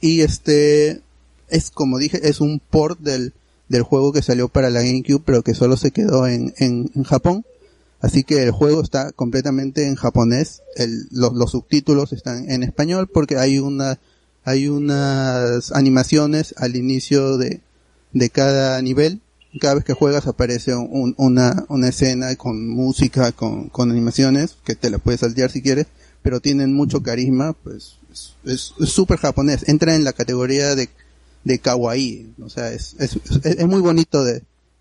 y 0.00 0.22
este 0.22 1.00
es 1.48 1.70
como 1.70 1.98
dije 1.98 2.28
es 2.28 2.40
un 2.40 2.60
port 2.60 2.98
del 3.00 3.32
del 3.68 3.82
juego 3.82 4.12
que 4.12 4.22
salió 4.22 4.48
para 4.48 4.70
la 4.70 4.82
GameCube 4.82 5.22
pero 5.24 5.42
que 5.42 5.54
solo 5.54 5.76
se 5.76 5.90
quedó 5.90 6.26
en 6.26 6.54
en, 6.58 6.90
en 6.94 7.04
Japón. 7.04 7.44
Así 8.00 8.24
que 8.24 8.42
el 8.42 8.50
juego 8.50 8.82
está 8.82 9.12
completamente 9.12 9.86
en 9.86 9.94
japonés, 9.94 10.62
el- 10.74 11.06
los, 11.12 11.34
los 11.34 11.52
subtítulos 11.52 12.12
están 12.12 12.50
en 12.50 12.64
español 12.64 13.06
porque 13.06 13.36
hay 13.36 13.60
una, 13.60 13.96
hay 14.42 14.66
unas 14.66 15.70
animaciones 15.70 16.52
al 16.58 16.74
inicio 16.74 17.36
de, 17.38 17.60
de 18.12 18.28
cada 18.30 18.82
nivel. 18.82 19.20
Cada 19.60 19.74
vez 19.74 19.84
que 19.84 19.92
juegas 19.92 20.26
aparece 20.26 20.74
un- 20.74 21.14
una, 21.18 21.64
una 21.68 21.88
escena 21.88 22.34
con 22.36 22.68
música, 22.68 23.32
con, 23.32 23.68
con 23.68 23.90
animaciones, 23.90 24.56
que 24.64 24.74
te 24.74 24.88
la 24.90 24.98
puedes 24.98 25.20
saltear 25.20 25.50
si 25.50 25.60
quieres, 25.62 25.86
pero 26.22 26.40
tienen 26.40 26.72
mucho 26.74 27.02
carisma, 27.02 27.52
pues 27.52 27.96
es- 28.44 28.72
súper 28.86 29.18
japonés. 29.18 29.68
Entra 29.68 29.94
en 29.94 30.04
la 30.04 30.12
categoría 30.14 30.74
de, 30.74 30.88
de 31.44 31.58
kawaii, 31.58 32.34
o 32.42 32.48
sea, 32.48 32.72
es, 32.72 32.94
es, 32.98 33.16
es, 33.16 33.44
es 33.58 33.66
muy 33.66 33.80
bonito 33.82 34.24
de, 34.24 34.34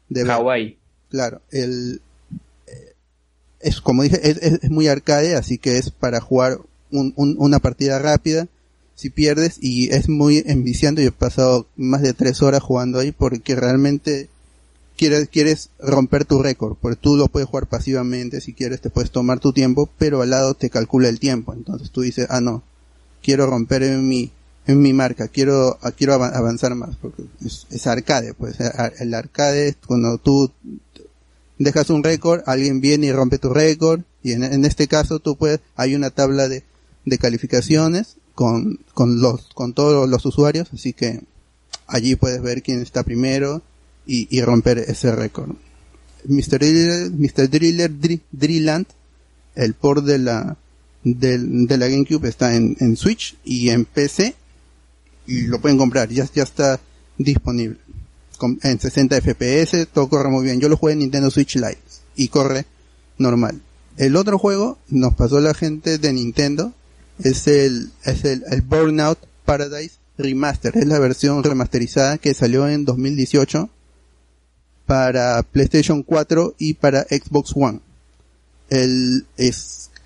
de 0.10 0.24
ver. 0.24 0.28
Kawaii. 0.28 0.78
Claro, 1.10 1.42
el 1.52 2.00
eh, 2.68 2.94
es 3.60 3.82
como 3.82 4.04
dije, 4.04 4.20
es, 4.30 4.38
es- 4.42 4.60
es 4.64 4.70
muy 4.72 4.88
arcade, 4.88 5.36
así 5.36 5.58
que 5.58 5.78
es 5.78 5.90
para 5.90 6.22
jugar 6.22 6.60
un- 6.92 7.14
un- 7.18 7.36
una 7.40 7.60
partida 7.60 8.00
rápida. 8.00 8.48
Si 8.96 9.10
pierdes 9.10 9.58
y 9.60 9.90
es 9.94 10.08
muy 10.08 10.44
enviciante, 10.46 11.02
yo 11.02 11.10
he 11.10 11.12
pasado 11.12 11.68
más 11.76 12.02
de 12.04 12.14
tres 12.14 12.42
horas 12.42 12.62
jugando 12.62 13.00
ahí 13.00 13.12
porque 13.12 13.56
realmente 13.56 14.30
quieres, 15.02 15.30
quieres 15.30 15.70
romper 15.80 16.26
tu 16.26 16.44
récord, 16.44 16.76
porque 16.80 16.96
tú 16.96 17.18
lo 17.18 17.28
puedes 17.28 17.50
jugar 17.50 17.66
pasivamente, 17.66 18.40
si 18.40 18.54
quieres 18.54 18.82
te 18.82 18.92
puedes 18.92 19.10
tomar 19.10 19.40
tu 19.40 19.52
tiempo, 19.52 19.90
pero 19.98 20.22
al 20.22 20.30
lado 20.30 20.54
te 20.54 20.70
calcula 20.70 21.10
el 21.10 21.20
tiempo, 21.20 21.54
entonces 21.54 21.90
tú 21.90 22.02
dices, 22.02 22.28
ah 22.30 22.40
no, 22.40 22.62
quiero 23.24 23.48
romper 23.48 23.82
en 23.82 24.08
mi, 24.08 24.30
en 24.68 24.80
mi 24.80 24.94
marca, 24.94 25.28
quiero, 25.28 25.80
ah, 25.82 25.92
quiero 25.92 26.14
ava- 26.14 26.36
avanzar 26.38 26.76
más, 26.76 26.96
porque 27.02 27.24
es, 27.44 27.66
es 27.72 27.88
arcade, 27.88 28.36
pues, 28.36 28.62
a- 28.62 28.92
el 29.00 29.12
arcade 29.16 29.70
es 29.70 29.78
cuando 29.88 30.20
tú 30.20 30.52
dejas 31.58 31.90
un 31.90 32.04
récord, 32.04 32.44
alguien 32.46 32.80
viene 32.80 33.08
y 33.08 33.12
rompe 33.12 33.40
tu 33.40 33.50
récord, 33.50 34.02
y 34.22 34.34
en, 34.34 34.44
en 34.44 34.66
este 34.66 34.88
caso 34.88 35.18
tú 35.18 35.36
puedes, 35.36 35.62
hay 35.76 35.96
una 35.96 36.12
tabla 36.12 36.48
de, 36.48 36.64
de 37.06 37.18
calificaciones 37.18 38.18
con, 38.36 38.80
con 38.94 39.20
los, 39.20 39.50
con 39.56 39.74
todos 39.74 40.08
los 40.08 40.24
usuarios, 40.28 40.70
así 40.74 40.94
que 40.94 41.22
allí 41.88 42.16
puedes 42.16 42.42
ver 42.44 42.62
quién 42.62 42.82
está 42.84 43.02
primero 43.02 43.64
y, 44.06 44.28
y 44.36 44.42
romper 44.42 44.80
ese 44.80 45.12
récord. 45.16 45.52
Mr. 46.26 46.60
Driller, 46.60 47.12
Mr. 47.12 47.50
Driller 47.50 47.92
Dri- 47.92 48.22
Drilland, 48.32 48.86
el 49.56 49.74
port 49.74 50.06
de 50.06 50.20
la, 50.20 50.58
del- 51.04 51.66
de 51.68 51.78
la 51.78 51.88
GameCube 51.88 52.28
está 52.30 52.56
en, 52.56 52.76
en 52.80 52.96
Switch 52.96 53.36
y 53.44 53.70
en 53.70 53.86
PC 53.86 54.36
y 55.28 55.42
lo 55.44 55.60
pueden 55.62 55.78
comprar, 55.78 56.10
ya, 56.10 56.28
ya 56.34 56.44
está 56.44 56.80
disponible 57.18 57.78
en 58.64 58.80
60 58.80 59.22
FPS, 59.22 59.86
todo 59.94 60.10
corre 60.10 60.30
muy 60.30 60.44
bien. 60.44 60.60
Yo 60.60 60.68
lo 60.68 60.76
jugué 60.76 60.94
en 60.94 61.00
Nintendo 61.00 61.30
Switch 61.30 61.56
Lite 61.58 61.78
y 62.16 62.28
corre 62.30 62.66
normal. 63.20 63.62
El 63.98 64.16
otro 64.16 64.40
juego 64.40 64.80
nos 64.90 65.14
pasó 65.14 65.40
la 65.40 65.54
gente 65.54 66.00
de 66.00 66.12
Nintendo 66.14 66.74
es 67.24 67.46
el 67.48 67.92
es 68.04 68.26
el, 68.26 68.44
el 68.50 68.62
Burnout 68.64 69.20
Paradise 69.46 69.96
Remaster, 70.18 70.76
es 70.76 70.88
la 70.88 70.98
versión 70.98 71.44
remasterizada 71.44 72.18
que 72.18 72.34
salió 72.34 72.68
en 72.68 72.84
2018 72.84 73.70
para 74.86 75.42
PlayStation 75.44 76.04
4 76.04 76.56
y 76.58 76.74
para 76.76 77.04
Xbox 77.04 77.54
One. 77.56 77.80
El 78.70 79.26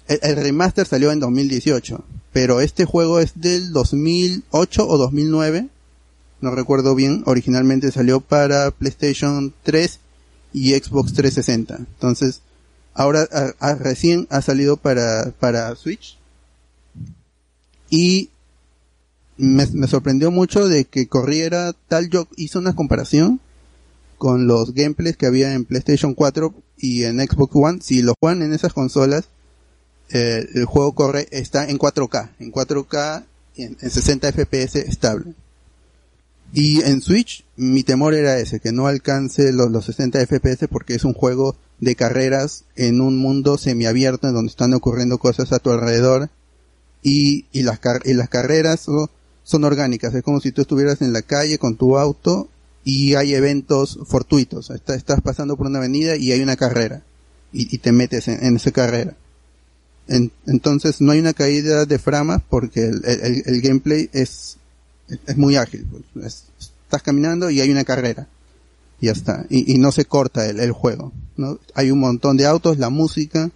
remaster 0.08 0.88
salió 0.88 1.12
en 1.12 1.20
2018, 1.20 2.04
pero 2.32 2.62
este 2.62 2.86
juego 2.86 3.20
es 3.20 3.34
del 3.40 3.72
2008 3.72 4.88
o 4.88 4.98
2009 4.98 5.70
no 6.42 6.52
recuerdo 6.52 6.94
bien, 6.96 7.24
originalmente 7.26 7.92
salió 7.92 8.22
para 8.22 8.70
PlayStation 8.70 9.54
3 9.64 10.00
y 10.54 10.74
Xbox 10.74 11.14
360. 11.14 11.78
Entonces, 11.78 12.42
ahora 12.94 13.28
recién 13.80 14.28
ha 14.30 14.42
salido 14.44 14.78
para, 14.78 15.32
para 15.40 15.76
Switch. 15.76 16.20
Y 17.90 18.30
me, 19.38 19.66
me 19.74 19.88
sorprendió 19.88 20.30
mucho 20.30 20.68
de 20.68 20.86
que 20.86 21.08
corriera 21.08 21.74
tal, 21.88 22.10
yo 22.10 22.28
hice 22.38 22.58
una 22.58 22.76
comparación 22.76 23.40
con 24.26 24.48
los 24.48 24.74
gameplays 24.74 25.18
que 25.18 25.28
había 25.28 25.54
en 25.54 25.66
PlayStation 25.66 26.16
4 26.16 26.52
y 26.80 27.04
en 27.04 27.20
Xbox 27.20 27.52
One. 27.56 27.80
Si 27.84 28.02
lo 28.02 28.16
juegan 28.20 28.42
en 28.42 28.54
esas 28.54 28.74
consolas, 28.74 29.26
eh, 30.10 30.48
el 30.56 30.66
juego 30.66 30.96
corre, 30.96 31.28
está 31.30 31.70
en 31.70 31.78
4K, 31.78 32.32
en 32.40 32.52
4K 32.52 33.24
y 33.56 33.64
en, 33.66 33.78
en 33.80 33.90
60 33.92 34.32
FPS 34.32 34.78
estable. 34.78 35.36
Y 36.54 36.82
en 36.82 37.04
Switch, 37.04 37.46
mi 37.56 37.84
temor 37.84 38.16
era 38.16 38.40
ese, 38.40 38.60
que 38.60 38.72
no 38.72 38.88
alcance 38.88 39.54
los, 39.54 39.70
los 39.70 39.86
60 39.86 40.26
FPS 40.26 40.68
porque 40.72 40.96
es 40.96 41.04
un 41.06 41.14
juego 41.14 41.56
de 41.80 41.96
carreras 41.96 42.64
en 42.76 43.02
un 43.02 43.20
mundo 43.20 43.60
semiabierto 43.60 44.28
en 44.28 44.34
donde 44.34 44.50
están 44.50 44.74
ocurriendo 44.74 45.20
cosas 45.20 45.52
a 45.54 45.60
tu 45.60 45.70
alrededor 45.70 46.32
y, 47.04 47.46
y, 47.52 47.62
las, 47.62 47.78
car- 47.78 48.02
las 48.06 48.30
carreras 48.30 48.80
son, 48.80 49.08
son 49.44 49.66
orgánicas, 49.66 50.16
es 50.16 50.24
como 50.24 50.40
si 50.40 50.52
tú 50.52 50.64
estuvieras 50.64 51.04
en 51.04 51.14
la 51.14 51.22
calle 51.22 51.60
con 51.60 51.76
tu 51.78 52.00
auto 52.00 52.50
y 52.86 53.16
hay 53.16 53.34
eventos 53.34 54.00
fortuitos, 54.06 54.70
Está- 54.70 54.96
estás 54.96 55.20
pasando 55.20 55.58
por 55.58 55.68
una 55.68 55.80
avenida 55.80 56.16
y 56.16 56.32
hay 56.32 56.40
una 56.42 56.56
carrera 56.56 57.02
y, 57.52 57.78
te 57.80 57.92
metes 57.92 58.28
en, 58.28 58.56
esa 58.56 58.72
carrera. 58.72 59.16
En- 60.08 60.32
entonces 60.46 61.02
no 61.02 61.12
hay 61.14 61.20
una 61.20 61.34
caída 61.34 61.86
de 61.86 62.00
framas 62.00 62.42
porque 62.48 62.84
el, 62.86 63.62
gameplay 63.62 64.10
es, 64.14 64.58
es 65.26 65.38
muy 65.38 65.56
ágil. 65.56 65.86
pues. 65.90 66.26
Es- 66.26 66.44
estás 66.84 67.02
caminando 67.02 67.50
y 67.50 67.60
hay 67.62 67.72
una 67.72 67.84
carrera. 67.86 68.28
Y 69.02 69.08
ya 69.08 69.14
está. 69.14 69.46
Y, 69.50 69.78
no 69.78 69.92
se 69.92 70.06
corta 70.06 70.46
el, 70.48 70.72
juego. 70.72 71.12
Hay 71.74 71.92
un 71.92 72.00
montón 72.00 72.38
de 72.38 72.46
autos, 72.46 72.78
la 72.78 72.90
música, 72.90 73.50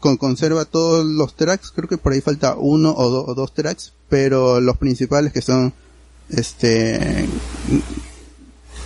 con, 0.00 0.16
conserva 0.16 0.64
todos 0.64 1.04
los 1.04 1.36
tracks. 1.36 1.70
Creo 1.70 1.88
que 1.88 1.98
por 1.98 2.12
ahí 2.12 2.20
falta 2.22 2.56
uno 2.56 2.90
o, 2.90 3.30
o 3.30 3.34
dos 3.34 3.54
tracks, 3.54 3.92
pero 4.08 4.60
los 4.60 4.78
principales 4.78 5.32
que 5.32 5.42
son 5.42 5.72
este 6.30 7.28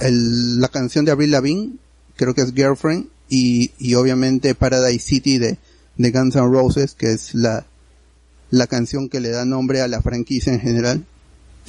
la 0.00 0.68
canción 0.68 1.04
de 1.04 1.12
Avril 1.12 1.30
Lavigne, 1.30 1.72
creo 2.16 2.34
que 2.34 2.42
es 2.42 2.52
Girlfriend, 2.52 3.06
y, 3.28 3.72
y 3.78 3.94
obviamente 3.94 4.54
Paradise 4.54 5.04
City 5.06 5.38
de, 5.38 5.58
de 5.96 6.10
Guns 6.10 6.34
N' 6.36 6.48
Roses, 6.50 6.94
que 6.94 7.12
es 7.12 7.34
la, 7.34 7.66
la 8.50 8.66
canción 8.66 9.08
que 9.08 9.20
le 9.20 9.30
da 9.30 9.44
nombre 9.44 9.80
a 9.82 9.88
la 9.88 10.00
franquicia 10.02 10.52
en 10.52 10.60
general. 10.60 11.04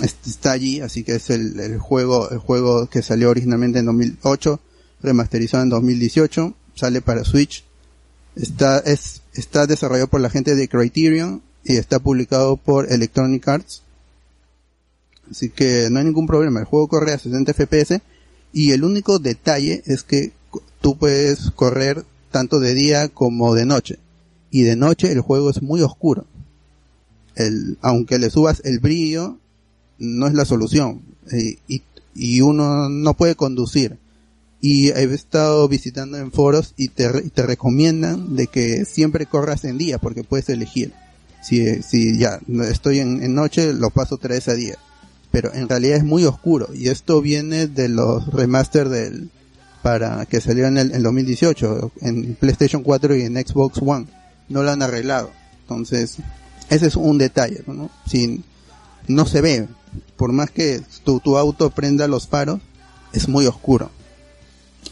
Est- 0.02 0.26
Está 0.28 0.52
allí, 0.52 0.80
así 0.82 1.04
que 1.04 1.16
es 1.16 1.30
el, 1.30 1.60
el 1.60 1.78
juego, 1.80 2.30
el 2.30 2.38
juego 2.38 2.88
que 2.88 3.02
salió 3.02 3.30
originalmente 3.30 3.80
en 3.80 3.86
2008, 3.86 4.60
remasterizado 5.02 5.64
en 5.64 5.70
2018, 5.70 6.54
sale 6.76 7.02
para 7.02 7.24
Switch. 7.26 7.64
Está, 8.36 8.80
es, 8.80 9.22
está 9.34 9.68
desarrollado 9.68 10.08
por 10.08 10.22
la 10.22 10.30
gente 10.30 10.56
de 10.56 10.70
Criterion 10.70 11.42
y 11.66 11.76
está 11.76 12.00
publicado 12.00 12.56
por 12.56 12.90
Electronic 12.92 13.46
Arts. 13.48 13.82
Así 15.30 15.50
que 15.50 15.90
no 15.92 16.00
hay 16.00 16.06
ningún 16.06 16.26
problema, 16.26 16.60
el 16.62 16.66
juego 16.66 16.88
corre 16.88 17.12
a 17.14 17.20
60 17.20 17.54
FPS 17.54 18.02
y 18.54 18.72
el 18.72 18.84
único 18.84 19.20
detalle 19.20 19.84
es 19.86 20.04
que 20.04 20.32
tú 20.82 20.98
puedes 20.98 21.52
correr 21.52 22.06
tanto 22.32 22.60
de 22.60 22.74
día 22.74 23.10
como 23.10 23.54
de 23.54 23.66
noche. 23.66 24.00
Y 24.52 24.64
de 24.64 24.76
noche 24.76 25.12
el 25.12 25.22
juego 25.22 25.50
es 25.50 25.62
muy 25.62 25.82
oscuro. 25.82 26.26
El, 27.36 27.78
aunque 27.82 28.18
le 28.18 28.30
subas 28.30 28.62
el 28.66 28.80
brillo, 28.80 29.38
no 30.00 30.28
es 30.28 30.34
la 30.34 30.46
solución. 30.46 31.02
Y, 31.32 31.84
y 32.16 32.42
uno 32.42 32.90
no 32.90 33.14
puede 33.14 33.36
conducir. 33.36 33.98
Y 34.62 34.90
he 34.90 35.04
estado 35.14 35.68
visitando 35.68 36.18
en 36.18 36.32
foros 36.32 36.74
y 36.76 36.90
te, 36.90 37.08
te 37.30 37.44
recomiendan 37.44 38.36
de 38.36 38.48
que 38.48 38.84
siempre 38.84 39.26
corras 39.26 39.64
en 39.64 39.78
día 39.78 40.00
porque 40.00 40.24
puedes 40.24 40.50
elegir. 40.50 40.92
Si, 41.42 41.82
si 41.82 42.18
ya 42.18 42.40
estoy 42.70 43.00
en, 43.00 43.24
en 43.24 43.34
noche, 43.36 43.72
lo 43.74 43.90
paso 43.92 44.20
vez 44.22 44.48
a 44.50 44.56
día. 44.56 44.78
Pero 45.32 45.54
en 45.54 45.70
realidad 45.70 45.98
es 45.98 46.04
muy 46.04 46.26
oscuro. 46.26 46.70
Y 46.74 46.90
esto 46.90 47.22
viene 47.22 47.68
de 47.68 47.88
los 47.90 48.26
remaster 48.34 48.90
del, 48.90 49.30
para 49.84 50.26
que 50.26 50.42
salió 50.42 50.66
en 50.68 50.78
el 50.78 50.92
en 50.94 51.04
2018 51.04 51.92
en 52.02 52.36
PlayStation 52.36 52.84
4 52.84 53.16
y 53.16 53.22
en 53.24 53.36
Xbox 53.36 53.80
One. 53.82 54.08
no 54.50 54.64
lo 54.64 54.72
han 54.72 54.82
arreglado. 54.82 55.32
Entonces, 55.62 56.18
ese 56.70 56.88
es 56.88 56.96
un 56.96 57.18
detalle, 57.20 57.64
¿no? 57.68 57.92
Si 58.08 58.44
no 59.08 59.26
se 59.28 59.42
ve, 59.42 59.68
por 60.18 60.32
más 60.32 60.50
que 60.50 60.82
tu, 61.04 61.20
tu 61.20 61.38
auto 61.38 61.70
prenda 61.70 62.08
los 62.08 62.28
faros, 62.28 62.60
es 63.14 63.28
muy 63.28 63.46
oscuro. 63.46 63.92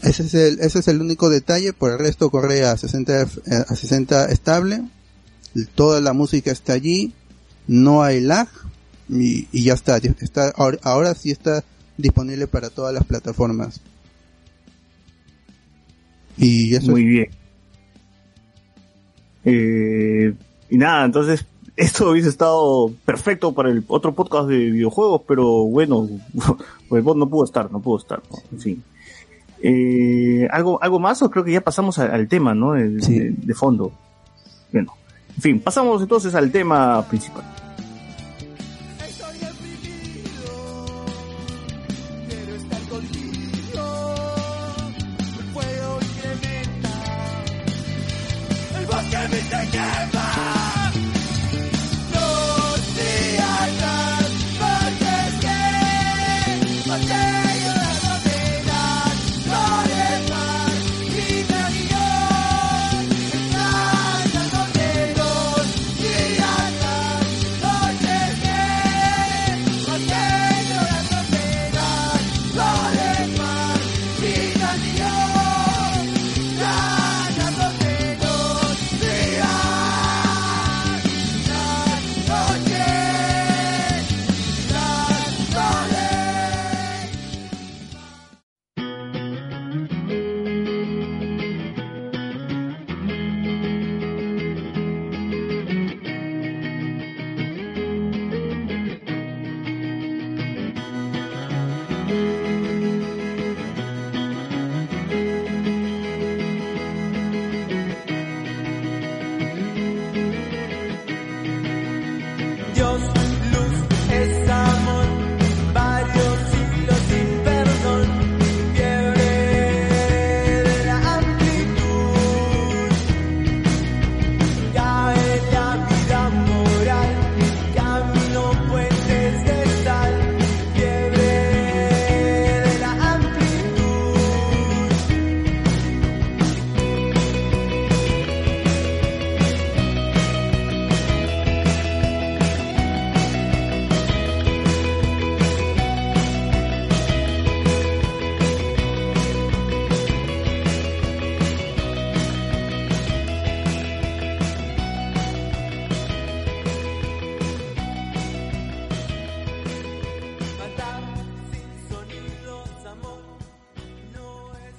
Ese 0.02 0.22
es 0.24 0.34
el, 0.34 0.60
ese 0.60 0.78
es 0.78 0.86
el 0.88 1.00
único 1.00 1.28
detalle, 1.30 1.72
por 1.72 1.90
el 1.90 1.98
resto 1.98 2.30
corre 2.30 2.64
a 2.64 2.76
60, 2.76 3.22
F- 3.22 3.40
eh, 3.46 3.64
a 3.66 3.74
60 3.74 4.26
estable, 4.26 4.84
toda 5.74 6.00
la 6.00 6.12
música 6.12 6.52
está 6.52 6.74
allí, 6.74 7.12
no 7.66 8.02
hay 8.04 8.20
lag, 8.20 8.48
y, 9.08 9.46
y 9.52 9.64
ya 9.64 9.74
está, 9.74 9.96
está 9.98 10.50
ahora, 10.56 10.78
ahora 10.82 11.14
sí 11.14 11.30
está 11.30 11.64
disponible 11.96 12.46
para 12.46 12.70
todas 12.70 12.92
las 12.94 13.04
plataformas. 13.04 13.80
Y 16.36 16.74
eso 16.74 16.92
Muy 16.92 17.04
bien. 17.04 17.30
Eh, 19.44 20.34
y 20.70 20.78
nada, 20.78 21.04
entonces, 21.04 21.44
esto 21.76 22.10
hubiese 22.10 22.28
estado 22.28 22.92
perfecto 23.04 23.52
para 23.54 23.70
el 23.70 23.84
otro 23.88 24.14
podcast 24.14 24.48
de 24.48 24.70
videojuegos, 24.70 25.22
pero 25.26 25.64
bueno, 25.64 26.08
pues 26.88 27.02
vos 27.02 27.16
no 27.16 27.28
pudo 27.28 27.44
estar, 27.44 27.70
no 27.72 27.80
pudo 27.80 27.98
estar, 27.98 28.22
¿no? 28.30 28.38
en 28.52 28.60
fin. 28.60 28.82
Eh, 29.60 30.46
¿algo, 30.52 30.80
¿Algo 30.80 31.00
más 31.00 31.20
o 31.22 31.30
creo 31.30 31.44
que 31.44 31.50
ya 31.52 31.60
pasamos 31.60 31.98
al, 31.98 32.12
al 32.12 32.28
tema, 32.28 32.54
¿no? 32.54 32.76
El- 32.76 33.02
Sí. 33.02 33.18
de, 33.18 33.30
de 33.30 33.54
fondo. 33.54 33.90
Bueno, 34.72 34.92
en 35.34 35.42
fin, 35.42 35.60
pasamos 35.60 36.00
entonces 36.02 36.34
al 36.36 36.52
tema 36.52 37.04
principal. 37.08 37.42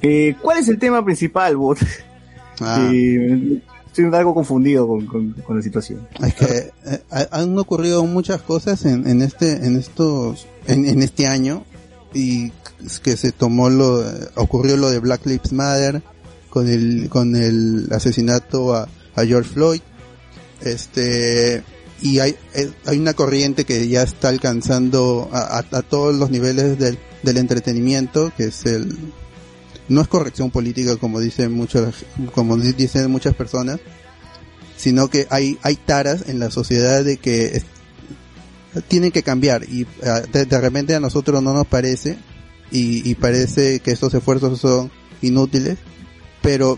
Eh, 0.10 0.36
¿Cuál 0.42 0.58
es 0.58 0.68
el 0.70 0.80
tema 0.80 1.04
principal, 1.06 1.56
bot? 1.58 1.78
Ah. 2.62 2.90
Eh, 2.94 3.62
estoy 3.88 4.06
algo 4.14 4.34
confundido 4.34 4.88
con, 4.88 5.06
con- 5.06 5.34
con 5.46 5.58
la 5.58 5.62
situación. 5.64 6.08
Es 6.24 6.34
que 6.36 6.72
eh, 6.86 7.02
ha- 7.12 7.28
han 7.32 7.58
ocurrido 7.58 8.04
muchas 8.06 8.42
cosas 8.42 8.86
en, 8.86 9.08
en 9.08 9.22
este, 9.22 9.54
en 9.66 9.76
estos, 9.78 10.48
en, 10.68 10.86
en 10.86 11.02
este 11.02 11.28
año 11.28 11.64
y 12.14 12.52
que 13.04 13.18
se 13.18 13.32
tomó 13.32 13.70
lo, 13.70 14.04
ocurrió 14.36 14.78
lo 14.78 14.90
de 14.90 15.00
Black 15.00 15.26
Lives 15.26 15.52
Matter 15.52 16.02
con 16.50 16.68
el, 16.70 17.08
con 17.10 17.36
el 17.36 17.88
asesinato 17.92 18.74
a, 18.76 18.88
a 19.16 19.26
George 19.26 19.50
Floyd, 19.54 19.82
este, 20.62 21.64
y 22.02 22.20
hay, 22.20 22.36
eh, 22.56 22.70
hay 22.86 22.98
una 23.00 23.14
corriente 23.14 23.66
que 23.66 23.88
ya 23.88 24.04
está 24.04 24.30
alcanzando 24.30 25.30
a, 25.32 25.60
a- 25.60 25.78
a 25.78 25.82
todos 25.82 26.16
los 26.16 26.30
niveles 26.32 26.78
del, 26.80 26.98
del 27.24 27.38
entretenimiento, 27.38 28.32
que 28.38 28.46
es 28.46 28.66
el, 28.66 28.98
no 29.90 30.02
es 30.02 30.08
corrección 30.08 30.52
política 30.52 30.96
como 30.98 31.20
dicen 31.20 31.52
muchos, 31.52 31.94
como 32.34 32.56
di- 32.58 32.74
dicen 32.74 33.10
muchas 33.12 33.36
personas, 33.36 33.80
sino 34.78 35.10
que 35.10 35.28
hay, 35.30 35.58
hay 35.62 35.76
taras 35.76 36.30
en 36.30 36.40
la 36.40 36.50
sociedad 36.52 37.04
de 37.04 37.18
que 37.18 37.62
tienen 38.88 39.12
que 39.12 39.24
cambiar 39.24 39.64
y 39.64 39.86
ah, 40.06 40.22
de, 40.32 40.46
de 40.46 40.62
repente 40.62 40.96
a 40.96 41.00
nosotros 41.00 41.42
no 41.42 41.54
nos 41.54 41.68
parece 41.68 42.18
y, 42.72 43.10
y 43.10 43.16
parece 43.16 43.80
que 43.80 43.92
estos 43.92 44.14
esfuerzos 44.14 44.60
son 44.60 44.92
inútiles, 45.22 45.78
pero 46.42 46.78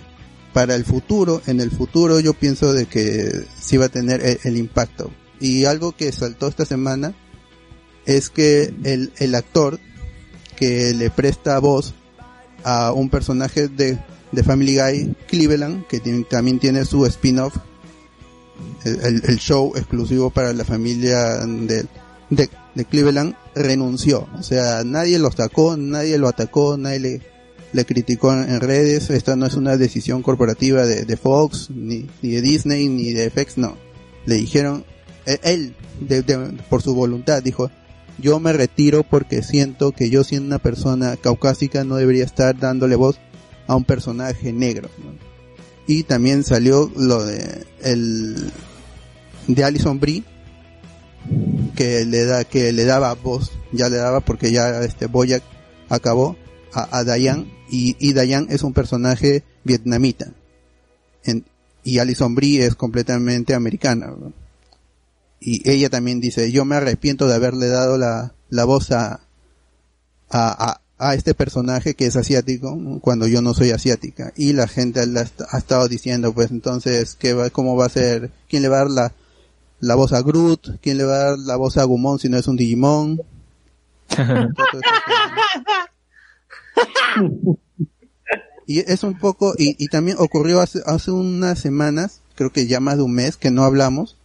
para 0.54 0.76
el 0.76 0.86
futuro, 0.86 1.42
en 1.48 1.60
el 1.60 1.70
futuro 1.70 2.20
yo 2.20 2.34
pienso 2.34 2.74
de 2.74 2.86
que 2.86 3.30
sí 3.60 3.78
va 3.78 3.86
a 3.86 3.90
tener 3.90 4.26
el, 4.26 4.40
el 4.44 4.58
impacto. 4.58 5.12
Y 5.40 5.66
algo 5.66 5.92
que 5.94 6.12
saltó 6.12 6.48
esta 6.48 6.66
semana 6.66 7.14
es 8.06 8.30
que 8.30 8.74
el, 8.84 9.12
el 9.18 9.36
actor 9.36 9.80
que 10.56 10.94
le 10.94 11.10
presta 11.10 11.60
voz 11.60 11.94
a 12.64 12.92
un 12.92 13.10
personaje 13.10 13.68
de, 13.68 13.98
de 14.32 14.44
Family 14.44 14.78
Guy, 14.78 15.16
Cleveland, 15.28 15.88
que 15.88 16.00
también 16.30 16.60
tiene 16.60 16.86
su 16.86 17.06
spin-off, 17.06 17.56
el, 18.84 19.38
show 19.38 19.74
exclusivo 19.76 20.30
para 20.30 20.54
la 20.54 20.64
familia 20.64 21.46
de, 21.46 21.86
de, 22.30 22.86
Cleveland, 22.86 23.36
renunció. 23.56 24.28
O 24.38 24.44
sea, 24.44 24.84
nadie 24.84 25.20
lo 25.20 25.32
sacó, 25.32 25.78
nadie 25.78 26.18
lo 26.18 26.28
atacó, 26.28 26.78
nadie 26.78 27.22
le, 27.74 27.86
criticó 27.86 28.34
en, 28.34 28.60
redes. 28.60 29.10
Esta 29.10 29.36
no 29.36 29.46
es 29.46 29.56
una 29.56 29.78
decisión 29.78 30.22
corporativa 30.22 30.86
de, 30.86 31.06
de 31.06 31.18
Fox, 31.18 31.70
ni, 31.70 32.08
ni 32.22 32.32
de 32.32 32.42
Disney, 32.42 32.88
ni 32.88 33.14
de 33.14 33.30
FX, 33.30 33.58
no. 33.58 33.78
Le 34.26 34.36
dijeron, 34.36 34.86
eh, 35.26 35.40
él, 35.44 35.76
por 36.70 36.82
su 36.82 36.94
voluntad, 36.96 37.44
dijo, 37.44 37.70
yo 38.18 38.40
me 38.40 38.54
retiro 38.54 39.04
porque 39.04 39.44
siento 39.44 39.92
que 39.92 40.10
yo 40.10 40.24
siendo 40.24 40.48
una 40.48 40.60
persona 40.60 41.18
caucásica 41.18 41.84
no 41.84 41.96
debería 41.96 42.24
estar 42.24 42.58
dándole 42.58 42.96
voz 42.96 43.20
a 43.68 43.76
un 43.76 43.84
personaje 43.84 44.54
negro. 44.54 44.90
Y 45.88 46.04
también 46.04 46.44
salió 46.44 46.92
lo 46.96 47.26
de 47.26 47.66
el 47.82 48.52
de 49.48 49.64
Alison 49.64 50.00
Brie 50.00 50.24
que 51.76 52.06
le 52.06 52.26
da 52.26 52.44
que 52.44 52.72
le 52.72 52.86
daba 52.86 53.14
voz, 53.14 53.52
ya 53.72 53.90
le 53.90 53.98
daba 53.98 54.22
porque 54.22 54.52
ya 54.52 54.82
este 54.84 55.08
Boyack 55.08 55.44
acabó 55.90 56.36
a, 56.74 57.04
Dayan 57.04 57.52
y, 57.70 58.14
Dayan 58.14 58.48
es 58.50 58.64
un 58.64 58.74
personaje 58.74 59.44
vietnamita. 59.64 60.34
Y 61.84 61.98
Alison 62.00 62.36
Brie 62.36 62.66
es 62.66 62.76
completamente 62.76 63.54
americana. 63.54 64.14
Y 65.44 65.68
ella 65.68 65.90
también 65.90 66.22
dice, 66.22 66.52
yo 66.52 66.66
me 66.66 66.76
arrepiento 66.76 67.28
de 67.28 67.34
haberle 67.34 67.68
dado 67.68 67.98
la, 67.98 68.36
la 68.50 68.64
voz 68.64 68.92
a, 68.92 69.22
a, 70.30 70.82
a, 71.00 71.16
este 71.16 71.34
personaje 71.34 71.96
que 71.96 72.06
es 72.06 72.16
asiático 72.16 72.78
cuando 73.02 73.26
yo 73.26 73.42
no 73.42 73.56
soy 73.56 73.72
asiática 73.72 74.32
y 74.36 74.54
la 74.54 74.68
gente 74.68 75.04
la 75.08 75.28
ha 75.50 75.58
estado 75.58 75.88
diciendo 75.88 76.32
pues 76.32 76.52
entonces 76.52 77.16
qué 77.16 77.34
va, 77.34 77.50
cómo 77.50 77.76
va 77.76 77.88
a 77.88 77.90
ser 77.90 78.30
quién 78.48 78.62
le 78.62 78.70
va 78.70 78.76
a 78.78 78.80
dar 78.82 78.92
la 78.92 79.14
la 79.80 79.96
voz 79.96 80.14
a 80.14 80.22
Groot 80.22 80.80
quién 80.80 80.98
le 80.98 81.06
va 81.06 81.16
a 81.16 81.30
dar 81.30 81.40
la 81.40 81.56
voz 81.56 81.78
a 81.78 81.84
Gumon 81.86 82.20
si 82.20 82.30
no 82.30 82.38
es 82.38 82.48
un 82.48 82.56
Digimon 82.56 83.20
y 88.68 88.80
es 88.80 89.04
un 89.04 89.18
poco 89.18 89.56
y, 89.58 89.84
y 89.84 89.88
también 89.88 90.18
ocurrió 90.20 90.62
hace, 90.62 90.82
hace 90.86 91.12
unas 91.12 91.58
semanas 91.60 92.22
creo 92.36 92.52
que 92.52 92.68
ya 92.68 92.80
más 92.80 92.98
de 92.98 93.04
un 93.04 93.14
mes 93.14 93.38
que 93.38 93.50
no 93.50 93.64
hablamos 93.64 94.18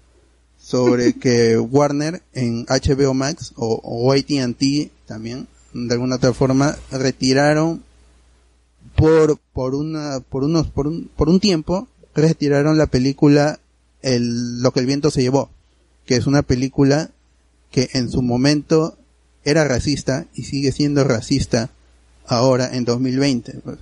sobre 0.66 1.12
que 1.12 1.56
Warner 1.56 2.22
en 2.32 2.66
HBO 2.66 3.14
Max 3.14 3.52
o, 3.54 3.80
o 3.84 4.12
AT&T 4.12 4.90
también 5.06 5.46
de 5.72 5.94
alguna 5.94 6.16
otra 6.16 6.32
forma 6.32 6.76
retiraron 6.90 7.84
por 8.96 9.38
por 9.52 9.76
una 9.76 10.18
por 10.28 10.42
unos 10.42 10.66
por 10.66 10.88
un 10.88 11.08
por 11.16 11.28
un 11.28 11.38
tiempo 11.38 11.86
retiraron 12.16 12.78
la 12.78 12.88
película 12.88 13.60
el 14.02 14.60
lo 14.60 14.72
que 14.72 14.80
el 14.80 14.86
viento 14.86 15.12
se 15.12 15.22
llevó 15.22 15.50
que 16.04 16.16
es 16.16 16.26
una 16.26 16.42
película 16.42 17.10
que 17.70 17.88
en 17.92 18.10
su 18.10 18.20
momento 18.20 18.98
era 19.44 19.68
racista 19.68 20.26
y 20.34 20.42
sigue 20.42 20.72
siendo 20.72 21.04
racista 21.04 21.70
ahora 22.26 22.74
en 22.74 22.84
2020 22.84 23.60
pues. 23.62 23.78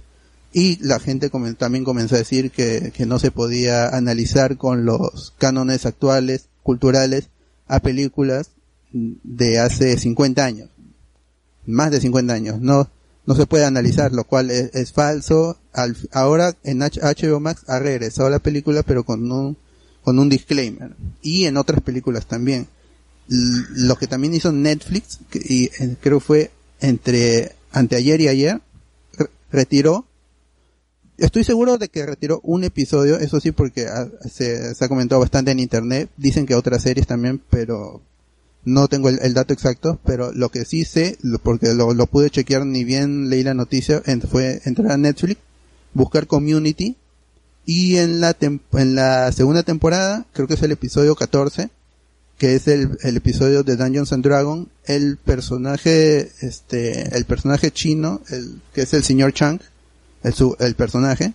y 0.53 0.77
la 0.85 1.01
gente 1.01 1.31
también 1.57 1.85
comenzó 1.85 2.17
a 2.17 2.19
decir 2.19 2.51
que, 2.51 2.93
que 2.95 3.07
no 3.07 3.19
se 3.19 3.31
podía 3.31 3.89
analizar 3.89 4.59
con 4.59 4.85
los 4.85 5.33
cánones 5.39 5.87
actuales 5.87 6.49
culturales 6.65 7.29
a 7.69 7.79
películas 7.79 8.51
de 8.93 9.61
hace 9.61 9.97
50 9.97 10.45
años 10.45 10.69
más 11.67 11.91
de 11.91 12.01
50 12.01 12.33
años. 12.35 12.61
No 12.61 12.91
no 13.27 13.35
se 13.35 13.47
puede 13.47 13.65
analizar 13.65 14.13
lo 14.13 14.25
cual 14.25 14.51
es, 14.51 14.93
falso. 14.93 15.57
Al- 15.73 15.97
ahora 16.13 16.55
en 16.63 16.81
HBO 16.81 17.41
Max 17.41 17.63
ha 17.69 17.79
regresado 17.79 18.29
la 18.29 18.39
película 18.41 18.83
pero 18.83 19.05
con 19.05 19.31
un 19.33 19.57
con 20.03 20.19
un 20.19 20.29
disclaimer. 20.29 20.95
Y 21.23 21.47
en 21.47 21.57
otras 21.57 21.81
películas 21.81 22.27
también. 22.27 22.67
Lo 23.29 23.97
que 23.97 24.07
también 24.07 24.35
hizo 24.35 24.53
Netflix 24.53 25.21
y 25.33 25.65
eh, 25.83 25.97
creo 26.03 26.21
fue 26.21 26.51
entre 26.81 27.53
anteayer 27.73 28.21
y 28.21 28.29
ayer 28.29 28.61
re- 29.17 29.31
retiró 29.51 30.05
estoy 31.19 31.45
seguro 31.45 31.79
de 31.79 31.89
que 31.89 32.07
retiró 32.07 32.41
un 32.43 32.65
episodio 32.65 33.19
eso 33.19 33.41
sí 33.41 33.53
porque 33.53 33.87
ah, 33.87 34.09
se, 34.31 34.75
ha 34.79 34.89
comentado 34.89 35.21
bastante 35.21 35.51
en 35.51 35.61
internet. 35.61 36.11
Dicen 36.17 36.47
que 36.47 36.55
otras 36.55 36.83
series 36.83 37.07
también 37.07 37.41
pero 37.51 38.01
no 38.65 38.89
tengo 38.89 39.09
el, 39.11 39.35
dato 39.35 39.53
exacto, 39.53 40.01
pero 40.05 40.33
lo 40.33 40.49
que 40.49 40.65
sí 40.65 40.85
sé, 40.85 41.19
porque 41.43 41.75
lo, 41.75 41.93
lo 41.93 42.07
pude 42.07 42.31
chequear 42.31 42.65
ni 42.65 42.83
bien 42.83 43.29
leí 43.29 43.43
la 43.43 43.53
noticia, 43.53 44.03
fue 44.31 44.63
entrar 44.65 44.93
a 44.93 44.97
Netflix, 44.97 45.39
buscar 45.93 46.27
Community, 46.27 46.97
y 47.67 47.97
en 47.97 48.21
la, 48.21 48.37
en 48.41 48.95
la 48.95 49.33
segunda 49.33 49.63
temporada, 49.63 50.27
creo 50.33 50.47
que 50.47 50.55
es 50.55 50.63
el 50.63 50.73
episodio 50.73 51.15
14, 51.15 51.71
que 52.39 52.55
es 52.55 52.69
el, 52.69 52.99
el 53.03 53.17
episodio 53.17 53.63
de 53.63 53.77
Dungeons 53.77 54.13
and 54.13 54.25
Dragons, 54.25 54.69
el 54.85 55.17
personaje, 55.19 56.31
este, 56.41 57.17
el 57.17 57.25
personaje 57.25 57.71
chino, 57.71 58.23
el, 58.29 58.61
que 58.73 58.83
es 58.83 58.95
el 58.95 59.05
señor 59.05 59.33
Chang, 59.33 59.61
el, 60.25 60.75
personaje, 60.75 61.35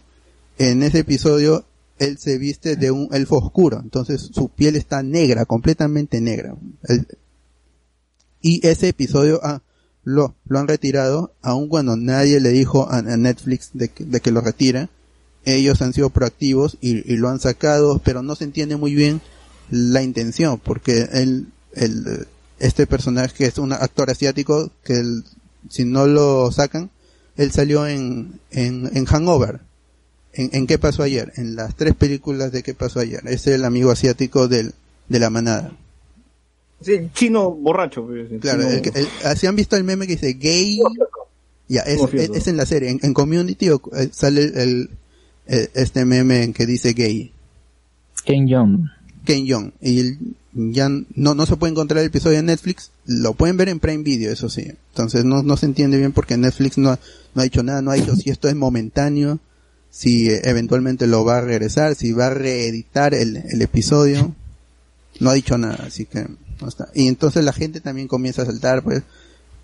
en 0.58 0.84
ese 0.84 1.00
episodio 1.00 1.66
él 2.00 2.18
se 2.18 2.38
viste 2.38 2.76
de 2.76 2.92
un 2.92 3.10
elfo 3.12 3.38
oscuro, 3.38 3.80
entonces 3.84 4.30
su 4.34 4.50
piel 4.50 4.76
está 4.76 5.04
negra, 5.04 5.46
completamente 5.46 6.22
negra. 6.22 6.56
Y 8.42 8.66
ese 8.66 8.90
episodio 8.90 9.42
ah, 9.44 9.62
lo, 10.04 10.36
lo 10.48 10.60
han 10.60 10.68
retirado, 10.68 11.34
aun 11.42 11.68
cuando 11.68 11.98
nadie 11.98 12.40
le 12.40 12.50
dijo 12.50 12.90
a, 12.90 13.02
Netflix 13.02 13.72
de 13.74 13.90
que, 13.90 14.32
lo 14.32 14.42
retire. 14.42 14.90
Ellos 15.46 15.82
han 15.82 15.94
sido 15.94 16.10
proactivos 16.10 16.78
y, 16.82 17.16
lo 17.16 17.30
han 17.30 17.40
sacado, 17.40 18.02
pero 18.04 18.24
no 18.24 18.36
se 18.36 18.46
entiende 18.46 18.76
muy 18.76 18.94
bien 18.96 19.22
la 19.70 20.02
intención, 20.02 20.60
porque 20.60 21.08
él, 21.14 21.48
el, 21.74 22.28
este 22.60 22.88
personaje 22.88 23.34
que 23.36 23.46
es 23.46 23.58
un 23.58 23.74
actor 23.74 24.10
asiático, 24.10 24.72
que 24.84 25.04
si 25.70 25.86
no 25.86 26.08
lo 26.08 26.52
sacan, 26.52 26.90
él 27.42 27.52
salió 27.52 27.88
en, 27.88 28.40
en, 28.52 28.90
en 28.96 29.06
Hangover. 29.06 29.60
¿En, 30.34 30.50
en 30.54 30.68
qué 30.68 30.78
pasó 30.78 31.02
ayer? 31.04 31.34
En 31.38 31.56
las 31.56 31.76
tres 31.76 31.96
películas 31.96 32.52
de 32.52 32.62
qué 32.64 32.74
pasó 32.76 33.00
ayer. 33.00 33.22
Es 33.26 33.48
el 33.48 33.66
amigo 33.66 33.90
asiático 33.92 34.48
del, 34.48 34.74
de 35.08 35.20
la 35.20 35.30
manada. 35.32 35.72
Sí, 36.82 37.10
chino 37.14 37.50
borracho. 37.52 38.06
pues, 38.06 38.32
el 38.32 38.40
Claro, 38.40 38.62
chino- 38.62 38.74
el, 38.76 38.82
que- 38.82 39.00
el- 39.00 39.08
¿así 39.26 39.48
han 39.48 39.56
visto 39.56 39.76
el 39.76 39.84
meme 39.84 40.06
que 40.06 40.14
dice 40.14 40.34
gay? 40.34 40.80
Ya, 41.68 41.82
es, 41.82 42.00
es, 42.14 42.30
es 42.30 42.48
en 42.48 42.58
la 42.58 42.66
serie. 42.66 42.90
En, 42.90 43.00
en 43.04 43.14
Community 43.14 43.70
o- 43.70 43.82
eh, 43.96 44.10
sale 44.12 44.44
el, 44.44 44.58
el- 44.58 44.90
eh, 45.48 45.70
este 45.74 46.06
meme 46.06 46.44
en 46.44 46.54
que 46.54 46.66
dice 46.66 46.94
gay. 46.94 47.32
Ken 48.24 48.48
Young. 48.48 48.86
Ken 49.26 49.46
Young. 49.46 49.72
Y 49.82 50.00
el- 50.00 50.18
ya 50.54 50.90
no, 50.90 51.36
no 51.36 51.46
se 51.46 51.56
puede 51.58 51.72
encontrar 51.72 52.00
el 52.02 52.08
episodio 52.08 52.40
en 52.40 52.46
Netflix. 52.48 52.92
Lo 53.06 53.34
pueden 53.34 53.58
ver 53.58 53.70
en 53.70 53.80
Prime 53.80 54.04
Video, 54.04 54.32
eso 54.32 54.50
sí. 54.50 54.72
Entonces 54.92 55.26
no, 55.26 55.44
no 55.44 55.58
se 55.58 55.66
entiende 55.68 55.98
bien 55.98 56.12
porque 56.12 56.38
Netflix 56.38 56.78
no, 56.78 56.90
ha- 56.92 57.00
no 57.36 57.42
ha 57.42 57.44
dicho 57.44 57.64
nada, 57.64 57.82
no 57.82 57.92
ha 57.92 57.96
dicho 57.96 58.16
si 58.16 58.30
esto 58.30 58.48
es 58.50 58.56
momentáneo, 58.56 59.40
si 59.92 60.30
eh, 60.30 60.42
eventualmente 60.46 61.08
lo 61.08 61.24
va 61.26 61.38
a 61.38 61.42
regresar, 61.42 61.96
si 61.96 62.12
va 62.12 62.28
a 62.28 62.34
reeditar 62.34 63.14
el, 63.14 63.38
el 63.38 63.62
episodio. 63.62 64.34
No 65.20 65.30
ha 65.30 65.34
dicho 65.34 65.58
nada, 65.58 65.84
así 65.86 66.06
que 66.06 66.26
no 66.62 66.68
está. 66.68 66.90
Y 66.96 67.08
entonces 67.08 67.44
la 67.44 67.54
gente 67.54 67.82
también 67.82 68.08
comienza 68.08 68.42
a 68.44 68.46
saltar, 68.46 68.84
pues, 68.84 69.04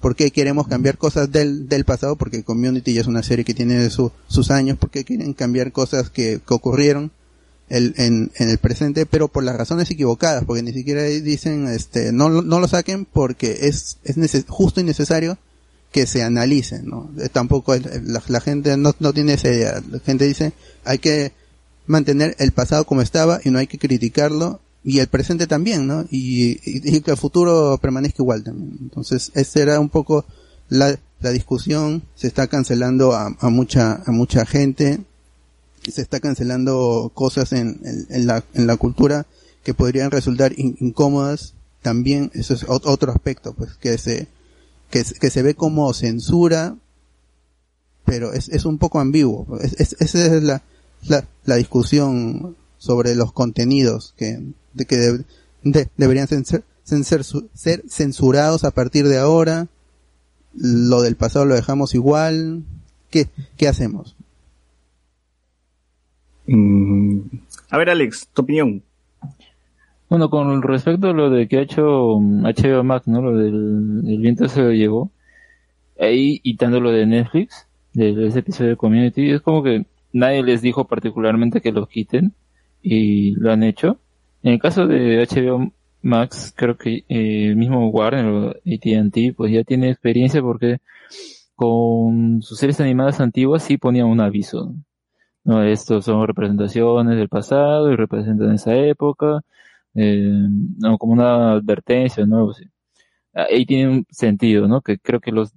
¿por 0.02 0.16
qué 0.16 0.30
queremos 0.32 0.68
cambiar 0.68 0.98
cosas 0.98 1.32
del, 1.32 1.68
del 1.70 1.86
pasado? 1.86 2.16
Porque 2.16 2.44
Community 2.44 2.94
ya 2.94 3.02
es 3.02 3.08
una 3.08 3.24
serie 3.24 3.46
que 3.46 3.54
tiene 3.54 3.90
su- 3.90 4.12
sus 4.28 4.52
años, 4.52 4.78
¿por 4.78 4.90
qué 4.92 5.04
quieren 5.04 5.34
cambiar 5.34 5.72
cosas 5.72 6.10
que, 6.10 6.40
que 6.46 6.54
ocurrieron? 6.54 7.12
El, 7.70 7.94
en, 7.98 8.32
en 8.38 8.50
el 8.50 8.58
presente, 8.58 9.06
pero 9.06 9.28
por 9.28 9.44
las 9.44 9.56
razones 9.56 9.90
equivocadas, 9.90 10.44
porque 10.46 10.62
ni 10.64 10.74
siquiera 10.74 11.04
dicen, 11.04 11.68
este, 11.68 12.12
no, 12.12 12.30
no 12.30 12.60
lo 12.60 12.68
saquen 12.68 13.06
porque 13.06 13.60
es, 13.68 13.98
es 14.04 14.18
neces- 14.18 14.46
justo 14.48 14.80
y 14.82 14.84
necesario 14.84 15.38
que 15.92 16.06
se 16.08 16.24
analice, 16.24 16.82
¿no? 16.84 17.10
Eh, 17.20 17.30
Tampoco 17.30 17.74
el- 17.74 17.84
la, 18.06 18.22
la 18.28 18.42
gente 18.42 18.76
no, 18.78 18.94
no 19.00 19.14
tiene 19.14 19.34
esa 19.34 19.50
idea. 19.50 19.82
La 19.90 20.00
gente 20.00 20.26
dice, 20.26 20.54
hay 20.84 21.00
que 21.00 21.32
mantener 21.88 22.36
el 22.40 22.52
pasado 22.52 22.86
como 22.86 23.02
estaba 23.02 23.40
y 23.44 23.50
no 23.50 23.60
hay 23.60 23.68
que 23.68 23.78
criticarlo 23.78 24.60
y 24.84 25.00
el 25.00 25.08
presente 25.08 25.48
también, 25.48 25.88
¿no? 25.88 26.06
Y, 26.12 26.52
y- 26.64 26.98
y 26.98 27.02
que 27.02 27.12
el 27.12 27.18
futuro 27.18 27.78
permanezca 27.82 28.22
igual 28.22 28.44
también. 28.44 28.78
Entonces, 28.82 29.32
esa 29.36 29.60
era 29.62 29.80
un 29.80 29.90
poco 29.90 30.26
la, 30.70 31.00
la 31.22 31.32
discusión, 31.32 32.04
se 32.16 32.28
está 32.28 32.46
cancelando 32.48 33.14
a, 33.14 33.36
a 33.40 33.50
mucha, 33.50 34.04
a 34.06 34.12
mucha 34.12 34.46
gente, 34.46 35.00
se 35.92 36.02
está 36.02 36.20
cancelando 36.20 37.12
cosas 37.14 37.52
en, 37.54 37.80
en- 37.84 38.08
en 38.10 38.28
la, 38.28 38.44
en 38.54 38.68
la 38.68 38.78
cultura 38.78 39.26
que 39.64 39.74
podrían 39.74 40.12
resultar 40.12 40.54
in- 40.58 40.76
incómodas 40.80 41.54
también 41.82 42.32
eso 42.34 42.54
es 42.54 42.66
ot- 42.68 42.82
otro 42.86 43.12
aspecto 43.12 43.54
pues 43.54 43.74
que 43.76 43.98
se 43.98 44.28
que, 44.90 45.04
que 45.20 45.30
se 45.30 45.42
ve 45.42 45.56
como 45.56 45.94
censura 45.94 46.76
pero 48.06 48.34
es, 48.34 48.50
es 48.50 48.66
un 48.66 48.78
poco 48.78 49.00
ambiguo. 49.00 49.48
Es, 49.62 49.74
es- 49.80 49.96
esa 50.00 50.36
es 50.36 50.44
la, 50.44 50.62
la, 51.08 51.56
discusión 51.56 52.56
sobre 52.78 53.16
los 53.16 53.32
contenidos 53.34 54.14
que 54.18 54.40
de 54.74 54.86
que 54.86 54.98
de- 54.98 55.26
de- 55.64 55.90
deberían 55.98 56.28
ser, 56.28 56.46
ser, 56.84 57.26
ser 57.56 57.84
censurados 57.90 58.64
a 58.64 58.72
partir 58.72 59.08
de 59.08 59.18
ahora. 59.18 59.68
Lo 60.54 61.02
del 61.02 61.16
pasado 61.16 61.46
lo 61.46 61.56
dejamos 61.56 61.96
igual. 61.96 62.64
Qué 63.10 63.28
qué 63.58 63.68
hacemos 63.68 64.15
Mm, 66.48 67.20
A 67.70 67.78
ver, 67.78 67.90
Alex, 67.90 68.30
tu 68.34 68.42
opinión. 68.44 68.84
Bueno, 70.10 70.30
con 70.30 70.62
respecto 70.62 71.10
a 71.10 71.14
lo 71.14 71.30
de 71.30 71.48
que 71.48 71.58
ha 71.58 71.62
hecho 71.62 72.20
HBO 72.20 72.84
Max, 72.84 73.08
¿no? 73.08 73.22
Lo 73.22 73.38
del 73.38 74.04
el 74.08 74.20
viento 74.20 74.48
se 74.48 74.62
lo 74.62 74.72
llevó. 74.72 75.12
Ahí, 76.00 76.40
y 76.44 76.58
lo 76.58 76.92
de 76.92 77.06
Netflix, 77.06 77.68
de, 77.94 78.14
de 78.14 78.28
ese 78.28 78.40
episodio 78.40 78.72
de 78.72 78.78
Community, 78.78 79.32
es 79.32 79.42
como 79.42 79.64
que 79.64 79.86
nadie 80.14 80.44
les 80.44 80.62
dijo 80.62 80.86
particularmente 80.86 81.62
que 81.62 81.72
lo 81.72 81.88
quiten 81.88 82.34
y 82.82 83.32
lo 83.32 83.52
han 83.52 83.64
hecho. 83.64 84.00
En 84.44 84.54
el 84.54 84.60
caso 84.60 84.88
de 84.88 85.22
HBO 85.22 85.72
Max, 86.02 86.54
creo 86.56 86.78
que 86.78 87.04
eh, 87.10 87.48
el 87.48 87.56
mismo 87.56 87.90
Warner 87.90 88.26
o 88.26 88.50
AT&T 88.50 89.34
pues 89.36 89.52
ya 89.52 89.64
tiene 89.64 89.90
experiencia 89.90 90.42
porque 90.42 90.78
con 91.56 92.42
sus 92.42 92.60
series 92.60 92.80
animadas 92.82 93.20
antiguas 93.22 93.64
sí 93.64 93.78
ponían 93.78 94.08
un 94.08 94.20
aviso. 94.22 94.74
No, 95.46 95.64
estos 95.64 96.06
son 96.06 96.26
representaciones 96.28 97.18
del 97.18 97.30
pasado 97.30 97.92
y 97.92 97.96
representan 97.96 98.54
esa 98.54 98.76
época, 98.76 99.42
eh, 99.94 100.28
no, 100.80 100.98
como 100.98 101.14
una 101.14 101.54
advertencia, 101.54 102.26
¿no? 102.26 102.52
Ahí 103.34 103.66
tiene 103.66 103.90
un 103.90 104.06
sentido, 104.10 104.68
¿no? 104.68 104.82
Que 104.82 104.98
creo 105.00 105.20
que 105.20 105.32
los, 105.32 105.54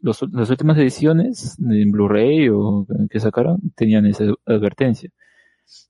los 0.00 0.22
las 0.32 0.50
últimas 0.50 0.76
ediciones 0.78 1.56
en 1.60 1.90
Blu-ray 1.92 2.48
o 2.50 2.86
que 3.10 3.20
sacaron 3.20 3.60
tenían 3.76 4.06
esa 4.06 4.24
advertencia. 4.46 5.10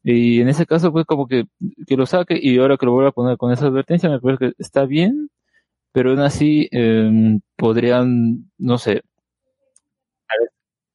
Y 0.04 0.40
en 0.40 0.48
ese 0.48 0.66
caso, 0.66 0.92
pues 0.92 1.06
como 1.06 1.26
que, 1.26 1.46
que 1.86 1.96
lo 1.96 2.06
saque 2.06 2.38
y 2.40 2.58
ahora 2.58 2.76
que 2.78 2.86
lo 2.86 2.92
vuelva 2.92 3.10
a 3.10 3.12
poner 3.12 3.36
con 3.38 3.52
esa 3.52 3.66
advertencia, 3.66 4.10
me 4.10 4.20
parece 4.20 4.50
que 4.50 4.52
está 4.58 4.86
bien, 4.86 5.30
pero 5.92 6.10
aún 6.12 6.20
así 6.20 6.68
eh, 6.72 7.38
podrían, 7.56 8.50
no 8.58 8.78
sé, 8.78 9.02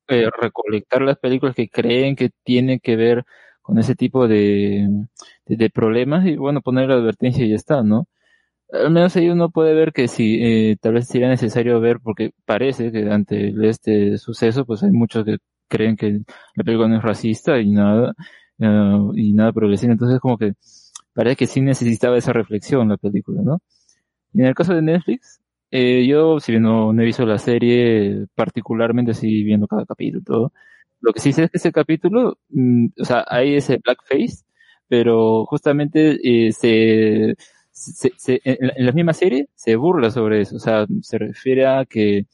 eh, 0.08 0.30
recolectar 0.40 1.02
las 1.02 1.18
películas 1.18 1.56
que 1.56 1.70
creen 1.70 2.16
que 2.16 2.32
tienen 2.44 2.80
que 2.80 2.96
ver 2.96 3.26
con 3.62 3.80
ese 3.80 3.96
tipo 3.96 4.28
de, 4.28 4.88
de, 5.48 5.70
problemas 5.72 6.26
y 6.28 6.36
bueno, 6.38 6.62
poner 6.62 6.90
la 6.90 6.96
advertencia 6.96 7.44
y 7.46 7.50
ya 7.50 7.56
está, 7.56 7.84
¿no? 7.84 8.08
Al 8.72 8.92
menos 8.92 9.16
ahí 9.16 9.30
uno 9.30 9.50
puede 9.50 9.74
ver 9.74 9.94
que 9.94 10.08
si 10.08 10.40
eh, 10.44 10.78
tal 10.82 10.94
vez 10.94 11.08
sería 11.08 11.30
necesario 11.30 11.80
ver, 11.80 12.00
porque 12.02 12.32
parece 12.46 12.92
que 12.92 13.10
ante 13.12 13.54
este 13.68 14.18
suceso, 14.18 14.66
pues 14.66 14.84
hay 14.84 14.92
muchos 14.92 15.26
que 15.26 15.38
creen 15.68 15.96
que 15.98 16.22
la 16.56 16.64
película 16.64 16.88
no 16.90 16.98
es 16.98 17.04
racista 17.04 17.60
y 17.60 17.72
nada, 17.72 18.14
eh, 18.60 19.00
y 19.16 19.34
nada 19.34 19.54
progresista, 19.54 19.92
entonces 19.94 20.20
como 20.20 20.38
que 20.38 20.54
parece 21.14 21.36
que 21.38 21.48
sí 21.48 21.62
necesitaba 21.62 22.18
esa 22.18 22.34
reflexión 22.34 22.90
la 22.90 22.98
película, 22.98 23.42
¿no? 23.44 23.60
Y 24.34 24.42
en 24.42 24.48
el 24.48 24.56
caso 24.56 24.74
de 24.76 24.82
Netflix, 24.82 25.42
eh, 25.76 26.06
yo, 26.08 26.40
si 26.40 26.52
bien 26.54 26.64
no, 26.64 26.94
no 26.94 27.02
he 27.02 27.06
visto 27.06 27.26
la 27.26 27.38
serie, 27.38 28.26
particularmente 28.36 29.14
sí 29.14 29.44
viendo 29.44 29.68
cada 29.68 29.86
capítulo 29.86 30.24
todo, 30.26 30.54
lo 31.02 31.14
que 31.14 31.20
sí 31.20 31.34
sé 31.34 31.44
es 31.46 31.52
que 31.52 31.58
ese 31.58 31.72
capítulo, 31.72 32.38
mm, 32.50 32.88
o 33.02 33.06
sea, 33.06 33.26
hay 33.28 33.56
ese 33.56 33.78
blackface, 33.84 34.44
pero 34.88 35.46
justamente 35.46 36.18
eh, 36.24 36.52
se, 36.54 37.36
se, 37.72 38.12
se- 38.18 38.42
en, 38.44 38.68
la- 38.68 38.74
en 38.78 38.86
la 38.86 38.92
misma 38.94 39.14
serie 39.14 39.48
se 39.56 39.76
burla 39.76 40.12
sobre 40.12 40.42
eso, 40.42 40.56
o 40.58 40.60
sea, 40.60 40.86
se 41.02 41.18
refiere 41.18 41.66
a 41.68 41.86
que 41.86 42.26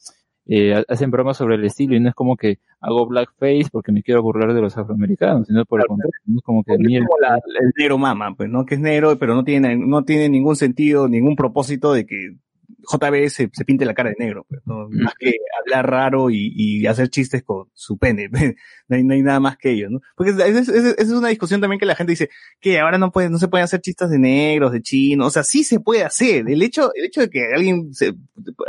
eh, 0.46 0.74
ha- 0.74 0.84
hacen 0.88 1.10
bromas 1.10 1.36
sobre 1.36 1.54
el 1.56 1.64
estilo 1.64 1.94
y 1.96 2.00
no 2.00 2.08
es 2.08 2.14
como 2.14 2.36
que 2.36 2.58
hago 2.80 3.06
blackface 3.06 3.68
porque 3.70 3.92
me 3.92 4.02
quiero 4.02 4.22
burlar 4.22 4.52
de 4.54 4.60
los 4.60 4.76
afroamericanos, 4.76 5.46
sino 5.46 5.64
por 5.64 5.80
el 5.80 5.86
contrario, 5.86 6.12
no 6.26 6.38
es 6.38 6.42
como 6.44 6.64
que 6.64 6.72
Es 6.74 6.78
miren, 6.80 7.04
como 7.06 7.18
la- 7.20 7.36
el 7.36 7.72
negro 7.76 7.98
mama, 7.98 8.34
pues, 8.36 8.48
¿no? 8.50 8.64
Que 8.66 8.74
es 8.74 8.80
negro, 8.80 9.16
pero 9.18 9.34
no 9.34 9.44
tiene, 9.44 9.76
no 9.76 10.04
tiene 10.04 10.28
ningún 10.28 10.56
sentido, 10.56 11.08
ningún 11.08 11.36
propósito 11.36 11.92
de 11.92 12.06
que 12.06 12.36
JB 12.78 13.28
se, 13.28 13.50
se 13.52 13.64
pinte 13.64 13.84
la 13.84 13.94
cara 13.94 14.10
de 14.10 14.16
negro, 14.18 14.46
pues, 14.48 14.62
¿no? 14.64 14.88
Más 14.90 15.14
que 15.18 15.32
hablar 15.60 15.90
raro 15.90 16.30
y, 16.30 16.52
y 16.54 16.86
hacer 16.86 17.08
chistes 17.08 17.42
con 17.42 17.68
su 17.74 17.98
pene. 17.98 18.28
pues, 18.30 18.54
No 18.88 18.96
hay, 18.96 19.04
no 19.04 19.14
hay 19.14 19.22
nada 19.22 19.40
más 19.40 19.56
que 19.56 19.70
ello, 19.70 19.90
¿no? 19.90 20.00
Porque 20.16 20.32
esa 20.32 20.46
es, 20.46 20.68
esa 20.68 20.90
es 21.00 21.10
una 21.10 21.28
discusión 21.28 21.60
también 21.60 21.78
que 21.78 21.86
la 21.86 21.94
gente 21.94 22.12
dice 22.12 22.30
que 22.60 22.78
ahora 22.80 22.98
no 22.98 23.12
puede, 23.12 23.30
no 23.30 23.38
se 23.38 23.48
pueden 23.48 23.64
hacer 23.64 23.80
chistes 23.80 24.10
de 24.10 24.18
negros, 24.18 24.72
de 24.72 24.82
chinos. 24.82 25.26
O 25.26 25.30
sea, 25.30 25.42
sí 25.42 25.64
se 25.64 25.80
puede 25.80 26.04
hacer. 26.04 26.48
El 26.48 26.62
hecho, 26.62 26.90
el 26.94 27.06
hecho 27.06 27.20
de 27.22 27.30
que 27.30 27.52
alguien 27.54 27.92
se, 27.94 28.14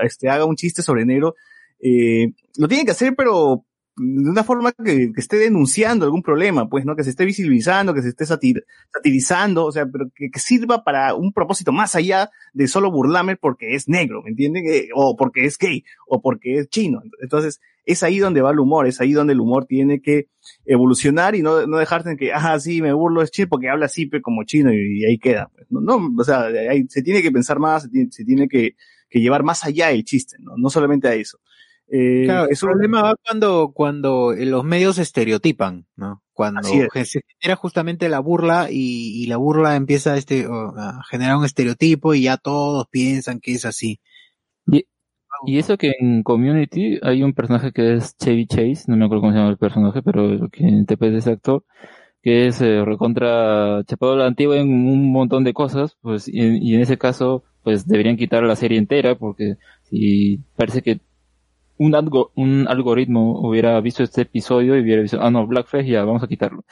este, 0.03 0.29
haga 0.29 0.45
un 0.45 0.55
chiste 0.55 0.81
sobre 0.81 1.05
negro, 1.05 1.35
eh, 1.79 2.33
lo 2.57 2.67
tiene 2.67 2.85
que 2.85 2.91
hacer, 2.91 3.15
pero 3.15 3.65
de 3.95 4.29
una 4.29 4.43
forma 4.43 4.71
que, 4.71 5.11
esté 5.15 5.37
denunciando 5.37 6.05
algún 6.05 6.23
problema, 6.23 6.67
pues, 6.67 6.85
¿no? 6.85 6.95
Que 6.95 7.03
se 7.03 7.11
esté 7.11 7.25
visibilizando, 7.25 7.93
que 7.93 8.01
se 8.01 8.09
esté 8.09 8.25
satir- 8.25 8.63
satirizando, 8.91 9.65
o 9.65 9.71
sea, 9.71 9.85
pero 9.85 10.09
que, 10.15 10.29
sirva 10.39 10.83
para 10.83 11.13
un 11.13 11.31
propósito 11.31 11.71
más 11.71 11.95
allá 11.95 12.31
de 12.53 12.67
solo 12.67 12.91
burlarme 12.91 13.35
porque 13.35 13.75
es 13.75 13.87
negro, 13.87 14.23
¿me 14.23 14.31
entienden? 14.31 14.65
Eh, 14.67 14.89
o 14.95 15.15
porque 15.15 15.45
es 15.45 15.57
gay, 15.57 15.83
o 16.07 16.21
porque 16.21 16.57
es 16.57 16.69
chino. 16.69 17.01
Entonces, 17.21 17.61
es 17.85 18.01
ahí 18.01 18.17
donde 18.17 18.41
va 18.41 18.51
el 18.51 18.59
humor, 18.59 18.87
es 18.87 18.99
ahí 18.99 19.11
donde 19.13 19.33
el 19.33 19.41
humor 19.41 19.65
tiene 19.65 20.01
que 20.01 20.29
evolucionar 20.65 21.35
y 21.35 21.41
no, 21.43 21.67
no 21.67 21.77
dejarte 21.77 22.11
en 22.11 22.17
que, 22.17 22.33
ah, 22.33 22.59
sí, 22.59 22.81
me 22.81 22.93
burlo, 22.93 23.21
es 23.21 23.29
chino 23.29 23.49
porque 23.49 23.69
habla 23.69 23.85
así, 23.85 24.07
pues, 24.07 24.23
como 24.23 24.43
chino 24.43 24.73
y, 24.73 25.05
ahí 25.05 25.19
queda. 25.19 25.51
pues, 25.53 25.67
No, 25.69 25.81
no, 25.81 26.09
o 26.17 26.23
sea, 26.23 26.45
ahí 26.45 26.85
se 26.89 27.03
tiene 27.03 27.21
que 27.21 27.31
pensar 27.31 27.59
más, 27.59 27.83
se 27.83 27.89
tiene, 27.89 28.11
se 28.11 28.25
tiene 28.25 28.47
que, 28.47 28.75
que 29.09 29.19
llevar 29.19 29.43
más 29.43 29.63
allá 29.63 29.91
el 29.91 30.03
chiste, 30.03 30.37
¿no? 30.39 30.53
No 30.57 30.69
solamente 30.71 31.07
a 31.07 31.13
eso. 31.13 31.39
Eh, 31.89 32.23
Claro, 32.25 32.49
el 32.49 32.57
problema 32.57 33.01
va 33.03 33.15
cuando, 33.23 33.71
cuando 33.73 34.33
eh, 34.33 34.45
los 34.45 34.63
medios 34.63 34.97
estereotipan, 34.97 35.85
¿no? 35.95 36.23
Cuando 36.33 36.61
Así 36.61 36.77
es. 36.79 36.89
ge- 36.91 37.05
se 37.05 37.21
genera 37.39 37.55
justamente 37.57 38.09
la 38.09 38.19
burla 38.19 38.67
y, 38.71 39.23
y 39.23 39.27
la 39.27 39.37
burla 39.37 39.75
empieza 39.75 40.17
este, 40.17 40.47
o, 40.47 40.73
a 40.77 41.03
generar 41.09 41.37
un 41.37 41.45
estereotipo 41.45 42.13
y 42.13 42.23
ya 42.23 42.37
todos 42.37 42.87
piensan 42.89 43.39
que 43.39 43.53
es 43.53 43.65
así. 43.65 43.99
Y, 44.67 44.85
y 45.47 45.59
eso 45.59 45.77
que 45.77 45.93
en 45.99 46.23
Community 46.23 46.99
hay 47.03 47.23
un 47.23 47.33
personaje 47.33 47.71
que 47.71 47.95
es 47.95 48.17
Chevy 48.17 48.47
Chase, 48.47 48.85
no 48.87 48.97
me 48.97 49.05
acuerdo 49.05 49.21
cómo 49.21 49.33
se 49.33 49.39
llama 49.39 49.51
el 49.51 49.57
personaje, 49.57 50.01
pero 50.03 50.49
que 50.49 50.63
interpreta 50.63 51.17
ese 51.17 51.31
actor, 51.31 51.65
que 52.23 52.47
es 52.47 52.61
eh, 52.61 52.83
recontra 52.85 53.83
chapado 53.87 54.13
a 54.13 54.17
la 54.17 54.27
antigua 54.27 54.57
en 54.57 54.69
un 54.69 55.11
montón 55.11 55.43
de 55.45 55.53
cosas, 55.53 55.97
pues, 56.01 56.27
y, 56.27 56.39
y 56.59 56.75
en 56.75 56.81
ese 56.81 56.97
caso, 56.97 57.43
pues 57.63 57.87
deberían 57.87 58.17
quitar 58.17 58.43
la 58.43 58.55
serie 58.57 58.77
entera, 58.79 59.17
porque 59.17 59.57
si 59.83 60.39
parece 60.57 60.81
que 60.83 61.01
un, 61.77 61.95
algo, 61.95 62.31
un 62.35 62.67
algoritmo 62.67 63.39
hubiera 63.41 63.79
visto 63.81 64.03
este 64.03 64.21
episodio 64.21 64.77
y 64.77 64.81
hubiera 64.81 65.01
visto, 65.01 65.19
ah 65.21 65.31
no, 65.31 65.47
Blackface 65.47 65.87
ya, 65.87 66.03
vamos 66.03 66.23
a 66.23 66.27
quitarlo. 66.27 66.63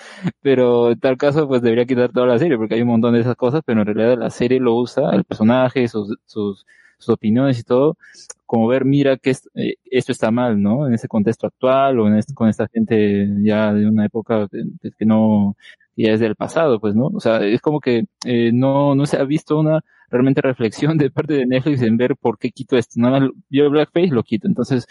Pero 0.42 0.92
en 0.92 1.00
tal 1.00 1.18
caso, 1.18 1.48
pues 1.48 1.62
debería 1.62 1.86
quitar 1.86 2.12
toda 2.12 2.28
la 2.28 2.40
serie, 2.40 2.58
porque 2.58 2.76
hay 2.76 2.82
un 2.82 2.90
montón 2.90 3.14
de 3.14 3.22
esas 3.22 3.36
cosas, 3.36 3.62
pero 3.66 3.82
en 3.82 3.88
realidad 3.88 4.18
la 4.18 4.30
serie 4.30 4.60
lo 4.60 4.76
usa, 4.76 5.12
el 5.14 5.24
personaje, 5.24 5.88
sus, 5.88 6.18
sus, 6.26 6.66
sus 7.02 7.14
opiniones 7.14 7.60
y 7.60 7.64
todo, 7.64 7.98
como 8.46 8.68
ver, 8.68 8.86
mira 8.86 9.18
que 9.18 9.32
eh, 9.56 9.76
esto 9.86 10.12
está 10.12 10.32
mal, 10.32 10.62
¿no? 10.62 10.88
En 10.88 10.94
ese 10.94 11.08
contexto 11.08 11.48
actual 11.48 12.00
o 12.00 12.08
en 12.08 12.16
este, 12.18 12.34
con 12.34 12.50
esta 12.50 12.68
gente 12.68 13.28
ya 13.44 13.74
de 13.74 13.88
una 13.88 14.06
época 14.06 14.48
que, 14.50 15.06
no, 15.06 15.56
ya 15.96 16.12
es 16.14 16.20
del 16.20 16.36
pasado, 16.36 16.80
pues, 16.80 16.96
¿no? 16.96 17.08
O 17.08 17.20
sea, 17.20 17.46
es 17.46 17.62
como 17.62 17.80
que 17.80 18.06
eh, 18.26 18.52
no, 18.54 18.96
no 18.96 19.06
se 19.06 19.18
ha 19.18 19.24
visto 19.24 19.60
una 19.60 19.82
realmente 20.10 20.42
reflexión 20.42 20.98
de 20.98 21.12
parte 21.12 21.34
de 21.34 21.46
Netflix 21.46 21.82
en 21.82 21.98
ver 21.98 22.16
por 22.18 22.38
qué 22.38 22.52
quito 22.52 22.78
esto. 22.78 23.00
Nada 23.00 23.20
más 23.20 23.30
vio 23.50 23.70
Blackface, 23.70 24.08
lo 24.10 24.24
quito. 24.24 24.48
Entonces, 24.48 24.86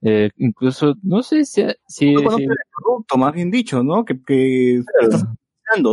eh, 0.00 0.30
incluso, 0.38 0.94
no 1.02 1.22
sé 1.22 1.44
si, 1.44 1.64
si, 1.86 2.12
no 2.12 2.22
conoce 2.22 2.36
si- 2.38 2.44
el 2.44 2.56
producto, 2.74 3.18
más 3.18 3.34
bien 3.34 3.50
dicho, 3.50 3.82
¿no? 3.84 4.04
Que, 4.04 4.20
que 4.22 4.78
estás 4.78 5.26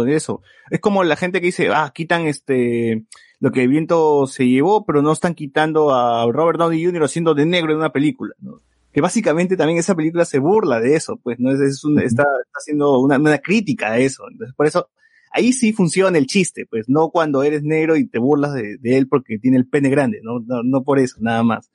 de 0.06 0.16
eso. 0.16 0.42
Es 0.70 0.80
como 0.80 1.04
la 1.04 1.16
gente 1.16 1.40
que 1.40 1.48
dice, 1.48 1.70
ah, 1.74 1.92
quitan 1.94 2.28
este, 2.28 3.06
lo 3.40 3.52
que 3.52 3.64
el 3.64 3.70
viento 3.70 4.28
se 4.28 4.48
llevó, 4.48 4.86
pero 4.86 5.02
no 5.02 5.12
están 5.12 5.34
quitando 5.36 5.94
a 5.94 6.30
Robert 6.32 6.60
Downey 6.60 6.84
Jr. 6.84 7.04
haciendo 7.04 7.34
de 7.34 7.46
negro 7.46 7.72
en 7.72 7.78
una 7.78 7.92
película, 7.92 8.34
¿no? 8.40 8.60
Que 8.92 9.02
básicamente 9.02 9.56
también 9.56 9.78
esa 9.80 9.96
película 9.96 10.26
se 10.26 10.40
burla 10.40 10.80
de 10.80 10.96
eso, 10.96 11.18
pues, 11.24 11.40
¿no? 11.40 11.52
Es, 11.52 11.60
es 11.62 11.84
un- 11.86 12.00
está, 12.00 12.24
está 12.24 12.58
haciendo 12.60 13.00
una, 13.00 13.18
una 13.18 13.38
crítica 13.38 13.92
a 13.92 14.00
eso. 14.00 14.24
Entonces, 14.32 14.56
por 14.56 14.66
eso, 14.66 14.90
ahí 15.32 15.54
sí 15.54 15.74
funciona 15.74 16.18
el 16.18 16.26
chiste, 16.26 16.66
pues, 16.70 16.90
no 16.90 17.10
cuando 17.12 17.44
eres 17.44 17.64
negro 17.64 17.96
y 17.96 18.08
te 18.08 18.20
burlas 18.20 18.54
de, 18.54 18.78
de 18.78 18.98
él 18.98 19.08
porque 19.08 19.38
tiene 19.40 19.58
el 19.58 19.68
pene 19.68 19.90
grande, 19.90 20.20
¿no? 20.24 20.40
No, 20.40 20.64
no 20.64 20.84
por 20.84 21.00
eso, 21.00 21.18
nada 21.20 21.44
más. 21.44 21.70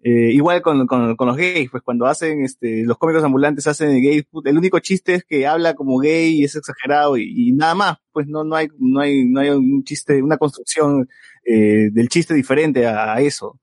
Eh, 0.00 0.30
igual 0.32 0.62
con, 0.62 0.86
con, 0.86 1.16
con 1.16 1.26
los 1.26 1.36
gays, 1.36 1.70
pues 1.70 1.82
cuando 1.82 2.06
hacen, 2.06 2.44
este, 2.44 2.84
los 2.84 2.96
cómicos 2.98 3.24
ambulantes 3.24 3.66
hacen 3.66 3.90
gays, 4.00 4.24
el 4.44 4.56
único 4.56 4.78
chiste 4.78 5.14
es 5.14 5.24
que 5.24 5.44
habla 5.46 5.74
como 5.74 5.98
gay 5.98 6.38
y 6.40 6.44
es 6.44 6.54
exagerado 6.54 7.16
y, 7.16 7.24
y 7.48 7.52
nada 7.52 7.74
más, 7.74 7.96
pues 8.12 8.28
no, 8.28 8.44
no 8.44 8.54
hay, 8.54 8.68
no 8.78 9.00
hay, 9.00 9.24
no 9.28 9.40
hay 9.40 9.50
un 9.50 9.82
chiste, 9.82 10.22
una 10.22 10.38
construcción, 10.38 11.08
eh, 11.44 11.88
del 11.90 12.08
chiste 12.08 12.32
diferente 12.34 12.86
a, 12.86 13.20
eso. 13.20 13.58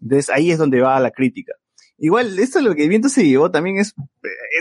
Entonces 0.00 0.30
ahí 0.30 0.50
es 0.52 0.58
donde 0.58 0.80
va 0.80 1.00
la 1.00 1.10
crítica. 1.10 1.54
Igual, 1.98 2.38
esto 2.38 2.60
lo 2.62 2.74
que 2.74 2.88
viento 2.88 3.08
se 3.10 3.26
llevó 3.26 3.50
también 3.50 3.78
es, 3.78 3.92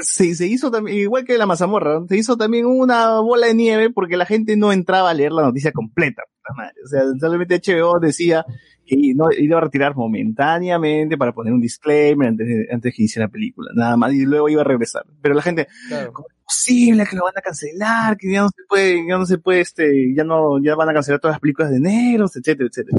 es- 0.01 0.09
se, 0.09 0.33
se 0.35 0.47
hizo 0.47 0.71
también, 0.71 0.97
igual 0.97 1.25
que 1.25 1.37
la 1.37 1.45
mazamorra, 1.45 2.01
se 2.09 2.17
hizo 2.17 2.37
también 2.37 2.65
una 2.65 3.19
bola 3.19 3.47
de 3.47 3.53
nieve 3.53 3.89
porque 3.91 4.17
la 4.17 4.25
gente 4.25 4.57
no 4.57 4.71
entraba 4.73 5.09
a 5.11 5.13
leer 5.13 5.31
la 5.31 5.43
noticia 5.43 5.71
completa. 5.71 6.23
madre. 6.57 6.73
O 6.83 6.87
sea, 6.87 7.03
solamente 7.19 7.61
HBO 7.63 7.99
decía 7.99 8.45
que 8.89 9.13
no, 9.15 9.25
iba 9.31 9.57
a 9.57 9.61
retirar 9.61 9.95
momentáneamente 9.95 11.17
para 11.17 11.33
poner 11.33 11.53
un 11.53 11.61
disclaimer 11.61 12.29
antes 12.29 12.47
de, 12.47 12.67
antes 12.71 12.93
que 12.93 13.03
inicie 13.03 13.21
la 13.21 13.27
película, 13.27 13.71
nada 13.75 13.95
más, 13.95 14.13
y 14.13 14.25
luego 14.25 14.49
iba 14.49 14.61
a 14.61 14.65
regresar. 14.65 15.05
Pero 15.21 15.35
la 15.35 15.41
gente, 15.41 15.67
¿cómo 16.11 16.27
es 16.27 16.35
posible 16.43 17.05
que 17.05 17.15
lo 17.15 17.23
van 17.23 17.37
a 17.37 17.41
cancelar? 17.41 18.17
Que 18.17 18.31
ya 18.31 18.41
no 18.41 18.49
se 18.49 18.63
puede, 18.67 19.07
ya 19.07 19.17
no 19.17 19.25
se 19.25 19.37
puede, 19.37 19.61
este, 19.61 20.13
ya 20.15 20.23
no, 20.23 20.61
ya 20.63 20.75
van 20.75 20.89
a 20.89 20.93
cancelar 20.93 21.19
todas 21.19 21.35
las 21.35 21.41
películas 21.41 21.71
de 21.71 21.79
negros, 21.79 22.35
etcétera, 22.35 22.69
etcétera. 22.69 22.97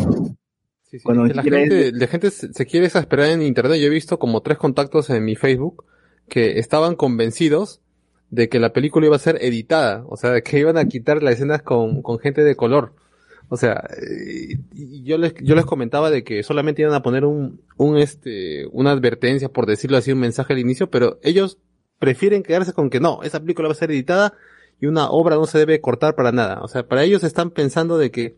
Sí, 0.85 0.99
sí, 0.99 1.05
Cuando 1.05 1.27
la 1.27 1.43
gente, 1.43 1.93
la 1.93 2.07
gente 2.07 2.31
se, 2.31 2.53
se 2.53 2.67
quiere 2.67 2.87
exasperar 2.87 3.31
en 3.31 3.43
internet. 3.43 3.79
Yo 3.81 3.87
he 3.87 3.91
visto 3.91 4.19
como 4.19 4.43
tres 4.43 4.59
contactos 4.59 5.11
en 5.11 5.25
mi 5.25 5.37
Facebook 5.37 5.85
que 6.29 6.59
estaban 6.59 6.95
convencidos 6.95 7.81
de 8.31 8.49
que 8.49 8.61
la 8.61 8.73
película 8.73 9.07
iba 9.07 9.17
a 9.17 9.21
ser 9.21 9.39
editada, 9.41 10.05
o 10.09 10.17
sea, 10.17 10.41
que 10.41 10.59
iban 10.59 10.79
a 10.79 10.85
quitar 10.87 11.23
las 11.23 11.35
escenas 11.35 11.62
con, 11.62 12.03
con 12.03 12.19
gente 12.19 12.43
de 12.45 12.55
color. 12.55 12.95
O 13.53 13.57
sea, 13.57 13.85
eh, 14.01 14.59
yo 15.03 15.19
les, 15.19 15.35
yo 15.43 15.57
les 15.57 15.65
comentaba 15.65 16.09
de 16.09 16.23
que 16.23 16.45
solamente 16.45 16.83
iban 16.83 16.95
a 16.95 17.03
poner 17.03 17.25
un, 17.25 17.61
un 17.77 17.99
este, 17.99 18.67
una 18.71 18.93
advertencia, 18.93 19.49
por 19.49 19.67
decirlo 19.67 19.97
así, 19.97 20.13
un 20.13 20.21
mensaje 20.21 20.53
al 20.53 20.61
inicio, 20.61 20.89
pero 20.89 21.19
ellos 21.25 21.59
prefieren 21.99 22.45
quedarse 22.45 22.73
con 22.73 22.91
que 22.91 23.01
no, 23.01 23.25
esa 23.25 23.41
película 23.41 23.67
va 23.67 23.73
a 23.73 23.77
ser 23.77 23.91
editada 23.91 24.35
y 24.81 24.87
una 24.87 25.11
obra 25.11 25.35
no 25.35 25.47
se 25.47 25.59
debe 25.59 25.81
cortar 25.81 26.15
para 26.15 26.31
nada. 26.31 26.61
O 26.63 26.69
sea, 26.69 26.87
para 26.87 27.03
ellos 27.03 27.25
están 27.25 27.51
pensando 27.51 27.99
de 27.99 28.13
que 28.13 28.37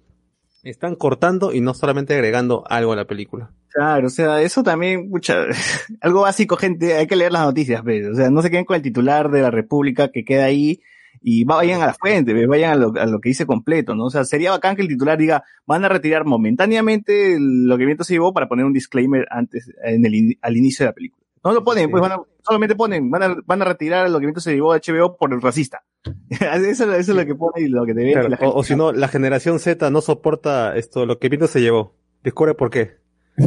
están 0.62 0.94
cortando 0.94 1.52
y 1.52 1.60
no 1.60 1.74
solamente 1.74 2.14
agregando 2.14 2.64
algo 2.68 2.94
a 2.94 2.96
la 2.96 3.04
película. 3.04 3.50
Claro, 3.68 4.06
o 4.06 4.10
sea, 4.10 4.40
eso 4.40 4.62
también, 4.62 5.10
mucha, 5.10 5.44
algo 6.00 6.22
básico, 6.22 6.56
gente, 6.56 6.94
hay 6.94 7.06
que 7.06 7.16
leer 7.16 7.32
las 7.32 7.44
noticias, 7.44 7.84
¿ves? 7.84 8.06
o 8.06 8.14
sea, 8.14 8.30
no 8.30 8.40
se 8.40 8.50
queden 8.50 8.64
con 8.64 8.76
el 8.76 8.82
titular 8.82 9.30
de 9.30 9.42
la 9.42 9.50
República 9.50 10.08
que 10.08 10.24
queda 10.24 10.44
ahí 10.44 10.80
y 11.22 11.44
vayan 11.44 11.80
a 11.82 11.86
la 11.86 11.94
fuente, 11.94 12.32
¿ves? 12.32 12.46
vayan 12.48 12.72
a 12.72 12.76
lo, 12.76 12.92
a 13.00 13.06
lo 13.06 13.20
que 13.20 13.28
dice 13.30 13.46
completo, 13.46 13.94
¿no? 13.94 14.06
O 14.06 14.10
sea, 14.10 14.24
sería 14.24 14.50
bacán 14.50 14.76
que 14.76 14.82
el 14.82 14.88
titular 14.88 15.16
diga, 15.18 15.44
van 15.66 15.84
a 15.84 15.88
retirar 15.88 16.24
momentáneamente 16.24 17.36
lo 17.40 17.76
que 17.78 17.84
viento 17.86 18.04
se 18.04 18.14
llevó 18.14 18.32
para 18.32 18.48
poner 18.48 18.64
un 18.64 18.72
disclaimer 18.72 19.26
antes, 19.30 19.70
en 19.84 20.04
el, 20.04 20.38
al 20.42 20.56
inicio 20.56 20.84
de 20.84 20.90
la 20.90 20.94
película. 20.94 21.22
No 21.44 21.52
lo 21.52 21.64
ponen, 21.64 21.86
Sí. 21.86 21.90
pues 21.90 22.00
van 22.00 22.12
a, 22.12 22.18
solamente 22.42 22.76
ponen, 22.76 23.10
van 23.10 23.22
a, 23.22 23.36
van 23.44 23.62
a 23.62 23.64
retirar 23.64 24.08
lo 24.10 24.18
que 24.20 24.26
viento 24.26 24.40
se 24.40 24.54
llevó 24.54 24.74
de 24.74 24.80
HBO 24.80 25.16
por 25.16 25.32
el 25.32 25.40
racista. 25.42 25.82
eso, 26.30 26.64
eso 26.64 26.88
es 26.94 27.08
lo 27.08 27.26
que 27.26 27.34
pone 27.34 27.62
y 27.62 27.68
lo 27.68 27.84
que 27.84 27.94
te 27.94 28.04
ve. 28.04 28.12
Claro, 28.12 28.28
la 28.28 28.36
o, 28.36 28.38
gente- 28.38 28.52
o 28.56 28.62
si 28.64 28.76
no, 28.76 28.92
la 28.92 29.08
generación 29.08 29.58
Z 29.58 29.90
no 29.90 30.00
soporta 30.00 30.76
esto, 30.76 31.04
lo 31.06 31.18
que 31.18 31.28
Pinto 31.30 31.46
se 31.48 31.60
llevó. 31.60 31.94
Descubre 32.22 32.54
por 32.54 32.70
qué. 32.70 32.92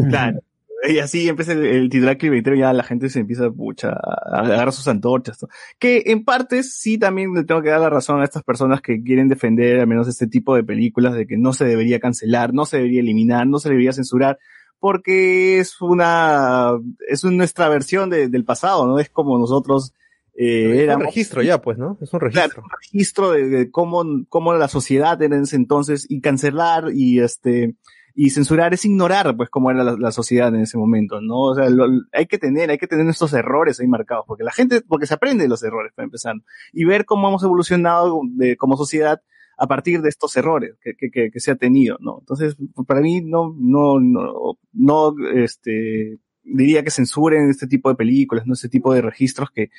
Claro. 0.10 0.39
Y 0.95 0.99
así 0.99 1.28
empieza 1.28 1.53
el, 1.53 1.66
el 1.66 1.90
titular 1.90 2.18
clickbaitero, 2.18 2.56
ya 2.56 2.74
la 2.74 2.84
gente 2.84 3.10
se 3.10 3.20
empieza 3.20 3.49
pucha, 3.52 3.90
a 3.90 4.40
agarrar 4.41 4.72
sus 4.74 4.88
antorchas. 4.88 5.41
¿no? 5.41 5.49
Que 5.80 6.03
en 6.07 6.24
partes 6.24 6.78
sí 6.78 6.98
también 6.98 7.34
le 7.34 7.44
tengo 7.44 7.62
que 7.62 7.70
dar 7.70 7.82
la 7.82 7.90
razón 7.90 8.22
a 8.22 8.24
estas 8.24 8.44
personas 8.44 8.82
que 8.82 9.02
quieren 9.03 9.28
defender 9.28 9.80
al 9.80 9.88
menos 9.88 10.07
este 10.07 10.28
tipo 10.28 10.56
de 10.56 10.64
películas 10.64 11.14
de 11.16 11.28
que 11.28 11.38
no 11.38 11.53
se 11.53 11.66
debería 11.66 11.99
cancelar, 11.99 12.53
no 12.53 12.66
se 12.66 12.78
debería 12.78 13.02
eliminar, 13.02 13.48
no 13.48 13.60
se 13.60 13.70
debería 13.70 13.94
censurar, 13.94 14.38
porque 14.80 15.60
es 15.60 15.82
una, 15.82 16.72
es 17.07 17.24
nuestra 17.24 17.70
versión 17.70 18.10
de- 18.10 18.28
del 18.30 18.45
pasado, 18.45 18.86
¿no? 18.88 18.99
Es 18.99 19.10
como 19.10 19.38
nosotros 19.40 19.94
eh, 20.38 20.86
es 20.90 20.95
un 20.95 21.02
registro 21.02 21.41
ya, 21.41 21.62
pues, 21.62 21.78
¿no? 21.78 21.98
Es 22.02 22.12
un 22.14 22.20
claro, 22.20 22.34
registro. 22.36 22.64
un 22.64 22.70
registro 22.82 23.32
de, 23.32 23.48
de 23.49 23.72
cómo, 23.72 24.03
cómo 24.28 24.53
la 24.53 24.68
sociedad 24.68 25.22
era 25.22 25.36
en 25.38 25.44
ese 25.44 25.56
entonces 25.56 26.06
y 26.10 26.20
cancelar 26.20 26.90
y 26.94 27.20
este 27.22 27.76
y 28.16 28.30
censurar 28.30 28.74
es 28.74 28.86
ignorar 28.86 29.36
pues 29.36 29.50
cómo 29.50 29.70
era 29.70 29.84
la, 29.84 30.12
sociedad 30.12 30.48
en 30.56 30.62
ese 30.62 30.78
momento, 30.78 31.20
¿no? 31.20 31.42
O 31.42 31.56
sea, 31.56 31.70
lo- 31.70 31.88
hay 32.14 32.26
que 32.28 32.38
tener, 32.38 32.70
hay 32.70 32.78
que 32.78 32.88
tener 32.88 33.08
estos 33.10 33.34
errores 33.34 33.80
ahí 33.80 33.88
marcados, 33.88 34.24
porque 34.26 34.46
la 34.46 34.54
gente, 34.54 34.82
porque 34.82 35.06
se 35.06 35.14
aprende 35.14 35.44
de 35.44 35.50
los 35.50 35.62
errores 35.64 35.92
para 35.94 36.06
empezar, 36.06 36.36
y 36.72 36.86
ver 36.86 37.04
cómo 37.04 37.28
hemos 37.28 37.44
evolucionado 37.44 38.22
como 38.58 38.78
sociedad 38.78 39.22
a 39.58 39.68
partir 39.68 40.02
de 40.02 40.10
estos 40.10 40.36
errores 40.38 40.76
que, 40.82 41.40
se 41.40 41.52
ha 41.52 41.56
tenido, 41.56 41.98
¿no? 42.00 42.18
Entonces, 42.20 42.56
para 42.88 43.02
mí 43.02 43.22
no, 43.22 43.54
no, 43.58 44.00
no, 44.00 44.58
no, 44.74 45.14
este, 45.34 46.20
diría 46.44 46.84
que 46.84 46.92
censuren 46.92 47.50
este 47.50 47.68
tipo 47.68 47.90
de 47.90 47.96
películas, 47.96 48.46
¿no? 48.46 48.54
Este 48.54 48.70
tipo 48.70 48.94
de 48.94 49.02
registros 49.02 49.50
que, 49.52 49.70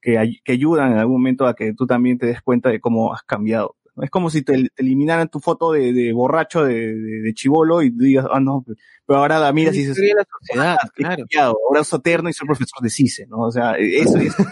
que, 0.00 0.38
que 0.44 0.52
ayudan 0.52 0.92
en 0.92 0.98
algún 0.98 1.16
momento 1.16 1.46
a 1.46 1.54
que 1.54 1.72
tú 1.74 1.86
también 1.86 2.18
te 2.18 2.26
des 2.26 2.42
cuenta 2.42 2.68
de 2.70 2.80
cómo 2.80 3.14
has 3.14 3.22
cambiado. 3.22 3.76
Es 4.02 4.10
como 4.10 4.30
si 4.30 4.42
te, 4.42 4.54
te 4.54 4.82
eliminaran 4.82 5.28
tu 5.28 5.40
foto 5.40 5.72
de, 5.72 5.92
de 5.92 6.12
borracho, 6.12 6.64
de, 6.64 6.94
de, 6.94 7.20
de 7.22 7.34
chivolo 7.34 7.82
y 7.82 7.90
digas, 7.90 8.26
ah, 8.30 8.40
no, 8.40 8.64
pero 9.06 9.20
ahora 9.20 9.38
la 9.38 9.52
miras 9.52 9.74
y 9.74 9.86
dices, 9.86 9.98
la 9.98 10.26
sociedad, 10.40 10.76
"Ah, 10.80 10.88
he 10.96 11.02
cambiado, 11.16 11.56
ahora 11.68 11.84
soy 11.84 11.98
eterno 12.00 12.28
y 12.28 12.32
soy 12.32 12.46
profesor 12.46 12.82
de 12.82 12.90
CICE, 12.90 13.26
¿no? 13.26 13.38
O 13.38 13.50
sea, 13.50 13.72
eso, 13.78 14.18
eso, 14.18 14.44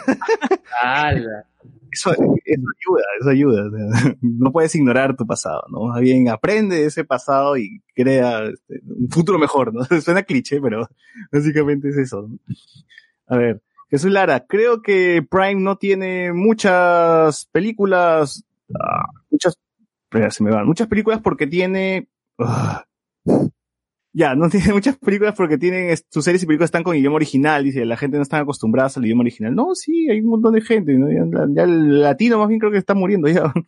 ¡Hala! 0.82 1.46
eso, 1.94 2.12
eso 2.12 2.22
ayuda, 2.80 3.04
eso 3.20 3.30
ayuda. 3.30 3.70
no 4.20 4.52
puedes 4.52 4.74
ignorar 4.74 5.16
tu 5.16 5.26
pasado, 5.26 5.62
¿no? 5.70 5.86
Más 5.86 6.00
bien 6.00 6.28
aprende 6.28 6.76
de 6.76 6.86
ese 6.86 7.04
pasado 7.04 7.56
y 7.56 7.80
crea 7.94 8.44
este, 8.44 8.80
un 8.86 9.08
futuro 9.10 9.38
mejor, 9.38 9.72
¿no? 9.72 9.84
Suena 10.00 10.22
cliché, 10.22 10.60
pero 10.60 10.88
básicamente 11.32 11.88
es 11.88 11.96
eso. 11.96 12.22
¿no? 12.28 12.38
A 13.26 13.36
ver, 13.36 13.62
Jesús 13.90 14.10
Lara, 14.10 14.44
creo 14.46 14.82
que 14.82 15.24
Prime 15.28 15.60
no 15.60 15.76
tiene 15.76 16.32
muchas 16.32 17.46
películas, 17.52 18.44
muchas, 19.30 19.58
se 20.30 20.44
me 20.44 20.50
van, 20.50 20.66
muchas 20.66 20.88
películas 20.88 21.20
porque 21.20 21.46
tiene, 21.46 22.08
ya, 24.14 24.36
no 24.36 24.48
tiene 24.50 24.72
muchas 24.72 24.96
películas 24.96 25.34
porque 25.36 25.58
tienen, 25.58 25.94
sus 26.08 26.24
series 26.24 26.42
y 26.42 26.46
películas 26.46 26.68
están 26.68 26.84
con 26.84 26.96
idioma 26.96 27.16
original, 27.16 27.64
dice, 27.64 27.84
la 27.84 27.96
gente 27.96 28.16
no 28.16 28.22
está 28.22 28.38
acostumbrada 28.38 28.90
al 28.94 29.04
idioma 29.04 29.22
original. 29.22 29.54
No, 29.54 29.74
sí, 29.74 30.08
hay 30.08 30.20
un 30.20 30.30
montón 30.30 30.54
de 30.54 30.60
gente. 30.60 30.96
Ya, 30.96 31.62
el 31.64 32.00
latino 32.00 32.38
más 32.38 32.48
bien 32.48 32.60
creo 32.60 32.72
que 32.72 32.78
está 32.78 32.94
muriendo 32.94 33.28
ya. 33.28 33.52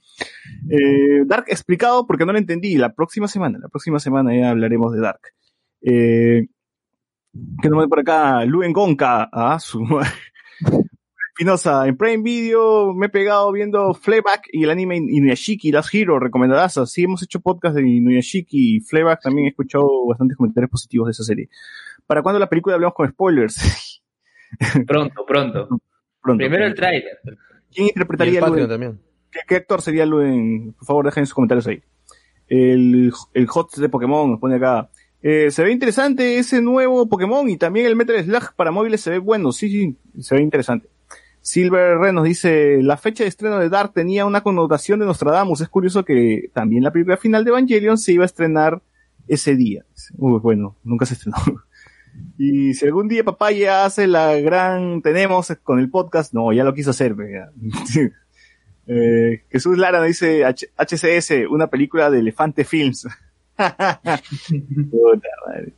Eh, 0.68 1.24
Dark 1.26 1.44
explicado 1.46 2.08
porque 2.08 2.26
no 2.26 2.32
lo 2.32 2.38
entendí. 2.38 2.76
La 2.76 2.92
próxima 2.92 3.28
semana, 3.28 3.58
la 3.60 3.68
próxima 3.68 4.00
semana 4.00 4.36
ya 4.36 4.50
hablaremos 4.50 4.92
de 4.92 5.00
Dark. 5.00 5.20
Eh, 5.80 6.48
que 7.62 7.68
no 7.68 7.76
me 7.76 7.86
por 7.86 8.00
acá, 8.00 8.44
Luen 8.44 8.72
Gonka, 8.72 9.28
ah, 9.32 9.60
su 9.60 9.84
Espinosa, 11.36 11.86
en 11.86 11.98
Prime 11.98 12.22
Video 12.22 12.94
me 12.94 13.06
he 13.06 13.08
pegado 13.10 13.52
viendo 13.52 13.92
Fleabag 13.92 14.40
y 14.52 14.64
el 14.64 14.70
anime 14.70 14.96
Inuyashiki, 14.96 15.70
Last 15.70 15.94
Hero, 15.94 16.18
recomendadas. 16.18 16.80
Sí, 16.90 17.02
hemos 17.02 17.22
hecho 17.22 17.40
podcast 17.40 17.76
de 17.76 17.86
Inuyashiki 17.86 18.76
y 18.76 18.80
Fleabag, 18.80 19.20
también 19.20 19.44
he 19.44 19.50
escuchado 19.50 20.06
bastantes 20.06 20.38
comentarios 20.38 20.70
positivos 20.70 21.08
de 21.08 21.10
esa 21.10 21.24
serie. 21.24 21.50
¿Para 22.06 22.22
cuándo 22.22 22.38
la 22.38 22.48
película 22.48 22.76
hablamos 22.76 22.94
con 22.94 23.10
spoilers? 23.10 24.00
Pronto, 24.86 25.26
pronto. 25.26 25.68
Pronto. 26.22 26.38
Primero 26.38 26.64
el 26.64 26.74
tráiler. 26.74 27.18
¿Quién 27.70 27.88
interpretaría 27.88 28.38
el 28.38 28.44
a 28.44 28.48
Luen? 28.48 28.68
también. 28.68 29.00
¿Qué, 29.30 29.40
qué 29.46 29.56
actor 29.56 29.82
sería 29.82 30.06
Luen? 30.06 30.72
Por 30.72 30.86
favor, 30.86 31.04
dejen 31.04 31.26
sus 31.26 31.34
comentarios 31.34 31.66
ahí. 31.66 31.82
El, 32.48 33.12
el 33.34 33.46
hot 33.46 33.74
de 33.76 33.90
Pokémon 33.90 34.30
nos 34.30 34.40
pone 34.40 34.54
acá. 34.54 34.88
Eh, 35.20 35.50
se 35.50 35.62
ve 35.62 35.70
interesante 35.70 36.38
ese 36.38 36.62
nuevo 36.62 37.06
Pokémon 37.10 37.46
y 37.50 37.58
también 37.58 37.84
el 37.84 37.96
Metal 37.96 38.24
Slug 38.24 38.54
para 38.56 38.70
móviles 38.70 39.02
se 39.02 39.10
ve 39.10 39.18
bueno. 39.18 39.52
Sí, 39.52 39.68
sí, 39.68 40.22
se 40.22 40.36
ve 40.36 40.40
interesante. 40.40 40.95
Silver 41.46 41.98
Red 41.98 42.12
nos 42.12 42.24
dice, 42.24 42.82
la 42.82 42.96
fecha 42.96 43.22
de 43.22 43.28
estreno 43.28 43.60
de 43.60 43.68
Dark 43.68 43.92
tenía 43.92 44.26
una 44.26 44.40
connotación 44.40 44.98
de 44.98 45.06
Nostradamus. 45.06 45.60
Es 45.60 45.68
curioso 45.68 46.04
que 46.04 46.50
también 46.52 46.82
la 46.82 46.90
película 46.90 47.16
final 47.16 47.44
de 47.44 47.50
Evangelion 47.50 47.98
se 47.98 48.10
iba 48.12 48.24
a 48.24 48.26
estrenar 48.26 48.82
ese 49.28 49.54
día. 49.54 49.84
Uy, 50.18 50.40
bueno, 50.40 50.76
nunca 50.82 51.06
se 51.06 51.14
estrenó. 51.14 51.36
Y 52.38 52.72
si 52.74 52.86
algún 52.86 53.08
día 53.08 53.22
papá 53.24 53.52
ya 53.52 53.84
hace 53.84 54.06
la 54.06 54.34
gran 54.40 55.02
tenemos 55.02 55.52
con 55.62 55.78
el 55.78 55.90
podcast, 55.90 56.32
no, 56.32 56.50
ya 56.52 56.64
lo 56.64 56.74
quiso 56.74 56.90
hacer. 56.90 57.14
Eh, 58.88 59.42
Jesús 59.50 59.76
Lara 59.78 59.98
nos 59.98 60.06
dice 60.06 60.44
H- 60.44 60.68
HCS, 60.76 61.48
una 61.50 61.66
película 61.66 62.08
de 62.08 62.20
Elefante 62.20 62.62
Films. 62.64 63.06
Puta 63.56 65.28
madre. 65.46 65.72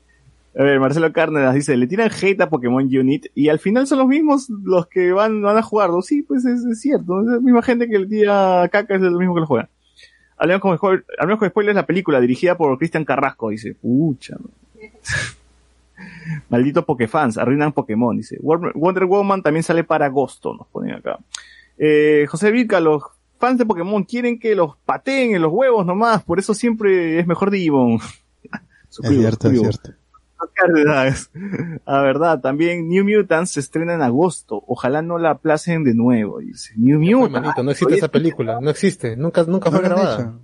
A 0.57 0.63
ver, 0.63 0.81
Marcelo 0.81 1.13
Cárdenas 1.13 1.55
dice, 1.55 1.77
le 1.77 1.87
tiran 1.87 2.11
hate 2.11 2.41
a 2.41 2.51
Pokémon 2.51 2.85
Unit 2.85 3.27
y 3.35 3.49
al 3.49 3.59
final 3.59 3.87
son 3.87 3.99
los 3.99 4.09
mismos 4.09 4.49
los 4.49 4.87
que 4.87 5.13
van, 5.13 5.43
van 5.43 5.57
a 5.57 5.63
jugarlo. 5.63 6.03
Sí, 6.03 6.23
pues 6.23 6.45
es, 6.45 6.65
es 6.65 6.81
cierto. 6.81 7.21
Es 7.21 7.27
la 7.27 7.41
misma 7.41 7.63
gente 7.63 7.89
que 7.89 7.99
le 7.99 8.07
tira 8.07 8.69
caca 8.73 8.97
es 8.97 9.01
lo 9.01 9.19
mismo 9.19 9.35
que 9.35 9.41
lo 9.43 9.47
juega. 9.47 9.69
Hablemos 10.37 10.81
con, 10.81 11.05
hablemos 11.19 11.39
con 11.41 11.49
spoilers 11.49 11.77
la 11.77 11.87
película 11.87 12.21
dirigida 12.21 12.57
por 12.57 12.77
Cristian 12.79 13.05
Carrasco, 13.05 13.51
dice. 13.51 13.75
Pucha. 13.75 14.37
no. 14.41 14.51
Maldito 16.49 16.85
Pokéfans, 16.85 17.39
arruinan 17.39 17.73
Pokémon, 17.73 18.17
dice. 18.17 18.39
Wonder 18.41 19.05
Woman 19.05 19.43
también 19.43 19.63
sale 19.63 19.85
para 19.85 20.07
agosto, 20.07 20.55
nos 20.55 20.67
ponen 20.69 20.95
acá. 20.95 21.19
Eh, 21.77 22.27
José 22.29 22.51
Vilca, 22.51 22.81
los 22.81 23.03
fans 23.39 23.59
de 23.59 23.67
Pokémon 23.67 24.05
quieren 24.05 24.39
que 24.39 24.55
los 24.55 24.77
pateen 24.85 25.35
en 25.35 25.43
los 25.43 25.53
huevos 25.53 25.85
nomás, 25.87 26.23
por 26.23 26.39
eso 26.39 26.55
siempre 26.55 27.19
es 27.19 27.27
mejor 27.27 27.51
Digimon. 27.51 27.99
Es 28.91 29.07
cierto, 29.07 29.51
es 29.51 29.61
cierto. 29.61 29.91
Cárdenas. 30.55 31.31
A 31.85 32.03
verdad, 32.03 32.41
también 32.41 32.89
New 32.89 33.05
Mutants 33.05 33.53
se 33.53 33.61
estrena 33.61 33.95
en 33.95 34.03
agosto. 34.03 34.63
Ojalá 34.67 35.03
no 35.03 35.19
la 35.19 35.31
aplacen 35.31 35.85
de 35.85 35.95
nuevo, 35.95 36.39
dice. 36.41 36.75
New 36.77 36.99
Mutants. 37.01 37.31
manito, 37.33 37.63
no 37.63 37.71
existe 37.71 37.95
esa 37.97 38.09
película, 38.09 38.61
no 38.61 38.71
existe, 38.71 39.17
nunca, 39.17 39.43
nunca 39.45 39.71
fue 39.71 39.81
No 39.81 39.85
grabada. 39.89 40.35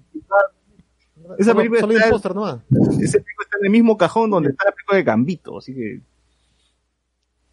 Esa 1.39 1.55
película 1.55 1.81
está-. 1.81 2.63
Ese 3.01 3.19
película 3.21 3.45
está 3.45 3.59
en 3.61 3.65
el 3.65 3.71
mismo 3.71 3.97
cajón 3.97 4.31
donde 4.31 4.51
está 4.51 4.65
la 4.67 4.73
película 4.73 4.97
de 4.99 5.03
Gambito, 5.05 5.59
así 5.59 5.75
que 5.75 6.01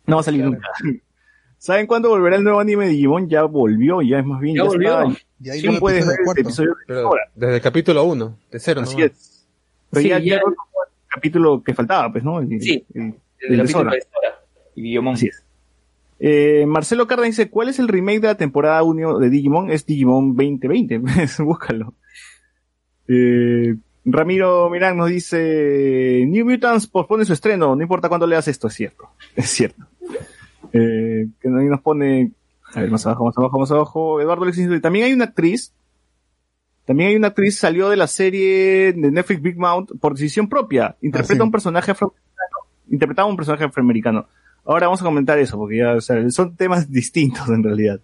no 0.08 0.16
va 0.18 0.22
a 0.22 0.24
salir 0.24 0.42
Claro. 0.42 0.52
nunca. 0.56 0.68
¿Saben 1.58 1.86
cuándo 1.86 2.10
volverá 2.10 2.38
el 2.38 2.44
nuevo 2.44 2.60
anime 2.60 2.86
de 2.86 2.92
Digimon? 2.92 3.30
Ya 3.30 3.44
volvió, 3.44 4.02
ya 4.02 4.18
es 4.20 4.26
más 4.26 4.42
bien. 4.42 4.56
Ya 4.56 4.64
volvió. 4.64 5.02
está. 5.12 5.22
Y 5.58 5.60
Sí 5.60 5.68
un 5.68 5.80
puedes 5.80 6.08
ver 6.08 6.18
cuarto. 6.26 6.42
episodio 6.42 6.72
de 6.72 6.76
Pero 6.88 7.08
ahora. 7.08 7.24
desde 7.36 7.56
el 7.56 7.62
capítulo 7.62 8.04
1, 8.04 8.38
de 8.52 8.60
cero 8.60 8.82
Así 8.82 8.96
nomás. 8.98 9.12
es. 9.12 9.48
Pero 9.92 10.02
Sí, 10.02 10.10
ya, 10.10 10.18
ya- 10.20 10.26
ya 10.26 10.36
el 10.38 10.42
capítulo 11.12 11.62
que 11.64 11.74
faltaba, 11.74 12.12
pues, 12.12 12.24
¿no? 12.24 12.40
El- 12.40 12.62
Sí. 12.62 12.86
el- 12.94 13.02
El 13.40 13.60
el 13.60 13.68
de 13.68 13.74
capítulo 13.74 13.92
y 14.76 14.82
Guillemón. 14.84 15.14
Así 15.16 15.28
es. 15.28 15.44
Eh, 16.20 16.66
Marcelo 16.68 17.08
Carda 17.08 17.24
dice, 17.24 17.50
¿cuál 17.50 17.70
es 17.70 17.80
el 17.80 17.88
remake 17.88 18.22
de 18.22 18.28
la 18.28 18.36
temporada 18.36 18.84
1 18.84 19.18
de 19.20 19.30
Digimon? 19.32 19.72
Es 19.72 19.86
Digimon 19.86 20.36
2020, 20.36 21.00
pues, 21.26 21.40
búscalo. 21.40 21.94
Eh, 23.08 23.76
Ramiro 24.06 24.70
Mirán 24.70 24.98
nos 24.98 25.10
dice, 25.10 26.24
New 26.28 26.46
Mutants 26.50 26.88
pospone 26.88 27.26
su 27.26 27.34
estreno, 27.34 27.76
no 27.76 27.82
importa 27.82 28.08
cuándo 28.10 28.26
leas 28.28 28.48
esto, 28.48 28.68
es 28.68 28.74
cierto, 28.74 29.10
es 29.36 29.50
cierto. 29.50 29.86
Eh, 30.74 31.28
que 31.40 31.48
ahí 31.48 31.66
nos 31.66 31.82
pone, 31.82 32.32
a 32.74 32.82
ver, 32.82 32.90
más 32.92 33.06
abajo, 33.06 33.26
más 33.26 33.38
abajo, 33.38 33.60
más 33.60 33.72
abajo, 33.72 34.22
Eduardo 34.22 34.44
Alexis 34.44 34.70
dice, 34.70 34.80
también 34.82 35.06
hay 35.06 35.14
una 35.14 35.26
actriz, 35.26 35.74
también 36.86 37.10
hay 37.10 37.16
una 37.16 37.28
actriz, 37.28 37.58
salió 37.58 37.90
de 37.90 37.96
la 37.98 38.08
serie 38.08 38.94
de 38.94 39.12
Netflix 39.12 39.42
Big 39.42 39.58
Mouth 39.58 39.92
por 40.00 40.14
decisión 40.14 40.48
propia, 40.50 40.96
interpreta 41.02 41.34
Ah, 41.34 41.38
sí. 41.38 41.42
un 41.44 41.52
personaje 41.52 41.92
afroamericano, 41.92 42.58
interpretaba 42.90 43.28
un 43.30 43.38
personaje 43.38 43.64
afroamericano. 43.66 44.28
Ahora 44.66 44.88
vamos 44.88 45.02
a 45.02 45.06
comentar 45.06 45.40
eso, 45.40 45.58
porque 45.58 45.78
ya, 45.78 45.94
o 45.94 46.02
sea, 46.02 46.30
son 46.32 46.56
temas 46.56 46.90
distintos 46.92 47.48
en 47.50 47.64
realidad. 47.64 48.00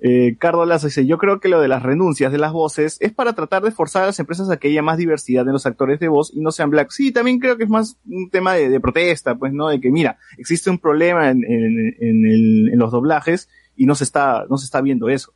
Eh, 0.00 0.36
Cardo 0.38 0.66
Lazo 0.66 0.88
dice, 0.88 1.06
yo 1.06 1.16
creo 1.16 1.40
que 1.40 1.48
lo 1.48 1.60
de 1.62 1.68
las 1.68 1.82
renuncias 1.82 2.30
de 2.30 2.36
las 2.36 2.52
voces 2.52 2.98
es 3.00 3.12
para 3.12 3.32
tratar 3.32 3.62
de 3.62 3.70
forzar 3.70 4.02
a 4.02 4.06
las 4.06 4.18
empresas 4.20 4.50
a 4.50 4.58
que 4.58 4.68
haya 4.68 4.82
más 4.82 4.98
diversidad 4.98 5.46
en 5.46 5.52
los 5.52 5.64
actores 5.64 5.98
de 5.98 6.08
voz 6.08 6.30
y 6.34 6.40
no 6.40 6.50
sean 6.50 6.68
black. 6.68 6.90
Sí, 6.90 7.10
también 7.10 7.38
creo 7.38 7.56
que 7.56 7.64
es 7.64 7.70
más 7.70 7.96
un 8.06 8.28
tema 8.28 8.52
de, 8.54 8.68
de 8.68 8.80
protesta, 8.80 9.34
pues, 9.36 9.54
¿no? 9.54 9.68
De 9.68 9.80
que, 9.80 9.90
mira, 9.90 10.18
existe 10.36 10.68
un 10.68 10.78
problema 10.78 11.30
en, 11.30 11.42
en, 11.44 11.94
en 12.00 12.26
el- 12.26 12.70
en 12.72 12.78
los 12.78 12.90
doblajes 12.92 13.48
y 13.76 13.86
no 13.86 13.94
se 13.94 14.04
está, 14.04 14.44
no 14.50 14.58
se 14.58 14.66
está 14.66 14.82
viendo 14.82 15.08
eso, 15.08 15.32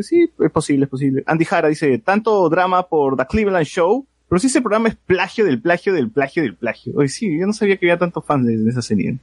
Sí, 0.00 0.30
es 0.38 0.50
posible, 0.50 0.84
es 0.84 0.90
posible. 0.90 1.22
Andy 1.26 1.44
Jara 1.44 1.68
dice, 1.68 1.98
tanto 1.98 2.48
drama 2.48 2.88
por 2.88 3.16
The 3.16 3.26
Cleveland 3.26 3.66
Show, 3.66 4.06
pero 4.28 4.38
si 4.40 4.46
ese 4.46 4.62
programa 4.62 4.88
es 4.88 4.96
plagio 4.96 5.44
del 5.44 5.60
plagio 5.60 5.92
del 5.92 6.10
plagio 6.10 6.42
del 6.42 6.54
plagio. 6.54 6.94
Oye, 6.96 7.08
sí, 7.08 7.38
yo 7.38 7.46
no 7.46 7.52
sabía 7.52 7.76
que 7.76 7.84
había 7.84 7.98
tantos 7.98 8.24
fans 8.24 8.46
de, 8.46 8.66
esa 8.66 8.80
serie. 8.80 9.18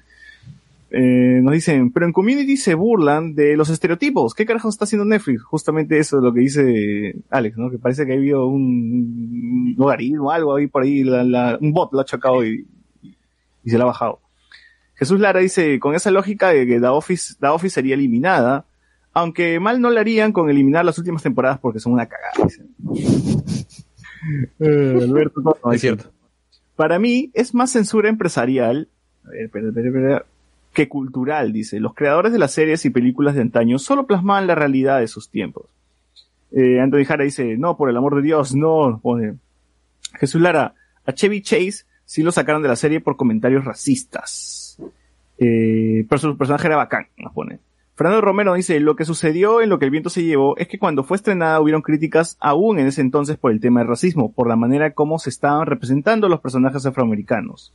Eh, 0.91 1.40
nos 1.41 1.54
dicen, 1.54 1.91
pero 1.91 2.06
en 2.06 2.14
Community 2.14 2.58
se 2.58 2.76
burlan 2.76 3.34
de 3.34 3.58
los 3.58 3.70
estereotipos. 3.70 4.36
¿Qué 4.36 4.46
carajo 4.46 4.70
está 4.70 4.86
haciendo 4.86 5.06
Netflix? 5.06 5.44
Justamente 5.44 5.98
eso 5.98 6.18
es 6.18 6.24
lo 6.24 6.32
que 6.32 6.41
dice 6.41 7.16
Alex, 7.32 7.58
¿no? 7.58 7.72
Que 7.72 7.80
parece 7.80 8.06
que 8.06 8.14
ha 8.14 8.16
habido 8.16 8.46
un, 8.46 8.60
un 8.60 9.76
logaritmo, 9.78 10.32
algo 10.32 10.56
ahí 10.56 10.68
por 10.68 10.84
ahí, 10.84 11.02
un 11.02 11.74
bot 11.74 11.91
lo 11.91 12.02
ha 12.02 12.06
chocado 12.06 12.46
y, 12.46 12.68
se 13.66 13.78
la 13.80 13.86
ha 13.86 13.88
bajado. 13.88 14.20
Jesús 14.94 15.20
Lara 15.20 15.40
dice, 15.40 15.80
con 15.80 15.96
esa 15.96 16.12
lógica 16.12 16.50
de 16.50 16.68
que 16.68 16.80
The 16.80 16.88
Office, 16.88 17.36
The 17.40 17.48
Office 17.48 17.74
sería 17.76 17.96
eliminada, 17.96 18.66
aunque 19.14 19.60
mal 19.60 19.81
no 19.81 19.90
le 19.90 19.99
harían 19.99 20.31
con 20.31 20.49
eliminar 20.49 20.86
las 20.86 20.98
últimas 20.98 21.23
temporadas 21.23 21.60
porque 21.60 21.80
son 21.80 21.94
una 21.94 22.07
cagada. 22.07 22.34
dice. 22.44 22.64
Eh, 24.60 24.99
Alberto 25.02 25.41
Tono 25.41 25.56
Es 25.73 25.81
dice, 25.81 25.88
cierto. 25.95 26.11
Para 26.76 26.99
mí 26.99 27.31
es 27.34 27.53
más 27.53 27.72
censura 27.72 28.10
empresarial 28.10 28.90
a 29.26 29.30
ver, 29.30 29.41
espera, 29.45 29.68
espera, 29.68 29.88
espera, 29.88 30.26
que 30.73 30.88
cultural, 30.88 31.52
dice. 31.52 31.80
Los 31.80 31.94
creadores 31.94 32.31
de 32.31 32.40
las 32.40 32.52
series 32.52 32.86
y 32.86 32.90
películas 32.90 33.36
de 33.36 33.41
antaño 33.41 33.80
solo 33.80 34.06
plasmaban 34.06 34.48
la 34.48 34.56
realidad 34.56 34.99
de 34.99 35.07
sus 35.07 35.30
tiempos. 35.30 35.65
Eh, 36.52 36.80
Anthony 36.80 37.06
Jara 37.06 37.23
dice, 37.23 37.57
no, 37.57 37.77
por 37.77 37.90
el 37.90 37.98
amor 37.98 38.15
de 38.15 38.22
Dios, 38.22 38.56
no. 38.56 38.99
Pone. 39.02 39.36
Jesús 40.19 40.41
Lara, 40.41 40.73
a 41.06 41.14
Chevy 41.14 41.41
Chase 41.41 41.86
sí 42.06 42.23
lo 42.23 42.31
sacaron 42.31 42.61
de 42.61 42.69
la 42.69 42.76
serie 42.76 43.02
por 43.02 43.18
comentarios 43.18 43.65
racistas. 43.65 44.80
Eh, 45.38 46.06
pero 46.10 46.19
su 46.19 46.38
personaje 46.38 46.68
era 46.68 46.76
bacán, 46.76 47.07
nos 47.18 47.34
pone. 47.34 47.60
Fernando 48.00 48.22
Romero 48.22 48.54
dice, 48.54 48.80
lo 48.80 48.96
que 48.96 49.04
sucedió 49.04 49.60
en 49.60 49.68
lo 49.68 49.78
que 49.78 49.84
el 49.84 49.92
viento 49.92 50.10
se 50.10 50.24
llevó 50.24 50.56
es 50.56 50.70
que 50.70 50.80
cuando 50.80 51.04
fue 51.04 51.18
estrenada 51.18 51.60
hubieron 51.60 51.82
críticas 51.82 52.38
aún 52.40 52.80
en 52.80 52.88
ese 52.88 53.02
entonces 53.02 53.36
por 53.38 53.52
el 53.52 53.60
tema 53.60 53.82
del 53.82 53.90
racismo, 53.90 54.32
por 54.32 54.48
la 54.48 54.56
manera 54.56 54.94
como 54.94 55.20
se 55.20 55.30
estaban 55.30 55.66
representando 55.68 56.30
los 56.30 56.40
personajes 56.40 56.86
afroamericanos. 56.86 57.74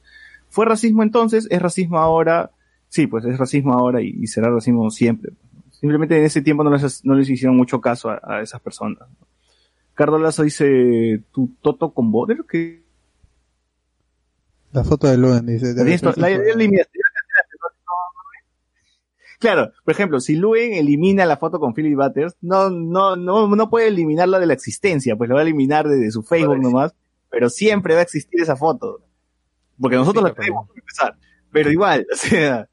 ¿Fue 0.48 0.64
racismo 0.64 1.02
entonces? 1.02 1.46
¿Es 1.50 1.60
racismo 1.60 1.98
ahora? 1.98 2.52
Sí, 2.88 3.06
pues 3.06 3.26
es 3.26 3.36
racismo 3.36 3.74
ahora 3.74 4.00
y, 4.00 4.16
y 4.18 4.26
será 4.26 4.48
racismo 4.48 4.90
siempre. 4.90 5.32
Simplemente 5.72 6.16
en 6.18 6.24
ese 6.24 6.40
tiempo 6.40 6.64
no 6.64 6.70
les, 6.70 7.04
no 7.04 7.14
les 7.14 7.28
hicieron 7.28 7.54
mucho 7.54 7.82
caso 7.82 8.08
a, 8.08 8.18
a 8.22 8.40
esas 8.40 8.62
personas. 8.62 9.06
Cardo 9.92 10.18
Lazo 10.18 10.42
dice, 10.42 11.20
tu 11.32 11.50
Toto 11.60 11.90
con 11.92 12.10
Boder, 12.10 12.38
que 12.48 12.82
La 14.72 14.84
foto 14.84 15.06
de 15.06 15.18
Luen 15.18 15.44
dice. 15.44 15.74
ser 16.14 16.22
la- 16.22 16.28
la 16.28 17.10
cancelaste, 17.12 17.56
no- 17.60 17.68
no- 17.68 17.84
no- 17.84 19.23
Claro, 19.38 19.72
por 19.84 19.92
ejemplo, 19.92 20.20
si 20.20 20.36
Luen 20.36 20.74
elimina 20.74 21.26
la 21.26 21.36
foto 21.36 21.58
con 21.58 21.74
Philip 21.74 21.96
Butters, 21.96 22.36
no, 22.40 22.70
no, 22.70 23.16
no, 23.16 23.48
no 23.48 23.70
puede 23.70 23.88
eliminarla 23.88 24.38
de 24.38 24.46
la 24.46 24.54
existencia, 24.54 25.16
pues 25.16 25.28
lo 25.28 25.34
va 25.34 25.42
a 25.42 25.44
eliminar 25.44 25.88
de, 25.88 25.96
de 25.96 26.10
su 26.10 26.22
Facebook 26.22 26.60
nomás, 26.60 26.94
pero 27.30 27.50
siempre 27.50 27.94
va 27.94 28.00
a 28.00 28.04
existir 28.04 28.40
esa 28.40 28.56
foto. 28.56 29.02
Porque 29.80 29.96
nosotros 29.96 30.24
la 30.24 30.34
tenemos 30.34 30.68
para 30.68 30.80
empezar. 30.80 31.16
Pero 31.50 31.70
igual, 31.70 32.06
o 32.12 32.16
sea, 32.16 32.68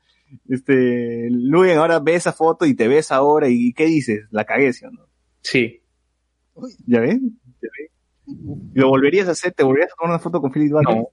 este, 0.49 1.29
Luen 1.29 1.77
ahora 1.77 1.99
ve 1.99 2.15
esa 2.15 2.33
foto 2.33 2.65
y 2.65 2.75
te 2.75 2.87
ves 2.87 3.11
ahora 3.11 3.47
y 3.49 3.73
¿qué 3.73 3.85
dices? 3.85 4.25
La 4.31 4.45
cagué, 4.45 4.71
¿sí 4.73 4.85
o 4.85 4.91
no? 4.91 5.07
Sí. 5.41 5.81
¿Ya 6.85 6.99
ven? 6.99 7.39
¿Ya 7.61 7.69
ven? 7.77 8.71
¿Lo 8.73 8.89
volverías 8.89 9.27
a 9.27 9.31
hacer? 9.31 9.53
¿Te 9.53 9.63
volverías 9.63 9.91
a 9.91 9.95
tomar 9.95 10.11
una 10.11 10.19
foto 10.19 10.41
con 10.41 10.51
Philip 10.51 10.71
Butters? 10.71 10.95
No. 10.95 11.09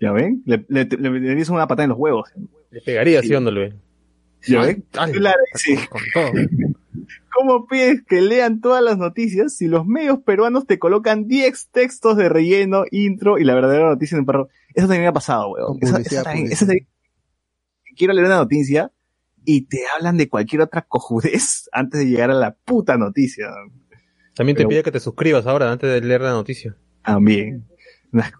¿Ya 0.00 0.12
ven? 0.12 0.42
Le, 0.44 0.64
le, 0.68 0.84
le, 0.84 1.34
le 1.34 1.50
una 1.50 1.68
patada 1.68 1.84
en 1.84 1.90
los 1.90 1.98
huevos. 1.98 2.28
Le 2.70 2.80
pegaría, 2.80 3.22
¿sí 3.22 3.32
o 3.34 3.40
no, 3.40 3.50
Luis? 3.50 3.72
¿Ya 4.46 4.60
ven? 4.62 4.84
Sí. 5.54 5.76
Con 5.88 6.02
todo. 6.14 6.32
¿Cómo 7.34 7.66
pides 7.66 8.02
que 8.06 8.20
lean 8.20 8.60
todas 8.60 8.82
las 8.82 8.98
noticias 8.98 9.56
si 9.56 9.66
los 9.66 9.86
medios 9.86 10.18
peruanos 10.20 10.66
te 10.66 10.78
colocan 10.78 11.26
10 11.26 11.68
textos 11.72 12.16
de 12.16 12.28
relleno, 12.28 12.84
intro 12.90 13.38
y 13.38 13.44
la 13.44 13.54
verdadera 13.54 13.88
noticia 13.88 14.16
en 14.16 14.20
un 14.20 14.26
perro? 14.26 14.48
Eso 14.74 14.86
también 14.86 15.02
me 15.02 15.08
ha 15.08 15.12
pasado, 15.12 15.50
weón. 15.50 15.78
Eso, 15.80 15.96
eso 15.98 16.22
también- 16.22 16.52
eso 16.52 16.66
también- 16.66 16.86
Quiero 17.96 18.12
leer 18.14 18.26
una 18.26 18.36
noticia 18.36 18.90
y 19.44 19.62
te 19.62 19.80
hablan 19.96 20.16
de 20.16 20.28
cualquier 20.28 20.62
otra 20.62 20.82
cojudez 20.82 21.68
antes 21.72 22.00
de 22.00 22.06
llegar 22.06 22.30
a 22.30 22.34
la 22.34 22.54
puta 22.54 22.96
noticia. 22.98 23.46
También 24.34 24.56
te 24.56 24.60
Pero- 24.60 24.68
pide 24.68 24.82
que 24.82 24.92
te 24.92 25.00
suscribas 25.00 25.46
ahora 25.46 25.70
antes 25.72 25.90
de 25.90 26.06
leer 26.06 26.20
la 26.20 26.32
noticia. 26.32 26.76
También. 27.04 27.66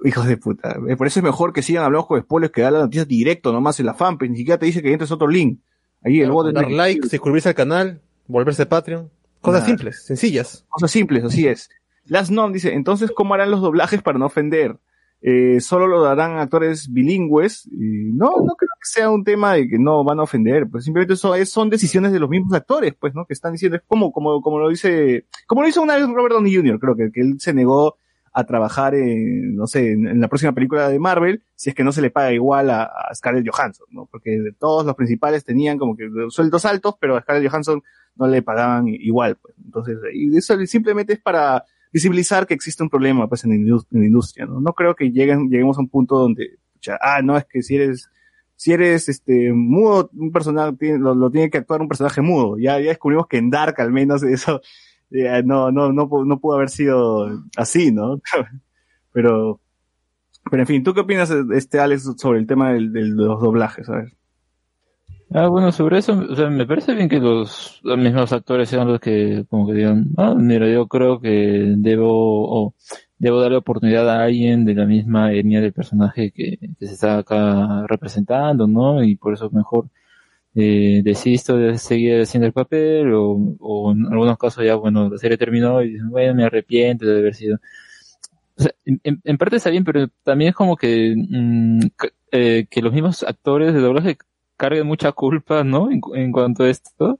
Hijos 0.04 0.26
de 0.26 0.36
puta. 0.36 0.76
Eh, 0.88 0.96
Por 0.96 1.06
eso 1.06 1.18
es 1.20 1.24
mejor 1.24 1.52
que 1.54 1.62
sigan 1.62 1.84
hablando 1.84 2.06
con 2.06 2.20
spoilers 2.20 2.52
que 2.52 2.60
dar 2.60 2.72
la 2.74 2.80
noticia 2.80 3.06
directo 3.06 3.52
nomás 3.52 3.80
en 3.80 3.86
la 3.86 3.94
fanpage. 3.94 4.30
Ni 4.30 4.36
siquiera 4.36 4.58
te 4.58 4.66
dice 4.66 4.82
que 4.82 4.92
entres 4.92 5.10
a 5.10 5.14
otro 5.14 5.28
link. 5.28 5.60
Ahí 6.04 6.20
el 6.20 6.30
bot 6.30 6.52
Dar 6.52 6.70
like, 6.70 7.08
suscribirse 7.08 7.48
al 7.50 7.54
canal, 7.54 8.00
volverse 8.26 8.66
Patreon. 8.66 9.10
Cosas 9.40 9.64
simples, 9.64 10.04
sencillas. 10.04 10.64
Cosas 10.68 10.90
simples, 10.90 11.24
así 11.24 11.46
es. 11.46 11.68
Last 12.06 12.30
Nom 12.30 12.52
dice, 12.52 12.74
entonces, 12.74 13.10
¿cómo 13.14 13.34
harán 13.34 13.50
los 13.50 13.60
doblajes 13.60 14.02
para 14.02 14.18
no 14.18 14.26
ofender? 14.26 14.78
Eh, 15.20 15.60
¿Solo 15.60 15.86
lo 15.86 16.02
darán 16.02 16.38
actores 16.38 16.92
bilingües? 16.92 17.66
Y 17.66 18.12
no, 18.12 18.30
no 18.30 18.54
creo 18.56 18.70
que 18.80 18.84
sea 18.84 19.10
un 19.10 19.22
tema 19.22 19.54
de 19.54 19.68
que 19.68 19.78
no 19.78 20.02
van 20.02 20.18
a 20.18 20.24
ofender, 20.24 20.68
pues 20.68 20.84
simplemente 20.84 21.14
eso 21.14 21.34
es, 21.34 21.50
son 21.50 21.70
decisiones 21.70 22.12
de 22.12 22.18
los 22.18 22.28
mismos 22.28 22.52
actores, 22.54 22.94
pues, 22.98 23.14
¿no? 23.14 23.24
Que 23.24 23.34
están 23.34 23.52
diciendo, 23.52 23.76
es 23.76 23.82
como, 23.86 24.12
como, 24.12 24.40
como 24.42 24.58
lo 24.58 24.68
dice, 24.68 25.26
como 25.46 25.62
lo 25.62 25.68
hizo 25.68 25.82
una 25.82 25.96
vez 25.96 26.06
Robert 26.08 26.34
Downey 26.34 26.56
Jr., 26.56 26.78
creo 26.80 26.96
que, 26.96 27.10
que 27.12 27.20
él 27.20 27.36
se 27.38 27.54
negó 27.54 27.98
a 28.32 28.44
trabajar 28.44 28.94
en, 28.94 29.56
no 29.56 29.66
sé, 29.66 29.92
en, 29.92 30.06
en 30.06 30.20
la 30.20 30.28
próxima 30.28 30.52
película 30.52 30.88
de 30.88 30.98
Marvel, 30.98 31.42
si 31.54 31.70
es 31.70 31.76
que 31.76 31.84
no 31.84 31.92
se 31.92 32.00
le 32.00 32.10
paga 32.10 32.32
igual 32.32 32.70
a, 32.70 32.84
a 32.84 33.14
Scarlett 33.14 33.46
Johansson, 33.48 33.86
¿no? 33.90 34.06
Porque 34.10 34.52
todos 34.58 34.86
los 34.86 34.94
principales 34.94 35.44
tenían 35.44 35.78
como 35.78 35.96
que 35.96 36.08
sueldos 36.30 36.64
altos, 36.64 36.96
pero 36.98 37.16
a 37.16 37.20
Scarlett 37.20 37.50
Johansson 37.50 37.82
no 38.16 38.26
le 38.26 38.42
pagaban 38.42 38.88
igual, 38.88 39.36
pues. 39.36 39.54
Entonces, 39.62 39.98
y 40.14 40.36
eso 40.36 40.58
simplemente 40.66 41.14
es 41.14 41.20
para 41.20 41.64
visibilizar 41.92 42.46
que 42.46 42.54
existe 42.54 42.82
un 42.82 42.88
problema, 42.88 43.28
pues, 43.28 43.44
en 43.44 43.50
la, 43.50 43.56
industria, 43.56 44.46
¿no? 44.46 44.60
No 44.60 44.72
creo 44.72 44.94
que 44.94 45.10
lleguen, 45.10 45.50
lleguemos 45.50 45.76
a 45.76 45.82
un 45.82 45.88
punto 45.88 46.18
donde, 46.18 46.58
pucha, 46.72 46.98
ah, 47.00 47.20
no, 47.22 47.36
es 47.36 47.44
que 47.44 47.62
si 47.62 47.76
eres, 47.76 48.08
si 48.56 48.72
eres, 48.72 49.08
este, 49.08 49.52
mudo, 49.52 50.10
un 50.14 50.32
personaje, 50.32 50.98
lo, 50.98 51.14
lo 51.14 51.30
tiene 51.30 51.50
que 51.50 51.58
actuar 51.58 51.82
un 51.82 51.88
personaje 51.88 52.22
mudo. 52.22 52.56
Ya, 52.58 52.80
ya 52.80 52.88
descubrimos 52.88 53.26
que 53.26 53.36
en 53.36 53.50
Dark, 53.50 53.78
al 53.80 53.92
menos, 53.92 54.22
eso, 54.22 54.62
no, 55.44 55.70
no, 55.70 55.92
no, 55.92 56.08
pu- 56.08 56.26
no 56.26 56.38
pudo 56.40 56.56
haber 56.56 56.70
sido 56.70 57.28
así, 57.56 57.92
¿no? 57.92 58.20
pero, 59.12 59.60
pero 60.50 60.62
en 60.62 60.66
fin, 60.66 60.82
¿tú 60.82 60.94
qué 60.94 61.00
opinas, 61.00 61.30
este, 61.54 61.80
Alex, 61.80 62.14
sobre 62.18 62.38
el 62.40 62.46
tema 62.46 62.72
del, 62.72 62.92
del- 62.92 63.16
de 63.16 63.24
los 63.24 63.40
doblajes, 63.40 63.88
a 63.88 63.96
ver? 63.96 64.12
Ah, 65.34 65.46
bueno, 65.48 65.72
sobre 65.72 65.96
eso, 65.98 66.14
me 66.14 66.66
parece 66.66 66.94
bien 66.94 67.08
que 67.08 67.18
los, 67.18 67.80
los 67.84 67.96
mismos 67.96 68.30
actores 68.34 68.68
sean 68.68 68.86
los 68.88 69.00
que, 69.00 69.46
como 69.48 69.66
que 69.66 69.72
digan, 69.72 70.08
ah, 70.18 70.34
mira, 70.36 70.68
yo 70.68 70.86
creo 70.88 71.20
que 71.20 71.72
debo, 71.78 72.66
o 72.66 72.74
debo 73.18 73.40
darle 73.40 73.56
oportunidad 73.56 74.10
a 74.10 74.24
alguien 74.24 74.66
de 74.66 74.74
la 74.74 74.84
misma 74.84 75.32
etnia 75.32 75.62
del 75.62 75.72
personaje 75.72 76.32
que, 76.32 76.58
que 76.78 76.86
se 76.86 76.92
está 76.92 77.16
acá 77.18 77.86
representando, 77.86 78.66
¿no? 78.66 79.02
Y 79.02 79.16
por 79.16 79.32
eso 79.32 79.48
mejor, 79.50 79.86
eh, 80.54 81.02
desisto 81.04 81.56
de 81.56 81.78
seguir 81.78 82.20
haciendo 82.22 82.46
el 82.46 82.52
papel, 82.52 83.12
o, 83.14 83.56
o 83.60 83.92
en 83.92 84.06
algunos 84.06 84.38
casos 84.38 84.64
ya, 84.64 84.76
bueno, 84.76 85.08
la 85.10 85.18
serie 85.18 85.38
terminó 85.38 85.82
y 85.82 85.98
bueno, 86.10 86.34
me 86.34 86.44
arrepiento 86.44 87.06
de 87.06 87.18
haber 87.18 87.34
sido. 87.34 87.58
O 88.56 88.62
sea, 88.62 88.72
en, 88.84 89.20
en- 89.24 89.38
parte 89.38 89.56
está 89.56 89.70
bien, 89.70 89.84
pero 89.84 90.08
también 90.24 90.50
es 90.50 90.54
como 90.54 90.76
que, 90.76 91.14
mm, 91.16 91.80
ca- 91.96 92.08
eh, 92.32 92.66
que 92.70 92.82
los 92.82 92.92
mismos 92.92 93.22
actores 93.22 93.72
de 93.74 93.80
doblaje 93.80 94.18
carguen 94.56 94.86
mucha 94.86 95.12
culpa, 95.12 95.64
¿no? 95.64 95.90
En, 95.90 96.00
en 96.14 96.32
cuanto 96.32 96.64
a 96.64 96.70
esto. 96.70 97.18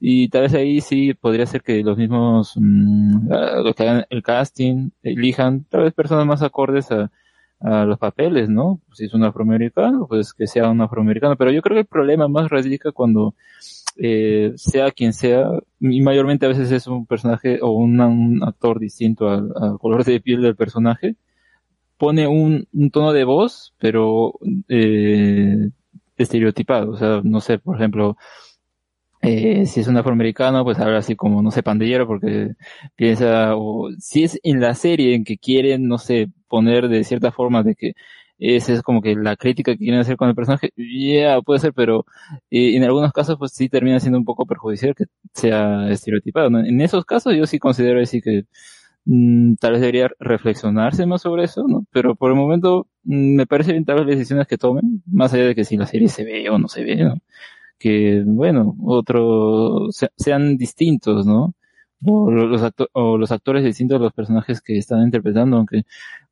Y 0.00 0.28
tal 0.30 0.42
vez 0.42 0.54
ahí 0.54 0.80
sí 0.80 1.14
podría 1.14 1.46
ser 1.46 1.62
que 1.62 1.82
los 1.84 1.98
mismos, 1.98 2.54
mm, 2.56 3.32
ah, 3.32 3.60
los 3.64 3.74
que 3.76 3.82
hagan 3.84 4.06
el 4.10 4.22
casting, 4.22 4.90
elijan 5.02 5.64
tal 5.66 5.82
vez 5.84 5.94
personas 5.94 6.26
más 6.26 6.42
acordes 6.42 6.90
a, 6.92 7.10
a 7.60 7.84
los 7.84 7.98
papeles, 7.98 8.48
¿no? 8.48 8.80
Si 8.92 9.06
es 9.06 9.14
un 9.14 9.24
afroamericano, 9.24 10.06
pues 10.08 10.32
que 10.34 10.46
sea 10.46 10.70
un 10.70 10.80
afroamericano. 10.80 11.36
Pero 11.36 11.50
yo 11.50 11.62
creo 11.62 11.76
que 11.76 11.80
el 11.80 11.86
problema 11.86 12.28
más 12.28 12.50
radica 12.50 12.92
cuando 12.92 13.34
eh, 13.96 14.52
sea 14.56 14.90
quien 14.92 15.12
sea, 15.12 15.50
y 15.80 16.00
mayormente 16.02 16.46
a 16.46 16.50
veces 16.50 16.70
es 16.72 16.86
un 16.86 17.06
personaje 17.06 17.58
o 17.62 17.70
un 17.72 18.42
actor 18.44 18.78
distinto 18.78 19.28
al, 19.28 19.52
al 19.60 19.78
color 19.78 20.04
de 20.04 20.20
piel 20.20 20.42
del 20.42 20.56
personaje, 20.56 21.16
pone 21.98 22.26
un, 22.28 22.68
un 22.72 22.90
tono 22.90 23.12
de 23.12 23.24
voz, 23.24 23.74
pero 23.78 24.34
eh, 24.68 25.70
estereotipado. 26.16 26.92
O 26.92 26.96
sea, 26.96 27.20
no 27.24 27.40
sé, 27.40 27.58
por 27.58 27.76
ejemplo, 27.76 28.16
eh, 29.20 29.66
si 29.66 29.80
es 29.80 29.88
un 29.88 29.96
afroamericano, 29.96 30.64
pues 30.64 30.78
habla 30.78 30.98
así 30.98 31.16
como, 31.16 31.42
no 31.42 31.50
sé, 31.50 31.62
pandillero, 31.62 32.06
porque 32.06 32.52
piensa, 32.96 33.56
o 33.56 33.90
si 33.98 34.24
es 34.24 34.38
en 34.44 34.60
la 34.60 34.74
serie 34.74 35.14
en 35.14 35.24
que 35.24 35.38
quieren, 35.38 35.88
no 35.88 35.98
sé, 35.98 36.30
poner 36.48 36.88
de 36.88 37.04
cierta 37.04 37.32
forma 37.32 37.62
de 37.62 37.74
que 37.74 37.92
esa 38.38 38.72
es 38.72 38.82
como 38.82 39.02
que 39.02 39.14
la 39.16 39.36
crítica 39.36 39.72
que 39.72 39.78
quieren 39.78 40.00
hacer 40.00 40.16
con 40.16 40.28
el 40.28 40.34
personaje, 40.36 40.70
ya 40.76 41.40
puede 41.42 41.58
ser, 41.60 41.72
pero 41.74 42.06
eh, 42.50 42.76
en 42.76 42.84
algunos 42.84 43.12
casos 43.12 43.36
pues 43.38 43.52
sí 43.52 43.68
termina 43.68 43.98
siendo 44.00 44.18
un 44.18 44.24
poco 44.24 44.46
perjudicial 44.46 44.94
que 44.94 45.04
sea 45.34 45.90
estereotipado. 45.90 46.48
¿no? 46.50 46.60
En 46.60 46.80
esos 46.80 47.04
casos 47.04 47.34
yo 47.36 47.46
sí 47.46 47.58
considero 47.58 48.00
así 48.00 48.20
que 48.20 48.44
mm, 49.04 49.54
tal 49.60 49.72
vez 49.72 49.80
debería 49.80 50.10
reflexionarse 50.20 51.06
más 51.06 51.22
sobre 51.22 51.44
eso, 51.44 51.64
¿no? 51.68 51.84
Pero 51.92 52.14
por 52.16 52.30
el 52.30 52.36
momento 52.36 52.86
mm, 53.04 53.34
me 53.36 53.46
parece 53.46 53.72
bien 53.72 53.84
tal 53.84 53.98
las 53.98 54.06
decisiones 54.06 54.46
que 54.46 54.58
tomen, 54.58 55.02
más 55.06 55.32
allá 55.34 55.44
de 55.46 55.54
que 55.54 55.64
si 55.64 55.76
la 55.76 55.86
serie 55.86 56.08
se 56.08 56.24
ve 56.24 56.48
o 56.50 56.58
no 56.58 56.68
se 56.68 56.84
ve, 56.84 56.96
¿no? 56.96 57.16
Que, 57.78 58.22
bueno, 58.26 58.76
otros 58.84 59.94
se- 59.96 60.10
sean 60.16 60.56
distintos, 60.56 61.26
¿no? 61.26 61.54
O 62.04 62.30
lo- 62.30 62.46
los, 62.48 62.62
o 62.92 63.18
los 63.18 63.32
actores 63.32 63.64
distintos 63.64 63.98
de 64.00 64.04
los 64.04 64.12
personajes 64.12 64.60
que 64.60 64.78
están 64.78 65.02
interpretando, 65.02 65.56
aunque 65.58 65.82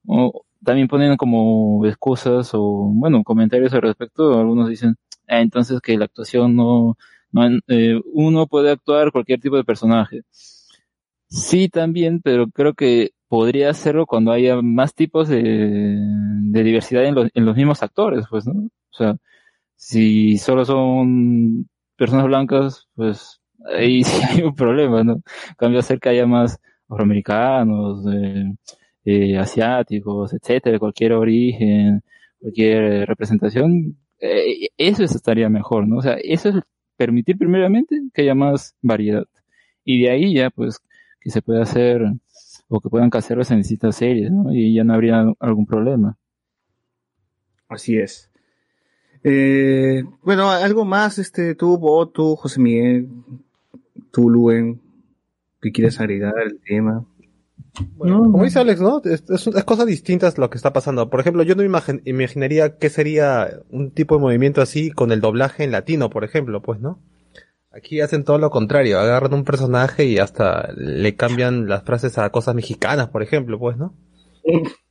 o 0.06 0.42
también 0.64 0.88
ponen 0.88 1.16
como 1.16 1.84
excusas 1.86 2.50
o, 2.54 2.90
bueno, 2.92 3.22
comentarios 3.24 3.72
al 3.74 3.82
respecto. 3.82 4.38
Algunos 4.38 4.68
dicen, 4.68 4.96
"Ah, 5.28 5.40
entonces 5.40 5.80
que 5.80 5.96
la 5.98 6.06
actuación 6.06 6.56
no, 6.56 6.96
no 7.32 7.48
eh, 7.68 8.00
uno 8.12 8.46
puede 8.46 8.70
actuar 8.70 9.12
cualquier 9.12 9.40
tipo 9.40 9.56
de 9.56 9.64
personaje. 9.64 10.22
Sí, 11.28 11.68
también, 11.68 12.20
pero 12.22 12.48
creo 12.48 12.74
que 12.74 13.10
podría 13.28 13.70
hacerlo 13.70 14.06
cuando 14.06 14.30
haya 14.32 14.62
más 14.62 14.94
tipos 14.94 15.28
de, 15.28 15.96
diversidad 16.52 17.04
en 17.04 17.14
los, 17.14 17.28
en 17.34 17.44
los 17.44 17.56
mismos 17.56 17.82
actores, 17.82 18.26
pues, 18.30 18.46
¿no? 18.46 18.52
O 18.64 18.96
sea, 18.96 19.16
si 19.76 20.38
solo 20.38 20.64
son 20.64 21.68
personas 21.96 22.26
blancas, 22.26 22.88
pues 22.94 23.40
ahí 23.76 24.04
sí 24.04 24.22
hay 24.30 24.42
un 24.44 24.54
problema, 24.54 25.04
¿no? 25.04 25.22
Cambio, 25.58 25.80
hacer 25.80 26.00
que 26.00 26.10
haya 26.10 26.26
más 26.26 26.58
afroamericanos, 26.88 28.06
eh, 28.12 28.44
eh, 29.06 29.38
asiáticos, 29.38 30.34
etcétera, 30.34 30.80
cualquier 30.80 31.12
origen, 31.12 32.02
cualquier 32.40 32.82
eh, 32.82 33.06
representación, 33.06 33.96
eh, 34.20 34.68
eso 34.76 35.04
estaría 35.04 35.48
mejor, 35.48 35.86
¿no? 35.86 35.98
O 35.98 36.02
sea, 36.02 36.14
eso 36.14 36.48
es 36.48 36.56
permitir 36.96 37.38
primeramente 37.38 38.02
que 38.12 38.22
haya 38.22 38.34
más 38.34 38.74
variedad. 38.82 39.24
Y 39.84 40.02
de 40.02 40.10
ahí 40.10 40.34
ya, 40.34 40.50
pues, 40.50 40.80
que 41.20 41.30
se 41.30 41.40
pueda 41.40 41.62
hacer, 41.62 42.02
o 42.68 42.80
que 42.80 42.88
puedan 42.88 43.10
hacerlo 43.12 43.44
en 43.48 43.58
distintas 43.58 43.94
series, 43.94 44.32
¿no? 44.32 44.52
Y 44.52 44.74
ya 44.74 44.82
no 44.82 44.94
habría 44.94 45.24
algún 45.38 45.66
problema. 45.66 46.18
Así 47.68 47.96
es. 47.96 48.28
Eh, 49.22 50.02
bueno, 50.22 50.50
algo 50.50 50.84
más, 50.84 51.18
este, 51.18 51.54
tú, 51.54 51.78
Bo, 51.78 52.08
tú, 52.08 52.34
José 52.34 52.60
Miguel, 52.60 53.08
tú, 54.10 54.28
Luen, 54.30 54.80
que 55.62 55.70
quieres 55.70 56.00
agregar 56.00 56.36
al 56.38 56.58
tema. 56.58 57.04
Bueno, 57.96 58.20
como 58.30 58.44
dice 58.44 58.58
Alex, 58.58 58.80
¿no? 58.80 59.02
Es, 59.04 59.24
es- 59.28 59.46
es 59.46 59.64
cosas 59.64 59.86
distintas 59.86 60.38
lo 60.38 60.48
que 60.50 60.56
está 60.56 60.72
pasando. 60.72 61.10
Por 61.10 61.20
ejemplo, 61.20 61.42
yo 61.42 61.54
no 61.54 61.62
imaginaría 62.04 62.76
qué 62.78 62.88
sería 62.90 63.60
un 63.70 63.90
tipo 63.90 64.14
de 64.16 64.20
movimiento 64.22 64.62
así 64.62 64.90
con 64.90 65.12
el 65.12 65.20
doblaje 65.20 65.64
en 65.64 65.72
latino, 65.72 66.08
por 66.10 66.24
ejemplo, 66.24 66.62
pues, 66.62 66.80
¿no? 66.80 66.98
Aquí 67.72 68.00
hacen 68.00 68.24
todo 68.24 68.38
lo 68.38 68.50
contrario, 68.50 68.98
agarran 68.98 69.34
un 69.34 69.44
personaje 69.44 70.06
y 70.06 70.18
hasta 70.18 70.72
le 70.76 71.16
cambian 71.16 71.68
las 71.68 71.84
frases 71.84 72.18
a 72.18 72.30
cosas 72.30 72.54
mexicanas, 72.54 73.08
por 73.10 73.22
ejemplo, 73.22 73.58
pues, 73.58 73.76
¿no? 73.76 73.94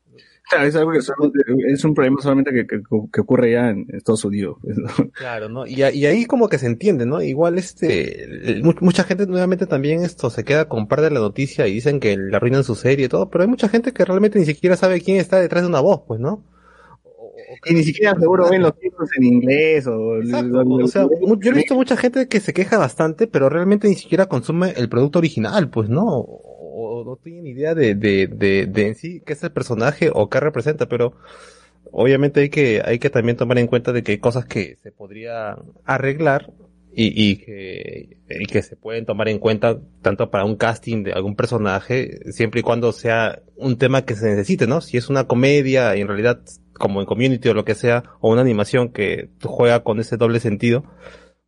Claro, 0.50 0.66
es 0.68 0.76
algo 0.76 0.92
que 0.92 1.02
solamente- 1.02 1.40
es 1.68 1.84
un 1.84 1.94
problema 1.94 2.22
solamente 2.22 2.52
que, 2.52 2.68
que- 2.68 2.82
que 3.12 3.22
ocurre 3.22 3.52
ya 3.54 3.70
en 3.70 3.88
Estados 3.94 4.26
Unidos. 4.26 4.58
pues, 4.62 4.78
¿no? 4.78 4.88
Claro, 5.14 5.50
¿no? 5.50 5.66
Y, 5.68 5.76
y 5.84 6.06
ahí 6.06 6.26
como 6.26 6.50
que 6.50 6.58
se 6.58 6.68
entiende, 6.68 7.06
¿no? 7.06 7.22
Igual 7.22 7.58
este, 7.58 8.62
mucha 8.82 9.04
gente 9.04 9.26
nuevamente 9.28 9.66
también 9.66 10.04
esto 10.04 10.30
se 10.30 10.44
queda 10.44 10.68
con 10.70 10.88
parte 10.88 11.06
de 11.06 11.12
la 11.12 11.20
noticia 11.20 11.68
y 11.68 11.74
dicen 11.74 12.00
que 12.00 12.18
le 12.18 12.36
arruinan 12.36 12.64
su 12.64 12.76
serie 12.76 13.06
y 13.06 13.10
todo, 13.10 13.30
pero 13.30 13.44
hay 13.44 13.50
mucha 13.50 13.70
gente 13.70 13.92
que 13.94 14.06
realmente 14.06 14.40
ni 14.40 14.46
siquiera 14.46 14.76
sabe 14.76 15.02
quién 15.02 15.18
está 15.18 15.40
detrás 15.40 15.64
de 15.64 15.70
una 15.70 15.80
voz, 15.82 16.02
pues, 16.08 16.20
¿no? 16.20 16.44
Y 17.66 17.74
ni 17.74 17.84
siquiera 17.84 18.16
seguro 18.20 18.50
ven 18.50 18.62
los 18.62 18.78
títulos 18.78 19.10
en 19.18 19.24
inglés 19.24 19.88
o... 19.88 20.18
Exacto, 20.18 20.62
o 20.62 20.88
sea, 20.88 21.08
yo 21.40 21.52
he 21.52 21.54
visto 21.54 21.76
mucha 21.76 21.96
gente 21.98 22.28
que 22.28 22.40
se 22.40 22.54
queja 22.54 22.78
bastante, 22.78 23.28
pero 23.28 23.50
realmente 23.50 23.88
ni 23.88 23.96
siquiera 23.96 24.28
consume 24.28 24.72
el 24.76 24.90
producto 24.90 25.20
original, 25.20 25.70
pues, 25.70 25.90
¿no? 25.90 26.26
No 27.04 27.18
tienen 27.18 27.48
idea 27.48 27.74
de, 27.76 27.96
de, 27.96 28.28
de, 28.28 28.68
de 28.68 28.88
en 28.88 28.96
sí 28.96 29.22
qué 29.26 29.34
es 29.34 29.44
el 29.44 29.52
personaje 29.52 30.10
o 30.14 30.30
qué 30.30 30.40
representa, 30.40 30.88
pero 30.88 31.14
obviamente 31.92 32.42
hay 32.42 32.50
que, 32.50 32.82
hay 32.84 33.00
que 33.00 33.10
también 33.10 33.38
tomar 33.38 33.58
en 33.58 33.68
cuenta 33.68 33.92
de 33.92 34.04
que 34.04 34.14
hay 34.14 34.18
cosas 34.20 34.46
que 34.46 34.76
se 34.82 34.92
podría 34.92 35.58
arreglar 35.86 36.54
y, 36.96 37.32
y 37.32 37.38
que, 38.48 38.62
se 38.62 38.76
pueden 38.78 39.06
tomar 39.06 39.28
en 39.28 39.40
cuenta 39.40 39.80
tanto 40.02 40.32
para 40.32 40.46
un 40.46 40.56
casting 40.56 41.04
de 41.04 41.12
algún 41.12 41.36
personaje, 41.36 42.32
siempre 42.32 42.62
y 42.62 42.64
cuando 42.64 42.94
sea 42.94 43.42
un 43.58 43.78
tema 43.78 44.04
que 44.04 44.16
se 44.16 44.30
necesite, 44.30 44.66
¿no? 44.66 44.80
Si 44.80 44.96
es 44.96 45.10
una 45.10 45.26
comedia, 45.26 45.94
en 45.96 46.08
realidad, 46.08 46.40
como 46.74 47.02
en 47.02 47.06
community 47.06 47.50
o 47.50 47.54
lo 47.54 47.66
que 47.66 47.76
sea, 47.76 48.04
o 48.22 48.32
una 48.32 48.42
animación 48.42 48.90
que 48.90 49.30
juega 49.44 49.84
con 49.84 50.00
ese 50.00 50.16
doble 50.16 50.40
sentido, 50.40 50.86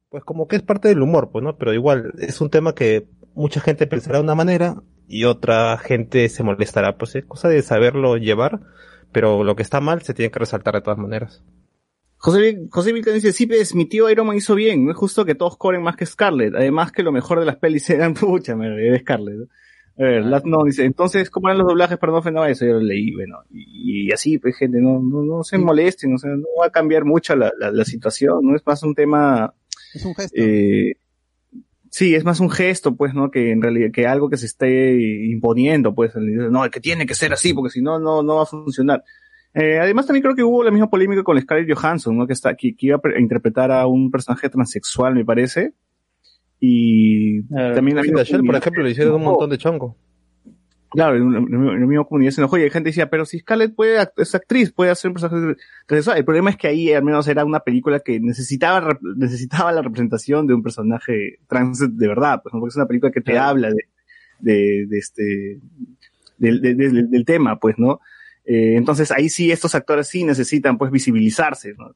pues 0.10 0.24
como 0.24 0.48
que 0.48 0.58
es 0.58 0.64
parte 0.64 0.90
del 0.90 1.02
humor, 1.02 1.30
pues, 1.32 1.44
¿no? 1.44 1.58
Pero 1.58 1.74
igual, 1.74 2.14
es 2.20 2.42
un 2.42 2.50
tema 2.50 2.76
que 2.76 3.08
mucha 3.34 3.62
gente 3.62 3.88
pensará 3.88 4.18
de 4.18 4.24
una 4.24 4.36
manera 4.36 4.76
y 5.08 5.24
otra 5.26 5.78
gente 5.78 6.28
se 6.30 6.44
molestará, 6.44 6.98
pues 6.98 7.16
es 7.16 7.26
cosa 7.26 7.48
de 7.50 7.62
saberlo 7.62 8.18
llevar, 8.18 8.60
pero 9.12 9.44
lo 9.44 9.56
que 9.56 9.64
está 9.64 9.80
mal 9.82 10.02
se 10.02 10.14
tiene 10.14 10.32
que 10.32 10.40
resaltar 10.40 10.74
de 10.76 10.82
todas 10.82 11.00
maneras. 11.00 11.44
José, 12.20 12.62
José 12.72 12.94
Vilca 12.94 13.12
dice, 13.12 13.32
sí, 13.32 13.46
pues 13.46 13.76
mi 13.76 13.86
tío 13.86 14.10
Iron 14.10 14.26
Man 14.28 14.38
hizo 14.38 14.56
bien, 14.56 14.86
no 14.86 14.92
es 14.92 14.98
justo 14.98 15.24
que 15.24 15.36
todos 15.36 15.56
cobren 15.58 15.84
más 15.84 15.96
que 15.96 16.06
Scarlett, 16.06 16.56
además 16.56 16.92
que 16.92 17.04
lo 17.04 17.12
mejor 17.12 17.40
de 17.40 17.46
las 17.46 17.58
pelis 17.58 17.90
eran, 17.92 18.14
pucha, 18.16 18.56
me 18.56 18.70
de 18.70 19.00
Scarlett. 19.00 19.50
A 20.00 20.04
ver, 20.04 20.24
Lat- 20.26 20.44
no, 20.46 20.64
dice, 20.64 20.84
entonces, 20.86 21.30
¿cómo 21.32 21.48
eran 21.50 21.60
los 21.60 21.68
doblajes 21.68 21.98
para 21.98 22.12
no 22.12 22.20
ofender 22.20 22.44
a 22.44 22.50
eso? 22.50 22.66
Yo 22.66 22.74
lo 22.74 22.82
leí, 22.82 23.14
bueno, 23.16 23.38
y, 23.50 24.08
y 24.08 24.12
así, 24.12 24.38
pues 24.40 24.56
gente, 24.58 24.80
no, 24.80 25.00
no, 25.02 25.24
no 25.24 25.44
se 25.44 25.58
molesten, 25.58 26.14
o 26.14 26.18
sea, 26.20 26.32
no 26.32 26.46
va 26.60 26.68
a 26.68 26.72
cambiar 26.72 27.04
mucho 27.06 27.36
la, 27.36 27.52
la, 27.58 27.72
la 27.72 27.86
situación, 27.86 28.40
no 28.44 28.56
es 28.56 28.62
más 28.66 28.84
un 28.84 28.94
tema, 28.94 29.54
Es 29.96 30.06
un 30.06 30.14
gesto. 30.16 30.36
eh, 30.40 30.94
sí, 31.98 32.14
es 32.14 32.24
más 32.24 32.40
un 32.40 32.52
gesto, 32.52 32.96
pues, 32.96 33.16
¿no? 33.16 33.32
Que 33.32 33.52
en 33.52 33.60
realidad, 33.60 33.90
que 33.92 34.06
algo 34.06 34.30
que 34.30 34.38
se 34.38 34.46
esté 34.46 34.96
imponiendo, 35.26 35.96
pues, 35.96 36.14
no, 36.16 36.70
que 36.70 36.80
tiene 36.80 37.08
que 37.08 37.16
ser 37.16 37.34
así, 37.34 37.56
porque 37.56 37.72
si 37.72 37.82
no, 37.82 37.98
no, 38.00 38.22
no 38.22 38.36
va 38.36 38.44
a 38.44 38.46
funcionar. 38.46 39.04
Eh, 39.56 39.80
además 39.80 40.06
también 40.06 40.22
creo 40.22 40.36
que 40.36 40.44
hubo 40.44 40.64
la 40.64 40.70
misma 40.70 40.92
polémica 40.92 41.24
con 41.24 41.42
Scarlett 41.42 41.74
Johansson, 41.76 42.16
¿no? 42.16 42.28
Que 42.28 42.34
está, 42.34 42.54
que, 42.56 42.76
que 42.76 42.86
iba 42.86 42.98
a 42.98 43.02
pre- 43.02 43.18
a 43.18 43.20
interpretar 43.20 43.72
a 43.72 43.88
un 43.88 44.12
personaje 44.12 44.48
transexual, 44.48 45.16
me 45.16 45.26
parece. 45.26 45.74
Y 46.60 47.42
también 47.74 47.98
la 47.98 48.24
Shell, 48.24 48.44
por 48.44 48.56
ejemplo, 48.56 48.84
le 48.84 48.92
hicieron 48.92 49.16
un 49.16 49.24
montón 49.24 49.50
de 49.50 49.58
chongo. 49.58 49.98
Claro, 50.92 51.18
en 51.18 51.34
la, 51.34 51.42
misma 51.42 52.06
comunidad 52.06 52.32
se 52.32 52.42
enojó 52.42 52.58
y 52.58 52.62
hay 52.64 52.70
gente 52.70 52.90
decía, 52.90 53.10
pero 53.10 53.26
si 53.26 53.40
Scarlett 53.40 53.76
puede, 53.76 54.00
act- 54.00 54.14
es 54.18 54.34
actriz, 54.36 54.72
puede 54.72 54.90
hacer 54.92 55.10
un 55.10 55.16
personaje. 55.16 55.56
El 56.18 56.26
problema 56.26 56.50
es 56.50 56.56
que 56.58 56.68
ahí 56.68 56.94
al 56.94 57.04
menos 57.04 57.28
era 57.28 57.44
una 57.44 57.60
película 57.60 58.00
que 58.00 58.20
necesitaba, 58.22 58.98
necesitaba 59.18 59.72
la 59.74 59.82
representación 59.82 60.48
de 60.48 60.54
un 60.54 60.64
personaje 60.64 61.40
trans 61.48 61.80
de 61.98 62.08
verdad, 62.08 62.42
pues, 62.42 62.54
¿no? 62.54 62.60
porque 62.62 62.70
es 62.72 62.76
una 62.78 62.86
película 62.88 63.12
que 63.12 63.22
te 63.22 63.38
habla 63.38 63.70
de, 63.70 63.84
de, 64.40 64.86
de 64.88 64.98
este, 64.98 65.60
del, 66.38 66.62
de- 66.62 66.76
de- 66.76 66.90
del- 66.90 67.10
del 67.10 67.26
tema, 67.26 67.60
pues, 67.60 67.78
¿no? 67.78 68.00
Eh, 68.46 68.76
entonces 68.78 69.12
ahí 69.12 69.28
sí 69.28 69.52
estos 69.52 69.76
actores 69.76 70.08
sí 70.08 70.24
necesitan, 70.24 70.78
pues, 70.78 70.90
visibilizarse, 70.90 71.74
¿no? 71.78 71.94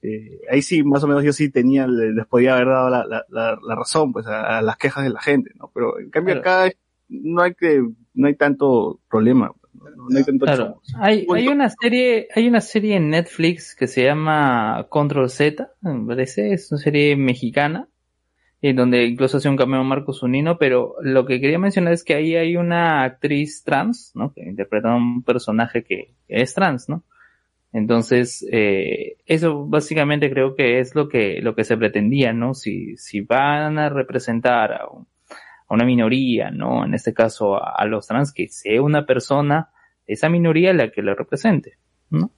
Eh, 0.00 0.42
ahí 0.48 0.62
sí, 0.62 0.84
más 0.84 1.02
o 1.02 1.08
menos 1.08 1.24
yo 1.24 1.32
sí 1.32 1.50
tenía, 1.50 1.88
le- 1.88 2.12
les 2.12 2.26
podía 2.26 2.54
haber 2.54 2.68
dado 2.68 2.88
la, 2.88 3.04
la, 3.04 3.24
la, 3.30 3.58
la 3.60 3.74
razón, 3.74 4.12
pues, 4.12 4.28
a, 4.28 4.58
a 4.58 4.62
las 4.62 4.76
quejas 4.76 5.02
de 5.02 5.10
la 5.10 5.20
gente, 5.20 5.50
¿no? 5.58 5.72
Pero 5.74 5.98
en 5.98 6.10
cambio 6.10 6.34
acá 6.36 6.70
no 7.08 7.42
hay 7.42 7.54
que, 7.54 7.82
no 8.18 8.26
hay 8.26 8.34
tanto 8.34 9.00
problema, 9.08 9.52
no, 9.72 10.08
no 10.10 10.18
hay 10.18 10.24
tanto 10.24 10.44
Claro. 10.44 10.82
Hay, 11.00 11.26
hay 11.34 11.48
una 11.48 11.70
serie, 11.70 12.28
hay 12.34 12.48
una 12.48 12.60
serie 12.60 12.96
en 12.96 13.10
Netflix 13.10 13.74
que 13.74 13.86
se 13.86 14.04
llama 14.04 14.86
Control 14.90 15.30
Z, 15.30 15.72
me 15.80 16.06
parece, 16.06 16.52
es 16.52 16.70
una 16.72 16.80
serie 16.80 17.16
mexicana, 17.16 17.88
en 18.60 18.74
donde 18.74 19.04
incluso 19.06 19.36
hace 19.36 19.48
un 19.48 19.56
cameo 19.56 19.84
Marco 19.84 20.12
Zunino, 20.12 20.58
pero 20.58 20.96
lo 21.00 21.24
que 21.26 21.40
quería 21.40 21.60
mencionar 21.60 21.92
es 21.92 22.02
que 22.02 22.14
ahí 22.14 22.34
hay 22.34 22.56
una 22.56 23.04
actriz 23.04 23.62
trans, 23.62 24.10
¿no? 24.16 24.32
Que 24.34 24.42
interpreta 24.42 24.92
a 24.92 24.96
un 24.96 25.22
personaje 25.22 25.84
que 25.84 26.14
es 26.26 26.54
trans, 26.54 26.88
¿no? 26.88 27.04
Entonces, 27.72 28.44
eh, 28.50 29.18
eso 29.26 29.66
básicamente 29.66 30.30
creo 30.30 30.56
que 30.56 30.80
es 30.80 30.94
lo 30.94 31.08
que, 31.08 31.40
lo 31.42 31.54
que 31.54 31.64
se 31.64 31.76
pretendía, 31.76 32.32
¿no? 32.32 32.54
Si, 32.54 32.96
si 32.96 33.20
van 33.20 33.78
a 33.78 33.90
representar 33.90 34.72
a, 34.72 34.88
un- 34.88 35.06
a 35.68 35.74
una 35.74 35.84
minoría, 35.84 36.50
¿no? 36.50 36.84
En 36.84 36.94
este 36.94 37.12
caso 37.12 37.56
a, 37.56 37.74
a 37.76 37.84
los 37.86 38.06
trans, 38.06 38.32
que 38.32 38.48
sea 38.48 38.80
una 38.82 39.06
persona 39.06 39.70
esa 40.06 40.28
minoría 40.30 40.72
la 40.72 40.90
que 40.90 41.02
la 41.02 41.14
represente, 41.14 41.74
¿no? 42.10 42.30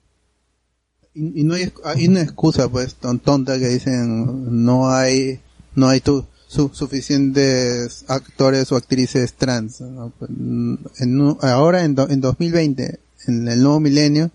y, 1.13 1.41
y 1.41 1.43
no 1.43 1.55
hay, 1.55 1.71
hay 1.85 2.07
una 2.07 2.21
excusa 2.21 2.69
pues 2.69 2.95
ton- 2.95 3.19
tonta 3.19 3.57
que 3.59 3.67
dicen 3.67 4.63
no 4.65 4.89
hay 4.89 5.39
no 5.75 5.87
hay 5.87 5.99
tu, 6.01 6.25
su- 6.47 6.69
suficientes 6.73 8.05
actores 8.09 8.71
o 8.71 8.75
actrices 8.75 9.33
trans. 9.33 9.83
Pues, 10.19 10.31
en 10.99 11.35
ahora 11.41 11.83
en, 11.83 11.95
en 12.09 12.21
2020 12.21 12.99
en 13.27 13.47
el 13.47 13.61
nuevo 13.61 13.79
milenio 13.79 14.31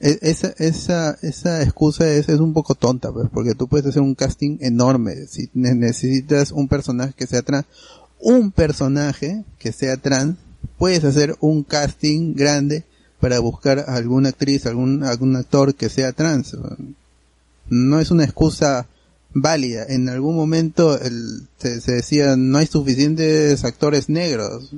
e- 0.00 0.18
esa 0.22 0.54
esa 0.58 1.16
esa 1.22 1.62
excusa 1.62 2.08
es, 2.08 2.28
es 2.28 2.40
un 2.40 2.52
poco 2.52 2.74
tonta 2.74 3.12
pues 3.12 3.28
porque 3.32 3.54
tú 3.54 3.68
puedes 3.68 3.86
hacer 3.86 4.02
un 4.02 4.14
casting 4.14 4.58
enorme 4.60 5.26
si 5.26 5.50
ne- 5.54 5.74
necesitas 5.74 6.52
un 6.52 6.68
personaje 6.68 7.14
que 7.16 7.26
sea 7.26 7.42
trans 7.42 7.66
un 8.22 8.52
personaje 8.52 9.44
que 9.58 9.72
sea 9.72 9.96
trans 9.96 10.36
puedes 10.78 11.04
hacer 11.04 11.36
un 11.40 11.62
casting 11.64 12.34
grande 12.34 12.84
para 13.20 13.38
buscar 13.40 13.84
alguna 13.88 14.30
actriz, 14.30 14.66
algún, 14.66 15.04
algún 15.04 15.36
actor 15.36 15.74
que 15.74 15.88
sea 15.88 16.12
trans. 16.12 16.56
No 17.68 18.00
es 18.00 18.10
una 18.10 18.24
excusa 18.24 18.86
válida. 19.34 19.84
En 19.88 20.08
algún 20.08 20.36
momento 20.36 20.98
el- 21.00 21.46
se, 21.58 21.80
decía 21.80 22.36
no 22.36 22.58
hay 22.58 22.66
suficientes 22.66 23.64
actores 23.64 24.08
negros, 24.08 24.70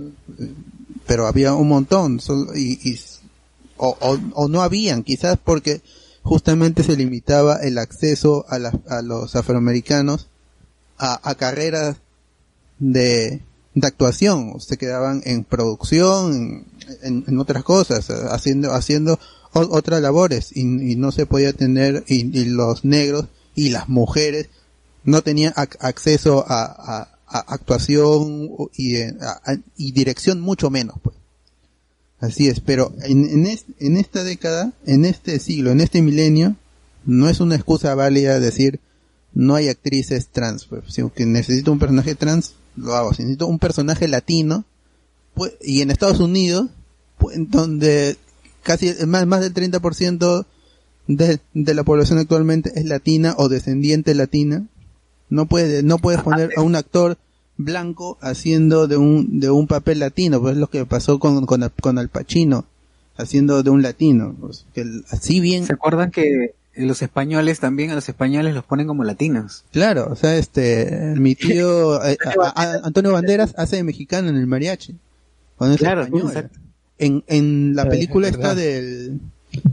pero 1.06 1.26
había 1.26 1.54
un 1.54 1.68
montón 1.68 2.20
y, 2.54 2.90
y- 2.90 3.00
o, 3.76 3.96
o, 4.34 4.48
no 4.48 4.62
habían, 4.62 5.02
quizás 5.02 5.36
porque 5.42 5.80
justamente 6.22 6.82
se 6.84 6.96
limitaba 6.96 7.56
el 7.56 7.76
acceso 7.78 8.46
a, 8.48 8.56
a 8.88 9.02
los 9.02 9.34
afroamericanos 9.36 10.28
a 10.96 11.34
carreras 11.34 11.96
de, 12.78 13.40
de 13.74 13.86
actuación, 13.86 14.60
se 14.60 14.76
quedaban 14.76 15.22
en 15.24 15.44
producción, 15.44 16.66
en, 17.02 17.24
en 17.26 17.38
otras 17.38 17.62
cosas, 17.64 18.10
haciendo, 18.10 18.72
haciendo 18.72 19.18
otras 19.52 20.00
labores 20.02 20.50
y, 20.56 20.64
no 20.96 21.12
se 21.12 21.26
podía 21.26 21.52
tener, 21.52 22.04
y, 22.08 22.44
los 22.46 22.84
negros 22.84 23.26
y 23.54 23.70
las 23.70 23.88
mujeres 23.88 24.48
no 25.04 25.22
tenían 25.22 25.52
ac- 25.54 25.76
acceso 25.80 26.44
a, 26.48 26.64
a- 26.66 27.10
actuación 27.52 28.48
y, 28.76 28.96
dirección 29.92 30.40
mucho 30.40 30.70
menos, 30.70 30.96
pues. 31.02 31.16
Así 32.20 32.48
es, 32.48 32.60
pero 32.60 32.92
en, 33.02 33.24
en, 33.28 33.46
es- 33.46 33.66
en 33.80 33.96
esta 33.96 34.24
década, 34.24 34.72
en 34.86 35.04
este 35.04 35.38
siglo, 35.38 35.72
en 35.72 35.80
este 35.80 36.00
milenio, 36.00 36.56
no 37.04 37.28
es 37.28 37.40
una 37.40 37.54
excusa 37.54 37.94
válida 37.94 38.40
decir 38.40 38.80
no 39.34 39.56
hay 39.56 39.68
actrices 39.68 40.28
trans. 40.28 40.64
Pues, 40.64 40.84
si 40.88 41.02
que 41.14 41.26
necesito 41.26 41.70
un 41.72 41.78
personaje 41.78 42.14
trans, 42.14 42.54
lo 42.76 42.94
hago. 42.94 43.12
Si 43.14 43.22
necesito 43.22 43.46
un 43.46 43.58
personaje 43.58 44.08
latino, 44.08 44.64
pues, 45.34 45.52
y 45.62 45.80
en 45.82 45.90
Estados 45.90 46.20
Unidos, 46.20 46.68
pues, 47.18 47.36
donde 47.50 48.16
casi 48.62 48.92
más, 49.06 49.26
más 49.26 49.40
del 49.40 49.52
30% 49.54 50.46
de, 51.06 51.38
de 51.52 51.74
la 51.74 51.84
población 51.84 52.18
actualmente 52.18 52.72
es 52.76 52.84
latina 52.86 53.34
o 53.36 53.48
descendiente 53.48 54.14
latina, 54.14 54.66
no 55.28 55.46
puede, 55.46 55.82
no 55.82 55.98
puedes 55.98 56.22
poner 56.22 56.50
a 56.56 56.62
un 56.62 56.76
actor 56.76 57.18
blanco 57.56 58.18
haciendo 58.20 58.86
de 58.88 58.96
un, 58.96 59.38
de 59.40 59.50
un 59.50 59.66
papel 59.66 59.98
latino, 60.00 60.40
pues 60.40 60.54
es 60.54 60.58
lo 60.58 60.68
que 60.68 60.84
pasó 60.86 61.18
con, 61.18 61.46
con, 61.46 61.70
con 61.80 61.98
Al 61.98 62.08
Pacino, 62.08 62.64
haciendo 63.16 63.62
de 63.62 63.70
un 63.70 63.82
latino, 63.82 64.34
pues, 64.40 64.66
que 64.74 64.80
el- 64.82 65.04
así 65.10 65.40
bien, 65.40 65.66
¿Se 65.66 65.72
acuerdan 65.74 66.10
que 66.10 66.54
los 66.76 67.02
españoles 67.02 67.60
también 67.60 67.90
a 67.90 67.94
los 67.94 68.08
españoles 68.08 68.54
los 68.54 68.64
ponen 68.64 68.86
como 68.86 69.04
latinos? 69.04 69.64
claro, 69.72 70.08
o 70.10 70.16
sea, 70.16 70.36
este, 70.36 71.14
mi 71.16 71.34
tío, 71.34 72.02
eh, 72.06 72.16
a- 72.42 72.62
a- 72.62 72.80
Antonio 72.86 73.12
Banderas 73.12 73.54
hace 73.56 73.76
de 73.76 73.84
mexicano 73.84 74.28
en 74.28 74.36
el 74.36 74.46
mariachi, 74.46 74.96
cuando 75.56 75.74
es 75.74 75.80
Claro, 75.80 76.02
español. 76.02 76.28
exacto. 76.28 76.58
En, 76.98 77.24
en 77.26 77.74
la 77.74 77.82
Sí, 77.84 77.88
película 77.90 78.28
es 78.28 78.34
esta 78.34 78.54
del, 78.54 79.20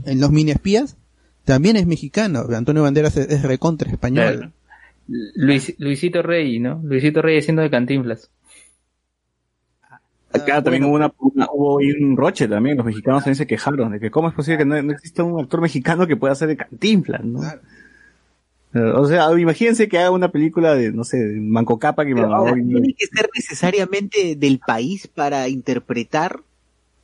en 0.04 0.20
los 0.20 0.30
mini 0.30 0.50
espías, 0.50 0.96
también 1.44 1.76
es 1.76 1.86
mexicano, 1.86 2.44
Antonio 2.54 2.82
Banderas 2.82 3.16
es, 3.16 3.28
es 3.30 3.42
recontra 3.42 3.90
español. 3.90 4.36
Claro. 4.36 4.52
Luis- 5.34 5.74
Luisito 5.78 6.22
Rey, 6.22 6.58
¿no? 6.60 6.80
Luisito 6.84 7.22
Rey 7.22 7.38
haciendo 7.38 7.62
de 7.62 7.70
cantinflas. 7.70 8.30
Acá 10.32 10.62
también 10.62 10.84
hubo, 10.84 10.94
una, 10.94 11.12
hubo 11.52 11.76
un 11.76 12.16
roche 12.16 12.48
también, 12.48 12.76
los 12.76 12.86
mexicanos 12.86 13.22
también 13.22 13.36
se 13.36 13.46
quejaron 13.46 13.92
de 13.92 14.00
que 14.00 14.10
cómo 14.10 14.28
es 14.28 14.34
posible 14.34 14.58
que 14.58 14.64
no, 14.64 14.82
no 14.82 14.92
exista 14.92 15.22
un 15.22 15.40
actor 15.40 15.60
mexicano 15.60 16.06
que 16.06 16.16
pueda 16.16 16.32
hacer 16.32 16.48
de 16.48 16.56
cantinflas, 16.56 17.24
¿no? 17.24 17.40
Claro. 17.40 17.60
Eh, 18.74 18.92
O 18.96 19.06
sea, 19.06 19.38
imagínense 19.38 19.88
que 19.88 19.98
haga 19.98 20.10
una 20.10 20.30
película 20.30 20.74
de, 20.74 20.92
no 20.92 21.04
sé, 21.04 21.18
de 21.18 21.40
Manco 21.40 21.78
Capa 21.78 22.06
que 22.06 22.12
ahora, 22.12 22.54
¿tiene 22.54 22.94
que 22.96 23.06
ser 23.06 23.28
necesariamente 23.34 24.36
del 24.36 24.58
país 24.58 25.06
para 25.08 25.48
interpretar? 25.48 26.40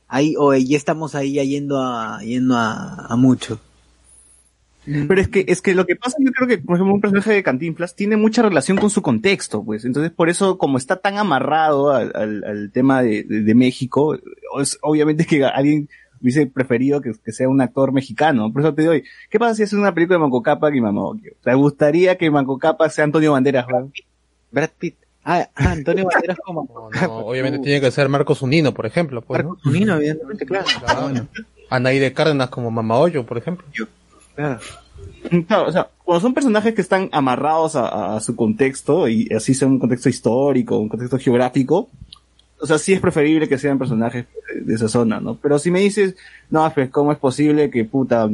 Ahí, 0.07 0.33
o 0.37 0.55
ya 0.55 0.75
estamos 0.75 1.13
ahí 1.13 1.33
yendo 1.33 1.79
a, 1.79 2.21
yendo 2.23 2.55
a, 2.55 3.05
a 3.07 3.15
mucho. 3.15 3.59
Pero 5.07 5.21
es 5.21 5.27
que, 5.27 5.45
es 5.47 5.61
que 5.61 5.75
lo 5.75 5.85
que 5.85 5.95
pasa, 5.95 6.17
yo 6.19 6.31
creo 6.31 6.47
que, 6.47 6.57
por 6.57 6.75
ejemplo, 6.75 6.93
un 6.95 7.01
personaje 7.01 7.31
de 7.33 7.43
Cantinflas 7.43 7.95
tiene 7.95 8.17
mucha 8.17 8.41
relación 8.41 8.77
con 8.77 8.89
su 8.89 9.01
contexto, 9.01 9.63
pues. 9.63 9.85
Entonces, 9.85 10.11
por 10.11 10.29
eso, 10.29 10.57
como 10.57 10.77
está 10.77 10.95
tan 10.97 11.17
amarrado 11.17 11.91
al, 11.91 12.11
al- 12.15 12.43
al 12.43 12.71
tema 12.71 13.01
de, 13.03 13.23
de- 13.23 13.41
de 13.41 13.55
México, 13.55 14.15
es 14.61 14.77
obviamente 14.81 15.25
que 15.25 15.43
alguien 15.45 15.89
hubiese 16.21 16.47
preferido 16.47 16.99
que, 17.01 17.11
que 17.23 17.31
sea 17.31 17.47
un 17.47 17.61
actor 17.61 17.91
mexicano. 17.93 18.51
Por 18.51 18.61
eso 18.61 18.73
te 18.73 18.81
digo, 18.81 18.93
¿qué 19.29 19.39
pasa 19.39 19.55
si 19.55 19.63
es 19.63 19.73
una 19.73 19.93
película 19.93 20.17
de 20.17 20.21
Manco 20.23 20.41
Cápac 20.41 20.73
y 20.75 20.81
Mamokio? 20.81 21.33
¿Te 21.43 21.53
gustaría 21.53 22.17
que 22.17 22.29
Manco 22.31 22.57
Cápac 22.57 22.91
sea 22.91 23.05
Antonio 23.05 23.31
Banderas? 23.33 23.65
Brad 24.51 24.69
Pitt. 24.77 24.95
Ah, 25.23 25.47
ah, 25.55 25.71
Antonio 25.71 26.05
Banderas 26.11 26.37
como 26.43 26.67
No, 26.93 27.07
no, 27.07 27.17
obviamente 27.19 27.59
tiene 27.59 27.79
que 27.81 27.91
ser 27.91 28.09
Marcos 28.09 28.41
Unino, 28.41 28.73
por 28.73 28.85
ejemplo. 28.85 29.21
Pues, 29.21 29.43
¿no? 29.43 29.49
Marcos 29.49 29.65
Unino, 29.67 29.95
evidentemente, 29.97 30.45
claro. 30.45 30.65
Claro. 30.83 31.27
Anaí 31.69 31.99
de 31.99 32.11
Cárdenas 32.13 32.49
como 32.49 32.71
Mama 32.71 32.97
Hoyo, 32.97 33.25
por 33.25 33.37
ejemplo. 33.37 33.65
Claro. 34.39 34.59
Claro, 35.47 35.67
o 35.67 35.71
sea, 35.71 35.87
cuando 36.03 36.21
son 36.21 36.33
personajes 36.33 36.73
que 36.73 36.81
están 36.81 37.09
amarrados 37.11 37.75
a, 37.75 38.15
a 38.15 38.19
su 38.21 38.35
contexto, 38.35 39.07
y 39.07 39.27
así 39.35 39.53
sea 39.53 39.67
un 39.67 39.77
contexto 39.79 40.07
histórico, 40.09 40.77
un 40.79 40.87
contexto 40.89 41.17
geográfico, 41.17 41.89
o 42.59 42.65
sea, 42.65 42.77
sí 42.77 42.93
es 42.93 43.01
preferible 43.01 43.47
que 43.47 43.57
sean 43.57 43.77
personajes 43.77 44.25
de 44.55 44.73
esa 44.73 44.87
zona, 44.87 45.19
¿no? 45.19 45.35
Pero 45.35 45.59
si 45.59 45.71
me 45.71 45.79
dices, 45.81 46.15
no, 46.49 46.69
pues, 46.73 46.89
¿cómo 46.89 47.11
es 47.11 47.17
posible 47.17 47.69
que, 47.69 47.85
puta, 47.85 48.29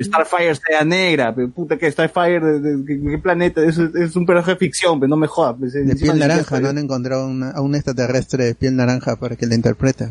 Starfire 0.00 0.54
sea 0.54 0.84
negra? 0.84 1.34
Pero, 1.34 1.48
puta, 1.50 1.76
que 1.76 1.90
Starfire, 1.90 2.40
¿de, 2.40 2.60
de- 2.60 2.76
de 2.76 3.10
qué 3.10 3.18
planeta? 3.18 3.62
Es, 3.64 3.78
es 3.78 4.14
un 4.16 4.24
personaje 4.26 4.52
de 4.52 4.56
ficción, 4.58 5.00
pero 5.00 5.08
no 5.10 5.16
me 5.16 5.26
jodas. 5.26 5.56
pues, 5.58 5.72
De 5.72 5.96
piel 5.96 6.18
naranja, 6.18 6.60
no 6.60 6.68
han 6.68 6.78
encontrado 6.78 7.26
una- 7.26 7.50
a 7.50 7.60
un 7.60 7.74
extraterrestre 7.74 8.44
de 8.44 8.54
piel 8.54 8.76
naranja 8.76 9.16
para 9.16 9.34
que 9.36 9.46
la 9.46 9.54
interprete. 9.54 10.08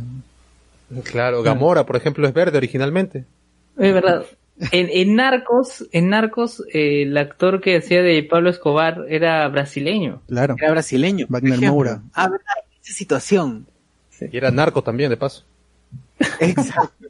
Claro, 1.05 1.41
Gamora, 1.43 1.85
por 1.85 1.95
ejemplo, 1.95 2.27
es 2.27 2.34
verde 2.34 2.57
originalmente. 2.57 3.26
Es 3.77 3.93
verdad. 3.93 4.23
En, 4.71 4.89
en 4.89 5.15
Narcos, 5.15 5.88
en 5.91 6.09
Narcos, 6.09 6.63
eh, 6.73 7.03
el 7.03 7.17
actor 7.17 7.61
que 7.61 7.77
hacía 7.77 8.01
de 8.01 8.23
Pablo 8.23 8.49
Escobar 8.49 9.05
era 9.07 9.47
brasileño. 9.49 10.21
Claro. 10.27 10.55
Era 10.57 10.71
brasileño. 10.71 11.27
Wagner. 11.29 11.59
Moura. 11.61 12.01
Ah, 12.13 12.27
verdad, 12.29 12.45
esa 12.84 12.93
situación. 12.93 13.67
Y 14.19 14.35
era 14.35 14.49
narco 14.49 14.81
también, 14.81 15.09
de 15.11 15.17
paso. 15.17 15.43
Exacto. 16.39 17.07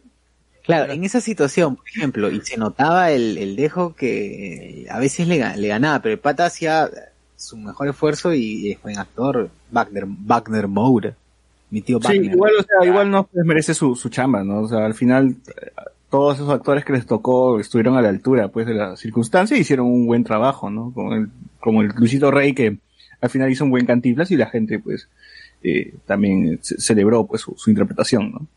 Claro, 0.63 0.91
en 0.91 1.05
esa 1.05 1.21
situación, 1.21 1.77
por 1.77 1.87
ejemplo, 1.87 2.29
y 2.29 2.41
se 2.41 2.57
notaba 2.57 3.11
el, 3.11 3.37
el 3.37 3.55
dejo 3.55 3.95
que 3.95 4.85
a 4.89 4.99
veces 4.99 5.25
le, 5.29 5.55
le 5.55 5.67
ganaba, 5.69 6.01
pero 6.01 6.11
el 6.13 6.19
pata 6.19 6.45
hacía 6.45 6.89
su 7.37 7.55
mejor 7.55 7.87
esfuerzo 7.87 8.33
y 8.33 8.71
es 8.73 8.81
buen 8.81 8.97
actor, 8.99 9.49
Wagner, 9.71 10.03
Wagner 10.05 10.67
Moura, 10.67 11.15
mi 11.69 11.79
tío 11.81 11.99
Sí, 12.01 12.07
Wagner. 12.07 12.31
igual, 12.33 12.51
o 12.59 12.63
sea, 12.63 12.85
igual 12.85 13.09
no 13.09 13.29
desmerece 13.31 13.73
su, 13.73 13.95
su 13.95 14.09
chamba, 14.09 14.43
¿no? 14.43 14.63
O 14.63 14.67
sea, 14.67 14.85
al 14.85 14.93
final, 14.93 15.37
eh, 15.47 15.71
todos 16.17 16.37
esos 16.37 16.49
actores 16.49 16.83
que 16.83 16.93
les 16.93 17.05
tocó 17.05 17.59
estuvieron 17.59 17.95
a 17.95 18.01
la 18.01 18.09
altura, 18.09 18.47
pues, 18.47 18.65
de 18.65 18.73
la 18.73 18.97
circunstancia 18.97 19.55
y 19.55 19.61
hicieron 19.61 19.85
un 19.85 20.07
buen 20.07 20.23
trabajo, 20.23 20.71
¿no? 20.71 20.91
Como 20.91 21.13
el, 21.13 21.29
como 21.59 21.81
el 21.83 21.89
Luisito 21.95 22.31
Rey 22.31 22.53
que 22.53 22.79
al 23.21 23.29
final 23.29 23.51
hizo 23.51 23.63
un 23.65 23.69
buen 23.69 23.85
cantiflas 23.85 24.31
y 24.31 24.35
la 24.35 24.47
gente, 24.47 24.79
pues, 24.79 25.07
eh, 25.61 25.93
también 26.07 26.57
ce- 26.63 26.79
celebró, 26.81 27.25
pues, 27.27 27.41
su, 27.43 27.53
su 27.55 27.69
interpretación, 27.69 28.31
¿no? 28.31 28.47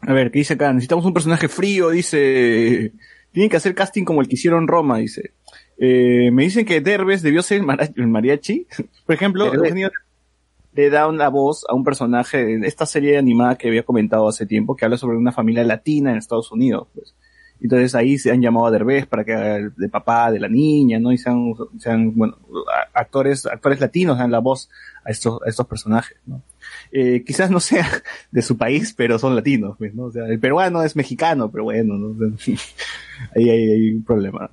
A 0.00 0.12
ver, 0.12 0.32
¿qué 0.32 0.40
dice 0.40 0.54
acá? 0.54 0.72
Necesitamos 0.72 1.04
un 1.04 1.12
personaje 1.14 1.46
frío, 1.46 1.90
dice. 1.90 2.90
Tienen 3.32 3.48
que 3.50 3.56
hacer 3.58 3.74
casting 3.76 4.04
como 4.04 4.20
el 4.22 4.26
que 4.28 4.34
hicieron 4.34 4.66
Roma, 4.66 4.98
dice. 4.98 5.30
Eh, 5.78 6.30
me 6.32 6.42
dicen 6.42 6.64
que 6.66 6.80
Derbez 6.80 7.22
debió 7.22 7.42
ser 7.42 7.62
el, 7.96 8.06
mariachi. 8.08 8.66
Por 9.06 9.14
ejemplo, 9.14 9.44
Derbez. 9.44 9.60
Eugenio 9.60 9.90
le 10.72 10.90
da 10.90 11.08
una 11.08 11.28
voz 11.28 11.64
a 11.68 11.74
un 11.74 11.84
personaje 11.84 12.54
en 12.54 12.64
esta 12.64 12.86
serie 12.86 13.18
animada 13.18 13.56
que 13.56 13.68
había 13.68 13.82
comentado 13.82 14.28
hace 14.28 14.46
tiempo, 14.46 14.76
que 14.76 14.84
habla 14.84 14.96
sobre 14.96 15.16
una 15.16 15.32
familia 15.32 15.64
latina 15.64 16.10
en 16.10 16.18
Estados 16.18 16.52
Unidos, 16.52 16.88
pues. 16.94 17.14
Entonces 17.62 17.94
ahí 17.94 18.18
se 18.18 18.30
han 18.30 18.40
llamado 18.40 18.66
a 18.66 18.70
Derbez 18.70 19.06
para 19.06 19.22
que 19.22 19.32
el 19.32 19.74
de 19.74 19.88
papá 19.88 20.30
de 20.30 20.40
la 20.40 20.48
niña, 20.48 20.98
¿no? 20.98 21.12
Y 21.12 21.18
sean, 21.18 21.52
sean 21.78 22.16
bueno, 22.16 22.38
actores, 22.94 23.44
actores 23.44 23.80
latinos 23.80 24.18
dan 24.18 24.30
la 24.30 24.38
voz 24.38 24.70
a 25.04 25.10
estos, 25.10 25.40
a 25.44 25.48
estos 25.48 25.66
personajes, 25.66 26.16
¿no? 26.24 26.42
Eh, 26.90 27.22
quizás 27.24 27.50
no 27.50 27.60
sea 27.60 27.86
de 28.30 28.42
su 28.42 28.56
país, 28.56 28.94
pero 28.96 29.18
son 29.18 29.36
latinos, 29.36 29.76
pues, 29.76 29.94
¿no? 29.94 30.04
O 30.04 30.12
sea, 30.12 30.26
el 30.26 30.40
peruano 30.40 30.82
es 30.82 30.96
mexicano, 30.96 31.50
pero 31.50 31.64
bueno, 31.64 31.98
¿no? 31.98 32.38
Sea, 32.38 32.54
ahí 33.36 33.50
hay, 33.50 33.90
un 33.90 34.04
problema. 34.04 34.50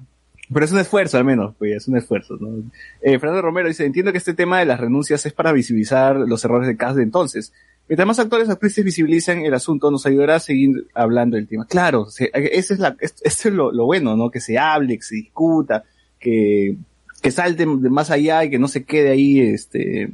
Pero 0.54 0.66
es 0.66 0.72
un 0.72 0.80
esfuerzo, 0.80 1.18
al 1.18 1.26
menos, 1.26 1.56
pues, 1.58 1.76
es 1.76 1.88
un 1.90 1.98
esfuerzo, 1.98 2.38
¿no? 2.40 2.64
Eh, 3.02 3.20
Fernando 3.20 3.42
Romero 3.42 3.68
dice, 3.68 3.86
entiendo 3.86 4.12
que 4.14 4.18
este 4.18 4.34
tema 4.34 4.60
de 4.60 4.66
las 4.66 4.80
renuncias 4.80 5.26
es 5.26 5.34
para 5.34 5.52
visibilizar 5.52 6.16
los 6.16 6.44
errores 6.46 6.68
de 6.68 6.78
cast 6.78 6.96
de 6.98 7.04
entonces. 7.04 7.52
Mientras 7.90 8.08
más 8.08 8.20
actores 8.20 8.50
actrices 8.50 8.84
visibilicen 8.86 9.46
el 9.46 9.54
asunto, 9.54 9.92
nos 9.92 10.06
ayudará 10.06 10.36
a 10.36 10.40
seguir 10.40 10.88
hablando 10.94 11.36
del 11.38 11.48
tema. 11.48 11.66
Claro, 11.66 12.06
se- 12.06 12.32
ese 12.34 12.74
es 12.76 12.80
la, 12.80 12.96
es- 13.00 13.46
lo, 13.46 13.72
bueno, 13.86 14.16
¿no? 14.16 14.30
Que 14.32 14.40
se 14.40 14.58
hable, 14.58 14.98
que 14.98 15.04
se 15.04 15.16
discuta, 15.16 15.84
que, 16.20 16.78
que 17.22 17.32
salte 17.32 17.66
de 17.66 17.90
más 17.90 18.10
allá 18.12 18.44
y 18.46 18.50
que 18.50 18.60
no 18.60 18.68
se 18.68 18.84
quede 18.86 19.10
ahí, 19.10 19.40
este, 19.42 20.10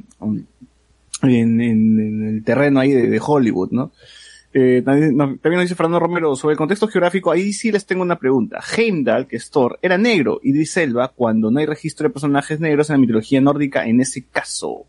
en, 1.22 1.60
el 2.36 2.44
terreno 2.44 2.80
ahí 2.80 2.92
de 2.92 3.20
Hollywood, 3.24 3.70
¿no? 3.70 3.92
Eh, 4.56 4.82
también, 4.84 5.16
no, 5.16 5.24
también 5.24 5.54
nos 5.54 5.64
dice 5.64 5.74
Fernando 5.74 5.98
Romero 5.98 6.36
sobre 6.36 6.52
el 6.52 6.58
contexto 6.58 6.86
geográfico, 6.86 7.32
ahí 7.32 7.52
sí 7.52 7.72
les 7.72 7.84
tengo 7.86 8.02
una 8.02 8.20
pregunta. 8.20 8.60
Heimdall, 8.76 9.26
que 9.26 9.34
es 9.36 9.50
Thor, 9.50 9.80
era 9.82 9.98
negro, 9.98 10.38
y 10.44 10.54
Elba, 10.80 11.08
cuando 11.08 11.50
no 11.50 11.58
hay 11.58 11.66
registro 11.66 12.06
de 12.06 12.12
personajes 12.12 12.60
negros 12.60 12.88
en 12.88 12.94
la 12.94 13.00
mitología 13.00 13.40
nórdica, 13.40 13.84
en 13.84 14.00
ese 14.00 14.24
caso. 14.24 14.86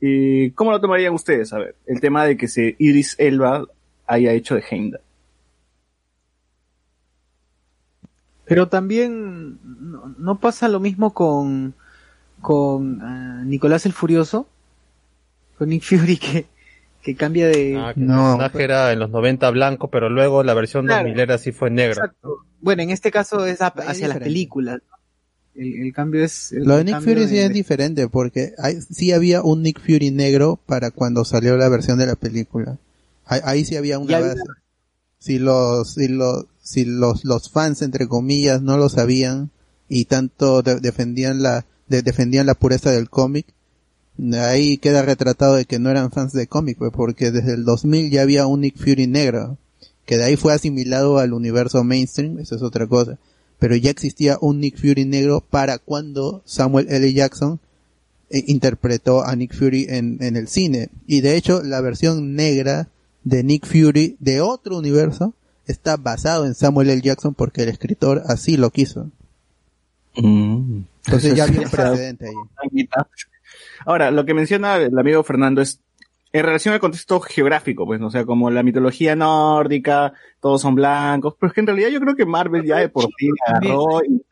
Eh, 0.00 0.52
¿Cómo 0.54 0.70
lo 0.70 0.80
tomarían 0.80 1.14
ustedes? 1.14 1.52
A 1.52 1.58
ver, 1.58 1.74
el 1.86 2.00
tema 2.00 2.24
de 2.24 2.36
que 2.36 2.46
se 2.46 2.76
Elba 3.18 3.66
haya 4.06 4.32
hecho 4.32 4.54
de 4.54 4.64
Heimdall. 4.70 5.00
Pero 8.44 8.68
también 8.68 9.58
no, 10.18 10.38
pasa 10.38 10.68
lo 10.68 10.78
mismo 10.78 11.12
con, 11.12 11.74
con 12.40 13.00
ah, 13.02 13.42
Nicolás 13.44 13.84
el 13.84 13.92
Furioso, 13.92 14.46
con 15.58 15.70
Nick 15.70 15.82
Fury 15.82 16.18
que, 16.18 16.51
que 17.02 17.14
cambia 17.16 17.48
de... 17.48 17.76
Ah, 17.78 17.92
que 17.94 18.00
No, 18.00 18.12
el 18.34 18.38
personaje 18.38 18.64
era 18.64 18.92
en 18.92 18.98
los 19.00 19.10
90 19.10 19.50
blanco, 19.50 19.90
pero 19.90 20.08
luego 20.08 20.42
la 20.42 20.54
versión 20.54 20.86
Claro. 20.86 21.02
2000 21.08 21.20
era 21.20 21.38
sí 21.38 21.52
fue 21.52 21.70
negro. 21.70 21.94
Exacto. 21.94 22.38
Bueno, 22.60 22.82
en 22.82 22.90
este 22.90 23.10
caso 23.10 23.44
es 23.44 23.58
hacia 23.60 24.08
las 24.08 24.18
películas. 24.18 24.80
El, 25.54 25.82
el 25.86 25.92
cambio 25.92 26.24
es... 26.24 26.52
el 26.52 26.64
Lo 26.64 26.76
de 26.76 26.84
Nick 26.84 27.00
Fury 27.00 27.26
sí 27.28 27.34
de- 27.34 27.44
es 27.46 27.52
diferente 27.52 28.08
porque 28.08 28.54
hay, 28.58 28.80
sí 28.80 29.12
había 29.12 29.42
un 29.42 29.62
Nick 29.62 29.80
Fury 29.80 30.10
negro 30.10 30.58
para 30.64 30.90
cuando 30.92 31.24
salió 31.24 31.56
la 31.56 31.68
versión 31.68 31.98
de 31.98 32.06
la 32.06 32.14
película. 32.16 32.78
Ahí, 33.26 33.40
ahí 33.44 33.64
sí 33.64 33.76
había 33.76 33.98
una 33.98 34.16
había- 34.16 34.28
base. 34.28 34.40
Si 35.18 35.38
los, 35.38 35.94
si 35.94 36.08
los, 36.08 36.46
si 36.62 36.84
los, 36.84 37.24
los 37.24 37.50
fans 37.50 37.82
entre 37.82 38.08
comillas 38.08 38.62
no 38.62 38.76
lo 38.76 38.88
sabían 38.88 39.50
y 39.88 40.06
tanto 40.06 40.62
de- 40.62 40.80
defendían 40.80 41.42
la, 41.42 41.66
de- 41.88 42.02
defendían 42.02 42.46
la 42.46 42.54
pureza 42.54 42.90
del 42.90 43.10
cómic, 43.10 43.46
ahí 44.34 44.78
queda 44.78 45.02
retratado 45.02 45.54
de 45.54 45.64
que 45.64 45.78
no 45.78 45.90
eran 45.90 46.10
fans 46.10 46.32
de 46.32 46.46
cómic, 46.46 46.78
pues, 46.78 46.92
porque 46.92 47.30
desde 47.30 47.54
el 47.54 47.64
2000 47.64 48.10
ya 48.10 48.22
había 48.22 48.46
un 48.46 48.60
Nick 48.60 48.76
Fury 48.76 49.06
negro, 49.06 49.58
que 50.06 50.16
de 50.16 50.24
ahí 50.24 50.36
fue 50.36 50.52
asimilado 50.52 51.18
al 51.18 51.32
universo 51.32 51.82
mainstream, 51.84 52.38
eso 52.38 52.56
es 52.56 52.62
otra 52.62 52.86
cosa. 52.86 53.18
pero 53.58 53.76
ya 53.76 53.90
existía 53.90 54.38
un 54.40 54.58
Nick 54.60 54.76
Fury 54.76 55.04
negro 55.04 55.40
para 55.40 55.78
cuando 55.78 56.42
Samuel 56.44 56.88
L. 56.90 57.12
Jackson 57.12 57.60
eh, 58.30 58.42
interpretó 58.48 59.24
a 59.24 59.36
Nick 59.36 59.54
Fury 59.54 59.86
en, 59.88 60.18
en 60.20 60.36
el 60.36 60.48
cine. 60.48 60.88
Y 61.06 61.20
de 61.20 61.36
hecho, 61.36 61.62
la 61.62 61.80
versión 61.80 62.34
negra 62.34 62.88
de 63.22 63.44
Nick 63.44 63.66
Fury 63.66 64.16
de 64.18 64.40
otro 64.40 64.78
universo 64.78 65.34
está 65.66 65.96
basado 65.96 66.44
en 66.44 66.54
Samuel 66.56 66.90
L. 66.90 67.02
Jackson 67.02 67.34
porque 67.34 67.62
el 67.62 67.68
escritor 67.68 68.22
así 68.26 68.56
lo 68.56 68.70
quiso. 68.70 69.10
Entonces 70.14 71.36
ya 71.36 71.44
había 71.44 71.60
un 71.60 71.70
precedente 71.70 72.26
ahí. 72.26 72.34
Ahora, 73.86 74.10
lo 74.10 74.24
que 74.24 74.34
menciona 74.34 74.76
el 74.76 74.98
amigo 74.98 75.22
Fernando 75.22 75.60
es 75.62 75.80
en 76.32 76.44
relación 76.44 76.72
al 76.72 76.80
contexto 76.80 77.20
geográfico, 77.20 77.84
pues, 77.84 78.00
¿no? 78.00 78.06
o 78.06 78.10
sea, 78.10 78.24
como 78.24 78.50
la 78.50 78.62
mitología 78.62 79.14
nórdica, 79.14 80.14
todos 80.40 80.62
son 80.62 80.74
blancos, 80.74 81.34
pero 81.38 81.48
es 81.48 81.54
que 81.54 81.60
en 81.60 81.66
realidad 81.66 81.88
yo 81.90 82.00
creo 82.00 82.14
que 82.16 82.24
Marvel 82.24 82.64
ya 82.64 82.76
de 82.78 82.88
por 82.88 83.08
fin 83.18 83.32
agarró 83.46 84.02
y 84.02 84.22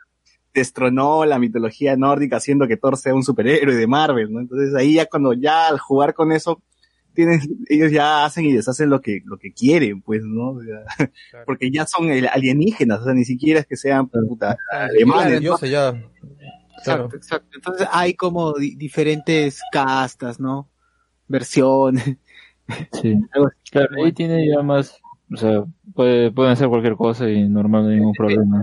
destronó 0.55 1.25
la 1.27 1.39
mitología 1.39 1.97
nórdica 1.97 2.37
haciendo 2.39 2.67
que 2.67 2.77
Thor 2.79 2.97
sea 2.97 3.15
un 3.15 3.23
superhéroe 3.23 3.75
de 3.77 3.87
Marvel, 3.87 4.33
¿no? 4.33 4.41
Entonces 4.41 4.75
ahí 4.75 4.95
ya 4.95 5.07
cuando 5.07 5.33
ya 5.35 5.69
al 5.69 5.79
jugar 5.79 6.15
con 6.15 6.33
eso, 6.33 6.63
tienen, 7.13 7.41
ellos 7.69 7.93
ya 7.93 8.25
hacen 8.25 8.47
y 8.47 8.53
deshacen 8.55 8.89
lo 8.89 9.01
que, 9.01 9.21
lo 9.27 9.37
que 9.37 9.53
quieren, 9.53 10.01
pues, 10.01 10.23
¿no? 10.25 10.53
O 10.53 10.63
sea, 10.63 10.85
porque 11.47 11.71
ya 11.71 11.85
son 11.87 12.09
el- 12.09 12.29
alienígenas, 12.29 13.01
o 13.01 13.05
sea, 13.05 13.15
ni 13.15 13.25
siquiera 13.25 13.61
es 13.61 13.67
que 13.67 13.77
sean 13.77 14.09
puta, 14.09 14.57
alemanes, 14.73 15.35
¿no? 15.35 15.41
Yo 15.41 15.57
sé 15.59 15.69
ya. 15.71 15.95
Claro. 16.85 17.05
Exacto, 17.05 17.17
exacto. 17.17 17.49
Entonces 17.57 17.89
hay 17.93 18.15
como 18.15 18.53
di- 18.55 18.75
diferentes 18.75 19.61
castas, 19.73 20.39
¿no? 20.41 20.69
Versiones. 21.29 22.17
Sí. 23.03 23.21
Claro, 23.73 23.89
ahí 24.05 24.13
tiene 24.13 24.49
ya 24.49 24.63
más, 24.63 24.97
o 25.35 25.37
sea, 25.37 25.65
puede, 25.93 26.31
pueden 26.31 26.53
hacer 26.53 26.69
cualquier 26.69 26.95
cosa 26.95 27.29
y 27.29 27.49
normal, 27.49 27.83
no 27.83 27.89
hay 27.89 27.97
ningún 27.97 28.13
problema. 28.15 28.63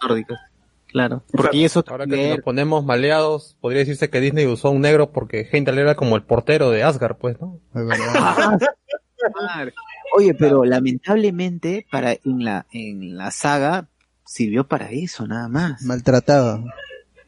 nórdicas. 0.00 0.38
Claro. 0.86 1.24
Porque 1.32 1.64
eso 1.64 1.82
Ahora 1.88 2.06
que 2.06 2.28
nos 2.30 2.38
ponemos 2.44 2.84
maleados, 2.84 3.56
podría 3.60 3.80
decirse 3.80 4.08
que 4.08 4.20
Disney 4.20 4.46
usó 4.46 4.70
un 4.70 4.82
negro 4.82 5.10
porque 5.10 5.48
Heimdall 5.50 5.78
era 5.80 5.96
como 5.96 6.14
el 6.14 6.22
portero 6.22 6.70
de 6.70 6.84
Asgard, 6.84 7.16
pues, 7.16 7.36
¿no? 7.40 7.58
Oye, 10.16 10.34
pero 10.34 10.64
lamentablemente 10.64 11.86
para 11.90 12.12
en 12.12 12.44
la 12.44 12.66
en 12.72 13.16
la 13.16 13.30
saga 13.32 13.88
sirvió 14.24 14.68
para 14.68 14.90
eso 14.90 15.26
nada 15.26 15.48
más. 15.48 15.82
Maltratado. 15.82 16.62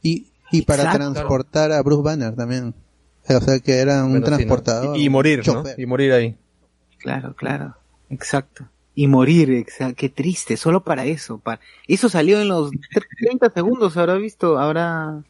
Y, 0.07 0.27
y 0.53 0.63
para 0.63 0.85
Exacto. 0.85 1.13
transportar 1.13 1.73
a 1.73 1.83
Bruce 1.83 2.03
Banner 2.03 2.35
también. 2.35 2.75
O 3.29 3.41
sea 3.41 3.59
que 3.59 3.79
era 3.79 4.05
un 4.05 4.11
Bueno, 4.11 4.27
sí, 4.27 4.31
¿no? 4.31 4.37
transportador. 4.37 4.97
Y, 4.97 5.05
y 5.05 5.09
morir, 5.09 5.43
¿no? 5.47 5.65
Y 5.77 5.87
morir 5.87 6.13
ahí. 6.13 6.37
Claro, 6.99 7.35
claro. 7.35 7.75
Exacto. 8.11 8.69
Y 8.95 9.09
morir, 9.09 9.51
exa- 9.51 9.95
qué 9.95 10.09
triste, 10.09 10.57
solo 10.57 10.83
para 10.85 11.05
eso. 11.05 11.39
Para... 11.39 11.61
Eso 11.89 12.09
salió 12.09 12.41
en 12.41 12.49
los 12.49 12.71
30 13.19 13.51
segundos, 13.51 13.97
habrá 13.97 14.15
visto, 14.15 14.59
habrá, 14.59 15.23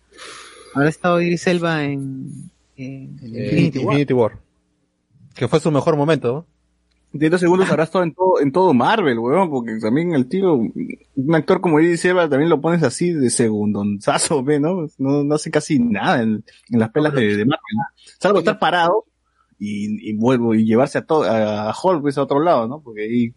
habrá 0.74 0.89
estado 0.89 1.20
Iris 1.20 1.47
Elba 1.47 1.82
en, 1.85 2.51
en 2.77 3.19
Eh, 3.23 3.70
Infinity, 3.73 4.12
War. 4.12 4.39
Que 5.35 5.48
fue 5.48 5.59
su 5.61 5.70
mejor 5.70 5.97
momento, 5.97 6.32
¿no? 6.32 6.47
30 7.18 7.38
segundos 7.38 7.70
habrá 7.70 7.84
estado 7.84 8.05
en 8.05 8.14
todo, 8.14 8.40
en 8.40 8.52
todo 8.52 8.74
Marvel, 8.74 9.18
weón, 9.18 9.51
porque 9.51 9.78
también 9.80 10.12
el 10.14 10.28
tío, 10.28 10.55
un 10.55 11.34
actor 11.34 11.60
como 11.60 11.80
Idris 11.80 12.05
Elba 12.05 12.28
también 12.28 12.51
lo 12.51 12.60
pones 12.60 12.82
así 12.82 13.12
de 13.12 13.30
segundonzazo, 13.30 14.43
ve, 14.44 14.60
¿no? 14.60 14.86
No, 14.98 15.24
no 15.24 15.34
hace 15.34 15.51
casi 15.51 15.78
nada 15.78 16.22
en, 16.22 16.44
en 16.70 16.78
las 16.78 16.90
pelas 16.90 17.12
de, 17.14 17.22
de 17.36 17.44
Marvel, 17.44 17.76
¿no? 17.76 17.82
Salvo 18.20 18.38
estar 18.40 18.59
parado 18.59 19.05
y, 19.59 20.10
y 20.10 20.14
vuelvo 20.14 20.55
y 20.55 20.64
llevarse 20.64 20.98
a 20.98 21.06
todo, 21.06 21.24
a, 21.24 21.74
Hulk, 21.82 22.02
pues, 22.02 22.18
a 22.18 22.22
otro 22.22 22.40
lado, 22.40 22.68
¿no? 22.68 22.80
Porque 22.82 23.02
ahí, 23.02 23.34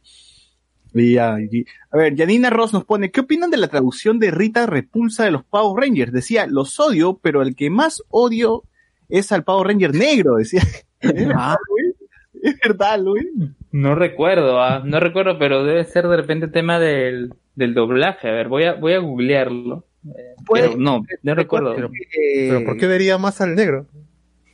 y 0.93 1.17
y- 1.17 1.65
a 1.91 1.97
ver, 1.97 2.17
Janina 2.17 2.49
Ross 2.49 2.73
nos 2.73 2.83
pone, 2.85 3.11
¿qué 3.11 3.21
opinan 3.21 3.51
de 3.51 3.57
la 3.57 3.67
traducción 3.67 4.19
de 4.19 4.31
Rita 4.31 4.65
Repulsa 4.65 5.23
de 5.23 5.31
los 5.31 5.43
Power 5.43 5.83
Rangers? 5.83 6.11
Decía, 6.11 6.47
los 6.47 6.79
odio, 6.79 7.19
pero 7.21 7.41
el 7.41 7.55
que 7.55 7.69
más 7.69 8.01
odio 8.09 8.63
es 9.07 9.31
al 9.31 9.43
Power 9.43 9.67
Ranger 9.67 9.93
negro, 9.95 10.35
decía. 10.35 10.61
Es 11.01 11.13
verdad, 11.13 11.55
Luis. 11.69 11.95
Es 12.43 12.59
verdad, 12.61 12.99
Luis. 12.99 13.25
No 13.71 13.95
recuerdo, 13.95 14.61
ah, 14.61 14.81
no 14.83 14.99
recuerdo, 14.99 15.37
pero 15.37 15.63
debe 15.63 15.83
ser 15.85 16.07
de 16.07 16.17
repente 16.17 16.47
tema 16.47 16.79
del, 16.79 17.33
del 17.55 17.73
doblaje. 17.73 18.27
A 18.29 18.31
ver, 18.31 18.47
voy 18.47 18.63
a, 18.63 18.73
voy 18.73 18.93
a 18.93 18.99
googlearlo. 18.99 19.85
Eh, 20.05 20.35
pero 20.51 20.75
no, 20.77 21.03
no 21.23 21.35
recuerdo. 21.35 21.75
Pero, 21.75 21.91
pero 22.33 22.65
¿por 22.65 22.77
qué 22.77 22.87
vería 22.87 23.17
más 23.17 23.41
al 23.41 23.55
negro? 23.55 23.87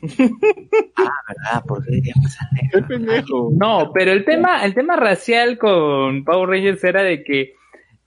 Ah, 1.51 1.63
¿por 1.65 1.83
qué 1.85 2.01
Qué 2.71 2.81
pendejo. 2.81 3.51
No, 3.55 3.91
pero 3.93 4.11
el 4.11 4.25
tema, 4.25 4.65
el 4.65 4.73
tema 4.73 4.95
racial 4.95 5.57
con 5.57 6.23
Power 6.23 6.49
Rangers 6.49 6.83
era 6.83 7.03
de 7.03 7.23
que 7.23 7.53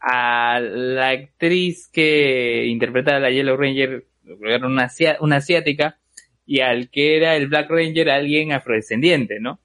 a 0.01 0.61
la 0.61 1.11
actriz 1.11 1.89
que 1.93 2.67
interpreta 2.67 3.17
a 3.17 3.21
la 3.21 3.31
Yellow 3.31 3.57
Ranger 3.57 4.07
era 4.43 4.67
una, 4.67 4.89
una 5.21 5.37
asiática 5.37 5.99
y 6.47 6.61
al 6.61 6.89
que 6.91 7.17
era 7.17 7.37
el 7.37 7.49
Black 7.49 7.71
Ranger 7.71 8.11
alguien 8.11 8.53
afrodescendiente, 8.53 9.41
¿no? 9.41 9.61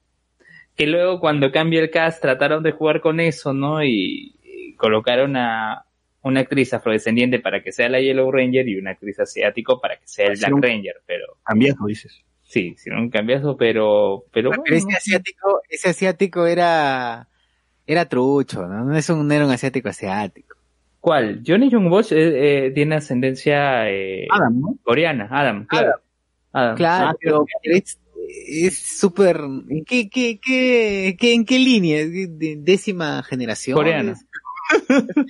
Que 0.76 0.86
luego 0.86 1.20
cuando 1.20 1.52
cambia 1.52 1.80
el 1.80 1.90
cast 1.90 2.20
trataron 2.20 2.62
de 2.62 2.72
jugar 2.72 3.00
con 3.00 3.20
eso, 3.20 3.52
¿no? 3.52 3.82
Y, 3.84 4.34
y 4.42 4.74
colocaron 4.76 5.36
a 5.36 5.84
una 6.22 6.40
actriz 6.40 6.72
afrodescendiente 6.74 7.38
para 7.38 7.62
que 7.62 7.70
sea 7.70 7.88
la 7.88 8.00
Yellow 8.00 8.30
Ranger 8.32 8.66
y 8.68 8.76
una 8.78 8.92
actriz 8.92 9.20
asiático 9.20 9.80
para 9.80 9.96
que 9.98 10.06
sea 10.08 10.26
el 10.26 10.38
Black 10.38 10.52
Ranger, 10.60 10.94
pero 11.06 11.36
Cambiazo, 11.44 11.84
dices. 11.86 12.22
sí, 12.42 12.72
hicieron 12.74 13.02
un 13.02 13.10
cambiazo, 13.10 13.56
pero, 13.58 14.24
pero 14.32 14.50
Pero 14.50 14.62
bueno, 14.62 14.76
ese 14.76 14.96
asiático, 14.96 15.60
ese 15.68 15.90
asiático 15.90 16.46
era, 16.46 17.28
era 17.86 18.06
trucho, 18.08 18.66
¿no? 18.66 18.84
No 18.84 18.96
es 18.96 19.08
un, 19.10 19.28
no 19.28 19.34
era 19.34 19.44
un 19.44 19.52
asiático 19.52 19.90
asiático. 19.90 20.56
¿Cuál? 21.00 21.42
Johnny 21.46 21.68
Young 21.68 21.90
Bosch 21.90 22.12
eh, 22.12 22.66
eh, 22.66 22.70
tiene 22.70 22.94
ascendencia 22.96 23.90
eh, 23.90 24.26
Adam, 24.30 24.58
¿no? 24.60 24.78
coreana, 24.82 25.28
Adam, 25.30 25.66
claro. 25.66 25.92
Adam. 26.52 26.76
Claro, 26.76 27.08
Ah, 27.10 27.16
pero 27.20 27.44
es 28.28 28.78
súper, 28.78 29.38
¿en 29.38 29.84
qué, 29.84 30.08
qué, 30.08 30.38
qué, 30.40 31.16
qué- 31.18 31.34
en 31.34 31.44
qué 31.44 31.58
línea? 31.58 31.98
¿De- 32.06 32.28
de- 32.28 32.56
décima 32.58 33.22
generación. 33.22 33.76
Coreana. 33.76 34.14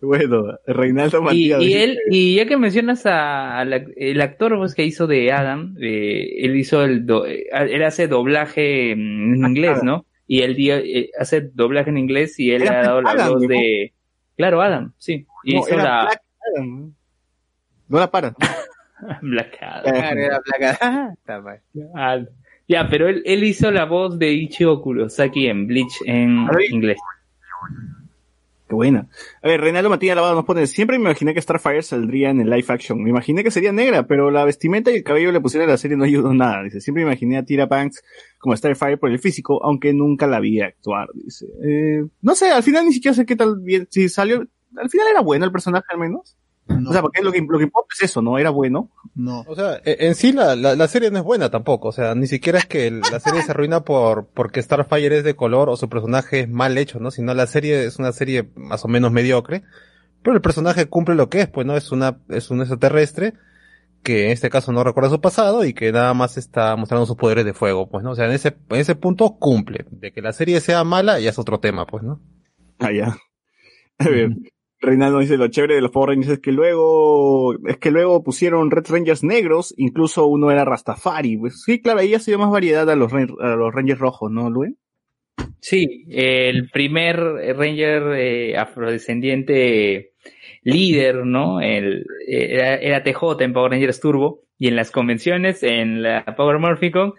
Bueno, 0.00 0.56
Reinaldo 0.68 1.18
Y, 1.18 1.22
Matías. 1.22 1.62
y 1.62 1.72
él, 1.74 1.98
y 2.08 2.36
ya 2.36 2.46
que 2.46 2.56
mencionas 2.56 3.02
a, 3.06 3.60
el 3.62 4.20
actor 4.20 4.56
pues, 4.56 4.72
que 4.72 4.84
hizo 4.84 5.08
de 5.08 5.32
Adam, 5.32 5.74
eh, 5.80 6.44
él 6.44 6.54
hizo 6.56 6.84
el, 6.84 7.04
do- 7.06 7.26
eh, 7.26 7.46
él 7.52 7.82
hace 7.82 8.06
doblaje 8.06 8.92
en 8.92 9.34
inglés, 9.44 9.82
¿no? 9.82 10.06
Y 10.28 10.42
él 10.42 10.54
dio- 10.54 10.76
eh, 10.76 11.10
hace 11.18 11.40
doblaje 11.40 11.90
en 11.90 11.98
inglés 11.98 12.38
y 12.38 12.52
él 12.52 12.62
Era 12.62 12.80
ha 12.80 12.82
dado 12.84 13.02
la 13.02 13.10
Adam, 13.10 13.32
voz 13.32 13.42
¿no? 13.42 13.48
de, 13.48 13.92
claro, 14.36 14.62
Adam, 14.62 14.92
sí. 14.96 15.26
Y 15.42 15.54
No, 15.54 15.60
hizo 15.62 15.68
era 15.74 15.82
la 15.82 16.02
Black 16.04 16.22
Adam. 16.54 16.94
No 17.88 17.98
la 17.98 18.10
para. 18.12 18.36
Black 19.22 19.58
Adam. 19.60 19.94
Claro, 19.94 20.20
era. 20.20 20.40
Ah, 21.26 21.40
mal. 21.40 21.60
Ah, 21.94 22.18
ya, 22.66 22.88
pero 22.88 23.08
él, 23.08 23.22
él 23.26 23.44
hizo 23.44 23.70
la 23.70 23.84
voz 23.84 24.18
de 24.18 24.32
Ichigo 24.32 24.80
Kurosaki 24.80 25.46
en 25.46 25.66
Bleach 25.66 26.00
en 26.06 26.46
inglés. 26.70 26.98
Qué 28.66 28.74
buena. 28.74 29.08
A 29.42 29.48
ver, 29.48 29.60
Reinaldo 29.60 29.90
Matías 29.90 30.16
Lavado 30.16 30.34
nos 30.34 30.46
pone, 30.46 30.66
siempre 30.66 30.98
me 30.98 31.04
imaginé 31.04 31.34
que 31.34 31.42
Starfire 31.42 31.82
saldría 31.82 32.30
en 32.30 32.40
el 32.40 32.48
live 32.48 32.64
action. 32.68 33.02
Me 33.02 33.10
imaginé 33.10 33.44
que 33.44 33.50
sería 33.50 33.72
negra, 33.72 34.06
pero 34.06 34.30
la 34.30 34.44
vestimenta 34.46 34.90
y 34.90 34.96
el 34.96 35.04
cabello 35.04 35.28
que 35.28 35.32
le 35.34 35.40
pusieron 35.42 35.68
a 35.68 35.72
la 35.72 35.76
serie 35.76 35.98
no 35.98 36.04
ayudó 36.04 36.32
nada. 36.32 36.62
Dice, 36.62 36.80
siempre 36.80 37.02
imaginé 37.02 37.36
a 37.36 37.44
Tira 37.44 37.66
Banks 37.66 38.02
como 38.38 38.56
Starfire 38.56 38.96
por 38.96 39.10
el 39.10 39.18
físico, 39.18 39.62
aunque 39.62 39.92
nunca 39.92 40.26
la 40.26 40.40
vi 40.40 40.62
actuar. 40.62 41.08
Dice, 41.12 41.46
eh, 41.62 42.06
no 42.22 42.34
sé, 42.34 42.50
al 42.50 42.62
final 42.62 42.86
ni 42.86 42.94
siquiera 42.94 43.14
sé 43.14 43.26
qué 43.26 43.36
tal 43.36 43.60
bien, 43.60 43.86
si 43.90 44.08
salió, 44.08 44.46
al 44.76 44.88
final 44.88 45.08
era 45.10 45.20
bueno 45.20 45.44
el 45.44 45.52
personaje 45.52 45.86
al 45.90 45.98
menos. 45.98 46.34
No, 46.66 46.88
O 46.90 46.92
sea, 46.92 47.02
porque 47.02 47.22
lo 47.22 47.30
que, 47.30 47.40
lo 47.46 47.58
que 47.58 47.64
importa 47.64 47.88
es 47.96 48.10
eso, 48.10 48.22
¿no? 48.22 48.38
Era 48.38 48.48
bueno. 48.50 48.90
no. 49.14 49.44
O 49.46 49.54
sea, 49.54 49.80
e- 49.84 50.06
en 50.06 50.14
sí 50.14 50.32
la, 50.32 50.56
la, 50.56 50.74
la 50.74 50.88
serie 50.88 51.10
no 51.10 51.18
es 51.18 51.24
buena 51.24 51.50
tampoco. 51.50 51.88
O 51.88 51.92
sea, 51.92 52.14
ni 52.14 52.26
siquiera 52.26 52.58
es 52.58 52.66
que 52.66 52.86
el- 52.86 53.00
la 53.12 53.20
serie 53.20 53.42
se 53.42 53.50
arruina 53.50 53.84
por 53.84 54.26
porque 54.28 54.62
Starfire 54.62 55.18
es 55.18 55.24
de 55.24 55.36
color 55.36 55.68
o 55.68 55.76
su 55.76 55.88
personaje 55.90 56.40
es 56.40 56.48
mal 56.48 56.78
hecho, 56.78 57.00
¿no? 57.00 57.10
Sino 57.10 57.34
la 57.34 57.46
serie 57.46 57.84
es 57.84 57.98
una 57.98 58.12
serie 58.12 58.48
más 58.56 58.84
o 58.84 58.88
menos 58.88 59.12
mediocre. 59.12 59.62
Pero 60.22 60.34
el 60.36 60.40
personaje 60.42 60.86
cumple 60.86 61.14
lo 61.16 61.28
que 61.28 61.42
es, 61.42 61.48
pues, 61.48 61.66
¿no? 61.66 61.76
Es 61.76 61.92
una, 61.92 62.18
es 62.30 62.50
un 62.50 62.60
extraterrestre 62.60 63.34
que 64.02 64.26
en 64.26 64.32
este 64.32 64.48
caso 64.50 64.72
no 64.72 64.84
recuerda 64.84 65.10
su 65.10 65.20
pasado 65.20 65.64
y 65.66 65.74
que 65.74 65.92
nada 65.92 66.12
más 66.14 66.36
está 66.38 66.76
mostrando 66.76 67.04
sus 67.06 67.16
poderes 67.16 67.44
de 67.44 67.52
fuego, 67.54 67.88
pues, 67.90 68.02
¿no? 68.04 68.12
O 68.12 68.14
sea, 68.14 68.24
en 68.26 68.32
ese, 68.32 68.56
en 68.70 68.76
ese 68.76 68.94
punto 68.94 69.36
cumple. 69.38 69.84
De 69.90 70.12
que 70.12 70.22
la 70.22 70.32
serie 70.32 70.60
sea 70.60 70.82
mala 70.84 71.20
ya 71.20 71.28
es 71.30 71.38
otro 71.38 71.60
tema, 71.60 71.86
pues, 71.86 72.02
¿no? 72.04 72.20
Ah, 72.78 72.90
ya. 72.92 73.16
Ver, 73.98 74.30
Reinaldo 74.86 75.18
dice 75.18 75.36
lo 75.36 75.48
chévere 75.48 75.74
de 75.74 75.80
los 75.80 75.90
Power 75.90 76.10
Rangers 76.10 76.34
es 76.34 76.38
que 76.40 76.52
luego, 76.52 77.54
es 77.66 77.78
que 77.78 77.90
luego 77.90 78.22
pusieron 78.22 78.70
Red 78.70 78.86
Rangers 78.88 79.24
negros, 79.24 79.74
incluso 79.76 80.26
uno 80.26 80.50
era 80.50 80.64
Rastafari. 80.64 81.36
Pues 81.36 81.62
sí, 81.64 81.80
claro, 81.80 82.00
ahí 82.00 82.10
ya 82.10 82.18
se 82.18 82.30
dio 82.30 82.38
más 82.38 82.50
variedad 82.50 82.88
a 82.88 82.96
los, 82.96 83.12
a 83.12 83.56
los 83.56 83.74
Rangers 83.74 83.98
rojos, 83.98 84.30
¿no, 84.30 84.50
Luis? 84.50 84.74
Sí, 85.60 86.04
el 86.10 86.70
primer 86.70 87.18
Ranger 87.18 88.02
eh, 88.16 88.56
afrodescendiente 88.56 90.12
líder, 90.62 91.24
¿no? 91.24 91.60
El, 91.60 92.04
era, 92.26 92.76
era 92.76 93.02
TJ 93.02 93.40
en 93.40 93.52
Power 93.52 93.72
Rangers 93.72 94.00
Turbo 94.00 94.42
y 94.58 94.68
en 94.68 94.76
las 94.76 94.90
convenciones, 94.90 95.62
en 95.62 96.02
la 96.02 96.24
Power 96.36 96.58
Morphicon, 96.58 97.14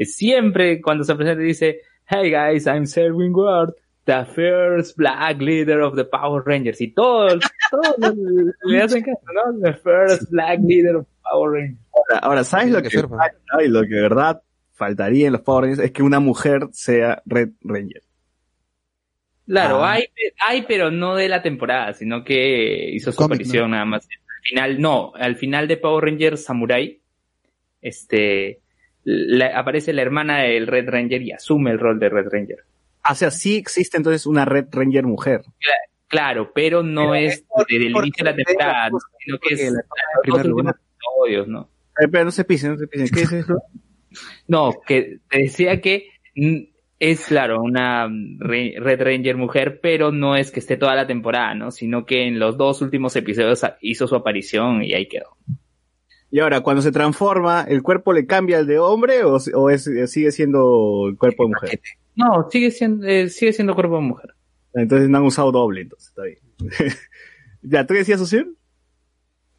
siempre 0.00 0.80
cuando 0.80 1.04
se 1.04 1.14
presenta 1.14 1.42
dice, 1.42 1.80
Hey 2.08 2.30
guys, 2.30 2.66
I'm 2.66 2.86
Selwyn 2.86 3.34
Ward. 3.34 3.74
The 4.06 4.24
first 4.34 4.96
black 4.96 5.40
leader 5.40 5.80
of 5.82 5.94
the 5.96 6.04
Power 6.04 6.42
Rangers. 6.46 6.80
Y 6.80 6.92
todos, 6.92 7.40
todos 7.70 8.14
le 8.64 8.82
hacen 8.82 9.02
caso, 9.02 9.20
¿no? 9.34 9.60
The 9.60 9.74
first 9.74 10.30
black 10.30 10.60
leader 10.64 10.96
of 10.96 11.06
Power 11.30 11.50
Rangers. 11.52 11.80
Ahora, 11.92 12.18
ahora, 12.22 12.44
¿sabes 12.44 12.70
lo 12.70 12.82
que, 12.82 12.88
que 12.88 13.00
falta 13.02 13.62
y 13.64 13.68
lo 13.68 13.82
que 13.82 13.88
de 13.94 14.00
verdad 14.02 14.42
faltaría 14.72 15.26
en 15.26 15.32
los 15.34 15.42
Power 15.42 15.64
Rangers? 15.64 15.84
Es 15.84 15.92
que 15.92 16.02
una 16.02 16.20
mujer 16.20 16.68
sea 16.72 17.22
Red 17.26 17.50
Ranger. 17.62 18.02
Claro, 19.46 19.84
Ah. 19.84 19.92
hay, 19.92 20.04
hay, 20.46 20.62
pero 20.66 20.90
no 20.90 21.14
de 21.14 21.28
la 21.28 21.40
temporada, 21.42 21.92
sino 21.92 22.24
que 22.24 22.90
hizo 22.92 23.12
su 23.12 23.22
aparición 23.22 23.70
nada 23.70 23.84
más. 23.84 24.08
Al 24.08 24.42
final, 24.48 24.80
no, 24.80 25.12
al 25.14 25.36
final 25.36 25.68
de 25.68 25.76
Power 25.76 26.04
Rangers 26.04 26.44
Samurai, 26.44 27.00
este, 27.80 28.60
la- 29.04 29.56
aparece 29.58 29.92
la 29.92 30.02
hermana 30.02 30.38
del 30.42 30.66
Red 30.66 30.88
Ranger 30.88 31.22
y 31.22 31.32
asume 31.32 31.70
el 31.70 31.78
rol 31.78 31.98
de 32.00 32.08
Red 32.08 32.26
Ranger. 32.30 32.58
O 33.10 33.14
sea, 33.14 33.30
sí 33.30 33.56
existe 33.56 33.96
entonces 33.96 34.26
una 34.26 34.44
Red 34.44 34.66
Ranger 34.72 35.04
mujer. 35.04 35.42
Claro, 36.08 36.52
pero 36.54 36.82
no 36.82 37.12
Pero 37.12 37.14
es 37.14 37.34
es 37.34 37.42
por- 37.42 37.66
desde 37.66 37.86
el 37.86 37.90
inicio 37.96 38.24
de 38.24 38.30
la 38.30 38.36
temporada, 38.36 38.90
cosas, 38.90 39.10
sino 39.24 39.38
que 39.38 39.54
es 39.54 39.60
episodios, 40.70 41.48
¿no? 41.48 41.70
Eh, 42.00 42.08
pero 42.10 42.24
no 42.24 42.30
se 42.30 42.44
pisen, 42.44 42.72
no 42.72 42.78
se 42.78 42.86
pisen. 42.86 43.08
¿Qué 43.08 43.20
es 43.22 43.32
eso? 43.32 43.56
No, 44.48 44.72
que 44.86 45.18
te 45.28 45.38
decía 45.40 45.82
que 45.82 46.08
es 46.98 47.26
claro 47.26 47.60
una 47.60 48.08
re- 48.38 48.74
Red 48.78 49.02
Ranger 49.02 49.36
mujer, 49.36 49.80
pero 49.82 50.10
no 50.10 50.36
es 50.36 50.50
que 50.50 50.60
esté 50.60 50.78
toda 50.78 50.94
la 50.94 51.06
temporada, 51.06 51.54
¿no? 51.54 51.70
Sino 51.70 52.06
que 52.06 52.26
en 52.26 52.38
los 52.38 52.56
dos 52.56 52.80
últimos 52.80 53.14
episodios 53.16 53.60
hizo 53.82 54.06
su 54.06 54.14
aparición 54.16 54.82
y 54.82 54.94
ahí 54.94 55.06
quedó. 55.06 55.36
Y 56.30 56.40
ahora, 56.40 56.60
cuando 56.60 56.82
se 56.82 56.92
transforma, 56.92 57.62
¿el 57.62 57.82
cuerpo 57.82 58.12
le 58.12 58.26
cambia 58.26 58.58
al 58.58 58.66
de 58.66 58.78
hombre 58.78 59.22
o, 59.24 59.38
o 59.54 59.70
es, 59.70 59.84
sigue 60.10 60.32
siendo 60.32 61.06
el 61.08 61.16
cuerpo 61.16 61.44
de 61.44 61.48
mujer? 61.50 61.80
No, 62.16 62.48
sigue 62.50 62.70
siendo, 62.70 63.06
eh, 63.06 63.28
sigue 63.28 63.52
siendo 63.52 63.74
cuerpo 63.74 63.96
de 63.96 64.02
mujer. 64.02 64.34
Entonces 64.74 65.08
no 65.08 65.18
han 65.18 65.24
usado 65.24 65.52
doble, 65.52 65.82
entonces 65.82 66.08
está 66.08 66.22
bien. 66.22 66.38
ya, 67.62 67.86
¿tú 67.86 67.94
decías, 67.94 68.18
Susil? 68.18 68.56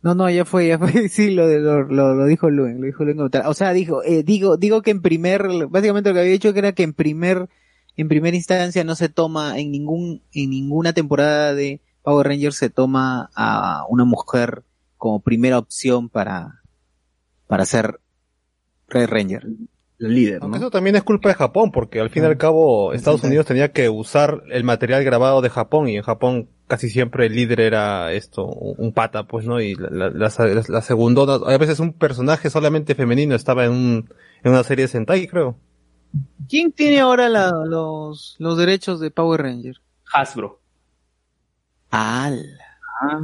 No, 0.02 0.14
no, 0.14 0.30
ya 0.30 0.46
fue, 0.46 0.68
ya 0.68 0.78
fue. 0.78 0.92
Sí, 1.10 1.32
lo, 1.32 1.48
de- 1.48 1.60
lo, 1.60 1.84
lo, 1.84 2.16
lo 2.16 2.26
dijo 2.26 2.50
Luen, 2.50 2.80
lo 2.82 2.86
dijo 2.86 3.04
Luen. 3.04 3.20
O 3.20 3.54
sea, 3.54 3.74
dijo, 3.74 4.04
eh, 4.04 4.24
digo, 4.24 4.58
digo 4.58 4.82
que 4.82 4.92
en 4.92 5.02
primer, 5.02 5.68
básicamente 5.70 6.10
lo 6.10 6.14
que 6.16 6.20
había 6.22 6.32
dicho 6.34 6.54
que 6.54 6.60
era 6.60 6.72
que 6.74 6.84
en 6.84 6.94
primer, 6.94 7.50
en 7.96 8.08
primera 8.08 8.36
instancia 8.36 8.84
no 8.84 8.96
se 8.96 9.10
toma 9.10 9.58
en 9.60 9.72
ningún, 9.72 10.22
en 10.34 10.50
ninguna 10.50 10.94
temporada 10.94 11.56
de 11.56 11.82
Power 12.04 12.28
Rangers 12.28 12.56
se 12.58 12.70
toma 12.70 13.30
a 13.36 13.84
una 13.90 14.06
mujer 14.06 14.64
como 14.98 15.20
primera 15.22 15.58
opción 15.60 16.10
para, 16.10 16.62
para 17.48 17.66
ser 17.66 18.00
Red 18.88 19.10
Ranger. 19.10 19.46
El 20.00 20.14
líder, 20.14 20.44
¿no? 20.44 20.56
eso 20.56 20.70
también 20.70 20.96
es 20.96 21.02
culpa 21.02 21.30
de 21.30 21.36
Japón, 21.36 21.72
porque 21.72 22.00
al 22.00 22.12
fin 22.12 22.22
y 22.22 22.28
al 22.28 22.38
cabo 22.38 22.94
Estados 22.94 23.24
Unidos 23.24 23.48
tenía 23.48 23.72
que 23.72 23.90
usar 23.90 24.44
el 24.52 24.64
material 24.64 25.04
grabado 25.04 25.42
de 25.42 25.50
Japón 25.50 25.90
y 25.90 25.96
en 25.98 26.04
Japón 26.04 26.50
casi 26.68 26.88
siempre 26.90 27.26
el 27.26 27.34
líder 27.34 27.62
era 27.62 28.12
esto, 28.14 28.46
un 28.46 28.94
pata, 28.94 29.24
pues, 29.26 29.48
¿no? 29.48 29.60
Y 29.60 29.74
la, 29.74 29.90
la, 30.12 30.30
la, 30.30 30.64
la 30.68 30.82
segundona, 30.84 31.40
a 31.52 31.58
veces 31.58 31.80
un 31.80 31.94
personaje 31.94 32.52
solamente 32.52 32.94
femenino 32.94 33.34
estaba 33.34 33.66
en, 33.66 33.72
un, 33.72 34.10
en 34.44 34.52
una 34.52 34.64
serie 34.64 34.84
de 34.84 34.90
Sentai, 34.90 35.28
creo. 35.28 35.58
¿Quién 36.48 36.72
tiene 36.72 37.00
ahora 37.00 37.28
la- 37.28 37.52
los, 37.66 38.36
los 38.38 38.56
derechos 38.58 39.00
de 39.00 39.10
Power 39.10 39.42
Ranger? 39.42 39.78
Hasbro. 40.14 40.60
Al. 41.90 42.60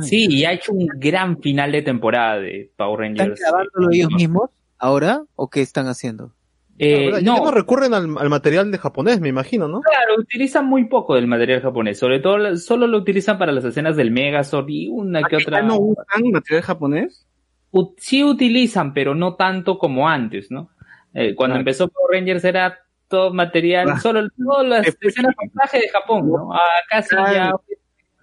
Sí, 0.02 0.28
y 0.30 0.46
ha 0.46 0.52
hecho 0.54 0.72
un 0.74 0.88
gran 0.96 1.40
final 1.42 1.72
de 1.72 1.82
temporada 1.82 2.40
de 2.40 2.72
Power 2.76 3.06
¿Están 3.06 3.18
Rangers. 3.28 3.42
grabándolo 3.42 3.90
ellos 3.92 4.12
mismos 4.12 4.50
ahora 4.78 5.24
o 5.36 5.50
qué 5.50 5.62
están 5.62 5.88
haciendo? 5.88 6.32
Eh, 6.80 7.22
no, 7.22 7.38
no 7.38 7.52
recurren 7.52 7.94
al, 7.94 8.18
al 8.18 8.30
material 8.30 8.72
de 8.72 8.78
japonés, 8.80 9.20
me 9.22 9.30
imagino, 9.30 9.68
¿no? 9.68 9.82
claro, 9.82 10.16
utilizan 10.20 10.66
muy 10.66 10.86
poco 10.86 11.14
del 11.16 11.28
material 11.28 11.62
japonés. 11.62 12.00
Sobre 12.00 12.20
todo, 12.20 12.58
solo 12.58 12.88
lo 12.88 12.98
utilizan 12.98 13.38
para 13.38 13.52
las 13.52 13.64
escenas 13.64 13.96
del 13.96 14.10
Megazord 14.12 14.68
y 14.70 14.90
una 14.90 15.22
que 15.24 15.36
¿Aquí 15.36 15.46
otra. 15.46 15.62
no 15.62 15.78
usan 15.78 16.32
material 16.32 16.64
japonés? 16.64 17.28
U- 17.72 17.94
sí 17.98 18.24
utilizan, 18.24 18.94
pero 18.94 19.14
no 19.14 19.36
tanto 19.36 19.78
como 19.78 20.10
antes, 20.10 20.50
¿no? 20.52 20.70
Eh, 21.14 21.36
cuando 21.36 21.54
Claro. 21.54 21.60
empezó 21.62 21.88
Power 21.90 22.20
Rangers 22.20 22.44
era 22.44 22.80
todo 23.08 23.32
material, 23.32 23.90
Ah. 23.92 24.00
solo 24.00 24.28
todas 24.36 24.68
las 24.68 24.88
escenas 24.88 25.30
de 25.40 25.46
montaje 25.46 25.78
de 25.80 25.90
Japón, 25.90 26.28
¿no? 26.28 26.52
Acá 26.54 27.04
sí 27.04 27.16
ya. 27.16 27.54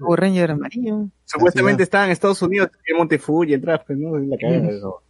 Power 0.01 0.21
Ranger 0.21 0.51
amarillo. 0.51 1.09
Supuestamente 1.25 1.83
estaban 1.83 2.09
en 2.09 2.13
Estados 2.13 2.43
Unidos, 2.43 2.71
en 2.87 2.97
Montefuji, 2.97 3.55
el 3.55 3.61
pues, 3.61 3.99
¿no? 3.99 4.19
La 4.19 4.37
cagada 4.37 4.61
de 4.61 4.77
eso. 4.77 5.03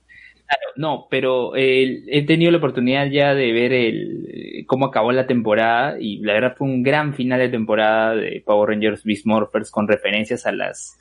Claro, 0.46 0.72
no, 0.76 1.06
pero 1.08 1.54
eh, 1.54 2.02
he 2.08 2.26
tenido 2.26 2.50
la 2.50 2.58
oportunidad 2.58 3.06
ya 3.06 3.34
de 3.34 3.52
ver 3.52 3.72
el 3.72 4.64
cómo 4.66 4.86
acabó 4.86 5.12
la 5.12 5.26
temporada 5.26 5.96
y 6.00 6.18
la 6.18 6.32
verdad 6.32 6.54
fue 6.56 6.66
un 6.66 6.82
gran 6.82 7.14
final 7.14 7.38
de 7.38 7.48
temporada 7.48 8.16
de 8.16 8.42
Power 8.44 8.70
Rangers 8.70 9.04
Beast 9.04 9.26
Morphers 9.26 9.70
con 9.70 9.86
referencias 9.86 10.46
a 10.46 10.52
las 10.52 10.98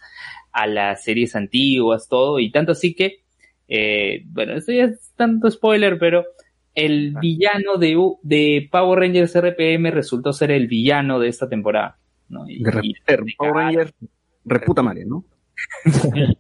a 0.52 0.68
las 0.68 1.04
series 1.04 1.36
antiguas, 1.36 2.08
todo 2.08 2.40
y 2.40 2.52
tanto 2.52 2.74
así 2.74 2.94
que 2.94 3.24
eh, 3.68 4.24
bueno, 4.26 4.54
esto 4.54 4.72
ya 4.72 4.86
es 4.86 5.14
tanto 5.16 5.50
spoiler, 5.50 6.00
pero 6.00 6.26
el 6.74 7.16
villano 7.20 7.78
de 7.78 7.96
de 8.24 8.68
Power 8.72 9.00
Rangers 9.00 9.36
RPM 9.36 9.92
resultó 9.92 10.34
ser 10.34 10.52
el 10.52 10.68
villano 10.68 11.20
de 11.20 11.28
esta 11.28 11.48
temporada, 11.48 12.00
¿no? 12.30 12.48
Y- 12.50 12.64
De 12.64 12.70
y- 12.84 12.94
Reputer, 12.96 13.24
Power 13.38 13.54
Ranger, 13.54 13.94
reputa 14.46 14.82
madre, 14.82 15.06
¿no? 15.06 15.26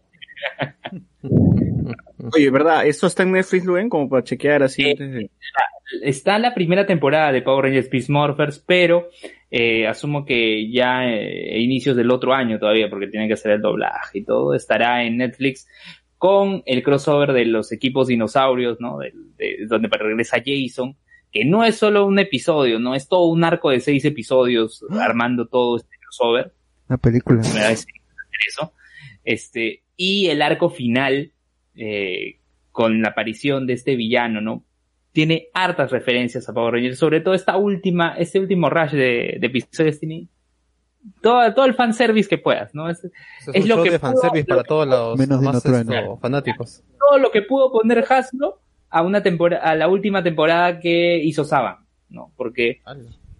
Oye, 2.34 2.49
¿verdad? 2.49 2.86
¿Esto 2.86 3.07
está 3.07 3.24
en 3.24 3.32
Netflix, 3.32 3.66
Luen? 3.66 3.90
Como 3.90 4.10
para 4.10 4.24
chequear 4.24 4.64
así 4.64 4.84
Eh, 4.84 4.95
de... 4.98 5.30
está 6.03 6.38
la 6.40 6.53
primera 6.53 6.86
temporada 6.86 7.32
de 7.32 7.41
Power 7.41 7.66
Rangers 7.66 7.90
Beast 7.90 8.10
Morphers, 8.10 8.60
pero 8.66 9.10
eh, 9.52 9.88
asumo 9.88 10.26
que 10.26 10.70
ya 10.72 11.06
eh, 11.10 11.56
a 11.56 11.57
inicios 11.57 11.95
del 11.95 12.11
otro 12.11 12.34
año 12.34 12.60
todavía, 12.60 12.90
porque 12.90 13.07
tiene 13.07 13.28
que 13.28 13.34
hacer 13.34 13.52
el 13.53 13.61
doblaje 13.61 14.20
y 14.20 14.24
todo, 14.26 14.53
estará 14.53 15.03
en 15.03 15.18
Netflix 15.18 15.68
con 16.18 16.64
el 16.66 16.84
crossover 16.84 17.32
de 17.34 17.45
los 17.45 17.72
equipos 17.72 18.07
dinosaurios, 18.07 18.80
¿no? 18.80 18.99
Del- 18.99 19.36
de- 19.38 19.66
donde 19.68 19.88
regresa 19.90 20.41
Jason, 20.45 20.95
que 21.31 21.45
no 21.45 21.64
es 21.64 21.77
solo 21.77 22.06
un 22.06 22.18
episodio, 22.19 22.80
no 22.80 22.95
es 22.95 23.07
todo 23.07 23.26
un 23.27 23.43
arco 23.43 23.69
de 23.69 23.80
seis 23.80 24.03
episodios 24.06 24.84
armando 24.99 25.47
todo 25.47 25.77
este 25.77 25.95
crossover 26.01 26.53
Una 26.88 26.97
película. 26.97 27.41
me 27.53 27.60
da 27.60 27.72
ese- 27.72 27.88
eso. 28.47 28.73
Este, 29.23 29.84
y 29.95 30.27
el 30.27 30.41
arco 30.41 30.69
final, 30.69 31.31
eh, 31.76 32.38
con 32.72 33.01
la 33.01 33.10
aparición 33.10 33.68
de 33.68 33.73
este 33.73 33.95
villano, 33.95 34.39
¿no? 34.41 34.64
Tiene 35.11 35.47
hartas 35.53 35.91
referencias 35.91 36.47
a 36.47 36.53
Power 36.53 36.73
Rangers, 36.76 36.97
sobre 36.99 37.19
todo 37.19 37.34
esta 37.34 37.57
última, 37.57 38.15
este 38.18 38.39
último 38.39 38.69
rush 38.69 38.91
de, 38.91 39.38
de 39.39 39.47
episodios 39.47 39.99
tiene 39.99 40.27
todo, 41.22 41.53
todo 41.53 41.65
el 41.65 41.73
fanservice 41.73 42.30
que 42.30 42.38
puedas, 42.38 42.73
¿no? 42.73 42.89
Es, 42.89 43.06
Es, 43.53 43.68
lo 43.68 43.84
que 43.84 43.91
de 43.91 43.99
fanservice 43.99 44.45
pudo- 44.45 44.56
para 44.56 44.64
todos 44.64 44.88
los 44.88 45.18
Menos 45.18 45.41
más 45.41 45.57
esto, 45.57 45.69
Trueno. 45.69 46.18
fanáticos. 46.18 46.84
todo 47.10 47.18
lo 47.19 47.31
que 47.31 47.41
pudo 47.41 47.72
poner 47.72 48.06
Hasbro 48.10 48.61
a 48.90 49.02
una 49.02 49.22
temporada, 49.22 49.64
a 49.64 49.76
la 49.76 49.88
última 49.88 50.24
temporada 50.24 50.80
que 50.80 51.18
hizo 51.18 51.44
Saban, 51.44 51.78
¿no? 52.10 52.32
Porque 52.36 52.82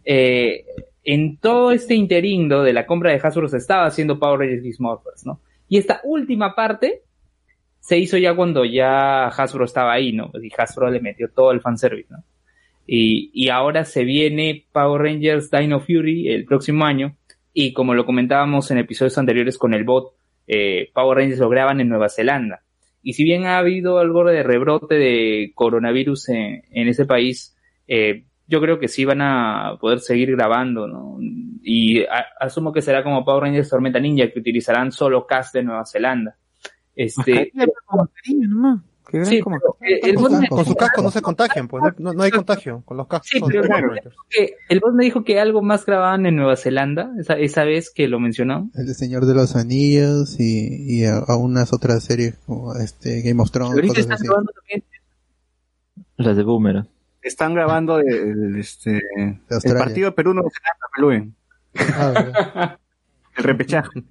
eh, 0.06 0.66
en 1.04 1.38
todo 1.38 1.72
este 1.72 1.96
interindo 1.96 2.64
de 2.64 2.74
la 2.74 2.86
compra 2.86 3.12
de 3.12 3.20
Hasbro 3.22 3.48
se 3.48 3.58
estaba 3.58 3.86
haciendo 3.86 4.20
Power 4.20 4.40
Rangers 4.40 4.64
Beast 4.64 4.80
Morphers, 4.80 5.26
¿no? 5.26 5.40
Y 5.68 5.78
esta 5.78 6.02
última 6.04 6.56
parte 6.56 7.02
se 7.80 7.98
hizo 7.98 8.18
ya 8.18 8.36
cuando 8.36 8.66
ya 8.66 9.28
Hasbro 9.28 9.66
estaba 9.66 9.94
ahí, 9.94 10.12
¿no? 10.12 10.32
Y 10.42 10.52
Hasbro 10.56 10.92
le 10.92 11.00
metió 11.00 11.30
todo 11.30 11.52
el 11.52 11.62
fanservice, 11.62 12.12
¿no? 12.12 12.24
Y, 12.86 13.30
y 13.34 13.50
ahora 13.50 13.86
se 13.86 14.04
viene 14.04 14.66
Power 14.72 15.04
Rangers 15.04 15.52
Dino 15.52 15.80
Fury 15.80 16.30
el 16.30 16.46
próximo 16.46 16.86
año. 16.86 17.16
Y 17.54 17.74
como 17.74 17.94
lo 17.94 18.06
comentábamos 18.06 18.72
en 18.72 18.80
episodios 18.80 19.18
anteriores 19.18 19.58
con 19.58 19.74
el 19.74 19.84
bot, 19.84 20.14
eh, 20.48 20.90
Power 20.94 21.20
Rangers 21.20 21.40
lo 21.40 21.50
graban 21.50 21.80
en 21.82 21.90
Nueva 21.90 22.10
Zelanda. 22.10 22.64
Y 23.02 23.14
si 23.14 23.24
bien 23.24 23.46
ha 23.46 23.58
habido 23.60 24.00
algo 24.00 24.24
de 24.26 24.44
rebrote 24.44 24.96
de 24.96 25.52
coronavirus 25.56 26.30
en, 26.30 26.64
en 26.72 26.88
ese 26.88 27.06
país, 27.06 27.56
eh, 27.88 28.26
yo 28.48 28.60
creo 28.62 28.80
que 28.80 28.88
sí 28.88 29.06
van 29.06 29.22
a 29.22 29.78
poder 29.80 30.00
seguir 30.00 30.32
grabando, 30.36 30.88
¿no? 30.88 31.18
Y 31.62 32.02
a- 32.04 32.26
asumo 32.40 32.74
que 32.74 32.82
será 32.82 33.04
como 33.04 33.24
Power 33.24 33.44
Rangers 33.44 33.70
Tormenta 33.70 34.00
Ninja, 34.00 34.30
que 34.32 34.40
utilizarán 34.40 34.92
solo 34.92 35.26
cast 35.28 35.54
de 35.54 35.64
Nueva 35.64 35.86
Zelanda. 35.86 36.36
Este, 36.96 37.52
Que 37.54 37.68
sí, 39.26 39.40
como- 39.42 39.58
eh, 39.82 40.00
el 40.04 40.16
Con, 40.16 40.24
bot 40.32 40.42
me- 40.42 40.48
con 40.50 40.66
su 40.66 40.76
casco 40.76 41.02
no 41.02 41.12
se 41.12 41.22
contagian, 41.22 41.68
pues 41.68 41.84
no, 41.98 42.14
no- 42.14 42.24
hay 42.24 42.32
contagio 42.32 42.82
con 42.86 42.98
los 42.98 43.08
cascos. 43.08 43.28
Sí, 43.30 43.40
son 43.40 43.50
pero 43.50 43.64
claro. 43.64 43.92
Que 44.30 44.56
el 44.70 44.80
boss 44.80 44.94
me 44.94 45.04
dijo 45.06 45.24
que 45.24 45.40
algo 45.40 45.62
más 45.62 45.86
grababan 45.86 46.26
en 46.26 46.36
Nueva 46.36 46.56
Zelanda, 46.56 47.12
esa, 47.20 47.34
esa 47.34 47.64
vez 47.64 47.92
que 47.94 48.08
lo 48.08 48.20
mencionó. 48.20 48.70
El 48.76 48.88
de 48.88 48.94
Señor 48.94 49.26
de 49.26 49.34
los 49.34 49.56
Anillos 49.56 50.40
y, 50.40 51.00
y 51.02 51.06
a, 51.06 51.18
a 51.18 51.36
unas 51.38 51.74
otras 51.74 52.04
series 52.04 52.36
como 52.46 52.76
este 52.76 53.22
Game 53.22 53.42
of 53.42 53.52
Thrones, 53.52 53.74
Ahorita 53.76 54.00
están 54.00 54.14
así. 54.16 54.26
grabando 54.28 54.52
también 54.54 54.84
Las 56.18 56.38
de 56.38 56.44
Boomerang. 56.44 56.88
Están 57.22 57.54
grabando 57.54 58.00
el, 58.00 58.08
el, 58.14 58.56
este, 58.60 59.02
el 59.18 59.40
Australia. 59.50 59.80
partido 59.84 60.10
de 60.10 60.12
Perú 60.14 60.34
Nueva 60.34 60.50
Zelanda, 60.50 60.88
Luen. 60.98 61.36
Ah, 61.96 62.12
¿verdad? 62.14 62.80
El 63.38 63.44
repechaje. 63.44 64.04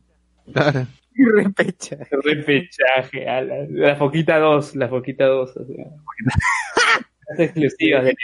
claro. 0.53 0.87
Repecha. 1.35 1.99
repechaje, 2.25 3.29
a 3.29 3.41
la, 3.43 3.67
la 3.69 3.97
foquita 3.97 4.39
2, 4.39 4.77
la 4.77 4.89
foquita 4.89 5.27
2. 5.27 5.57
O 5.57 5.65
sea. 5.67 5.85
Las 7.31 7.41
exclusivas 7.41 8.05
de. 8.05 8.15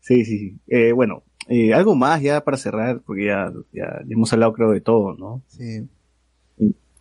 Sí, 0.00 0.24
sí, 0.24 0.38
sí. 0.38 0.58
Eh, 0.68 0.92
bueno, 0.92 1.22
eh, 1.48 1.72
algo 1.72 1.94
más 1.94 2.20
ya 2.20 2.42
para 2.44 2.56
cerrar, 2.58 3.00
porque 3.06 3.26
ya, 3.26 3.50
ya 3.72 4.02
hemos 4.10 4.32
hablado 4.32 4.52
creo 4.52 4.70
de 4.72 4.80
todo, 4.82 5.14
¿no? 5.14 5.42
Sí. 5.48 5.88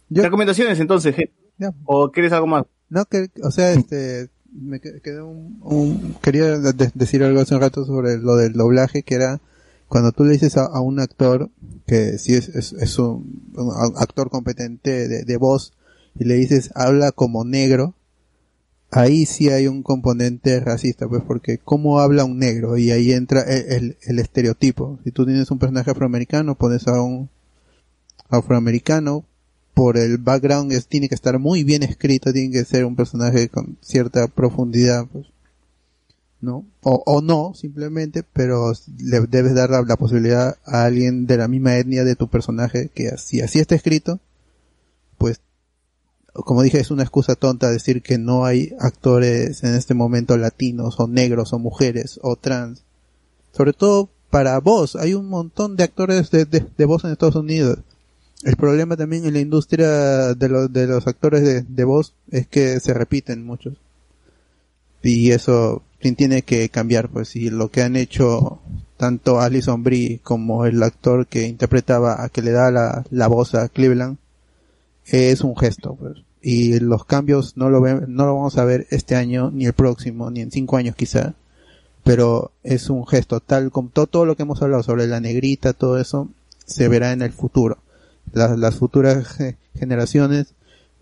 Recomendaciones 0.10 0.80
entonces, 0.80 1.15
gente. 1.15 1.34
Ya. 1.57 1.74
¿O 1.86 2.11
quieres 2.11 2.32
algo 2.32 2.48
más? 2.48 2.65
No, 2.90 3.06
que, 3.06 3.28
o 3.44 3.52
sea, 3.52 3.72
este, 3.74 4.30
me 4.53 4.80
que- 4.80 5.02
quedó 5.02 5.28
un, 5.28 5.57
un- 5.64 6.15
quería 6.22 6.57
de- 6.60 6.91
decir 6.94 7.24
algo 7.24 7.41
hace 7.41 7.56
un 7.56 7.61
rato 7.61 7.84
sobre 7.86 8.18
lo 8.20 8.36
del 8.38 8.53
doblaje, 8.53 9.03
que 9.03 9.15
era 9.15 9.41
cuando 9.94 10.11
tú 10.11 10.24
le 10.24 10.32
dices 10.32 10.57
a, 10.57 10.82
un 10.82 10.99
actor 10.99 11.52
que 11.86 12.18
sí 12.18 12.34
es, 12.34 12.49
es, 12.49 12.98
un, 12.98 13.44
actor 13.95 14.32
competente 14.32 15.07
de, 15.07 15.24
de 15.24 15.38
voz 15.38 15.74
y 16.18 16.24
le 16.24 16.34
dices 16.34 16.72
habla 16.74 17.11
como 17.11 17.45
negro, 17.45 17.94
ahí 18.90 19.28
sí 19.28 19.49
hay 19.49 19.68
un 19.68 19.84
componente 19.84 20.60
racista, 20.61 21.07
pues 21.07 21.22
porque 21.22 21.60
cómo 21.60 21.99
habla 21.99 22.26
un 22.26 22.40
negro 22.40 22.76
y 22.76 22.90
ahí 22.90 23.11
entra 23.11 23.41
el, 23.41 23.72
el- 23.72 23.98
el 24.02 24.18
estereotipo. 24.18 24.98
Si 25.03 25.11
tú 25.11 25.28
tienes 25.28 25.52
un 25.52 25.60
personaje 25.60 25.91
afroamericano, 25.91 26.56
pones 26.56 26.88
a 26.88 26.99
un 26.99 27.30
afroamericano, 28.30 29.26
por 29.76 29.98
el 29.98 30.18
background 30.18 30.72
es, 30.72 30.88
tiene 30.88 31.07
que 31.07 31.14
estar 31.14 31.38
muy 31.38 31.64
bien 31.64 31.84
escrito, 31.84 32.34
tiene 32.34 32.52
que 32.52 32.65
ser 32.65 32.86
un 32.86 32.95
personaje 32.95 33.48
con 33.48 33.78
cierta 33.82 34.28
profundidad, 34.28 35.06
pues, 35.06 35.28
¿no? 36.44 36.65
O, 36.82 37.02
o 37.06 37.22
no, 37.22 37.53
simplemente, 37.56 38.22
pero 38.22 38.74
le 38.99 39.22
debes 39.22 39.56
dar 39.56 39.70
la, 39.70 39.95
posibilidad 39.95 40.57
a 40.65 40.84
alguien 40.84 41.26
de 41.26 41.38
la 41.38 41.48
misma 41.48 41.78
etnia 41.78 42.03
de 42.03 42.18
tu 42.18 42.28
personaje 42.28 42.90
que 42.94 43.07
así, 43.07 43.41
así 43.41 43.60
está 43.60 43.76
escrito, 43.76 44.20
pues, 45.18 45.40
como 46.34 46.61
dije, 46.61 46.80
es 46.80 46.91
una 46.91 47.03
excusa 47.03 47.36
tonta 47.36 47.72
decir 47.72 48.02
que 48.02 48.18
no 48.18 48.44
hay 48.44 48.76
actores 48.80 49.64
en 49.64 49.74
este 49.76 49.94
momento 49.94 50.36
latinos 50.36 50.99
o 50.99 51.07
negros 51.07 51.53
o 51.53 51.60
mujeres 51.60 52.20
o 52.24 52.36
trans. 52.36 52.84
Sobre 53.53 53.72
todo 53.72 54.10
para 54.30 54.60
voz, 54.60 54.95
hay 54.95 55.14
un 55.14 55.28
montón 55.28 55.78
de 55.78 55.84
actores 55.84 56.30
de, 56.32 56.45
de, 56.45 56.86
voz 56.86 57.06
en 57.06 57.11
Estados 57.11 57.36
Unidos. 57.36 57.80
El 58.44 58.57
problema 58.57 58.98
también 58.98 59.26
en 59.26 59.34
la 59.34 59.40
industria 59.40 60.34
de, 60.34 60.49
los 60.49 60.74
de 60.74 60.88
los 60.88 61.07
actores 61.07 61.44
de, 61.44 61.61
de 61.61 61.84
voz 61.86 62.15
es 62.32 62.48
que 62.48 62.80
se 62.80 62.94
repiten 62.94 63.45
muchos. 63.45 63.76
Y 65.03 65.32
eso 65.32 65.84
ti- 66.03 66.11
tiene 66.13 66.43
que 66.43 66.69
cambiar, 66.69 67.09
pues, 67.09 67.35
y 67.35 67.49
lo 67.49 67.71
que 67.71 67.81
han 67.81 67.95
hecho 67.95 68.59
tanto 68.97 69.39
Alison 69.39 69.84
Brie 69.84 70.19
como 70.23 70.65
el 70.65 70.81
actor 70.84 71.25
que 71.27 71.47
interpretaba 71.47 72.23
a 72.23 72.30
que 72.30 72.41
le 72.43 72.51
da 72.51 72.69
la, 72.71 73.03
la 73.09 73.27
voz 73.27 73.55
a 73.55 73.67
Cleveland 73.69 74.17
es 75.05 75.41
un 75.41 75.55
gesto, 75.57 75.95
pues. 75.95 76.17
Y 76.41 76.80
los 76.80 77.05
cambios 77.05 77.55
no 77.57 77.69
lo 77.69 77.81
ven, 77.81 78.05
no 78.09 78.25
lo 78.25 78.35
vamos 78.35 78.57
a 78.57 78.65
ver 78.65 78.85
este 78.91 79.15
año, 79.15 79.49
ni 79.51 79.65
el 79.65 79.73
próximo, 79.73 80.30
ni 80.30 80.41
en 80.41 80.51
cinco 80.51 80.77
años 80.77 80.95
quizá. 80.95 81.34
Pero 82.03 82.51
es 82.63 82.89
un 82.89 83.07
gesto 83.07 83.39
tal 83.39 83.71
como 83.71 83.89
todo, 83.89 84.07
todo 84.07 84.25
lo 84.25 84.35
que 84.35 84.43
hemos 84.43 84.61
hablado 84.61 84.84
sobre 84.84 85.07
la 85.07 85.21
negrita, 85.21 85.71
todo 85.73 85.97
eso, 85.99 86.30
se 86.65 86.88
verá 86.89 87.11
en 87.13 87.21
el 87.21 87.31
futuro 87.31 87.77
las, 88.31 88.57
las 88.57 88.75
futuras 88.75 89.27
ge- 89.27 89.57
generaciones 89.80 90.53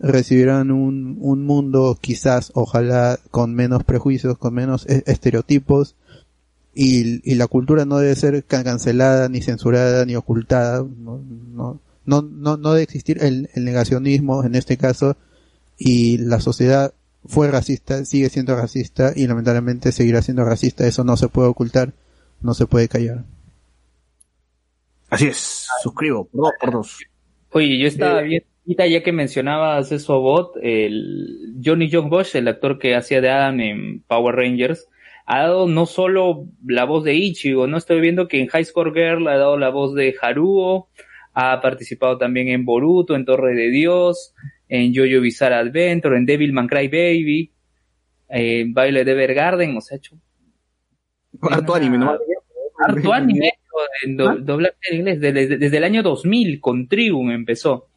recibirán 0.04 0.72
un, 0.72 1.18
un 1.20 1.46
mundo 1.46 1.98
quizás, 2.02 2.52
ojalá, 2.56 3.20
con 3.30 3.54
menos 3.54 3.84
prejuicios, 3.84 4.38
con 4.38 4.54
menos 4.54 4.86
e- 4.90 5.04
estereotipos, 5.06 5.96
y, 6.74 7.30
y 7.30 7.36
la 7.36 7.48
cultura 7.48 7.86
no 7.86 7.98
debe 8.00 8.16
ser 8.16 8.44
ca- 8.44 8.64
cancelada, 8.64 9.30
ni 9.30 9.42
censurada, 9.42 10.06
ni 10.06 10.16
ocultada, 10.16 10.80
no, 10.80 11.22
no, 11.54 11.80
no, 12.06 12.22
no, 12.24 12.58
no 12.58 12.72
debe 12.74 12.84
existir 12.84 13.24
el, 13.24 13.50
el 13.54 13.64
negacionismo 13.64 14.44
en 14.44 14.56
este 14.56 14.78
caso, 14.78 15.18
y 15.78 16.18
la 16.18 16.40
sociedad 16.40 16.94
fue 17.26 17.52
racista, 17.52 18.04
sigue 18.04 18.30
siendo 18.30 18.56
racista, 18.56 19.14
y 19.16 19.28
lamentablemente 19.28 19.92
seguirá 19.92 20.22
siendo 20.24 20.44
racista, 20.44 20.88
eso 20.88 21.04
no 21.04 21.16
se 21.18 21.28
puede 21.28 21.50
ocultar, 21.50 21.94
no 22.42 22.56
se 22.56 22.66
puede 22.66 22.88
callar. 22.88 23.24
Así 25.10 25.28
es, 25.28 25.68
suscribo, 25.84 26.26
por 26.26 26.42
dos, 26.42 26.52
por 26.60 26.72
dos. 26.72 26.98
Oye, 27.52 27.78
yo 27.78 27.88
estaba 27.88 28.22
viendo, 28.22 28.48
ya 28.78 29.04
que 29.04 29.12
mencionabas 29.12 29.92
eso, 29.92 30.20
Bot, 30.22 30.56
el 30.62 31.54
Johnny 31.64 31.90
John 31.92 32.10
Bosch, 32.10 32.36
el 32.36 32.48
actor 32.48 32.80
que 32.80 32.96
hacía 32.96 33.22
de 33.22 33.30
Adam 33.30 33.60
en 33.60 34.02
Power 34.04 34.36
Rangers, 34.36 34.88
ha 35.26 35.42
dado 35.44 35.68
no 35.68 35.86
solo 35.86 36.46
la 36.66 36.86
voz 36.86 37.04
de 37.04 37.16
Ichigo, 37.16 37.68
no 37.68 37.78
estoy 37.78 38.02
viendo 38.02 38.28
que 38.28 38.40
en 38.40 38.48
High 38.48 38.66
Score 38.66 38.94
Girl 38.94 39.28
ha 39.28 39.38
dado 39.38 39.58
la 39.58 39.70
voz 39.70 39.94
de 39.96 40.16
Haruo, 40.22 40.90
ha 41.34 41.62
participado 41.62 42.18
también 42.18 42.50
en 42.50 42.66
Boruto, 42.66 43.16
en 43.16 43.26
Torre 43.26 43.54
de 43.56 43.70
Dios, 43.70 44.34
en 44.68 44.94
Jojo 44.94 45.22
Bizarre 45.22 45.56
Adventure, 45.56 46.18
en 46.18 46.26
Devil 46.26 46.54
Man 46.54 46.68
Cry 46.68 46.88
Baby, 46.88 47.52
en 48.30 48.74
Baile 48.74 49.04
de 49.06 49.12
Evergarden, 49.12 49.78
o 49.78 49.82
sea, 49.82 49.96
ha 49.96 49.98
hecho 50.00 50.16
Harto 51.42 51.74
anime, 51.74 51.98
¿no? 51.98 52.12
harto 52.84 53.14
anime 53.14 53.52
en 54.06 54.18
do- 54.18 54.36
doblaje 54.38 54.76
en 54.90 54.98
inglés, 54.98 55.20
desde, 55.22 55.58
desde 55.58 55.78
el 55.78 55.84
año 55.84 56.04
2000 56.04 56.60
con 56.60 56.88
Trigun 56.88 57.32
empezó. 57.32 57.88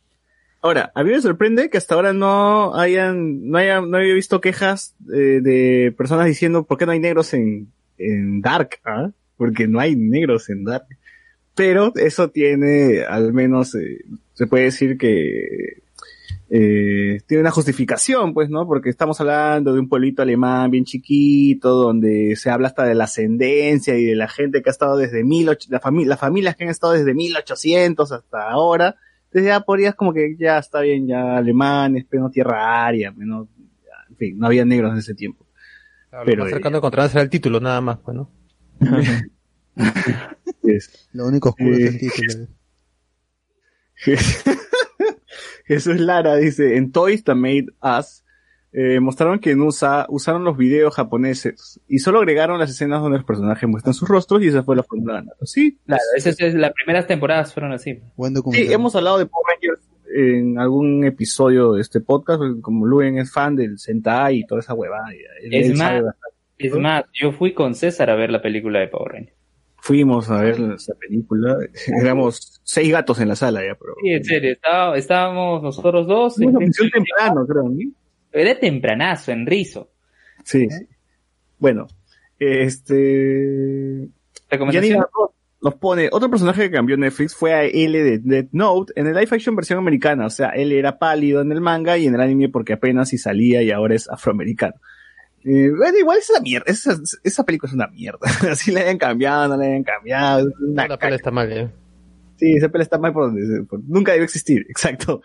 Ahora, 0.65 0.91
a 0.95 1.05
mí 1.05 1.11
me 1.11 1.21
sorprende 1.21 1.69
que 1.69 1.77
hasta 1.77 1.95
ahora 1.95 2.15
no 2.15 2.75
hayan, 2.75 3.51
no 3.51 3.59
haya, 3.59 3.83
no 3.83 3.99
había 3.99 4.15
visto 4.15 4.41
quejas 4.41 4.95
eh, 5.15 5.41
de 5.43 5.95
personas 5.95 6.25
diciendo 6.25 6.65
por 6.65 6.79
qué 6.79 6.87
no 6.87 6.93
hay 6.93 7.01
negros 7.01 7.35
en, 7.35 7.71
en 7.99 8.41
Dark, 8.41 8.81
¿ah? 8.83 9.11
Porque 9.37 9.69
no 9.69 9.79
hay 9.79 9.95
negros 9.95 10.49
en 10.49 10.65
Dark. 10.65 10.87
Pero 11.55 11.93
eso 11.97 12.31
tiene, 12.31 13.03
al 13.03 13.35
menos, 13.35 13.75
eh, 13.75 14.07
se 14.33 14.47
puede 14.47 14.65
decir 14.65 14.97
que 14.97 15.83
eh, 16.49 17.21
tiene 17.27 17.43
una 17.43 17.51
justificación, 17.51 18.33
pues, 18.33 18.49
¿no? 18.49 18.67
Porque 18.67 18.89
estamos 18.89 19.21
hablando 19.21 19.75
de 19.75 19.81
un 19.81 19.91
pueblito 19.91 20.23
alemán 20.23 20.71
bien 20.71 20.87
chiquito, 20.87 21.75
donde 21.75 22.37
se 22.37 22.49
habla 22.49 22.69
hasta 22.69 22.85
de 22.85 22.95
la 22.95 23.05
ascendencia 23.05 23.99
y 23.99 24.07
de 24.07 24.17
la 24.17 24.29
gente 24.29 24.63
que 24.63 24.71
ha 24.71 24.73
estado 24.73 24.97
desde 24.97 25.25
mil 25.25 25.45
las 25.69 26.19
familias 26.19 26.57
que 26.57 26.65
han 26.65 26.71
estado 26.71 26.95
desde 26.95 27.13
1800 27.13 28.13
hasta 28.13 28.51
ahora. 28.51 28.97
Entonces 29.35 29.49
ya 29.49 29.61
podrías 29.61 29.97
como 29.97 30.13
que 30.15 30.37
ya 30.39 30.59
está 30.59 30.81
bien, 30.81 31.09
ya 31.09 31.37
alemanes, 31.39 32.07
pero 32.09 32.23
no 32.23 32.31
tierra 32.31 32.87
aria, 32.87 33.11
menos, 33.11 33.49
en 34.11 34.17
fin, 34.17 34.39
no 34.39 34.47
había 34.47 34.65
negros 34.65 34.93
en 34.93 34.99
ese 34.99 35.13
tiempo. 35.13 35.45
Claro, 36.09 36.25
Pero, 36.25 36.37
lo 36.39 36.45
más 36.45 36.53
eh, 36.53 36.55
cercano 36.55 36.77
a 36.77 36.79
encontrar 36.79 37.09
será 37.09 37.23
el 37.23 37.31
título, 37.31 37.59
nada 37.59 37.81
más, 37.81 37.99
pues, 37.99 38.17
¿no? 38.17 38.31
Es- 40.63 41.09
Lo 41.13 41.27
único 41.27 41.49
oscuro 41.49 41.77
Eh, 41.77 41.83
es 41.83 41.95
el 41.95 41.99
título. 41.99 42.47
Jesús 45.67 45.99
Lara 45.99 46.37
dice, 46.37 46.77
en 46.77 46.93
Toys 46.93 47.25
That 47.25 47.35
Made 47.37 47.67
Us, 47.83 48.24
eh, 48.77 48.99
mostraron 48.99 49.39
que 49.39 49.53
en 49.53 49.61
USA 49.61 50.05
usaron 50.09 50.43
los 50.45 50.57
videos 50.57 50.95
japoneses 50.97 51.81
y 51.89 52.01
solo 52.01 52.19
agregaron 52.19 52.59
las 52.59 52.71
escenas 52.71 53.01
donde 53.01 53.19
los 53.19 53.27
personajes 53.27 53.69
muestran 53.69 53.95
sus 53.95 54.09
rostros 54.09 54.43
y 54.43 54.49
esa 54.49 54.63
fue 54.65 54.75
la 54.77 54.83
fórmula 54.83 55.15
ganada. 55.15 55.37
Sí, 55.43 55.79
Claro, 55.87 56.03
esas 56.17 56.39
es, 56.41 56.55
las 56.55 56.73
primeras 56.73 57.07
temporadas 57.07 57.55
fueron 57.55 57.73
así. 57.73 58.01
Buen 58.17 58.35
sí, 58.53 58.73
hemos 58.73 58.97
hablado 58.97 59.19
de 59.19 59.27
Power 59.27 59.45
Rangers 59.55 59.89
en 60.17 60.59
algún 60.59 61.05
episodio 61.05 61.73
de 61.73 61.81
este 61.83 62.01
podcast, 62.01 62.41
como 62.63 62.85
Luen 62.87 63.19
es 63.19 63.33
fan 63.33 63.57
del 63.57 63.79
Sentai 63.79 64.39
y 64.41 64.47
toda 64.47 64.61
esa 64.61 64.75
huevada. 64.75 65.07
Es 65.51 65.77
más. 65.79 66.03
Es 66.59 66.73
más, 66.77 67.05
yo 67.13 67.33
fui 67.33 67.53
con 67.53 67.75
César 67.75 68.11
a 68.11 68.15
ver 68.15 68.31
la 68.31 68.41
película 68.41 68.79
de 68.81 68.89
Power 68.89 69.13
Rangers. 69.13 69.37
Fuimos 69.77 70.31
a 70.31 70.41
ver 70.41 70.59
esa 70.75 70.95
película, 70.95 71.59
éramos 72.01 72.61
seis 72.63 72.91
gatos 72.91 73.21
en 73.21 73.29
la 73.29 73.37
sala 73.37 73.61
ya, 73.67 73.75
pero... 73.75 73.95
Sí, 74.03 74.09
en 74.11 74.25
serio, 74.25 74.53
estaba- 74.53 74.97
estábamos 74.97 75.63
nosotros 75.63 76.07
dos. 76.07 76.39
Una 76.39 76.47
en- 76.47 76.55
función 76.73 76.91
temprano, 76.91 77.47
creo, 77.47 77.65
¿no? 77.69 77.77
Era 78.35 78.59
tempranazo, 78.59 79.33
en 79.33 79.47
Rizo. 79.47 79.91
Sí. 80.45 80.67
Bueno, 81.59 81.87
este... 82.39 84.09
Recomendación. 84.51 85.05
Nos 85.63 85.77
pone, 85.77 86.11
otro 86.13 86.29
personaje 86.29 86.65
que 86.65 86.71
cambió 86.73 86.95
Netflix 86.99 87.35
fue 87.35 87.55
a 87.55 87.63
L 87.65 88.03
de 88.03 88.19
Death 88.19 88.49
Note 88.53 88.93
en 88.97 89.07
el 89.07 89.15
live 89.15 89.29
action 89.31 89.57
versión 89.57 89.79
americana. 89.79 90.27
O 90.27 90.31
sea, 90.31 90.51
él 90.51 90.73
era 90.73 90.99
pálido 90.99 91.41
en 91.41 91.53
el 91.53 91.63
manga 91.63 91.97
y 91.97 92.07
en 92.07 92.15
el 92.15 92.21
anime 92.21 92.51
porque 92.51 92.75
apenas 92.75 93.09
si 93.09 93.17
salía 93.17 93.63
y 93.63 93.71
ahora 93.71 93.95
es 93.95 94.07
afroamericano. 94.11 94.75
Eh, 95.43 95.71
bueno, 95.75 95.97
igual 95.99 96.19
es 96.19 96.29
una 96.29 96.41
mierda. 96.41 96.65
Esa, 96.71 96.99
esa 97.23 97.45
película 97.45 97.71
es 97.71 97.75
una 97.75 97.87
mierda. 97.87 98.19
Así 98.51 98.73
le 98.73 98.81
hayan 98.81 98.99
cambiado, 98.99 99.49
no 99.49 99.57
le 99.57 99.69
hayan 99.69 99.85
cambiado. 99.85 100.47
una 100.61 100.87
La 100.87 100.99
pala 100.99 101.17
está 101.17 101.31
mal, 101.31 101.51
¿eh? 101.51 101.71
Sí, 102.37 102.53
esa 102.57 102.69
pela 102.69 102.85
está 102.85 102.99
mal 102.99 103.13
por 103.15 103.27
donde, 103.33 103.63
por- 103.65 103.81
nunca 103.85 104.13
debió 104.13 104.25
existir, 104.25 104.67
exacto. 104.69 105.23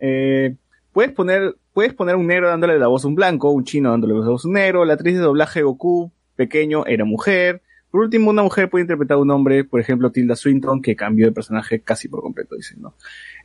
Eh, 0.00 0.56
puedes 0.92 1.12
poner, 1.12 1.54
puedes 1.76 1.92
poner 1.92 2.16
un 2.16 2.26
negro 2.26 2.48
dándole 2.48 2.78
la 2.78 2.86
voz 2.86 3.04
a 3.04 3.08
un 3.08 3.14
blanco, 3.14 3.50
un 3.50 3.62
chino 3.64 3.90
dándole 3.90 4.14
la 4.14 4.20
voz 4.30 4.46
a 4.46 4.48
un 4.48 4.54
negro, 4.54 4.86
la 4.86 4.94
actriz 4.94 5.12
de 5.16 5.20
doblaje 5.20 5.60
Goku 5.60 6.10
pequeño 6.34 6.86
era 6.86 7.04
mujer. 7.04 7.60
Por 7.90 8.00
último, 8.00 8.30
una 8.30 8.42
mujer 8.42 8.70
puede 8.70 8.84
interpretar 8.84 9.16
a 9.16 9.20
un 9.20 9.30
hombre, 9.30 9.62
por 9.64 9.78
ejemplo, 9.78 10.10
Tilda 10.10 10.36
Swinton, 10.36 10.80
que 10.80 10.96
cambió 10.96 11.26
de 11.26 11.32
personaje 11.32 11.80
casi 11.82 12.08
por 12.08 12.22
completo, 12.22 12.56
dicen, 12.56 12.80
¿no? 12.80 12.94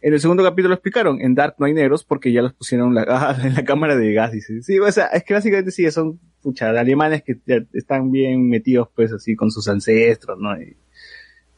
En 0.02 0.14
el 0.14 0.22
segundo 0.22 0.44
capítulo 0.44 0.74
explicaron, 0.76 1.20
en 1.20 1.36
Dark 1.36 1.56
no 1.60 1.66
hay 1.66 1.74
negros 1.74 2.06
porque 2.06 2.32
ya 2.32 2.42
los 2.42 2.54
pusieron 2.54 2.96
la- 2.96 3.06
ah, 3.10 3.38
en 3.44 3.54
la 3.54 3.66
cámara 3.66 3.98
de 3.98 4.14
gas, 4.14 4.32
dice. 4.32 4.62
Sí, 4.62 4.80
o 4.80 4.90
sea, 4.94 5.08
es 5.08 5.26
que 5.26 5.34
básicamente 5.34 5.72
sí, 5.72 5.92
son, 5.92 6.18
pucha, 6.42 6.70
alemanes 6.70 7.24
que 7.24 7.38
están 7.74 8.12
bien 8.12 8.48
metidos, 8.48 8.88
pues, 8.96 9.12
así, 9.12 9.36
con 9.36 9.52
sus 9.52 9.68
ancestros, 9.68 10.40
¿no? 10.40 10.58
Y, 10.58 10.78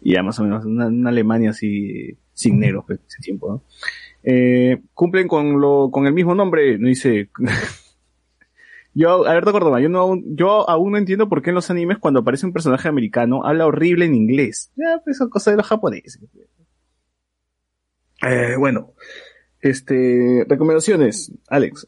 y 0.03 0.13
ya 0.13 0.23
más 0.23 0.39
o 0.39 0.43
menos 0.43 0.65
una, 0.65 0.87
una 0.87 1.09
Alemania 1.09 1.51
así 1.51 2.17
sin 2.33 2.59
negros 2.59 2.83
pues, 2.85 2.99
ese 3.07 3.21
tiempo, 3.21 3.49
¿no? 3.49 3.63
Eh, 4.23 4.81
cumplen 4.93 5.27
con 5.27 5.59
lo 5.59 5.89
con 5.91 6.07
el 6.07 6.13
mismo 6.13 6.33
nombre, 6.33 6.77
no 6.77 6.87
dice 6.87 7.29
Yo, 8.95 9.25
Alberto 9.25 9.51
Córdoba, 9.51 9.81
yo 9.81 9.89
no, 9.89 10.15
yo 10.23 10.69
aún 10.69 10.91
no 10.91 10.97
entiendo 10.99 11.27
por 11.27 11.41
qué 11.41 11.49
en 11.49 11.55
los 11.55 11.71
animes 11.71 11.97
cuando 11.97 12.19
aparece 12.19 12.45
un 12.45 12.53
personaje 12.53 12.87
americano 12.87 13.43
habla 13.43 13.65
horrible 13.65 14.05
en 14.05 14.13
inglés. 14.13 14.71
Ya, 14.75 15.01
pues 15.03 15.17
son 15.17 15.29
cosas 15.29 15.53
de 15.53 15.57
los 15.57 15.67
japoneses. 15.67 16.19
Eh, 18.21 18.55
bueno, 18.57 18.93
este, 19.61 20.45
recomendaciones, 20.47 21.33
Alex. 21.47 21.87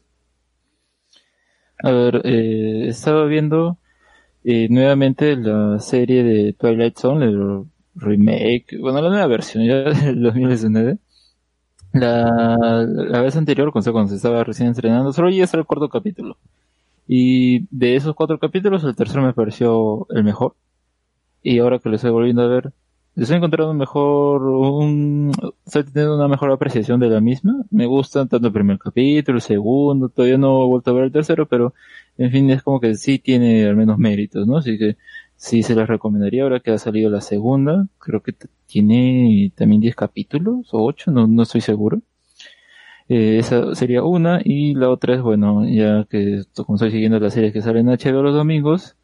A 1.78 1.92
ver, 1.92 2.22
eh, 2.24 2.88
estaba 2.88 3.26
viendo 3.26 3.78
eh, 4.42 4.66
nuevamente 4.68 5.36
la 5.36 5.78
serie 5.78 6.24
de 6.24 6.54
Twilight 6.54 6.98
Zone, 6.98 7.26
el 7.26 7.66
remake, 7.96 8.78
bueno, 8.80 9.00
la 9.02 9.10
nueva 9.10 9.26
versión 9.26 9.64
ya 9.66 9.76
del 10.06 10.22
2019. 10.22 10.98
La, 11.92 12.56
la 12.86 13.20
vez 13.22 13.36
anterior, 13.36 13.72
cuando 13.72 14.08
se- 14.08 14.16
estaba 14.16 14.44
recién 14.44 14.70
estrenando, 14.70 15.12
solo 15.12 15.30
llegué 15.30 15.44
hasta 15.44 15.58
el 15.58 15.66
cuarto 15.66 15.88
capítulo. 15.90 16.38
Y 17.08 17.66
de 17.76 17.96
esos 17.96 18.14
cuatro 18.16 18.38
capítulos, 18.40 18.84
el 18.84 18.96
tercero 18.96 19.22
me 19.22 19.34
pareció 19.34 20.06
el 20.10 20.24
mejor. 20.24 20.56
Y 21.42 21.58
ahora 21.58 21.78
que 21.78 21.88
lo 21.88 21.96
estoy 21.96 22.10
volviendo 22.10 22.42
a 22.42 22.48
ver, 22.48 22.72
estoy 23.14 23.36
encontrando 23.36 23.72
mejor, 23.74 24.42
un, 24.42 25.32
estoy 25.66 25.84
teniendo 25.84 26.16
una 26.16 26.28
mejor 26.28 26.50
apreciación 26.50 26.98
de 27.00 27.08
la 27.08 27.20
misma. 27.20 27.64
Me 27.70 27.86
gusta 27.86 28.26
tanto 28.26 28.48
el 28.48 28.52
primer 28.52 28.78
capítulo, 28.78 29.38
el 29.38 29.42
segundo, 29.42 30.08
todavía 30.08 30.38
no 30.38 30.64
he 30.64 30.66
vuelto 30.66 30.90
a 30.90 30.94
ver 30.94 31.04
el 31.04 31.12
tercero, 31.12 31.46
pero 31.46 31.72
en 32.18 32.30
fin, 32.32 32.50
es 32.50 32.62
como 32.62 32.80
que 32.80 32.94
sí 32.96 33.18
tiene 33.18 33.66
al 33.66 33.76
menos 33.76 33.98
méritos, 33.98 34.46
¿no? 34.46 34.56
Así 34.58 34.76
que 34.78 34.96
sí 35.36 35.62
se 35.62 35.74
las 35.74 35.88
recomendaría 35.88 36.42
ahora 36.44 36.60
que 36.60 36.70
ha 36.72 36.78
salido 36.78 37.10
la 37.10 37.20
segunda. 37.20 37.86
Creo 37.98 38.22
que 38.22 38.34
tiene 38.66 39.52
también 39.56 39.80
10 39.80 39.94
capítulos 39.96 40.68
o 40.74 40.84
8, 40.84 41.10
no, 41.10 41.26
no 41.26 41.42
estoy 41.42 41.60
seguro. 41.60 42.00
Eh, 43.08 43.38
esa 43.38 43.74
sería 43.74 44.02
una 44.02 44.40
y 44.44 44.74
la 44.74 44.90
otra 44.90 45.14
es, 45.14 45.22
bueno, 45.22 45.64
ya 45.68 46.04
que 46.10 46.42
como 46.56 46.74
estoy 46.76 46.90
siguiendo 46.90 47.20
las 47.20 47.34
series 47.34 47.52
que 47.52 47.62
salen 47.62 47.88
en 47.88 47.94
HBO 47.94 48.22
los 48.22 48.34
domingos, 48.34 48.96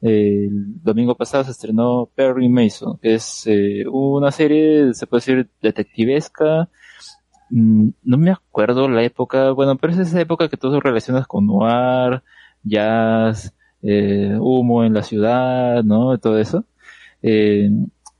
eh, 0.00 0.46
el 0.48 0.82
domingo 0.82 1.16
pasado 1.16 1.42
se 1.44 1.50
estrenó 1.52 2.08
Perry 2.14 2.48
Mason, 2.48 2.98
que 3.02 3.14
es 3.14 3.44
eh, 3.46 3.84
una 3.90 4.30
serie, 4.32 4.94
se 4.94 5.06
puede 5.08 5.20
decir, 5.20 5.50
detectivesca. 5.62 6.68
Mm, 7.50 7.90
No 8.04 8.18
me 8.18 8.30
acuerdo 8.32 8.88
la 8.88 9.02
época, 9.04 9.52
bueno, 9.52 9.76
pero 9.78 9.92
es 9.94 9.98
esa 10.00 10.20
época 10.20 10.48
que 10.48 10.56
todo 10.56 10.80
relacionas 10.80 11.26
con 11.26 11.46
noir, 11.46 12.22
jazz, 12.62 13.54
eh, 13.82 14.36
humo 14.40 14.84
en 14.84 14.94
la 14.94 15.02
ciudad, 15.02 15.84
¿no? 15.84 16.18
Todo 16.18 16.38
eso. 16.38 16.64
Eh, 17.22 17.70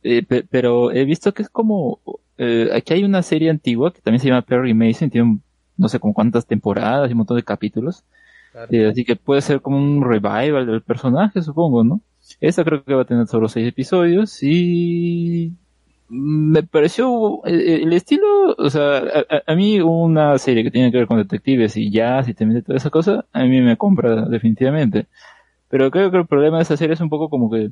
eh, 0.02 0.22
pe- 0.24 0.44
pero 0.50 0.90
he 0.92 1.04
visto 1.04 1.34
que 1.34 1.42
es 1.42 1.50
como, 1.50 2.00
eh, 2.38 2.70
aquí 2.74 2.94
hay 2.94 3.04
una 3.04 3.22
serie 3.22 3.50
antigua 3.50 3.92
que 3.92 4.00
también 4.02 4.20
se 4.20 4.28
llama 4.28 4.42
Perry 4.42 4.74
Mason, 4.74 5.10
tiene 5.10 5.28
un- 5.28 5.42
no 5.76 5.88
sé 5.88 6.00
como 6.00 6.14
cuántas 6.14 6.46
temporadas 6.46 7.08
y 7.10 7.12
un 7.12 7.18
montón 7.18 7.36
de 7.36 7.44
capítulos. 7.44 8.04
Eh, 8.68 8.86
así 8.86 9.04
que 9.04 9.16
puede 9.16 9.40
ser 9.42 9.62
como 9.62 9.78
un 9.78 10.02
revival 10.04 10.66
del 10.66 10.82
personaje, 10.82 11.42
supongo, 11.42 11.84
¿no? 11.84 12.02
Esta 12.40 12.64
creo 12.64 12.84
que 12.84 12.94
va 12.94 13.02
a 13.02 13.04
tener 13.06 13.26
solo 13.26 13.48
seis 13.48 13.66
episodios 13.68 14.42
y 14.42 15.52
me 16.08 16.62
pareció 16.62 17.44
eh, 17.46 17.80
el 17.82 17.92
estilo, 17.92 18.26
o 18.58 18.70
sea, 18.70 18.98
a, 18.98 19.42
a- 19.52 19.54
mí 19.56 19.80
una 19.80 20.36
serie 20.38 20.64
que 20.64 20.70
tiene 20.70 20.90
que 20.90 20.98
ver 20.98 21.06
con 21.06 21.18
detectives 21.18 21.76
y 21.76 21.90
jazz 21.90 22.28
y 22.28 22.34
también 22.34 22.62
toda 22.62 22.76
esa 22.78 22.90
cosa, 22.90 23.26
a 23.32 23.44
mí 23.44 23.60
me 23.62 23.76
compra 23.78 24.26
definitivamente. 24.26 25.06
Pero 25.68 25.90
creo 25.90 26.10
que 26.10 26.18
el 26.18 26.26
problema 26.26 26.56
de 26.56 26.62
esa 26.62 26.76
serie 26.76 26.94
es 26.94 27.00
un 27.00 27.10
poco 27.10 27.28
como 27.28 27.50
que, 27.50 27.70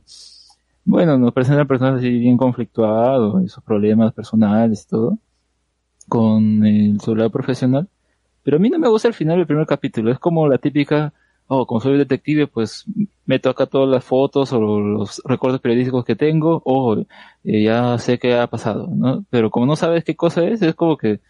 bueno, 0.85 1.19
nos 1.19 1.33
presentan 1.33 1.67
personas 1.67 1.99
así 1.99 2.11
bien 2.11 2.37
conflictuados 2.37 3.43
y 3.43 3.49
sus 3.49 3.63
problemas 3.63 4.13
personales 4.13 4.85
y 4.85 4.89
todo, 4.89 5.19
con 6.09 6.65
el, 6.65 7.01
su 7.01 7.15
profesional. 7.31 7.89
Pero 8.43 8.59
a 8.59 8.61
mí 8.61 8.71
no 8.71 8.79
me 8.79 8.89
gusta 8.89 9.09
el 9.09 9.15
final 9.15 9.39
del 9.39 9.47
primer 9.47 9.67
capítulo. 9.67 10.13
Es 10.13 10.19
como 10.21 10.47
la 10.49 10.59
típica, 10.59 11.13
oh, 11.49 11.67
como 11.67 11.81
soy 11.81 11.99
detective, 11.99 12.47
pues 12.47 12.85
meto 13.25 13.51
acá 13.51 13.67
todas 13.67 13.89
las 13.89 14.05
fotos 14.05 14.53
o 14.53 14.61
los 14.81 15.21
recortes 15.25 15.61
periodísticos 15.61 16.05
que 16.05 16.15
tengo, 16.15 16.63
o 16.65 16.97
eh, 17.45 17.63
ya 17.65 17.99
sé 17.99 18.19
qué 18.19 18.35
ha 18.39 18.47
pasado, 18.47 18.89
¿no? 18.95 19.25
Pero 19.31 19.51
como 19.51 19.67
no 19.67 19.75
sabes 19.75 20.05
qué 20.05 20.15
cosa 20.15 20.45
es, 20.45 20.63
es 20.63 20.75
como 20.77 20.97
que, 20.97 21.21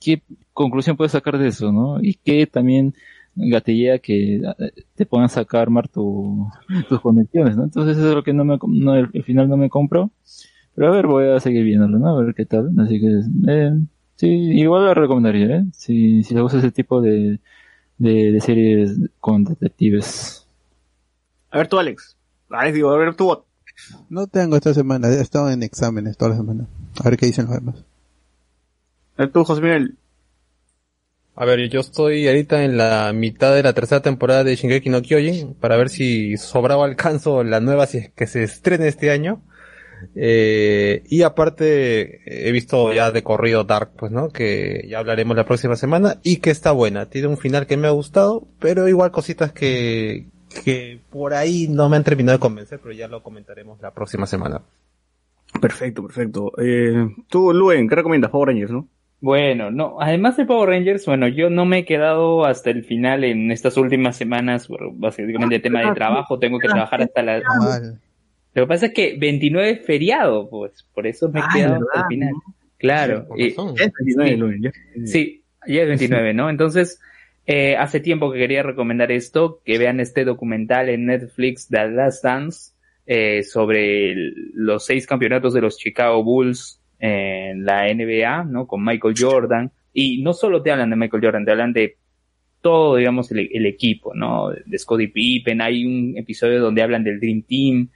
¿qué 0.00 0.22
conclusión 0.52 0.96
puedes 0.96 1.12
sacar 1.12 1.38
de 1.38 1.48
eso, 1.48 1.70
no? 1.72 2.00
Y 2.02 2.14
que 2.14 2.46
también 2.46 2.94
gatillea 3.36 3.98
que 3.98 4.36
eh, 4.36 4.72
te 4.94 5.06
puedan 5.06 5.28
sacar 5.28 5.62
armar 5.62 5.88
tu, 5.88 6.48
tus 6.88 7.00
conexiones, 7.00 7.56
¿no? 7.56 7.64
Entonces 7.64 7.96
eso 7.96 8.08
es 8.08 8.14
lo 8.14 8.24
que 8.24 8.32
no 8.32 8.44
me, 8.44 8.58
no, 8.66 8.94
el, 8.94 9.10
el 9.12 9.22
final 9.22 9.48
no 9.48 9.56
me 9.56 9.70
compró. 9.70 10.10
Pero 10.74 10.88
a 10.88 10.90
ver, 10.90 11.06
voy 11.06 11.28
a 11.28 11.40
seguir 11.40 11.64
viéndolo, 11.64 11.98
¿no? 11.98 12.18
A 12.18 12.22
ver 12.22 12.34
qué 12.34 12.44
tal. 12.44 12.70
Así 12.78 13.00
que, 13.00 13.20
eh, 13.48 13.72
sí, 14.16 14.26
igual 14.28 14.84
lo 14.84 14.94
recomendaría, 14.94 15.56
¿eh? 15.56 15.64
Si, 15.72 16.22
si 16.22 16.34
le 16.34 16.42
gusta 16.42 16.58
ese 16.58 16.70
tipo 16.70 17.00
de, 17.00 17.40
de, 17.98 18.32
de 18.32 18.40
series 18.40 18.98
con 19.20 19.44
detectives. 19.44 20.46
A 21.50 21.58
ver 21.58 21.68
tú, 21.68 21.78
Alex. 21.78 22.16
Alex, 22.50 22.74
digo, 22.74 22.90
a 22.90 22.98
ver 22.98 23.14
tú. 23.14 23.42
No 24.10 24.26
tengo 24.26 24.56
esta 24.56 24.74
semana, 24.74 25.08
he 25.08 25.20
estado 25.20 25.50
en 25.50 25.62
exámenes 25.62 26.16
toda 26.16 26.32
la 26.32 26.36
semana. 26.36 26.66
A 27.02 27.08
ver 27.08 27.18
qué 27.18 27.26
dicen 27.26 27.46
los 27.46 27.54
demás. 27.54 27.84
A 29.16 29.22
ver 29.22 29.32
tú, 29.32 29.44
José 29.44 29.62
Miguel. 29.62 29.96
A 31.38 31.44
ver, 31.44 31.68
yo 31.68 31.80
estoy 31.80 32.26
ahorita 32.26 32.64
en 32.64 32.78
la 32.78 33.12
mitad 33.12 33.54
de 33.54 33.62
la 33.62 33.74
tercera 33.74 34.00
temporada 34.00 34.42
de 34.42 34.56
Shingeki 34.56 34.88
no 34.88 35.02
Kyojin 35.02 35.52
para 35.52 35.76
ver 35.76 35.90
si 35.90 36.38
sobraba 36.38 36.86
alcanzo 36.86 37.44
la 37.44 37.60
nueva 37.60 37.86
que 37.86 38.26
se 38.26 38.42
estrene 38.42 38.88
este 38.88 39.10
año. 39.10 39.42
Eh, 40.14 41.02
y 41.06 41.22
aparte 41.22 42.48
he 42.48 42.50
visto 42.52 42.90
ya 42.94 43.10
de 43.10 43.22
corrido 43.22 43.64
Dark, 43.64 43.90
pues, 43.98 44.12
¿no? 44.12 44.30
Que 44.30 44.86
ya 44.88 44.98
hablaremos 44.98 45.36
la 45.36 45.44
próxima 45.44 45.76
semana 45.76 46.20
y 46.22 46.38
que 46.38 46.50
está 46.50 46.72
buena. 46.72 47.10
Tiene 47.10 47.28
un 47.28 47.36
final 47.36 47.66
que 47.66 47.76
me 47.76 47.86
ha 47.86 47.90
gustado, 47.90 48.48
pero 48.58 48.88
igual 48.88 49.10
cositas 49.10 49.52
que, 49.52 50.28
que 50.64 51.00
por 51.10 51.34
ahí 51.34 51.68
no 51.68 51.90
me 51.90 51.98
han 51.98 52.04
terminado 52.04 52.38
de 52.38 52.40
convencer, 52.40 52.80
pero 52.82 52.94
ya 52.94 53.08
lo 53.08 53.22
comentaremos 53.22 53.78
la 53.82 53.92
próxima 53.92 54.26
semana. 54.26 54.62
Perfecto, 55.60 56.02
perfecto. 56.02 56.52
Eh, 56.58 57.08
tú, 57.28 57.52
Luen, 57.52 57.88
¿qué 57.90 57.94
recomiendas? 57.94 58.30
Power 58.30 58.48
Rangers, 58.48 58.72
¿no? 58.72 58.88
Bueno, 59.26 59.72
no, 59.72 59.96
además 60.00 60.36
de 60.36 60.46
Power 60.46 60.68
Rangers, 60.68 61.04
bueno, 61.04 61.26
yo 61.26 61.50
no 61.50 61.64
me 61.66 61.78
he 61.78 61.84
quedado 61.84 62.44
hasta 62.44 62.70
el 62.70 62.84
final 62.84 63.24
en 63.24 63.50
estas 63.50 63.76
últimas 63.76 64.16
semanas, 64.16 64.68
por 64.68 64.92
básicamente 64.94 65.58
tema 65.58 65.80
de 65.80 65.92
trabajo, 65.94 66.38
tengo 66.38 66.60
que 66.60 66.68
trabajar 66.68 67.02
hasta 67.02 67.22
la... 67.24 67.42
Mal. 67.58 68.00
Lo 68.54 68.62
que 68.62 68.66
pasa 68.68 68.86
es 68.86 68.94
que 68.94 69.16
29 69.18 69.70
es 69.70 69.84
feriado, 69.84 70.48
pues, 70.48 70.86
por 70.94 71.08
eso 71.08 71.28
me 71.28 71.40
he 71.40 71.42
Ah, 71.42 71.48
quedado 71.52 71.74
hasta 71.74 72.00
el 72.02 72.06
final. 72.06 72.30
Claro, 72.78 73.26
razón. 73.36 73.74
Es 73.80 73.90
29, 74.04 74.54
Sí. 74.54 74.62
Ya. 74.62 75.06
Sí, 75.06 75.42
ya 75.66 75.82
es 75.82 75.88
29, 75.88 76.32
¿no? 76.32 76.48
Entonces, 76.48 77.00
eh, 77.46 77.74
hace 77.76 77.98
tiempo 77.98 78.30
que 78.30 78.38
quería 78.38 78.62
recomendar 78.62 79.10
esto, 79.10 79.60
que 79.64 79.76
vean 79.76 79.98
este 79.98 80.24
documental 80.24 80.88
en 80.88 81.06
Netflix, 81.06 81.66
The 81.68 81.90
Last 81.90 82.22
Dance, 82.22 82.72
eh, 83.06 83.42
sobre 83.42 84.12
el- 84.12 84.52
los 84.54 84.86
seis 84.86 85.04
campeonatos 85.04 85.52
de 85.52 85.62
los 85.62 85.76
Chicago 85.78 86.22
Bulls 86.22 86.80
en 86.98 87.64
la 87.64 87.92
NBA, 87.92 88.44
¿no? 88.44 88.66
Con 88.66 88.84
Michael 88.84 89.14
Jordan. 89.18 89.70
Y 89.92 90.22
no 90.22 90.32
solo 90.32 90.62
te 90.62 90.70
hablan 90.70 90.90
de 90.90 90.96
Michael 90.96 91.24
Jordan, 91.24 91.44
te 91.44 91.50
hablan 91.50 91.72
de 91.72 91.96
todo, 92.60 92.96
digamos, 92.96 93.30
el, 93.30 93.48
el 93.52 93.66
equipo, 93.66 94.14
¿no? 94.14 94.50
De 94.50 94.78
Scottie 94.78 95.08
Pippen, 95.08 95.60
hay 95.60 95.84
un 95.84 96.16
episodio 96.16 96.60
donde 96.60 96.82
hablan 96.82 97.04
del 97.04 97.20
Dream 97.20 97.42
Team, 97.42 97.88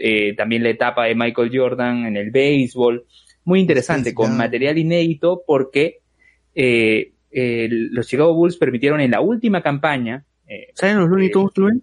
eh, 0.00 0.34
también 0.34 0.62
la 0.62 0.70
etapa 0.70 1.04
de 1.04 1.14
Michael 1.14 1.50
Jordan 1.52 2.06
en 2.06 2.16
el 2.16 2.30
béisbol. 2.30 3.04
Muy 3.44 3.60
interesante, 3.60 4.10
Sí, 4.10 4.14
con 4.14 4.36
material 4.36 4.78
inédito 4.78 5.42
porque 5.46 6.00
eh, 6.54 7.12
los 7.30 8.06
Chicago 8.06 8.34
Bulls 8.34 8.56
permitieron 8.56 9.00
en 9.00 9.10
la 9.10 9.20
última 9.20 9.62
campaña, 9.62 10.24
eh, 10.46 10.68
¿Salen 10.74 10.98
los 10.98 11.08
Looney 11.08 11.30
Tunes, 11.30 11.82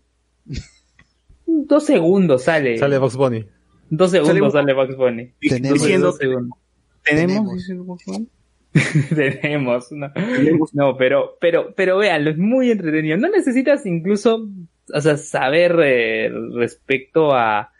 dos 1.45 1.85
segundos 1.85 2.43
sale, 2.43 2.77
Sale 2.77 2.97
Box 2.97 3.15
Bunny. 3.15 3.45
Dos 3.89 4.11
segundos 4.11 4.53
sale- 4.53 4.73
Bugs 4.73 4.95
Bunny. 4.95 5.31
Tenemos- 5.41 5.73
Diciendo 5.73 6.07
Dos 6.07 6.17
segundos. 6.17 6.57
¿Tenemos? 7.03 7.33
Tenemos. 7.35 7.53
dice 7.55 7.71
el 7.73 7.79
Bugs 7.79 8.05
Bunny. 8.05 8.27
Tenemos, 9.15 9.91
no. 9.91 10.11
Tenemos. 10.13 10.75
No, 10.75 10.95
pero, 10.97 11.37
pero, 11.41 11.73
pero 11.75 11.97
véanlo, 11.97 12.29
es 12.31 12.37
muy 12.37 12.69
entretenido. 12.71 13.17
No 13.17 13.29
necesitas 13.29 13.85
incluso, 13.85 14.47
o 14.93 15.01
sea, 15.01 15.17
saber 15.17 15.75
eh, 15.83 16.29
respecto 16.53 17.33
a 17.33 17.71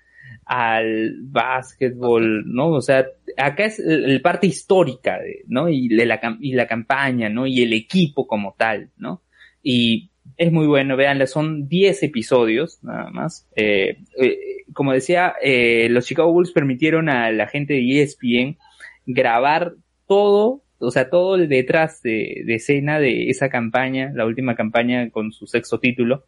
al 0.46 1.16
básquetbol, 1.26 2.44
¿no? 2.52 2.70
O 2.70 2.82
sea, 2.82 3.06
acá 3.38 3.66
es 3.66 3.78
el, 3.78 4.06
el 4.06 4.22
parte 4.22 4.48
histórica, 4.48 5.20
de, 5.20 5.44
¿no? 5.48 5.70
Y, 5.70 5.90
de 5.90 6.08
la, 6.08 6.20
y 6.42 6.54
la 6.54 6.66
campaña, 6.68 7.30
¿no? 7.30 7.46
Y 7.46 7.62
el 7.62 7.72
equipo 7.74 8.26
como 8.26 8.56
tal, 8.58 8.90
¿no? 8.98 9.22
Y 9.62 10.09
es 10.40 10.54
muy 10.54 10.68
bueno, 10.68 10.96
véanlo, 10.96 11.28
son 11.28 11.68
10 11.68 12.02
episodios, 12.02 12.82
nada 12.82 13.10
más. 13.12 13.46
Eh, 13.58 13.98
eh, 14.18 14.40
como 14.74 14.94
decía, 14.94 15.34
eh, 15.44 15.90
los 15.90 16.06
Chicago 16.06 16.32
Bulls 16.32 16.54
permitieron 16.54 17.10
a 17.10 17.30
la 17.34 17.48
gente 17.48 17.74
de 17.74 18.02
ESPN 18.02 18.58
grabar 19.06 19.74
todo, 20.08 20.64
o 20.80 20.92
sea, 20.92 21.10
todo 21.10 21.36
el 21.36 21.50
detrás 21.50 22.02
de, 22.04 22.46
escena 22.48 23.02
de 23.02 23.30
esa 23.30 23.50
campaña, 23.50 24.14
la 24.16 24.26
última 24.26 24.56
campaña 24.56 25.10
con 25.10 25.34
su 25.34 25.46
sexto 25.46 25.82
título. 25.82 26.24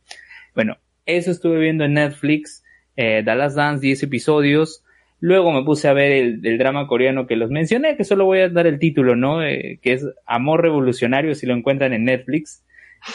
Bueno, 0.56 0.78
eso 1.06 1.32
estuve 1.32 1.60
viendo 1.60 1.86
en 1.86 1.94
Netflix, 1.94 2.66
eh, 2.98 3.24
Dallas 3.24 3.56
Dance, 3.56 3.82
10 3.82 4.04
episodios. 4.04 4.84
Luego 5.22 5.54
me 5.54 5.64
puse 5.64 5.88
a 5.88 5.94
ver 5.94 6.12
el, 6.12 6.46
el 6.46 6.58
drama 6.58 6.86
coreano 6.86 7.28
que 7.28 7.38
los 7.38 7.50
mencioné, 7.50 7.96
que 7.96 8.04
solo 8.04 8.26
voy 8.26 8.40
a 8.40 8.50
dar 8.50 8.68
el 8.68 8.78
título, 8.78 9.16
¿no? 9.16 9.42
Eh, 9.42 9.80
que 9.82 9.94
es 9.94 10.06
Amor 10.26 10.64
Revolucionario, 10.64 11.34
si 11.34 11.46
lo 11.46 11.54
encuentran 11.54 11.94
en 11.94 12.04
Netflix. 12.04 12.66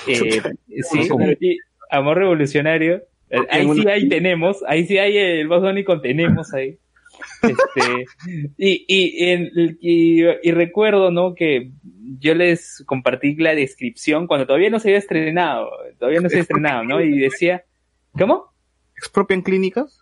Eh, 0.07 0.41
sí, 1.39 1.59
Amor 1.91 2.19
Revolucionario. 2.19 3.03
Ahí 3.51 3.69
sí, 3.73 3.89
ahí 3.89 4.09
tenemos. 4.09 4.63
Ahí 4.67 4.87
sí 4.87 4.99
hay 4.99 5.17
el 5.17 5.49
con 5.85 6.01
tenemos 6.03 6.53
ahí. 6.55 6.79
Este, 7.43 8.07
y, 8.59 8.85
y, 8.87 9.25
en- 9.31 9.51
y, 9.81 10.23
y 10.43 10.51
recuerdo, 10.53 11.11
¿no? 11.11 11.35
Que 11.35 11.71
yo 12.21 12.35
les 12.35 12.83
compartí 12.87 13.35
la 13.37 13.55
descripción 13.55 14.27
cuando 14.27 14.47
todavía 14.47 14.71
no 14.71 14.79
se 14.79 14.89
había 14.89 14.99
estrenado. 14.99 15.71
Todavía 15.99 16.21
no 16.21 16.29
se 16.29 16.37
había 16.37 16.43
estrenado, 16.43 16.85
¿no? 16.85 17.01
Y 17.01 17.19
decía, 17.19 17.65
¿cómo? 18.13 18.53
¿Expropian 18.97 19.43
clínicas? 19.43 20.01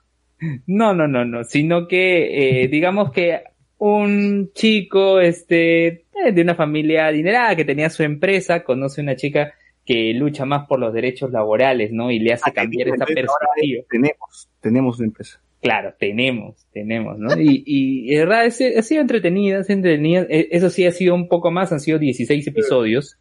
No, 0.66 0.94
no, 0.94 1.08
no, 1.08 1.24
no, 1.24 1.44
sino 1.44 1.88
que 1.88 2.62
eh, 2.64 2.68
digamos 2.68 3.12
que 3.12 3.40
un 3.78 4.50
chico 4.52 5.20
este 5.20 5.86
eh, 5.86 6.32
de 6.32 6.42
una 6.42 6.54
familia 6.54 7.06
adinerada 7.06 7.56
que 7.56 7.64
tenía 7.64 7.88
su 7.88 8.02
empresa 8.02 8.62
conoce 8.62 9.00
a 9.00 9.04
una 9.04 9.16
chica 9.16 9.54
que 9.84 10.14
lucha 10.14 10.44
más 10.44 10.66
por 10.66 10.78
los 10.80 10.92
derechos 10.94 11.30
laborales, 11.30 11.92
¿no? 11.92 12.10
Y 12.10 12.18
le 12.18 12.32
hace 12.32 12.52
cambiar 12.52 12.88
esa 12.88 13.04
perspectiva. 13.04 13.84
Tenemos, 13.90 14.48
tenemos 14.60 14.98
una 14.98 15.08
empresa. 15.08 15.40
Claro, 15.60 15.94
tenemos, 15.98 16.66
tenemos, 16.72 17.18
¿no? 17.18 17.40
Y, 17.40 17.62
y, 17.66 18.10
y 18.10 18.14
de 18.14 18.18
verdad, 18.26 18.46
es- 18.46 18.60
ha 18.76 18.82
sido 18.82 19.00
entretenida, 19.00 19.60
ha 19.60 19.64
sido 19.64 19.76
entretenida. 19.78 20.26
Eh, 20.28 20.48
Eso 20.50 20.68
sí, 20.70 20.84
ha 20.86 20.92
sido 20.92 21.14
un 21.14 21.28
poco 21.28 21.50
más, 21.50 21.72
han 21.72 21.80
sido 21.80 21.98
16 21.98 22.46
episodios. 22.46 23.16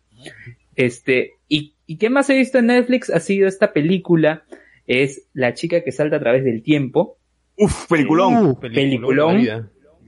Este, 0.76 1.32
y, 1.48 1.76
y 1.86 1.98
qué 1.98 2.10
más 2.10 2.30
he 2.30 2.36
visto 2.36 2.58
en 2.58 2.68
Netflix 2.68 3.10
ha 3.10 3.20
sido 3.20 3.48
esta 3.48 3.74
película, 3.74 4.44
es 4.88 5.28
La 5.34 5.54
chica 5.54 5.84
que 5.84 5.92
salta 5.92 6.18
a 6.18 6.20
través 6.20 6.44
del 6.44 6.64
tiempo. 6.64 7.18
Uf, 7.58 7.88
peliculón. 7.88 8.46
Uh, 8.48 8.60
Peliculón. 8.60 9.42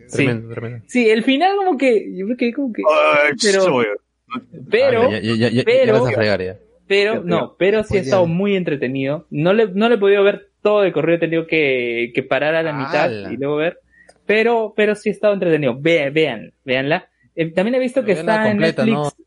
Sí. 0.07 0.17
Tremendo, 0.17 0.49
tremendo. 0.49 0.85
Sí, 0.87 1.09
el 1.09 1.23
final 1.23 1.55
como 1.55 1.77
que, 1.77 2.11
yo 2.15 2.25
creo 2.25 2.37
que 2.37 2.53
como 2.53 2.73
que, 2.73 2.81
Ay, 2.87 3.33
pero, 3.41 3.81
pero, 4.69 5.03
Ah, 5.03 5.09
ya, 5.11 5.19
ya, 5.19 5.35
ya, 5.35 5.49
ya, 5.49 5.63
pero- 5.65 6.05
fregar 6.05 6.59
pero, 6.87 7.23
no, 7.23 7.55
pero 7.57 7.83
sí 7.83 7.97
ha 7.97 8.01
estado 8.01 8.27
muy 8.27 8.55
entretenido. 8.55 9.25
No 9.31 9.53
le, 9.53 9.67
no 9.69 9.89
le 9.89 9.95
he 9.95 9.97
podido 9.97 10.23
ver 10.23 10.49
todo 10.61 10.81
de 10.81 10.91
corrido, 10.91 11.17
he 11.17 11.19
tenido 11.19 11.47
que, 11.47 12.11
que 12.13 12.23
parar 12.23 12.53
a 12.55 12.61
la 12.63 12.73
mitad 12.73 13.05
¡Hala! 13.05 13.33
y 13.33 13.37
luego 13.37 13.55
ver. 13.57 13.79
Pero, 14.27 14.73
pero 14.75 14.95
sí 14.95 15.09
ha 15.09 15.11
estado 15.11 15.33
entretenido. 15.33 15.75
Vean, 15.79 16.13
vean, 16.13 16.51
veanla. 16.63 17.07
Eh, 17.35 17.51
también 17.51 17.75
he 17.75 17.79
visto 17.79 18.03
que 18.03 18.13
está 18.13 18.43
completa, 18.43 18.83
en 18.83 18.89
¿no? 18.91 19.03
Netflix. 19.03 19.25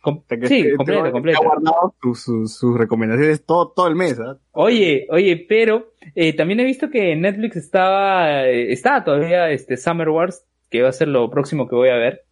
Com- 0.00 0.22
Te- 0.26 0.46
sí, 0.48 0.62
te- 0.62 0.76
completa. 0.76 1.10
te 1.12 1.44
ha 1.44 1.46
guardado 1.46 1.94
sus, 2.00 2.22
sus, 2.22 2.56
sus 2.56 2.78
recomendaciones 2.78 3.44
todo, 3.44 3.68
todo 3.74 3.86
el 3.88 3.94
mes. 3.96 4.18
¿ah? 4.18 4.38
Oye, 4.52 5.06
oye, 5.10 5.44
pero 5.48 5.92
eh, 6.14 6.32
también 6.34 6.58
he 6.60 6.64
visto 6.64 6.88
que 6.90 7.12
en 7.12 7.20
Netflix 7.20 7.56
estaba, 7.56 8.46
eh, 8.48 8.72
estaba 8.72 9.04
todavía 9.04 9.50
este 9.50 9.76
Summer 9.76 10.08
Wars, 10.08 10.46
que 10.70 10.80
va 10.82 10.88
a 10.88 10.92
ser 10.92 11.08
lo 11.08 11.28
próximo 11.28 11.68
que 11.68 11.74
voy 11.76 11.90
a 11.90 11.96
ver. 11.96 12.22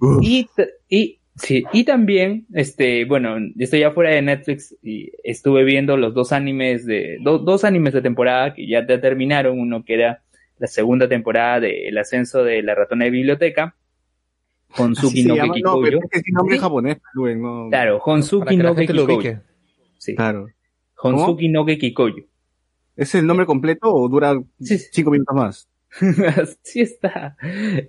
Uf. 0.00 0.18
Y, 0.22 0.48
y, 0.88 1.17
sí, 1.40 1.64
y 1.72 1.84
también, 1.84 2.46
este, 2.52 3.04
bueno, 3.04 3.36
estoy 3.58 3.80
ya 3.80 3.90
fuera 3.92 4.10
de 4.10 4.22
Netflix 4.22 4.76
y 4.82 5.10
estuve 5.24 5.64
viendo 5.64 5.96
los 5.96 6.14
dos 6.14 6.32
animes 6.32 6.84
de, 6.86 7.18
do- 7.22 7.38
dos 7.38 7.64
animes 7.64 7.92
de 7.94 8.02
temporada 8.02 8.54
que 8.54 8.66
ya 8.66 8.86
te- 8.86 8.98
terminaron, 8.98 9.58
uno 9.58 9.84
que 9.84 9.94
era 9.94 10.22
la 10.58 10.66
segunda 10.66 11.08
temporada 11.08 11.60
de 11.60 11.88
El 11.88 11.98
ascenso 11.98 12.42
de 12.44 12.62
la 12.62 12.74
ratona 12.74 13.04
de 13.06 13.10
biblioteca, 13.12 13.76
Honsuki 14.76 15.24
no 15.24 15.34
llama. 15.36 15.54
No, 15.62 15.84
es 15.86 15.90
que 16.10 16.18
es 16.18 16.24
nombre 16.32 16.56
Sí. 16.56 16.60
japonés, 16.60 16.98
Rubén, 17.14 17.40
no. 17.40 17.68
Claro, 17.70 17.98
Honsuki 18.04 18.56
no 18.56 18.72
ubique. 18.72 19.38
Sí, 19.96 20.14
Claro. 20.14 20.48
Honsuki 21.00 21.48
no 21.48 21.64
Gekikoyo. 21.64 22.24
¿Es 22.96 23.14
el 23.14 23.26
nombre 23.26 23.46
completo 23.46 23.94
o 23.94 24.08
dura 24.08 24.34
Sí, 24.60 24.78
sí. 24.78 24.88
cinco 24.92 25.10
minutos 25.12 25.34
más? 25.36 25.68
Así 26.36 26.80
está. 26.80 27.36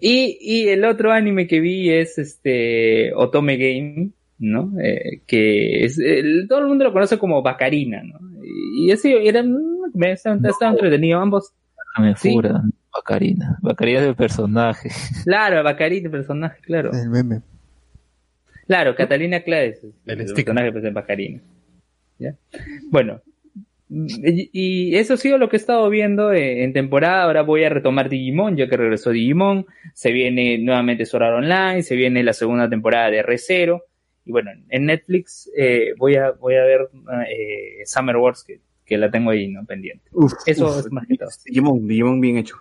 Y, 0.01 0.37
y 0.41 0.67
el 0.69 0.85
otro 0.85 1.11
anime 1.11 1.47
que 1.47 1.59
vi 1.59 1.89
es 1.89 2.17
este 2.17 3.13
Otome 3.13 3.57
Game, 3.57 4.11
¿no? 4.37 4.73
Eh, 4.81 5.21
que 5.27 5.83
es, 5.85 5.99
el- 5.99 6.47
todo 6.47 6.59
el 6.59 6.67
mundo 6.67 6.85
lo 6.85 6.93
conoce 6.93 7.17
como 7.17 7.41
Bacarina, 7.41 8.01
¿no? 8.03 8.19
Y, 8.43 8.87
y 8.87 8.91
ese 8.91 9.27
era, 9.27 9.43
me 9.93 10.11
estaba, 10.13 10.37
estaba 10.47 10.71
entretenido 10.71 11.19
ambos. 11.19 11.51
Me 11.99 12.15
Sí. 12.15 12.31
fura. 12.31 12.61
Bacarina. 12.91 13.57
Bacarina 13.61 13.99
es 14.01 14.07
el 14.07 14.15
personaje. 14.15 14.89
Claro, 15.25 15.63
Bacarina, 15.63 16.05
el 16.05 16.11
personaje, 16.11 16.59
claro. 16.61 16.91
El 16.93 17.09
meme. 17.09 17.41
Claro, 18.67 18.95
Catalina 18.95 19.41
Claes, 19.41 19.83
El 20.05 20.21
el 20.21 20.33
personaje 20.33 20.71
pues, 20.71 20.83
de 20.83 20.91
Bacarina. 20.91 21.41
¿Ya? 22.19 22.35
Bueno, 22.91 23.21
y, 23.89 24.95
eso 24.95 25.15
ha 25.15 25.17
sido 25.17 25.37
lo 25.37 25.49
que 25.49 25.55
he 25.55 25.59
estado 25.59 25.89
viendo 25.89 26.31
eh, 26.31 26.63
en 26.63 26.73
temporada. 26.73 27.23
Ahora 27.23 27.41
voy 27.41 27.63
a 27.63 27.69
retomar 27.69 28.07
Digimon, 28.09 28.55
ya 28.55 28.67
que 28.69 28.77
regresó 28.77 29.09
Digimon. 29.11 29.65
Se 29.93 30.11
viene 30.11 30.57
nuevamente 30.59 31.05
Sword 31.05 31.23
Art 31.23 31.35
Online, 31.37 31.81
se 31.83 31.95
viene 31.95 32.23
la 32.23 32.33
segunda 32.33 32.69
temporada 32.69 33.09
de 33.09 33.23
R0. 33.23 33.81
Y 34.25 34.31
bueno, 34.31 34.51
en 34.69 34.85
Netflix 34.85 35.49
eh, 35.57 35.93
voy 35.97 36.15
a 36.15 36.31
voy 36.31 36.55
a 36.55 36.63
ver 36.63 36.89
eh, 37.27 37.81
Summer 37.85 38.17
Wars, 38.17 38.43
que, 38.43 38.59
que 38.85 38.97
la 38.97 39.09
tengo 39.09 39.31
ahí, 39.31 39.47
¿no? 39.47 39.65
Pendiente. 39.65 40.07
Uf, 40.11 40.33
Eso 40.45 40.67
uf, 40.69 40.79
es 40.85 40.91
más 40.91 41.07
que 41.07 41.17
todo. 41.17 41.29
Digimon, 41.45 41.87
Digimon 41.87 42.21
bien 42.21 42.37
hecho. 42.37 42.55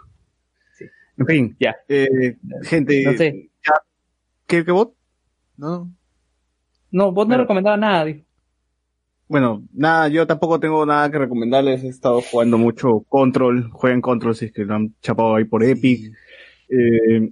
Sí. 0.79 0.87
En 1.19 1.27
fin, 1.27 1.57
Ya. 1.61 1.77
eh, 1.89 2.37
gente, 2.63 3.03
No 3.05 3.13
sé. 3.13 3.51
¿qué, 4.47 4.65
qué 4.65 4.73
bot? 4.73 4.95
No, 5.59 5.91
No, 6.91 7.13
vos 7.13 7.27
no 7.27 7.31
Bueno. 7.31 7.43
recomendabas 7.43 7.81
nada, 7.81 8.05
dijo. 8.07 8.21
Bueno, 9.29 9.63
nada, 9.75 10.09
yo 10.09 10.27
tampoco 10.27 10.59
tengo 10.59 10.87
nada 10.87 11.11
que 11.11 11.19
recomendarles. 11.19 11.85
He 11.85 11.89
estado 11.89 12.23
jugando 12.23 12.57
mucho 12.57 13.01
Control. 13.09 13.71
Jueguen 13.71 14.01
Control 14.01 14.35
si 14.35 14.47
es 14.47 14.53
que 14.53 14.65
lo 14.65 14.75
han 14.75 14.95
chapado 15.03 15.35
ahí 15.35 15.45
por 15.45 15.63
Epic. 15.63 16.13
Eh, 16.71 17.31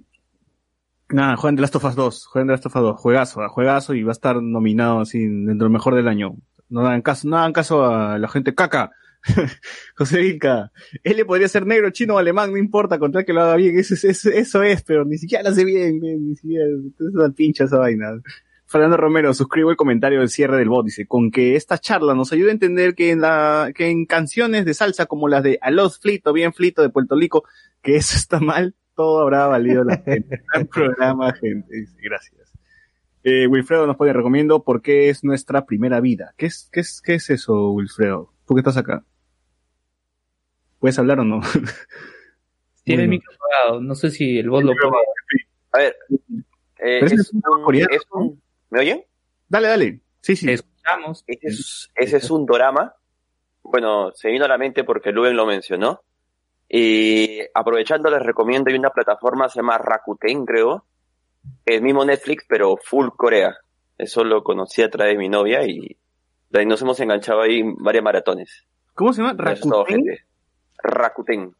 nada, 1.09 1.35
jueguen 1.37 1.55
The 1.55 1.61
Last 1.61 1.75
of 1.75 1.85
Us 1.85 1.95
2. 1.95 2.27
Jueguen 2.27 2.47
The 2.47 2.51
Last 2.53 2.65
of 2.67 2.75
Us 2.75 2.81
2. 2.81 3.01
Juegazo, 3.01 3.41
ah, 3.41 3.49
juegazo 3.49 3.95
y 3.95 4.03
va 4.03 4.11
a 4.11 4.13
estar 4.13 4.41
nominado 4.41 4.99
así 5.01 5.19
dentro 5.19 5.65
del 5.65 5.73
mejor 5.73 5.95
del 5.95 6.07
año. 6.07 6.35
No 6.69 6.81
hagan 6.81 7.01
caso, 7.01 7.27
no 7.27 7.37
hagan 7.37 7.53
caso 7.53 7.85
a 7.85 8.19
la 8.19 8.27
gente 8.27 8.53
caca. 8.53 8.91
José 9.97 10.21
Vilca, 10.21 10.71
él 11.03 11.17
le 11.17 11.25
podría 11.25 11.47
ser 11.47 11.65
negro, 11.65 11.89
chino 11.89 12.15
o 12.15 12.17
alemán, 12.19 12.51
no 12.51 12.57
importa, 12.57 12.99
contra 12.99 13.23
que 13.23 13.33
lo 13.33 13.41
haga 13.41 13.55
bien, 13.55 13.77
eso 13.77 13.95
es, 13.95 14.03
eso, 14.03 14.29
eso 14.29 14.63
es, 14.63 14.83
pero 14.83 15.03
ni 15.05 15.17
siquiera 15.17 15.43
lo 15.43 15.49
hace 15.49 15.65
bien, 15.65 15.99
ni 15.99 16.35
siquiera, 16.35 16.65
es 16.65 17.01
una 17.13 17.29
pincha 17.31 17.65
esa 17.65 17.79
vaina. 17.79 18.21
Fernando 18.69 18.97
Romero, 18.97 19.33
suscribo 19.33 19.71
el 19.71 19.77
comentario 19.77 20.19
del 20.19 20.29
cierre 20.29 20.57
del 20.57 20.67
bot, 20.69 20.85
dice, 20.85 21.07
con 21.07 21.31
que 21.31 21.55
esta 21.55 21.77
charla 21.77 22.13
nos 22.13 22.33
ayude 22.33 22.49
a 22.49 22.53
entender 22.53 22.95
que 22.95 23.11
en 23.11 23.21
la, 23.21 23.71
que 23.73 23.89
en 23.89 24.05
canciones 24.05 24.65
de 24.65 24.73
salsa 24.73 25.05
como 25.05 25.29
las 25.29 25.41
de 25.43 25.57
A 25.61 25.71
Los 25.71 25.99
Flito, 25.99 26.33
bien 26.33 26.51
Flito 26.53 26.81
de 26.81 26.89
Puerto 26.89 27.15
Rico, 27.15 27.45
que 27.81 27.95
eso 27.95 28.17
está 28.17 28.39
mal, 28.41 28.75
todo 28.93 29.21
habrá 29.21 29.47
valido 29.47 29.83
la 29.85 30.03
pena. 30.03 30.25
Gran 30.53 30.67
programa, 30.67 31.33
gente, 31.33 31.73
dice, 31.75 31.95
gracias. 32.01 32.51
Eh, 33.23 33.47
Wilfredo 33.47 33.87
nos 33.87 33.95
pone 33.95 34.11
recomiendo 34.13 34.63
porque 34.63 35.09
es 35.09 35.23
nuestra 35.23 35.65
primera 35.65 35.99
vida. 36.01 36.33
¿Qué 36.37 36.45
es, 36.47 36.69
qué 36.71 36.81
es, 36.81 37.01
qué 37.01 37.15
es 37.15 37.29
eso, 37.29 37.71
Wilfredo? 37.71 38.33
¿Por 38.45 38.55
qué 38.55 38.59
estás 38.59 38.77
acá? 38.77 39.03
¿Puedes 40.79 40.99
hablar 40.99 41.19
o 41.21 41.23
no? 41.23 41.41
Tiene 42.83 43.03
el 43.03 43.09
Bueno. 43.09 43.11
micro 43.11 43.33
apagado. 43.33 43.81
No 43.81 43.95
sé 43.95 44.11
si 44.11 44.37
el 44.39 44.49
bot 44.49 44.63
lo 44.63 44.73
puede. 44.73 44.93
A 45.73 45.77
ver, 45.79 45.95
eh, 46.79 46.99
es 47.03 47.11
es 47.13 47.33
un 47.33 47.41
coreano, 47.63 47.89
es 47.91 48.01
un- 48.11 48.41
¿me 48.69 48.79
oyen? 48.79 49.05
Dale, 49.47 49.67
dale. 49.67 50.01
Sí, 50.21 50.35
sí. 50.35 50.51
Escuchamos. 50.51 51.23
Ese 51.27 51.47
es, 51.47 51.91
ese 51.95 52.17
es 52.17 52.31
un 52.31 52.45
dorama. 52.45 52.95
Bueno, 53.63 54.11
se 54.13 54.29
vino 54.29 54.45
a 54.45 54.47
la 54.47 54.57
mente 54.57 54.83
porque 54.83 55.11
Luven 55.11 55.35
lo 55.35 55.45
mencionó. 55.45 56.01
Y 56.69 57.39
aprovechando 57.53 58.09
les 58.09 58.21
recomiendo, 58.21 58.69
hay 58.69 58.77
una 58.77 58.89
plataforma, 58.89 59.49
se 59.49 59.59
llama 59.59 59.77
Rakuten, 59.77 60.45
creo. 60.45 60.85
El 61.65 61.81
mismo 61.81 62.03
Netflix, 62.03 62.45
pero 62.47 62.77
full 62.77 63.09
Corea. 63.15 63.57
Eso 63.97 64.23
lo 64.23 64.43
conocí 64.43 64.81
a 64.83 64.89
través 64.89 65.13
de 65.13 65.17
mi 65.17 65.29
novia 65.29 65.63
y 65.63 65.97
de 66.49 66.59
ahí 66.59 66.65
nos 66.65 66.81
hemos 66.81 66.99
enganchado 66.99 67.41
ahí 67.41 67.61
varias 67.79 68.03
maratones. 68.03 68.65
¿Cómo 68.93 69.13
se 69.13 69.21
llama? 69.21 69.35
¿Rakuten? 69.37 70.03
Rakuten. 70.83 71.55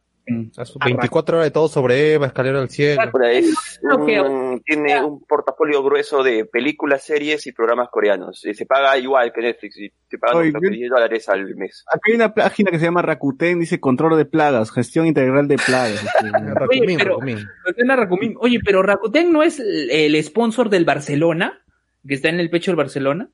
A 0.56 0.64
sus 0.64 0.78
24 0.84 1.36
horas 1.36 1.46
de 1.46 1.50
todo 1.50 1.68
sobre 1.68 2.12
Eva, 2.14 2.26
escalera 2.26 2.60
al 2.60 2.68
cielo. 2.68 3.02
Es 3.30 3.80
un- 3.82 4.60
tiene 4.64 5.02
un 5.02 5.24
portafolio 5.24 5.82
grueso 5.82 6.22
de 6.22 6.44
películas, 6.44 7.02
series 7.04 7.46
y 7.46 7.52
programas 7.52 7.88
coreanos. 7.90 8.44
Y 8.44 8.54
se 8.54 8.66
paga 8.66 8.96
igual 8.98 9.32
que 9.32 9.40
Netflix. 9.42 9.78
Y 9.78 9.90
se 10.10 10.18
paga 10.18 10.38
Oye, 10.38 10.50
creo 10.50 10.60
que 10.60 10.66
yo- 10.68 10.78
10 10.80 10.90
dólares 10.90 11.28
al 11.28 11.54
mes. 11.56 11.84
Acá 11.86 12.00
hay 12.08 12.14
una 12.14 12.34
página 12.34 12.70
que 12.70 12.78
se 12.78 12.84
llama 12.84 13.02
Rakuten, 13.02 13.60
dice 13.60 13.80
control 13.80 14.16
de 14.16 14.24
plagas, 14.24 14.70
gestión 14.70 15.06
integral 15.06 15.48
de 15.48 15.56
plagas. 15.56 16.04
Rakumin, 16.54 16.98
pero- 16.98 17.10
Rakumin. 17.14 17.38
Rakuten, 17.64 17.88
Rakuten. 17.96 18.34
Oye, 18.40 18.58
pero 18.64 18.82
Rakuten 18.82 19.32
no 19.32 19.42
es 19.42 19.60
el, 19.60 20.22
sponsor 20.24 20.68
del 20.70 20.84
Barcelona, 20.84 21.62
que 22.06 22.14
está 22.14 22.28
en 22.28 22.40
el 22.40 22.50
pecho 22.50 22.70
del 22.70 22.76
Barcelona. 22.76 23.30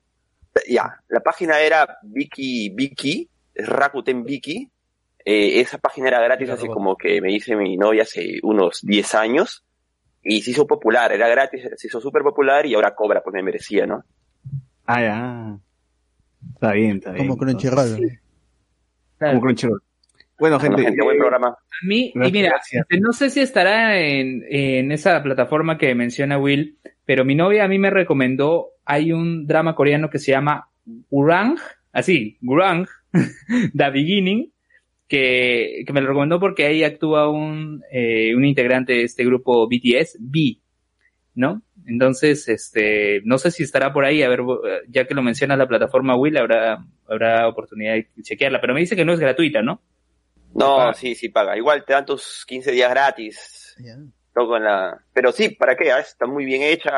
Ya, 0.69 1.01
la 1.09 1.19
página 1.19 1.59
era 1.59 1.97
Viki, 2.03 3.29
es 3.53 3.67
Rakuten 3.67 4.23
Viki. 4.23 4.69
Eh, 5.25 5.59
esa 5.59 5.79
página 5.79 6.07
era 6.09 6.21
gratis, 6.21 6.49
así 6.51 6.67
como 6.67 6.95
que 6.95 7.19
me 7.19 7.29
dice 7.29 7.55
mi 7.55 7.75
novia 7.77 8.03
hace 8.03 8.39
unos 8.43 8.81
10 8.83 9.15
años. 9.15 9.63
Y 10.23 10.41
se 10.41 10.51
hizo 10.51 10.65
popular, 10.65 11.11
era 11.11 11.27
gratis, 11.27 11.67
se 11.75 11.87
hizo 11.87 11.99
súper 11.99 12.23
popular 12.23 12.65
y 12.65 12.73
ahora 12.75 12.95
cobra, 12.95 13.21
pues 13.23 13.33
me 13.33 13.43
merecía, 13.43 13.85
¿no? 13.85 14.03
ah, 14.85 15.01
ya. 15.01 15.57
Está 16.53 16.71
bien, 16.73 16.97
está 16.97 17.11
bien. 17.11 17.27
como 17.27 17.37
Crunchyroll. 17.37 18.19
Como 19.19 19.41
Crunchyroll. 19.41 19.81
Bueno, 20.37 20.57
Bueno, 20.57 20.59
gente. 20.59 20.83
gente, 20.83 21.03
buen 21.03 21.15
eh, 21.15 21.19
programa. 21.19 21.47
A 21.49 21.87
mí, 21.87 22.11
y 22.13 22.31
mira, 22.31 22.49
gracias. 22.49 22.81
este, 22.81 22.99
no 22.99 23.13
sé 23.13 23.29
si 23.29 23.39
estará 23.39 23.99
en, 23.99 24.43
en 24.49 24.91
esa 24.91 25.21
plataforma 25.23 25.77
que 25.77 25.93
menciona 25.95 26.37
Will, 26.37 26.77
pero 27.05 27.23
mi 27.23 27.35
novia 27.35 27.63
a 27.63 27.67
mí 27.67 27.79
me 27.79 27.89
recomendó, 27.89 28.69
hay 28.83 29.11
un 29.11 29.47
drama 29.47 29.75
coreano 29.75 30.09
que 30.09 30.19
se 30.19 30.31
llama 30.31 30.69
Gurang, 31.09 31.57
así, 31.93 32.37
Gurang, 32.41 32.87
The 33.75 33.89
Beginning, 33.91 34.51
que, 35.07 35.83
que 35.85 35.93
me 35.93 36.01
lo 36.01 36.07
recomendó 36.07 36.39
porque 36.39 36.65
ahí 36.65 36.83
actúa 36.83 37.29
un, 37.29 37.83
eh, 37.91 38.35
un 38.35 38.45
integrante 38.45 38.93
de 38.93 39.03
este 39.03 39.23
grupo 39.25 39.67
BTS, 39.67 40.17
B, 40.19 40.59
¿no? 41.35 41.61
Entonces, 41.85 42.47
este, 42.47 43.21
no 43.25 43.37
sé 43.37 43.51
si 43.51 43.63
estará 43.63 43.93
por 43.93 44.05
ahí, 44.05 44.23
a 44.23 44.29
ver, 44.29 44.39
ya 44.87 45.05
que 45.05 45.13
lo 45.13 45.21
menciona 45.21 45.55
la 45.55 45.67
plataforma 45.67 46.17
Will, 46.17 46.37
habrá, 46.37 46.83
habrá 47.07 47.47
oportunidad 47.47 47.93
de 47.93 48.07
chequearla, 48.21 48.59
pero 48.59 48.73
me 48.73 48.79
dice 48.79 48.95
que 48.95 49.05
no 49.05 49.13
es 49.13 49.19
gratuita, 49.19 49.61
¿no? 49.61 49.81
No, 50.55 50.93
sí, 50.93 51.15
sí 51.15 51.29
paga. 51.29 51.57
Igual 51.57 51.83
te 51.85 51.93
dan 51.93 52.05
tus 52.05 52.45
15 52.47 52.71
días 52.71 52.89
gratis. 52.89 53.75
No 54.35 54.47
con 54.47 54.63
la... 54.63 54.97
Pero 55.13 55.31
sí, 55.31 55.49
¿para 55.49 55.75
qué? 55.75 55.91
Ah, 55.91 55.99
Está 55.99 56.25
muy 56.25 56.45
bien 56.45 56.63
hecha, 56.63 56.91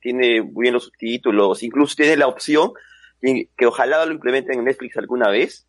tiene 0.00 0.42
muy 0.42 0.62
bien 0.62 0.74
los 0.74 0.84
subtítulos, 0.84 1.62
incluso 1.62 1.94
tiene 1.94 2.16
la 2.16 2.26
opción 2.26 2.72
que, 3.20 3.50
que 3.56 3.66
ojalá 3.66 4.04
lo 4.06 4.12
implementen 4.12 4.58
en 4.58 4.64
Netflix 4.64 4.96
alguna 4.96 5.30
vez, 5.30 5.66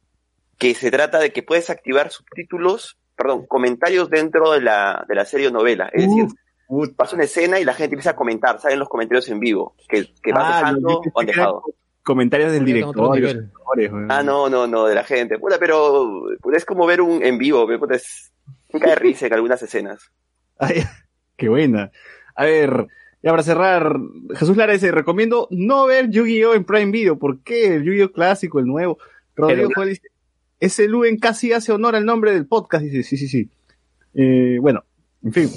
que 0.58 0.74
se 0.74 0.92
trata 0.92 1.20
de 1.20 1.32
que 1.32 1.44
puedes 1.44 1.70
activar 1.70 2.10
subtítulos, 2.12 2.98
perdón, 3.16 3.46
comentarios 3.48 4.10
dentro 4.10 4.52
de 4.52 4.62
la, 4.62 5.06
de 5.08 5.16
la 5.16 5.26
serie 5.26 5.48
o 5.48 5.52
novela. 5.52 5.90
Es 5.94 6.04
decir, 6.08 6.26
pasa 6.96 7.16
una 7.16 7.26
escena 7.26 7.60
y 7.60 7.66
la 7.66 7.74
gente 7.74 7.96
empieza 7.96 8.12
a 8.12 8.16
comentar, 8.16 8.60
salen 8.60 8.80
los 8.80 8.90
comentarios 8.90 9.28
en 9.30 9.40
vivo, 9.40 9.76
que, 9.88 10.14
que 10.22 10.32
van 10.34 10.46
Ah, 10.46 10.58
dejando 10.60 11.02
o 11.14 11.20
han 11.20 11.26
dejado. 11.26 11.64
Comentarios 12.04 12.52
del 12.54 12.66
director. 12.66 13.20
los. 13.20 13.36
Ah, 14.10 14.24
no, 14.24 14.50
no, 14.50 14.66
no, 14.66 14.86
de 14.86 14.96
la 14.96 15.04
gente. 15.04 15.38
Puta, 15.40 15.58
pero 15.60 16.24
es 16.56 16.66
como 16.66 16.86
ver 16.86 17.02
un 17.02 17.22
en 17.24 17.38
vivo, 17.38 17.68
puta, 17.78 17.96
es 17.96 18.32
un 18.72 18.80
cae 18.80 18.96
risa 18.96 19.28
en 19.28 19.34
algunas 19.34 19.62
escenas. 19.62 20.10
Ay, 20.60 20.84
qué 21.36 21.50
buena. 21.50 21.92
A 22.36 22.46
ver, 22.46 22.88
ya 23.22 23.32
para 23.32 23.44
cerrar, 23.44 23.94
Jesús 24.36 24.56
Lara 24.56 24.74
dice, 24.74 24.92
recomiendo 24.92 25.48
no 25.52 25.86
ver 25.86 26.10
Yu-Gi-Oh! 26.10 26.54
en 26.54 26.64
Prime 26.64 26.92
Video. 26.92 27.20
¿Por 27.20 27.42
qué? 27.44 27.76
El 27.76 27.84
Yu-Gi-Oh! 27.84 28.12
clásico, 28.12 28.60
el 28.60 28.66
nuevo. 28.66 28.98
Rodrigo 29.36 29.70
Joel 29.76 29.90
dice, 29.90 30.08
ese 30.60 30.88
Luen 30.88 31.18
casi 31.18 31.54
hace 31.54 31.72
honor 31.72 31.96
al 31.96 32.06
nombre 32.06 32.34
del 32.34 32.48
podcast. 32.48 32.84
Dice, 32.84 33.04
sí, 33.04 33.18
sí, 33.18 33.28
sí. 33.28 33.50
Eh, 34.14 34.58
bueno, 34.60 34.84
en 35.24 35.34
fin. 35.34 35.50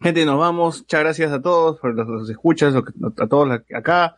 Gente, 0.00 0.24
nos 0.24 0.38
vamos. 0.38 0.80
Muchas 0.80 1.00
gracias 1.00 1.32
a 1.32 1.42
todos 1.42 1.78
por 1.78 1.94
los, 1.94 2.08
los 2.08 2.30
escuchas, 2.30 2.74
a 2.74 3.26
todos 3.26 3.50
acá. 3.74 4.16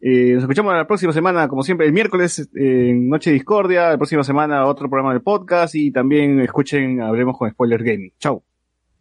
Eh, 0.00 0.32
nos 0.34 0.42
escuchamos 0.42 0.74
la 0.74 0.86
próxima 0.86 1.12
semana, 1.12 1.48
como 1.48 1.62
siempre, 1.62 1.86
el 1.86 1.92
miércoles 1.92 2.40
eh, 2.54 2.90
en 2.90 3.08
Noche 3.08 3.30
de 3.30 3.34
Discordia. 3.34 3.90
La 3.90 3.96
próxima 3.96 4.22
semana 4.22 4.66
otro 4.66 4.88
programa 4.88 5.12
del 5.12 5.22
podcast 5.22 5.74
y 5.74 5.90
también 5.90 6.40
escuchen 6.40 7.00
Hablemos 7.00 7.38
con 7.38 7.50
Spoiler 7.50 7.82
Gaming. 7.82 8.12
Chau. 8.18 8.42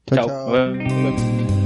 Chao, 0.08 0.28
Chao. 0.28 0.54
chao. 0.54 1.63